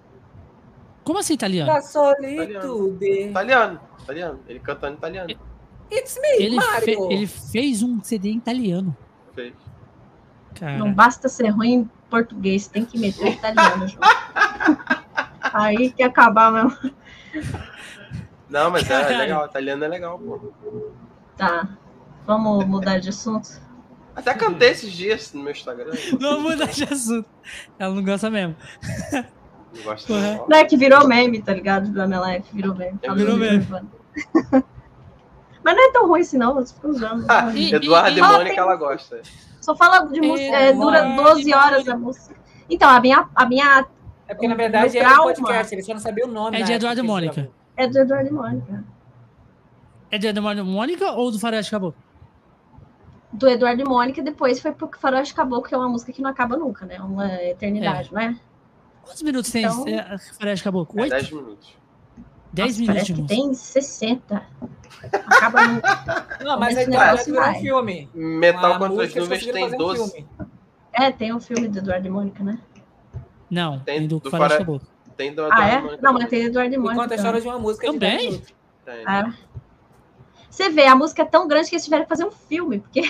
Como 1.04 1.18
assim, 1.18 1.34
italiano? 1.34 1.72
Da 1.72 1.80
solitude. 1.80 3.04
Italiano, 3.30 3.80
italiano. 4.02 4.40
Ele 4.48 4.60
cantando 4.60 4.96
italiano. 4.96 5.30
It's 5.90 6.18
me, 6.20 6.28
Ele, 6.44 6.60
fe- 6.60 6.66
Mario. 6.96 7.12
ele 7.12 7.26
fez 7.26 7.82
um 7.82 8.02
CD 8.02 8.28
em 8.30 8.36
italiano. 8.36 8.94
Fez. 9.34 9.54
Cara. 10.54 10.76
Não 10.76 10.92
basta 10.92 11.28
ser 11.28 11.48
ruim 11.48 11.72
em 11.72 11.90
português, 12.10 12.66
tem 12.66 12.84
que 12.84 12.98
meter 12.98 13.32
italiano 13.32 13.86
junto. 13.88 14.00
Aí 15.40 15.90
que 15.90 16.02
acabar 16.02 16.52
mesmo. 16.52 16.76
Não, 18.48 18.70
mas 18.70 18.84
é 18.84 18.88
Caralho. 18.88 19.18
legal. 19.18 19.46
Italiano 19.46 19.84
é 19.84 19.88
legal, 19.88 20.18
pô. 20.18 20.52
Tá. 21.36 21.68
Vamos 22.26 22.64
mudar 22.66 22.98
de 22.98 23.08
assunto? 23.10 23.48
Até 24.16 24.34
cantei 24.34 24.70
esses 24.70 24.92
dias 24.92 25.32
no 25.32 25.42
meu 25.42 25.52
Instagram. 25.52 25.92
Vamos 26.18 26.42
mudar 26.42 26.66
de 26.66 26.84
assunto. 26.84 27.28
Ela 27.78 27.94
não 27.94 28.02
gosta 28.04 28.30
mesmo. 28.30 28.56
Não 29.74 29.82
gosto 29.84 30.06
Porra. 30.08 30.44
não. 30.48 30.56
É 30.56 30.64
que 30.64 30.76
virou 30.76 31.06
meme, 31.06 31.40
tá 31.42 31.52
ligado? 31.54 31.92
Da 31.92 32.06
minha 32.06 32.20
live, 32.20 32.44
virou 32.52 32.74
meme. 32.74 32.98
Fala 33.04 33.14
Virou 33.16 33.36
meme. 33.36 33.66
Mas 35.62 35.76
não 35.76 35.88
é 35.88 35.92
tão 35.92 36.08
ruim 36.08 36.20
assim, 36.22 36.38
não. 36.38 36.54
Você 36.54 36.74
fica 36.74 36.88
usando. 36.88 37.24
Ah, 37.28 37.52
E- 37.54 37.74
Eduardo 37.74 38.16
e- 38.16 38.18
e 38.18 38.22
Ah, 38.22 38.28
Mônica, 38.32 38.50
tem- 38.50 38.58
ela 38.58 38.76
gosta. 38.76 39.20
Só 39.60 39.76
fala 39.76 40.06
de 40.06 40.20
música. 40.20 40.56
é, 40.56 40.72
dura 40.72 40.98
Eduardo 41.00 41.22
12 41.34 41.54
horas 41.54 41.86
a 41.88 41.96
música. 41.96 42.34
Então, 42.70 42.88
a 42.88 43.00
minha, 43.00 43.28
a 43.34 43.46
minha 43.46 43.86
É 44.28 44.34
porque, 44.34 44.46
na 44.46 44.54
verdade, 44.54 44.96
era 44.98 45.20
um 45.20 45.24
podcast. 45.24 45.74
Ele 45.74 45.82
só 45.82 45.94
não 45.94 46.00
sabia 46.00 46.24
o 46.26 46.28
nome. 46.28 46.56
É 46.60 46.62
de 46.62 46.72
Eduardo 46.72 47.00
e 47.00 47.02
Mônica. 47.02 47.50
é 47.76 47.86
do 47.86 47.98
Eduardo 47.98 48.28
e 48.28 48.32
Mônica. 48.32 48.84
É 50.10 50.18
de 50.18 50.26
Eduardo 50.26 50.64
Mônica 50.64 51.12
ou 51.12 51.30
do 51.32 51.38
Faroeste 51.38 51.70
Caboclo? 51.70 52.00
Do 53.32 53.48
Eduardo 53.48 53.82
e 53.82 53.84
Mônica, 53.84 54.22
depois 54.22 54.60
foi 54.60 54.72
pro 54.72 54.90
Faroeste 54.98 55.34
Caboclo, 55.34 55.68
que 55.68 55.74
é 55.74 55.78
uma 55.78 55.88
música 55.88 56.12
que 56.12 56.22
não 56.22 56.30
acaba 56.30 56.56
nunca, 56.56 56.86
né? 56.86 56.98
Uma 57.00 57.26
eternidade, 57.42 58.12
não 58.12 58.20
é? 58.20 58.36
Quantos 59.02 59.22
minutos 59.22 59.50
tem 59.50 59.64
Então- 59.64 59.86
é, 59.86 60.18
Faroeste 60.38 60.64
Caboclo? 60.64 60.98
É 60.98 61.02
Oito? 61.04 61.12
10 61.12 61.30
minutos. 61.32 61.78
Dez 62.50 62.78
Nossa, 62.78 62.80
minutos 62.80 63.08
parece 63.08 63.22
que 63.22 63.28
tem 63.28 63.54
60. 63.54 64.42
Acaba 65.26 65.66
nunca. 65.66 66.26
Não, 66.44 66.58
mas 66.58 66.74
virou 66.76 67.48
um 67.48 67.54
filme. 67.60 68.08
Metal 68.14 68.70
Uma 68.70 68.78
contra 68.88 69.04
as 69.04 69.14
nuvens 69.14 69.44
tem 69.46 69.62
fazer 69.64 69.74
um 69.74 69.78
12. 69.78 70.10
filme. 70.12 70.28
É, 70.94 71.10
tem 71.12 71.34
um 71.34 71.40
filme 71.40 71.68
do 71.68 71.78
Eduardo 71.78 72.06
e 72.06 72.10
Mônica, 72.10 72.42
né? 72.42 72.58
Não, 73.50 73.78
Tem 73.80 73.98
tem 74.00 74.08
do, 74.08 74.20
do 74.20 74.30
Faro- 74.30 74.58
Caboclo. 74.58 74.86
Tem 75.16 75.34
do 75.34 75.42
Ah, 75.42 75.46
Eduardo 75.48 75.62
é? 75.62 75.74
e 75.78 75.82
Mônica 75.82 76.02
Não, 76.02 76.12
mas 76.12 76.28
tem 76.28 76.42
Eduardo 76.44 76.74
e 76.74 76.78
Mônica. 76.78 77.02
conta 77.02 77.14
a 77.14 77.16
história 77.16 77.40
de 77.40 77.46
uma 77.48 77.58
música 77.58 77.86
Também? 77.86 78.16
10 78.18 78.24
minutos. 78.30 78.54
Tem. 78.84 78.94
É. 79.06 79.34
Você 80.50 80.70
vê, 80.70 80.86
a 80.86 80.94
música 80.96 81.22
é 81.22 81.24
tão 81.24 81.46
grande 81.48 81.68
que 81.68 81.74
eles 81.74 81.84
tiveram 81.84 82.04
que 82.04 82.08
fazer 82.08 82.24
um 82.24 82.30
filme, 82.30 82.80
porque 82.80 83.00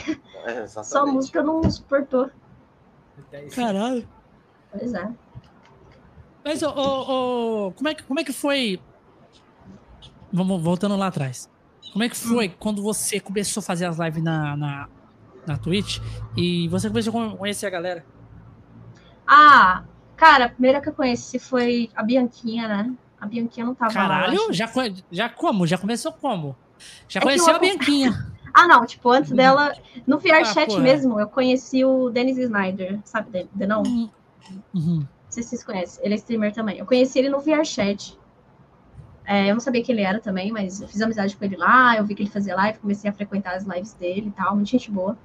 É, 0.44 0.66
só 0.68 1.02
a 1.02 1.06
música 1.06 1.42
não 1.42 1.62
suportou. 1.70 2.30
Caralho. 3.54 4.08
Pois 4.70 4.92
é. 4.94 5.08
Mas, 6.44 6.62
ô, 6.62 6.70
ô, 6.70 7.66
ô, 7.68 7.72
como, 7.72 7.88
é 7.88 7.94
que, 7.94 8.02
como 8.04 8.20
é 8.20 8.24
que 8.24 8.32
foi 8.32 8.80
vamos 10.32 10.60
voltando 10.62 10.96
lá 10.96 11.06
atrás. 11.08 11.48
Como 11.92 12.04
é 12.04 12.08
que 12.08 12.16
foi 12.16 12.48
quando 12.50 12.82
você 12.82 13.18
começou 13.18 13.60
a 13.60 13.64
fazer 13.64 13.86
as 13.86 13.98
lives 13.98 14.22
na, 14.22 14.56
na, 14.56 14.88
na 15.46 15.56
Twitch 15.56 15.98
e 16.36 16.68
você 16.68 16.88
começou 16.88 17.18
a 17.20 17.36
conhecer 17.36 17.66
a 17.66 17.70
galera? 17.70 18.04
Ah, 19.26 19.84
cara, 20.18 20.44
a 20.46 20.48
primeira 20.48 20.80
que 20.80 20.88
eu 20.88 20.92
conheci 20.92 21.38
foi 21.38 21.88
a 21.94 22.02
Bianquinha, 22.02 22.68
né? 22.68 22.92
A 23.20 23.26
Bianquinha 23.26 23.64
não 23.64 23.74
tava 23.74 23.94
Caralho, 23.94 24.46
lá. 24.48 24.52
já, 24.52 24.70
já 25.10 25.28
como? 25.28 25.66
Já 25.66 25.78
começou 25.78 26.12
como? 26.12 26.54
Já 27.08 27.20
É 27.20 27.22
conheceu 27.22 27.48
eu- 27.50 27.56
a 27.56 27.58
Bianquinha. 27.58 28.12
Ah, 28.54 28.66
não, 28.66 28.84
tipo, 28.86 29.10
antes 29.10 29.30
dela, 29.30 29.72
no 30.06 30.18
VR 30.18 30.42
Ah, 30.42 30.80
mesmo, 30.80 31.20
eu 31.20 31.28
conheci 31.28 31.84
o 31.84 32.08
Dennis 32.08 32.38
Snyder, 32.38 32.98
sabe? 33.04 33.46
de- 33.54 33.66
Não, 33.66 33.82
não 33.82 34.10
Uhum. 34.74 35.06
sei 35.28 35.42
se 35.42 35.50
vocês 35.50 35.62
conhecem, 35.62 36.02
ele 36.04 36.14
é 36.14 36.16
streamer 36.16 36.52
também. 36.52 36.78
Eu 36.78 36.86
conheci 36.86 37.18
ele 37.18 37.28
no 37.28 37.40
VR 37.40 37.62
Chat. 37.64 38.18
É, 39.24 39.50
eu 39.50 39.54
não 39.54 39.60
sabia 39.60 39.82
quem 39.84 39.94
ele 39.94 40.02
era 40.02 40.18
também, 40.18 40.50
mas 40.50 40.80
eu 40.80 40.88
fiz 40.88 41.00
amizade 41.02 41.36
com 41.36 41.44
ele 41.44 41.56
lá, 41.56 41.96
eu 41.98 42.04
vi 42.06 42.14
que 42.14 42.22
ele 42.22 42.30
fazia 42.30 42.56
live, 42.56 42.78
comecei 42.78 43.10
a 43.10 43.12
frequentar 43.12 43.54
as 43.54 43.64
lives 43.64 43.92
dele 43.92 44.28
e 44.28 44.30
tal, 44.30 44.54
muita 44.56 44.70
gente 44.70 44.90
boa. 44.90 45.16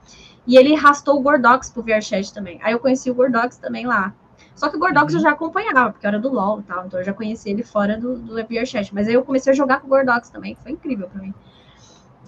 E 0.46 0.58
ele 0.58 0.76
arrastou 0.76 1.18
o 1.18 1.22
Gordox 1.22 1.70
pro 1.72 1.82
VR 1.82 2.02
Chat 2.02 2.34
também. 2.34 2.60
Aí 2.62 2.74
eu 2.74 2.80
conheci 2.80 3.10
o 3.10 3.16
Gordox 3.16 3.56
também 3.56 3.88
lá. 3.88 4.14
Só 4.56 4.70
que 4.70 4.76
o 4.78 4.80
Gordox 4.80 5.12
Uhum. 5.14 5.20
eu 5.20 5.24
já 5.24 5.32
acompanhava, 5.32 5.92
porque 5.92 6.06
era 6.06 6.20
do 6.20 6.30
LoL 6.30 6.60
e 6.60 6.64
tal, 6.64 6.86
então 6.86 7.00
eu 7.00 7.06
já 7.06 7.14
conheci 7.14 7.50
ele 7.50 7.64
fora 7.64 7.98
do, 8.00 8.18
do 8.18 8.36
VR 8.36 8.66
Chat. 8.66 8.94
Mas 8.94 9.08
aí 9.08 9.14
eu 9.14 9.24
comecei 9.24 9.52
a 9.52 9.56
jogar 9.56 9.80
com 9.82 9.88
o 9.88 9.90
Gordox 9.90 10.30
também, 10.30 10.56
que 10.56 10.62
foi 10.62 10.72
incrível 10.74 11.08
pra 11.10 11.22
mim. 11.22 11.34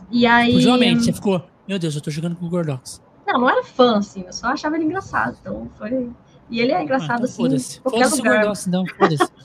E 0.10 0.26
aí. 0.26 0.54
Fugiu 0.54 0.78
você 0.78 1.14
ficou. 1.14 1.44
Meu 1.68 1.80
Deus, 1.80 1.96
eu 1.96 2.02
tô 2.02 2.12
jogando 2.12 2.36
com 2.36 2.46
o 2.46 2.50
Gordox. 2.50 3.02
Não, 3.26 3.40
não 3.40 3.50
era 3.50 3.64
fã, 3.64 3.98
assim, 3.98 4.24
eu 4.26 4.34
só 4.34 4.48
achava 4.48 4.76
ele 4.76 4.86
engraçado. 4.86 5.38
Então 5.42 5.70
foi. 5.78 6.12
E 6.48 6.60
ele 6.60 6.72
é 6.72 6.84
engraçado, 6.84 7.12
Ah, 7.12 7.16
então 7.16 7.26
assim, 7.26 7.42
Foda-se. 7.44 7.82
Foda-se 7.82 8.22
o. 8.22 8.24
Gordox, 8.24 8.68
não. 8.68 8.86
Foda-se. 8.86 9.32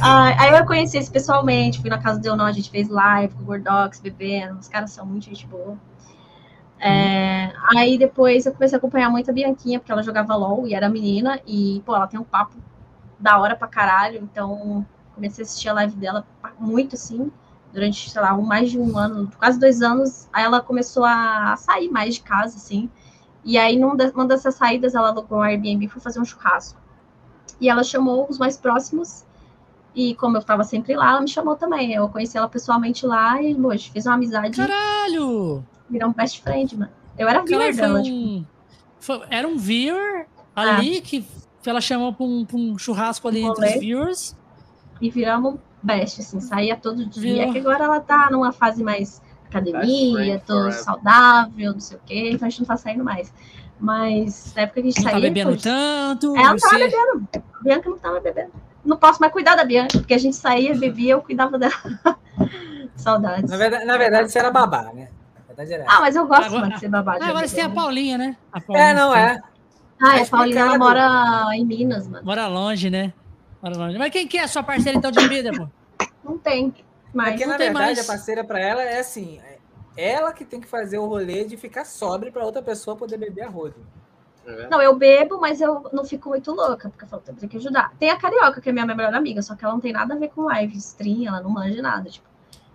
Ah, 0.00 0.34
aí 0.40 0.58
eu 0.58 0.64
conheci 0.66 0.96
eles 0.96 1.08
pessoalmente, 1.08 1.80
fui 1.80 1.90
na 1.90 1.98
casa 1.98 2.18
do 2.18 2.22
Deonó, 2.22 2.44
a 2.44 2.52
gente 2.52 2.70
fez 2.70 2.88
live 2.88 3.34
com 3.34 3.42
o 3.42 3.46
Gordox, 3.46 4.00
bebendo, 4.00 4.58
os 4.58 4.68
caras 4.68 4.92
são 4.92 5.04
muito 5.04 5.24
gente 5.24 5.46
boa. 5.46 5.76
É, 6.86 7.52
Aí 7.76 7.98
depois 7.98 8.46
eu 8.46 8.52
comecei 8.52 8.76
a 8.76 8.78
acompanhar 8.78 9.10
muito 9.10 9.30
a 9.30 9.34
Bianquinha, 9.34 9.78
porque 9.80 9.90
ela 9.90 10.02
jogava 10.02 10.36
LOL 10.36 10.66
e 10.66 10.74
era 10.74 10.88
menina, 10.88 11.40
e, 11.46 11.82
pô, 11.84 11.94
ela 11.96 12.06
tem 12.06 12.18
um 12.18 12.24
papo 12.24 12.54
da 13.18 13.38
hora 13.38 13.56
pra 13.56 13.66
caralho, 13.66 14.20
então 14.22 14.86
comecei 15.14 15.42
a 15.42 15.46
assistir 15.46 15.68
a 15.68 15.72
live 15.72 15.96
dela 15.96 16.24
muito, 16.58 16.94
assim, 16.94 17.30
durante, 17.72 18.08
sei 18.08 18.20
lá, 18.22 18.34
um, 18.34 18.42
mais 18.42 18.70
de 18.70 18.78
um 18.78 18.96
ano, 18.96 19.30
quase 19.38 19.58
dois 19.58 19.82
anos, 19.82 20.28
aí 20.32 20.44
ela 20.44 20.60
começou 20.60 21.04
a 21.04 21.56
sair 21.56 21.90
mais 21.90 22.14
de 22.14 22.22
casa, 22.22 22.56
assim, 22.56 22.88
e 23.44 23.58
aí 23.58 23.76
numa 23.78 24.26
dessas 24.26 24.54
saídas 24.54 24.94
ela 24.94 25.08
alugou 25.08 25.38
um 25.38 25.42
Airbnb 25.42 25.86
e 25.86 25.88
foi 25.88 26.00
fazer 26.00 26.20
um 26.20 26.24
churrasco. 26.24 26.80
E 27.60 27.68
ela 27.68 27.82
chamou 27.82 28.26
os 28.28 28.38
mais 28.38 28.56
próximos 28.56 29.25
e 29.96 30.14
como 30.14 30.36
eu 30.36 30.42
tava 30.42 30.62
sempre 30.62 30.94
lá, 30.94 31.10
ela 31.12 31.20
me 31.22 31.28
chamou 31.28 31.56
também. 31.56 31.92
Eu 31.94 32.08
conheci 32.08 32.36
ela 32.36 32.48
pessoalmente 32.48 33.04
lá 33.06 33.40
e, 33.42 33.54
hoje 33.60 33.90
fiz 33.90 34.04
uma 34.06 34.14
amizade 34.14 34.56
Caralho! 34.56 35.64
virou 35.90 36.10
um 36.10 36.12
best 36.12 36.42
friend, 36.42 36.76
mano. 36.76 36.92
Eu 37.18 37.26
era 37.28 37.42
Caralho, 37.42 37.48
viewer 37.48 37.74
foi 37.74 37.82
dela, 37.82 38.02
tipo, 38.02 38.16
um... 38.16 38.44
foi- 39.00 39.22
Era 39.30 39.48
um 39.48 39.56
viewer 39.56 40.26
ali 40.54 41.00
que 41.00 41.24
ela 41.64 41.80
chamou 41.80 42.12
pra 42.12 42.24
um, 42.26 42.44
pra 42.44 42.56
um 42.56 42.78
churrasco 42.78 43.26
ali 43.26 43.42
Um 43.42 43.50
entre 43.50 43.66
os 43.74 43.80
viewers. 43.80 44.36
e 45.00 45.10
viramos 45.10 45.56
best, 45.82 46.20
assim, 46.20 46.40
saía 46.40 46.76
todo 46.76 47.04
dia. 47.06 47.22
Virou. 47.22 47.48
É 47.48 47.52
que 47.52 47.58
agora 47.58 47.84
ela 47.84 48.00
tá 48.00 48.28
numa 48.30 48.52
fase 48.52 48.84
mais 48.84 49.22
academia, 49.48 50.42
tô 50.46 50.70
saudável, 50.72 51.72
não 51.72 51.80
sei 51.80 51.96
o 51.96 52.00
quê, 52.04 52.30
então 52.32 52.46
a 52.46 52.50
gente 52.50 52.60
não 52.60 52.66
tá 52.66 52.76
saindo 52.76 53.02
mais. 53.02 53.32
Mas 53.78 54.52
na 54.54 54.62
época 54.62 54.80
que 54.82 54.88
a 54.88 54.90
gente 54.90 54.98
Não 54.98 55.04
tá 55.04 55.10
saía. 55.10 55.22
bebendo 55.22 55.50
pô, 55.52 55.62
tanto. 55.62 56.36
Ela 56.36 56.50
não 56.50 56.56
tava 56.56 56.78
você- 56.78 56.78
bebendo. 56.78 57.28
Bianca 57.62 57.90
não 57.90 57.98
tava 57.98 58.20
bebendo. 58.20 58.52
Não 58.86 58.96
posso 58.96 59.20
mais 59.20 59.32
cuidar 59.32 59.56
da 59.56 59.64
Bianca, 59.64 59.98
porque 59.98 60.14
a 60.14 60.18
gente 60.18 60.36
saía, 60.36 60.74
bebia, 60.74 61.12
eu 61.14 61.20
cuidava 61.22 61.58
dela. 61.58 61.74
Saudades. 62.96 63.50
Na 63.50 63.56
verdade, 63.56 63.84
na 63.84 63.96
verdade, 63.98 64.30
você 64.32 64.38
era 64.38 64.50
babá, 64.50 64.84
né? 64.94 65.08
Na 65.36 65.42
verdade 65.48 65.72
era 65.74 65.84
Ah, 65.88 66.00
mas 66.00 66.16
eu 66.16 66.26
gosto 66.26 66.44
Agora- 66.46 66.60
mano, 66.62 66.74
de 66.74 66.80
ser 66.80 66.88
babado. 66.88 67.18
Ah, 67.22 67.28
agora 67.28 67.46
você 67.48 67.56
tem 67.56 67.64
a 67.64 67.70
Paulinha, 67.70 68.16
né? 68.18 68.36
A 68.52 68.58
essa. 68.58 68.66
Paulinha 68.66 68.88
É, 68.88 68.94
não 68.94 69.14
é. 69.14 69.40
Ah, 70.02 70.16
Tá 70.16 70.22
a 70.22 70.26
Paulina, 70.26 70.60
ela 70.60 70.78
mora 70.78 71.48
em 71.54 71.64
Minas, 71.64 72.06
mano. 72.06 72.24
Mora 72.24 72.46
longe, 72.46 72.90
né? 72.90 73.12
Mora 73.62 73.76
longe. 73.76 73.96
Mas 73.98 74.10
quem 74.12 74.26
que 74.28 74.36
é 74.38 74.42
a 74.44 74.48
sua 74.48 74.62
parceira 74.62 74.98
então 74.98 75.10
de 75.10 75.18
bebida, 75.20 75.50
pô? 75.52 75.66
Não 76.22 76.36
tem. 76.38 76.74
Mas 77.14 77.30
Porque, 77.30 77.44
não 77.44 77.52
na 77.52 77.58
tem 77.58 77.66
verdade, 77.68 77.94
mais. 77.94 77.98
a 78.00 78.04
parceira 78.12 78.44
pra 78.44 78.60
ela 78.60 78.82
é 78.82 78.98
assim: 79.00 79.40
é 79.96 80.12
ela 80.12 80.32
que 80.32 80.44
tem 80.44 80.60
que 80.60 80.66
fazer 80.66 80.98
o 80.98 81.06
rolê 81.06 81.44
de 81.44 81.56
ficar 81.56 81.86
sobre 81.86 82.30
pra 82.30 82.44
outra 82.44 82.60
pessoa 82.62 82.94
poder 82.96 83.16
beber 83.16 83.42
a 83.44 83.48
roda. 83.48 83.74
É. 84.46 84.68
Não, 84.68 84.80
eu 84.80 84.94
bebo, 84.96 85.40
mas 85.40 85.60
eu 85.60 85.84
não 85.92 86.04
fico 86.04 86.28
muito 86.28 86.52
louca, 86.52 86.88
porque 86.88 87.04
eu 87.04 87.08
falo, 87.08 87.22
tem 87.22 87.48
que 87.48 87.56
ajudar. 87.56 87.92
Tem 87.98 88.10
a 88.10 88.16
Carioca, 88.16 88.60
que 88.60 88.68
é 88.68 88.72
minha 88.72 88.86
melhor 88.86 89.12
amiga, 89.12 89.42
só 89.42 89.54
que 89.56 89.64
ela 89.64 89.74
não 89.74 89.80
tem 89.80 89.92
nada 89.92 90.14
a 90.14 90.16
ver 90.16 90.28
com 90.28 90.42
live, 90.42 90.76
stream, 90.76 91.26
ela 91.26 91.40
não 91.40 91.50
manja 91.50 91.82
nada. 91.82 92.08
Tipo, 92.08 92.26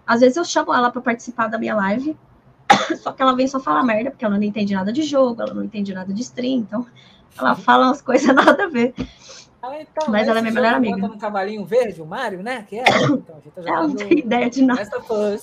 às 0.05 0.19
vezes 0.19 0.35
eu 0.35 0.43
chamo 0.43 0.73
ela 0.73 0.91
pra 0.91 1.01
participar 1.01 1.47
da 1.47 1.57
minha 1.57 1.75
live, 1.75 2.17
só 3.01 3.13
que 3.13 3.21
ela 3.21 3.35
vem 3.35 3.47
só 3.47 3.59
falar 3.59 3.83
merda, 3.83 4.11
porque 4.11 4.25
ela 4.25 4.35
não 4.35 4.43
entende 4.43 4.73
nada 4.73 4.91
de 4.91 5.03
jogo, 5.03 5.41
ela 5.41 5.53
não 5.53 5.63
entende 5.63 5.93
nada 5.93 6.13
de 6.13 6.21
stream, 6.21 6.59
então 6.59 6.85
ela 7.37 7.55
fala 7.55 7.87
umas 7.87 8.01
coisas 8.01 8.27
nada 8.35 8.65
a 8.65 8.67
ver. 8.67 8.93
Ah, 9.63 9.79
então, 9.79 10.09
Mas 10.09 10.27
ela 10.27 10.39
é 10.39 10.41
minha 10.41 10.53
melhor 10.53 10.73
amiga. 10.73 10.97
bota 10.97 11.13
um 11.13 11.19
cavalinho 11.19 11.63
verde, 11.63 12.01
o 12.01 12.05
Mario, 12.05 12.41
né? 12.41 12.63
Que 12.63 12.79
é. 12.79 12.83
Então, 13.13 13.35
a 13.37 13.39
gente 13.39 13.53
tá 13.53 13.61
Ela 13.63 13.87
não 13.87 13.95
tem 13.95 14.17
ideia 14.19 14.49
de 14.49 14.63
nada. 14.63 14.83
Não 14.83 15.37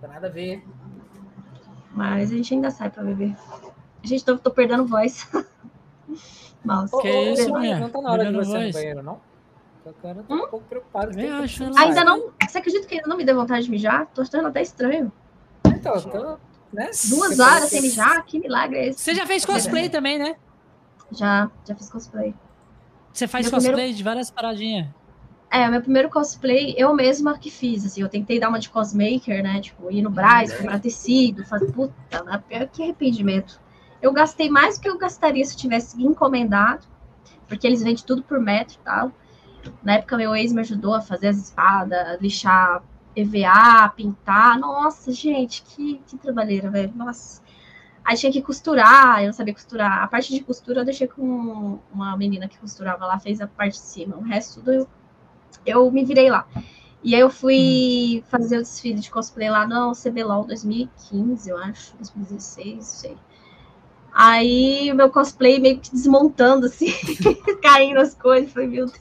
tem 0.00 0.08
nada 0.08 0.26
a 0.28 0.30
ver. 0.30 0.62
mas 1.92 2.30
a 2.30 2.36
gente 2.36 2.54
ainda 2.54 2.70
sai 2.70 2.90
pra 2.90 3.02
beber. 3.02 3.34
Gente, 4.04 4.24
tô, 4.24 4.36
tô 4.38 4.50
perdendo 4.50 4.86
voz. 4.86 5.26
Ô, 6.92 6.98
Que 6.98 7.10
ô, 7.10 7.32
isso, 7.32 7.48
mulher? 7.50 7.80
Não 7.80 7.90
tá 7.90 8.00
na 8.00 8.12
hora 8.12 8.24
de 8.26 8.32
você 8.32 8.50
ir 8.50 8.54
no 8.54 8.60
voz. 8.62 8.72
banheiro, 8.74 9.02
não? 9.02 9.20
Cara 10.00 10.14
tá 10.26 10.34
Hum? 10.34 10.44
um 10.44 10.48
pouco 10.48 10.64
preocupado. 10.66 11.10
Que- 11.14 11.26
acho, 11.26 11.64
né? 11.64 11.72
Ainda 11.76 12.04
não. 12.04 12.30
Você 12.46 12.58
acredita 12.58 12.86
que 12.86 12.94
ainda 12.94 13.06
não 13.08 13.16
me 13.18 13.24
deu 13.24 13.34
vontade 13.36 13.64
de 13.66 13.70
mijar? 13.70 14.06
Tô 14.14 14.22
achando 14.22 14.48
até 14.48 14.62
estranho. 14.62 15.12
Então, 15.66 16.00
tô, 16.00 16.38
né? 16.72 16.86
Duas 17.08 17.36
Você 17.36 17.42
horas 17.42 17.64
sem 17.68 17.80
que- 17.82 17.88
mijar? 17.88 18.24
Que 18.24 18.38
milagre 18.38 18.78
é 18.78 18.88
esse? 18.88 19.00
Você 19.00 19.14
já 19.14 19.26
fez 19.26 19.44
cosplay 19.44 19.90
também, 19.90 20.18
né? 20.18 20.36
Já, 21.12 21.50
já 21.66 21.74
fiz 21.74 21.90
cosplay. 21.90 22.34
Você 23.12 23.28
faz 23.28 23.44
Meu 23.44 23.52
cosplay 23.52 23.72
primeiro- 23.74 23.96
de 23.98 24.02
várias 24.02 24.30
paradinhas. 24.30 24.88
É, 25.50 25.68
meu 25.68 25.82
primeiro 25.82 26.08
cosplay, 26.08 26.74
eu 26.78 26.92
mesma 26.94 27.38
que 27.38 27.50
fiz, 27.50 27.84
assim, 27.84 28.00
eu 28.00 28.08
tentei 28.08 28.40
dar 28.40 28.48
uma 28.48 28.58
de 28.58 28.68
cosmaker, 28.70 29.40
né, 29.42 29.60
tipo, 29.60 29.88
ir 29.90 30.02
no 30.02 30.10
Brás, 30.10 30.52
comprar 30.52 30.80
tecido, 30.80 31.44
fazer, 31.44 31.70
puta, 31.70 31.94
né, 32.24 32.42
pior 32.48 32.66
que 32.66 32.82
arrependimento. 32.82 33.60
Eu 34.04 34.12
gastei 34.12 34.50
mais 34.50 34.76
do 34.76 34.82
que 34.82 34.88
eu 34.90 34.98
gastaria 34.98 35.42
se 35.46 35.54
eu 35.54 35.58
tivesse 35.58 36.02
encomendado, 36.02 36.86
porque 37.48 37.66
eles 37.66 37.82
vendem 37.82 38.04
tudo 38.04 38.22
por 38.22 38.38
metro 38.38 38.76
e 38.78 38.84
tal. 38.84 39.10
Na 39.82 39.94
época, 39.94 40.18
meu 40.18 40.36
ex 40.36 40.52
me 40.52 40.60
ajudou 40.60 40.92
a 40.92 41.00
fazer 41.00 41.28
as 41.28 41.38
espadas, 41.38 42.20
lixar 42.20 42.82
EVA, 43.16 43.88
pintar. 43.96 44.58
Nossa, 44.58 45.10
gente, 45.10 45.62
que, 45.62 46.02
que 46.06 46.18
trabalheira, 46.18 46.70
velho. 46.70 46.92
Nossa. 46.94 47.40
Aí 48.04 48.14
tinha 48.14 48.30
que 48.30 48.42
costurar, 48.42 49.22
eu 49.22 49.28
não 49.28 49.32
sabia 49.32 49.54
costurar. 49.54 50.02
A 50.02 50.06
parte 50.06 50.34
de 50.34 50.44
costura 50.44 50.82
eu 50.82 50.84
deixei 50.84 51.08
com 51.08 51.78
uma 51.90 52.14
menina 52.14 52.46
que 52.46 52.58
costurava 52.58 53.06
lá, 53.06 53.18
fez 53.18 53.40
a 53.40 53.46
parte 53.46 53.72
de 53.72 53.86
cima. 53.86 54.18
O 54.18 54.20
resto 54.20 54.60
tudo 54.60 54.70
eu, 54.70 54.88
eu 55.64 55.90
me 55.90 56.04
virei 56.04 56.28
lá. 56.28 56.46
E 57.02 57.14
aí 57.14 57.22
eu 57.22 57.30
fui 57.30 58.22
fazer 58.28 58.58
o 58.58 58.60
desfile 58.62 59.00
de 59.00 59.10
cosplay 59.10 59.48
lá 59.48 59.66
no 59.66 59.92
CBLOL 59.92 60.44
2015, 60.44 61.48
eu 61.48 61.56
acho, 61.56 61.96
2016, 61.96 62.74
não 62.74 62.82
sei. 62.82 63.16
Aí 64.16 64.92
o 64.92 64.94
meu 64.94 65.10
cosplay 65.10 65.58
meio 65.58 65.80
que 65.80 65.90
desmontando, 65.90 66.66
assim, 66.66 66.86
caindo 67.60 67.98
as 67.98 68.14
coisas, 68.14 68.52
foi 68.52 68.66
meu 68.68 68.86
Deus. 68.86 69.00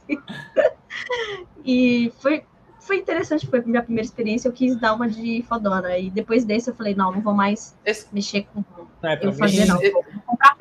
E 1.63 2.11
foi, 2.19 2.43
foi 2.79 2.97
interessante, 2.97 3.45
foi 3.47 3.59
a 3.59 3.63
minha 3.63 3.81
primeira 3.83 4.05
experiência, 4.05 4.47
eu 4.47 4.51
quis 4.51 4.75
dar 4.79 4.93
uma 4.95 5.07
de 5.07 5.43
fodona. 5.47 5.97
E 5.97 6.09
depois 6.09 6.43
desse 6.43 6.69
eu 6.69 6.75
falei, 6.75 6.95
não, 6.95 7.11
não 7.11 7.21
vou 7.21 7.33
mais 7.33 7.75
Esse, 7.85 8.07
mexer 8.11 8.47
com 8.53 8.63
Não, 9.01 9.09
é 9.09 9.15
pra 9.15 9.27
eu 9.27 9.31
mim, 9.31 9.37
fazer, 9.37 9.65
não. 9.67 9.79
esse- 9.81 9.93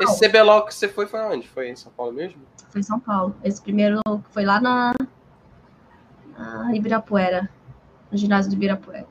esse 0.01 0.29
CBLOL 0.29 0.67
que 0.67 0.75
você 0.75 0.87
foi 0.89 1.07
foi 1.07 1.21
onde? 1.21 1.49
Foi 1.49 1.69
em 1.71 1.77
São 1.77 1.91
Paulo 1.93 2.13
mesmo? 2.13 2.41
Foi 2.69 2.81
em 2.81 2.85
São 2.85 3.01
Paulo. 3.01 3.35
Esse 3.43 3.61
primeiro 3.61 4.01
foi 4.31 4.45
lá 4.45 4.61
na, 4.61 4.93
na 6.37 6.75
Ibirapuera, 6.77 7.49
no 8.11 8.19
ginásio 8.19 8.51
do 8.51 8.55
Ibirapuera. 8.57 9.07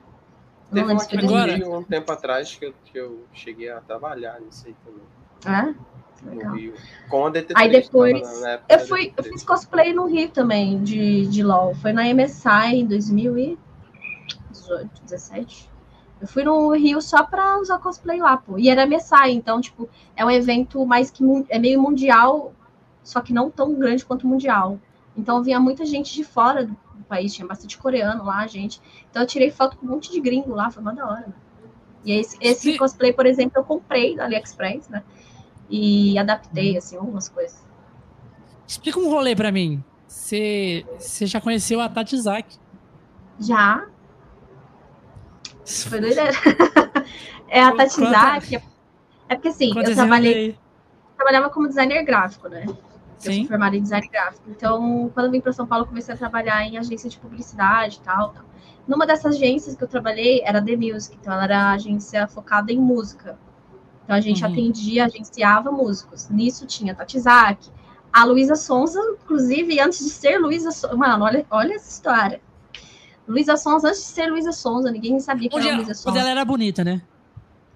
Teve 0.69 0.81
não 0.81 0.87
lembro 0.87 1.03
se 1.03 1.09
foi 1.09 1.25
Agora- 1.25 1.77
um 1.79 1.83
tempo 1.83 2.11
atrás 2.11 2.55
que 2.55 2.65
eu, 2.65 2.73
que 2.85 2.97
eu 2.97 3.25
cheguei 3.33 3.69
a 3.69 3.81
trabalhar 3.81 4.39
nisso 4.39 4.67
aí 4.67 4.75
também. 4.85 5.01
2000. 5.43 5.53
É? 5.53 5.75
No 6.23 6.31
Legal. 6.31 6.55
Rio. 6.55 6.73
Com 7.09 7.25
a 7.25 7.31
DT3. 7.31 7.51
Aí 7.55 7.71
depois, 7.71 8.43
Eu 8.69 8.79
fui, 8.79 9.13
eu 9.17 9.23
DT3. 9.23 9.29
fiz 9.31 9.43
cosplay 9.43 9.93
no 9.93 10.05
Rio 10.05 10.29
também, 10.29 10.81
de, 10.83 11.25
de 11.27 11.43
LOL. 11.43 11.73
Foi 11.75 11.91
na 11.91 12.03
MSI 12.13 12.75
em 12.75 12.85
2018, 12.85 15.01
17. 15.03 15.69
Eu 16.21 16.27
fui 16.27 16.43
no 16.43 16.71
Rio 16.73 17.01
só 17.01 17.23
pra 17.23 17.57
usar 17.57 17.79
cosplay 17.79 18.19
lá, 18.19 18.37
pô. 18.37 18.59
E 18.59 18.69
era 18.69 18.85
MSI, 18.85 19.31
então, 19.31 19.59
tipo, 19.59 19.89
é 20.15 20.23
um 20.23 20.29
evento 20.29 20.85
mais 20.85 21.09
que 21.09 21.23
é 21.49 21.57
meio 21.57 21.81
mundial, 21.81 22.53
só 23.03 23.21
que 23.21 23.33
não 23.33 23.49
tão 23.49 23.73
grande 23.73 24.05
quanto 24.05 24.27
mundial. 24.27 24.79
Então 25.17 25.41
vinha 25.41 25.59
muita 25.59 25.83
gente 25.85 26.13
de 26.13 26.23
fora 26.23 26.65
do, 26.65 26.77
país, 27.11 27.33
tinha 27.33 27.45
bastante 27.45 27.77
coreano 27.77 28.23
lá, 28.23 28.47
gente. 28.47 28.81
Então 29.09 29.23
eu 29.23 29.27
tirei 29.27 29.51
foto 29.51 29.75
com 29.75 29.85
um 29.85 29.89
monte 29.89 30.09
de 30.11 30.21
gringo 30.21 30.55
lá, 30.55 30.71
foi 30.71 30.81
uma 30.81 30.93
da 30.93 31.05
hora. 31.05 31.27
né? 31.27 31.33
E 32.05 32.13
esse, 32.13 32.37
esse 32.39 32.77
cosplay, 32.77 33.11
por 33.11 33.25
exemplo, 33.25 33.51
eu 33.57 33.65
comprei 33.65 34.15
no 34.15 34.23
AliExpress, 34.23 34.87
né? 34.87 35.03
E 35.71 36.19
adaptei, 36.19 36.77
assim, 36.77 36.97
algumas 36.97 37.29
coisas. 37.29 37.65
Explica 38.67 38.99
um 38.99 39.09
rolê 39.09 39.35
pra 39.35 39.51
mim. 39.51 39.81
Você 40.05 40.85
já 41.21 41.39
conheceu 41.39 41.79
a 41.79 41.87
Tati 41.87 42.17
Zaki. 42.17 42.59
Já. 43.39 43.87
Foi 45.65 46.01
doideira. 46.01 46.31
é 47.47 47.61
a 47.63 47.71
Quanto- 47.71 47.77
Tatizak. 47.77 48.55
É 49.29 49.35
porque 49.35 49.47
assim, 49.47 49.71
eu 49.73 49.95
trabalhei, 49.95 50.57
trabalhava 51.15 51.49
como 51.49 51.67
designer 51.67 52.03
gráfico, 52.03 52.49
né? 52.49 52.65
Eu 52.67 52.75
sou 53.17 53.31
Sim. 53.31 53.47
formada 53.47 53.77
em 53.77 53.81
design 53.81 54.05
gráfico. 54.09 54.43
Então, 54.49 55.09
quando 55.13 55.27
eu 55.27 55.31
vim 55.31 55.39
para 55.39 55.53
São 55.53 55.65
Paulo, 55.65 55.85
comecei 55.85 56.13
a 56.13 56.17
trabalhar 56.17 56.61
em 56.63 56.77
agência 56.77 57.09
de 57.09 57.17
publicidade 57.17 57.97
e 57.97 58.01
tal, 58.01 58.29
tal. 58.33 58.43
Numa 58.85 59.05
dessas 59.07 59.35
agências 59.35 59.75
que 59.75 59.83
eu 59.83 59.87
trabalhei 59.87 60.41
era 60.43 60.61
The 60.61 60.75
Music, 60.75 61.17
então 61.21 61.31
ela 61.31 61.45
era 61.45 61.71
agência 61.71 62.27
focada 62.27 62.73
em 62.73 62.79
música. 62.79 63.39
Então 64.11 64.17
a 64.17 64.21
gente 64.21 64.43
Uhum. 64.43 64.51
atendia, 64.51 65.05
agenciava 65.05 65.71
músicos. 65.71 66.27
Nisso 66.27 66.67
tinha 66.67 66.93
Tatizak, 66.93 67.69
a 68.11 68.25
Luísa 68.25 68.55
Sonza, 68.57 68.99
inclusive, 69.23 69.79
antes 69.79 69.99
de 69.99 70.09
ser 70.09 70.37
Luísa 70.37 70.69
Sonza. 70.71 70.97
Mano, 70.97 71.23
olha, 71.23 71.45
olha 71.49 71.75
essa 71.75 71.89
história. 71.89 72.41
Luísa 73.25 73.55
Sonza, 73.55 73.87
antes 73.87 74.01
de 74.01 74.07
ser 74.07 74.29
Luísa 74.29 74.51
Sonza, 74.51 74.91
ninguém 74.91 75.17
sabia 75.21 75.47
que 75.49 75.55
era 75.55 75.65
ela, 75.65 75.75
Luísa 75.77 75.93
quando 75.93 76.15
Sonza. 76.15 76.19
ela 76.19 76.29
era 76.29 76.43
bonita, 76.43 76.83
né? 76.83 77.01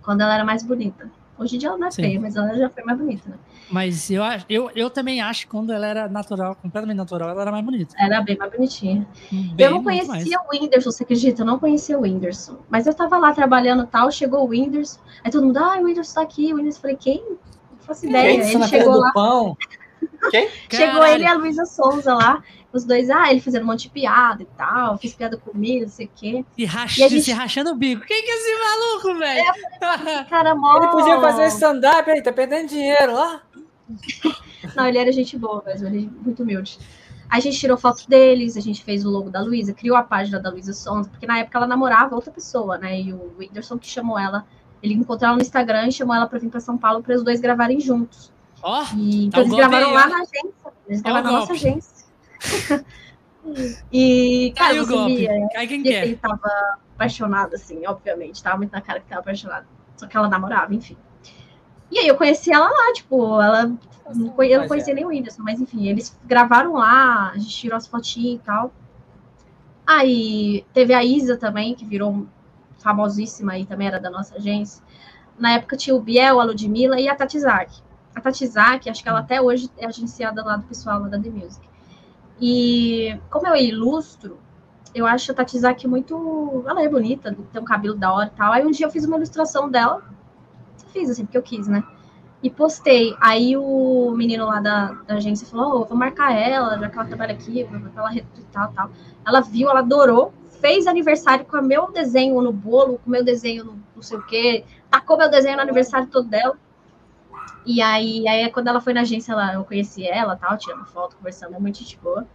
Quando 0.01 0.19
ela 0.21 0.33
era 0.35 0.43
mais 0.43 0.61
bonita. 0.61 1.09
Hoje 1.37 1.55
em 1.55 1.59
dia 1.59 1.69
ela 1.69 1.77
não 1.77 1.87
é 1.87 1.91
Sim. 1.91 2.01
feia, 2.03 2.19
mas 2.19 2.35
ela 2.35 2.53
já 2.57 2.69
foi 2.69 2.83
mais 2.83 2.97
bonita, 2.97 3.29
né? 3.29 3.35
Mas 3.69 4.09
eu, 4.09 4.23
acho- 4.23 4.45
eu, 4.47 4.69
eu 4.75 4.89
também 4.89 5.21
acho 5.21 5.41
que 5.41 5.47
quando 5.51 5.73
ela 5.73 5.85
era 5.85 6.07
natural, 6.07 6.55
completamente 6.55 6.97
natural, 6.97 7.29
ela 7.29 7.41
era 7.41 7.51
mais 7.51 7.65
bonita. 7.65 7.95
Era 7.99 8.21
bem 8.21 8.37
mais 8.37 8.51
bonitinha. 8.51 9.05
Bem, 9.31 9.65
eu 9.65 9.71
não 9.71 9.83
conhecia 9.83 10.37
o 10.39 10.49
Whindersson, 10.53 10.91
você 10.91 11.03
acredita? 11.03 11.41
Eu 11.41 11.45
não 11.45 11.59
conhecia 11.59 11.97
o 11.97 12.01
Whindersson. 12.03 12.57
Mas 12.69 12.87
eu 12.87 12.93
tava 12.93 13.17
lá 13.17 13.33
trabalhando 13.33 13.83
e 13.83 13.87
tal, 13.87 14.09
chegou 14.11 14.45
o 14.45 14.49
Whindersson. 14.49 14.99
Aí 15.23 15.31
todo 15.31 15.45
mundo, 15.45 15.57
ah, 15.57 15.77
o 15.79 15.83
Whindersson 15.83 16.13
tá 16.15 16.21
aqui. 16.21 16.53
O 16.53 16.57
Whindersson, 16.57 16.81
falei, 16.81 16.95
quem? 16.95 17.23
Não 17.27 17.79
faço 17.79 18.05
ideia. 18.05 18.39
Isso 18.41 18.57
Ele 18.57 18.67
chegou 18.67 18.93
do 18.93 18.99
lá, 18.99 19.11
pão. 19.13 19.57
Quem? 20.31 20.47
chegou 20.71 20.93
Caralho. 21.01 21.13
ele 21.15 21.23
e 21.23 21.27
a 21.27 21.33
Luísa 21.33 21.65
Souza 21.65 22.13
lá. 22.13 22.43
Os 22.75 22.83
dois, 22.83 23.09
ah, 23.09 23.31
ele 23.31 23.39
fazendo 23.39 23.63
um 23.63 23.67
monte 23.67 23.83
de 23.83 23.89
piada 23.89 24.43
e 24.43 24.47
tal, 24.57 24.97
fiz 24.97 25.13
piada 25.15 25.37
comigo, 25.37 25.83
não 25.85 25.89
sei 25.91 26.07
o 26.07 26.09
quê. 26.13 26.45
E 26.57 26.65
a 26.65 26.85
gente- 26.87 27.21
se 27.21 27.31
rachando 27.31 27.71
o 27.71 27.75
bico. 27.75 28.05
Quem 28.05 28.21
que 28.21 28.29
é 28.29 28.35
esse 28.35 28.59
maluco, 28.59 29.19
velho? 29.19 29.53
Cara, 30.29 30.53
mó... 30.55 30.75
Ele 30.77 30.87
podia 30.87 31.21
fazer 31.21 31.47
stand-up 31.47 32.09
aí, 32.11 32.21
tá 32.21 32.33
perdendo 32.33 32.67
dinheiro, 32.67 33.13
ó. 33.15 33.39
Não, 34.75 34.85
ele 34.87 34.97
era 34.97 35.11
gente 35.11 35.37
boa 35.37 35.63
mesmo, 35.65 35.87
ele 35.87 36.09
é 36.11 36.23
muito 36.23 36.43
humilde. 36.43 36.77
A 37.29 37.39
gente 37.39 37.57
tirou 37.57 37.77
foto 37.77 38.07
deles, 38.09 38.57
a 38.57 38.59
gente 38.61 38.83
fez 38.83 39.05
o 39.05 39.09
logo 39.09 39.29
da 39.29 39.41
Luísa, 39.41 39.73
criou 39.73 39.95
a 39.97 40.03
página 40.03 40.39
da 40.39 40.49
Luísa 40.49 40.73
Sons, 40.73 41.07
porque 41.07 41.25
na 41.25 41.39
época 41.39 41.57
ela 41.57 41.67
namorava 41.67 42.13
outra 42.13 42.31
pessoa, 42.31 42.77
né? 42.77 42.99
E 42.99 43.13
o 43.13 43.33
Whindersson 43.39 43.77
que 43.77 43.87
chamou 43.87 44.19
ela, 44.19 44.45
ele 44.83 44.93
encontrou 44.93 45.27
ela 45.29 45.35
no 45.37 45.41
Instagram 45.41 45.87
e 45.87 45.91
chamou 45.91 46.15
ela 46.15 46.27
pra 46.27 46.37
vir 46.39 46.49
pra 46.49 46.59
São 46.59 46.77
Paulo 46.77 47.01
para 47.01 47.15
os 47.15 47.23
dois 47.23 47.39
gravarem 47.39 47.79
juntos. 47.79 48.31
Ó, 48.61 48.83
E, 48.97 49.29
Tá 49.31 49.39
então 49.39 49.41
o 49.41 49.43
eles 49.43 49.55
gravaram 49.55 49.87
aí, 49.87 49.93
lá 49.93 50.05
ó. 50.05 50.09
na 50.09 50.15
agência. 50.17 50.73
Eles 50.87 50.99
Ó 50.99 51.03
gravaram 51.03 51.29
o 51.29 51.31
na 51.33 51.39
nossa 51.39 51.53
agência. 51.53 51.94
E, 53.91 54.53
cara, 54.55 54.69
cai 54.73 54.79
o 54.79 54.85
você 54.85 54.93
golpe. 54.93 55.15
via 55.17 55.49
Cai 55.53 55.67
quem 55.67 55.83
que 55.83 55.89
quer. 55.89 56.03
ele 56.07 56.15
tava 56.15 56.49
apaixonado, 56.95 57.55
assim, 57.55 57.85
obviamente. 57.85 58.41
Tava 58.43 58.57
muito 58.57 58.71
na 58.71 58.81
cara 58.81 58.99
que 58.99 59.07
tava 59.07 59.21
apaixonado. 59.21 59.67
Só 59.97 60.07
que 60.07 60.17
ela 60.17 60.27
namorava, 60.27 60.73
enfim. 60.73 60.97
E 61.91 61.99
aí 61.99 62.07
eu 62.07 62.15
conheci 62.15 62.51
ela 62.51 62.67
lá, 62.67 62.93
tipo, 62.93 63.41
ela. 63.41 63.71
Não 64.13 64.29
conhe- 64.29 64.51
eu 64.51 64.57
não 64.57 64.63
Mas 64.63 64.67
conhecia 64.69 64.93
é. 64.93 64.95
nem 64.95 65.05
o 65.05 65.09
Whindersson, 65.09 65.41
mas 65.43 65.59
enfim, 65.59 65.87
eles 65.87 66.15
gravaram 66.25 66.73
lá, 66.73 67.31
a 67.31 67.37
gente 67.37 67.49
tirou 67.55 67.75
as 67.77 67.87
fotinhas 67.87 68.39
e 68.41 68.43
tal. 68.43 68.71
Aí 69.85 70.65
teve 70.73 70.93
a 70.93 71.03
Isa 71.03 71.37
também, 71.37 71.75
que 71.75 71.85
virou 71.85 72.27
famosíssima 72.79 73.53
aí, 73.53 73.65
também 73.65 73.87
era 73.87 73.99
da 73.99 74.09
nossa 74.09 74.35
agência. 74.35 74.83
Na 75.37 75.53
época 75.53 75.75
tinha 75.77 75.95
o 75.95 75.99
Biel, 76.01 76.39
a 76.39 76.43
Ludmilla 76.43 76.99
e 76.99 77.07
a 77.07 77.15
Tatizak. 77.15 77.81
A 78.15 78.21
Tatizak, 78.21 78.89
acho 78.89 79.03
que 79.03 79.09
ela 79.09 79.19
até 79.19 79.41
hoje 79.41 79.69
é 79.77 79.85
agenciada 79.85 80.43
lá 80.43 80.55
do 80.57 80.63
pessoal 80.63 81.01
lá 81.01 81.07
da 81.07 81.19
The 81.19 81.29
Music. 81.29 81.67
E 82.39 83.17
como 83.29 83.47
eu 83.47 83.55
ilustro, 83.55 84.37
eu 84.93 85.05
acho 85.05 85.31
a 85.31 85.35
Tatizak 85.35 85.87
muito. 85.87 86.63
Ela 86.67 86.83
é 86.83 86.89
bonita, 86.89 87.35
tem 87.51 87.61
um 87.61 87.65
cabelo 87.65 87.95
da 87.95 88.13
hora 88.13 88.31
e 88.33 88.37
tal. 88.37 88.51
Aí 88.51 88.65
um 88.65 88.71
dia 88.71 88.85
eu 88.85 88.91
fiz 88.91 89.05
uma 89.05 89.17
ilustração 89.17 89.69
dela. 89.69 90.03
Fiz 90.91 91.09
assim, 91.09 91.25
porque 91.25 91.37
eu 91.37 91.43
quis, 91.43 91.67
né? 91.67 91.83
E 92.41 92.49
postei. 92.49 93.15
Aí 93.19 93.57
o 93.57 94.11
menino 94.15 94.45
lá 94.45 94.59
da, 94.59 94.93
da 95.07 95.15
agência 95.15 95.47
falou: 95.47 95.81
oh, 95.81 95.85
vou 95.85 95.97
marcar 95.97 96.31
ela, 96.33 96.77
já 96.77 96.89
que 96.89 96.97
ela 96.97 97.07
trabalha 97.07 97.33
aqui, 97.33 97.63
pra 97.65 97.79
pra 97.79 98.01
ela 98.03 98.09
retweetar 98.09 98.69
e 98.71 98.75
tal. 98.75 98.89
Ela 99.25 99.41
viu, 99.41 99.69
ela 99.69 99.79
adorou, 99.79 100.33
fez 100.61 100.87
aniversário 100.87 101.45
com 101.45 101.57
o 101.57 101.63
meu 101.63 101.91
desenho 101.91 102.41
no 102.41 102.51
bolo, 102.51 102.99
com 102.99 103.07
o 103.07 103.11
meu 103.11 103.23
desenho 103.23 103.65
no 103.65 103.85
não 103.95 104.01
sei 104.01 104.17
o 104.17 104.25
quê, 104.25 104.65
tacou 104.91 105.17
meu 105.17 105.29
desenho 105.29 105.55
no 105.55 105.61
aniversário 105.61 106.07
todo 106.07 106.27
dela. 106.27 106.57
E 107.65 107.81
aí, 107.81 108.27
aí 108.27 108.49
quando 108.51 108.67
ela 108.67 108.79
foi 108.79 108.93
na 108.93 109.01
agência, 109.01 109.31
ela, 109.31 109.53
eu 109.53 109.63
conheci 109.63 110.05
ela, 110.05 110.35
tal, 110.35 110.57
tirando 110.57 110.85
foto, 110.85 111.15
conversando, 111.15 111.55
é 111.55 111.59
muito 111.59 111.79
gente 111.79 111.97
boa. 111.97 112.27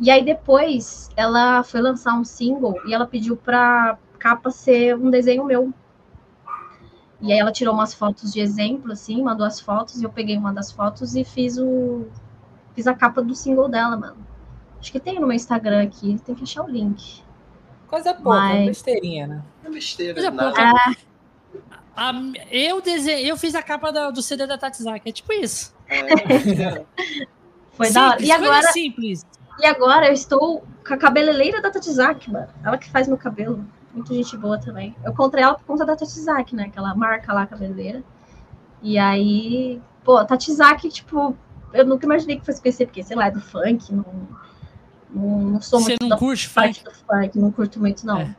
E 0.00 0.10
aí 0.10 0.24
depois 0.24 1.10
ela 1.16 1.62
foi 1.62 1.80
lançar 1.80 2.14
um 2.14 2.24
single 2.24 2.74
e 2.86 2.92
ela 2.92 3.06
pediu 3.06 3.36
pra 3.36 3.96
capa 4.18 4.50
ser 4.50 4.96
um 4.96 5.10
desenho 5.10 5.44
meu. 5.44 5.72
E 7.20 7.32
aí 7.32 7.38
ela 7.38 7.52
tirou 7.52 7.72
umas 7.72 7.94
fotos 7.94 8.32
de 8.32 8.40
exemplo, 8.40 8.90
assim, 8.90 9.22
mandou 9.22 9.46
as 9.46 9.60
fotos, 9.60 10.00
e 10.00 10.04
eu 10.04 10.10
peguei 10.10 10.36
uma 10.36 10.52
das 10.52 10.72
fotos 10.72 11.14
e 11.14 11.24
fiz 11.24 11.56
o. 11.56 12.08
Fiz 12.74 12.86
a 12.86 12.94
capa 12.94 13.22
do 13.22 13.34
single 13.34 13.68
dela, 13.68 13.96
mano. 13.96 14.16
Acho 14.80 14.90
que 14.90 14.98
tem 14.98 15.20
no 15.20 15.26
meu 15.28 15.36
Instagram 15.36 15.84
aqui, 15.84 16.18
tem 16.24 16.34
que 16.34 16.42
achar 16.42 16.64
o 16.64 16.68
link. 16.68 17.22
Coisa 17.86 18.12
pouca, 18.12 18.40
Mas- 18.40 18.66
besteirinha, 18.66 19.26
né? 19.28 19.42
É 19.62 19.70
besteira. 19.70 20.14
Coisa 20.14 20.30
nada. 20.32 20.52
pouca. 20.52 20.96
A- 21.96 22.12
eu, 22.50 22.80
dese... 22.80 23.10
eu 23.10 23.36
fiz 23.36 23.54
a 23.54 23.62
capa 23.62 23.90
da- 23.92 24.10
do 24.10 24.22
CD 24.22 24.46
da 24.46 24.56
Tatizaki. 24.58 25.08
É 25.08 25.12
tipo 25.12 25.32
isso. 25.32 25.74
É. 25.88 26.84
Foi 27.72 27.90
da 27.92 28.10
hora. 28.10 28.22
E 28.22 28.30
agora, 28.30 28.72
simples. 28.72 29.26
e 29.60 29.66
agora 29.66 30.06
eu 30.08 30.12
estou 30.12 30.64
com 30.86 30.94
a 30.94 30.96
cabeleireira 30.96 31.60
da 31.60 31.70
Tatizak, 31.70 32.30
mano. 32.30 32.48
Ela 32.64 32.78
que 32.78 32.90
faz 32.90 33.08
meu 33.08 33.16
cabelo. 33.18 33.64
Muito 33.94 34.12
gente 34.14 34.36
boa 34.36 34.58
também. 34.58 34.94
Eu 35.04 35.12
encontrei 35.12 35.44
ela 35.44 35.54
por 35.54 35.64
conta 35.64 35.84
da 35.84 35.94
Tatizak, 35.96 36.54
né? 36.56 36.64
Aquela 36.64 36.94
marca 36.94 37.32
lá, 37.32 37.46
cabeleireira. 37.46 38.02
E 38.82 38.98
aí, 38.98 39.80
pô, 40.02 40.16
a 40.16 40.24
Tatizak, 40.24 40.88
tipo, 40.88 41.36
eu 41.72 41.84
nunca 41.86 42.06
imaginei 42.06 42.38
que 42.38 42.44
fosse 42.46 42.60
conhecer, 42.60 42.86
porque, 42.86 43.02
sei 43.02 43.16
lá, 43.16 43.26
é 43.26 43.30
do 43.30 43.40
funk, 43.40 43.94
não, 43.94 44.04
não, 45.10 45.38
não 45.42 45.60
sou 45.60 45.78
Você 45.80 45.90
muito 45.90 46.02
não 46.02 46.08
da 46.08 46.16
curte 46.16 46.48
parte 46.50 46.82
funk, 46.82 46.90
do 46.90 47.04
funk, 47.06 47.38
não 47.38 47.52
curto 47.52 47.78
muito, 47.78 48.06
não. 48.06 48.20
É. 48.20 48.34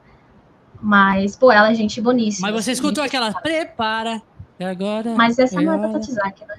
Mas, 0.83 1.35
pô, 1.37 1.49
ela 1.49 1.71
é 1.71 1.73
gente 1.75 2.01
boníssima. 2.01 2.47
mas 2.51 2.63
você 2.63 2.71
assim. 2.71 2.81
escutou 2.81 3.01
aquela 3.03 3.31
prepara. 3.33 4.21
E 4.59 4.63
agora. 4.65 5.15
Mas 5.15 5.39
essa 5.39 5.59
não 5.61 5.73
é 5.73 5.77
da 5.77 5.83
hora. 5.87 5.93
Tatizak, 5.93 6.41
né? 6.45 6.55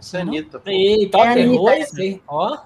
Isso 0.00 0.16
é 0.16 0.20
Anitta. 0.22 0.60
E 0.66 1.08
toca 1.10 1.38
É 1.38 1.78
isso 1.80 2.00
aí. 2.00 2.22
Ó, 2.26 2.58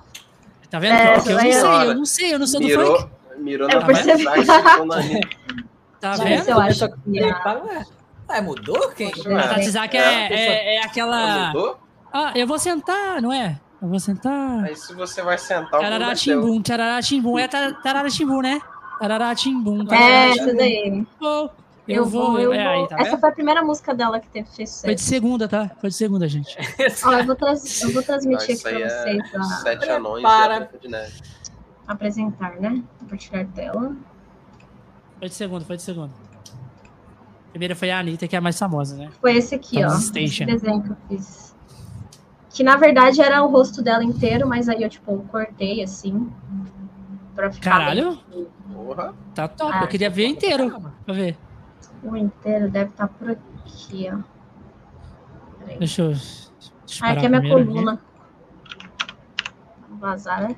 Tá 0.71 0.79
vendo? 0.79 0.93
É, 0.95 1.03
eu 1.03 1.07
não 1.07 1.15
essa 1.15 1.31
sei, 1.31 1.89
eu 1.89 1.95
não 1.95 2.05
sei, 2.05 2.35
eu 2.35 2.39
não 2.39 2.47
sou 2.47 2.61
do 2.61 2.67
Mirou, 2.67 2.99
funk. 3.01 3.11
mirou 3.39 3.69
Eu 3.71 3.81
na 3.81 3.87
percebi. 3.87 4.25
Tatizaki. 4.25 5.21
Tá 6.01 6.09
Mas 6.11 6.19
vendo? 6.21 6.49
eu 6.51 6.61
acho 6.61 6.89
que 6.89 7.11
ué. 7.11 7.85
Ué, 8.31 8.41
mudou 8.43 8.89
quem? 8.91 9.09
A. 9.11 9.49
Tatizaki 9.49 9.97
É, 9.97 10.01
é, 10.01 10.35
é, 10.35 10.75
é 10.77 10.85
aquela. 10.85 11.47
mudou? 11.49 11.79
Ah, 12.13 12.33
eu 12.35 12.47
vou 12.47 12.59
sentar, 12.59 13.23
não 13.23 13.33
é? 13.33 13.59
Eu 13.81 13.89
vou 13.89 13.99
sentar. 14.01 14.65
Aí 14.65 14.75
se 14.77 14.93
você 14.95 15.23
vai 15.23 15.39
sentar, 15.39 15.79
o 15.81 15.83
Tarará 15.83 16.15
timbum, 16.15 16.61
tarará 16.61 17.01
timbum. 17.01 17.39
É 17.39 17.47
tar- 17.49 17.81
tarará 17.83 18.09
timbum, 18.11 18.41
né? 18.43 18.61
Tarará 18.99 19.35
timbum, 19.35 19.87
É, 19.93 20.31
essa 20.31 20.55
daí. 20.55 20.83
timbum. 20.85 21.49
Eu 21.87 22.05
vou, 22.05 22.39
eu 22.39 22.53
é 22.53 22.67
aí, 22.67 22.79
vou. 22.81 22.87
tá 22.89 22.97
Essa 22.97 23.11
vendo? 23.13 23.21
foi 23.21 23.29
a 23.31 23.33
primeira 23.33 23.63
música 23.63 23.95
dela 23.95 24.21
que 24.21 24.29
teve 24.29 24.47
fez 24.51 24.83
Foi 24.83 24.95
de 24.95 25.01
sucesso. 25.01 25.09
segunda, 25.09 25.49
tá? 25.49 25.71
Foi 25.81 25.89
de 25.89 25.97
segunda, 25.97 26.29
gente. 26.29 26.55
Ó, 27.05 27.13
eu, 27.15 27.25
vou 27.25 27.35
trans- 27.35 27.81
eu 27.83 27.93
vou 27.93 28.03
transmitir 28.05 28.51
isso 28.51 28.69
aqui 28.69 28.83
aí 28.83 28.83
pra 28.83 29.11
é 29.11 29.19
vocês 29.23 29.35
a 29.35 29.43
Sete 29.63 29.89
anões 29.91 30.23
e 30.23 30.27
a 30.27 30.69
Neve. 30.89 31.13
apresentar, 31.87 32.57
né? 32.61 32.83
Compartilhar 32.99 33.47
tela. 33.55 33.97
Foi 35.19 35.29
de 35.29 35.35
segunda, 35.35 35.65
foi 35.65 35.77
de 35.77 35.83
segunda. 35.83 36.11
Primeira 37.53 37.75
foi 37.75 37.91
a 37.91 37.99
Anitta, 38.01 38.29
que 38.29 38.37
é 38.37 38.39
a 38.39 38.43
mais 38.43 38.59
famosa, 38.59 38.95
né? 38.97 39.09
Foi 39.21 39.35
esse 39.37 39.55
aqui, 39.55 39.79
ó. 39.79 39.89
Thomas 39.89 39.99
Esse 40.01 40.09
Station. 40.09 40.45
desenho 40.45 40.83
que 40.83 40.91
eu 40.91 40.97
fiz. 41.09 41.55
Que 42.51 42.63
na 42.63 42.77
verdade 42.77 43.23
era 43.23 43.43
o 43.43 43.49
rosto 43.51 43.81
dela 43.83 44.05
inteiro, 44.05 44.47
mas 44.47 44.69
aí 44.69 44.83
eu, 44.83 44.91
tipo, 44.91 45.19
cortei 45.31 45.83
assim. 45.83 46.31
Pra 47.39 47.53
ficar. 47.53 47.71
Caralho, 47.71 48.19
Porra. 48.73 49.15
tá 49.33 49.47
top. 49.47 49.71
Ah, 49.73 49.83
eu 49.83 49.87
queria 49.87 50.11
ver 50.11 50.27
inteiro. 50.27 50.73
Pra 51.05 51.15
ver. 51.15 51.39
O 52.03 52.17
inteiro 52.17 52.69
deve 52.69 52.91
estar 52.91 53.07
por 53.07 53.31
aqui, 53.31 54.09
ó. 54.13 54.19
Peraí. 55.61 55.79
Deixa 55.79 56.03
eu. 56.03 56.09
Deixa 56.09 57.05
eu 57.05 57.09
Ah, 57.09 57.13
aqui 57.13 57.27
é 57.27 57.29
minha 57.29 57.39
aqui. 57.41 57.49
coluna. 57.49 58.01
Vou 59.89 59.99
vazar, 59.99 60.49
né? 60.49 60.57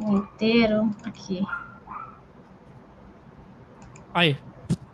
O 0.00 0.16
inteiro. 0.16 0.90
Aqui. 1.04 1.46
Aí. 4.12 4.36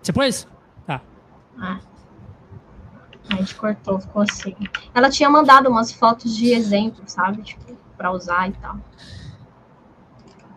Você 0.02 0.12
pôs? 0.12 0.46
Ah. 0.86 1.00
A 3.30 3.36
gente 3.36 3.54
cortou, 3.54 3.98
ficou 3.98 4.20
assim. 4.20 4.54
Ela 4.92 5.08
tinha 5.08 5.30
mandado 5.30 5.70
umas 5.70 5.90
fotos 5.92 6.36
de 6.36 6.52
exemplo, 6.52 7.02
sabe? 7.06 7.40
Tipo, 7.40 7.74
pra 7.96 8.10
usar 8.12 8.50
e 8.50 8.52
tal. 8.52 8.76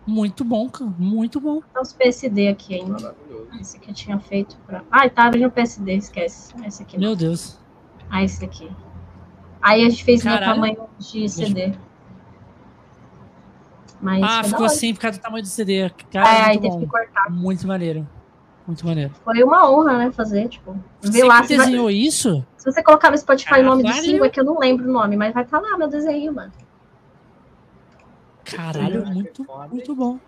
Muito 0.08 0.44
bom, 0.46 0.70
cara. 0.70 0.90
Muito 0.98 1.40
bom. 1.40 1.62
Tá 1.74 1.82
os 1.82 1.92
PSD 1.94 2.48
aqui 2.48 2.76
ainda. 2.76 2.94
Maravilhoso. 2.94 3.48
Esse 3.60 3.78
aqui 3.78 3.90
eu 3.90 3.94
tinha 3.94 4.20
feito 4.20 4.58
pra. 4.66 4.82
Ai, 4.90 5.10
tá 5.10 5.26
abrindo 5.26 5.48
o 5.48 5.52
PSD, 5.52 5.96
esquece. 5.96 6.54
Esse 6.66 6.82
aqui. 6.84 6.96
não. 6.98 7.08
Meu 7.08 7.16
Deus. 7.16 7.60
Ah, 8.10 8.24
esse 8.24 8.44
aqui. 8.46 8.72
Aí 9.62 9.86
a 9.86 9.90
gente 9.90 10.04
fez 10.04 10.24
no 10.24 10.32
tamanho 10.40 10.88
de 10.98 11.28
CD. 11.30 11.74
Mas 14.00 14.24
Ah, 14.24 14.44
ficou 14.44 14.60
hora. 14.66 14.68
assim 14.68 14.94
por 14.94 15.02
causa 15.02 15.18
do 15.18 15.22
tamanho 15.22 15.44
do 15.44 15.48
CD. 15.50 15.90
Cara, 16.12 16.30
É, 16.30 16.42
aí 16.46 16.60
muito 16.60 16.62
teve 16.74 16.86
que 16.86 16.92
cortar. 16.92 17.30
Muito 17.32 17.68
maneiro. 17.68 18.08
Muito 18.66 18.86
maneiro. 18.86 19.14
Foi 19.24 19.42
uma 19.44 19.70
honra, 19.72 19.98
né, 19.98 20.12
fazer, 20.12 20.50
tipo, 20.50 20.74
ver 21.02 21.12
Você 21.12 21.24
lá. 21.24 21.44
Se, 21.44 21.56
vai- 21.58 21.66
desenhou 21.66 21.90
isso? 21.90 22.46
se 22.58 22.66
você 22.72 22.84
colocar 22.84 23.10
no 23.12 23.18
Spotify 23.18 23.62
o 23.62 23.64
nome 23.64 23.84
do 23.84 23.94
single, 23.94 24.26
é 24.26 24.30
que 24.30 24.40
eu 24.40 24.44
não 24.44 24.60
lembro 24.60 24.88
o 24.88 24.92
nome, 24.92 25.16
mas 25.18 25.34
vai 25.34 25.44
estar 25.44 25.60
lá 25.60 25.78
meu 25.78 25.88
desenho, 25.88 26.34
mano. 26.34 26.52
Caralho, 28.56 29.06
muito, 29.06 29.46
muito 29.72 29.96
bom. 29.96 30.20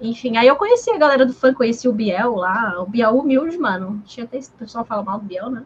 Enfim, 0.00 0.36
aí 0.36 0.48
eu 0.48 0.56
conheci 0.56 0.90
a 0.90 0.98
galera 0.98 1.24
do 1.24 1.32
fã, 1.32 1.54
conheci 1.54 1.88
o 1.88 1.92
Biel 1.92 2.34
lá, 2.34 2.80
o 2.80 2.86
Biel 2.86 3.16
humilde, 3.16 3.56
mano. 3.56 4.02
Tinha 4.04 4.24
até 4.24 4.36
esse 4.36 4.50
o 4.50 4.54
pessoal 4.54 4.84
fala 4.84 5.02
mal 5.02 5.20
do 5.20 5.26
Biel, 5.26 5.48
né? 5.48 5.64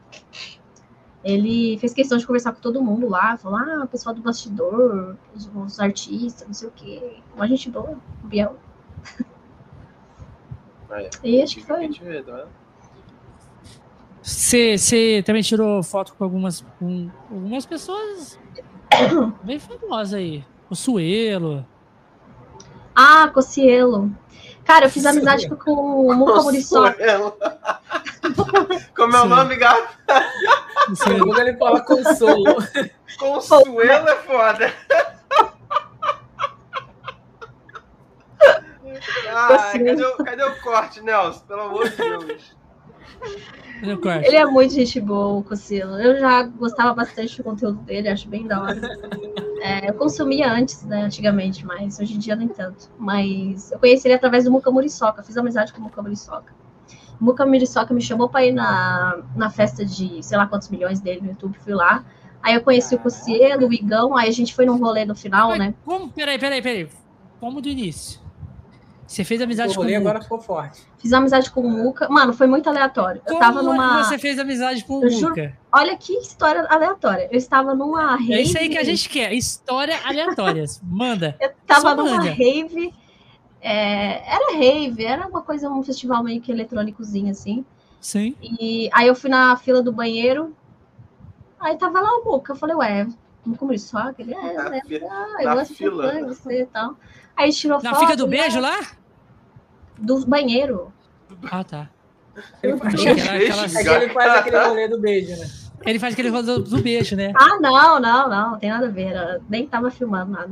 Ele 1.25 1.79
fez 1.79 1.95
questão 1.95 2.19
de 2.19 2.27
conversar 2.27 2.53
com 2.53 2.61
todo 2.61 2.83
mundo 2.83 3.09
lá, 3.09 3.37
falou, 3.37 3.59
ah, 3.59 3.85
o 3.85 3.89
pessoal 3.89 4.15
do 4.15 4.21
bastidor, 4.21 5.17
os, 5.35 5.51
os 5.55 5.81
artistas, 5.81 6.47
não 6.47 6.55
sei 6.55 6.69
o 6.69 6.73
quê. 6.73 7.17
Uma 7.35 7.49
gente 7.49 7.71
boa, 7.71 7.99
o 8.23 8.27
Biel. 8.27 8.57
Aí, 10.91 11.11
E 11.25 11.43
acho 11.43 11.57
que 11.57 11.65
foi. 11.65 11.91
Você, 14.23 14.77
você 14.77 15.23
também 15.25 15.43
tirou 15.43 15.83
foto 15.83 16.15
com 16.15 16.25
algumas, 16.25 16.61
com 16.79 17.11
algumas 17.31 17.65
pessoas 17.65 18.39
bem 19.43 19.59
famosas 19.59 20.15
aí. 20.15 20.45
O 20.69 20.75
Suelo. 20.75 21.67
Ah, 22.95 23.31
Cocielo. 23.33 24.11
Cara, 24.65 24.87
eu 24.87 24.91
fiz 24.91 25.07
amizade 25.07 25.49
com 25.49 25.73
o 25.73 26.15
Muca 26.15 26.43
Muriçoca. 26.43 26.93
Consuelo. 26.93 27.37
Como 28.97 29.17
é 29.17 29.21
o 29.21 29.27
nome, 29.27 29.57
gato? 29.57 29.97
Quando 31.05 31.39
ele 31.39 31.57
fala 31.57 31.81
consolo. 31.83 32.57
Consuelo 33.19 34.09
é 34.09 34.17
foda. 34.17 34.75
Ai, 39.33 39.79
cadê 39.85 40.05
o, 40.05 40.17
cadê 40.17 40.43
o 40.43 40.61
corte, 40.63 41.01
Nelson? 41.03 41.41
Pelo 41.47 41.61
amor 41.63 41.89
de 41.89 41.97
Deus. 41.97 42.57
Ele 44.27 44.37
é 44.37 44.47
muito 44.47 44.73
gente 44.73 45.01
boa, 45.01 45.39
o 45.39 45.45
Cocielo. 45.45 46.01
Eu 46.01 46.19
já 46.19 46.43
gostava 46.45 46.95
bastante 46.95 47.37
do 47.37 47.45
conteúdo 47.45 47.79
dele, 47.83 48.09
acho 48.09 48.29
bem 48.29 48.47
da 48.47 48.63
hora. 48.63 48.81
É, 49.61 49.91
eu 49.91 49.95
consumia 49.95 50.51
antes, 50.51 50.83
né, 50.85 51.03
antigamente, 51.03 51.65
mas 51.67 51.99
hoje 51.99 52.15
em 52.15 52.19
dia 52.19 52.37
nem 52.37 52.49
tanto. 52.49 52.89
Mas 52.99 53.71
eu 53.73 53.79
conheci 53.79 54.07
ele 54.07 54.15
através 54.15 54.45
do 54.45 54.51
Muca 54.51 54.71
Muriçoca, 54.71 55.23
fiz 55.23 55.37
amizade 55.37 55.73
com 55.73 55.81
o 55.81 55.83
Muca 55.83 56.01
Muriçoca. 56.01 56.55
O 57.21 57.25
Muca 57.25 57.45
Muriçoca 57.45 57.93
me 57.93 58.01
chamou 58.01 58.29
pra 58.29 58.45
ir 58.45 58.53
na, 58.53 59.23
na 59.35 59.51
festa 59.51 59.85
de 59.85 60.23
sei 60.23 60.37
lá 60.37 60.47
quantos 60.47 60.69
milhões 60.69 61.01
dele 61.01 61.21
no 61.21 61.29
YouTube, 61.29 61.59
fui 61.59 61.75
lá. 61.75 62.05
Aí 62.43 62.55
eu 62.55 62.63
conheci 62.63 62.95
o 62.95 62.99
Cocielo, 62.99 63.67
o 63.67 63.73
Igão, 63.73 64.17
aí 64.17 64.29
a 64.29 64.33
gente 64.33 64.55
foi 64.55 64.67
num 64.67 64.79
rolê 64.79 65.05
no 65.05 65.15
final, 65.15 65.49
Mas 65.49 65.59
né? 65.59 65.75
Como? 65.85 66.11
Peraí, 66.11 66.39
peraí, 66.39 66.63
peraí. 66.63 66.89
Vamos 67.41 67.63
do 67.63 67.69
início. 67.69 68.21
Você 69.07 69.23
fez 69.25 69.41
O 69.41 69.45
amizade 69.45 69.75
com 69.75 69.81
o 69.83 69.85
Muca. 69.85 69.97
agora 69.99 70.21
ficou 70.21 70.41
forte. 70.41 70.83
Fiz 70.99 71.13
amizade 71.13 71.51
com 71.51 71.61
o 71.61 71.71
Muca. 71.71 72.09
Mano, 72.09 72.33
foi 72.33 72.47
muito 72.47 72.69
aleatório. 72.69 73.21
Eu 73.25 73.35
Como 73.35 73.39
tava 73.41 73.61
é 73.61 73.63
numa. 73.63 74.03
você 74.05 74.19
fez 74.19 74.39
amizade 74.39 74.85
com 74.85 74.99
o 74.99 75.05
Eu 75.05 75.11
juro- 75.11 75.29
Muca? 75.31 75.57
Olha 75.73 75.97
que 75.97 76.13
história 76.19 76.67
aleatória. 76.69 77.29
Eu 77.31 77.39
estava 77.39 77.75
numa 77.75 78.17
rave. 78.17 78.33
É 78.35 78.41
isso 78.43 78.59
aí 78.59 78.69
que 78.69 78.79
a 78.79 78.83
gente 78.85 79.09
quer. 79.09 79.33
História 79.33 79.97
aleatórias. 80.05 80.81
Manda. 80.85 81.37
Eu 81.41 81.53
tava 81.67 81.81
Só 81.91 81.95
numa 81.95 82.17
manda. 82.17 82.31
rave. 82.31 82.93
é, 83.61 84.35
era 84.35 84.57
rave, 84.59 85.05
era 85.05 85.27
uma 85.27 85.43
coisa, 85.43 85.69
um 85.71 85.83
festival 85.83 86.23
meio 86.23 86.41
que 86.41 86.51
eletrônicozinho, 86.53 87.31
assim. 87.31 87.65
Sim. 88.01 88.35
E 88.41 88.89
aí 88.93 89.07
eu 89.09 89.15
fui 89.15 89.31
na 89.31 89.57
fila 89.57 89.83
do 89.83 89.93
banheiro. 89.93 90.55
Aí 91.59 91.77
tava 91.77 92.01
lá 92.01 92.11
o 92.19 92.25
Muca. 92.25 92.53
Eu 92.53 92.57
falei, 92.57 92.77
ué, 92.77 93.07
como? 93.59 93.73
Ah, 93.95 94.15
ele 94.19 94.35
é, 94.35 94.53
Na 94.55 94.69
né? 94.71 94.81
fi- 94.87 95.03
Ah, 95.05 95.27
na 95.35 95.43
eu 95.43 95.55
gosto 95.57 95.75
fila. 95.75 96.13
de 96.15 96.23
você 96.23 96.63
e 96.63 96.67
tal. 96.67 96.97
Aí 97.37 97.53
tirou 97.53 97.83
Na 97.83 97.91
foto. 97.91 98.01
fica 98.01 98.17
do 98.17 98.27
né, 98.27 98.37
beijo 98.39 98.61
lá? 98.61 98.81
Do 99.99 100.25
banheiro. 100.27 100.93
Ah, 101.51 101.63
tá. 101.65 101.91
Ele 102.63 102.77
faz, 102.77 102.95
Achei 102.95 103.15
que 103.15 103.21
era 103.21 103.37
aquela- 103.37 103.65
é 103.65 103.69
que 103.83 103.89
ele 104.05 104.13
faz 104.13 104.33
aquele 104.35 104.59
rolê 104.59 104.89
do 104.89 105.01
beijo, 105.01 105.37
né? 105.37 105.47
Ele 105.85 105.99
faz 105.99 106.13
aquele 106.15 106.29
rolê 106.31 106.43
do, 106.45 106.63
do 106.63 106.83
beijo, 106.83 107.17
né? 107.17 107.33
Ah, 107.37 107.59
não, 107.61 108.01
não, 108.01 108.29
não, 108.29 108.51
não 108.53 108.59
tem 108.59 108.71
nada 108.71 108.87
a 108.87 108.91
ver. 108.91 109.09
era- 109.09 109.41
nem 109.49 109.67
tava 109.67 109.91
filmando 109.91 110.33
nada. 110.33 110.51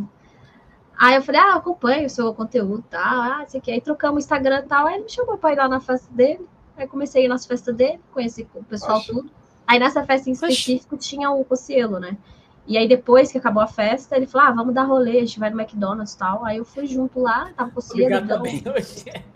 Aí 0.97 1.17
eu 1.17 1.23
falei, 1.23 1.41
ah, 1.41 1.49
eu 1.51 1.57
acompanho 1.57 2.07
o 2.07 2.11
seu 2.11 2.33
conteúdo 2.33 2.85
e 2.87 2.91
tal. 2.91 3.03
Ah, 3.21 3.45
isso 3.47 3.57
aqui. 3.57 3.71
Aí 3.71 3.81
trocamos 3.81 4.17
o 4.17 4.19
Instagram 4.25 4.61
e 4.61 4.69
tal. 4.69 4.87
Aí 4.87 4.95
ele 4.95 5.05
me 5.05 5.11
chamou 5.11 5.37
pra 5.37 5.53
ir 5.53 5.57
lá 5.57 5.69
na 5.69 5.81
festa 5.81 6.07
dele. 6.15 6.47
Aí 6.77 6.87
comecei 6.87 7.23
a 7.23 7.25
ir 7.25 7.29
nas 7.29 7.45
festas 7.47 7.75
dele, 7.75 8.01
conheci 8.13 8.47
o 8.55 8.63
pessoal 8.65 8.99
Oxe. 8.99 9.09
tudo. 9.09 9.31
Aí 9.67 9.79
nessa 9.79 10.05
festa 10.05 10.29
em 10.29 10.33
Oxe. 10.33 10.47
específico 10.47 10.97
tinha 10.97 11.31
o 11.31 11.45
Cocielo, 11.45 11.99
né? 11.99 12.17
E 12.67 12.79
aí 12.79 12.89
depois 12.89 13.31
que 13.31 13.37
acabou 13.39 13.63
a 13.63 13.67
festa, 13.67 14.17
ele 14.17 14.27
falou, 14.27 14.49
ah, 14.49 14.53
vamos 14.53 14.75
dar 14.75 14.85
rolê, 14.85 15.19
a 15.19 15.21
gente 15.21 15.39
vai 15.39 15.51
no 15.51 15.61
McDonald's 15.61 16.15
e 16.15 16.19
tal. 16.19 16.45
Aí 16.45 16.57
eu 16.57 16.65
fui 16.65 16.87
junto 16.87 17.21
lá, 17.21 17.51
tava 17.57 17.69
o 17.71 17.73
Cocielo. 17.73 18.17
Obrigado 18.17 18.25
Então, 18.25 18.37
também 18.39 18.63
hoje. 18.75 19.05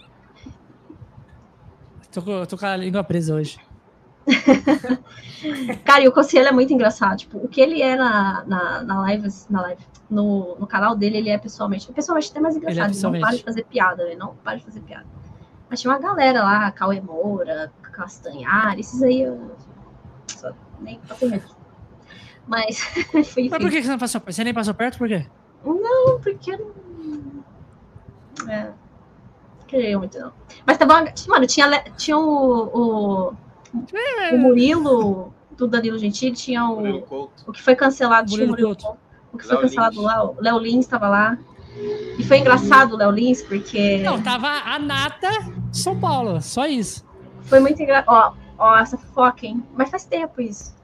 Tô, 2.11 2.23
com- 2.23 2.47
tô 2.47 2.57
com 2.57 2.65
a 2.67 2.75
língua 2.77 3.05
presa 3.05 3.35
hoje. 3.35 3.59
Cara, 5.85 6.03
e 6.03 6.09
o 6.09 6.13
Cossielo 6.13 6.49
é 6.49 6.53
muito 6.53 6.73
engraçado. 6.73 7.19
Tipo, 7.19 7.39
o 7.39 7.49
que 7.49 7.61
ele 7.61 7.83
é 7.83 7.97
na, 7.97 8.45
na, 8.47 8.83
na 8.83 9.01
live, 9.03 9.29
na 9.51 9.61
live 9.63 9.83
no, 10.09 10.57
no 10.59 10.67
canal 10.67 10.97
dele, 10.97 11.19
ele 11.19 11.29
é 11.31 11.39
pessoalmente. 11.39 11.91
Pessoalmente 11.93 12.31
até 12.31 12.41
mais 12.41 12.57
engraçado. 12.57 12.79
Ele, 12.79 12.87
não 12.87 12.95
pessoalmente. 12.95 13.25
para 13.27 13.37
de 13.37 13.45
fazer 13.45 13.65
piada, 13.65 14.03
ele 14.05 14.17
não 14.17 14.35
para 14.37 14.57
de 14.57 14.65
fazer 14.65 14.81
piada. 14.81 15.07
Mas 15.69 15.81
tinha 15.81 15.93
uma 15.93 15.99
galera 16.01 16.43
lá, 16.43 16.71
Cauê 16.73 17.01
Moura, 17.01 17.71
Castanhar, 17.83 18.79
esses 18.79 19.03
aí 19.03 19.23
eu 19.23 19.51
só 20.29 20.51
nem 20.81 20.99
medo. 21.23 21.58
Mas, 22.49 22.81
enfim, 23.15 23.49
Mas 23.51 23.63
por 23.63 23.71
que 23.71 23.83
você 23.83 23.89
não 23.89 23.99
passou 23.99 24.21
perto? 24.21 24.35
Você 24.35 24.45
nem 24.45 24.55
passou 24.55 24.75
perto? 24.75 24.99
Por 24.99 25.09
quê? 25.09 25.27
não, 25.65 26.19
porque 26.21 26.53
eu 26.53 26.75
não. 28.41 28.51
É. 28.51 28.65
Não 28.65 29.67
queria 29.67 29.99
muito, 29.99 30.19
não. 30.19 30.33
Mas 30.67 30.79
tava. 30.79 31.05
Mano, 31.29 31.47
tinha, 31.47 31.83
tinha 31.97 32.17
o, 32.17 33.31
o, 33.31 33.35
o 34.33 34.39
Murilo 34.39 35.33
do 35.57 35.67
Danilo 35.67 35.99
Gentili, 35.99 36.35
tinha 36.35 36.65
o. 36.65 36.77
Murilo. 36.77 37.31
O 37.47 37.53
que 37.53 37.63
foi 37.63 37.77
cancelado 37.77 38.29
tinha 38.31 38.47
o 38.47 38.49
Murilo 38.49 38.69
Murilo 38.69 38.69
Couto. 38.69 38.87
Couto. 38.87 39.09
O 39.33 39.39
que 39.39 39.45
foi 39.45 39.57
Léo 39.57 39.63
cancelado 39.63 39.97
Lins. 39.97 40.05
lá, 40.05 40.25
o 40.25 40.37
Léo 40.41 40.59
Lins 40.59 40.85
estava 40.87 41.09
lá. 41.09 41.39
E 42.19 42.25
foi 42.25 42.39
engraçado 42.39 42.95
o 42.95 42.97
Léo 42.97 43.11
Lins, 43.11 43.43
porque 43.43 43.99
Não, 43.99 44.21
tava 44.23 44.49
a 44.49 44.79
nata 44.79 45.31
de 45.71 45.79
São 45.79 45.99
Paulo. 46.01 46.41
Só 46.41 46.67
isso. 46.67 47.05
foi 47.43 47.61
muito 47.61 47.81
engraçado. 47.83 48.09
Ó, 48.09 48.33
ó, 48.59 48.79
essa 48.79 48.97
fofoca, 48.97 49.47
hein? 49.47 49.63
Mas 49.75 49.91
faz 49.91 50.05
tempo 50.05 50.41
isso. 50.41 50.75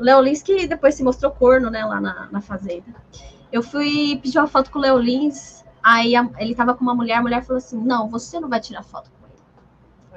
O 0.00 0.02
Léo 0.02 0.20
Lins 0.22 0.42
que 0.42 0.66
depois 0.66 0.94
se 0.94 1.04
mostrou 1.04 1.30
corno, 1.30 1.70
né, 1.70 1.84
lá 1.84 2.00
na, 2.00 2.28
na 2.32 2.40
fazenda. 2.40 2.86
Eu 3.52 3.62
fui 3.62 4.18
pedir 4.22 4.38
uma 4.38 4.48
foto 4.48 4.70
com 4.70 4.78
o 4.78 4.82
Léo 4.82 4.96
Lins, 4.98 5.62
aí 5.82 6.16
a- 6.16 6.28
ele 6.38 6.54
tava 6.54 6.74
com 6.74 6.82
uma 6.82 6.94
mulher, 6.94 7.16
a 7.16 7.22
mulher 7.22 7.44
falou 7.44 7.58
assim: 7.58 7.78
Não, 7.78 8.08
você 8.08 8.40
não 8.40 8.48
vai 8.48 8.60
tirar 8.60 8.82
foto 8.82 9.10
com 9.10 9.26
ele. 9.26 9.42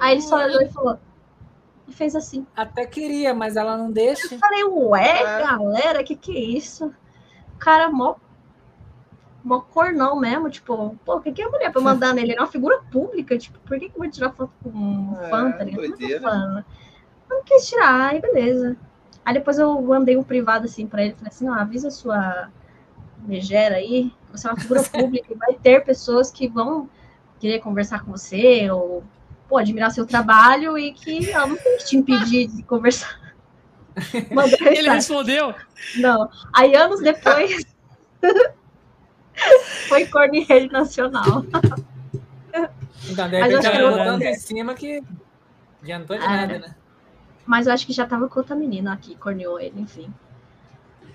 Aí 0.00 0.12
ele 0.14 0.22
só 0.22 0.36
olhou 0.42 0.62
e 0.62 0.68
falou. 0.68 0.98
E 1.86 1.92
fez 1.92 2.16
assim. 2.16 2.46
Até 2.56 2.86
queria, 2.86 3.34
mas 3.34 3.56
ela 3.56 3.76
não 3.76 3.90
deixa. 3.92 4.34
Eu 4.34 4.38
falei, 4.38 4.64
ué, 4.64 5.22
É. 5.22 5.42
galera, 5.42 6.02
que 6.02 6.16
que 6.16 6.34
é 6.34 6.40
isso? 6.40 6.86
O 7.54 7.58
cara 7.58 7.90
mó, 7.90 8.14
mó 9.44 9.60
cornão 9.60 10.18
mesmo, 10.18 10.48
tipo, 10.48 10.96
pô, 11.04 11.16
o 11.16 11.20
que 11.20 11.30
que 11.32 11.42
é 11.42 11.44
a 11.44 11.50
mulher 11.50 11.70
pra 11.70 11.82
mandar 11.82 12.14
nele? 12.14 12.28
Ele 12.32 12.38
é 12.38 12.40
uma 12.40 12.46
figura 12.50 12.80
pública, 12.90 13.36
tipo, 13.36 13.58
por 13.60 13.78
que 13.78 13.90
que 13.90 13.96
eu 13.96 14.00
vou 14.02 14.10
tirar 14.10 14.32
foto 14.32 14.50
com 14.62 14.70
um 14.70 15.14
É, 15.20 15.28
fã, 15.28 15.52
tá 15.52 15.64
ligado? 15.64 16.64
Não 17.28 17.42
quis 17.44 17.68
tirar, 17.68 18.10
aí 18.10 18.20
beleza. 18.20 18.76
Aí 19.24 19.34
depois 19.34 19.58
eu 19.58 19.80
mandei 19.80 20.16
um 20.16 20.22
privado 20.22 20.66
assim 20.66 20.86
pra 20.86 21.02
ele, 21.02 21.14
falei 21.14 21.28
assim, 21.28 21.46
não, 21.46 21.54
avisa 21.54 21.90
sua 21.90 22.48
megera 23.26 23.76
aí, 23.76 24.12
você 24.30 24.46
é 24.46 24.50
uma 24.50 24.60
figura 24.60 24.82
pública 24.84 25.32
e 25.32 25.36
vai 25.36 25.54
ter 25.54 25.84
pessoas 25.84 26.30
que 26.30 26.46
vão 26.46 26.88
querer 27.40 27.60
conversar 27.60 28.04
com 28.04 28.10
você 28.12 28.70
ou, 28.70 29.02
pô, 29.48 29.56
admirar 29.56 29.90
seu 29.90 30.06
trabalho 30.06 30.76
e 30.78 30.92
que 30.92 31.30
ela 31.30 31.46
não 31.46 31.56
tem 31.56 31.78
que 31.78 31.84
te 31.86 31.96
impedir 31.96 32.48
de 32.48 32.62
conversar. 32.64 33.18
Ele 34.12 34.34
mensagem. 34.34 34.90
respondeu. 34.90 35.54
Não. 35.96 36.28
Aí, 36.52 36.74
anos 36.74 37.00
depois, 37.00 37.64
foi 39.88 40.06
corno 40.06 40.34
em 40.34 40.44
rede 40.44 40.72
nacional. 40.72 41.44
Então, 43.08 43.28
de 43.28 43.40
repente 43.40 43.66
ela 43.66 43.78
eu- 43.78 44.04
tanto 44.04 44.24
em 44.24 44.34
cima 44.34 44.74
que 44.74 45.02
adiantou 45.82 46.16
de 46.16 46.24
É. 46.24 46.26
nada, 46.28 46.58
né? 46.58 46.74
Mas 47.46 47.66
eu 47.66 47.72
acho 47.72 47.86
que 47.86 47.92
já 47.92 48.06
tava 48.06 48.28
com 48.28 48.38
outra 48.40 48.56
menina 48.56 48.92
aqui, 48.92 49.14
corneou 49.16 49.60
ele, 49.60 49.80
enfim. 49.80 50.12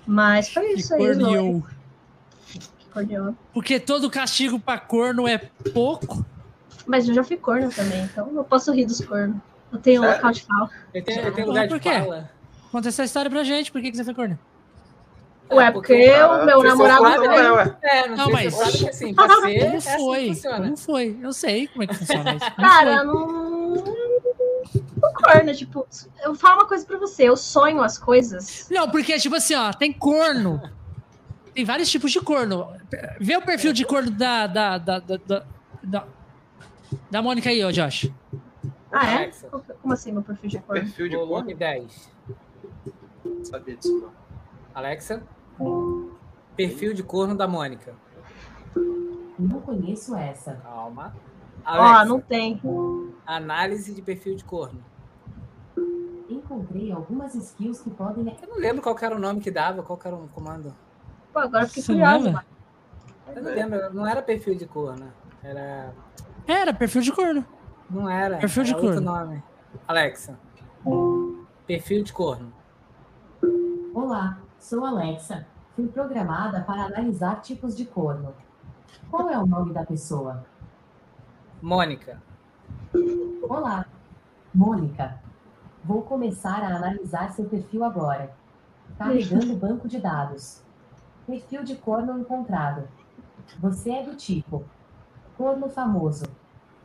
Mas 0.06 0.52
foi 0.52 0.74
Que 0.74 0.80
isso 0.80 0.94
aí, 0.94 1.00
Zoe, 1.14 1.22
corneou. 1.24 1.62
que 2.48 2.86
corneou. 2.92 3.34
Porque 3.52 3.78
todo 3.80 4.10
castigo 4.10 4.58
pra 4.58 4.78
corno 4.78 5.26
é 5.28 5.38
pouco. 5.72 6.24
Mas 6.86 7.08
eu 7.08 7.14
já 7.14 7.22
fui 7.22 7.36
corno 7.36 7.70
também, 7.70 8.02
então 8.04 8.30
eu 8.34 8.44
posso 8.44 8.72
rir 8.72 8.86
dos 8.86 9.00
cornos. 9.00 9.36
Eu 9.72 9.78
tenho 9.78 10.00
um 10.02 10.04
Sério? 10.04 10.16
local 10.18 10.32
de 10.32 10.42
fala. 10.42 10.70
Tem, 10.92 11.02
ele 11.06 11.30
tem 11.30 11.32
Mas 11.32 11.46
lugar 11.46 11.68
por 11.68 11.78
de 11.78 11.82
quê? 11.88 11.98
fala. 12.00 12.30
Conta 12.72 12.88
essa 12.88 13.04
história 13.04 13.30
pra 13.30 13.44
gente. 13.44 13.70
Por 13.70 13.80
que, 13.80 13.90
que 13.90 13.96
você 13.96 14.04
foi 14.04 14.14
corno? 14.14 14.38
Ué, 15.52 15.66
É, 15.66 15.70
porque, 15.72 15.94
porque 15.94 16.22
o 16.22 16.44
meu 16.44 16.60
Você 16.60 16.68
namorado 16.68 17.04
sabe, 17.04 17.28
ué? 17.28 17.76
É, 17.82 18.08
não, 18.08 18.16
Não, 18.16 18.30
mas- 18.30 18.54
se 18.54 18.58
você 18.60 18.64
sabe 18.70 18.78
que 18.78 18.88
assim, 18.88 19.14
pra 19.14 19.28
ser, 19.40 19.56
é 19.58 19.76
assim 19.76 19.90
foi? 19.98 20.20
que 20.22 20.28
funciona. 20.34 20.64
Como 20.64 20.76
foi? 20.76 21.18
Eu 21.20 21.32
sei 21.32 21.66
como 21.68 21.82
é 21.82 21.86
que 21.88 21.94
funciona 21.94 22.34
isso. 22.34 22.50
Cara, 22.56 22.96
foi? 22.98 23.06
não. 23.06 23.74
Não 23.74 24.09
corno, 25.20 25.54
tipo, 25.54 25.86
eu 26.22 26.34
falo 26.34 26.60
uma 26.60 26.66
coisa 26.66 26.84
pra 26.84 26.98
você, 26.98 27.24
eu 27.24 27.36
sonho 27.36 27.82
as 27.82 27.98
coisas. 27.98 28.68
Não, 28.70 28.90
porque, 28.90 29.18
tipo 29.18 29.36
assim, 29.36 29.54
ó, 29.54 29.72
tem 29.72 29.92
corno. 29.92 30.60
tem 31.54 31.64
vários 31.64 31.90
tipos 31.90 32.12
de 32.12 32.20
corno. 32.20 32.68
Vê 33.20 33.36
o 33.36 33.42
perfil 33.42 33.72
de 33.72 33.84
corno 33.84 34.10
da, 34.10 34.46
da, 34.46 34.78
da, 34.78 34.98
da, 34.98 35.16
da, 35.16 35.44
da, 35.82 36.06
da 37.10 37.22
Mônica 37.22 37.50
aí, 37.50 37.62
ó, 37.62 37.70
Josh. 37.70 38.10
Ah, 38.92 39.22
é? 39.22 39.30
Como 39.80 39.94
assim, 39.94 40.12
meu 40.12 40.22
perfil 40.22 40.50
de 40.50 40.58
corno? 40.58 40.82
Perfil 40.82 41.08
de 41.08 41.16
Volume 41.16 41.54
corno? 41.54 41.58
10. 41.58 42.10
Não 43.24 43.44
sabia 43.44 43.76
disso, 43.76 44.00
não. 44.00 44.12
Alexa. 44.74 45.22
Perfil 46.56 46.92
de 46.94 47.02
corno 47.02 47.36
da 47.36 47.46
Mônica. 47.46 47.94
Não 49.38 49.60
conheço 49.60 50.14
essa. 50.14 50.54
Calma. 50.54 51.14
Ó, 51.64 51.70
Alexa. 51.70 52.04
não 52.04 52.20
tem. 52.20 52.60
Análise 53.26 53.94
de 53.94 54.02
perfil 54.02 54.34
de 54.34 54.44
corno. 54.44 54.82
Encontrei 56.30 56.92
algumas 56.92 57.34
skills 57.34 57.80
que 57.80 57.90
podem. 57.90 58.36
Eu 58.40 58.48
não 58.48 58.58
lembro 58.58 58.80
qual 58.80 58.94
que 58.94 59.04
era 59.04 59.16
o 59.16 59.18
nome 59.18 59.40
que 59.40 59.50
dava, 59.50 59.82
qual 59.82 59.98
que 59.98 60.06
era 60.06 60.16
o 60.16 60.28
comando. 60.28 60.72
Pô, 61.32 61.40
agora 61.40 61.66
fiquei 61.66 61.96
mano. 61.96 62.40
Eu 63.34 63.42
não 63.42 63.50
lembro, 63.50 63.94
não 63.94 64.06
era 64.06 64.22
perfil 64.22 64.54
de 64.54 64.66
corno. 64.66 65.12
Era. 65.42 65.92
Era, 66.46 66.72
perfil 66.72 67.02
de 67.02 67.12
corno. 67.12 67.44
Não 67.88 68.08
era. 68.08 68.38
Perfil 68.38 68.62
de 68.62 68.70
era 68.70 68.80
outro 68.80 69.02
corno. 69.02 69.18
nome. 69.18 69.42
Alexa. 69.88 70.38
Perfil 71.66 72.04
de 72.04 72.12
corno. 72.12 72.52
Olá, 73.92 74.38
sou 74.58 74.84
Alexa. 74.84 75.46
Fui 75.74 75.88
programada 75.88 76.60
para 76.62 76.84
analisar 76.84 77.40
tipos 77.40 77.76
de 77.76 77.84
corno. 77.84 78.32
Qual 79.10 79.28
é 79.28 79.38
o 79.38 79.46
nome 79.46 79.72
da 79.72 79.84
pessoa? 79.84 80.44
Mônica. 81.60 82.22
Olá, 83.48 83.84
Mônica. 84.54 85.18
Vou 85.84 86.02
começar 86.02 86.62
a 86.62 86.76
analisar 86.76 87.30
seu 87.32 87.44
perfil 87.46 87.84
agora. 87.84 88.30
Carregando 88.98 89.52
o 89.52 89.56
banco 89.56 89.88
de 89.88 89.98
dados. 89.98 90.62
Perfil 91.26 91.64
de 91.64 91.76
corno 91.76 92.18
encontrado. 92.18 92.88
Você 93.58 93.90
é 93.90 94.02
do 94.02 94.14
tipo 94.14 94.64
corno 95.36 95.68
famoso. 95.70 96.24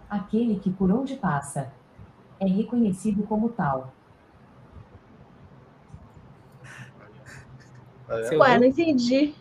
Aquele 0.09 0.59
que 0.59 0.69
por 0.71 0.89
onde 0.91 1.15
passa. 1.15 1.71
É 2.39 2.45
reconhecido 2.45 3.23
como 3.23 3.49
tal. 3.49 3.93
Tá 8.07 8.15
vendo? 8.15 8.27
Seu- 8.27 8.39
Ué, 8.39 8.57
não 8.59 8.65
entendi. 8.65 9.33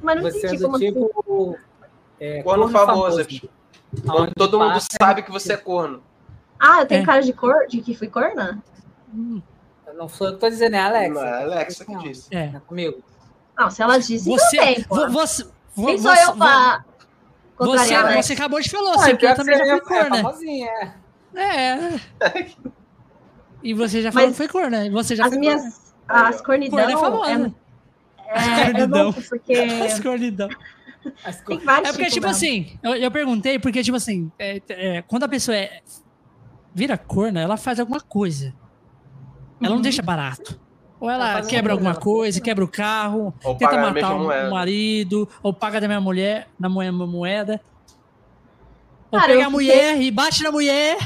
Mas 0.00 0.16
não 0.16 0.22
Você 0.30 0.36
é 0.36 0.40
entendi 0.54 0.56
do 0.58 0.64
como 0.64 0.76
assim. 0.76 0.86
tipo. 0.92 1.58
É, 2.20 2.42
Corno 2.42 2.68
famoso. 2.68 3.18
Quando 3.26 4.10
Aonde 4.10 4.32
todo 4.34 4.58
mundo 4.58 4.72
passa- 4.72 4.88
sabe 5.00 5.22
que 5.22 5.30
você 5.30 5.52
é 5.54 5.56
corno. 5.56 6.02
Ah, 6.58 6.80
eu 6.80 6.86
tenho 6.86 7.02
É. 7.02 7.06
cara 7.06 7.20
de 7.20 7.32
cor, 7.32 7.66
de 7.68 7.80
que 7.80 7.94
fui 7.94 8.08
corna? 8.08 8.62
Hum, 9.14 9.40
Não 9.96 10.08
sou 10.08 10.28
eu 10.28 10.34
que 10.34 10.40
tô 10.40 10.48
dizendo, 10.48 10.74
é 10.76 10.78
a 10.80 10.86
Alexa. 10.86 11.14
Não, 11.14 11.24
é 11.24 11.30
a 11.32 11.40
Alexa 11.42 11.84
que 11.84 11.92
Não, 11.92 11.98
disse. 12.02 12.34
É. 12.34 12.52
é 12.54 12.60
comigo. 12.66 13.02
Não, 13.58 13.70
se 13.70 13.82
ela 13.82 13.98
disse, 13.98 14.28
Você, 14.28 14.58
tem, 14.58 14.84
pô. 14.84 15.08
você, 15.08 15.44
vo- 15.74 15.86
Quem 15.86 15.98
sou 15.98 16.14
você- 16.14 16.22
eu 16.24 16.36
pra 16.36 16.84
Você, 17.58 17.94
você 18.22 18.32
acabou 18.34 18.60
de 18.60 18.68
falar, 18.70 18.90
Ah, 18.90 18.98
você 18.98 19.16
também 19.34 19.56
já 19.56 19.64
você 19.64 19.84
foi 19.84 19.96
é, 19.96 20.00
é 20.00 20.04
corna. 20.04 20.16
famosinha, 20.16 20.70
é. 21.34 21.40
É. 21.40 22.00
E 23.62 23.74
você 23.74 24.00
já 24.02 24.12
falou 24.12 24.28
Mas 24.28 24.36
que 24.36 24.42
foi 24.44 24.48
corna. 24.48 24.84
e 24.86 24.90
Você 24.90 25.16
já 25.16 25.24
As 25.24 25.30
foi 25.30 25.38
minhas. 25.38 25.62
Aí, 26.08 26.28
As 26.28 26.40
cornidão. 26.40 26.78
corna. 26.78 26.92
É 26.92 26.96
famosa. 26.96 27.54
É, 28.18 28.32
As 28.32 28.46
é, 28.46 28.60
é 28.60 28.64
cornidão. 28.72 29.04
louco, 29.04 29.22
porque 29.28 29.52
As 29.54 30.00
cornidão. 30.00 30.48
As 31.24 31.40
tem 31.40 31.58
co- 31.58 31.64
vários 31.64 31.88
É 31.88 31.92
porque, 31.92 32.06
tipo 32.10 32.26
mesmo. 32.26 32.30
assim, 32.36 32.78
eu, 32.82 32.94
eu 32.94 33.10
perguntei 33.10 33.58
porque, 33.58 33.82
tipo 33.82 33.96
assim, 33.96 34.30
é, 34.38 34.60
é, 34.68 35.02
quando 35.02 35.24
a 35.24 35.28
pessoa 35.28 35.56
é, 35.56 35.80
vira 36.74 36.96
corna, 36.98 37.40
ela 37.40 37.56
faz 37.56 37.80
alguma 37.80 38.00
coisa. 38.00 38.54
Ela 39.60 39.70
não 39.70 39.76
Uhum. 39.76 39.82
deixa 39.82 40.02
barato. 40.02 40.58
Ou 41.00 41.10
Ela 41.10 41.30
ela 41.30 41.42
quebra 41.46 41.72
alguma 41.72 41.90
alguma 41.90 42.04
coisa, 42.04 42.40
quebra 42.40 42.64
o 42.64 42.68
carro, 42.68 43.34
Ou 43.44 43.56
tenta 43.56 43.76
matar 43.76 44.14
o 44.14 44.24
moeda. 44.24 44.50
marido, 44.50 45.28
ou 45.42 45.52
paga 45.52 45.80
da 45.80 45.86
minha 45.86 46.00
mulher, 46.00 46.48
na 46.58 46.68
moeda, 46.68 46.92
moeda. 46.92 47.60
Ou 49.10 49.18
Cara, 49.20 49.32
pega 49.32 49.42
eu 49.42 49.46
a 49.46 49.50
mulher 49.50 50.00
e 50.00 50.10
bate 50.10 50.42
na 50.42 50.50
mulher. 50.50 50.96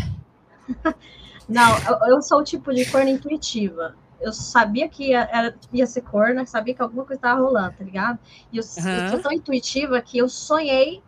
Não, 1.49 1.77
eu, 1.79 2.15
eu 2.15 2.23
sou 2.23 2.39
o 2.41 2.45
tipo 2.45 2.73
de 2.73 2.85
corna 2.87 3.11
intuitiva. 3.11 3.97
Eu 4.21 4.33
sabia 4.33 4.89
que 4.89 5.09
ia, 5.09 5.29
era- 5.33 5.55
ia 5.73 5.87
ser 5.87 6.03
corna, 6.03 6.47
sabia 6.47 6.75
que 6.75 6.83
alguma 6.83 7.05
coisa 7.05 7.21
tava 7.21 7.41
rolando, 7.41 7.75
tá 7.77 7.85
ligado? 7.85 8.19
E 8.53 8.59
eu, 8.59 8.63
eu 8.63 8.83
Aham. 8.85 9.09
sou 9.09 9.19
tão 9.19 9.33
intuitiva 9.33 10.01
que 10.01 10.19
eu 10.19 10.29
sonhei 10.29 11.03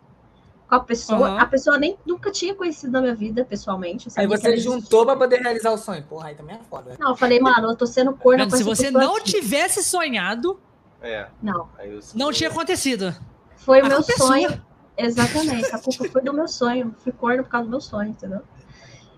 com 0.77 0.83
a 0.83 0.85
pessoa. 0.87 1.27
Aham. 1.29 1.39
A 1.39 1.45
pessoa 1.45 1.77
nem 1.77 1.97
nunca 2.05 2.31
tinha 2.31 2.53
conhecido 2.55 2.91
na 2.91 3.01
minha 3.01 3.15
vida, 3.15 3.45
pessoalmente. 3.45 4.07
Aí 4.15 4.25
você 4.27 4.57
juntou 4.57 5.05
pra 5.05 5.15
poder 5.15 5.39
realizar 5.41 5.71
o 5.71 5.77
sonho. 5.77 6.03
Porra, 6.03 6.27
aí 6.29 6.35
também 6.35 6.55
é 6.55 6.59
foda. 6.69 6.95
Não, 6.99 7.09
eu 7.11 7.15
falei, 7.15 7.39
mano, 7.39 7.71
eu 7.71 7.75
tô 7.75 7.85
sendo 7.85 8.11
Mano, 8.23 8.49
com 8.49 8.57
se 8.57 8.63
você 8.63 8.89
não 8.91 9.17
aqui. 9.17 9.31
tivesse 9.31 9.83
sonhado, 9.83 10.59
É. 11.01 11.27
Não, 11.41 11.67
não 12.15 12.31
tinha 12.31 12.49
acontecido. 12.49 13.13
foi 13.57 13.81
o 13.81 13.85
meu 13.87 13.97
culpa 13.97 14.13
é 14.13 14.15
sonho. 14.17 14.63
Exatamente, 14.97 15.73
a 15.75 15.79
culpa 15.79 16.05
foi 16.09 16.21
do 16.21 16.33
meu 16.33 16.47
sonho. 16.47 16.95
Fui 16.99 17.11
corna 17.11 17.43
por 17.43 17.49
causa 17.49 17.65
do 17.65 17.71
meu 17.71 17.81
sonho, 17.81 18.09
entendeu? 18.11 18.41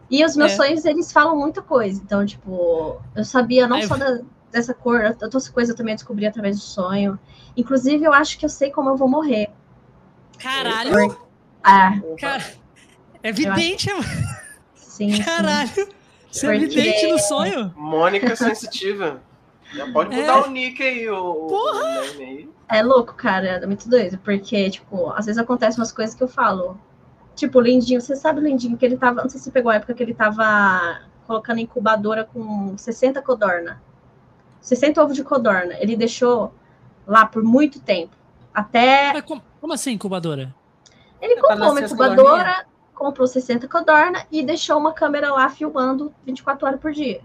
E 0.10 0.24
os 0.24 0.36
meus 0.36 0.54
É. 0.54 0.56
sonhos, 0.56 0.86
eles 0.86 1.12
falam 1.12 1.36
muita 1.38 1.62
coisa. 1.62 2.02
Então, 2.04 2.26
tipo, 2.26 3.00
eu 3.16 3.24
sabia 3.26 3.68
não 3.68 3.78
Aí- 3.78 3.88
só 3.88 3.98
da- 3.98 4.20
dessa 4.52 4.74
cor, 4.74 5.16
outras 5.22 5.50
coisas 5.50 5.72
eu 5.72 5.76
também 5.76 5.96
descobri 5.96 6.26
através 6.26 6.56
do 6.58 6.62
sonho. 6.64 7.20
Inclusive, 7.58 8.04
eu 8.06 8.14
acho 8.14 8.38
que 8.40 8.46
eu 8.46 8.50
sei 8.50 8.72
como 8.72 8.90
eu 8.90 8.96
vou 8.96 9.08
morrer. 9.10 9.50
Caralho, 10.40 11.18
Ah, 11.68 11.94
cara. 12.20 12.44
É 13.24 13.30
evidente, 13.30 13.92
mano. 13.92 14.04
sim. 14.76 15.12
sim. 15.14 15.24
Caralho. 15.24 15.70
Isso 16.32 16.46
é 16.46 16.50
Porque- 16.60 16.66
evidente 16.66 17.08
no 17.08 17.18
sonho. 17.20 17.74
Mônica 17.76 18.36
sensitiva. 18.36 19.22
Já 19.74 19.92
pode 19.92 20.14
É. 20.16 20.22
mudar 20.22 20.48
o 20.48 20.52
nick 20.52 20.82
aí, 20.84 21.10
o, 21.10 21.48
Porra! 21.48 22.02
o. 22.20 22.54
É 22.70 22.84
louco, 22.84 23.14
cara. 23.16 23.48
É 23.48 23.66
muito 23.66 23.90
doido. 23.90 24.18
Porque, 24.20 24.70
tipo, 24.70 25.10
às 25.12 25.26
vezes 25.26 25.42
acontecem 25.42 25.80
umas 25.80 25.92
coisas 25.92 26.14
que 26.16 26.22
eu 26.24 26.28
falo. 26.28 26.80
Tipo, 27.36 27.58
o 27.60 27.62
Lindinho, 27.62 28.00
você 28.00 28.16
sabe 28.16 28.40
o 28.40 28.44
Lindinho 28.44 28.78
que 28.78 28.86
ele 28.86 28.96
tava. 28.98 29.22
Não 29.24 29.30
sei 29.30 29.40
se 29.40 29.46
você 29.46 29.52
pegou 29.52 29.72
a 29.72 29.76
época 29.76 29.94
que 29.94 30.04
ele 30.04 30.14
tava 30.14 31.00
colocando 31.26 31.60
incubadora 31.60 32.24
com 32.24 32.78
60 32.78 33.22
codorna. 33.22 33.82
60 34.62 35.02
ovos 35.04 35.16
de 35.16 35.24
codorna. 35.24 35.76
Ele 35.80 35.96
deixou 35.98 36.54
lá 37.08 37.26
por 37.26 37.44
muito 37.44 37.80
tempo. 37.80 38.16
Até 38.54 39.14
Mas 39.14 39.24
como, 39.24 39.42
como 39.60 39.74
assim, 39.74 39.92
incubadora? 39.94 40.54
Ele 41.22 41.42
comprou 41.42 41.72
uma 41.72 41.82
incubadora, 41.82 42.66
comprou 42.94 43.28
60 43.28 43.68
codorna 43.68 44.26
e 44.32 44.44
deixou 44.44 44.78
uma 44.78 44.94
câmera 44.94 45.32
lá 45.32 45.50
filmando 45.50 46.14
24 46.26 46.68
horas 46.68 46.80
por 46.80 46.92
dia. 46.92 47.22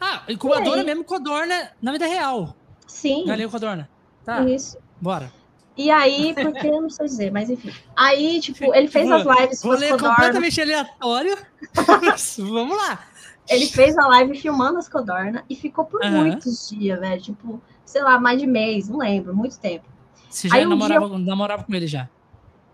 Ah, 0.00 0.22
incubadora 0.28 0.84
mesmo 0.84 1.04
codorna 1.04 1.72
na 1.80 1.92
vida 1.92 2.06
real. 2.06 2.54
Sim, 2.86 3.24
Galinha 3.26 3.48
codorna. 3.48 3.88
Tá, 4.24 4.42
isso. 4.42 4.76
bora. 5.00 5.32
E 5.76 5.90
aí, 5.90 6.34
porque 6.34 6.66
eu 6.66 6.80
não 6.80 6.88
sei 6.88 7.06
dizer, 7.06 7.30
mas 7.30 7.50
enfim. 7.50 7.70
Aí, 7.94 8.40
tipo, 8.40 8.74
ele 8.74 8.88
fez 8.88 9.10
as 9.10 9.24
lives 9.26 9.60
com 9.60 9.72
as 9.72 9.80
Rolê 9.80 9.90
codorna. 9.90 10.14
completamente 10.16 10.60
aleatório. 10.60 11.36
Vamos 12.38 12.76
lá. 12.76 13.04
Ele 13.48 13.66
fez 13.66 13.96
a 13.98 14.06
live 14.08 14.34
filmando 14.40 14.78
as 14.78 14.88
codorna 14.88 15.44
e 15.48 15.54
ficou 15.54 15.84
por 15.84 16.02
Aham. 16.02 16.22
muitos 16.22 16.70
dias, 16.70 16.98
velho. 16.98 17.20
Tipo, 17.20 17.60
sei 17.84 18.02
lá, 18.02 18.18
mais 18.18 18.40
de 18.40 18.46
mês, 18.46 18.88
não 18.88 18.98
lembro, 18.98 19.36
muito 19.36 19.58
tempo. 19.58 19.84
Você 20.30 20.48
já 20.48 20.56
Aí 20.56 20.66
um 20.66 20.70
namorava, 20.70 21.18
namorava 21.18 21.64
com 21.64 21.74
ele 21.74 21.86
já? 21.86 22.08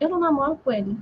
Eu 0.03 0.09
não 0.09 0.19
namoro 0.19 0.57
com 0.65 0.73
ele. 0.73 0.97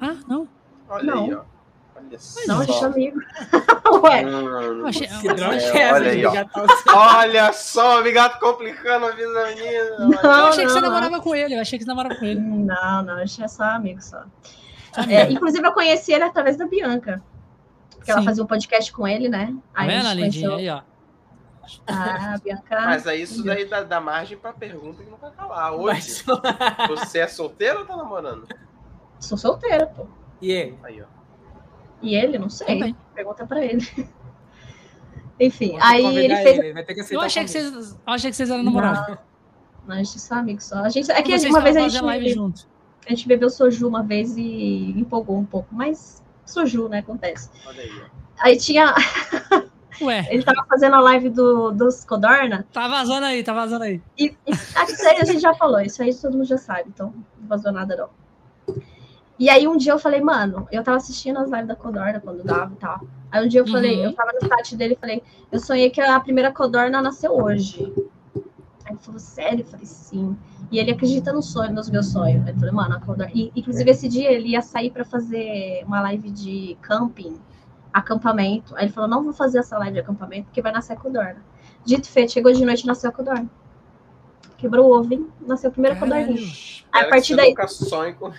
Ah, 0.00 0.14
não. 0.28 0.46
Olha 0.88 1.14
aí, 1.14 1.30
Não. 1.30 1.38
ó. 1.40 1.54
Olha 1.96 2.18
só. 2.18 2.40
Não, 2.46 2.60
a 2.60 2.64
gente 2.64 2.82
é 2.82 2.86
amigo. 2.86 3.20
Ué, 4.04 4.24
Hum, 4.24 4.80
Eu 4.80 4.86
achei- 4.86 5.06
Que 5.08 5.28
droga 5.34 5.54
É, 5.56 5.58
é 5.58 5.78
essa, 5.82 5.94
olha 5.94 6.10
aí, 6.10 6.20
de 6.20 6.26
ó. 6.26 6.32
Olha 6.96 7.52
só, 7.52 8.00
o 8.00 8.12
gato 8.12 8.38
complicando 8.40 9.06
a 9.06 9.10
vida 9.10 9.32
da 9.32 9.46
menina. 9.46 9.98
Não. 10.22 10.38
Eu 10.38 10.46
achei 10.46 10.64
que 10.64 10.70
você 10.72 10.80
não, 10.80 10.88
namorava 10.90 11.20
com 11.20 11.34
ele. 11.34 11.54
Eu 11.54 11.60
achei 11.60 11.78
que 11.78 11.84
você 11.84 11.88
namorava 11.90 12.14
com 12.16 12.24
ele. 12.24 12.40
não, 12.40 13.02
não, 13.02 13.14
a 13.16 13.24
gente 13.24 13.42
é 13.42 13.48
só 13.48 13.64
amigo 13.64 14.00
só. 14.02 14.22
É, 15.08 15.30
inclusive, 15.30 15.66
eu 15.66 15.72
conheci 15.72 16.12
ele 16.12 16.24
através 16.24 16.56
da 16.56 16.66
Bianca. 16.66 17.22
Porque 17.96 18.10
ela 18.10 18.20
Sim. 18.20 18.26
fazia 18.26 18.44
um 18.44 18.46
podcast 18.46 18.92
com 18.92 19.08
ele, 19.08 19.28
né? 19.28 19.54
Aí 19.74 19.88
a 19.88 19.92
vendo, 19.92 20.04
gente 20.08 20.20
Lindinha? 20.22 20.48
conheceu 20.50 20.74
Aí, 20.74 20.80
ó. 20.80 20.93
A 21.86 22.38
Bianca. 22.42 22.80
Mas 22.80 23.06
aí 23.06 23.22
isso 23.22 23.44
daí 23.44 23.64
dá, 23.64 23.82
dá 23.82 24.00
margem 24.00 24.36
pra 24.38 24.52
pergunta 24.52 25.02
que 25.02 25.10
não 25.10 25.18
vai 25.18 25.30
calar. 25.30 25.72
Hoje, 25.74 26.22
Mas- 26.26 26.88
você 26.88 27.18
é 27.20 27.28
solteiro 27.28 27.80
ou 27.80 27.86
tá 27.86 27.96
namorando? 27.96 28.46
Sou 29.20 29.38
solteira, 29.38 29.86
pô. 29.86 30.06
E 30.40 30.50
ele? 30.50 30.78
Aí, 30.82 31.02
ó. 31.02 31.06
E 32.02 32.14
ele, 32.14 32.38
não 32.38 32.50
sei. 32.50 32.66
Também. 32.66 32.96
Pergunta 33.14 33.46
pra 33.46 33.64
ele. 33.64 33.86
Enfim, 35.40 35.76
aí 35.80 36.04
ele 36.16 36.36
fez. 36.36 36.58
ele, 36.58 36.72
vai 36.72 36.84
ter 36.84 36.94
que 36.94 37.00
aceitar 37.00 37.20
Eu 37.20 37.26
achei 37.26 37.42
que 37.44 37.50
vocês, 37.50 37.92
eu 38.06 38.12
achei 38.12 38.30
que 38.30 38.36
vocês 38.36 38.50
eram 38.50 38.62
namorados. 38.62 39.16
Não, 39.86 39.94
a 39.96 39.98
gente 40.02 40.16
é 40.16 40.20
só 40.20 40.34
amigo 40.36 40.62
só. 40.62 40.76
A 40.76 40.88
gente, 40.88 41.10
é 41.10 41.22
que 41.22 41.36
Vocês 41.38 41.52
uma 41.52 41.60
vez 41.60 41.76
a 41.76 41.88
gente, 41.88 42.00
live 42.02 42.32
junto. 42.32 42.68
a 43.06 43.10
gente 43.10 43.26
bebeu 43.26 43.50
soju 43.50 43.88
uma 43.88 44.02
vez 44.02 44.36
e 44.36 44.92
empolgou 44.96 45.36
um 45.36 45.44
pouco, 45.44 45.74
mas 45.74 46.22
soju, 46.46 46.88
né? 46.88 47.00
Acontece. 47.00 47.50
Olha 47.66 47.82
aí, 47.82 47.90
ó. 48.00 48.06
Aí 48.38 48.56
tinha. 48.56 48.94
Ué, 50.00 50.26
Ele 50.30 50.42
tava 50.42 50.64
fazendo 50.68 50.94
a 50.96 51.00
live 51.00 51.30
do, 51.30 51.70
dos 51.70 52.04
Codorna. 52.04 52.66
tá 52.72 52.88
vazando 52.88 53.26
aí, 53.26 53.42
tá 53.44 53.52
vazando 53.52 53.84
aí. 53.84 54.00
E, 54.18 54.34
e 54.46 54.50
isso 54.52 55.08
aí 55.08 55.18
a 55.20 55.24
gente 55.24 55.40
já 55.40 55.54
falou, 55.54 55.80
isso 55.80 56.02
aí 56.02 56.14
todo 56.14 56.32
mundo 56.36 56.46
já 56.46 56.58
sabe, 56.58 56.84
então 56.88 57.12
não 57.38 57.48
vazou 57.48 57.70
nada 57.72 57.96
não. 57.96 58.08
E 59.38 59.50
aí 59.50 59.66
um 59.66 59.76
dia 59.76 59.92
eu 59.92 59.98
falei, 59.98 60.20
mano, 60.20 60.68
eu 60.70 60.82
tava 60.84 60.96
assistindo 60.96 61.38
as 61.38 61.50
lives 61.50 61.66
da 61.66 61.74
Codorna 61.74 62.20
quando 62.20 62.44
dava 62.44 62.72
e 62.72 62.76
tal. 62.76 63.00
Aí 63.32 63.44
um 63.44 63.48
dia 63.48 63.60
eu 63.60 63.66
falei, 63.66 63.98
Uhum. 63.98 64.04
eu 64.04 64.12
tava 64.12 64.30
no 64.32 64.48
chat 64.48 64.76
dele 64.76 64.94
e 64.94 64.96
falei, 64.96 65.22
eu 65.50 65.58
sonhei 65.58 65.90
que 65.90 66.00
a 66.00 66.20
primeira 66.20 66.52
Codorna 66.52 67.02
nasceu 67.02 67.32
hoje. 67.32 67.92
Aí 68.84 68.92
ele 68.92 68.98
falou, 69.00 69.18
sério? 69.18 69.60
Eu 69.60 69.66
falei, 69.66 69.86
sim. 69.86 70.36
E 70.70 70.78
ele 70.78 70.92
acredita 70.92 71.32
no 71.32 71.42
sonho, 71.42 71.72
nos 71.72 71.90
meus 71.90 72.12
sonhos. 72.12 72.46
Eu 72.46 72.54
falei, 72.54 72.70
mano, 72.72 72.94
acordar. 72.94 73.28
E, 73.34 73.50
inclusive, 73.56 73.90
esse 73.90 74.08
dia 74.08 74.30
ele 74.30 74.50
ia 74.50 74.62
sair 74.62 74.90
para 74.90 75.04
fazer 75.04 75.82
uma 75.86 76.00
live 76.02 76.30
de 76.30 76.76
camping, 76.80 77.36
acampamento. 77.94 78.74
Aí 78.76 78.86
ele 78.86 78.92
falou, 78.92 79.08
não 79.08 79.22
vou 79.22 79.32
fazer 79.32 79.60
essa 79.60 79.78
live 79.78 79.94
de 79.94 80.00
acampamento, 80.00 80.46
porque 80.46 80.60
vai 80.60 80.72
nascer 80.72 80.96
codorna. 80.96 81.42
Dito 81.84 82.08
feito, 82.08 82.32
chegou 82.32 82.52
de 82.52 82.64
noite 82.64 82.82
e 82.82 82.86
nasceu 82.86 83.10
a 83.10 83.12
codorna. 83.12 83.48
Quebrou 84.58 84.90
o 84.90 84.98
ovo, 84.98 85.12
hein? 85.12 85.28
Nasceu 85.40 85.68
a 85.68 85.72
primeira 85.72 85.96
codorninha. 85.96 86.50
Aí, 86.90 87.04
a 87.04 87.08
partir 87.08 87.36
daí. 87.36 87.54
Sonho 87.68 88.14
com... 88.16 88.32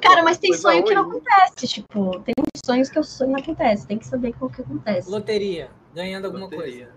Cara, 0.00 0.22
mas 0.22 0.38
tem 0.38 0.54
sonho 0.54 0.84
que 0.84 0.94
não 0.94 1.02
acontece. 1.02 1.66
Tipo, 1.66 2.20
tem 2.20 2.34
sonhos 2.64 2.88
que 2.88 2.98
o 2.98 3.04
sonho 3.04 3.32
não 3.32 3.40
acontece. 3.40 3.86
Tem 3.86 3.98
que 3.98 4.06
saber 4.06 4.34
o 4.40 4.48
que 4.48 4.62
acontece. 4.62 5.10
Loteria. 5.10 5.70
Ganhando 5.94 6.26
alguma 6.26 6.44
Loteria. 6.44 6.64
coisa. 6.64 6.92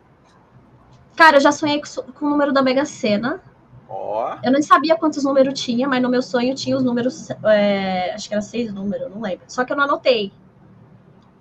Cara, 1.15 1.37
eu 1.37 1.41
já 1.41 1.51
sonhei 1.51 1.81
com, 2.17 2.25
o 2.25 2.29
número 2.29 2.53
da 2.53 2.61
Mega 2.61 2.85
Sena. 2.85 3.41
Ó. 3.89 4.37
Eu 4.43 4.51
não 4.51 4.61
sabia 4.61 4.95
quantos 4.95 5.23
números 5.23 5.59
tinha, 5.59 5.87
mas 5.87 6.01
no 6.01 6.09
meu 6.09 6.21
sonho 6.21 6.55
tinha 6.55 6.77
os 6.77 6.83
números. 6.83 7.29
é, 7.45 8.13
acho 8.13 8.27
que 8.27 8.33
era 8.33 8.41
seis 8.41 8.71
números, 8.73 9.09
não 9.09 9.21
lembro. 9.21 9.45
Só 9.47 9.65
que 9.65 9.73
eu 9.73 9.77
não 9.77 9.85
anotei. 9.85 10.31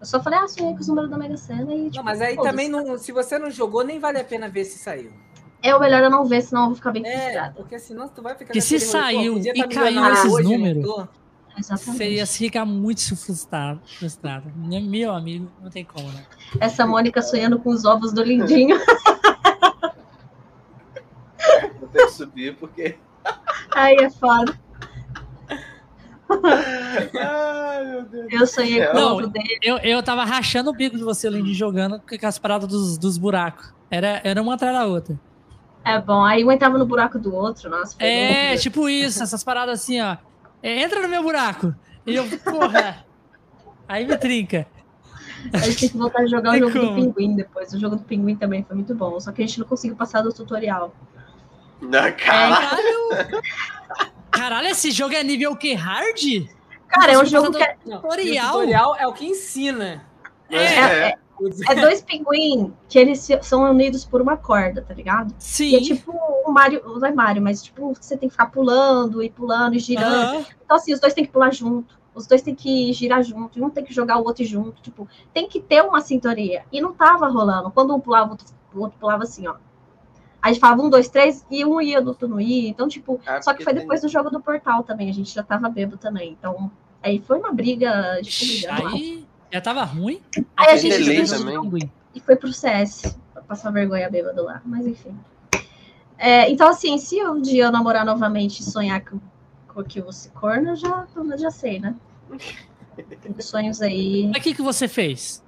Eu 0.01 0.07
só 0.07 0.23
falei, 0.23 0.39
ah, 0.39 0.49
sonhei 0.49 0.73
com 0.73 0.81
os 0.81 0.89
números 0.89 1.11
da 1.11 1.19
Mega 1.19 1.37
Sena 1.37 1.75
e. 1.75 1.85
Tipo, 1.91 1.97
Não, 1.97 2.05
mas 2.05 2.21
aí 2.23 2.37
também, 2.37 2.69
não, 2.69 2.97
se 2.97 3.13
você 3.13 3.39
não 3.39 3.51
jogou, 3.51 3.85
nem 3.85 3.99
vale 3.99 4.19
a 4.19 4.25
pena 4.25 4.49
ver 4.49 4.65
se 4.65 4.79
saiu. 4.79 5.13
É 5.63 5.77
o 5.77 5.81
melhor 5.81 6.03
eu 6.03 6.09
não 6.11 6.25
ver, 6.25 6.41
senão 6.41 6.63
eu 6.63 6.67
vou 6.69 6.77
ficar 6.77 6.91
bem 6.91 7.07
É, 7.07 7.21
frustrada. 7.21 7.55
porque 7.55 7.79
senão 7.79 8.09
tu 8.09 8.23
vai 8.23 8.33
ficar. 8.33 8.47
Porque 8.47 8.63
se 8.63 8.79
rolê, 8.79 8.87
saiu 8.91 9.39
e 9.39 9.53
tá 9.55 9.69
caiu 9.69 10.07
esses 10.13 10.33
hoje, 10.33 10.45
não 10.45 10.53
números. 10.53 11.07
Exatamente. 11.59 11.97
Você 11.99 12.11
ia 12.13 12.27
ficar 12.27 12.65
muito 12.65 13.15
frustrado. 13.15 13.81
frustrado. 13.99 14.51
Meu 14.57 15.13
amigo, 15.13 15.51
não 15.61 15.69
tem 15.69 15.85
como, 15.85 16.09
né? 16.13 16.25
Essa 16.59 16.87
Mônica 16.87 17.21
sonhando 17.21 17.59
com 17.59 17.69
os 17.69 17.85
ovos 17.85 18.13
do 18.15 18.23
Lindinho. 18.23 18.79
Vou 21.79 21.89
ter 21.89 22.07
que 22.07 22.13
subir 22.13 22.57
porque. 22.57 22.97
Aí 23.73 23.97
é 23.97 24.09
foda. 24.09 24.59
Ai, 27.19 27.85
meu 27.85 28.03
Deus. 28.05 28.27
Eu 28.33 28.47
sonhei 28.47 28.85
com 28.87 28.93
o 28.93 29.01
Não, 29.01 29.13
ovo 29.19 29.27
dele. 29.29 29.59
Eu, 29.63 29.79
eu 29.79 30.03
tava 30.03 30.25
rachando 30.25 30.71
o 30.71 30.73
bico 30.75 30.97
de 30.97 31.03
você, 31.03 31.29
Lindy, 31.29 31.55
jogando 31.55 32.01
com 32.01 32.27
as 32.27 32.39
paradas 32.39 32.69
dos, 32.69 32.99
dos 32.99 33.19
buracos. 33.19 33.73
Era, 33.91 34.21
era 34.25 34.41
uma 34.43 34.55
atrás 34.55 34.75
da 34.77 34.87
outra. 34.87 35.19
É 35.85 35.99
bom. 36.01 36.25
Aí 36.25 36.45
um 36.45 36.53
entrava 36.53 36.79
no 36.79 36.87
buraco 36.87 37.19
do 37.19 37.35
outro. 37.35 37.69
Nossa, 37.71 37.97
foi 37.97 38.07
É, 38.07 38.49
louco. 38.51 38.63
tipo 38.63 38.89
isso, 38.89 39.23
essas 39.23 39.43
paradas 39.43 39.81
assim, 39.81 40.01
ó. 40.01 40.17
É, 40.63 40.83
entra 40.83 41.01
no 41.01 41.09
meu 41.09 41.23
buraco. 41.23 41.75
E 42.07 42.15
eu, 42.15 42.25
porra. 42.45 43.05
Aí 43.89 44.07
me 44.07 44.17
trinca. 44.17 44.67
A 45.55 45.59
gente 45.59 45.81
tem 45.81 45.89
que 45.89 45.97
voltar 45.97 46.21
a 46.21 46.27
jogar 46.27 46.53
o 46.55 46.59
jogo 46.59 46.71
do 46.79 46.81
como. 46.81 46.95
pinguim 47.15 47.35
depois. 47.35 47.73
O 47.73 47.81
jogo 47.81 47.97
do 47.97 48.03
pinguim 48.03 48.37
também 48.37 48.63
foi 48.63 48.77
muito 48.77 48.95
bom. 48.95 49.19
Só 49.19 49.33
que 49.33 49.43
a 49.43 49.47
gente 49.47 49.59
não 49.59 49.67
conseguiu 49.67 49.97
passar 49.97 50.21
do 50.23 50.33
tutorial. 50.33 50.95
Na 51.81 52.13
cara. 52.13 52.57
Caralho! 52.57 54.13
Caralho, 54.41 54.69
esse 54.69 54.91
jogo 54.91 55.15
é 55.15 55.23
nível 55.23 55.55
que 55.55 55.75
hard? 55.75 56.49
Cara, 56.89 57.13
é 57.13 57.17
um 57.17 57.21
Conseguiu 57.21 57.43
jogo 57.43 57.59
que 57.59 57.63
é, 57.63 57.75
Tutorial? 57.75 58.49
O 58.49 58.53
tutorial 58.53 58.97
é 58.97 59.07
o 59.07 59.13
que 59.13 59.27
ensina. 59.27 60.03
É. 60.49 61.09
é 61.09 61.75
dois 61.75 62.01
pinguim 62.01 62.73
que 62.89 62.99
eles 62.99 63.29
são 63.43 63.71
unidos 63.71 64.03
por 64.07 64.23
uma 64.23 64.39
corda, 64.39 64.81
tá 64.81 64.95
ligado? 64.95 65.35
Sim. 65.39 65.73
E 65.73 65.77
é 65.77 65.81
tipo 65.83 66.11
o 66.47 66.51
Mario, 66.51 66.83
não 66.83 67.07
é 67.07 67.13
Mario, 67.13 67.43
mas 67.43 67.63
tipo, 67.63 67.93
você 67.93 68.17
tem 68.17 68.31
que 68.31 68.33
ficar 68.33 68.47
pulando 68.47 69.23
e 69.23 69.29
pulando 69.29 69.75
e 69.75 69.79
girando. 69.79 70.15
Aham. 70.15 70.47
Então, 70.65 70.77
assim, 70.79 70.95
os 70.95 71.01
dois 71.01 71.13
têm 71.13 71.27
que 71.27 71.31
pular 71.31 71.53
junto. 71.53 72.01
Os 72.15 72.27
dois 72.27 72.41
têm 72.41 72.55
que 72.55 72.95
girar 72.95 73.23
junto. 73.23 73.59
E 73.59 73.63
um 73.63 73.69
tem 73.69 73.85
que 73.85 73.93
jogar 73.93 74.17
o 74.17 74.25
outro 74.25 74.43
junto. 74.43 74.81
Tipo, 74.81 75.07
tem 75.35 75.47
que 75.49 75.61
ter 75.61 75.83
uma 75.83 76.01
sintonia. 76.01 76.65
E 76.73 76.81
não 76.81 76.95
tava 76.95 77.29
rolando. 77.29 77.71
Quando 77.71 77.95
um 77.95 78.01
pulava, 78.01 78.29
o 78.29 78.31
outro, 78.31 78.47
o 78.75 78.81
outro 78.81 78.99
pulava 78.99 79.25
assim, 79.25 79.47
ó. 79.47 79.57
Aí 80.43 80.55
falava 80.59 80.83
um, 80.83 80.89
dois, 80.91 81.09
três, 81.09 81.45
e 81.51 81.65
um 81.65 81.81
ia, 81.81 82.01
o 82.01 82.07
outro 82.07 82.27
não 82.27 82.41
ia. 82.41 82.69
Então, 82.69 82.89
tipo, 82.89 83.21
Ah, 83.27 83.41
só 83.43 83.53
que 83.53 83.63
foi 83.63 83.73
tem- 83.75 83.83
depois 83.83 84.01
do 84.01 84.09
jogo 84.09 84.31
do 84.31 84.41
portal 84.41 84.83
também. 84.83 85.11
A 85.11 85.13
gente 85.13 85.35
já 85.35 85.43
tava 85.43 85.69
bêbado 85.69 85.99
também. 85.99 86.31
Então, 86.39 86.71
aí 87.03 87.21
foi 87.21 87.39
uma 87.39 87.53
briga. 87.53 88.19
Ixi, 88.21 88.67
Aí... 88.67 88.85
Aí 88.87 89.27
já 89.53 89.61
tava 89.61 89.83
ruim. 89.85 90.21
Aí 90.57 90.67
a 90.67 90.67
Tem 90.71 90.79
gente 90.79 91.05
desistiu 91.05 91.39
também. 91.39 91.91
e 92.15 92.21
foi 92.21 92.37
pro 92.37 92.53
CS. 92.53 93.19
Pra 93.33 93.43
passar 93.43 93.71
vergonha 93.71 94.09
bêbado 94.09 94.43
lá. 94.45 94.63
Mas 94.65 94.87
enfim. 94.87 95.15
É, 96.17 96.51
então, 96.51 96.69
assim, 96.69 96.97
se 96.99 97.23
um 97.25 97.41
dia 97.41 97.65
eu 97.65 97.73
namorar 97.73 98.05
novamente 98.05 98.61
e 98.61 98.63
sonhar 98.65 99.03
com, 99.05 99.19
com 99.69 99.83
que 99.83 100.01
você 100.01 100.29
corna, 100.31 100.71
eu 100.73 100.77
já, 100.77 101.07
eu 101.17 101.39
já 101.39 101.51
sei, 101.51 101.81
né? 101.81 101.95
Tem 103.23 103.35
sonhos 103.41 103.81
aí. 103.81 104.27
Mas 104.29 104.41
o 104.41 104.43
que, 104.43 104.55
que 104.55 104.63
você 104.63 104.87
fez? 104.87 105.43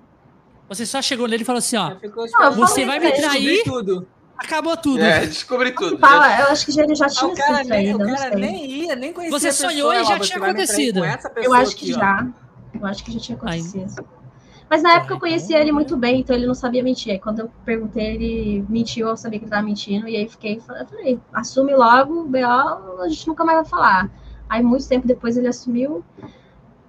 Você 0.69 0.87
só 0.87 1.03
chegou 1.03 1.29
nele 1.29 1.43
e 1.43 1.47
falou 1.47 1.59
assim, 1.59 1.77
ó. 1.77 1.95
Não, 2.41 2.53
Você 2.55 2.85
vai 2.87 2.99
me 2.99 3.13
trair? 3.13 3.63
Tudo. 3.65 4.07
Acabou 4.45 4.77
tudo. 4.77 5.01
É, 5.01 5.27
descobri 5.27 5.73
tudo. 5.73 5.99
Fala, 5.99 6.41
eu 6.41 6.47
acho 6.49 6.67
que 6.67 6.79
ele 6.81 6.95
já 6.95 7.07
Ah, 7.07 7.09
tinha 7.09 7.27
o 7.31 7.35
cara, 7.35 7.57
sido 7.59 7.69
nem, 7.71 7.95
traído, 7.97 8.05
o 8.05 8.17
cara 8.17 8.37
nem 8.37 8.67
ia, 8.67 8.97
nem 8.97 9.13
conhecia 9.13 9.39
Você 9.39 9.49
a 9.49 9.51
pessoa, 9.51 9.71
sonhou 9.71 9.93
e 9.93 10.05
já 10.05 10.19
tinha 10.21 10.39
acontecido. 10.39 11.01
Eu 11.37 11.55
acho 11.55 11.77
que 11.77 11.85
aqui, 11.85 11.95
ó. 11.95 11.99
já. 11.99 12.27
Eu 12.81 12.87
acho 12.87 13.05
que 13.05 13.13
já 13.13 13.21
tinha 13.21 13.37
acontecido. 13.39 14.05
Mas 14.69 14.83
na 14.83 14.95
época 14.95 15.13
eu 15.13 15.17
Ah, 15.19 15.21
conhecia 15.21 15.47
então- 15.57 15.61
ele 15.61 15.73
muito 15.73 15.97
bem, 15.97 16.21
então 16.21 16.35
ele 16.35 16.47
não 16.47 16.55
sabia 16.55 16.83
mentir. 16.83 17.13
Aí 17.13 17.19
quando 17.19 17.41
eu 17.41 17.51
perguntei, 17.65 18.15
ele 18.15 18.65
mentiu, 18.69 19.09
eu 19.09 19.17
sabia 19.17 19.39
que 19.39 19.45
ele 19.45 19.51
tava 19.51 19.63
mentindo, 19.63 20.09
e 20.09 20.17
aí 20.17 20.27
fiquei, 20.29 20.57
eu 20.57 20.61
falei, 20.87 21.21
assume 21.33 21.75
logo, 21.75 22.25
B.O., 22.25 23.03
a 23.03 23.09
gente 23.09 23.29
nunca 23.29 23.45
mais 23.45 23.59
vai 23.59 23.67
falar. 23.67 24.11
Aí 24.49 24.63
muito 24.63 24.89
tempo 24.89 25.07
depois 25.07 25.37
ele 25.37 25.47
assumiu, 25.49 26.03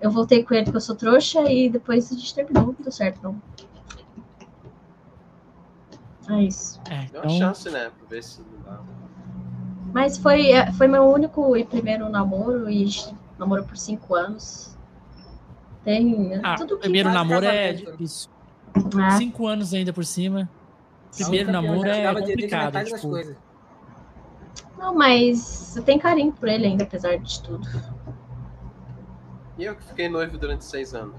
eu 0.01 0.09
voltei 0.09 0.43
com 0.43 0.53
ele 0.53 0.63
porque 0.63 0.77
eu 0.77 0.81
sou 0.81 0.95
trouxa, 0.95 1.41
e 1.51 1.69
depois 1.69 2.09
a 2.11 2.15
gente 2.15 2.33
terminou, 2.33 2.73
deu 2.79 2.91
certo 2.91 3.19
não. 3.21 3.35
É 6.29 6.43
isso. 6.43 6.81
É, 6.89 7.05
Deu 7.11 7.21
uma 7.21 7.25
então, 7.25 7.29
chance, 7.37 7.69
né? 7.69 7.91
Pra 7.97 8.07
ver 8.07 8.23
se 8.23 8.41
não 8.41 8.61
dá. 8.65 8.81
Mas 9.93 10.17
foi, 10.17 10.51
é, 10.51 10.71
foi 10.73 10.87
meu 10.87 11.03
único 11.03 11.55
e 11.55 11.63
primeiro 11.63 12.09
namoro, 12.09 12.69
e 12.69 12.89
namorou 13.37 13.65
por 13.65 13.77
cinco 13.77 14.15
anos. 14.15 14.75
Tem 15.83 16.39
ah, 16.41 16.55
tudo 16.55 16.77
primeiro 16.77 17.11
namoro 17.11 17.45
é 17.45 17.73
difícil. 17.73 18.29
é. 19.05 19.11
Cinco 19.17 19.47
anos 19.47 19.73
ainda 19.73 19.91
por 19.91 20.05
cima. 20.05 20.49
Primeiro 21.13 21.47
Sim, 21.47 21.51
namoro 21.51 21.87
já 21.87 21.95
é 21.95 22.13
complicado. 22.15 22.83
Tipo. 22.85 23.43
Não, 24.77 24.95
mas 24.95 25.75
eu 25.75 25.83
tenho 25.83 25.99
carinho 25.99 26.31
por 26.31 26.47
ele 26.49 26.65
ainda, 26.65 26.83
apesar 26.83 27.17
de 27.17 27.41
tudo. 27.41 27.67
E 29.57 29.65
eu 29.65 29.75
que 29.75 29.83
fiquei 29.83 30.09
noivo 30.09 30.37
durante 30.37 30.65
seis 30.65 30.95
anos. 30.95 31.15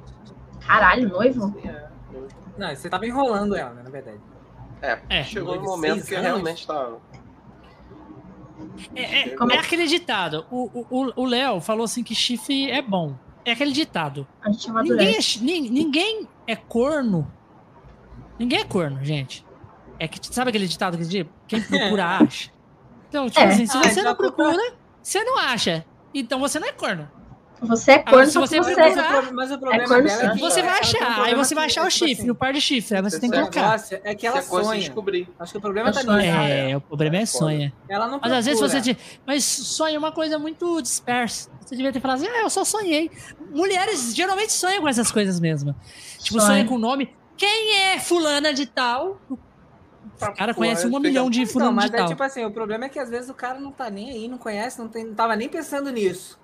Caralho, 0.67 1.09
noivo? 1.09 1.53
Sim, 1.53 1.69
é, 1.69 1.89
noivo. 2.13 2.35
Não, 2.59 2.75
você 2.75 2.89
tava 2.89 3.07
enrolando 3.07 3.55
ela, 3.55 3.73
né, 3.75 3.83
na 3.83 3.91
verdade. 3.91 4.21
É, 4.85 5.01
É, 5.21 5.25
chegou 5.25 5.57
um 5.57 5.63
momento 5.63 6.05
que 6.07 6.15
anos? 6.15 6.27
realmente 6.27 6.67
tava. 6.67 7.01
é, 8.95 9.21
é- 9.21 9.37
Como 9.37 9.53
é 9.53 9.59
aquele 9.59 9.87
ditado. 9.87 10.47
O- 10.51 10.71
O 10.91 11.05
o- 11.07 11.13
o 11.23 11.25
Léo 11.25 11.61
falou 11.61 11.85
assim 11.85 12.03
que 12.03 12.15
chifre 12.15 12.71
é 12.71 12.83
bom. 12.83 13.15
É 13.45 13.53
aquele 13.53 13.73
ditado. 13.73 14.27
Ninguém 14.83 15.17
é, 15.17 15.71
ninguém 15.71 16.29
é 16.47 16.57
corno. 16.57 17.31
Ninguém 18.39 18.61
é 18.61 18.65
corno, 18.65 19.05
gente. 19.05 19.45
É 19.99 20.09
que 20.09 20.19
sabe 20.35 20.49
aquele 20.51 20.67
ditado 20.67 20.97
que 20.99 21.05
diz? 21.05 21.27
Quem 21.47 21.61
procura 21.63 22.19
acha. 22.19 22.51
Então, 23.09 23.29
tipo 23.29 23.41
É. 23.41 23.45
assim, 23.47 23.67
se 23.67 23.77
Ah, 23.77 23.83
você 23.83 24.03
não 24.03 24.15
procura, 24.15 24.75
você 25.03 25.23
não 25.25 25.39
acha. 25.39 25.85
Então 26.13 26.41
você 26.41 26.59
não 26.59 26.69
é 26.69 26.73
corno. 26.73 27.09
Você 27.67 27.91
é 27.93 27.95
Agora, 27.97 28.11
corno, 28.11 28.27
se 28.27 28.33
só 28.33 28.41
que 28.43 28.47
você 28.49 28.57
você... 28.59 28.75
procurar- 28.75 28.95
Mas 28.95 29.21
o, 29.23 29.23
pro- 29.27 29.35
mas 29.37 29.51
o 29.53 29.59
problema 29.59 29.89
corno 29.89 30.05
dela 30.09 30.23
é 30.23 30.35
que 30.35 30.41
Você 30.41 30.63
vai 30.63 30.71
um 30.71 30.81
achar. 30.81 31.21
Aí 31.25 31.35
você 31.35 31.55
vai 31.55 31.67
achar 31.67 31.87
o 31.87 31.91
chifre, 31.91 32.13
assim, 32.13 32.31
o 32.31 32.35
par 32.35 32.53
de 32.53 32.61
chifre. 32.61 32.97
Aí 32.97 33.03
você 33.03 33.19
tem 33.21 33.31
que 33.31 33.37
colocar. 33.37 33.83
é 34.05 34.15
que 34.15 34.27
ela 34.27 34.41
Você 34.43 34.63
sonha. 34.65 34.81
descobrir. 34.81 35.29
Acho 35.39 35.53
que 35.53 35.59
o 35.59 35.61
problema 35.61 35.93
tá 35.93 36.01
Ela 36.01 36.17
nisso. 36.17 36.33
sonha. 36.33 36.43
É, 36.71 36.77
o 36.77 36.81
problema 36.81 37.17
é 37.17 37.27
sonha. 37.27 37.73
Ela 37.89 38.09
não 38.09 38.21
Mas 38.21 38.33
às 38.33 38.47
vezes 38.47 38.61
você 38.61 38.81
diz, 38.81 38.97
mas 39.27 39.45
sonho 39.45 39.97
é 39.97 39.99
uma 39.99 40.13
coisa 40.13 40.39
muito 40.39 40.81
dispersa. 40.83 41.51
Você 41.61 41.75
devia 41.77 41.93
ter 41.93 42.01
falado 42.01 42.19
assim, 42.19 42.29
ah, 42.29 42.41
eu 42.43 42.51
só 42.51 42.65
sonhei. 42.65 43.11
Mulheres 43.51 44.15
geralmente 44.15 44.53
sonham 44.53 44.83
com 44.83 44.89
essas 44.89 45.11
coisas 45.11 45.41
mesmo. 45.41 45.75
Tipo, 46.19 46.39
Sonha. 46.41 46.47
sonha 46.47 46.65
com 46.67 46.75
o 46.75 46.79
nome. 46.79 47.15
Quem 47.37 47.77
é 47.81 47.99
fulana 47.99 48.53
de 48.53 48.67
tal? 48.67 49.19
O 49.29 49.37
cara 50.37 50.55
conhece 50.55 50.87
um 50.87 50.99
milhão 51.01 51.29
de 51.29 51.41
Então, 51.43 51.53
fulano 51.53 51.73
mas 51.73 51.91
de 51.91 51.97
é 51.97 51.99
tal. 51.99 52.09
tipo 52.09 52.23
assim, 52.23 52.45
o 52.45 52.51
problema 52.51 52.85
é 52.85 52.89
que 52.89 52.99
às 52.99 53.11
vezes 53.11 53.29
o 53.29 53.35
cara 53.35 53.59
não 53.59 53.73
tá 53.73 53.91
nem 53.91 54.11
aí, 54.11 54.29
não 54.29 54.39
conhece, 54.39 54.79
não, 54.79 54.87
tem, 54.89 55.05
não 55.05 55.15
tava 55.15 55.35
nem 55.35 55.49
pensando 55.49 55.91
nisso. 55.91 56.39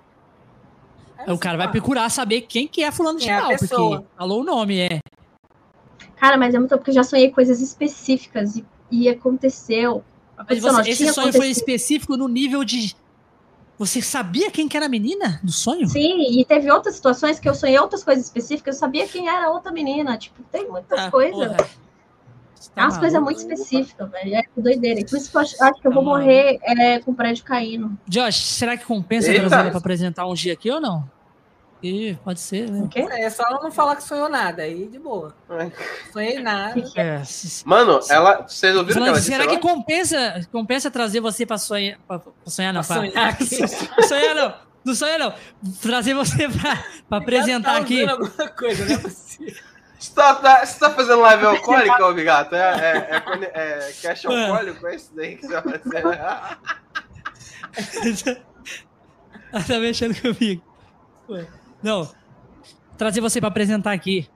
Aí 1.27 1.33
o 1.33 1.37
cara 1.37 1.57
vai 1.57 1.71
procurar 1.71 2.09
saber 2.09 2.41
quem 2.41 2.67
que 2.67 2.83
é 2.83 2.91
fulano 2.91 3.19
de 3.19 3.29
é 3.29 3.37
tal, 3.39 3.49
porque 3.57 3.67
falou 4.17 4.41
o 4.41 4.43
nome, 4.43 4.79
é. 4.79 4.99
Cara, 6.17 6.37
mas 6.37 6.53
é 6.53 6.59
muito 6.59 6.75
porque 6.77 6.91
eu 6.91 6.95
já 6.95 7.03
sonhei 7.03 7.31
coisas 7.31 7.61
específicas 7.61 8.55
e, 8.55 8.65
e 8.91 9.09
aconteceu. 9.09 10.03
Mas 10.49 10.59
você- 10.59 10.89
esse 10.89 11.05
sonho 11.13 11.31
foi 11.31 11.39
acontecido. 11.41 11.57
específico 11.57 12.17
no 12.17 12.27
nível 12.27 12.63
de. 12.63 12.95
Você 13.77 14.01
sabia 14.01 14.51
quem 14.51 14.67
que 14.67 14.77
era 14.77 14.85
a 14.85 14.89
menina 14.89 15.39
do 15.43 15.51
sonho? 15.51 15.87
Sim, 15.87 16.39
e 16.39 16.45
teve 16.45 16.71
outras 16.71 16.95
situações 16.95 17.39
que 17.39 17.49
eu 17.49 17.55
sonhei 17.55 17.79
outras 17.79 18.03
coisas 18.03 18.25
específicas, 18.25 18.75
eu 18.75 18.79
sabia 18.79 19.07
quem 19.07 19.27
era 19.27 19.47
a 19.47 19.49
outra 19.49 19.71
menina. 19.71 20.17
Tipo, 20.17 20.43
tem 20.51 20.67
muitas 20.69 20.99
Ah, 20.99 21.09
coisas. 21.11 21.33
porra. 21.47 21.67
Você 22.61 22.69
É 22.69 22.75
tá 22.75 22.83
umas 22.83 22.97
coisas 22.99 23.21
muito 23.21 23.37
específicas, 23.39 24.11
velho. 24.11 24.35
É 24.35 24.43
doideira. 24.55 25.01
Por 25.09 25.17
isso 25.17 25.31
que 25.31 25.35
eu 25.37 25.41
acho, 25.41 25.63
acho 25.63 25.81
que 25.81 25.87
eu 25.87 25.91
Tá 25.91 25.95
vou 25.95 26.03
morrer 26.05 26.59
é, 26.63 26.99
com 26.99 27.11
o 27.11 27.15
prédio 27.15 27.43
caindo. 27.43 27.97
Josh, 28.07 28.35
será 28.35 28.77
que 28.77 28.85
compensa 28.85 29.29
Eita. 29.29 29.39
trazer 29.41 29.55
ela 29.61 29.69
pra 29.71 29.79
apresentar 29.79 30.27
um 30.27 30.33
dia 30.35 30.53
aqui 30.53 30.69
ou 30.69 30.79
não? 30.79 31.09
Ih, 31.81 32.15
pode 32.23 32.39
ser, 32.39 32.69
né? 32.69 32.83
O 32.83 32.87
quê? 32.87 32.99
É 32.99 33.27
só 33.31 33.41
ela 33.41 33.59
não 33.63 33.71
falar 33.71 33.95
que 33.95 34.03
sonhou 34.03 34.29
nada, 34.29 34.61
aí 34.61 34.87
de 34.87 34.99
boa. 34.99 35.33
Sonhei 36.13 36.37
nada. 36.39 36.79
É? 36.95 37.01
É, 37.01 37.21
Mano, 37.65 37.99
ela. 38.07 38.43
Vocês 38.47 38.75
ouviram 38.75 38.83
o 38.83 38.85
que 38.85 38.93
Falando, 38.93 39.07
ela 39.07 39.17
disse? 39.17 39.31
será 39.31 39.47
que 39.47 39.57
compensa, 39.57 40.47
compensa 40.51 40.91
trazer 40.91 41.19
você 41.21 41.43
pra 41.43 41.57
sonhar, 41.57 41.97
pra, 42.07 42.21
sonhar 42.45 42.71
não, 42.71 42.83
Pra 42.83 42.95
pra, 42.99 43.07
sonhar 43.09 43.29
aqui. 43.33 44.05
Sonhar 44.07 44.35
não, 44.35 44.53
não 44.85 44.93
sonhar 44.93 45.17
não, 45.17 45.33
trazer 45.81 46.13
você 46.13 46.47
pra, 46.49 46.83
pra 47.09 47.17
apresentar 47.17 47.73
Tá 47.73 47.79
aqui. 47.79 48.05
coisa, 48.55 48.85
não 48.85 48.93
é 48.93 48.97
possível. 48.99 49.70
Você 50.01 50.13
tá, 50.15 50.33
tá- 50.33 50.65
você 50.65 50.79
tá 50.79 50.89
fazendo 50.89 51.21
live 51.21 51.45
alcoólica, 51.45 52.07
ô 52.07 52.11
Bigato? 52.13 52.55
É, 52.55 52.59
é, 52.59 53.15
é, 53.17 53.19
cone- 53.21 53.45
é 53.45 53.93
cash 54.01 54.23
Mano. 54.23 54.45
alcoólico? 54.53 54.87
É 54.87 54.95
isso 54.95 55.11
daí 55.15 55.35
que 55.35 55.45
você 55.45 55.61
vai 55.61 55.77
fazer? 55.77 56.03
Ela 59.53 59.63
tá 59.67 59.79
mexendo 59.79 60.19
comigo. 60.19 60.63
Não, 61.83 62.09
trazer 62.97 63.21
você 63.21 63.39
pra 63.39 63.49
apresentar 63.49 63.91
aqui. 63.91 64.27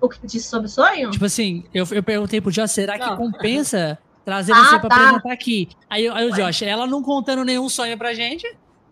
O 0.00 0.08
que 0.08 0.26
disse 0.26 0.48
sobre 0.48 0.68
sonho? 0.68 1.10
Tipo 1.10 1.24
assim, 1.26 1.64
eu, 1.74 1.86
eu 1.90 2.02
perguntei 2.02 2.40
pro 2.40 2.50
Josh, 2.52 2.70
será 2.70 2.98
que 2.98 3.04
Não. 3.04 3.16
compensa 3.16 3.98
trazer 4.24 4.52
Ah, 4.52 4.64
você 4.64 4.78
pra 4.78 4.88
tá. 4.88 4.96
apresentar 4.96 5.32
aqui? 5.32 5.68
Aí, 5.90 6.08
aí 6.08 6.30
o 6.30 6.34
Josh, 6.34 6.62
ela 6.62 6.86
não 6.86 7.02
contando 7.02 7.44
nenhum 7.44 7.68
sonho 7.68 7.98
pra 7.98 8.14
gente, 8.14 8.46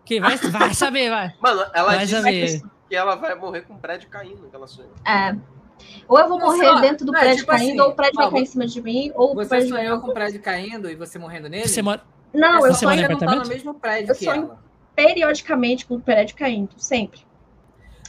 que 0.05 0.19
vai, 0.19 0.37
vai 0.37 0.73
saber, 0.73 1.09
vai. 1.09 1.33
Mano, 1.41 1.65
ela 1.73 1.95
Vai 1.95 2.05
disse 2.05 2.15
saber. 2.21 2.61
Que 2.89 2.95
ela 2.95 3.15
vai 3.15 3.35
morrer 3.35 3.61
com 3.61 3.73
um 3.73 3.77
prédio 3.77 4.09
caindo, 4.09 4.49
que 4.49 4.55
ela 4.55 4.67
sonhou. 4.67 4.91
É. 5.05 5.35
Ou 6.07 6.19
eu 6.19 6.27
vou 6.27 6.39
morrer 6.39 6.65
só- 6.65 6.79
dentro 6.79 7.05
do 7.05 7.11
não, 7.11 7.19
prédio 7.19 7.37
tipo 7.37 7.51
caindo, 7.51 7.69
assim, 7.69 7.79
ou 7.81 7.89
o 7.89 7.95
prédio 7.95 8.15
vai 8.15 8.31
cair 8.31 8.41
em 8.41 8.45
cima 8.45 8.65
de 8.65 8.81
mim, 8.81 9.11
ou 9.15 9.31
o 9.31 9.35
Você 9.35 9.49
prédio 9.49 9.69
sonhou 9.69 9.99
com 10.01 10.07
o 10.09 10.13
prédio 10.13 10.41
caindo 10.41 10.89
e 10.89 10.95
você 10.95 11.19
morrendo 11.19 11.47
nele? 11.49 11.67
Você 11.67 11.81
mora... 11.81 12.01
Não, 12.33 12.65
eu 12.65 12.73
sonho 12.73 13.07
não 13.09 13.17
tá 13.17 13.35
no 13.35 13.47
mesmo 13.47 13.73
prédio 13.75 14.11
Eu 14.11 14.15
que 14.15 14.25
sonho- 14.25 14.43
ela. 14.43 14.63
periodicamente 14.95 15.85
com 15.85 15.95
o 15.95 16.01
prédio 16.01 16.35
caindo, 16.35 16.71
sempre. 16.77 17.21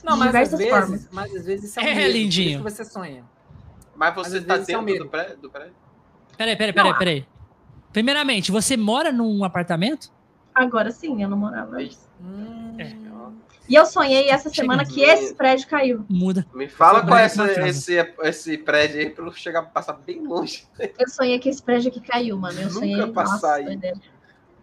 Não, 0.03 0.15
de 0.15 0.19
mas 0.21 0.29
às 0.29 0.33
diversas 0.51 0.59
vezes, 0.59 0.73
formas. 0.73 1.09
mas 1.13 1.35
às 1.37 1.45
vezes 1.47 1.71
isso 1.71 1.81
é, 1.81 1.83
um 1.83 1.87
É, 1.87 1.95
por 1.95 2.11
lindinho. 2.13 2.49
isso 2.51 2.59
que 2.59 2.71
você 2.71 2.85
sonha. 2.85 3.25
Mas 3.95 4.15
você 4.15 4.39
às 4.39 4.45
tá 4.45 4.55
é 4.55 4.57
um 4.59 4.61
dentro 4.65 4.83
medo. 4.83 5.05
do 5.05 5.11
prédio, 5.11 5.37
do 5.39 5.51
prédio? 5.51 5.75
Peraí, 6.37 6.57
peraí, 6.57 6.73
peraí, 6.73 6.91
Não. 6.93 6.99
peraí. 6.99 7.27
Primeiramente, 7.93 8.51
você 8.53 8.77
mora 8.77 9.11
num 9.11 9.43
apartamento? 9.45 10.11
Agora 10.55 10.91
sim, 10.91 11.23
eu 11.23 11.29
não 11.29 11.37
morava. 11.37 11.77
Hum, 11.79 11.83
É. 11.83 12.58
E 13.69 13.75
eu 13.75 13.85
sonhei 13.85 14.31
essa 14.31 14.49
Chega. 14.49 14.63
semana 14.63 14.85
que 14.85 15.03
esse 15.03 15.35
prédio 15.35 15.69
caiu. 15.69 16.05
Muda. 16.09 16.47
Me 16.55 16.69
fala 16.69 17.05
qual 17.07 17.19
é 17.19 17.27
esse, 17.27 17.43
esse, 17.43 18.15
esse 18.23 18.57
prédio 18.59 18.99
aí 19.01 19.11
pra 19.11 19.25
eu 19.27 19.33
chegar 19.33 19.63
passar 19.65 19.93
bem 19.93 20.27
longe. 20.27 20.67
Eu 20.99 21.09
sonhei 21.09 21.39
que 21.39 21.49
esse 21.51 21.63
prédio 21.63 21.91
aqui 21.91 22.01
caiu, 22.01 22.39
mano. 22.39 22.59
Eu 22.59 22.65
Nunca 22.69 22.79
sonhei. 22.79 23.13
passar 23.13 23.33
Nossa, 23.33 23.53
aí. 23.55 23.65
doideira. 23.67 24.01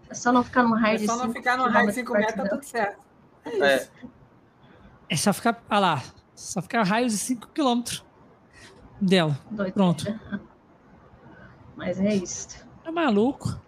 É 0.10 0.14
só 0.14 0.32
não 0.32 0.44
ficar 0.44 0.64
num 0.64 0.74
raio 0.74 0.96
É 0.96 0.98
de 1.00 1.06
só 1.06 1.18
não 1.18 1.32
ficar 1.32 1.58
no 1.58 1.64
raio 1.70 1.92
de 1.92 1.94
quilômetros 1.94 1.96
5 1.96 2.14
perto 2.14 2.28
metros, 2.38 2.50
tá 2.50 2.56
tudo 2.56 2.64
certo. 2.66 3.00
É 3.46 3.50
É. 3.74 3.76
isso. 3.78 3.92
É 5.10 5.16
só 5.18 5.34
ficar. 5.34 5.64
Ah 5.70 5.80
lá. 5.80 6.04
Só 6.36 6.62
ficar 6.62 6.82
a 6.82 6.84
raios 6.84 7.12
de 7.14 7.20
5km 7.20 8.02
dela. 9.00 9.40
Doideira. 9.52 9.72
Pronto. 9.74 10.20
Mas 11.76 12.00
é 12.00 12.16
isso. 12.16 12.66
É 12.84 12.92
maluco. 12.92 13.60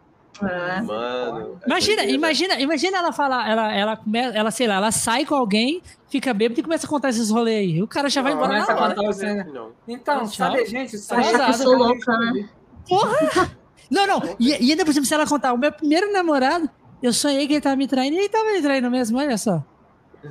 É. 0.46 0.82
Mano. 0.82 1.60
é 1.62 1.66
Imagina, 1.68 1.96
doideira. 1.98 2.12
imagina, 2.12 2.60
imagina 2.60 2.98
ela 2.98 3.12
falar, 3.12 3.50
ela, 3.50 3.74
ela, 3.74 4.00
ela, 4.34 4.52
sei 4.52 4.68
lá, 4.68 4.76
ela 4.76 4.92
sai 4.92 5.26
com 5.26 5.36
alguém, 5.36 5.82
fica 6.10 6.34
bêbada 6.34 6.60
e 6.60 6.64
começa 6.64 6.86
a 6.86 6.90
contar 6.90 7.10
esses 7.10 7.30
rolês 7.30 7.60
aí. 7.74 7.82
O 7.82 7.88
cara 7.88 8.10
já 8.10 8.22
vai 8.22 8.34
Não, 8.34 8.40
embora 8.44 8.54
começa 8.54 8.74
na 8.74 8.80
a 8.80 8.84
hora. 8.84 8.96
contar 8.96 9.34
né? 9.34 9.48
Não. 9.54 9.72
Então, 9.88 10.20
Tchau. 10.20 10.28
sabe, 10.30 10.66
gente, 10.66 10.92
que 10.92 10.96
eu 10.98 11.54
sou 11.54 11.74
louca, 11.76 12.18
né? 12.18 12.50
Não, 13.90 14.06
não. 14.06 14.36
E, 14.38 14.50
e 14.66 14.72
ainda 14.72 14.84
por 14.84 14.94
cima, 14.94 15.06
se 15.06 15.14
ela 15.14 15.26
contar, 15.26 15.54
o 15.54 15.58
meu 15.58 15.72
primeiro 15.72 16.12
namorado, 16.12 16.70
eu 17.02 17.14
sonhei 17.14 17.48
que 17.48 17.54
ele 17.54 17.62
tava 17.62 17.78
me 17.78 17.88
traindo 17.88 18.16
e 18.16 18.20
ele 18.20 18.30
tava 18.30 18.52
me 18.52 18.62
traindo 18.62 18.92
mesmo, 18.92 19.18
olha 19.18 19.38
só. 19.38 19.64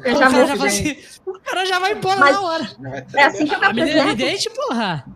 Eu 0.04 0.14
o, 0.14 0.18
já 0.18 0.30
cara 0.30 0.46
vou. 0.46 0.56
já 0.58 0.66
assim, 0.66 0.96
o 1.26 1.32
cara 1.40 1.64
já 1.64 1.78
vai 1.78 1.92
embora 1.92 2.20
Mas- 2.20 2.34
na 2.34 2.40
hora. 2.42 2.70
É 3.14 3.24
assim 3.24 3.46
que 3.46 3.54
eu 3.54 3.58
me 3.58 3.64
A 3.66 3.72
menina 3.72 3.90
é 3.98 4.00
apresento 4.02 4.22
evidente, 4.22 4.50
porra. 4.50 5.06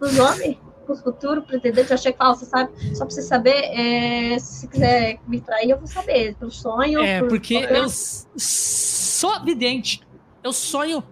pros 0.00 0.18
homens, 0.18 0.56
pros 0.86 1.00
futuros 1.00 1.44
pretendentes. 1.44 1.90
Eu 1.90 1.94
achei 1.96 2.12
que 2.12 2.18
você 2.24 2.46
sabe, 2.46 2.70
só 2.96 3.04
pra 3.04 3.14
você 3.14 3.22
saber, 3.22 3.50
é, 3.74 4.38
se 4.38 4.66
quiser 4.68 5.18
me 5.26 5.40
trair, 5.40 5.70
eu 5.70 5.78
vou 5.78 5.86
saber. 5.86 6.34
Pelo 6.36 6.50
sonho. 6.50 7.00
É, 7.00 7.20
por 7.20 7.28
porque 7.28 7.58
qualquer- 7.60 7.76
eu 7.78 7.86
sou 7.90 9.42
vidente. 9.44 10.00
Eu 10.42 10.52
sonho 10.52 11.02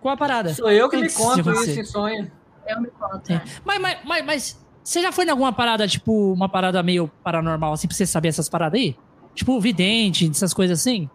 com 0.00 0.08
a 0.08 0.16
parada. 0.16 0.52
Sou 0.54 0.70
eu 0.70 0.88
que 0.88 0.96
me 0.96 1.10
conto 1.10 1.50
isso 1.62 1.80
em 1.80 1.84
sonho. 1.84 2.30
Eu 2.66 2.80
me 2.80 2.88
conto. 2.88 3.30
É. 3.30 3.34
é. 3.36 3.42
Mas, 3.64 3.80
mas, 3.80 3.98
mas, 4.04 4.24
mas 4.26 4.66
você 4.82 5.00
já 5.00 5.12
foi 5.12 5.24
em 5.24 5.30
alguma 5.30 5.52
parada, 5.52 5.86
tipo, 5.86 6.32
uma 6.32 6.48
parada 6.48 6.82
meio 6.82 7.08
paranormal, 7.22 7.72
assim, 7.72 7.86
pra 7.86 7.96
você 7.96 8.04
saber 8.06 8.28
essas 8.28 8.48
paradas 8.48 8.80
aí? 8.80 8.96
Tipo, 9.34 9.58
vidente, 9.60 10.28
essas 10.28 10.52
coisas 10.52 10.80
assim? 10.80 11.08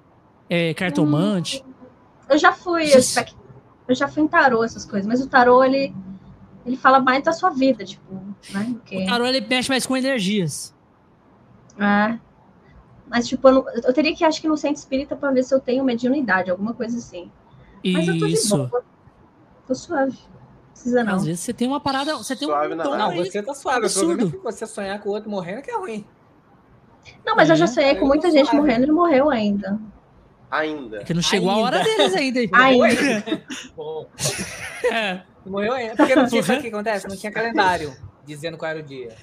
É, 0.50 0.74
cartomante. 0.74 1.64
Eu 2.30 2.38
já 2.38 2.52
fui, 2.52 2.84
eu, 2.84 2.88
Just- 3.02 3.34
eu 3.88 3.96
já 3.96 4.08
fui 4.08 4.24
em 4.24 4.28
tarô, 4.28 4.64
essas 4.64 4.86
coisas, 4.86 5.06
mas 5.08 5.22
o 5.22 5.28
tarô, 5.28 5.64
ele, 5.64 5.94
ele 6.68 6.78
fala 6.78 7.00
mais 7.00 7.24
da 7.24 7.32
sua 7.32 7.50
vida, 7.50 7.84
tipo, 7.86 8.14
né? 8.52 8.64
do 8.70 8.80
que- 8.82 8.98
O 9.04 9.06
tarô, 9.08 9.26
ele 9.26 9.42
mexe 9.42 9.70
mais 9.70 9.86
com 9.86 9.96
energias. 9.98 10.76
É. 11.80 12.20
Mas, 13.10 13.28
tipo, 13.28 13.48
eu, 13.48 13.54
não- 13.54 13.66
eu 13.70 13.94
teria 13.94 14.14
que, 14.16 14.24
acho 14.26 14.42
que 14.42 14.48
no 14.50 14.58
centro 14.58 14.78
espírita 14.78 15.16
pra 15.16 15.32
ver 15.32 15.44
se 15.44 15.54
eu 15.56 15.60
tenho 15.60 15.84
mediunidade, 15.84 16.52
alguma 16.52 16.74
coisa 16.74 16.98
assim. 16.98 17.32
Mas 17.86 18.08
eu 18.08 18.20
tô 18.20 18.28
de 18.28 18.50
boa. 18.50 18.84
Tô 19.66 19.74
suave. 19.76 20.12
Não 20.12 20.72
precisa 20.74 21.04
não. 21.04 21.16
Às 21.16 21.26
vezes 21.26 21.40
você 21.40 21.54
tem 21.54 21.68
uma 21.68 21.80
parada, 21.80 22.16
você 22.18 22.36
tem 22.36 22.48
Suave 22.48 22.74
um 22.74 22.78
nave. 22.78 22.90
Não, 22.98 23.16
você 23.16 23.42
tá 23.42 23.54
suave. 23.54 23.80
O 23.82 23.86
absurdo. 23.86 24.08
problema 24.18 24.30
é 24.34 24.38
que 24.38 24.44
você 24.60 24.66
sonhar 24.68 25.00
com 25.00 25.10
o 25.10 25.14
outro 25.14 25.30
morrendo 25.30 25.62
que 25.62 25.72
é 25.72 25.78
ruim. 25.78 26.06
Não, 27.26 27.36
mas 27.36 27.50
eu 27.50 27.56
já 27.56 27.64
É, 27.66 27.68
sonhei 27.68 27.96
com 27.96 28.06
muita 28.06 28.30
gente 28.30 28.46
suave. 28.48 28.58
morrendo 28.58 28.88
e 28.88 28.92
morreu 28.92 29.30
ainda. 29.30 29.80
Ainda. 30.52 31.00
Que 31.04 31.14
não 31.14 31.22
chegou 31.22 31.50
a 31.50 31.58
hora 31.58 31.78
Ainda. 31.78 31.90
deles 31.98 32.16
ainda. 32.16 32.40
Ainda. 32.58 33.44
Bom, 33.76 34.06
É. 34.92 35.22
morreu 35.50 35.74
ainda. 35.74 35.96
Porque 35.96 36.16
não 36.16 36.28
tinha, 36.28 36.44
sabe 36.44 36.60
o 36.60 36.62
que 36.62 36.68
acontece? 36.70 37.08
Não 37.08 37.16
tinha 37.18 37.32
calendário 37.32 37.96
dizendo 38.26 38.58
qual 38.58 38.70
era 38.72 38.80
o 38.80 38.84
dia. 38.84 39.16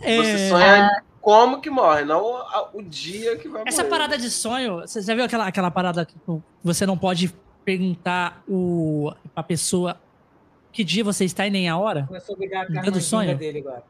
É, 0.00 0.16
Você 0.16 0.48
sonha 0.48 1.02
como 1.20 1.60
que 1.60 1.70
morre, 1.70 2.04
não 2.04 2.36
a- 2.36 2.70
o 2.74 2.82
dia 2.82 3.36
que 3.36 3.48
vai 3.48 3.62
Essa 3.66 3.78
morrer. 3.82 3.90
parada 3.90 4.18
de 4.18 4.28
sonho, 4.30 4.80
você 4.80 5.00
já 5.02 5.14
viu 5.14 5.24
aquela, 5.24 5.46
aquela 5.46 5.70
parada 5.70 6.04
que 6.04 6.12
tipo, 6.14 6.42
você 6.64 6.84
não 6.86 6.96
pode 6.98 7.32
perguntar 7.64 8.42
o, 8.48 9.12
pra 9.34 9.42
pessoa 9.42 10.00
que 10.72 10.82
dia 10.82 11.04
você 11.04 11.24
está 11.24 11.46
e 11.46 11.50
nem 11.50 11.68
a 11.68 11.76
hora? 11.76 12.04
Começou 12.06 12.34
a 12.34 12.38
brigar 12.38 12.66
com 12.66 12.78
a 12.78 12.82
do 12.82 13.00
sonho? 13.00 13.36
dele 13.36 13.60
agora. 13.60 13.82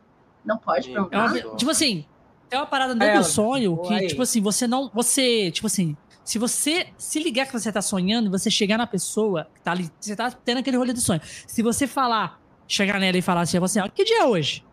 Não 0.45 0.59
pode 0.59 0.87
Sim. 0.87 0.97
É 0.97 1.01
uma- 1.01 1.09
perguntar. 1.33 1.57
tipo 1.57 1.71
assim, 1.71 2.05
tem 2.51 2.59
uma 2.59 2.67
parada 2.67 2.95
no 2.95 3.03
Ela, 3.03 3.19
do 3.21 3.25
sonho 3.25 3.77
que, 3.79 3.95
aí. 3.95 4.07
tipo 4.09 4.21
assim, 4.23 4.41
você 4.43 4.67
não. 4.67 4.91
Você, 4.93 5.51
tipo 5.53 5.67
assim, 5.69 5.97
se 6.25 6.39
você 6.39 6.86
se 6.97 7.23
ligar 7.23 7.47
que 7.47 7.52
você 7.52 7.70
tá 7.73 7.83
sonhando 7.83 8.26
e 8.26 8.31
você 8.31 8.51
chegar 8.51 8.78
na 8.78 8.86
pessoa 8.86 9.49
que 9.55 9.60
tá 9.60 9.73
ali, 9.73 9.91
você 10.01 10.15
tá 10.15 10.31
tendo 10.31 10.59
aquele 10.59 10.76
rolê 10.76 10.92
do 10.92 11.01
sonho. 11.01 11.20
Se 11.47 11.62
você 11.62 11.86
falar, 11.86 12.41
chegar 12.68 12.99
nela 13.01 13.17
e 13.18 13.23
falar 13.23 13.41
assim, 13.42 13.59
assim, 13.59 13.81
ó, 13.81 13.89
que 13.89 14.05
dia 14.05 14.23
é 14.23 14.25
hoje? 14.25 14.65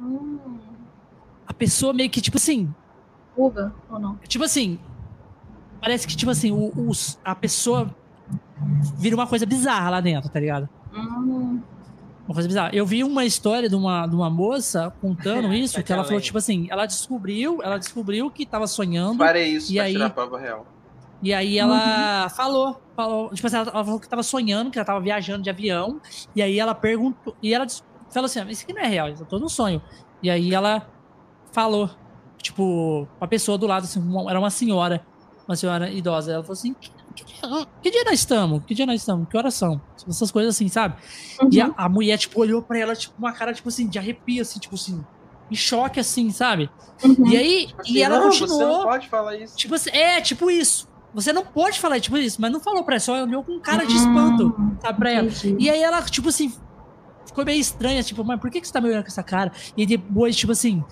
Hum, 0.00 0.38
A 1.46 1.52
pessoa 1.52 1.92
meio 1.92 2.08
que, 2.08 2.20
tipo 2.20 2.36
assim, 2.36 2.72
Uga 3.36 3.72
ou 3.90 3.98
não? 3.98 4.16
tipo 4.28 4.44
assim, 4.44 4.78
parece 5.80 6.06
que, 6.06 6.14
tipo 6.16 6.30
assim, 6.30 6.50
o, 6.52 6.72
os- 6.88 7.18
a 7.24 7.34
pessoa 7.34 7.94
vira 8.96 9.16
uma 9.16 9.26
coisa 9.26 9.44
bizarra 9.44 9.90
lá 9.90 10.00
dentro, 10.00 10.30
tá 10.30 10.38
ligado? 10.40 10.68
Hum, 10.94 11.60
Uma 12.26 12.34
coisa 12.34 12.46
bizarra. 12.48 12.70
Eu 12.72 12.86
vi 12.86 13.02
uma 13.02 13.24
história 13.24 13.68
de 13.68 13.74
uma, 13.74 14.06
de 14.06 14.14
uma 14.14 14.30
moça 14.30 14.92
contando 15.00 15.52
isso, 15.54 15.82
que 15.82 15.92
ela 15.92 16.04
falou, 16.04 16.20
tipo 16.20 16.38
assim, 16.38 16.68
ela 16.70 16.86
descobriu, 16.86 17.60
ela 17.62 17.76
descobriu 17.78 18.30
que 18.30 18.46
tava 18.46 18.66
sonhando. 18.68 19.18
Farei 19.18 19.48
isso 19.56 19.72
E 19.72 19.74
pra 19.74 19.84
aí- 19.84 19.92
tirar 19.92 20.06
a 20.06 20.10
prova 20.10 20.38
real. 20.38 20.66
E 21.22 21.32
aí 21.32 21.56
ela 21.58 22.28
falou, 22.30 22.80
falou, 22.96 23.30
tipo 23.32 23.46
assim, 23.46 23.56
ela, 23.56 23.70
ela 23.70 23.84
falou 23.84 24.00
que 24.00 24.08
tava 24.08 24.22
sonhando, 24.24 24.70
que 24.70 24.78
ela 24.78 24.84
tava 24.84 25.00
viajando 25.00 25.42
de 25.42 25.50
avião, 25.50 26.00
e 26.34 26.42
aí 26.42 26.58
ela 26.58 26.74
perguntou, 26.74 27.36
e 27.42 27.54
ela 27.54 27.64
falou 28.12 28.26
assim, 28.26 28.40
"Ah, 28.40 28.50
isso 28.50 28.64
aqui 28.64 28.72
não 28.72 28.82
é 28.82 28.86
real, 28.88 29.08
eu 29.08 29.24
tô 29.26 29.38
num 29.38 29.48
sonho. 29.48 29.80
E 30.22 30.28
aí 30.28 30.52
ela 30.52 30.86
falou, 31.52 31.88
tipo, 32.38 33.06
pra 33.18 33.28
pessoa 33.28 33.56
do 33.56 33.66
lado, 33.66 33.84
assim, 33.84 34.00
uma- 34.00 34.28
era 34.30 34.38
uma 34.38 34.50
senhora, 34.50 35.06
uma 35.46 35.54
senhora 35.56 35.90
idosa, 35.90 36.32
ela 36.32 36.42
falou 36.42 36.54
assim, 36.54 36.74
que, 36.74 36.90
que 37.14 37.24
dia, 37.24 37.36
que 37.82 37.90
dia 37.90 38.04
nós 38.04 38.14
estamos? 38.18 38.64
Que 38.64 38.74
dia 38.74 38.86
nós 38.86 39.00
estamos? 39.00 39.28
Que 39.28 39.36
horas 39.36 39.54
são? 39.54 39.80
Essas 40.08 40.30
coisas 40.32 40.54
assim, 40.56 40.68
sabe? 40.68 40.96
E 41.52 41.60
a, 41.60 41.72
a 41.76 41.88
mulher, 41.88 42.18
tipo, 42.18 42.40
olhou 42.40 42.62
pra 42.62 42.78
ela, 42.78 42.96
tipo, 42.96 43.14
uma 43.18 43.32
cara, 43.32 43.52
tipo 43.54 43.68
assim, 43.68 43.86
de 43.88 43.98
arrepio, 43.98 44.42
assim, 44.42 44.58
tipo 44.58 44.74
assim, 44.74 45.04
em 45.50 45.54
choque, 45.54 46.00
assim, 46.00 46.30
sabe? 46.30 46.68
uhum. 47.04 47.28
E 47.28 47.36
aí, 47.36 47.66
Tipo 47.66 47.80
assim, 47.82 47.92
e 47.92 48.02
ela 48.02 48.18
não, 48.18 48.32
Você 48.32 48.40
não 48.40 48.48
continuou, 48.48 48.82
pode 48.82 49.08
falar 49.08 49.36
isso. 49.36 49.56
Tipo 49.56 49.74
assim, 49.76 49.90
é, 49.90 50.20
tipo 50.20 50.50
isso. 50.50 50.88
Você 51.14 51.32
não 51.32 51.44
pode 51.44 51.78
falar 51.78 52.00
tipo 52.00 52.16
isso, 52.16 52.40
mas 52.40 52.50
não 52.50 52.60
falou 52.60 52.84
pra 52.84 52.94
ela, 52.94 53.00
só 53.00 53.22
olhou 53.22 53.42
com 53.44 53.58
cara 53.60 53.84
de 53.84 53.94
espanto, 53.96 54.54
sabe, 54.80 54.98
pra 54.98 55.10
ela. 55.10 55.28
E 55.58 55.68
aí 55.68 55.82
ela, 55.82 56.00
tipo 56.02 56.28
assim, 56.30 56.52
ficou 57.26 57.44
meio 57.44 57.60
estranha, 57.60 58.02
tipo, 58.02 58.24
mas 58.24 58.40
por 58.40 58.50
que, 58.50 58.60
que 58.60 58.66
você 58.66 58.72
tá 58.72 58.80
me 58.80 58.88
olhando 58.88 59.02
com 59.02 59.08
essa 59.08 59.22
cara? 59.22 59.52
E 59.76 59.84
depois, 59.84 60.34
tipo 60.36 60.52
assim, 60.52 60.82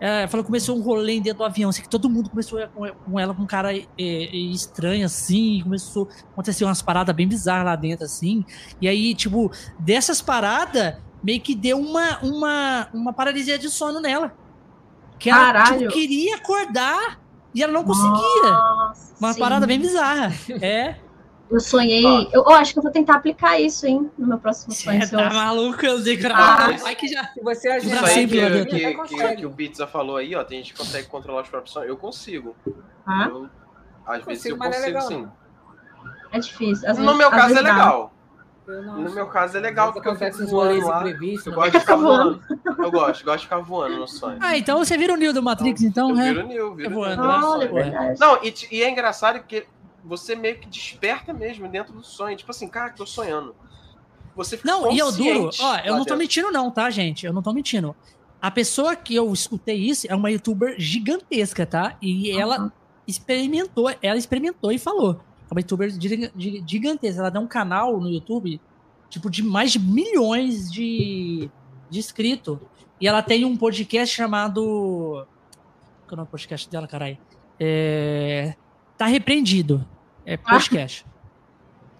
ela 0.00 0.28
falou 0.28 0.44
que 0.44 0.48
começou 0.48 0.76
um 0.76 0.82
rolê 0.82 1.20
dentro 1.20 1.38
do 1.38 1.44
avião, 1.44 1.70
assim, 1.70 1.82
que 1.82 1.88
todo 1.88 2.08
mundo 2.08 2.30
começou 2.30 2.62
a 2.62 2.68
com- 2.68 3.18
ela 3.18 3.34
com 3.34 3.46
cara 3.46 3.76
é, 3.76 3.86
é, 3.98 4.36
estranha, 4.36 5.06
assim, 5.06 5.60
começou 5.62 6.08
a 6.10 6.32
acontecer 6.32 6.64
umas 6.64 6.82
paradas 6.82 7.14
bem 7.14 7.26
bizarras 7.28 7.64
lá 7.66 7.76
dentro, 7.76 8.04
assim. 8.04 8.44
E 8.80 8.88
aí, 8.88 9.14
tipo, 9.14 9.50
dessas 9.78 10.20
paradas, 10.22 10.96
meio 11.22 11.40
que 11.40 11.54
deu 11.54 11.78
uma, 11.78 12.18
uma, 12.20 12.88
uma 12.92 13.12
paralisia 13.12 13.58
de 13.58 13.68
sono 13.70 14.00
nela. 14.00 14.34
Que 15.18 15.30
ela 15.30 15.64
tipo, 15.64 15.78
queria 15.92 16.36
acordar 16.36 17.18
e 17.56 17.62
ela 17.62 17.72
não 17.72 17.82
conseguia. 17.84 18.50
Nossa, 18.52 19.14
Uma 19.18 19.32
sim. 19.32 19.40
parada 19.40 19.66
bem 19.66 19.80
bizarra. 19.80 20.32
É. 20.60 20.96
Eu 21.50 21.60
sonhei. 21.60 22.04
Eu, 22.32 22.42
eu 22.42 22.50
acho 22.50 22.72
que 22.72 22.78
eu 22.80 22.82
vou 22.82 22.90
tentar 22.90 23.14
aplicar 23.14 23.58
isso, 23.60 23.86
hein, 23.86 24.10
no 24.18 24.26
meu 24.26 24.38
próximo 24.38 24.72
sonho. 24.74 25.00
Você 25.00 25.14
eu- 25.14 25.18
tá 25.20 25.30
maluco, 25.32 25.86
eu 25.86 26.02
que 26.02 26.26
Ah. 26.26 26.76
Vai 26.82 26.94
que 26.96 27.06
já. 27.06 27.22
Se 27.28 27.40
você 27.40 27.68
Pra 27.68 27.78
Isso 27.78 28.04
aí 28.04 28.10
sempre, 28.14 28.38
que, 28.40 28.66
que, 28.66 28.78
que, 28.80 28.94
consegue. 28.94 29.36
que 29.36 29.46
o 29.46 29.50
Pizza 29.52 29.86
falou 29.86 30.16
aí, 30.16 30.34
ó, 30.34 30.42
tem 30.42 30.58
gente 30.58 30.72
que 30.72 30.78
consegue 30.80 31.06
controlar 31.06 31.42
os 31.42 31.48
próprios 31.48 31.72
sonhos. 31.72 31.88
Eu 31.88 31.96
consigo. 31.96 32.56
Ah, 33.06 33.28
Eu, 33.30 33.48
às 34.06 34.24
vezes 34.24 34.42
Consigo, 34.42 34.56
eu 34.56 34.62
é 34.64 34.66
consigo 34.66 34.86
legal, 34.86 35.02
sim. 35.08 35.28
é 36.32 36.38
difícil. 36.40 36.90
Às 36.90 36.98
No 36.98 37.04
vezes- 37.04 37.18
meu 37.18 37.30
caso 37.30 37.54
é 37.56 37.60
legal. 37.62 38.12
Eu 38.66 38.82
não- 38.82 39.02
No 39.02 39.10
meu 39.12 39.26
caso 39.28 39.56
é 39.56 39.60
legal, 39.60 39.92
porque 39.92 40.08
eu 40.08 40.12
acontece 40.12 40.38
fico 40.38 40.50
voando 40.50 40.86
lá. 40.86 41.02
Eu 41.06 41.12
né? 41.14 41.40
gosto 41.54 41.72
de 41.72 41.80
ficar 41.80 41.96
voando. 41.96 42.42
voando. 42.64 42.84
Eu 42.84 42.90
gosto, 42.90 43.24
gosto 43.24 43.38
de 43.38 43.44
ficar 43.44 43.58
voando 43.58 43.96
no 43.98 44.08
sonho. 44.08 44.38
Ah, 44.42 44.58
então 44.58 44.78
você 44.78 44.98
vira 44.98 45.12
o 45.12 45.16
Neo 45.16 45.32
do 45.32 45.42
Matrix, 45.42 45.82
então, 45.82 46.10
eu 46.10 46.16
né? 46.16 46.32
viro 46.32 46.46
Neo, 46.48 46.74
viro 46.74 46.86
É 46.88 46.90
Neo 46.90 46.98
voando, 46.98 47.22
no 47.22 47.58
né? 47.58 47.70
Olha, 47.70 47.86
é. 47.94 48.14
Não, 48.18 48.42
e, 48.42 48.52
e 48.72 48.82
é 48.82 48.90
engraçado 48.90 49.38
porque 49.38 49.66
você 50.02 50.34
meio 50.34 50.58
que 50.58 50.68
desperta 50.68 51.32
mesmo 51.32 51.68
dentro 51.68 51.92
do 51.92 52.02
sonho. 52.02 52.36
Tipo 52.36 52.50
assim, 52.50 52.68
cara, 52.68 52.90
tô 52.90 53.06
sonhando. 53.06 53.54
Você 54.34 54.56
fica 54.56 54.68
Não, 54.68 54.92
e 54.92 54.98
eu 54.98 55.12
duro. 55.12 55.50
Ó, 55.60 55.76
eu 55.78 55.92
não 55.92 55.98
tô 55.98 56.04
dentro. 56.04 56.18
mentindo, 56.18 56.50
não, 56.50 56.70
tá, 56.70 56.90
gente? 56.90 57.24
Eu 57.24 57.32
não 57.32 57.42
tô 57.42 57.52
mentindo. 57.52 57.94
A 58.42 58.50
pessoa 58.50 58.94
que 58.94 59.14
eu 59.14 59.32
escutei 59.32 59.76
isso 59.76 60.06
é 60.10 60.14
uma 60.14 60.30
youtuber 60.30 60.74
gigantesca, 60.78 61.64
tá? 61.64 61.96
E 62.02 62.30
ela 62.30 62.56
Aham. 62.56 62.72
experimentou, 63.06 63.88
ela 64.02 64.18
experimentou 64.18 64.70
e 64.72 64.78
falou. 64.78 65.20
É 65.50 65.54
uma 65.54 65.60
youtuber 65.60 65.90
gi- 65.90 66.30
gi- 66.36 66.64
gigantesca. 66.66 67.20
Ela 67.20 67.30
tem 67.30 67.40
um 67.40 67.46
canal 67.46 68.00
no 68.00 68.08
YouTube, 68.08 68.60
tipo, 69.08 69.30
de 69.30 69.42
mais 69.42 69.72
de 69.72 69.78
milhões 69.78 70.70
de, 70.70 71.48
de 71.90 71.98
inscritos. 71.98 72.58
E 73.00 73.06
ela 73.06 73.22
tem 73.22 73.44
um 73.44 73.56
podcast 73.56 74.14
chamado. 74.14 75.26
Qual 76.06 76.10
é 76.10 76.14
o 76.14 76.16
nome 76.16 76.26
do 76.28 76.30
podcast 76.30 76.68
dela, 76.70 76.86
caralho? 76.88 77.18
É... 77.60 78.54
Tá 78.98 79.06
repreendido. 79.06 79.86
É 80.24 80.36
podcast. 80.36 81.04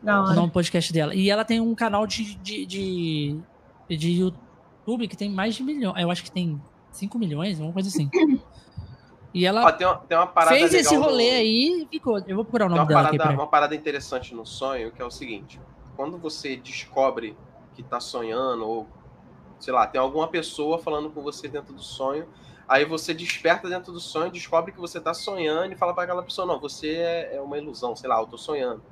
Da 0.03 0.21
o 0.21 0.25
hora. 0.25 0.35
nome 0.35 0.49
do 0.49 0.53
podcast 0.53 0.93
dela. 0.93 1.15
E 1.15 1.29
ela 1.31 1.45
tem 1.45 1.61
um 1.61 1.75
canal 1.75 2.07
de, 2.07 2.35
de, 2.37 2.67
de, 2.67 3.37
de 3.89 4.11
YouTube 4.11 5.07
que 5.09 5.17
tem 5.17 5.29
mais 5.31 5.55
de 5.55 5.63
milhão. 5.63 5.97
Eu 5.97 6.11
acho 6.11 6.23
que 6.25 6.31
tem 6.31 6.61
5 6.93 7.19
milhões, 7.19 7.61
uma 7.61 7.73
coisa 7.73 7.89
assim. 7.89 8.09
E 9.37 9.45
ela 9.45 9.65
Ó, 9.67 9.71
tem, 9.73 9.87
uma, 9.87 9.97
tem 9.99 10.17
uma 10.17 10.27
parada 10.27 10.57
fez 10.57 10.73
esse 10.75 10.89
legal 10.89 10.95
no- 10.95 11.01
rolê 11.11 11.31
aí 11.31 11.83
e 11.83 11.87
ficou. 11.89 12.19
Eu 12.27 12.37
vou 12.37 12.45
procurar 12.45 12.67
o 12.67 12.69
Tem 12.71 12.79
nome 12.79 12.83
uma 12.83 12.89
dela 12.89 13.03
aqui. 13.03 13.19
parada, 13.19 13.25
peraí. 13.25 13.37
uma 13.37 13.47
parada 13.47 13.75
interessante 13.75 14.35
no 14.35 14.47
sonho, 14.47 14.91
que 14.93 15.03
é 15.03 15.05
o 15.05 15.11
seguinte: 15.11 15.61
quando 15.95 16.19
você 16.19 16.57
descobre 16.57 17.37
que 17.75 17.83
tá 17.83 18.01
sonhando, 18.01 18.67
ou 18.67 18.87
sei 19.61 19.73
lá, 19.75 19.87
tem 19.87 20.01
alguma 20.01 20.29
pessoa 20.29 20.79
falando 20.79 21.11
com 21.11 21.23
você 21.23 21.49
dentro 21.49 21.75
do 21.75 21.83
sonho, 21.83 22.27
aí 22.67 22.85
você 22.87 23.13
desperta 23.13 23.69
dentro 23.69 23.93
do 23.93 24.01
sonho, 24.01 24.31
descobre 24.31 24.73
que 24.73 24.81
você 24.81 24.99
tá 25.01 25.13
sonhando 25.13 25.73
e 25.73 25.77
fala 25.77 25.93
para 25.93 26.05
aquela 26.05 26.23
pessoa: 26.23 26.47
não, 26.47 26.59
você 26.59 26.95
é, 26.95 27.37
é 27.37 27.41
uma 27.41 27.59
ilusão, 27.59 27.95
sei 27.95 28.09
lá, 28.09 28.19
eu 28.21 28.27
tô 28.27 28.39
sonhando. 28.39 28.83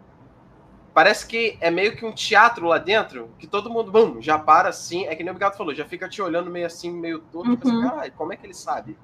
Parece 0.92 1.26
que 1.26 1.58
é 1.60 1.70
meio 1.72 1.96
que 1.96 2.06
um 2.06 2.12
teatro 2.12 2.66
lá 2.66 2.78
dentro, 2.78 3.28
que 3.38 3.48
todo 3.48 3.68
mundo, 3.68 3.90
bum, 3.90 4.22
já 4.22 4.38
para 4.38 4.68
assim, 4.68 5.06
é 5.06 5.16
que 5.16 5.24
nem 5.24 5.34
o 5.34 5.38
Gato 5.38 5.56
falou, 5.56 5.74
já 5.74 5.84
fica 5.84 6.08
te 6.08 6.22
olhando 6.22 6.48
meio 6.50 6.66
assim, 6.66 6.88
meio 6.92 7.18
todo, 7.32 7.50
assim, 7.50 7.72
Uhum. 7.72 7.80
caralho, 7.82 8.12
como 8.12 8.32
é 8.32 8.36
que 8.36 8.46
ele 8.46 8.54
sabe? 8.54 8.96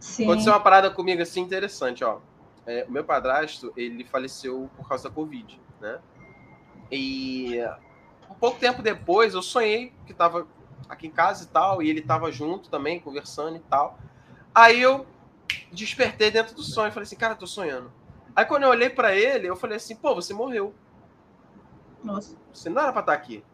Sim. 0.00 0.24
Aconteceu 0.24 0.52
uma 0.52 0.60
parada 0.60 0.90
comigo 0.90 1.22
assim 1.22 1.40
interessante, 1.40 2.04
ó. 2.04 2.18
É, 2.66 2.84
o 2.88 2.92
meu 2.92 3.04
padrasto, 3.04 3.72
ele 3.76 4.04
faleceu 4.04 4.70
por 4.76 4.88
causa 4.88 5.08
da 5.08 5.14
Covid, 5.14 5.60
né? 5.80 5.98
E 6.90 7.58
um 8.30 8.34
pouco 8.34 8.58
tempo 8.58 8.82
depois 8.82 9.34
eu 9.34 9.42
sonhei 9.42 9.92
que 10.06 10.12
tava 10.12 10.46
aqui 10.88 11.06
em 11.06 11.10
casa 11.10 11.44
e 11.44 11.46
tal, 11.48 11.82
e 11.82 11.88
ele 11.88 12.02
tava 12.02 12.30
junto 12.30 12.68
também, 12.70 13.00
conversando 13.00 13.56
e 13.56 13.60
tal. 13.60 13.98
Aí 14.54 14.80
eu 14.80 15.06
despertei 15.72 16.30
dentro 16.30 16.54
do 16.54 16.62
sonho 16.62 16.88
e 16.88 16.90
falei 16.90 17.04
assim, 17.06 17.16
cara, 17.16 17.34
tô 17.34 17.46
sonhando. 17.46 17.92
Aí 18.34 18.44
quando 18.44 18.62
eu 18.64 18.68
olhei 18.70 18.88
pra 18.90 19.14
ele, 19.14 19.48
eu 19.48 19.56
falei 19.56 19.76
assim, 19.76 19.96
pô, 19.96 20.14
você 20.14 20.32
morreu. 20.32 20.74
Nossa. 22.02 22.36
Você 22.52 22.70
não 22.70 22.82
era 22.82 22.92
pra 22.92 23.00
estar 23.00 23.12
aqui. 23.12 23.44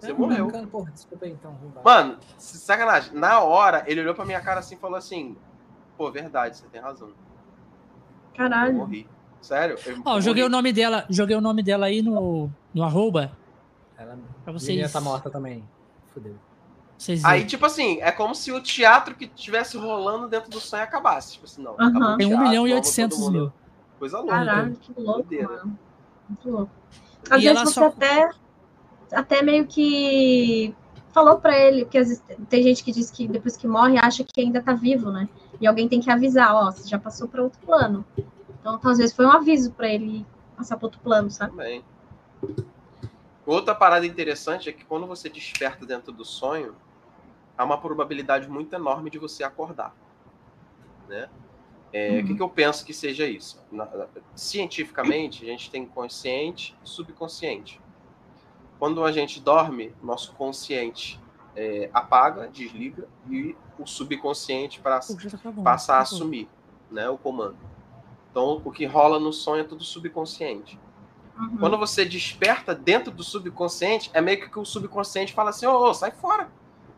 Você 0.00 0.10
É, 0.10 0.14
morreu. 0.14 0.46
bacana, 0.46 0.66
Porra, 0.66 0.90
desculpa 0.90 1.24
aí 1.24 1.32
então. 1.32 1.56
Mano, 1.84 2.18
sacanagem. 2.38 3.14
Na 3.14 3.40
hora, 3.40 3.84
ele 3.86 4.00
olhou 4.00 4.14
pra 4.14 4.24
minha 4.24 4.40
cara 4.40 4.60
assim 4.60 4.74
e 4.74 4.78
falou 4.78 4.96
assim: 4.96 5.36
Pô, 5.96 6.10
verdade, 6.10 6.56
você 6.56 6.66
tem 6.68 6.80
razão. 6.80 7.08
Eu 7.08 7.14
Caralho. 8.36 8.74
morri. 8.74 9.06
Sério? 9.40 9.76
Eu 9.86 10.02
Ó, 10.04 10.16
eu 10.16 10.20
joguei 10.22 10.42
o 10.42 10.48
nome 10.48 10.72
dela, 10.72 11.04
joguei 11.10 11.36
o 11.36 11.40
nome 11.40 11.62
dela 11.62 11.86
aí 11.86 12.00
no, 12.02 12.50
no 12.72 12.82
arroba 12.82 13.30
Ela 13.96 14.18
pra 14.42 14.50
a 14.52 14.58
vocês, 14.58 14.90
tá 14.92 15.00
morta 15.00 15.28
também. 15.30 15.62
Fudeu. 16.12 16.34
vocês 16.96 17.22
Aí, 17.24 17.44
tipo 17.44 17.66
assim, 17.66 18.00
é 18.00 18.10
como 18.10 18.34
se 18.34 18.50
o 18.50 18.60
teatro 18.62 19.14
que 19.14 19.26
estivesse 19.26 19.76
rolando 19.76 20.28
dentro 20.28 20.50
do 20.50 20.60
sonho 20.60 20.82
acabasse. 20.82 21.34
Tipo 21.34 21.44
assim, 21.44 21.62
não. 21.62 21.74
Acabou 21.74 22.02
o 22.02 22.16
Tem 22.16 22.26
1 22.26 22.30
teatro, 22.30 22.48
milhão 22.48 22.66
e 22.66 22.70
vamos 22.70 22.86
800 22.86 23.18
todo 23.18 23.26
mundo- 23.26 23.38
mil. 23.42 23.52
Coisa 23.98 24.18
louca. 24.18 24.32
Caralho, 24.32 24.76
que 24.76 24.92
louco, 25.00 25.34
mano. 25.34 25.78
Muito 26.28 26.50
louco. 26.50 26.72
Às 27.30 27.42
E 27.42 27.44
vezes 27.44 27.60
você 27.62 27.72
só- 27.74 27.86
até, 27.88 28.30
até 29.12 29.42
meio 29.42 29.66
que 29.66 30.74
falou 31.12 31.38
pra 31.38 31.56
ele, 31.56 31.84
porque 31.84 31.98
às 31.98 32.08
vezes 32.08 32.24
tem 32.48 32.62
gente 32.62 32.82
que 32.82 32.90
diz 32.92 33.10
que 33.10 33.28
depois 33.28 33.56
que 33.56 33.68
morre 33.68 33.98
acha 33.98 34.24
que 34.24 34.40
ainda 34.40 34.62
tá 34.62 34.72
vivo, 34.72 35.10
né? 35.12 35.28
E 35.64 35.66
alguém 35.66 35.88
tem 35.88 35.98
que 35.98 36.10
avisar, 36.10 36.54
ó, 36.54 36.70
você 36.70 36.86
já 36.86 36.98
passou 36.98 37.26
pra 37.26 37.42
outro 37.42 37.58
plano. 37.64 38.04
Então, 38.60 38.78
às 38.84 38.98
vezes 38.98 39.16
foi 39.16 39.24
um 39.24 39.30
aviso 39.30 39.72
pra 39.72 39.88
ele 39.88 40.26
passar 40.54 40.76
pra 40.76 40.84
outro 40.84 41.00
plano, 41.00 41.30
sabe? 41.30 41.52
Também. 41.52 41.82
Outra 43.46 43.74
parada 43.74 44.04
interessante 44.04 44.68
é 44.68 44.72
que 44.74 44.84
quando 44.84 45.06
você 45.06 45.26
desperta 45.30 45.86
dentro 45.86 46.12
do 46.12 46.22
sonho, 46.22 46.74
há 47.56 47.64
uma 47.64 47.78
probabilidade 47.78 48.46
muito 48.46 48.74
enorme 48.74 49.08
de 49.08 49.18
você 49.18 49.42
acordar. 49.42 49.96
Né? 51.08 51.30
É, 51.94 52.10
O 52.10 52.14
Uhum. 52.20 52.26
que, 52.26 52.34
que 52.34 52.42
eu 52.42 52.48
penso 52.50 52.84
que 52.84 52.92
seja 52.92 53.24
isso? 53.26 53.58
Na- 53.72 53.86
na- 53.86 54.06
cientificamente, 54.34 55.44
a 55.44 55.46
gente 55.48 55.70
tem 55.70 55.86
consciente 55.86 56.76
e 56.84 56.88
subconsciente. 56.90 57.80
Quando 58.78 59.02
a 59.02 59.10
gente 59.10 59.40
dorme, 59.40 59.94
nosso 60.02 60.34
consciente 60.34 61.18
é, 61.56 61.90
apaga, 61.92 62.48
desliga, 62.48 63.06
e 63.28 63.56
o 63.78 63.86
subconsciente 63.86 64.80
pra, 64.80 65.00
já 65.00 65.38
tá 65.38 65.52
passa 65.62 65.94
a 65.94 66.00
assumir 66.00 66.48
né, 66.90 67.08
o 67.08 67.18
comando. 67.18 67.56
Então, 68.30 68.60
o 68.64 68.70
que 68.70 68.84
rola 68.84 69.20
no 69.20 69.32
sonho 69.32 69.60
é 69.60 69.64
tudo 69.64 69.84
subconsciente. 69.84 70.78
Uhum. 71.38 71.56
Quando 71.58 71.78
você 71.78 72.04
desperta 72.04 72.74
dentro 72.74 73.12
do 73.12 73.22
subconsciente, 73.22 74.10
é 74.12 74.20
meio 74.20 74.48
que 74.48 74.58
o 74.58 74.64
subconsciente 74.64 75.32
fala 75.32 75.50
assim: 75.50 75.66
ô, 75.66 75.76
ô, 75.76 75.94
sai 75.94 76.10
fora. 76.12 76.48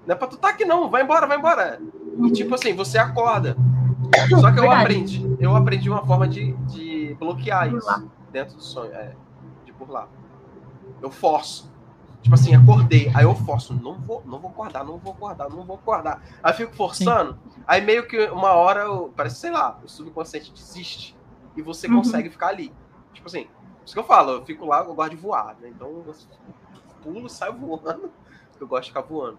Não 0.06 0.14
é 0.14 0.18
pra 0.18 0.28
tu 0.28 0.36
tá 0.36 0.50
aqui, 0.50 0.64
não. 0.64 0.90
Vai 0.90 1.02
embora, 1.02 1.26
vai 1.26 1.38
embora. 1.38 1.80
E 2.24 2.30
tipo 2.32 2.54
assim, 2.54 2.74
você 2.74 2.96
acorda. 2.96 3.56
Só 4.40 4.52
que 4.52 4.58
eu 4.58 4.62
Verdade. 4.62 4.82
aprendi. 4.82 5.36
Eu 5.40 5.56
aprendi 5.56 5.90
uma 5.90 6.04
forma 6.06 6.28
de, 6.28 6.52
de 6.68 7.16
bloquear 7.18 7.74
isso 7.74 8.10
dentro 8.30 8.54
do 8.56 8.62
sonho. 8.62 8.92
É, 8.92 9.14
de 9.64 9.72
burlar. 9.72 10.08
Eu 11.02 11.10
forço. 11.10 11.70
Tipo 12.26 12.34
assim, 12.34 12.56
acordei. 12.56 13.08
Aí 13.14 13.22
eu 13.22 13.36
forço. 13.36 13.72
Não 13.72 13.94
vou, 14.00 14.20
não 14.26 14.40
vou 14.40 14.50
acordar, 14.50 14.84
não 14.84 14.98
vou 14.98 15.12
acordar, 15.12 15.48
não 15.48 15.62
vou 15.64 15.76
acordar. 15.76 16.20
Aí 16.42 16.52
eu 16.52 16.56
fico 16.56 16.74
forçando. 16.74 17.38
Aí 17.64 17.80
meio 17.80 18.04
que 18.08 18.18
uma 18.30 18.50
hora, 18.50 18.80
eu- 18.80 19.12
parece, 19.14 19.36
sei 19.36 19.52
lá, 19.52 19.78
o 19.84 19.88
subconsciente 19.88 20.50
desiste. 20.52 21.16
E 21.56 21.62
você 21.62 21.86
Uhum. 21.86 21.98
consegue 21.98 22.28
ficar 22.28 22.48
ali. 22.48 22.74
Tipo 23.14 23.28
assim, 23.28 23.46
isso 23.84 23.94
que 23.94 24.00
eu 24.00 24.02
falo, 24.04 24.32
eu 24.32 24.44
fico 24.44 24.66
lá, 24.66 24.80
eu 24.80 24.92
gosto 24.92 25.10
de 25.10 25.16
voar, 25.16 25.54
né? 25.60 25.68
Então 25.68 25.86
eu 26.04 26.14
pulo, 27.00 27.28
saio 27.30 27.52
voando, 27.52 28.10
eu 28.60 28.66
gosto 28.66 28.82
de 28.82 28.88
ficar 28.90 29.02
voando. 29.02 29.38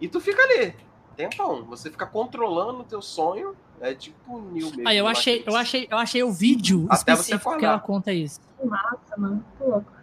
E 0.00 0.06
tu 0.06 0.20
fica 0.20 0.40
ali, 0.44 0.76
tempão. 1.16 1.64
Você 1.64 1.90
fica 1.90 2.06
controlando 2.06 2.82
o 2.82 2.84
teu 2.84 3.02
sonho, 3.02 3.56
é 3.80 3.92
tipo 3.94 4.36
o 4.36 4.40
Neo 4.42 4.70
mesmo. 4.70 4.82
Ah, 4.86 4.94
eu 4.94 5.08
achei, 5.08 5.42
eu 5.44 5.56
achei, 5.56 5.88
eu 5.90 5.98
achei 5.98 6.22
o 6.22 6.30
vídeo 6.32 6.86
Até 6.88 7.16
você 7.16 7.22
específico 7.34 7.58
que 7.58 7.64
ela 7.64 7.80
conta 7.80 8.12
isso. 8.12 8.40
Que 8.60 8.64
massa, 8.64 9.16
mano. 9.18 9.44
Que 9.58 9.64
louco. 9.64 9.96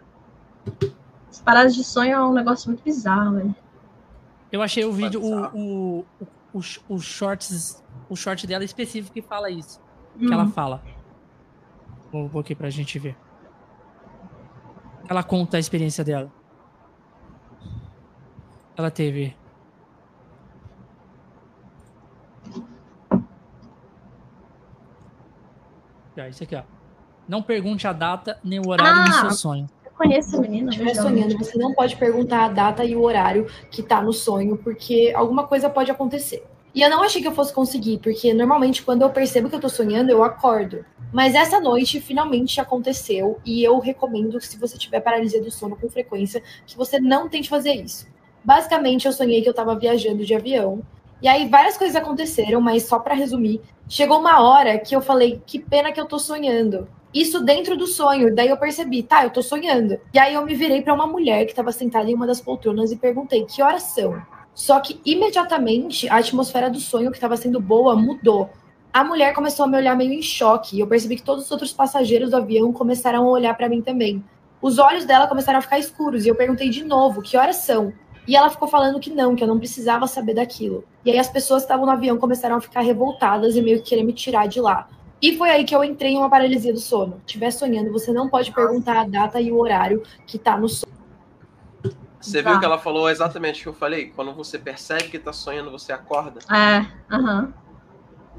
As 1.44 1.52
paradas 1.52 1.74
de 1.74 1.84
sonho 1.84 2.10
é 2.14 2.24
um 2.24 2.32
negócio 2.32 2.70
muito 2.70 2.82
bizarro, 2.82 3.34
velho. 3.36 3.54
Eu 4.50 4.62
achei 4.62 4.82
o 4.82 4.92
vídeo, 4.92 5.20
o, 5.22 5.44
o, 5.54 6.04
o, 6.54 6.60
o, 6.88 6.98
shorts, 6.98 7.84
o 8.08 8.16
short 8.16 8.46
dela 8.46 8.64
específico 8.64 9.12
que 9.12 9.20
fala 9.20 9.50
isso. 9.50 9.78
Que 10.18 10.26
Hum. 10.26 10.32
ela 10.32 10.46
fala. 10.48 10.80
Vou, 12.10 12.26
vou 12.28 12.40
aqui 12.40 12.54
pra 12.54 12.70
gente 12.70 12.98
ver. 12.98 13.14
Ela 15.06 15.22
conta 15.22 15.58
a 15.58 15.60
experiência 15.60 16.02
dela. 16.02 16.32
Ela 18.74 18.90
teve. 18.90 19.36
Ah, 26.16 26.28
isso 26.28 26.44
aqui, 26.44 26.54
ó. 26.54 26.62
Não 27.28 27.42
pergunte 27.42 27.86
a 27.86 27.92
data 27.92 28.38
nem 28.44 28.60
o 28.60 28.68
horário 28.68 29.04
do 29.04 29.16
Ah! 29.16 29.20
seu 29.22 29.30
sonho. 29.32 29.68
Conheço 29.96 30.36
a 30.36 30.40
menina, 30.40 30.70
estiver 30.70 30.88
veja. 30.88 31.02
sonhando, 31.02 31.38
você 31.38 31.56
não 31.56 31.72
pode 31.72 31.96
perguntar 31.96 32.44
a 32.44 32.48
data 32.48 32.84
e 32.84 32.96
o 32.96 33.02
horário 33.02 33.46
que 33.70 33.82
tá 33.82 34.02
no 34.02 34.12
sonho, 34.12 34.56
porque 34.56 35.12
alguma 35.14 35.46
coisa 35.46 35.70
pode 35.70 35.90
acontecer. 35.90 36.44
E 36.74 36.82
eu 36.82 36.90
não 36.90 37.04
achei 37.04 37.22
que 37.22 37.28
eu 37.28 37.32
fosse 37.32 37.52
conseguir, 37.52 37.98
porque 37.98 38.34
normalmente 38.34 38.82
quando 38.82 39.02
eu 39.02 39.10
percebo 39.10 39.48
que 39.48 39.54
eu 39.54 39.60
tô 39.60 39.68
sonhando, 39.68 40.10
eu 40.10 40.24
acordo. 40.24 40.84
Mas 41.12 41.36
essa 41.36 41.60
noite 41.60 42.00
finalmente 42.00 42.60
aconteceu 42.60 43.38
e 43.46 43.62
eu 43.62 43.78
recomendo 43.78 44.36
que 44.40 44.46
se 44.48 44.58
você 44.58 44.76
tiver 44.76 44.98
paralisia 44.98 45.40
do 45.40 45.52
sono 45.52 45.76
com 45.76 45.88
frequência, 45.88 46.42
que 46.66 46.76
você 46.76 46.98
não 46.98 47.28
tente 47.28 47.48
fazer 47.48 47.74
isso. 47.74 48.08
Basicamente, 48.42 49.06
eu 49.06 49.12
sonhei 49.12 49.40
que 49.40 49.48
eu 49.48 49.54
tava 49.54 49.78
viajando 49.78 50.24
de 50.24 50.34
avião. 50.34 50.82
E 51.22 51.28
aí 51.28 51.48
várias 51.48 51.78
coisas 51.78 51.94
aconteceram, 51.94 52.60
mas 52.60 52.82
só 52.82 52.98
pra 52.98 53.14
resumir, 53.14 53.60
chegou 53.88 54.18
uma 54.18 54.42
hora 54.42 54.76
que 54.76 54.96
eu 54.96 55.00
falei, 55.00 55.40
que 55.46 55.60
pena 55.60 55.92
que 55.92 56.00
eu 56.00 56.06
tô 56.06 56.18
sonhando. 56.18 56.88
Isso 57.14 57.44
dentro 57.44 57.76
do 57.76 57.86
sonho. 57.86 58.34
Daí 58.34 58.48
eu 58.48 58.56
percebi, 58.56 59.02
tá, 59.04 59.22
eu 59.22 59.30
tô 59.30 59.40
sonhando. 59.40 60.00
E 60.12 60.18
aí 60.18 60.34
eu 60.34 60.44
me 60.44 60.52
virei 60.54 60.82
para 60.82 60.92
uma 60.92 61.06
mulher 61.06 61.46
que 61.46 61.54
tava 61.54 61.70
sentada 61.70 62.10
em 62.10 62.14
uma 62.14 62.26
das 62.26 62.40
poltronas 62.40 62.90
e 62.90 62.96
perguntei: 62.96 63.44
"Que 63.44 63.62
horas 63.62 63.84
são?" 63.84 64.20
Só 64.52 64.80
que 64.80 65.00
imediatamente 65.04 66.08
a 66.08 66.16
atmosfera 66.16 66.68
do 66.68 66.80
sonho 66.80 67.10
que 67.10 67.16
estava 67.16 67.36
sendo 67.36 67.60
boa 67.60 67.94
mudou. 67.94 68.50
A 68.92 69.04
mulher 69.04 69.32
começou 69.32 69.64
a 69.64 69.68
me 69.68 69.76
olhar 69.76 69.96
meio 69.96 70.12
em 70.12 70.22
choque 70.22 70.76
e 70.76 70.80
eu 70.80 70.86
percebi 70.86 71.16
que 71.16 71.22
todos 71.22 71.44
os 71.44 71.50
outros 71.50 71.72
passageiros 71.72 72.30
do 72.30 72.36
avião 72.36 72.72
começaram 72.72 73.24
a 73.24 73.30
olhar 73.30 73.56
para 73.56 73.68
mim 73.68 73.80
também. 73.80 74.24
Os 74.60 74.78
olhos 74.78 75.04
dela 75.04 75.26
começaram 75.28 75.58
a 75.60 75.62
ficar 75.62 75.78
escuros 75.78 76.24
e 76.24 76.28
eu 76.28 76.34
perguntei 76.34 76.68
de 76.68 76.82
novo: 76.84 77.22
"Que 77.22 77.36
horas 77.36 77.56
são?" 77.56 77.92
E 78.26 78.34
ela 78.34 78.50
ficou 78.50 78.66
falando 78.66 78.98
que 78.98 79.10
não, 79.10 79.36
que 79.36 79.44
eu 79.44 79.48
não 79.48 79.58
precisava 79.58 80.06
saber 80.08 80.34
daquilo. 80.34 80.84
E 81.04 81.12
aí 81.12 81.18
as 81.18 81.28
pessoas 81.28 81.62
que 81.62 81.66
estavam 81.66 81.86
no 81.86 81.92
avião 81.92 82.16
começaram 82.16 82.56
a 82.56 82.60
ficar 82.60 82.80
revoltadas 82.80 83.54
e 83.54 83.62
meio 83.62 83.78
que 83.82 83.90
querer 83.90 84.02
me 84.02 84.12
tirar 84.12 84.48
de 84.48 84.60
lá. 84.60 84.88
E 85.20 85.36
foi 85.38 85.50
aí 85.50 85.64
que 85.64 85.74
eu 85.74 85.82
entrei 85.82 86.12
em 86.12 86.16
uma 86.18 86.28
paralisia 86.28 86.72
do 86.72 86.78
sono. 86.80 87.14
Se 87.20 87.26
estiver 87.26 87.50
sonhando, 87.50 87.90
você 87.92 88.12
não 88.12 88.28
pode 88.28 88.52
perguntar 88.52 89.00
a 89.00 89.04
data 89.08 89.40
e 89.40 89.50
o 89.50 89.58
horário 89.58 90.02
que 90.26 90.38
tá 90.38 90.56
no 90.58 90.68
sono. 90.68 90.92
Você 92.20 92.42
Tá. 92.42 92.50
viu 92.50 92.58
que 92.58 92.64
ela 92.64 92.78
falou 92.78 93.08
exatamente 93.08 93.60
o 93.60 93.62
que 93.64 93.68
eu 93.68 93.74
falei? 93.74 94.06
Quando 94.14 94.32
você 94.32 94.58
percebe 94.58 95.04
que 95.04 95.18
tá 95.18 95.32
sonhando, 95.32 95.70
você 95.70 95.92
acorda. 95.92 96.40
É, 96.50 96.86
aham. 97.14 97.52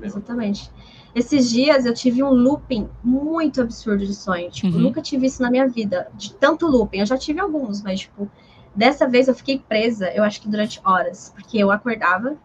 Exatamente. 0.01 0.71
Esses 1.13 1.49
dias 1.49 1.85
eu 1.85 1.93
tive 1.93 2.21
um 2.21 2.29
looping 2.29 2.89
muito 3.03 3.61
absurdo 3.61 4.05
de 4.05 4.13
sonho. 4.13 4.49
Tipo, 4.51 4.75
Uhum. 4.75 4.83
nunca 4.83 5.01
tive 5.01 5.27
isso 5.27 5.41
na 5.41 5.49
minha 5.49 5.67
vida. 5.67 6.09
De 6.13 6.33
tanto 6.33 6.67
looping. 6.67 6.99
Eu 6.99 7.05
já 7.05 7.17
tive 7.17 7.39
alguns, 7.39 7.81
mas, 7.81 8.01
tipo, 8.01 8.29
dessa 8.75 9.07
vez 9.07 9.27
eu 9.27 9.33
fiquei 9.35 9.57
presa, 9.59 10.09
eu 10.11 10.23
acho 10.23 10.41
que 10.41 10.49
durante 10.49 10.81
horas. 10.83 11.31
Porque 11.33 11.57
eu 11.57 11.71
acordava 11.71 12.35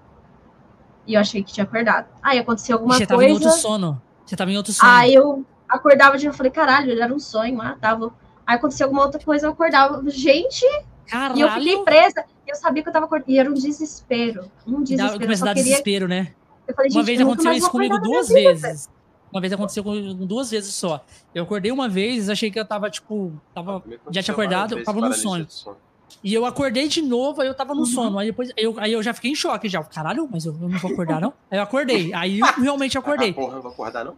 e 1.07 1.15
eu 1.15 1.20
achei 1.20 1.42
que 1.42 1.52
tinha 1.52 1.65
acordado. 1.65 2.07
Aí 2.23 2.39
aconteceu 2.39 2.76
alguma 2.76 2.94
Você 2.94 3.07
tava 3.07 3.25
em 3.25 3.33
outro 3.33 3.49
coisa. 3.49 3.60
sono. 3.60 4.00
Você 4.31 4.36
tava 4.36 4.52
em 4.52 4.57
outro 4.57 4.73
sono. 4.73 4.92
Aí 4.92 5.12
eu 5.12 5.44
acordava 5.68 6.17
de 6.17 6.25
novo, 6.25 6.34
eu 6.34 6.36
falei, 6.36 6.52
caralho, 6.52 7.02
era 7.02 7.12
um 7.12 7.18
sonho, 7.18 7.60
ah, 7.60 7.76
tava. 7.81 8.15
Aí 8.47 8.55
aconteceu 8.55 8.86
alguma 8.86 9.02
outra 9.02 9.20
coisa, 9.20 9.49
eu 9.49 9.50
acordava, 9.50 10.00
gente, 10.09 10.65
Caralho. 11.09 11.36
e 11.36 11.41
eu 11.41 11.50
fiquei 11.50 11.83
presa. 11.83 12.25
E 12.47 12.50
eu 12.50 12.55
sabia 12.55 12.81
que 12.81 12.89
eu 12.89 12.92
tava 12.92 13.07
acordando. 13.07 13.28
E 13.28 13.41
era 13.41 13.50
um 13.50 13.55
desespero. 13.55 14.49
Um 14.65 14.84
desespero. 14.84 15.15
Eu 15.17 15.20
começa 15.20 15.42
a 15.42 15.47
dar 15.47 15.55
queria. 15.55 15.70
desespero, 15.70 16.07
né? 16.07 16.33
Eu 16.68 16.75
falei, 16.76 16.92
Uma 16.92 17.02
vez 17.02 17.20
aconteceu 17.20 17.52
isso 17.55 17.70
comigo 17.73 17.99
duas 17.99 18.28
vezes. 18.28 18.89
Uma 19.33 19.41
vez 19.41 19.52
aconteceu 19.52 19.83
comigo 19.83 20.15
duas 20.25 20.50
vezes 20.52 20.75
só. 20.75 21.05
Eu 21.34 21.42
acordei 21.42 21.73
uma 21.73 21.89
vez, 21.89 22.28
achei 22.31 22.52
que 22.52 22.60
eu 22.60 22.65
tava, 22.65 22.89
tipo, 22.89 23.33
tava 23.52 23.83
Já 24.12 24.23
tinha 24.23 24.33
acordado, 24.33 24.78
eu 24.78 24.84
tava 24.84 25.00
no 25.00 25.09
paralisia 25.09 25.28
sonho. 25.28 25.76
E 26.23 26.33
eu 26.35 26.45
acordei 26.45 26.89
de 26.89 27.03
novo, 27.03 27.41
aí 27.41 27.49
eu 27.49 27.55
tava 27.55 27.75
no 27.75 27.81
Uhum. 27.81 27.87
sono. 27.87 28.19
Aí 28.19 28.29
depois 28.29 28.51
eu, 28.57 28.75
aí 28.79 28.93
eu 28.93 29.03
já 29.03 29.13
fiquei 29.15 29.31
em 29.31 29.35
choque 29.35 29.69
já. 29.69 29.83
Caralho, 29.85 30.29
mas 30.31 30.45
eu, 30.45 30.53
eu 30.61 30.69
não 30.69 30.79
vou 30.79 30.91
acordar, 30.93 31.21
não? 31.21 31.33
Aí 31.51 31.59
eu 31.59 31.63
acordei. 31.63 32.13
Aí 32.15 32.41
eu 32.41 32.47
realmente 32.63 32.97
Ah, 32.97 33.01
acordei. 33.01 33.33
porra, 33.33 33.55
não 33.55 33.63
vou 33.63 33.73
acordar, 33.73 34.05
não? 34.05 34.15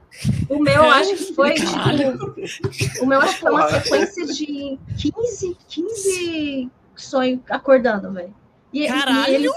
O 0.49 0.59
meu, 0.59 0.85
acho 0.91 1.15
que 1.17 1.35
foi. 1.35 1.55
Caralho. 1.55 2.19
tipo, 2.71 3.05
o 3.05 3.07
meu, 3.07 3.21
acho 3.21 3.35
que 3.35 3.41
foi 3.41 3.51
uma 3.51 3.69
sequência 3.71 4.27
de 4.27 4.79
15, 4.97 5.57
15 5.69 6.71
sonhos 6.97 7.41
acordando, 7.51 8.12
velho. 8.12 8.35
E, 8.73 8.87
Caralho, 8.89 9.33
e 9.33 9.35
ele, 9.35 9.49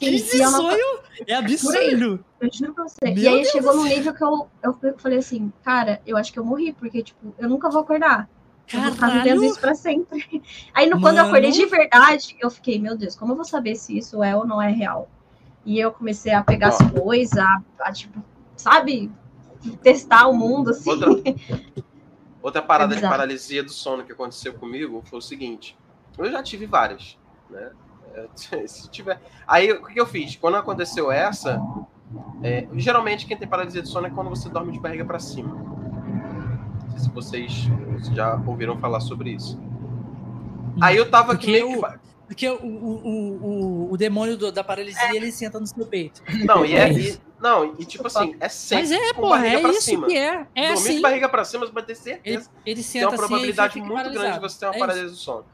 Que 0.00 0.06
sim, 0.06 0.14
esse 0.16 0.36
e 0.38 0.40
eu 0.40 0.50
não- 0.50 0.60
sonho 0.62 0.98
é 1.26 1.34
absurdo. 1.34 2.24
Eu 2.40 2.50
juro 2.52 2.72
pra 2.74 2.84
você. 2.84 2.96
Meu 3.04 3.16
e 3.16 3.28
aí 3.28 3.34
Deus 3.42 3.48
chegou 3.48 3.76
num 3.76 3.84
nível 3.84 4.14
que 4.14 4.24
eu, 4.24 4.48
eu 4.62 4.74
falei 4.98 5.18
assim, 5.18 5.52
cara, 5.62 6.00
eu 6.06 6.16
acho 6.16 6.32
que 6.32 6.38
eu 6.38 6.44
morri, 6.44 6.72
porque, 6.72 7.02
tipo, 7.02 7.34
eu 7.38 7.48
nunca 7.50 7.68
vou 7.68 7.82
acordar. 7.82 8.28
Eu 8.72 8.80
vou 8.80 8.92
ficar 8.92 9.06
vivendo 9.08 9.24
Caralho. 9.24 9.44
isso 9.44 9.60
pra 9.60 9.74
sempre. 9.74 10.42
Aí, 10.74 10.88
no, 10.88 11.00
quando 11.00 11.18
eu 11.18 11.24
acordei 11.24 11.50
de 11.52 11.66
verdade, 11.66 12.36
eu 12.40 12.50
fiquei, 12.50 12.80
meu 12.80 12.96
Deus, 12.96 13.14
como 13.14 13.32
eu 13.32 13.36
vou 13.36 13.44
saber 13.44 13.76
se 13.76 13.96
isso 13.96 14.22
é 14.22 14.34
ou 14.36 14.46
não 14.46 14.60
é 14.60 14.70
real? 14.70 15.08
E 15.64 15.78
eu 15.78 15.92
comecei 15.92 16.32
a 16.32 16.42
pegar 16.42 16.68
as 16.68 16.80
Ó. 16.80 17.00
coisas, 17.00 17.38
a, 17.38 17.62
a, 17.80 17.92
tipo, 17.92 18.22
sabe, 18.56 19.10
testar 19.82 20.28
o 20.28 20.32
mundo, 20.34 20.70
assim. 20.70 20.90
Outra, 20.90 21.08
outra 22.42 22.62
parada 22.62 22.90
de 22.90 22.96
bizarro. 22.96 23.12
paralisia 23.12 23.62
do 23.62 23.70
sono 23.70 24.04
que 24.04 24.12
aconteceu 24.12 24.54
comigo 24.54 25.02
foi 25.06 25.18
o 25.18 25.22
seguinte. 25.22 25.76
Eu 26.18 26.30
já 26.30 26.42
tive 26.42 26.66
várias, 26.66 27.18
né? 27.50 27.70
É, 28.14 28.26
Se 28.66 28.90
tiver. 28.90 29.20
Aí 29.46 29.72
o 29.72 29.84
que 29.84 30.00
eu 30.00 30.06
fiz? 30.06 30.36
Quando 30.36 30.56
aconteceu 30.56 31.12
essa, 31.12 31.60
é, 32.42 32.66
geralmente 32.74 33.26
quem 33.26 33.36
tem 33.36 33.46
paralisia 33.46 33.82
do 33.82 33.88
sono 33.88 34.06
é 34.06 34.10
quando 34.10 34.30
você 34.30 34.48
dorme 34.48 34.72
de 34.72 34.80
barriga 34.80 35.04
para 35.04 35.18
cima. 35.18 35.85
Sei 36.96 37.04
se 37.04 37.10
vocês 37.10 37.52
já 38.14 38.40
ouviram 38.46 38.78
falar 38.78 39.00
sobre 39.00 39.30
isso. 39.30 39.58
Aí 40.80 40.96
eu 40.96 41.10
tava 41.10 41.32
aqui 41.32 41.46
Porque 41.46 41.64
meio 41.64 41.84
eu- 41.84 42.06
Porque 42.26 42.48
o, 42.50 42.56
o, 42.56 43.86
o, 43.88 43.92
o, 43.92 43.96
demônio 43.96 44.36
do- 44.36 44.50
da 44.50 44.64
paralisia, 44.64 45.14
ele 45.14 45.30
senta 45.30 45.60
no 45.60 45.66
seu 45.66 45.86
peito. 45.86 46.20
Não, 46.44 46.64
e 46.64 46.74
é. 46.74 46.88
É 46.88 46.92
e- 46.92 47.20
não, 47.40 47.74
e 47.78 47.84
tipo 47.84 48.06
assim, 48.08 48.34
é 48.40 48.48
sempre 48.48 48.88
Mas 48.88 48.92
é, 48.92 49.12
com 49.12 49.20
porra, 49.20 49.36
barriga 49.38 49.58
é 49.58 49.60
pra 49.60 49.70
isso 49.70 49.82
cima. 49.82 50.06
que 50.08 50.16
é. 50.16 50.46
É 50.54 50.62
Dormir 50.68 50.72
assim. 50.72 50.96
de 50.96 51.00
barriga 51.02 51.28
pra 51.28 51.44
cima, 51.44 51.66
você 51.66 51.72
vai 51.72 51.82
ter 51.84 51.92
Ele, 51.92 52.00
certeza. 52.00 52.50
ele 52.64 52.74
Tem 52.76 52.82
senta 52.82 53.06
uma 53.06 53.14
assim 53.14 53.18
probabilidade 53.26 53.74
fica 53.74 53.86
muito 53.86 54.10
grande 54.10 54.34
de 54.34 54.40
você 54.40 54.58
ter 54.58 54.66
uma 54.66 54.74
É 54.74 54.78
paralisia 54.78 55.08
do 55.08 55.14
sono. 55.14 55.44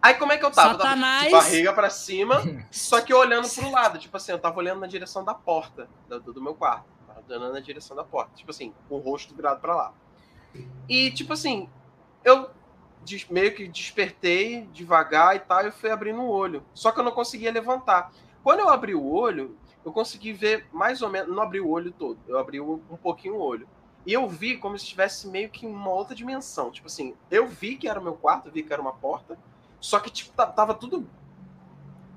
Aí 0.00 0.14
como 0.14 0.30
é 0.30 0.38
que 0.38 0.44
eu 0.44 0.50
tava? 0.52 0.74
Eu 0.74 0.78
tava 0.78 0.90
Satanás. 0.90 1.24
de 1.24 1.30
barriga 1.32 1.72
pra 1.72 1.90
cima, 1.90 2.42
só 2.70 3.00
que 3.00 3.12
olhando 3.12 3.48
pro 3.48 3.68
lado. 3.72 3.98
Tipo 3.98 4.16
assim, 4.16 4.30
eu 4.30 4.38
tava 4.38 4.56
olhando 4.58 4.80
na 4.80 4.86
direção 4.86 5.24
da 5.24 5.34
porta 5.34 5.88
do, 6.08 6.20
do 6.34 6.40
meu 6.40 6.54
quarto. 6.54 6.84
Tava 7.08 7.20
olhando 7.28 7.52
na 7.52 7.60
direção 7.60 7.96
da 7.96 8.04
porta. 8.04 8.30
Tipo 8.36 8.52
assim, 8.52 8.72
com 8.88 8.94
o 8.94 8.98
rosto 8.98 9.34
virado 9.34 9.60
pra 9.60 9.74
lá. 9.74 9.92
E 10.88 11.10
tipo 11.10 11.32
assim, 11.32 11.68
eu 12.24 12.50
meio 13.30 13.54
que 13.54 13.68
despertei 13.68 14.62
devagar 14.72 15.36
e 15.36 15.40
tal, 15.40 15.66
e 15.66 15.70
fui 15.70 15.90
abrindo 15.90 16.20
o 16.20 16.28
olho. 16.28 16.62
Só 16.74 16.90
que 16.90 17.00
eu 17.00 17.04
não 17.04 17.12
conseguia 17.12 17.52
levantar. 17.52 18.12
Quando 18.42 18.60
eu 18.60 18.68
abri 18.68 18.94
o 18.94 19.04
olho, 19.04 19.56
eu 19.84 19.92
consegui 19.92 20.32
ver 20.32 20.66
mais 20.72 21.02
ou 21.02 21.08
menos. 21.08 21.34
Não 21.34 21.42
abri 21.42 21.60
o 21.60 21.68
olho 21.68 21.92
todo, 21.92 22.18
eu 22.26 22.38
abri 22.38 22.60
um 22.60 22.78
pouquinho 23.02 23.34
o 23.34 23.40
olho. 23.40 23.68
E 24.04 24.12
eu 24.12 24.28
vi 24.28 24.56
como 24.56 24.78
se 24.78 24.84
estivesse 24.84 25.28
meio 25.28 25.48
que 25.50 25.66
em 25.66 25.68
uma 25.68 25.90
outra 25.90 26.14
dimensão. 26.14 26.70
Tipo 26.70 26.86
assim, 26.86 27.14
eu 27.30 27.48
vi 27.48 27.76
que 27.76 27.88
era 27.88 27.98
o 27.98 28.02
meu 28.02 28.14
quarto, 28.14 28.50
vi 28.50 28.62
que 28.62 28.72
era 28.72 28.80
uma 28.80 28.92
porta, 28.92 29.36
só 29.80 29.98
que 29.98 30.10
tipo, 30.10 30.32
ta- 30.32 30.46
tava 30.46 30.74
tudo. 30.74 31.08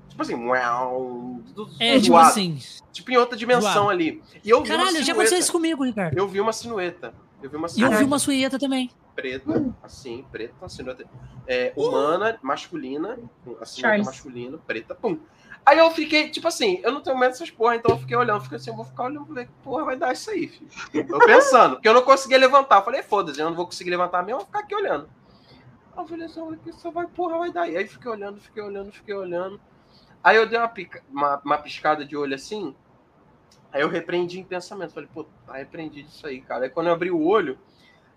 Tipo 0.08 0.22
assim, 0.22 0.34
uau, 0.34 1.40
tudo 1.46 1.70
É, 1.80 1.98
tipo 2.00 2.16
assim. 2.16 2.58
Tipo 2.92 3.10
em 3.10 3.16
outra 3.16 3.36
dimensão 3.36 3.88
ali. 3.88 4.22
E 4.44 4.50
eu 4.50 4.62
vi 4.62 4.68
Caralho, 4.68 4.90
uma 4.90 5.02
já 5.02 5.12
aconteceu 5.12 5.38
isso 5.38 5.52
comigo, 5.52 5.84
Ricardo. 5.84 6.16
Eu 6.16 6.28
vi 6.28 6.40
uma 6.40 6.52
sinueta. 6.52 7.14
Eu 7.42 7.48
vi 7.50 7.56
uma 7.56 7.68
E 7.76 7.80
eu 7.80 7.90
vi 7.90 8.04
uma 8.04 8.18
suíeta 8.18 8.58
também. 8.58 8.90
preta, 9.14 9.74
assim, 9.82 10.24
preta, 10.30 10.54
uma 10.60 10.68
sinueta 10.68 11.04
é, 11.46 11.72
humana, 11.76 12.38
masculina, 12.42 13.18
a 13.60 13.64
sinueta 13.64 13.66
Charles. 13.66 14.06
masculina, 14.06 14.58
preta, 14.58 14.94
pum. 14.94 15.18
Aí 15.64 15.78
eu 15.78 15.90
fiquei, 15.90 16.30
tipo 16.30 16.48
assim, 16.48 16.80
eu 16.82 16.90
não 16.90 17.02
tenho 17.02 17.18
medo 17.18 17.32
dessas 17.32 17.50
porra, 17.50 17.76
então 17.76 17.90
eu 17.92 17.98
fiquei 17.98 18.16
olhando, 18.16 18.40
fiquei 18.42 18.56
assim, 18.56 18.70
eu 18.70 18.76
vou 18.76 18.84
ficar 18.84 19.04
olhando 19.04 19.26
pra 19.26 19.34
ver 19.34 19.46
que 19.46 19.52
porra 19.62 19.84
vai 19.84 19.96
dar 19.96 20.12
isso 20.12 20.30
aí, 20.30 20.48
filho. 20.48 20.70
Eu 20.94 21.18
pensando, 21.26 21.74
porque 21.76 21.88
eu 21.88 21.92
não 21.94 22.02
conseguia 22.02 22.38
levantar. 22.38 22.78
Eu 22.78 22.84
falei, 22.84 23.02
foda-se, 23.02 23.38
eu 23.40 23.46
não 23.48 23.54
vou 23.56 23.66
conseguir 23.66 23.90
levantar 23.90 24.22
mesmo, 24.22 24.32
eu 24.32 24.38
vou 24.38 24.46
ficar 24.46 24.60
aqui 24.60 24.74
olhando. 24.74 25.08
Aí 25.94 26.02
eu 26.02 26.06
falei 26.08 26.26
assim, 26.26 26.40
"Olha 26.40 26.56
que 26.56 26.70
isso 26.70 26.90
vai, 26.90 27.06
porra, 27.06 27.38
vai 27.38 27.52
dar. 27.52 27.68
E 27.68 27.76
aí 27.76 27.86
fiquei 27.86 28.10
olhando, 28.10 28.40
fiquei 28.40 28.62
olhando, 28.62 28.90
fiquei 28.92 29.14
olhando. 29.14 29.60
Aí 30.24 30.36
eu 30.36 30.46
dei 30.46 30.58
uma, 30.58 30.68
pica- 30.68 31.02
uma, 31.10 31.40
uma 31.44 31.58
piscada 31.58 32.04
de 32.06 32.16
olho 32.16 32.34
assim, 32.34 32.74
aí 33.72 33.82
eu 33.82 33.88
repreendi 33.88 34.40
em 34.40 34.44
pensamento. 34.44 34.92
Falei, 34.92 35.08
pô, 35.12 35.24
tá 35.46 35.54
repreendido 35.54 36.08
isso 36.08 36.26
aí, 36.26 36.40
cara. 36.40 36.64
Aí 36.64 36.70
quando 36.70 36.88
eu 36.88 36.92
abri 36.92 37.10
o 37.10 37.22
olho, 37.22 37.58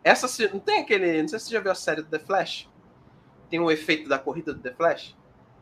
essa 0.03 0.27
não 0.51 0.59
tem 0.59 0.79
aquele, 0.79 1.21
não 1.21 1.27
sei 1.27 1.39
se 1.39 1.45
você 1.45 1.53
já 1.53 1.59
viu 1.59 1.71
a 1.71 1.75
série 1.75 2.01
do 2.01 2.09
The 2.09 2.19
Flash. 2.19 2.69
Tem 3.49 3.59
o 3.59 3.71
efeito 3.71 4.09
da 4.09 4.17
corrida 4.19 4.53
do 4.53 4.59
The 4.59 4.73
Flash. 4.73 5.15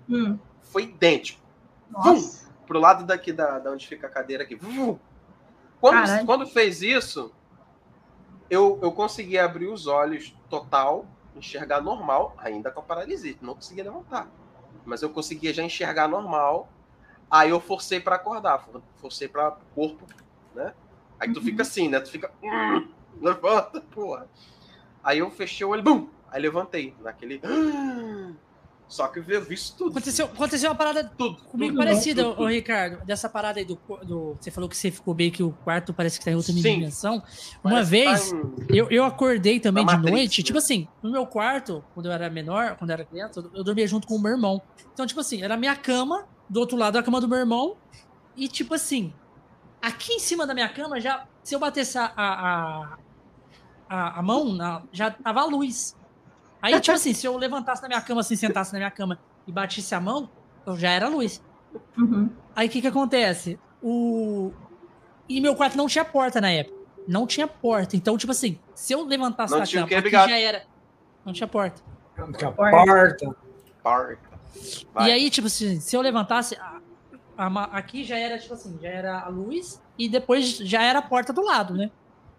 Hum, 0.10 0.38
Foi 0.62 0.84
idêntico 0.84 1.42
nossa. 1.90 2.50
pro 2.66 2.80
lado 2.80 3.06
daqui 3.06 3.32
da, 3.32 3.60
da 3.60 3.72
onde 3.72 3.88
fica 3.88 4.08
a 4.08 4.10
cadeira 4.10 4.44
aqui. 4.44 4.56
Vum. 4.56 4.98
Quando, 5.80 5.94
Caralho. 5.96 6.26
quando 6.26 6.48
fez 6.48 6.82
isso, 6.82 7.34
eu, 8.50 8.80
eu 8.82 8.92
consegui 8.92 9.38
abrir 9.38 9.68
os 9.68 9.88
olhos 9.88 10.36
total, 10.50 11.06
enxergar 11.36 11.82
normal, 11.82 12.36
ainda 12.38 12.72
com 12.72 12.80
a 12.80 12.84
paralisia, 12.84 13.36
não 13.42 13.56
conseguia 13.56 13.84
levantar. 13.84 14.28
Mas 14.86 15.02
eu 15.02 15.10
conseguia 15.10 15.54
já 15.54 15.64
enxergar 15.64 16.08
normal. 16.08 16.70
Aí 17.32 17.50
eu 17.50 17.62
forcei 17.62 18.00
para 18.00 18.18
acordar, 18.18 18.60
for- 18.60 18.84
forcei 18.98 19.28
para 19.30 19.52
corpo, 19.74 20.06
né? 20.54 20.74
Aí 21.18 21.32
tu 21.32 21.40
Uhum. 21.40 21.46
fica 21.46 21.62
assim, 21.62 21.88
né? 21.88 22.00
Tu 22.02 22.10
fica 22.12 22.30
"Hum, 22.44 22.88
levanta, 23.22 23.80
porra. 23.80 24.28
Aí 25.02 25.20
eu 25.20 25.32
fechei 25.32 25.66
o 25.66 25.70
olho, 25.70 25.82
bum, 25.82 26.10
aí 26.30 26.42
levantei, 26.42 26.96
naquele 27.00 27.40
Só 28.88 29.08
que 29.08 29.20
eu 29.20 29.24
vi 29.24 29.54
isso 29.54 29.76
tudo. 29.78 29.92
Aconteceu, 29.92 30.26
aconteceu 30.26 30.70
uma 30.70 30.76
parada 30.76 31.10
tudo. 31.18 31.38
comigo 31.46 31.72
tudo, 31.74 31.78
parecida, 31.78 32.24
tudo, 32.26 32.42
ô, 32.44 32.48
Ricardo. 32.48 33.06
Dessa 33.06 33.30
parada 33.30 33.60
aí 33.60 33.66
do, 33.66 33.76
do. 34.06 34.36
Você 34.40 34.52
falou 34.52 34.70
que 34.70 34.76
você 34.76 34.92
ficou 34.92 35.16
meio 35.16 35.32
que 35.32 35.42
o 35.42 35.54
quarto 35.54 35.94
parece 35.94 36.20
que 36.20 36.26
tá 36.26 36.32
em 36.32 36.36
outra 36.36 36.52
Sim. 36.52 36.62
dimensão. 36.62 37.24
Uma 37.64 37.80
que 37.82 37.86
vez, 37.86 38.30
tá 38.32 38.36
em- 38.36 38.78
eu, 38.78 38.90
eu 38.92 39.06
acordei 39.06 39.62
também 39.62 39.86
Na 39.86 39.92
de 39.92 39.98
Matrix, 39.98 40.20
noite. 40.20 40.42
né? 40.42 40.46
Tipo 40.46 40.58
assim, 40.58 40.90
no 41.02 41.10
meu 41.10 41.26
quarto, 41.26 41.82
quando 41.94 42.08
eu 42.08 42.12
era 42.12 42.30
menor, 42.30 42.76
quando 42.78 42.90
eu 42.90 42.96
era 42.96 43.06
criança, 43.06 43.42
eu 43.54 43.64
dormia 43.64 43.88
junto 43.88 44.06
com 44.08 44.16
o 44.16 44.22
meu 44.22 44.34
irmão. 44.34 44.62
Então, 44.92 45.08
tipo 45.08 45.22
assim, 45.22 45.42
era 45.42 45.54
a 45.54 45.58
minha 45.58 45.76
cama, 45.76 46.22
do 46.52 46.60
outro 46.60 46.78
lado 46.78 46.98
a 46.98 47.04
cama 47.04 47.22
do 47.22 47.28
meu 47.30 47.38
irmão. 47.40 47.78
E, 48.36 48.48
tipo 48.48 48.74
assim, 48.74 49.14
aqui 49.82 50.14
em 50.14 50.20
cima 50.20 50.46
da 50.46 50.54
minha 50.54 50.68
cama, 50.68 51.00
já. 51.00 51.26
Se 51.42 51.56
eu 51.56 51.60
batesse 51.60 51.98
a, 51.98 52.12
a, 52.16 52.98
a, 53.90 54.20
a 54.20 54.22
mão, 54.22 54.54
na- 54.54 54.82
já 54.92 55.10
tava 55.10 55.40
a 55.42 55.46
luz. 55.46 55.96
Aí, 56.62 56.80
tipo 56.80 56.96
assim, 56.96 57.14
se 57.14 57.26
eu 57.26 57.38
levantasse 57.38 57.82
na 57.82 57.88
minha 57.88 58.02
cama, 58.02 58.20
assim, 58.22 58.36
sentasse 58.36 58.74
na 58.74 58.80
minha 58.80 58.92
cama 58.92 59.18
e 59.48 59.52
batisse 59.52 59.96
a 59.96 60.00
mão, 60.02 60.30
eu 60.66 60.78
já 60.78 60.90
era 60.92 61.08
luz. 61.08 61.42
Uhum. 61.98 62.30
Aí 62.56 62.68
o 62.68 62.70
que 62.70 62.82
que 62.82 62.88
acontece? 62.88 63.58
O... 63.82 64.52
E 65.28 65.40
meu 65.40 65.56
quarto 65.56 65.78
não 65.78 65.88
tinha 65.88 66.04
porta 66.06 66.40
na 66.42 66.52
época. 66.52 66.76
não 67.08 67.26
tinha 67.26 67.48
porta. 67.48 67.96
Então, 67.96 68.18
tipo 68.18 68.32
assim, 68.32 68.60
se 68.76 68.94
eu 68.94 69.04
levantasse 69.06 69.54
Não 69.56 69.64
tinha 69.64 69.88
cama, 69.88 70.10
já 70.10 70.38
era. 70.38 70.64
Não 71.26 71.32
tinha 71.34 71.48
porta. 71.48 71.82
Porta. 72.16 72.52
porta. 72.52 73.36
Porta. 73.82 74.31
Vai. 74.94 75.10
E 75.10 75.14
aí, 75.14 75.30
tipo 75.30 75.48
assim, 75.48 75.80
se 75.80 75.96
eu 75.96 76.02
levantasse, 76.02 76.56
a- 76.56 76.80
a 77.38 77.64
aqui 77.78 78.04
já 78.04 78.18
era, 78.18 78.38
tipo 78.38 78.54
assim, 78.54 78.78
já 78.82 78.90
era 78.90 79.20
a 79.22 79.28
luz 79.30 79.82
e 79.98 80.08
depois 80.10 80.58
já 80.58 80.82
era 80.84 81.00
a 81.00 81.02
porta 81.02 81.32
do 81.34 81.42
lado, 81.42 81.74
né? 81.76 81.90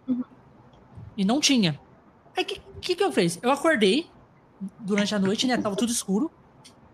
Uhum. 0.07 0.23
E 1.17 1.25
não 1.25 1.41
tinha. 1.41 1.79
Aí, 2.37 2.43
o 2.43 2.47
que, 2.47 2.61
que 2.81 2.97
que 2.97 3.05
eu 3.05 3.13
fiz? 3.13 3.39
Eu 3.43 3.51
acordei 3.51 4.11
durante 4.81 5.15
a 5.15 5.19
noite, 5.19 5.47
né? 5.47 5.57
Tava 5.57 5.77
tudo 5.77 5.93
escuro. 5.93 6.31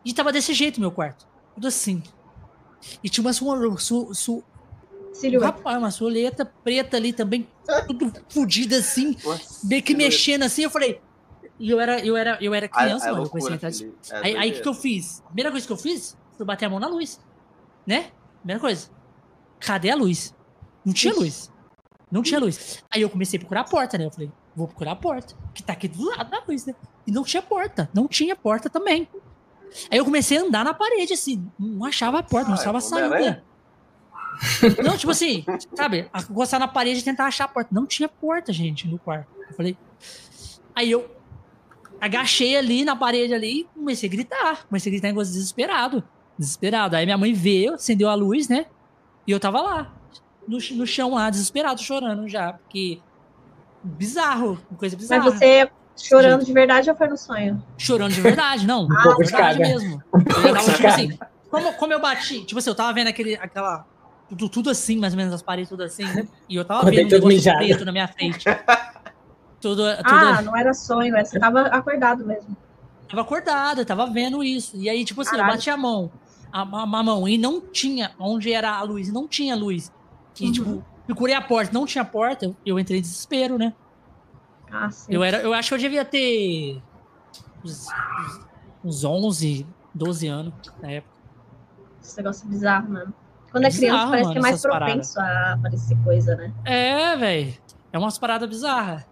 E 0.05 0.13
tava 0.13 0.33
desse 0.33 0.55
jeito 0.55 0.81
meu 0.81 0.91
quarto. 0.91 1.27
Tudo 1.55 1.67
assim. 1.69 2.03
E 3.03 3.09
tinha 3.11 3.23
uma, 3.25 3.33
su, 3.33 3.77
su, 3.79 4.15
su, 4.15 4.45
Silhueta. 5.13 5.47
rapaz, 5.47 5.77
uma 5.79 5.91
soleta 5.91 6.45
preta 6.47 6.97
ali 6.97 7.13
também, 7.13 7.47
tudo 7.89 8.13
fodida 8.29 8.79
assim, 8.79 9.17
Nossa, 9.25 9.67
meio 9.67 9.83
que 9.83 9.95
mexendo 9.95 10.45
assim. 10.45 10.63
Eu 10.63 10.71
falei. 10.71 11.01
E 11.59 11.70
eu 11.70 11.81
era, 11.81 12.01
eu 12.05 12.17
era, 12.17 12.39
eu 12.41 12.55
era 12.55 12.67
Ah, 12.67 12.69
criança, 12.85 13.07
é 13.07 13.11
mano. 13.11 13.19
Eu 13.19 13.23
loucura, 13.23 13.43
comecei 13.43 13.53
a 13.53 13.57
entrar 13.57 13.70
de 13.70 13.78
Felipe. 13.78 13.99
É 14.12 14.39
Aí, 14.39 14.51
o 14.51 14.55
que, 14.55 14.61
que 14.61 14.69
eu 14.69 14.75
fiz? 14.75 15.20
A 15.20 15.27
primeira 15.27 15.51
coisa 15.51 15.67
que 15.67 15.73
eu 15.73 15.77
fiz 15.77 16.17
foi 16.37 16.47
bater 16.47 16.67
a 16.67 16.70
mão 16.70 16.78
na 16.78 16.87
luz. 16.87 17.20
Né? 17.87 18.11
Primeira 18.39 18.61
coisa. 18.61 18.89
Cadê 19.61 19.91
a 19.91 19.97
luz? 19.97 20.35
Não 20.85 20.93
tinha 20.93 21.12
Ixi. 21.12 21.20
luz. 21.20 21.53
Não 22.11 22.23
tinha 22.23 22.39
luz. 22.41 22.83
Aí 22.91 23.03
eu 23.03 23.11
comecei 23.11 23.37
a 23.39 23.41
procurar 23.41 23.62
a 23.62 23.65
porta, 23.65 23.99
né? 23.99 24.07
Eu 24.07 24.11
falei, 24.11 24.31
vou 24.55 24.67
procurar 24.69 24.93
a 24.93 24.97
porta. 24.97 25.35
Que 25.53 25.62
tá 25.62 25.73
aqui 25.73 25.89
do 25.89 26.05
lado 26.05 26.31
da 26.31 26.43
luz, 26.49 26.65
né? 26.65 26.75
E 27.07 27.11
não 27.12 27.25
tinha 27.25 27.43
porta. 27.43 27.91
Não 27.93 28.07
tinha 28.07 28.37
porta 28.37 28.70
também. 28.70 29.09
Aí 29.91 29.99
eu 29.99 30.05
comecei 30.05 30.39
a 30.39 30.43
andar 30.43 30.65
na 30.65 30.73
parede, 30.73 31.12
assim. 31.12 31.51
Não 31.59 31.85
achava 31.85 32.20
a 32.20 32.23
porta, 32.23 32.49
não 32.49 32.57
Ah, 32.57 32.61
achava 32.61 32.78
a 32.78 32.81
é 32.81 32.83
saída. 32.83 33.45
Não, 34.85 34.97
tipo 34.97 35.11
assim, 35.11 35.45
sabe? 35.75 36.09
Gostar 36.31 36.61
na 36.61 36.69
parede 36.69 37.01
e 37.01 37.03
tentar 37.03 37.27
achar 37.27 37.45
a 37.45 37.49
porta. 37.49 37.70
Não 37.75 37.85
tinha 37.85 38.09
porta, 38.09 38.53
gente, 38.53 38.87
no 38.87 38.97
quarto. 38.97 39.27
Eu 39.51 39.57
falei. 39.57 39.77
Aí 40.77 40.89
eu 40.93 41.11
agachei 42.01 42.57
ali 42.57 42.85
na 42.85 42.97
parede 42.97 43.35
ali 43.35 43.60
e 43.60 43.65
comecei 43.75 44.09
a 44.09 44.12
gritar. 44.12 44.67
Comecei 44.67 44.91
a 44.91 44.93
gritar 44.93 45.09
em 45.09 45.15
voz 45.15 45.28
desesperado. 45.28 46.02
Desesperado. 46.39 46.97
Aí 46.97 47.05
minha 47.05 47.18
mãe 47.18 47.33
veio, 47.33 47.75
acendeu 47.75 48.09
a 48.09 48.15
luz, 48.15 48.49
né? 48.49 48.67
E 49.27 49.31
eu 49.31 49.41
tava 49.41 49.60
lá, 49.60 49.93
no, 50.47 50.59
no 50.77 50.86
chão 50.86 51.15
lá, 51.15 51.28
desesperado, 51.28 51.83
chorando 51.83 52.27
já. 52.28 52.55
Porque. 52.55 53.01
Bizarro, 53.83 54.59
uma 54.70 54.78
coisa 54.78 54.97
bizarra. 54.97 55.25
Mas 55.25 55.35
você 55.35 55.70
chorando 55.97 56.44
de 56.44 56.52
verdade 56.52 56.91
ou 56.91 56.97
foi 56.97 57.09
no 57.09 57.17
sonho? 57.17 57.62
Chorando 57.77 58.12
de 58.12 58.20
verdade, 58.20 58.67
não. 58.67 58.86
Um 58.89 59.23
de 59.23 59.31
verdade 59.31 59.59
mesmo. 59.59 60.02
Eu 60.12 60.55
tava, 60.55 60.73
tipo 60.73 60.86
assim, 60.86 61.18
como, 61.51 61.73
como 61.75 61.93
eu 61.93 62.01
bati, 62.01 62.44
tipo 62.44 62.59
assim, 62.59 62.70
eu 62.70 62.75
tava 62.75 62.93
vendo 62.93 63.09
aquele, 63.09 63.35
aquela. 63.36 63.86
Tudo, 64.28 64.49
tudo 64.49 64.70
assim, 64.70 64.99
mais 64.99 65.15
ou 65.15 65.17
menos, 65.17 65.33
as 65.33 65.43
paredes, 65.43 65.70
tudo 65.70 65.83
assim, 65.83 66.05
né? 66.05 66.28
E 66.49 66.57
eu 66.57 66.65
tava 66.65 66.91
vendo 66.91 67.07
um 67.07 67.10
negócio 67.10 67.28
mijado. 67.28 67.59
preto 67.59 67.85
na 67.85 67.93
minha 67.93 68.09
frente. 68.09 68.44
Tudo, 69.61 69.83
tudo 69.83 70.07
Ah, 70.07 70.43
não 70.43 70.57
era 70.57 70.73
sonho, 70.73 71.15
era- 71.17 71.25
você 71.25 71.39
tava 71.39 71.62
acordado 71.62 72.25
mesmo. 72.25 72.57
tava 73.09 73.23
acordado, 73.23 73.81
eu 73.81 73.87
tava 73.87 74.07
vendo 74.07 74.43
isso. 74.45 74.77
E 74.77 74.89
aí, 74.89 75.05
tipo 75.05 75.20
assim, 75.20 75.31
eu 75.33 75.37
Caralho. 75.39 75.57
bati 75.57 75.70
a 75.70 75.77
mão, 75.77 76.12
a, 76.53 76.62
a, 76.62 76.83
a 76.83 76.87
mão, 77.03 77.28
e 77.28 77.37
não 77.39 77.61
tinha 77.73 78.15
onde 78.19 78.53
era 78.53 78.70
a 78.70 78.83
luz, 78.83 79.12
não 79.12 79.27
tinha 79.27 79.57
luz. 79.57 79.91
E, 80.39 80.47
Uhum. 80.47 80.53
tipo, 80.53 80.85
procurei 81.07 81.35
a 81.35 81.43
porta, 81.43 81.73
não 81.73 81.87
tinha 81.87 82.05
porta, 82.05 82.45
eu, 82.45 82.57
eu 82.65 82.78
entrei 82.78 82.99
em 82.99 83.03
desespero, 83.03 83.59
né? 83.59 83.73
Ah, 84.70 84.91
sim. 84.91 85.12
Eu, 85.12 85.25
era, 85.25 85.39
eu 85.43 85.53
acho 85.55 85.69
que 85.70 85.75
eu 85.75 85.78
devia 85.78 86.05
ter 86.05 86.83
uns, 87.65 87.87
uns 88.85 89.05
11, 89.05 89.67
12 89.95 90.27
anos 90.28 90.55
na 90.81 90.91
época. 90.93 91.12
Esse 92.03 92.17
negócio 92.19 92.47
é 92.47 92.51
bizarro, 92.51 92.91
mano. 92.91 93.15
Quando 93.51 93.65
é 93.65 93.70
criança, 93.70 94.07
Bizarro, 94.07 94.11
parece 94.11 94.28
mano, 94.28 94.33
que 94.33 94.39
é 94.39 94.43
mais 94.43 94.55
essas 94.57 94.70
paradas. 94.70 94.95
propenso 95.12 95.20
a 95.20 95.53
aparecer 95.55 96.05
coisa, 96.05 96.37
né? 96.37 96.53
É, 96.65 97.17
velho. 97.17 97.59
É 97.93 97.99
umas 97.99 98.19
paradas 98.19 98.49
bizarras. 98.49 99.05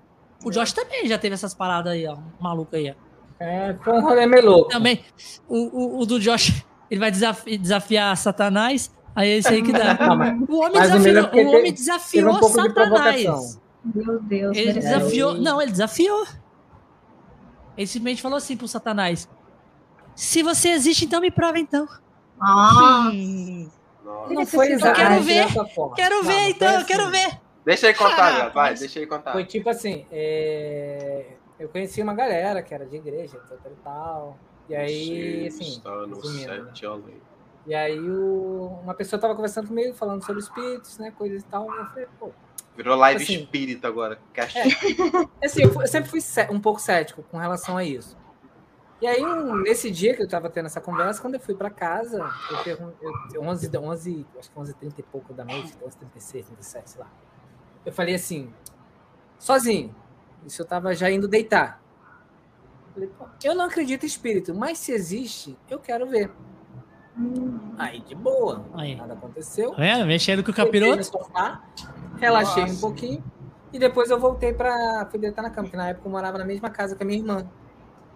O 0.44 0.50
Josh 0.50 0.72
também 0.72 1.06
já 1.06 1.18
teve 1.18 1.34
essas 1.34 1.54
paradas 1.54 1.92
aí, 1.92 2.06
ó. 2.06 2.16
Maluco 2.40 2.74
aí, 2.76 2.90
ó. 2.90 2.94
É, 3.42 3.74
foi 3.82 3.92
um 3.94 4.00
rolê 4.00 4.26
meio 4.26 4.44
louco. 4.46 4.70
Também, 4.70 5.04
o, 5.48 5.56
o, 5.56 6.00
o 6.00 6.06
do 6.06 6.18
Josh, 6.20 6.64
ele 6.90 7.00
vai 7.00 7.10
desafi- 7.10 7.58
desafiar 7.58 8.16
Satanás, 8.16 8.90
aí 9.14 9.28
é 9.30 9.36
esse 9.38 9.48
aí 9.48 9.62
que 9.62 9.72
dá. 9.72 9.94
Não, 9.94 10.16
mas 10.16 10.34
O 10.48 10.56
homem 10.60 10.78
o 10.80 10.82
é 10.82 10.88
desafiou, 10.88 11.22
porque 11.24 11.40
o 11.40 11.48
homem 11.48 11.62
teve- 11.62 11.72
desafiou 11.72 12.24
teve 12.24 12.36
um 12.36 12.40
pouco 12.40 12.56
de 12.62 12.68
Satanás. 12.74 13.22
provocação. 13.24 13.60
Meu 13.94 14.20
Deus. 14.22 14.56
Ele 14.56 14.72
desafiou. 14.72 15.34
Não, 15.34 15.60
ele 15.62 15.70
desafiou. 15.70 16.26
Ele 17.76 17.86
simplesmente 17.86 18.22
falou 18.22 18.36
assim 18.38 18.56
pro 18.56 18.66
Satanás: 18.66 19.28
Se 20.14 20.42
você 20.42 20.70
existe, 20.70 21.04
então 21.04 21.20
me 21.20 21.30
prova 21.30 21.58
então. 21.58 21.86
Ah. 22.40 23.10
Não 24.04 24.30
Ele 24.30 24.46
foi 24.46 24.66
Eu 24.72 24.78
quero 24.78 24.90
exatamente 24.90 25.24
ver, 25.24 25.46
dessa 25.46 25.64
forma. 25.66 25.94
Quero 25.96 26.14
Não, 26.16 26.22
ver 26.24 26.40
não 26.42 26.48
então, 26.48 26.72
eu 26.80 26.84
quero 26.86 27.10
ver. 27.10 27.40
Deixa 27.66 27.88
ele 27.88 27.98
contar, 27.98 28.28
Ah, 28.34 28.38
Gato, 28.38 28.54
vai, 28.54 28.70
mas- 28.70 28.80
deixa 28.80 28.98
ele 29.00 29.06
contar. 29.08 29.32
Foi 29.32 29.44
tipo 29.44 29.68
assim, 29.68 30.06
é, 30.12 31.26
eu 31.58 31.68
conheci 31.68 32.00
uma 32.00 32.14
galera 32.14 32.62
que 32.62 32.72
era 32.72 32.86
de 32.86 32.94
igreja, 32.96 33.36
etc 33.36 33.58
e 33.66 33.82
tal. 33.82 34.38
E 34.68 34.74
aí, 34.76 35.50
Você 35.50 35.62
assim, 35.64 35.70
está 35.76 35.90
no 36.06 36.20
resumindo, 36.20 36.64
né? 36.64 37.12
E 37.66 37.74
aí 37.74 37.98
o- 38.08 38.78
uma 38.84 38.94
pessoa 38.94 39.20
tava 39.20 39.34
conversando 39.34 39.66
comigo, 39.66 39.92
falando 39.94 40.24
sobre 40.24 40.40
espíritos, 40.40 40.96
né, 40.98 41.10
coisas 41.10 41.42
e 41.42 41.46
tal. 41.46 41.68
Eu 41.74 41.86
falei, 41.86 42.06
pô, 42.20 42.30
Virou 42.76 42.94
live 42.94 43.22
Assim, 43.24 43.40
espírita 43.40 43.88
agora. 43.88 44.18
Cast 44.34 44.58
É. 44.58 44.62
Assim, 45.44 45.62
eu, 45.62 45.72
fu- 45.72 45.80
eu 45.80 45.86
sempre 45.88 46.10
fui 46.10 46.20
um 46.50 46.60
pouco 46.60 46.78
cético 46.78 47.22
com 47.24 47.38
relação 47.38 47.76
a 47.76 47.82
isso. 47.82 48.16
E 49.00 49.06
aí, 49.06 49.24
um- 49.24 49.62
nesse 49.62 49.90
dia 49.90 50.14
que 50.14 50.22
eu 50.22 50.28
tava 50.28 50.48
tendo 50.50 50.66
essa 50.66 50.80
conversa, 50.80 51.20
quando 51.20 51.34
eu 51.34 51.40
fui 51.40 51.54
para 51.54 51.70
casa, 51.70 52.18
eu 52.50 52.62
perguntei, 52.62 53.08
11, 53.40 53.70
11, 53.78 54.26
acho 54.38 54.50
que 54.50 54.58
11 54.58 54.74
30 54.74 55.00
e 55.00 55.02
pouco 55.04 55.32
da 55.32 55.44
noite, 55.44 55.74
11 55.84 55.96
36, 55.96 56.46
37, 56.46 56.90
sei 56.90 57.00
lá. 57.00 57.10
Eu 57.86 57.92
falei 57.92 58.16
assim, 58.16 58.52
sozinho. 59.38 59.94
Isso 60.44 60.60
eu 60.60 60.66
tava 60.66 60.92
já 60.94 61.08
indo 61.10 61.28
deitar. 61.28 61.80
Falei, 62.92 63.08
pô, 63.16 63.26
eu 63.44 63.54
não 63.54 63.66
acredito 63.66 64.02
em 64.02 64.06
espírito, 64.06 64.54
mas 64.54 64.78
se 64.78 64.92
existe, 64.92 65.56
eu 65.70 65.78
quero 65.78 66.06
ver. 66.06 66.30
Aí, 67.78 68.00
de 68.00 68.14
boa, 68.14 68.66
Aí. 68.74 68.96
nada 68.96 69.14
aconteceu. 69.14 69.74
Vendo? 69.74 70.04
Mexendo 70.04 70.44
com 70.44 70.50
o 70.50 70.54
capiroto. 70.54 71.02
sofá, 71.04 71.62
relaxei 72.18 72.64
um 72.64 72.66
Nossa. 72.66 72.80
pouquinho 72.80 73.24
e 73.72 73.78
depois 73.78 74.10
eu 74.10 74.18
voltei 74.18 74.52
pra. 74.52 75.06
fui 75.10 75.18
deitar 75.18 75.42
na 75.42 75.50
cama, 75.50 75.64
porque 75.64 75.76
na 75.76 75.88
época 75.88 76.06
eu 76.06 76.12
morava 76.12 76.38
na 76.38 76.44
mesma 76.44 76.68
casa 76.68 76.94
com 76.94 77.04
a 77.04 77.06
minha 77.06 77.18
irmã. 77.18 77.48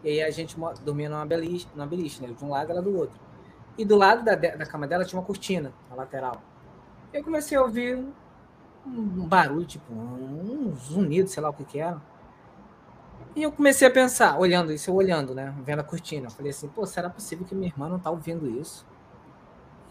E 0.03 0.09
aí 0.09 0.23
a 0.23 0.31
gente 0.31 0.57
dormia 0.83 1.09
numa 1.09 1.25
beliche, 1.25 1.67
numa 1.75 1.87
beliche, 1.87 2.23
né? 2.23 2.29
De 2.29 2.45
um 2.45 2.51
lado 2.51 2.71
ela 2.71 2.83
do 2.83 2.97
outro. 2.97 3.19
E 3.79 3.85
do 3.85 3.97
lado 3.97 4.25
da, 4.25 4.35
da 4.35 4.67
cama 4.67 4.87
dela 4.87 5.05
tinha 5.05 5.19
uma 5.19 5.27
cortina 5.27 5.73
na 5.89 5.97
lateral. 5.97 6.43
Eu 7.13 7.23
comecei 7.25 7.57
a 7.57 7.63
ouvir 7.63 8.05
um, 8.87 9.27
barulho, 9.27 9.67
tipo, 9.67 9.93
um 9.93 10.75
zunido, 10.77 11.29
sei 11.29 11.43
lá 11.43 11.51
o 11.51 11.53
que 11.53 11.65
que 11.65 11.79
era. 11.79 12.01
E 13.35 13.43
eu 13.43 13.53
comecei 13.53 13.87
a 13.87 13.91
pensar, 13.91 14.39
olhando 14.39 14.73
isso, 14.73 14.91
eu 14.91 14.95
olhando, 14.95 15.35
né? 15.35 15.55
Vendo 15.65 15.81
a 15.81 15.85
cortina. 15.85 16.27
Eu 16.27 16.31
falei 16.31 16.51
assim, 16.51 16.69
pô, 16.69 16.85
será 16.85 17.09
possível 17.09 17.47
que 17.47 17.55
minha 17.55 17.69
irmã 17.69 17.89
não 17.89 17.99
tá 17.99 18.11
ouvindo 18.11 18.49
isso? 18.49 18.87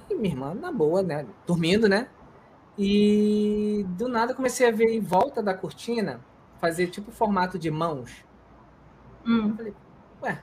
E 0.10 0.16
minha 0.16 0.34
irmã, 0.34 0.54
na 0.54 0.72
boa, 0.72 1.02
né? 1.02 1.26
Dormindo, 1.46 1.88
né? 1.88 2.10
E 2.78 3.86
do 3.90 4.08
nada 4.08 4.32
eu 4.32 4.36
comecei 4.36 4.68
a 4.68 4.72
ver 4.72 4.90
em 4.94 5.00
volta 5.00 5.42
da 5.42 5.54
cortina 5.54 6.22
fazer 6.60 6.88
tipo 6.88 7.12
formato 7.12 7.58
de 7.58 7.72
mãos. 7.72 8.26
Hum. 9.26 9.56
Ué, 10.22 10.42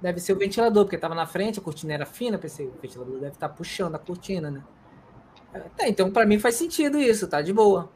deve 0.00 0.20
ser 0.20 0.32
o 0.32 0.38
ventilador, 0.38 0.84
porque 0.84 0.98
tava 0.98 1.14
na 1.14 1.26
frente, 1.26 1.58
a 1.58 1.62
cortina 1.62 1.92
era 1.92 2.06
fina, 2.06 2.38
pensei, 2.38 2.66
o 2.66 2.74
ventilador 2.80 3.18
deve 3.18 3.34
estar 3.34 3.48
puxando 3.50 3.94
a 3.94 3.98
cortina, 3.98 4.50
né? 4.50 4.62
Tá, 5.52 5.88
então 5.88 6.10
para 6.10 6.24
mim 6.26 6.38
faz 6.38 6.54
sentido 6.54 6.98
isso, 6.98 7.26
tá 7.28 7.42
de 7.42 7.52
boa. 7.52 7.90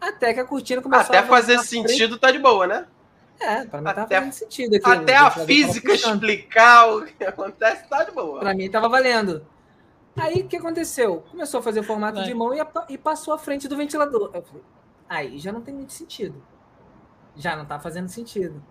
Até 0.00 0.34
que 0.34 0.40
a 0.40 0.44
cortina 0.44 0.82
começou 0.82 1.06
Até 1.06 1.18
a 1.18 1.22
fazer 1.22 1.58
sentido 1.60 2.18
tá 2.18 2.30
de 2.30 2.38
boa, 2.38 2.66
né? 2.66 2.86
É, 3.38 3.64
pra 3.64 3.78
mim 3.80 3.84
tava 3.86 4.02
Até- 4.02 4.16
fazendo 4.16 4.32
sentido. 4.32 4.74
aqui, 4.76 4.90
Até 4.90 5.16
a 5.16 5.30
física 5.30 5.92
explicar 5.92 6.92
o 6.92 7.04
que 7.04 7.24
acontece 7.24 7.88
tá 7.88 8.02
de 8.04 8.10
boa. 8.12 8.40
Pra 8.40 8.54
mim 8.54 8.70
tava 8.70 8.88
valendo. 8.88 9.46
Aí 10.16 10.42
o 10.42 10.48
que 10.48 10.56
aconteceu? 10.56 11.24
Começou 11.30 11.60
a 11.60 11.62
fazer 11.62 11.80
o 11.80 11.84
formato 11.84 12.16
Vai. 12.18 12.24
de 12.26 12.34
mão 12.34 12.52
e, 12.54 12.60
apa- 12.60 12.86
e 12.88 12.98
passou 12.98 13.32
à 13.32 13.38
frente 13.38 13.66
do 13.68 13.76
ventilador. 13.76 14.30
Eu 14.34 14.42
falei, 14.42 14.62
aí 15.08 15.38
já 15.38 15.50
não 15.52 15.60
tem 15.62 15.72
muito 15.74 15.92
sentido. 15.92 16.42
Já 17.36 17.56
não 17.56 17.64
tá 17.64 17.78
fazendo 17.78 18.08
sentido. 18.08 18.62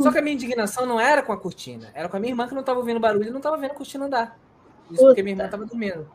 Só 0.00 0.10
que 0.10 0.18
a 0.18 0.22
minha 0.22 0.34
indignação 0.34 0.84
não 0.84 1.00
era 1.00 1.22
com 1.22 1.32
a 1.32 1.36
cortina, 1.38 1.90
era 1.94 2.08
com 2.08 2.16
a 2.16 2.20
minha 2.20 2.32
irmã 2.32 2.46
que 2.48 2.54
não 2.54 2.62
tava 2.62 2.78
ouvindo 2.80 2.98
barulho 3.00 3.28
e 3.28 3.30
não 3.30 3.40
tava 3.40 3.56
vendo 3.56 3.70
a 3.72 3.74
cortina 3.74 4.06
andar. 4.06 4.38
Isso 4.90 5.02
porque 5.04 5.22
minha 5.22 5.34
irmã 5.34 5.48
tava 5.48 5.64
dormindo. 5.64 6.10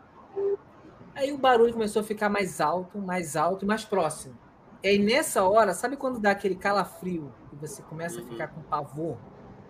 Aí 1.15 1.31
o 1.31 1.37
barulho 1.37 1.73
começou 1.73 2.01
a 2.01 2.03
ficar 2.05 2.29
mais 2.29 2.59
alto, 2.59 2.99
mais 2.99 3.35
alto 3.35 3.63
e 3.63 3.67
mais 3.67 3.85
próximo. 3.85 4.35
E 4.83 4.87
aí 4.89 4.99
nessa 4.99 5.43
hora, 5.43 5.73
sabe 5.73 5.95
quando 5.95 6.19
dá 6.19 6.31
aquele 6.31 6.55
calafrio 6.55 7.31
e 7.53 7.55
você 7.55 7.81
começa 7.83 8.19
a 8.21 8.23
ficar 8.23 8.47
com 8.49 8.61
pavor? 8.63 9.17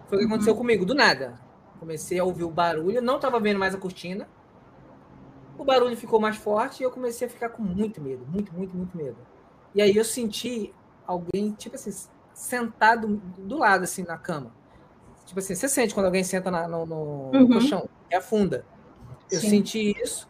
Foi 0.10 0.18
o 0.18 0.22
que 0.22 0.28
aconteceu 0.28 0.56
comigo, 0.56 0.86
do 0.86 0.94
nada. 0.96 1.40
Comecei 1.80 2.20
a 2.20 2.24
ouvir 2.24 2.44
o 2.44 2.50
barulho, 2.52 3.02
não 3.02 3.18
estava 3.18 3.40
vendo 3.40 3.60
mais 3.60 3.76
a 3.76 3.78
cortina. 3.78 4.28
O 5.58 5.64
barulho 5.64 5.96
ficou 5.96 6.20
mais 6.20 6.36
forte 6.36 6.82
e 6.82 6.84
eu 6.84 6.92
comecei 6.92 7.28
a 7.28 7.30
ficar 7.30 7.50
com 7.50 7.64
muito 7.64 8.02
medo, 8.02 8.26
muito, 8.28 8.54
muito, 8.54 8.76
muito 8.76 8.98
medo. 8.98 9.18
E 9.74 9.82
aí 9.82 9.96
eu 9.96 10.04
senti 10.04 10.74
alguém, 11.08 11.52
tipo 11.54 11.76
assim, 11.76 11.92
sentado 12.34 13.08
do 13.38 13.58
lado, 13.58 13.84
assim, 13.84 14.04
na 14.04 14.18
cama. 14.18 14.52
Tipo 15.26 15.40
assim, 15.40 15.56
você 15.56 15.68
sente 15.70 15.94
quando 15.94 16.08
alguém 16.08 16.24
senta 16.24 16.52
na- 16.52 16.68
no, 16.68 16.86
no- 16.86 17.32
no 17.32 17.40
Uhum. 17.40 17.48
colchão, 17.48 17.90
é 18.10 18.18
afunda. 18.18 18.66
Eu 19.32 19.40
Sim. 19.40 19.50
senti 19.50 19.94
isso. 20.04 20.28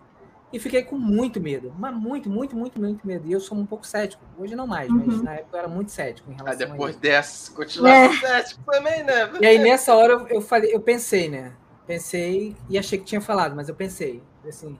E 0.55 0.59
fiquei 0.59 0.83
com 0.83 0.97
muito 0.97 1.41
medo, 1.41 1.73
mas 1.77 1.93
muito, 1.93 2.29
muito, 2.29 2.55
muito, 2.55 2.79
muito 2.79 3.05
medo. 3.05 3.27
E 3.27 3.31
eu 3.33 3.41
sou 3.41 3.57
um 3.57 3.65
pouco 3.65 3.85
cético. 3.85 4.23
Hoje 4.37 4.55
não 4.55 4.65
mais, 4.65 4.87
mas 4.89 5.05
Uhum. 5.17 5.23
na 5.23 5.33
época 5.33 5.57
eu 5.57 5.59
era 5.59 5.67
muito 5.67 5.91
cético 5.91 6.29
em 6.29 6.31
Aí 6.31 6.37
relação 6.37 6.65
a 6.67 6.69
depois 6.71 6.91
isso. 6.91 6.99
dessa, 7.01 7.51
continua 7.51 7.89
É. 7.89 8.13
cético 8.13 8.61
também, 8.71 9.03
né? 9.03 9.31
E 9.41 9.45
aí 9.45 9.59
nessa 9.59 9.93
hora 9.93 10.13
eu, 10.13 10.27
eu 10.29 10.41
falei, 10.41 10.73
eu 10.73 10.79
pensei, 10.79 11.27
né? 11.27 11.51
Pensei 11.85 12.55
e 12.69 12.77
achei 12.79 12.97
que 12.97 13.03
tinha 13.03 13.19
falado, 13.19 13.53
mas 13.53 13.67
eu 13.67 13.75
pensei, 13.75 14.23
assim, 14.47 14.79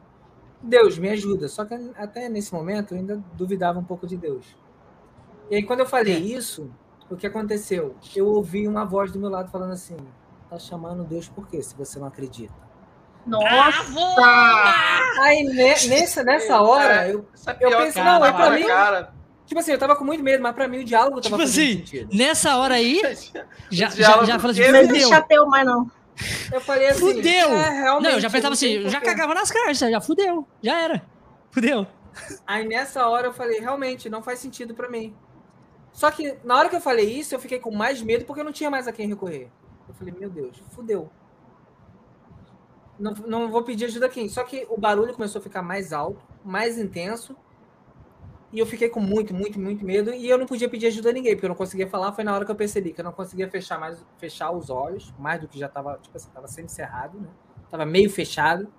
Deus 0.63 0.97
me 0.97 1.09
ajuda. 1.09 1.49
Só 1.49 1.65
que 1.65 1.73
até 1.97 2.29
nesse 2.29 2.53
momento 2.53 2.93
eu 2.93 2.99
ainda 2.99 3.21
duvidava 3.33 3.77
um 3.77 3.83
pouco 3.83 4.07
de 4.07 4.15
Deus. 4.15 4.57
E 5.51 5.57
aí 5.57 5.63
quando 5.63 5.81
eu 5.81 5.85
falei 5.85 6.15
É. 6.15 6.19
isso, 6.19 6.71
o 7.09 7.17
que 7.17 7.27
aconteceu? 7.27 7.95
Eu 8.15 8.27
ouvi 8.27 8.65
uma 8.65 8.85
voz 8.85 9.11
do 9.11 9.19
meu 9.19 9.29
lado 9.29 9.51
falando 9.51 9.73
assim: 9.73 9.97
"Tá 10.49 10.57
chamando 10.57 11.03
Deus 11.03 11.27
por 11.27 11.45
quê? 11.49 11.61
Se 11.61 11.75
você 11.75 11.99
não 11.99 12.07
acredita?" 12.07 12.64
Nossa! 13.25 15.21
Aí 15.21 15.43
ne- 15.43 15.87
nessa 15.87 16.23
nessa 16.23 16.61
hora 16.61 17.07
eu 17.09 17.27
Essa 17.33 17.57
Eu 17.59 17.77
pensei, 17.77 18.03
cara, 18.03 18.19
não, 18.19 18.25
é 18.25 18.31
pra 18.33 18.49
mim- 18.51 18.67
cara. 18.67 19.13
Tipo 19.45 19.59
assim, 19.59 19.71
eu 19.71 19.77
tava 19.77 19.95
com 19.95 20.03
muito 20.03 20.23
medo, 20.23 20.41
mas 20.41 20.55
pra 20.55 20.67
mim 20.67 20.79
o 20.79 20.83
diálogo 20.83 21.21
tava 21.21 21.35
Tipo 21.35 21.41
assim, 21.43 21.77
sentido. 21.77 22.09
Nessa 22.15 22.57
hora 22.57 22.75
aí, 22.75 22.99
já, 23.69 23.89
já, 23.89 24.23
já 24.25 24.39
falei 24.39 24.59
assim, 24.59 24.71
Não 24.71 24.79
fudeu. 24.81 24.95
existe 24.95 25.13
ateu 25.13 25.45
mais, 25.45 25.65
não. 25.65 25.89
Eu 26.51 26.61
falei 26.61 26.87
assim, 26.87 26.99
Fudeu! 26.99 27.49
é, 27.49 27.83
Não, 27.99 28.09
eu 28.09 28.19
já 28.21 28.29
pensava 28.29 28.49
não 28.49 28.53
assim, 28.53 28.69
eu 28.71 28.89
já 28.89 29.01
cagava 29.01 29.33
nas 29.35 29.51
cartas, 29.51 29.77
já 29.77 30.01
fudeu, 30.01 30.47
já 30.63 30.81
era. 30.81 31.01
Fudeu. 31.51 31.85
Aí 32.47 32.65
nessa 32.67 33.07
hora 33.07 33.27
eu 33.27 33.33
falei, 33.33 33.59
realmente, 33.59 34.09
não 34.09 34.23
faz 34.23 34.39
sentido 34.39 34.73
pra 34.73 34.89
mim. 34.89 35.13
Só 35.91 36.09
que 36.09 36.35
na 36.43 36.57
hora 36.57 36.69
que 36.69 36.75
eu 36.75 36.81
falei 36.81 37.05
isso, 37.05 37.35
eu 37.35 37.39
fiquei 37.39 37.59
com 37.59 37.69
mais 37.71 38.01
medo 38.01 38.25
porque 38.25 38.39
eu 38.41 38.45
não 38.45 38.51
tinha 38.51 38.71
mais 38.71 38.87
a 38.87 38.91
quem 38.91 39.07
recorrer. 39.07 39.49
Eu 39.87 39.93
falei, 39.93 40.13
meu 40.17 40.29
Deus, 40.29 40.57
fudeu. 40.71 41.11
Não, 42.97 43.13
não 43.27 43.51
vou 43.51 43.63
pedir 43.63 43.85
ajuda 43.85 44.05
aqui. 44.05 44.29
Só 44.29 44.43
que 44.43 44.65
o 44.69 44.77
barulho 44.77 45.13
começou 45.13 45.39
a 45.39 45.43
ficar 45.43 45.61
mais 45.61 45.91
alto, 45.91 46.21
mais 46.43 46.77
intenso. 46.77 47.35
E 48.51 48.59
eu 48.59 48.65
fiquei 48.65 48.87
com 48.87 49.01
muito, 49.01 49.33
muito, 49.33 49.59
muito 49.59 49.85
medo. 49.85 50.13
E 50.13 50.29
eu 50.29 50.37
não 50.37 50.45
podia 50.45 50.69
pedir 50.69 50.87
ajuda 50.87 51.09
a 51.09 51.13
ninguém, 51.13 51.33
porque 51.33 51.45
eu 51.45 51.49
não 51.49 51.55
conseguia 51.55 51.87
falar. 51.87 52.13
Foi 52.13 52.23
na 52.23 52.33
hora 52.33 52.45
que 52.45 52.51
eu 52.51 52.55
percebi 52.55 52.93
que 52.93 53.01
eu 53.01 53.05
não 53.05 53.11
conseguia 53.11 53.49
fechar 53.49 53.79
mais, 53.79 54.03
fechar 54.17 54.51
os 54.51 54.69
olhos, 54.69 55.13
mais 55.19 55.41
do 55.41 55.47
que 55.47 55.59
já 55.59 55.65
estava, 55.65 55.97
tipo 56.01 56.15
assim, 56.15 56.29
tava 56.33 56.47
semi 56.47 56.69
cerrado, 56.69 57.19
né? 57.19 57.27
Tava 57.69 57.85
meio 57.85 58.09
fechado. 58.09 58.71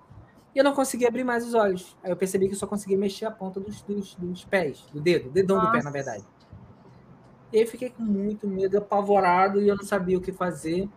E 0.55 0.57
eu 0.59 0.63
não 0.63 0.73
conseguia 0.73 1.07
abrir 1.07 1.23
mais 1.23 1.45
os 1.45 1.53
olhos. 1.53 1.95
Aí 2.03 2.09
eu 2.09 2.17
percebi 2.17 2.47
que 2.47 2.55
eu 2.55 2.57
só 2.57 2.65
conseguia 2.65 2.97
mexer 2.97 3.25
a 3.25 3.31
ponta 3.31 3.59
dos, 3.59 3.83
dos, 3.83 4.15
dos 4.15 4.43
pés, 4.45 4.83
do 4.91 4.99
dedo, 4.99 5.29
dedão 5.29 5.59
do 5.59 5.67
pé, 5.67 5.77
na 5.77 5.83
Nossa. 5.83 5.91
verdade. 5.91 6.25
E 7.53 7.57
aí 7.57 7.63
eu 7.63 7.67
fiquei 7.67 7.91
com 7.91 8.01
muito 8.01 8.47
medo, 8.47 8.77
apavorado, 8.79 9.61
e 9.61 9.67
eu 9.67 9.75
não 9.75 9.83
sabia 9.85 10.17
o 10.17 10.21
que 10.21 10.31
fazer. 10.31 10.89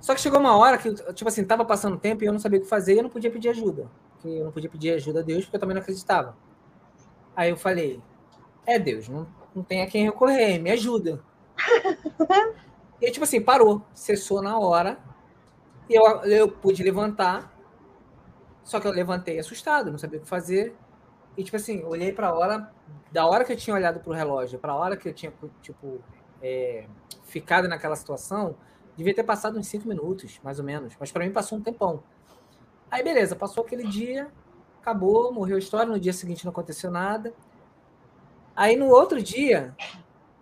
Só 0.00 0.14
que 0.14 0.20
chegou 0.20 0.38
uma 0.38 0.56
hora 0.56 0.78
que, 0.78 0.92
tipo 1.12 1.28
assim, 1.28 1.44
tava 1.44 1.64
passando 1.64 1.98
tempo 1.98 2.22
e 2.22 2.26
eu 2.26 2.32
não 2.32 2.38
sabia 2.38 2.58
o 2.58 2.62
que 2.62 2.68
fazer 2.68 2.94
e 2.94 2.98
eu 2.98 3.02
não 3.02 3.10
podia 3.10 3.30
pedir 3.30 3.48
ajuda. 3.48 3.88
Eu 4.24 4.44
não 4.44 4.52
podia 4.52 4.68
pedir 4.68 4.92
ajuda 4.92 5.20
a 5.20 5.22
Deus 5.22 5.44
porque 5.44 5.56
eu 5.56 5.60
também 5.60 5.74
não 5.74 5.82
acreditava. 5.82 6.36
Aí 7.34 7.50
eu 7.50 7.56
falei, 7.56 8.00
é 8.66 8.78
Deus, 8.78 9.08
não, 9.08 9.26
não 9.54 9.62
tem 9.62 9.82
a 9.82 9.86
quem 9.86 10.04
recorrer, 10.04 10.58
me 10.58 10.70
ajuda. 10.70 11.22
e 13.00 13.10
tipo 13.10 13.24
assim, 13.24 13.40
parou, 13.40 13.82
cessou 13.94 14.42
na 14.42 14.58
hora. 14.58 14.98
E 15.88 15.94
eu, 15.94 16.04
eu 16.24 16.48
pude 16.48 16.82
levantar. 16.82 17.52
Só 18.64 18.80
que 18.80 18.86
eu 18.86 18.92
levantei 18.92 19.38
assustado, 19.38 19.90
não 19.90 19.98
sabia 19.98 20.18
o 20.18 20.22
que 20.22 20.28
fazer. 20.28 20.76
E, 21.36 21.44
tipo 21.44 21.56
assim, 21.56 21.84
olhei 21.84 22.12
pra 22.12 22.34
hora, 22.34 22.72
da 23.12 23.26
hora 23.26 23.44
que 23.44 23.52
eu 23.52 23.56
tinha 23.56 23.76
olhado 23.76 24.00
pro 24.00 24.12
relógio, 24.12 24.58
pra 24.58 24.74
hora 24.74 24.96
que 24.96 25.08
eu 25.08 25.12
tinha, 25.12 25.32
tipo, 25.60 26.00
é, 26.42 26.86
ficado 27.24 27.68
naquela 27.68 27.94
situação, 27.94 28.56
devia 28.96 29.14
ter 29.14 29.22
passado 29.24 29.58
uns 29.58 29.66
cinco 29.66 29.86
minutos, 29.86 30.40
mais 30.42 30.58
ou 30.58 30.64
menos. 30.64 30.94
Mas 30.98 31.12
pra 31.12 31.24
mim 31.24 31.32
passou 31.32 31.58
um 31.58 31.60
tempão. 31.60 32.02
Aí, 32.90 33.02
beleza, 33.02 33.36
passou 33.36 33.64
aquele 33.64 33.86
dia, 33.86 34.28
acabou, 34.80 35.32
morreu 35.32 35.56
a 35.56 35.58
história. 35.58 35.92
No 35.92 36.00
dia 36.00 36.12
seguinte 36.12 36.44
não 36.44 36.50
aconteceu 36.52 36.90
nada. 36.90 37.34
Aí, 38.54 38.76
no 38.76 38.86
outro 38.86 39.22
dia, 39.22 39.74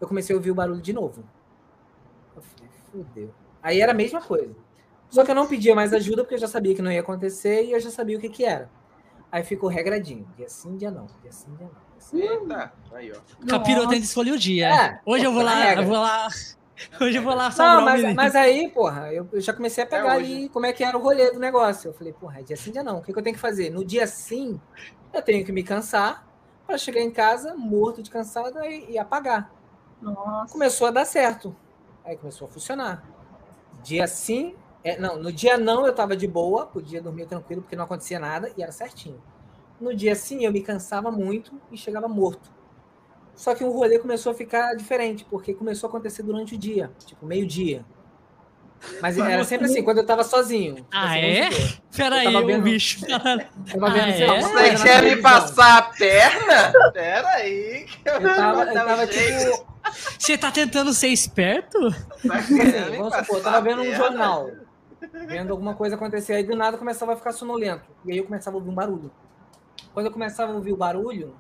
eu 0.01 0.07
comecei 0.07 0.35
a 0.35 0.37
ouvir 0.37 0.51
o 0.51 0.55
barulho 0.55 0.81
de 0.81 0.93
novo. 0.93 1.25
Eu 2.37 2.43
falei, 2.43 2.71
fudeu. 2.91 3.35
Aí 3.63 3.81
era 3.81 3.93
a 3.93 3.95
mesma 3.95 4.21
coisa. 4.21 4.55
Só 5.09 5.25
que 5.25 5.31
eu 5.31 5.35
não 5.35 5.47
pedia 5.47 5.75
mais 5.75 5.93
ajuda 5.93 6.23
porque 6.23 6.35
eu 6.35 6.39
já 6.39 6.49
sabia 6.49 6.75
que 6.75 6.83
não 6.83 6.93
ia 6.93 7.01
acontecer 7.01 7.65
e 7.65 7.73
eu 7.73 7.81
já 7.81 7.91
sabia 7.91 8.17
o 8.19 8.21
que, 8.21 8.29
que 8.29 8.45
era. 8.45 8.69
Aí 9.31 9.43
ficou 9.43 9.69
regradinho. 9.69 10.29
Dia 10.37 10.49
sim, 10.49 10.77
dia 10.77 10.91
não. 10.91 11.07
Dia 11.23 11.33
sim, 11.33 11.53
dia 11.57 11.67
não. 11.67 11.73
Dia 11.73 12.01
sim, 12.01 12.17
dia 12.17 12.41
não. 12.41 12.61
Eita, 12.61 12.73
aí, 12.93 13.13
ó. 13.13 13.47
Capiroto 13.49 13.89
tem 13.89 13.99
que 13.99 14.07
escolher 14.07 14.33
o 14.33 14.39
dia. 14.39 14.69
É, 14.69 15.01
Hoje 15.05 15.25
eu 15.25 15.33
vou 15.33 15.43
lá, 15.43 15.55
regra. 15.55 15.83
eu 15.83 15.89
vou 15.89 15.97
lá. 15.97 16.29
Hoje 17.01 17.19
eu 17.19 17.23
vou 17.23 17.35
lá 17.35 17.51
salvar 17.51 17.77
Não, 17.77 17.83
o 17.83 17.85
mas, 17.85 18.03
menino. 18.03 18.15
mas 18.17 18.35
aí, 18.35 18.69
porra, 18.71 19.13
eu 19.13 19.29
eu 19.33 19.41
já 19.41 19.53
comecei 19.53 19.85
a 19.85 19.87
pegar 19.87 20.13
É 20.13 20.17
ali 20.17 20.49
como 20.49 20.67
é 20.67 20.73
que 20.73 20.83
era 20.85 20.97
o 20.97 21.01
rolê 21.03 21.31
do 21.31 21.39
negócio. 21.39 21.89
Eu 21.89 21.95
falei, 21.95 22.13
porra, 22.13 22.41
é 22.41 22.43
dia 22.43 22.57
sim, 22.57 22.73
dia 22.73 22.83
não. 22.83 22.99
O 22.99 23.03
que, 23.03 23.13
que 23.13 23.19
eu 23.19 23.23
tenho 23.23 23.35
que 23.37 23.41
fazer? 23.41 23.71
No 23.71 23.85
dia 23.85 24.07
sim, 24.07 24.61
eu 25.13 25.23
tenho 25.23 25.45
que 25.45 25.53
me 25.53 25.63
cansar 25.63 26.29
para 26.67 26.79
chegar 26.79 27.01
em 27.01 27.13
casa 27.13 27.55
morto 27.57 28.03
de 28.03 28.11
cansado 28.11 28.59
e, 28.65 28.93
e 28.93 28.99
apagar. 28.99 29.55
Nossa. 30.01 30.53
Começou 30.53 30.87
a 30.89 30.91
dar 30.91 31.05
certo. 31.05 31.57
Aí 32.05 32.17
começou 32.19 32.49
a 32.49 32.51
funcionar. 32.51 33.11
Dia 33.83 34.07
sim, 34.09 34.57
é, 34.85 34.99
não, 34.99 35.19
no 35.19 35.33
dia 35.33 35.59
não 35.59 35.87
eu 35.87 35.95
tava 35.95 36.17
de 36.17 36.29
boa, 36.29 36.67
podia 36.67 37.03
dormir 37.03 37.27
tranquilo 37.27 37.63
porque 37.63 37.77
não 37.77 37.85
acontecia 37.85 38.21
nada 38.21 38.53
e 38.57 38.63
era 38.63 38.73
certinho. 38.73 39.25
No 39.81 39.95
dia 39.97 40.17
sim 40.17 40.45
eu 40.45 40.53
me 40.53 40.63
cansava 40.63 41.13
muito 41.13 41.63
e 41.71 41.79
chegava 41.79 42.09
morto. 42.09 42.54
Só 43.37 43.55
que 43.55 43.65
o 43.65 43.71
rolê 43.71 43.99
começou 43.99 44.33
a 44.33 44.35
ficar 44.35 44.75
diferente, 44.77 45.25
porque 45.29 45.53
começou 45.55 45.89
a 45.89 45.91
acontecer 45.91 46.23
durante 46.23 46.55
o 46.55 46.59
dia, 46.59 46.91
tipo 47.05 47.27
meio-dia. 47.27 47.85
Mas 49.01 49.17
era 49.17 49.43
sempre 49.45 49.65
assim, 49.67 49.83
quando 49.83 49.99
eu 49.99 50.07
tava 50.07 50.23
sozinho. 50.23 50.75
Tipo 50.77 50.89
Ah, 50.93 51.17
é? 51.19 51.41
vamos 51.49 51.57
supor, 51.57 51.81
Pera 51.97 52.17
eu 52.17 52.19
aí, 52.21 52.33
tava 52.35 52.45
o 52.45 52.47
vendo- 52.47 52.63
bicho. 52.63 53.01
Tava 53.07 53.25
vendo, 53.91 54.03
Ah, 54.03 54.09
é? 54.09 54.41
Você 54.43 54.55
quer 54.55 54.75
me 54.75 54.83
televisão. 54.85 55.23
passar 55.23 55.79
a 55.79 55.83
perna? 55.83 56.73
Pera 56.93 57.29
aí. 57.31 57.87
que 57.87 58.09
Eu 58.09 58.21
tava, 58.23 58.63
eu 58.65 58.75
tava 58.75 59.07
tipo, 59.07 59.67
Você 60.19 60.37
tá 60.39 60.51
tentando 60.51 60.93
ser 60.93 61.09
esperto? 61.09 61.79
Tá 62.27 62.43
querendo 62.43 62.91
me 62.91 62.97
vamos 62.99 63.15
supor, 63.17 63.37
eu 63.39 63.43
tava 63.43 63.61
vendo 63.63 63.83
um 63.83 63.95
jornal, 63.95 64.51
vendo 65.29 65.51
alguma 65.51 65.75
coisa 65.75 65.95
acontecer, 65.97 66.35
aí 66.35 66.45
do 66.45 66.55
nada 66.55 66.75
eu 66.75 66.79
começava 66.79 67.15
a 67.15 67.17
ficar 67.17 67.33
sonolento. 67.33 67.85
E 68.05 68.13
aí 68.13 68.19
eu 68.19 68.25
começava 68.25 68.57
a 68.57 68.59
ouvir 68.59 68.71
um 68.71 68.75
barulho. 68.75 69.11
Quando 69.95 70.07
eu 70.07 70.13
começava 70.13 70.53
a 70.53 70.55
ouvir 70.57 70.73
o 70.73 70.77
barulho, 70.77 71.35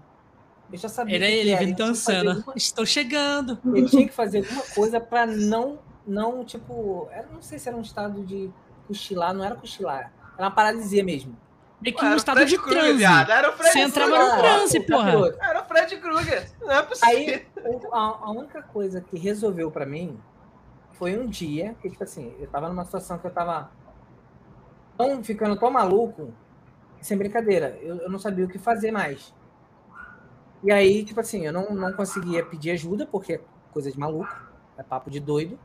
eu 0.72 0.78
já 0.78 0.88
sabia. 0.88 1.16
Ele, 1.16 1.26
ele 1.26 1.50
era. 1.50 1.62
Eu 1.62 1.66
que 1.68 1.74
fazer 1.74 1.84
dançando. 1.88 2.30
alguma- 2.30 2.52
Estou 2.56 2.86
chegando. 2.86 3.58
Eu 3.64 3.86
tinha 3.86 4.06
que 4.06 4.14
fazer 4.14 4.38
alguma 4.38 4.62
coisa 4.74 5.00
pra 5.00 5.26
não, 5.26 5.78
não, 6.06 6.44
tipo, 6.44 7.08
era, 7.12 7.26
não 7.32 7.40
sei 7.42 7.58
se 7.58 7.68
era 7.68 7.76
um 7.76 7.82
estado 7.82 8.22
de 8.22 8.50
cochilar, 8.88 9.32
não 9.34 9.44
era 9.44 9.54
cochilar, 9.54 10.12
era 10.36 10.44
uma 10.46 10.50
paralisia 10.50 11.02
mesmo. 11.04 11.36
Meio 11.80 11.94
que 11.96 12.00
Era 12.00 12.10
um 12.10 12.14
o 12.14 12.16
estado 12.16 12.36
Fred 12.36 12.50
de 12.50 12.58
Krueger, 12.58 12.82
transe. 12.82 12.96
viado. 12.98 13.30
Era 13.30 13.50
o 13.50 13.52
Fred 13.52 13.72
Você 13.72 13.78
entrava 13.80 14.18
no 14.18 14.38
transe, 14.40 14.80
porra. 14.80 15.36
Era 15.42 15.60
o 15.60 15.64
Fred 15.66 15.96
Krueger. 15.98 16.50
Não 16.62 16.70
é 16.70 16.82
possível. 16.82 17.08
Aí, 17.14 17.46
a, 17.92 17.98
a 17.98 18.30
única 18.30 18.62
coisa 18.62 19.00
que 19.02 19.18
resolveu 19.18 19.70
pra 19.70 19.84
mim 19.84 20.18
foi 20.92 21.18
um 21.18 21.26
dia 21.26 21.74
que, 21.82 21.90
tipo 21.90 22.02
assim, 22.02 22.34
eu 22.38 22.46
tava 22.46 22.68
numa 22.68 22.84
situação 22.86 23.18
que 23.18 23.26
eu 23.26 23.30
tava 23.30 23.70
tão, 24.96 25.22
ficando 25.22 25.56
tão 25.56 25.70
maluco, 25.70 26.32
sem 27.02 27.18
brincadeira, 27.18 27.78
eu, 27.82 27.96
eu 27.98 28.10
não 28.10 28.18
sabia 28.18 28.44
o 28.44 28.48
que 28.48 28.58
fazer 28.58 28.90
mais. 28.90 29.34
E 30.64 30.72
aí, 30.72 31.04
tipo 31.04 31.20
assim, 31.20 31.44
eu 31.44 31.52
não, 31.52 31.74
não 31.74 31.92
conseguia 31.92 32.42
pedir 32.42 32.70
ajuda, 32.70 33.06
porque 33.06 33.34
é 33.34 33.40
coisa 33.70 33.92
de 33.92 33.98
maluco, 33.98 34.34
é 34.78 34.82
papo 34.82 35.10
de 35.10 35.20
doido. 35.20 35.58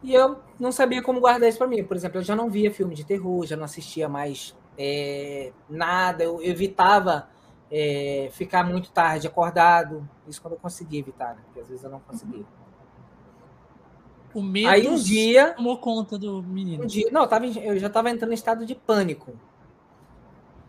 E 0.00 0.14
eu 0.14 0.38
não 0.60 0.70
sabia 0.70 1.02
como 1.02 1.18
guardar 1.18 1.48
isso 1.48 1.58
pra 1.58 1.66
mim. 1.66 1.82
Por 1.82 1.96
exemplo, 1.96 2.18
eu 2.18 2.22
já 2.22 2.36
não 2.36 2.48
via 2.48 2.70
filme 2.70 2.94
de 2.94 3.04
terror, 3.04 3.44
já 3.44 3.56
não 3.56 3.64
assistia 3.64 4.08
mais 4.08 4.54
é, 4.78 5.52
nada, 5.68 6.22
eu 6.22 6.40
evitava 6.40 7.28
é, 7.68 8.28
ficar 8.30 8.62
muito 8.62 8.92
tarde 8.92 9.26
acordado. 9.26 10.08
Isso 10.28 10.40
quando 10.40 10.54
eu 10.54 10.60
conseguia 10.60 11.00
evitar, 11.00 11.34
né? 11.34 11.40
Porque 11.46 11.60
às 11.60 11.68
vezes 11.68 11.82
eu 11.82 11.90
não 11.90 11.98
conseguia. 11.98 12.44
O 14.32 14.42
medo 14.42 14.68
Aí 14.68 14.86
um 14.86 14.96
dia, 14.96 15.54
tomou 15.54 15.78
conta 15.78 16.16
do 16.16 16.42
menino. 16.42 16.84
um 16.84 16.86
dia, 16.86 17.08
não, 17.10 17.22
eu, 17.22 17.28
tava, 17.28 17.46
eu 17.46 17.78
já 17.78 17.88
estava 17.88 18.10
entrando 18.10 18.30
em 18.30 18.34
estado 18.34 18.64
de 18.64 18.74
pânico. 18.74 19.32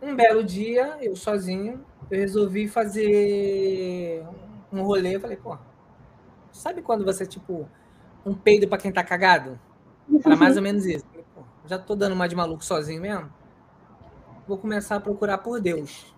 Um 0.01 0.15
belo 0.15 0.43
dia, 0.43 0.97
eu 1.01 1.15
sozinho, 1.15 1.83
eu 2.11 2.19
resolvi 2.19 2.67
fazer 2.67 4.23
um 4.71 4.83
rolê. 4.83 5.15
Eu 5.15 5.21
falei, 5.21 5.37
pô, 5.37 5.57
sabe 6.51 6.81
quando 6.81 7.03
você, 7.03 7.25
tipo, 7.25 7.67
um 8.25 8.33
peido 8.33 8.67
pra 8.67 8.77
quem 8.77 8.91
tá 8.91 9.03
cagado? 9.03 9.59
Era 10.23 10.35
mais 10.35 10.57
ou 10.57 10.61
menos 10.63 10.85
isso. 10.85 11.05
Eu 11.05 11.09
falei, 11.09 11.25
pô, 11.35 11.41
já 11.65 11.79
tô 11.79 11.95
dando 11.95 12.13
uma 12.13 12.27
de 12.27 12.35
maluco 12.35 12.63
sozinho 12.63 13.01
mesmo. 13.01 13.31
Vou 14.47 14.57
começar 14.57 14.97
a 14.97 14.99
procurar 14.99 15.39
por 15.39 15.59
Deus. 15.59 16.13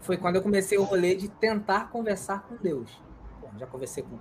Foi 0.00 0.16
quando 0.18 0.36
eu 0.36 0.42
comecei 0.42 0.76
o 0.76 0.82
rolê 0.82 1.14
de 1.14 1.28
tentar 1.28 1.88
conversar 1.90 2.42
com 2.42 2.56
Deus. 2.56 2.90
Pô, 3.40 3.48
já 3.56 3.66
conversei 3.66 4.02
com 4.02 4.18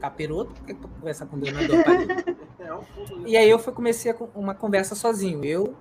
capiroto, 0.00 0.52
por 0.52 0.64
que 0.64 0.74
conversar 0.74 1.26
com 1.26 1.38
Deus 1.38 1.52
não 1.52 1.60
é 1.60 1.66
Deus? 1.66 2.34
É 2.56 2.64
né? 2.64 2.80
E 3.26 3.36
aí 3.36 3.50
eu 3.50 3.58
fui, 3.58 3.72
comecei 3.72 4.14
uma 4.34 4.54
conversa 4.54 4.94
sozinho. 4.94 5.44
Eu, 5.44 5.74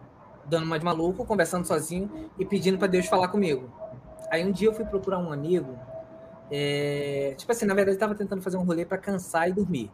dando 0.46 0.66
uma 0.66 0.78
de 0.78 0.86
maluco, 0.86 1.26
conversando 1.26 1.66
sozinho 1.66 2.30
e 2.38 2.46
pedindo 2.46 2.78
para 2.78 2.88
Deus 2.88 3.06
falar 3.06 3.28
comigo. 3.28 3.72
Aí 4.32 4.46
um 4.46 4.52
dia 4.52 4.68
eu 4.68 4.74
fui 4.74 4.86
procurar 4.86 5.20
um 5.20 5.32
amigo. 5.32 5.78
é, 6.52 7.34
Tipo 7.38 7.52
assim, 7.52 7.66
na 7.66 7.74
verdade, 7.74 7.96
eu 7.98 8.00
tava 8.00 8.16
tentando 8.16 8.42
fazer 8.42 8.58
um 8.58 8.64
rolê 8.64 8.86
para 8.86 8.98
cansar 8.98 9.50
e 9.50 9.54
dormir. 9.54 9.92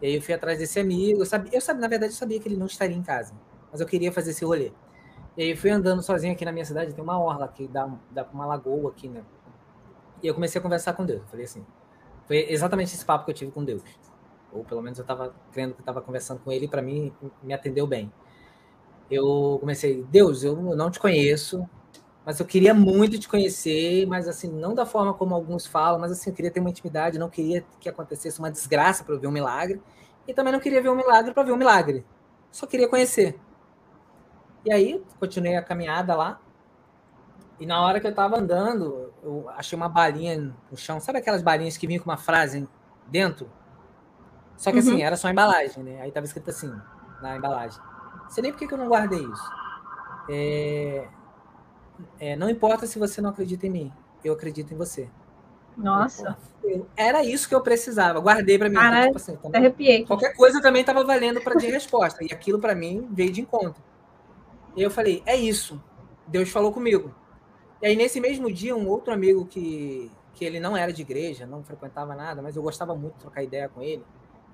E 0.00 0.06
aí 0.06 0.14
eu 0.14 0.22
fui 0.22 0.34
atrás 0.34 0.58
desse 0.58 0.78
amigo. 0.78 1.20
Eu 1.22 1.26
sabia, 1.26 1.50
eu 1.54 1.60
sabia, 1.60 1.80
na 1.80 1.88
verdade, 1.88 2.12
eu 2.12 2.16
sabia 2.16 2.38
que 2.40 2.48
ele 2.48 2.56
não 2.56 2.66
estaria 2.66 2.96
em 2.96 3.02
casa. 3.02 3.34
Mas 3.70 3.80
eu 3.80 3.86
queria 3.86 4.12
fazer 4.12 4.30
esse 4.30 4.44
rolê. 4.44 4.72
E 5.36 5.42
aí 5.42 5.56
fui 5.56 5.70
andando 5.70 6.02
sozinho 6.02 6.32
aqui 6.32 6.44
na 6.44 6.52
minha 6.52 6.64
cidade, 6.64 6.94
tem 6.94 7.04
uma 7.04 7.18
orla 7.20 7.46
que 7.48 7.68
dá, 7.68 7.90
dá 8.10 8.24
pra 8.24 8.34
uma 8.34 8.46
lagoa 8.46 8.90
aqui, 8.90 9.08
né? 9.08 9.22
E 10.22 10.26
eu 10.26 10.34
comecei 10.34 10.58
a 10.58 10.62
conversar 10.62 10.94
com 10.94 11.04
Deus. 11.04 11.20
Eu 11.20 11.28
falei 11.28 11.44
assim, 11.44 11.64
foi 12.26 12.50
exatamente 12.50 12.94
esse 12.94 13.04
papo 13.04 13.26
que 13.26 13.32
eu 13.32 13.34
tive 13.34 13.52
com 13.52 13.62
Deus. 13.64 13.82
Ou 14.50 14.64
pelo 14.64 14.80
menos 14.80 14.98
eu 14.98 15.02
estava 15.02 15.34
crendo 15.52 15.74
que 15.74 15.82
estava 15.82 16.00
conversando 16.00 16.40
com 16.40 16.50
ele 16.50 16.66
para 16.66 16.80
mim 16.80 17.12
me 17.42 17.52
atendeu 17.52 17.86
bem. 17.86 18.10
Eu 19.10 19.58
comecei, 19.60 20.04
Deus, 20.10 20.42
eu 20.42 20.56
não 20.56 20.90
te 20.90 20.98
conheço, 20.98 21.68
mas 22.24 22.40
eu 22.40 22.46
queria 22.46 22.74
muito 22.74 23.18
te 23.18 23.28
conhecer, 23.28 24.04
mas 24.06 24.26
assim, 24.26 24.50
não 24.50 24.74
da 24.74 24.84
forma 24.84 25.14
como 25.14 25.34
alguns 25.34 25.64
falam, 25.64 26.00
mas 26.00 26.10
assim, 26.10 26.30
eu 26.30 26.34
queria 26.34 26.50
ter 26.50 26.58
uma 26.58 26.70
intimidade, 26.70 27.18
não 27.18 27.30
queria 27.30 27.64
que 27.78 27.88
acontecesse 27.88 28.40
uma 28.40 28.50
desgraça 28.50 29.04
para 29.04 29.14
eu 29.14 29.20
ver 29.20 29.28
um 29.28 29.32
milagre, 29.32 29.80
e 30.26 30.34
também 30.34 30.52
não 30.52 30.58
queria 30.58 30.82
ver 30.82 30.88
um 30.88 30.96
milagre 30.96 31.32
para 31.32 31.44
ver 31.44 31.52
um 31.52 31.56
milagre. 31.56 32.04
Só 32.50 32.66
queria 32.66 32.88
conhecer. 32.88 33.38
E 34.64 34.72
aí, 34.72 35.00
continuei 35.20 35.54
a 35.54 35.62
caminhada 35.62 36.16
lá. 36.16 36.40
E 37.60 37.64
na 37.64 37.80
hora 37.80 38.00
que 38.00 38.06
eu 38.06 38.14
tava 38.14 38.38
andando, 38.38 39.12
eu 39.22 39.48
achei 39.50 39.76
uma 39.76 39.88
balinha 39.88 40.52
no 40.70 40.76
chão. 40.76 40.98
Sabe 40.98 41.18
aquelas 41.18 41.42
balinhas 41.42 41.76
que 41.76 41.86
vinham 41.86 42.02
com 42.02 42.10
uma 42.10 42.16
frase 42.16 42.68
dentro? 43.06 43.48
Só 44.56 44.72
que 44.72 44.78
assim, 44.78 44.88
uhum. 44.88 44.94
assim, 44.96 45.04
era 45.04 45.16
só 45.16 45.30
embalagem, 45.30 45.84
né? 45.84 46.00
Aí 46.00 46.10
tava 46.10 46.26
escrito 46.26 46.50
assim, 46.50 46.74
na 47.22 47.36
embalagem. 47.36 47.80
Não 48.26 48.30
sei 48.30 48.42
nem 48.42 48.52
por 48.52 48.58
que 48.58 48.72
eu 48.72 48.78
não 48.78 48.88
guardei 48.88 49.22
isso. 49.22 49.50
É... 50.28 51.08
É, 52.20 52.36
não 52.36 52.50
importa 52.50 52.86
se 52.86 52.98
você 52.98 53.22
não 53.22 53.30
acredita 53.30 53.66
em 53.66 53.70
mim, 53.70 53.92
eu 54.22 54.34
acredito 54.34 54.74
em 54.74 54.76
você. 54.76 55.08
Nossa. 55.76 56.36
Era 56.96 57.22
isso 57.22 57.48
que 57.48 57.54
eu 57.54 57.60
precisava. 57.60 58.18
Guardei 58.18 58.58
para 58.58 58.68
mim. 58.68 58.74
Caralho, 58.74 59.06
tipo 59.06 59.16
assim, 59.16 59.36
também, 59.36 59.60
arrepiei. 59.60 60.04
Qualquer 60.04 60.34
coisa 60.34 60.60
também 60.60 60.80
estava 60.80 61.04
valendo 61.04 61.40
para 61.40 61.54
de 61.54 61.66
resposta. 61.66 62.24
E 62.24 62.32
aquilo 62.32 62.58
para 62.58 62.74
mim 62.74 63.08
veio 63.12 63.32
de 63.32 63.40
encontro. 63.40 63.82
E 64.74 64.82
eu 64.82 64.90
falei, 64.90 65.22
é 65.24 65.36
isso. 65.36 65.82
Deus 66.26 66.50
falou 66.50 66.72
comigo. 66.72 67.14
E 67.80 67.86
aí, 67.86 67.96
nesse 67.96 68.20
mesmo 68.20 68.50
dia, 68.50 68.74
um 68.74 68.88
outro 68.88 69.12
amigo 69.12 69.46
que, 69.46 70.10
que 70.34 70.44
ele 70.44 70.58
não 70.58 70.76
era 70.76 70.92
de 70.92 71.02
igreja, 71.02 71.46
não 71.46 71.62
frequentava 71.62 72.14
nada, 72.14 72.42
mas 72.42 72.56
eu 72.56 72.62
gostava 72.62 72.94
muito 72.94 73.14
de 73.14 73.20
trocar 73.20 73.42
ideia 73.42 73.68
com 73.68 73.82
ele. 73.82 74.04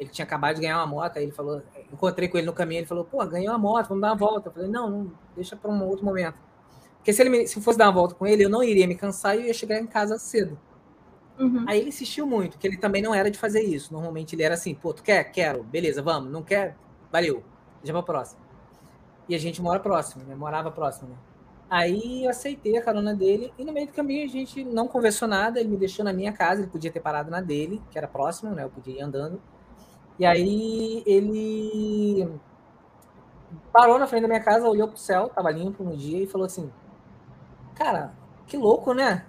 Ele 0.03 0.11
tinha 0.11 0.25
acabado 0.25 0.57
de 0.57 0.63
ganhar 0.63 0.79
uma 0.79 0.87
moto, 0.87 1.17
aí 1.17 1.25
ele 1.25 1.33
falou, 1.33 1.63
encontrei 1.93 2.29
com 2.29 2.37
ele 2.37 2.47
no 2.47 2.53
caminho, 2.53 2.81
ele 2.81 2.87
falou, 2.87 3.05
pô, 3.05 3.25
ganhei 3.27 3.49
uma 3.49 3.59
moto, 3.59 3.89
vamos 3.89 4.03
dar 4.03 4.09
uma 4.09 4.17
volta. 4.17 4.49
Eu 4.49 4.53
falei, 4.53 4.69
não, 4.69 4.91
não 4.91 5.13
deixa 5.35 5.57
para 5.57 5.71
um 5.71 5.85
outro 5.87 6.05
momento. 6.05 6.37
Porque 6.97 7.13
se 7.13 7.23
ele 7.23 7.31
me, 7.31 7.47
se 7.49 7.57
eu 7.57 7.63
fosse 7.63 7.79
dar 7.79 7.87
uma 7.87 7.93
volta 7.93 8.15
com 8.15 8.27
ele, 8.27 8.45
eu 8.45 8.51
não 8.51 8.63
iria 8.63 8.87
me 8.87 8.95
cansar 8.95 9.37
e 9.37 9.41
eu 9.41 9.47
ia 9.47 9.55
chegar 9.55 9.79
em 9.79 9.87
casa 9.87 10.19
cedo. 10.19 10.59
Uhum. 11.39 11.65
Aí 11.67 11.81
ele 11.81 11.89
insistiu 11.89 12.27
muito, 12.27 12.59
que 12.59 12.67
ele 12.67 12.77
também 12.77 13.03
não 13.03 13.15
era 13.15 13.31
de 13.31 13.39
fazer 13.39 13.63
isso. 13.63 13.93
Normalmente 13.93 14.35
ele 14.35 14.43
era 14.43 14.55
assim, 14.55 14.75
pô, 14.75 14.93
tu 14.93 15.03
quer? 15.03 15.25
Quero, 15.25 15.65
beleza, 15.65 16.03
vamos. 16.03 16.31
Não 16.31 16.43
quer? 16.43 16.77
Valeu. 17.11 17.43
Já 17.83 17.93
pra 17.93 18.03
próxima. 18.03 18.41
E 19.29 19.35
a 19.35 19.39
gente 19.39 19.61
mora 19.63 19.81
próximo, 19.81 20.25
né? 20.25 20.35
Morava 20.35 20.71
próximo, 20.71 21.11
né? 21.11 21.17
Aí 21.69 22.25
eu 22.25 22.31
aceitei 22.31 22.77
a 22.77 22.83
carona 22.83 23.15
dele 23.15 23.51
e 23.59 23.65
no 23.65 23.73
meio 23.73 23.87
do 23.87 23.95
caminho 23.95 24.25
a 24.27 24.29
gente 24.29 24.63
não 24.63 24.87
conversou 24.87 25.27
nada, 25.27 25.59
ele 25.59 25.71
me 25.71 25.77
deixou 25.79 26.05
na 26.05 26.13
minha 26.13 26.31
casa, 26.31 26.61
ele 26.61 26.71
podia 26.71 26.93
ter 26.93 27.01
parado 27.01 27.31
na 27.31 27.41
dele, 27.41 27.81
que 27.91 27.97
era 27.97 28.07
próximo, 28.07 28.55
né? 28.55 28.63
Eu 28.63 28.69
podia 28.69 28.99
ir 28.99 29.01
andando. 29.01 29.41
E 30.19 30.27
aí 30.27 31.03
ele 31.07 32.29
parou 33.73 33.99
na 33.99 34.07
frente 34.07 34.23
da 34.23 34.29
minha 34.29 34.43
casa, 34.43 34.69
olhou 34.69 34.89
pro 34.89 34.99
céu, 34.99 35.29
tava 35.29 35.51
limpo 35.51 35.83
no 35.83 35.97
dia 35.97 36.23
e 36.23 36.27
falou 36.27 36.47
assim: 36.47 36.71
"Cara, 37.75 38.13
que 38.47 38.57
louco, 38.57 38.93
né?" 38.93 39.25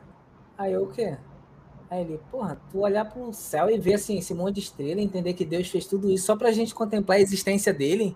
Aí 0.57 0.73
eu 0.73 0.83
o 0.83 0.87
quê? 0.87 1.17
Aí 1.89 2.01
ele, 2.01 2.19
porra, 2.31 2.59
tu 2.71 2.79
olhar 2.79 3.05
pro 3.05 3.31
céu 3.33 3.69
e 3.69 3.77
ver 3.77 3.95
assim 3.95 4.17
esse 4.17 4.33
monte 4.33 4.55
de 4.55 4.61
estrela, 4.61 5.01
entender 5.01 5.33
que 5.33 5.45
Deus 5.45 5.69
fez 5.69 5.85
tudo 5.85 6.09
isso 6.09 6.25
só 6.25 6.35
pra 6.35 6.51
gente 6.51 6.73
contemplar 6.73 7.17
a 7.17 7.21
existência 7.21 7.73
dele 7.73 8.15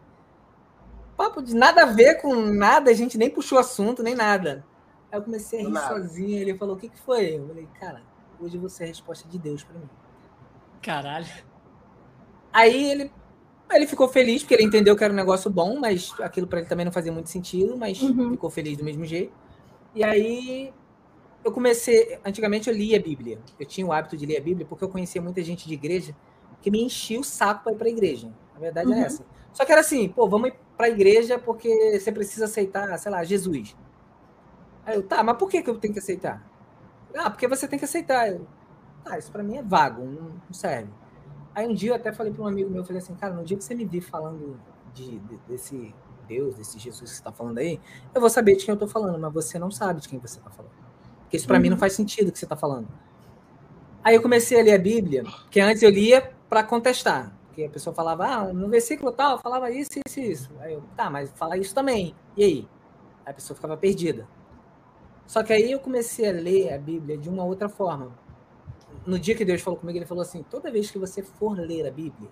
papo 1.17 1.41
de 1.41 1.55
nada 1.55 1.81
a 1.81 1.85
ver 1.87 2.21
com 2.21 2.35
nada, 2.35 2.91
a 2.91 2.93
gente 2.93 3.17
nem 3.17 3.29
puxou 3.29 3.57
assunto, 3.57 4.03
nem 4.03 4.13
nada. 4.13 4.63
Aí 5.11 5.17
eu 5.17 5.23
comecei 5.23 5.59
a 5.59 5.63
rir 5.63 5.69
nada. 5.69 5.87
sozinho, 5.87 6.39
ele 6.39 6.55
falou, 6.55 6.75
o 6.75 6.79
que, 6.79 6.87
que 6.87 6.99
foi? 6.99 7.37
Eu 7.37 7.47
falei, 7.47 7.67
cara, 7.79 8.03
hoje 8.39 8.57
você 8.57 8.83
é 8.83 8.85
a 8.85 8.89
resposta 8.89 9.27
de 9.27 9.39
Deus 9.39 9.63
para 9.63 9.79
mim. 9.79 9.89
Caralho. 10.81 11.27
Aí 12.57 12.89
ele, 12.89 13.11
ele 13.71 13.85
ficou 13.85 14.07
feliz, 14.07 14.41
porque 14.41 14.55
ele 14.55 14.63
entendeu 14.63 14.95
que 14.95 15.03
era 15.03 15.13
um 15.13 15.15
negócio 15.15 15.47
bom, 15.47 15.79
mas 15.79 16.11
aquilo 16.21 16.47
para 16.47 16.57
ele 16.57 16.67
também 16.67 16.83
não 16.83 16.91
fazia 16.91 17.11
muito 17.11 17.29
sentido, 17.29 17.77
mas 17.77 18.01
uhum. 18.01 18.31
ficou 18.31 18.49
feliz 18.49 18.75
do 18.75 18.83
mesmo 18.83 19.05
jeito. 19.05 19.31
E 19.93 20.03
aí 20.03 20.73
eu 21.43 21.51
comecei, 21.51 22.17
antigamente 22.25 22.67
eu 22.67 22.75
lia 22.75 22.97
a 22.97 22.99
Bíblia. 22.99 23.37
Eu 23.59 23.65
tinha 23.67 23.85
o 23.85 23.93
hábito 23.93 24.17
de 24.17 24.25
ler 24.25 24.37
a 24.37 24.41
Bíblia 24.41 24.65
porque 24.67 24.83
eu 24.83 24.89
conhecia 24.89 25.21
muita 25.21 25.43
gente 25.43 25.67
de 25.67 25.73
igreja 25.75 26.15
que 26.59 26.71
me 26.71 26.81
enchia 26.81 27.19
o 27.19 27.23
saco 27.23 27.63
para 27.63 27.73
ir 27.73 27.75
para 27.75 27.87
a 27.87 27.91
igreja. 27.91 28.33
A 28.55 28.59
verdade 28.59 28.91
é 28.91 28.95
uhum. 28.95 29.03
é 29.03 29.05
essa. 29.05 29.23
Só 29.53 29.63
que 29.63 29.71
era 29.71 29.81
assim, 29.81 30.09
pô, 30.09 30.27
vamos 30.27 30.51
para 30.75 30.87
a 30.87 30.89
igreja 30.89 31.37
porque 31.37 31.99
você 31.99 32.11
precisa 32.11 32.45
aceitar, 32.45 32.97
sei 32.97 33.11
lá, 33.11 33.23
Jesus. 33.23 33.77
Aí 34.83 34.95
eu, 34.95 35.03
tá, 35.03 35.21
mas 35.21 35.37
por 35.37 35.47
que, 35.47 35.61
que 35.61 35.69
eu 35.69 35.77
tenho 35.77 35.93
que 35.93 35.99
aceitar? 35.99 36.43
Ah, 37.15 37.29
porque 37.29 37.47
você 37.47 37.67
tem 37.67 37.77
que 37.77 37.85
aceitar. 37.85 38.31
Eu, 38.31 38.47
ah, 39.05 39.19
isso 39.19 39.31
para 39.31 39.43
mim 39.43 39.57
é 39.57 39.61
vago, 39.61 40.03
não, 40.03 40.31
serve. 40.51 40.89
Aí 41.57 41.67
um 41.67 41.73
dia 41.73 41.89
eu 41.89 41.95
até 41.95 42.13
falei 42.13 42.31
para 42.31 42.43
um 42.43 42.45
amigo 42.45 42.69
meu, 42.69 42.81
eu 42.81 42.85
falei 42.85 43.01
assim, 43.01 43.15
cara, 43.15 43.33
no 43.33 43.43
dia 43.43 43.57
que 43.57 43.63
você 43.63 43.73
me 43.73 43.83
vir 43.83 44.01
falando 44.01 44.59
de, 44.93 45.17
de, 45.17 45.37
desse 45.47 45.91
Deus, 46.27 46.53
desse 46.53 46.77
Jesus 46.77 47.09
que 47.09 47.15
você 47.15 47.15
está 47.15 47.31
falando 47.31 47.57
aí, 47.57 47.81
eu 48.13 48.21
vou 48.21 48.29
saber 48.29 48.55
de 48.55 48.63
quem 48.63 48.73
eu 48.73 48.75
estou 48.75 48.87
falando, 48.87 49.17
mas 49.17 49.33
você 49.33 49.57
não 49.57 49.71
sabe 49.71 49.99
de 49.99 50.07
quem 50.07 50.19
você 50.19 50.37
está 50.37 50.51
falando. 50.51 50.71
Porque 51.21 51.35
isso 51.35 51.47
para 51.47 51.55
uhum. 51.55 51.63
mim 51.63 51.69
não 51.71 51.77
faz 51.77 51.93
sentido 51.93 52.27
o 52.27 52.31
que 52.31 52.37
você 52.37 52.45
está 52.45 52.55
falando. 52.55 52.87
Aí 54.03 54.13
eu 54.13 54.21
comecei 54.21 54.59
a 54.59 54.63
ler 54.63 54.75
a 54.75 54.77
Bíblia, 54.77 55.23
que 55.49 55.59
antes 55.59 55.81
eu 55.81 55.89
lia 55.89 56.31
para 56.47 56.63
contestar. 56.63 57.35
Porque 57.47 57.63
a 57.63 57.69
pessoa 57.71 57.91
falava, 57.91 58.27
ah, 58.27 58.53
no 58.53 58.69
versículo 58.69 59.11
tal, 59.11 59.39
falava 59.39 59.71
isso, 59.71 59.89
isso, 60.07 60.19
isso. 60.19 60.51
Aí 60.59 60.73
eu, 60.73 60.83
tá, 60.95 61.09
mas 61.09 61.31
fala 61.31 61.57
isso 61.57 61.73
também. 61.73 62.13
E 62.37 62.43
aí? 62.43 62.67
Aí 63.25 63.31
a 63.31 63.33
pessoa 63.33 63.55
ficava 63.55 63.75
perdida. 63.75 64.27
Só 65.25 65.41
que 65.41 65.51
aí 65.51 65.71
eu 65.71 65.79
comecei 65.79 66.29
a 66.29 66.31
ler 66.31 66.71
a 66.71 66.77
Bíblia 66.77 67.17
de 67.17 67.27
uma 67.27 67.43
outra 67.43 67.67
forma. 67.67 68.26
No 69.07 69.17
dia 69.17 69.33
que 69.33 69.45
Deus 69.45 69.61
falou 69.61 69.79
comigo, 69.79 69.97
ele 69.97 70.05
falou 70.05 70.21
assim: 70.21 70.43
toda 70.43 70.69
vez 70.69 70.91
que 70.91 70.99
você 70.99 71.23
for 71.23 71.57
ler 71.57 71.87
a 71.87 71.91
Bíblia, 71.91 72.29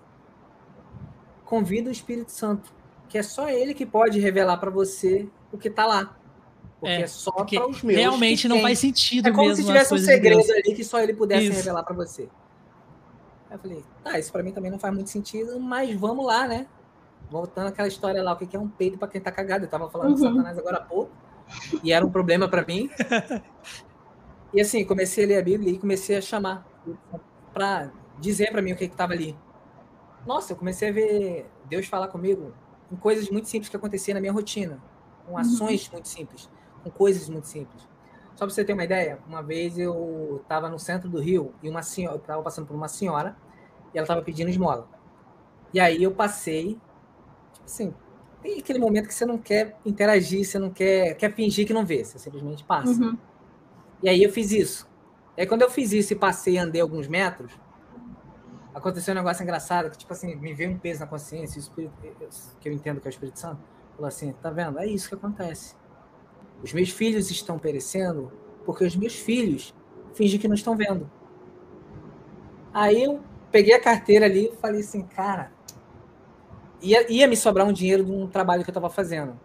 convida 1.46 1.88
o 1.88 1.92
Espírito 1.92 2.30
Santo, 2.30 2.70
que 3.08 3.16
é 3.16 3.22
só 3.22 3.48
ele 3.48 3.72
que 3.72 3.86
pode 3.86 4.20
revelar 4.20 4.58
para 4.58 4.70
você 4.70 5.26
o 5.50 5.56
que 5.56 5.68
está 5.68 5.86
lá. 5.86 6.14
Porque 6.78 6.94
é, 6.94 7.00
é 7.00 7.06
só 7.06 7.32
para 7.32 7.66
os 7.66 7.82
meus. 7.82 7.98
Realmente 7.98 8.46
não 8.46 8.56
tem. 8.56 8.62
faz 8.62 8.78
sentido. 8.78 9.28
É 9.28 9.32
como 9.32 9.54
se 9.56 9.64
tivesse 9.64 9.94
um 9.94 9.98
segredo 9.98 10.42
de 10.42 10.52
ali 10.52 10.74
que 10.74 10.84
só 10.84 11.00
ele 11.00 11.14
pudesse 11.14 11.46
Isso. 11.46 11.56
revelar 11.56 11.82
para 11.82 11.94
você. 11.94 12.28
Aí 13.48 13.56
eu 13.56 13.58
falei, 13.58 13.84
tá, 14.04 14.18
isso 14.18 14.30
pra 14.30 14.42
mim 14.42 14.52
também 14.52 14.70
não 14.70 14.78
faz 14.78 14.92
muito 14.92 15.08
sentido, 15.08 15.58
mas 15.58 15.98
vamos 15.98 16.26
lá, 16.26 16.46
né? 16.46 16.66
Voltando 17.30 17.68
àquela 17.68 17.88
história 17.88 18.22
lá, 18.22 18.34
o 18.34 18.36
que 18.36 18.54
é 18.54 18.60
um 18.60 18.68
peito 18.68 18.98
para 18.98 19.08
quem 19.08 19.20
tá 19.20 19.32
cagado. 19.32 19.64
Eu 19.64 19.70
tava 19.70 19.88
falando 19.88 20.08
uhum. 20.10 20.14
de 20.14 20.20
Satanás 20.20 20.58
agora 20.58 20.76
há 20.76 20.82
pouco, 20.82 21.10
e 21.82 21.92
era 21.92 22.04
um 22.04 22.10
problema 22.10 22.48
para 22.48 22.66
mim. 22.66 22.90
E 24.54 24.60
assim, 24.60 24.84
comecei 24.86 25.24
a 25.24 25.28
ler 25.28 25.38
a 25.38 25.42
Bíblia 25.42 25.72
e 25.72 25.78
comecei 25.78 26.16
a 26.16 26.20
chamar 26.22 26.65
para 27.52 27.90
dizer 28.18 28.50
para 28.50 28.62
mim 28.62 28.72
o 28.72 28.76
que 28.76 28.88
que 28.88 28.96
tava 28.96 29.12
ali. 29.12 29.36
Nossa, 30.26 30.52
eu 30.52 30.56
comecei 30.56 30.88
a 30.88 30.92
ver 30.92 31.50
Deus 31.66 31.86
falar 31.86 32.08
comigo 32.08 32.52
em 32.90 32.96
coisas 32.96 33.28
muito 33.30 33.48
simples 33.48 33.68
que 33.68 33.76
aconteciam 33.76 34.14
na 34.14 34.20
minha 34.20 34.32
rotina, 34.32 34.80
com 35.24 35.32
uhum. 35.32 35.38
ações 35.38 35.88
muito 35.90 36.08
simples, 36.08 36.48
com 36.82 36.90
coisas 36.90 37.28
muito 37.28 37.46
simples. 37.46 37.82
Só 38.34 38.44
para 38.44 38.50
você 38.50 38.64
ter 38.64 38.74
uma 38.74 38.84
ideia, 38.84 39.18
uma 39.26 39.42
vez 39.42 39.78
eu 39.78 40.40
estava 40.42 40.68
no 40.68 40.78
centro 40.78 41.08
do 41.08 41.18
Rio 41.18 41.54
e 41.62 41.68
uma 41.68 41.82
senhora, 41.82 42.16
eu 42.16 42.20
estava 42.20 42.42
passando 42.42 42.66
por 42.66 42.74
uma 42.74 42.88
senhora 42.88 43.36
e 43.94 43.98
ela 43.98 44.04
estava 44.04 44.22
pedindo 44.22 44.50
esmola. 44.50 44.86
E 45.72 45.80
aí 45.80 46.02
eu 46.02 46.12
passei, 46.12 46.78
tipo 47.52 47.64
assim, 47.64 47.94
tem 48.42 48.58
aquele 48.58 48.78
momento 48.78 49.08
que 49.08 49.14
você 49.14 49.24
não 49.24 49.38
quer 49.38 49.78
interagir, 49.84 50.44
você 50.44 50.58
não 50.58 50.70
quer, 50.70 51.14
quer 51.14 51.34
fingir 51.34 51.66
que 51.66 51.72
não 51.72 51.84
vê, 51.84 52.04
você 52.04 52.18
simplesmente 52.18 52.62
passa. 52.62 53.02
Uhum. 53.02 53.16
E 54.02 54.08
aí 54.08 54.22
eu 54.22 54.30
fiz 54.30 54.52
isso. 54.52 54.88
E 55.36 55.42
aí 55.42 55.46
quando 55.46 55.62
eu 55.62 55.70
fiz 55.70 55.92
isso 55.92 56.12
e 56.12 56.16
passei 56.16 56.54
e 56.54 56.58
andei 56.58 56.80
alguns 56.80 57.06
metros, 57.06 57.52
aconteceu 58.74 59.12
um 59.12 59.16
negócio 59.16 59.42
engraçado, 59.42 59.90
que 59.90 59.98
tipo 59.98 60.12
assim, 60.12 60.34
me 60.36 60.54
veio 60.54 60.70
um 60.70 60.78
peso 60.78 61.00
na 61.00 61.06
consciência, 61.06 61.58
Espírito, 61.58 61.94
que 62.60 62.68
eu 62.68 62.72
entendo 62.72 63.00
que 63.00 63.08
é 63.08 63.10
o 63.10 63.10
Espírito 63.10 63.38
Santo, 63.38 63.60
falou 63.94 64.08
assim, 64.08 64.32
tá 64.32 64.50
vendo? 64.50 64.78
É 64.78 64.86
isso 64.86 65.08
que 65.08 65.14
acontece. 65.14 65.74
Os 66.62 66.72
meus 66.72 66.90
filhos 66.90 67.30
estão 67.30 67.58
perecendo 67.58 68.32
porque 68.64 68.84
os 68.84 68.96
meus 68.96 69.14
filhos 69.14 69.74
fingem 70.14 70.40
que 70.40 70.48
não 70.48 70.54
estão 70.54 70.76
vendo. 70.76 71.10
Aí 72.72 73.02
eu 73.02 73.22
peguei 73.50 73.74
a 73.74 73.80
carteira 73.80 74.26
ali 74.26 74.46
e 74.46 74.56
falei 74.56 74.80
assim, 74.80 75.02
cara, 75.02 75.52
ia, 76.82 77.10
ia 77.10 77.26
me 77.26 77.36
sobrar 77.36 77.66
um 77.66 77.72
dinheiro 77.72 78.04
de 78.04 78.12
um 78.12 78.26
trabalho 78.26 78.62
que 78.62 78.70
eu 78.70 78.72
estava 78.72 78.90
fazendo. 78.90 79.38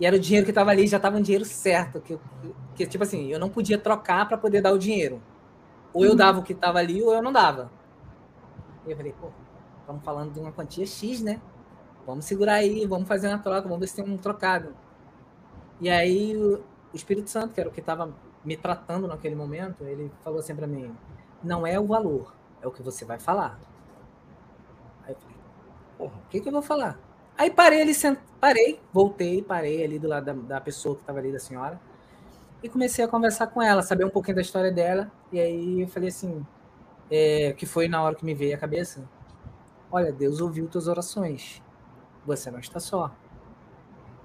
E 0.00 0.06
era 0.06 0.16
o 0.16 0.18
dinheiro 0.18 0.44
que 0.44 0.50
estava 0.50 0.70
ali, 0.70 0.86
já 0.86 0.96
estava 0.96 1.16
um 1.16 1.22
dinheiro 1.22 1.44
certo. 1.44 2.00
Que, 2.00 2.18
que, 2.76 2.86
tipo 2.86 3.02
assim, 3.02 3.26
eu 3.28 3.38
não 3.38 3.48
podia 3.48 3.78
trocar 3.78 4.28
para 4.28 4.36
poder 4.36 4.60
dar 4.60 4.72
o 4.72 4.78
dinheiro. 4.78 5.20
Ou 5.92 6.04
eu 6.04 6.10
uhum. 6.10 6.16
dava 6.16 6.40
o 6.40 6.42
que 6.42 6.52
estava 6.52 6.78
ali, 6.78 7.02
ou 7.02 7.12
eu 7.12 7.22
não 7.22 7.32
dava. 7.32 7.70
E 8.86 8.90
eu 8.90 8.96
falei, 8.96 9.14
pô, 9.18 9.28
estamos 9.80 10.04
falando 10.04 10.32
de 10.32 10.38
uma 10.38 10.52
quantia 10.52 10.86
X, 10.86 11.22
né? 11.22 11.40
Vamos 12.06 12.24
segurar 12.26 12.54
aí, 12.54 12.86
vamos 12.86 13.08
fazer 13.08 13.28
uma 13.28 13.38
troca, 13.38 13.62
vamos 13.62 13.80
ver 13.80 13.86
se 13.88 13.96
tem 13.96 14.04
um 14.04 14.16
trocado. 14.16 14.74
E 15.80 15.90
aí 15.90 16.36
o 16.36 16.62
Espírito 16.94 17.28
Santo, 17.30 17.52
que 17.52 17.60
era 17.60 17.68
o 17.68 17.72
que 17.72 17.80
estava 17.80 18.14
me 18.44 18.56
tratando 18.56 19.08
naquele 19.08 19.34
momento, 19.34 19.84
ele 19.84 20.10
falou 20.22 20.38
assim 20.38 20.54
para 20.54 20.66
mim: 20.66 20.94
não 21.42 21.66
é 21.66 21.80
o 21.80 21.86
valor, 21.86 22.32
é 22.62 22.66
o 22.66 22.70
que 22.70 22.82
você 22.82 23.04
vai 23.04 23.18
falar. 23.18 23.58
Aí 25.04 25.12
eu 25.12 25.16
falei: 25.16 25.36
porra, 25.98 26.16
o 26.16 26.28
que, 26.28 26.40
que 26.40 26.48
eu 26.48 26.52
vou 26.52 26.62
falar? 26.62 26.98
Aí 27.36 27.50
parei 27.50 27.82
ali, 27.82 27.92
sent... 27.92 28.18
parei, 28.40 28.80
voltei, 28.92 29.42
parei 29.42 29.84
ali 29.84 29.98
do 29.98 30.08
lado 30.08 30.24
da, 30.24 30.32
da 30.32 30.60
pessoa 30.60 30.94
que 30.94 31.02
estava 31.02 31.18
ali, 31.18 31.32
da 31.32 31.38
senhora, 31.38 31.80
e 32.62 32.68
comecei 32.68 33.04
a 33.04 33.08
conversar 33.08 33.46
com 33.48 33.62
ela, 33.62 33.82
saber 33.82 34.04
um 34.04 34.10
pouquinho 34.10 34.36
da 34.36 34.42
história 34.42 34.72
dela. 34.72 35.10
E 35.32 35.38
aí 35.40 35.82
eu 35.82 35.88
falei 35.88 36.08
assim, 36.08 36.44
é, 37.10 37.52
que 37.56 37.66
foi 37.66 37.88
na 37.88 38.02
hora 38.02 38.14
que 38.14 38.24
me 38.24 38.34
veio 38.34 38.54
a 38.54 38.58
cabeça. 38.58 39.02
Olha, 39.90 40.12
Deus 40.12 40.40
ouviu 40.40 40.66
tuas 40.66 40.88
orações. 40.88 41.62
Você 42.24 42.50
não 42.50 42.58
está 42.58 42.80
só. 42.80 43.14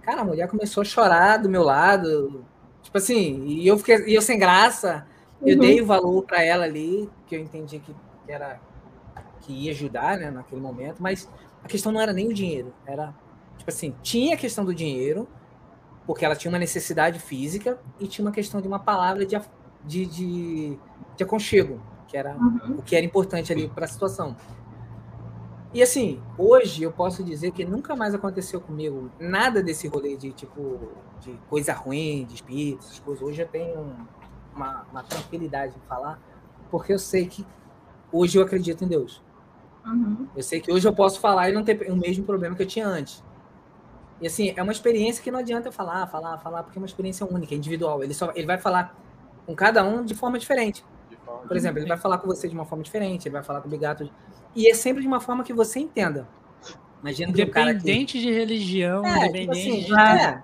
Cara, 0.01 0.21
a 0.21 0.25
mulher 0.25 0.47
começou 0.47 0.81
a 0.81 0.85
chorar 0.85 1.37
do 1.37 1.49
meu 1.49 1.63
lado. 1.63 2.43
Tipo 2.81 2.97
assim, 2.97 3.45
e 3.45 3.67
eu 3.67 3.77
fiquei 3.77 4.07
e 4.07 4.15
eu 4.15 4.21
sem 4.21 4.39
graça. 4.39 5.05
Eu 5.41 5.53
Uhum. 5.55 5.59
dei 5.61 5.81
o 5.81 5.85
valor 5.85 6.23
para 6.23 6.43
ela 6.43 6.63
ali, 6.65 7.09
que 7.27 7.35
eu 7.35 7.39
entendi 7.39 7.79
que 7.79 7.95
era 8.27 8.59
que 9.41 9.51
ia 9.53 9.71
ajudar, 9.71 10.17
né, 10.17 10.29
naquele 10.29 10.61
momento, 10.61 11.01
mas 11.01 11.27
a 11.63 11.67
questão 11.67 11.91
não 11.91 11.99
era 11.99 12.13
nem 12.13 12.27
o 12.27 12.33
dinheiro, 12.33 12.71
era 12.85 13.13
tipo 13.57 13.69
assim, 13.69 13.95
tinha 14.03 14.35
a 14.35 14.37
questão 14.37 14.63
do 14.63 14.73
dinheiro, 14.73 15.27
porque 16.11 16.25
ela 16.25 16.35
tinha 16.35 16.51
uma 16.51 16.59
necessidade 16.59 17.19
física 17.19 17.79
e 17.97 18.05
tinha 18.05 18.25
uma 18.25 18.33
questão 18.33 18.59
de 18.59 18.67
uma 18.67 18.79
palavra 18.79 19.25
de, 19.25 19.39
de, 19.85 20.05
de, 20.05 20.79
de 21.15 21.23
aconchego, 21.23 21.81
que 22.05 22.17
era 22.17 22.35
Uhum. 22.35 22.79
o 22.79 22.81
que 22.81 22.97
era 22.97 23.05
importante 23.05 23.53
ali 23.53 23.69
para 23.69 23.85
a 23.85 23.87
situação. 23.87 24.35
E 25.73 25.81
assim, 25.81 26.21
hoje 26.37 26.83
eu 26.83 26.91
posso 26.91 27.23
dizer 27.23 27.51
que 27.51 27.63
nunca 27.63 27.95
mais 27.95 28.13
aconteceu 28.13 28.59
comigo 28.59 29.09
nada 29.17 29.63
desse 29.63 29.87
rolê 29.87 30.17
de 30.17 30.33
tipo 30.33 30.79
de 31.21 31.31
coisa 31.49 31.71
ruim, 31.71 32.25
de 32.25 32.35
espíritos, 32.35 32.87
essas 32.87 32.99
coisas. 32.99 33.23
Hoje 33.23 33.41
eu 33.41 33.47
tenho 33.47 33.95
uma, 34.53 34.85
uma 34.91 35.03
tranquilidade 35.03 35.73
em 35.77 35.87
falar, 35.87 36.19
porque 36.69 36.91
eu 36.91 36.99
sei 36.99 37.25
que 37.25 37.45
hoje 38.11 38.37
eu 38.37 38.43
acredito 38.43 38.83
em 38.83 38.87
Deus. 38.89 39.23
Uhum. 39.85 40.27
Eu 40.35 40.43
sei 40.43 40.59
que 40.59 40.73
hoje 40.73 40.85
eu 40.85 40.93
posso 40.93 41.21
falar 41.21 41.49
e 41.49 41.53
não 41.53 41.63
ter 41.63 41.89
o 41.89 41.95
mesmo 41.95 42.25
problema 42.25 42.53
que 42.53 42.63
eu 42.63 42.67
tinha 42.67 42.85
antes. 42.85 43.23
E 44.21 44.27
assim, 44.27 44.53
é 44.55 44.61
uma 44.61 44.71
experiência 44.71 45.23
que 45.23 45.31
não 45.31 45.39
adianta 45.39 45.71
falar, 45.71 46.05
falar, 46.07 46.37
falar, 46.37 46.63
porque 46.63 46.77
é 46.77 46.81
uma 46.81 46.85
experiência 46.85 47.25
única, 47.25 47.55
individual. 47.55 48.03
Ele 48.03 48.13
só 48.13 48.31
ele 48.35 48.45
vai 48.45 48.57
falar 48.57 48.95
com 49.45 49.55
cada 49.55 49.83
um 49.83 50.05
de 50.05 50.13
forma 50.13 50.37
diferente. 50.37 50.85
De 51.09 51.15
forma- 51.17 51.47
Por 51.47 51.57
exemplo, 51.57 51.79
ele 51.79 51.87
vai 51.87 51.97
falar 51.97 52.19
com 52.19 52.27
você 52.27 52.47
de 52.47 52.53
uma 52.53 52.65
forma 52.65 52.83
diferente, 52.83 53.27
ele 53.27 53.33
vai 53.33 53.43
falar 53.43 53.61
com 53.61 53.67
o 53.67 53.71
Bigato. 53.71 54.09
E 54.55 54.69
é 54.69 54.73
sempre 54.75 55.01
de 55.01 55.07
uma 55.07 55.19
forma 55.19 55.43
que 55.43 55.51
você 55.53 55.79
entenda. 55.79 56.27
Imagina 57.01 57.33
cara 57.33 57.41
que... 57.41 57.79
Independente 57.79 58.19
de 58.19 58.31
religião, 58.31 59.03
É, 59.03 59.11
tipo 59.13 59.25
independente 59.37 59.69
assim, 59.71 59.83
de. 59.85 59.99
é. 59.99 60.43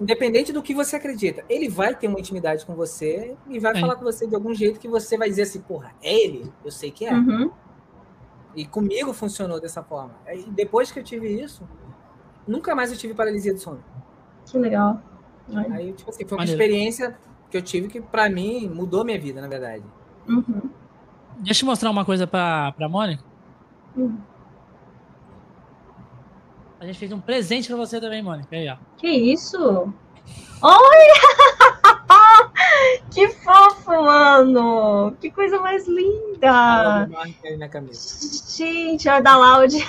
Independente 0.00 0.52
do 0.52 0.62
que 0.62 0.74
você 0.74 0.96
acredita, 0.96 1.44
ele 1.48 1.68
vai 1.68 1.94
ter 1.94 2.08
uma 2.08 2.18
intimidade 2.18 2.64
com 2.64 2.74
você 2.74 3.36
e 3.48 3.58
vai 3.60 3.76
É. 3.76 3.80
falar 3.80 3.96
com 3.96 4.02
você 4.02 4.26
de 4.26 4.34
algum 4.34 4.52
jeito 4.54 4.80
que 4.80 4.88
você 4.88 5.16
vai 5.18 5.28
dizer 5.28 5.42
assim, 5.42 5.60
porra, 5.60 5.94
é 6.02 6.12
ele? 6.24 6.50
Eu 6.64 6.70
sei 6.70 6.90
que 6.90 7.04
é. 7.06 7.12
Uhum. 7.12 7.50
E 8.56 8.64
comigo 8.64 9.12
funcionou 9.12 9.60
dessa 9.60 9.82
forma. 9.82 10.14
E 10.32 10.44
depois 10.50 10.90
que 10.90 10.98
eu 10.98 11.04
tive 11.04 11.28
isso, 11.28 11.68
nunca 12.46 12.74
mais 12.74 12.90
eu 12.90 12.96
tive 12.98 13.14
paralisia 13.14 13.52
do 13.52 13.58
sono. 13.60 13.82
Que 14.46 14.58
legal. 14.58 15.00
Aí, 15.72 15.92
tipo 15.92 16.10
assim, 16.10 16.24
foi 16.24 16.36
uma 16.36 16.42
Maneiro. 16.44 16.60
experiência 16.62 17.16
que 17.50 17.56
eu 17.56 17.62
tive 17.62 17.88
que, 17.88 18.00
pra 18.00 18.28
mim, 18.28 18.68
mudou 18.68 19.04
minha 19.04 19.18
vida, 19.18 19.40
na 19.40 19.48
verdade. 19.48 19.84
Uhum. 20.28 20.70
Deixa 21.38 21.64
eu 21.64 21.66
mostrar 21.66 21.90
uma 21.90 22.04
coisa 22.04 22.26
pra, 22.26 22.72
pra 22.72 22.88
Mônica. 22.88 23.22
Hum. 23.96 24.16
A 26.80 26.86
gente 26.86 26.98
fez 26.98 27.12
um 27.12 27.20
presente 27.20 27.68
pra 27.68 27.76
você 27.76 28.00
também, 28.00 28.22
Mônica. 28.22 28.48
Aí, 28.54 28.68
ó. 28.68 28.76
Que 28.96 29.08
isso? 29.08 29.92
Olha! 30.62 31.73
que 33.12 33.28
fofo, 33.28 33.90
mano! 33.90 35.16
Que 35.20 35.30
coisa 35.30 35.58
mais 35.60 35.86
linda! 35.86 37.08
Gente, 38.56 39.08
olha 39.08 39.22
da 39.22 39.36
Loud. 39.36 39.74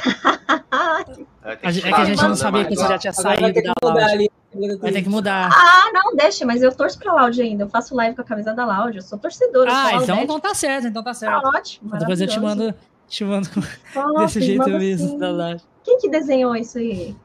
É, 1.46 1.52
é 1.52 1.56
que 1.58 1.68
a 1.68 1.72
gente 2.06 2.22
né, 2.22 2.28
não 2.28 2.36
sabia 2.36 2.66
que 2.66 2.76
você 2.76 2.88
já 2.88 2.98
tinha 2.98 3.14
saído 3.14 3.62
da 3.62 3.74
loja. 3.84 4.06
ali. 4.08 4.32
Vai 4.80 4.92
ter 4.92 5.04
que 5.04 5.10
mudar. 5.10 5.50
Ah, 5.54 5.92
não, 5.94 6.16
deixa, 6.16 6.44
mas 6.44 6.64
eu 6.64 6.76
torço 6.76 6.98
pra 6.98 7.14
Loud 7.14 7.40
ainda. 7.40 7.66
Eu 7.66 7.70
faço 7.70 7.94
live 7.94 8.16
com 8.16 8.22
a 8.24 8.26
camisa 8.26 8.52
da 8.54 8.66
Loud. 8.66 8.96
Eu 8.98 9.04
sou 9.04 9.20
torcedora. 9.20 9.70
Ah, 9.72 9.92
sou 9.92 10.02
então, 10.04 10.22
então 10.22 10.40
tá 10.40 10.56
certo, 10.56 10.88
então 10.88 11.04
tá 11.04 11.12
Tá 11.12 11.14
certo. 11.14 11.46
ótimo. 11.46 11.98
Depois 12.00 12.20
eu 12.20 12.28
te 12.28 12.40
mando, 12.40 12.74
te 13.08 13.24
mando 13.24 13.48
Top, 13.94 14.18
desse 14.18 14.42
jeito 14.42 14.68
mesmo 14.70 15.10
sim. 15.10 15.18
da 15.20 15.30
loja. 15.30 15.62
Quem 15.84 16.00
que 16.00 16.10
desenhou 16.10 16.56
isso 16.56 16.80
aí? 16.80 17.16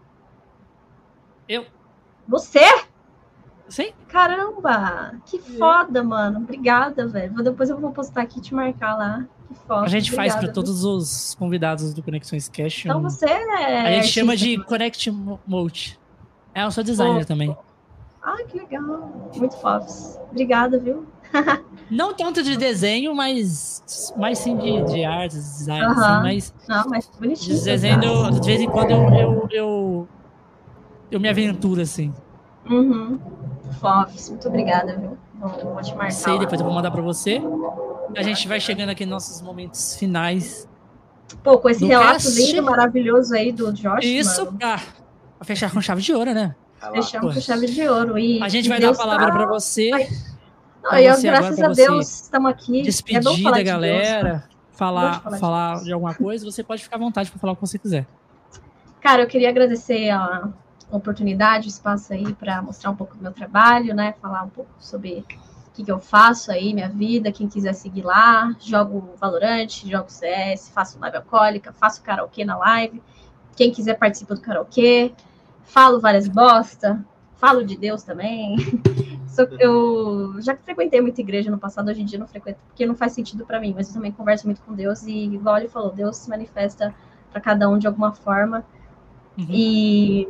Eu. 1.49 1.65
Você? 2.29 2.61
Sim? 3.71 3.93
Caramba! 4.09 5.13
Que 5.25 5.39
foda, 5.39 6.03
mano. 6.03 6.41
Obrigada, 6.41 7.07
velho. 7.07 7.33
Depois 7.43 7.71
eu 7.71 7.79
vou 7.79 7.93
postar 7.93 8.23
aqui 8.23 8.39
e 8.39 8.43
te 8.43 8.53
marcar 8.55 8.97
lá. 8.97 9.25
Que 9.49 9.55
foda. 9.67 9.83
A 9.83 9.89
gente 9.89 10.11
faz 10.11 10.33
Obrigada, 10.35 10.53
pra 10.53 10.53
todos 10.55 10.85
os 10.85 11.35
convidados 11.37 11.95
do 11.95 12.03
Conexões 12.03 12.49
Cash. 12.49 12.85
Então 12.85 12.99
um- 12.99 13.03
você 13.03 13.27
é. 13.27 13.87
a 13.87 13.93
gente 13.93 14.09
chama 14.09 14.37
de 14.37 14.55
também. 14.55 14.67
Connect 14.69 15.11
Mode. 15.47 15.99
É, 16.55 16.65
eu 16.65 16.71
sou 16.73 16.83
designer 16.85 17.21
Pô. 17.21 17.27
também. 17.27 17.57
Ah, 18.23 18.37
que 18.47 18.59
legal. 18.59 19.31
Muito 19.37 19.57
fofos. 19.57 20.19
Obrigada, 20.31 20.79
viu? 20.79 21.07
Não 21.91 22.13
tanto 22.13 22.43
de 22.43 22.57
desenho, 22.57 23.15
mas 23.15 24.13
mais 24.17 24.39
sim 24.39 24.57
de, 24.57 24.83
de 24.93 25.05
artes, 25.05 25.37
design, 25.59 25.87
Aham. 25.87 25.93
assim, 26.03 26.23
mas 26.23 26.55
Não, 26.69 26.85
mas 26.89 27.11
bonitinho. 27.19 27.57
de 27.57 27.65
desenho, 27.65 28.03
eu- 28.05 28.31
de 28.33 28.47
vez 28.47 28.61
em 28.61 28.69
quando 28.69 28.91
eu, 28.91 29.09
eu, 29.15 29.49
eu, 29.51 30.09
eu 31.13 31.21
me 31.21 31.29
aventuro, 31.29 31.81
assim. 31.81 32.13
Uhum. 32.69 33.19
Fofos. 33.79 34.29
Muito 34.31 34.49
obrigada, 34.49 34.97
viu? 34.97 35.17
Vou, 35.35 35.49
vou 35.75 35.83
te 35.83 35.95
marcar. 35.95 36.11
Sei, 36.13 36.33
lá. 36.33 36.39
depois 36.39 36.61
eu 36.61 36.67
vou 36.67 36.75
mandar 36.75 36.91
pra 36.91 37.03
você. 37.03 37.41
A 38.17 38.23
gente 38.23 38.47
vai 38.49 38.61
chegando 38.61 38.91
aqui 38.91 39.05
nos 39.07 39.13
nossos 39.13 39.41
momentos 39.43 39.97
finais. 39.97 40.69
Pô, 41.45 41.59
com 41.59 41.69
esse 41.71 41.85
relato 41.87 42.15
cast. 42.25 42.35
lindo, 42.41 42.63
maravilhoso 42.63 43.35
aí 43.35 43.53
do 43.53 43.73
Josh. 43.73 44.05
Isso, 44.05 44.45
mano. 44.47 44.59
pra, 44.59 44.81
fechar 45.45 45.73
com 45.73 45.81
chave 45.81 46.03
de 46.03 46.13
ouro, 46.13 46.35
né? 46.35 46.55
Fechamos 46.93 47.35
com 47.35 47.41
chave 47.41 47.67
de 47.67 47.89
ouro. 47.89 48.19
E 48.19 48.43
A 48.43 48.49
gente 48.49 48.69
vai 48.69 48.81
Deus 48.81 48.97
dar 48.97 49.05
a 49.05 49.07
palavra 49.07 49.27
tá- 49.29 49.37
pra 49.39 49.47
você, 49.47 49.91
Não, 49.91 50.91
pra 50.91 51.03
eu, 51.03 51.15
você 51.15 51.29
agora, 51.29 51.43
graças 51.43 51.59
pra 51.59 51.69
a 51.69 51.73
Deus, 51.73 52.23
estamos 52.23 52.51
aqui. 52.51 52.81
é 52.81 52.83
despedir 52.83 53.23
falar 53.43 53.51
da 53.53 53.59
de 53.59 53.65
Deus, 53.65 53.75
galera, 53.75 54.33
né? 54.35 54.43
falar, 54.73 55.21
falar 55.21 55.35
de 55.35 55.41
falar 55.41 55.73
Deus. 55.75 55.85
de 55.85 55.93
alguma 55.93 56.15
coisa. 56.15 56.45
Você 56.51 56.65
pode 56.65 56.83
ficar 56.83 56.97
à 56.97 56.99
vontade 56.99 57.31
pra 57.31 57.39
falar 57.39 57.53
o 57.53 57.57
que 57.57 57.61
você 57.63 57.79
quiser. 57.79 58.07
Cara, 59.01 59.23
eu 59.23 59.27
queria 59.29 59.49
agradecer 59.51 60.11
a 60.11 60.49
oportunidade, 60.91 61.69
espaço 61.69 62.13
aí 62.13 62.33
para 62.35 62.61
mostrar 62.63 62.91
um 62.91 62.97
pouco 62.97 63.17
do 63.17 63.23
meu 63.23 63.33
trabalho, 63.33 63.95
né? 63.95 64.15
Falar 64.21 64.43
um 64.43 64.49
pouco 64.49 64.71
sobre 64.79 65.25
o 65.69 65.73
que, 65.73 65.85
que 65.85 65.93
eu 65.93 66.01
faço 66.01 66.51
aí, 66.51 66.75
minha 66.75 66.89
vida, 66.89 67.31
quem 67.31 67.49
quiser 67.49 67.73
seguir 67.75 68.03
lá. 68.03 68.55
Jogo 68.61 69.11
Valorante, 69.17 69.89
jogo 69.89 70.11
CS, 70.11 70.71
faço 70.71 70.99
live 70.99 71.19
alcoólica, 71.19 71.73
faço 71.73 72.03
karaokê 72.03 72.45
na 72.45 72.57
live. 72.57 73.01
Quem 73.57 73.71
quiser 73.71 73.95
participa 73.95 74.35
do 74.35 74.41
karaokê. 74.41 75.13
Falo 75.63 76.01
várias 76.01 76.27
bosta, 76.27 77.05
falo 77.37 77.65
de 77.65 77.77
Deus 77.77 78.03
também. 78.03 78.57
Eu 79.59 80.35
já 80.41 80.57
frequentei 80.57 81.01
muita 81.01 81.21
igreja 81.21 81.51
no 81.51 81.59
passado, 81.59 81.89
hoje 81.89 82.03
em 82.03 82.05
dia 82.05 82.19
não 82.19 82.27
frequento, 82.27 82.59
porque 82.67 82.85
não 82.85 82.95
faz 82.95 83.13
sentido 83.13 83.47
para 83.47 83.61
mim, 83.61 83.73
mas 83.75 83.89
eu 83.89 83.95
também 83.95 84.13
converso 84.13 84.45
muito 84.45 84.61
com 84.61 84.75
Deus 84.75 85.05
e, 85.05 85.13
igual 85.13 85.57
ele 85.57 85.69
falou, 85.69 85.93
Deus 85.93 86.17
se 86.17 86.29
manifesta 86.29 86.93
para 87.31 87.41
cada 87.41 87.69
um 87.69 87.79
de 87.79 87.87
alguma 87.87 88.13
forma. 88.13 88.65
Uhum. 89.39 89.47
E 89.49 90.29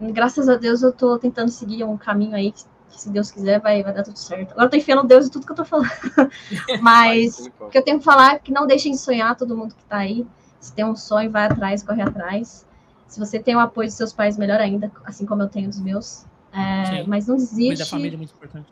graças 0.00 0.48
a 0.48 0.56
Deus 0.56 0.82
eu 0.82 0.92
tô 0.92 1.18
tentando 1.18 1.50
seguir 1.50 1.84
um 1.84 1.96
caminho 1.96 2.34
aí 2.34 2.52
que, 2.52 2.64
que 2.90 3.00
se 3.00 3.10
Deus 3.10 3.30
quiser 3.30 3.60
vai, 3.60 3.82
vai 3.82 3.92
dar 3.92 4.02
tudo 4.02 4.18
certo. 4.18 4.52
Agora 4.52 4.66
eu 4.66 4.70
tô 4.70 4.76
enfiando 4.76 5.04
Deus 5.04 5.26
em 5.26 5.30
tudo 5.30 5.46
que 5.46 5.52
eu 5.52 5.56
tô 5.56 5.64
falando. 5.64 5.90
Mas 6.80 7.50
o 7.60 7.68
que 7.68 7.78
eu 7.78 7.82
tenho 7.82 7.98
que 7.98 8.04
falar 8.04 8.34
é 8.34 8.38
que 8.38 8.52
não 8.52 8.66
deixem 8.66 8.92
de 8.92 8.98
sonhar, 8.98 9.36
todo 9.36 9.56
mundo 9.56 9.74
que 9.74 9.84
tá 9.84 9.98
aí. 9.98 10.26
Se 10.60 10.72
tem 10.72 10.84
um 10.84 10.96
sonho, 10.96 11.30
vai 11.30 11.46
atrás, 11.46 11.82
corre 11.82 12.02
atrás. 12.02 12.66
Se 13.06 13.20
você 13.20 13.38
tem 13.38 13.54
o 13.54 13.60
apoio 13.60 13.88
dos 13.88 13.96
seus 13.96 14.12
pais, 14.12 14.36
melhor 14.36 14.60
ainda, 14.60 14.90
assim 15.04 15.24
como 15.24 15.42
eu 15.42 15.48
tenho 15.48 15.68
dos 15.68 15.78
meus. 15.80 16.24
É, 16.52 17.04
mas 17.04 17.26
não 17.26 17.36
Cuida 17.36 17.50
da 17.50 17.56
desiste. 17.56 17.90
família 17.90 18.16
é 18.16 18.18
muito 18.18 18.34
importante. 18.34 18.66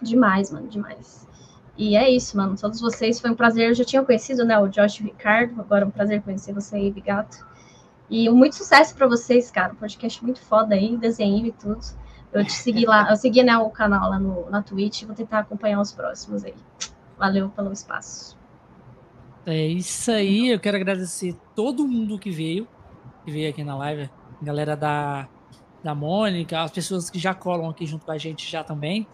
Demais, 0.00 0.50
mano, 0.50 0.68
demais. 0.68 1.26
E 1.76 1.96
é 1.96 2.08
isso, 2.08 2.36
mano. 2.36 2.56
Todos 2.56 2.80
vocês, 2.80 3.20
foi 3.20 3.30
um 3.30 3.34
prazer. 3.34 3.68
Eu 3.68 3.74
já 3.74 3.84
tinha 3.84 4.02
conhecido, 4.02 4.44
né, 4.44 4.58
o 4.58 4.68
Josh 4.68 4.96
e 4.96 5.02
o 5.02 5.04
Ricardo. 5.06 5.60
Agora 5.60 5.84
é 5.84 5.86
um 5.86 5.90
prazer 5.90 6.22
conhecer 6.22 6.52
você 6.52 6.76
aí, 6.76 6.90
Bigato. 6.90 7.44
E 8.08 8.28
muito 8.30 8.54
sucesso 8.54 8.94
pra 8.94 9.06
vocês, 9.06 9.50
cara. 9.50 9.72
Um 9.72 9.76
podcast 9.76 10.22
muito 10.24 10.40
foda 10.40 10.74
aí, 10.74 10.96
desenho 10.96 11.46
e 11.46 11.52
tudo. 11.52 11.80
Eu 12.32 12.44
te 12.44 12.52
segui 12.52 12.84
lá, 12.84 13.10
eu 13.10 13.16
segui 13.16 13.42
né, 13.42 13.56
o 13.56 13.70
canal 13.70 14.10
lá 14.10 14.18
no, 14.18 14.48
na 14.50 14.62
Twitch. 14.62 15.04
Vou 15.04 15.14
tentar 15.14 15.40
acompanhar 15.40 15.80
os 15.80 15.92
próximos 15.92 16.44
aí. 16.44 16.54
Valeu 17.18 17.48
pelo 17.48 17.72
espaço. 17.72 18.36
É 19.44 19.66
isso 19.66 20.10
aí. 20.10 20.48
Eu 20.50 20.60
quero 20.60 20.76
agradecer 20.76 21.34
todo 21.54 21.86
mundo 21.86 22.18
que 22.18 22.30
veio, 22.30 22.68
que 23.24 23.30
veio 23.30 23.48
aqui 23.50 23.64
na 23.64 23.76
live. 23.76 24.10
A 24.40 24.44
galera 24.44 24.76
da, 24.76 25.28
da 25.82 25.94
Mônica, 25.94 26.60
as 26.60 26.70
pessoas 26.70 27.08
que 27.08 27.18
já 27.18 27.32
colam 27.34 27.70
aqui 27.70 27.86
junto 27.86 28.04
com 28.04 28.12
a 28.12 28.18
gente 28.18 28.50
já 28.50 28.62
também. 28.62 29.06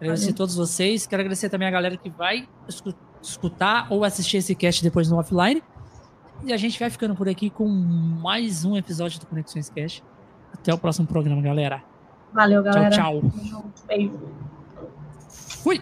Agradecer 0.00 0.30
a 0.30 0.34
todos 0.34 0.56
vocês. 0.56 1.06
Quero 1.06 1.20
agradecer 1.20 1.48
também 1.48 1.68
a 1.68 1.70
galera 1.70 1.96
que 1.96 2.10
vai 2.10 2.48
escu- 2.68 2.94
escutar 3.22 3.86
ou 3.90 4.02
assistir 4.04 4.38
esse 4.38 4.54
cast 4.54 4.82
depois 4.82 5.08
no 5.10 5.18
offline. 5.18 5.62
E 6.44 6.52
a 6.52 6.56
gente 6.56 6.78
vai 6.78 6.90
ficando 6.90 7.14
por 7.14 7.28
aqui 7.28 7.50
com 7.50 7.66
mais 7.66 8.64
um 8.64 8.76
episódio 8.76 9.18
do 9.20 9.26
Conexões 9.26 9.68
Cast. 9.70 10.02
Até 10.52 10.72
o 10.72 10.78
próximo 10.78 11.06
programa, 11.06 11.42
galera. 11.42 11.82
Valeu, 12.32 12.62
galera. 12.62 12.90
Tchau, 12.90 13.20
tchau. 13.20 13.70
Beijo. 13.86 14.20
Fui! 15.28 15.80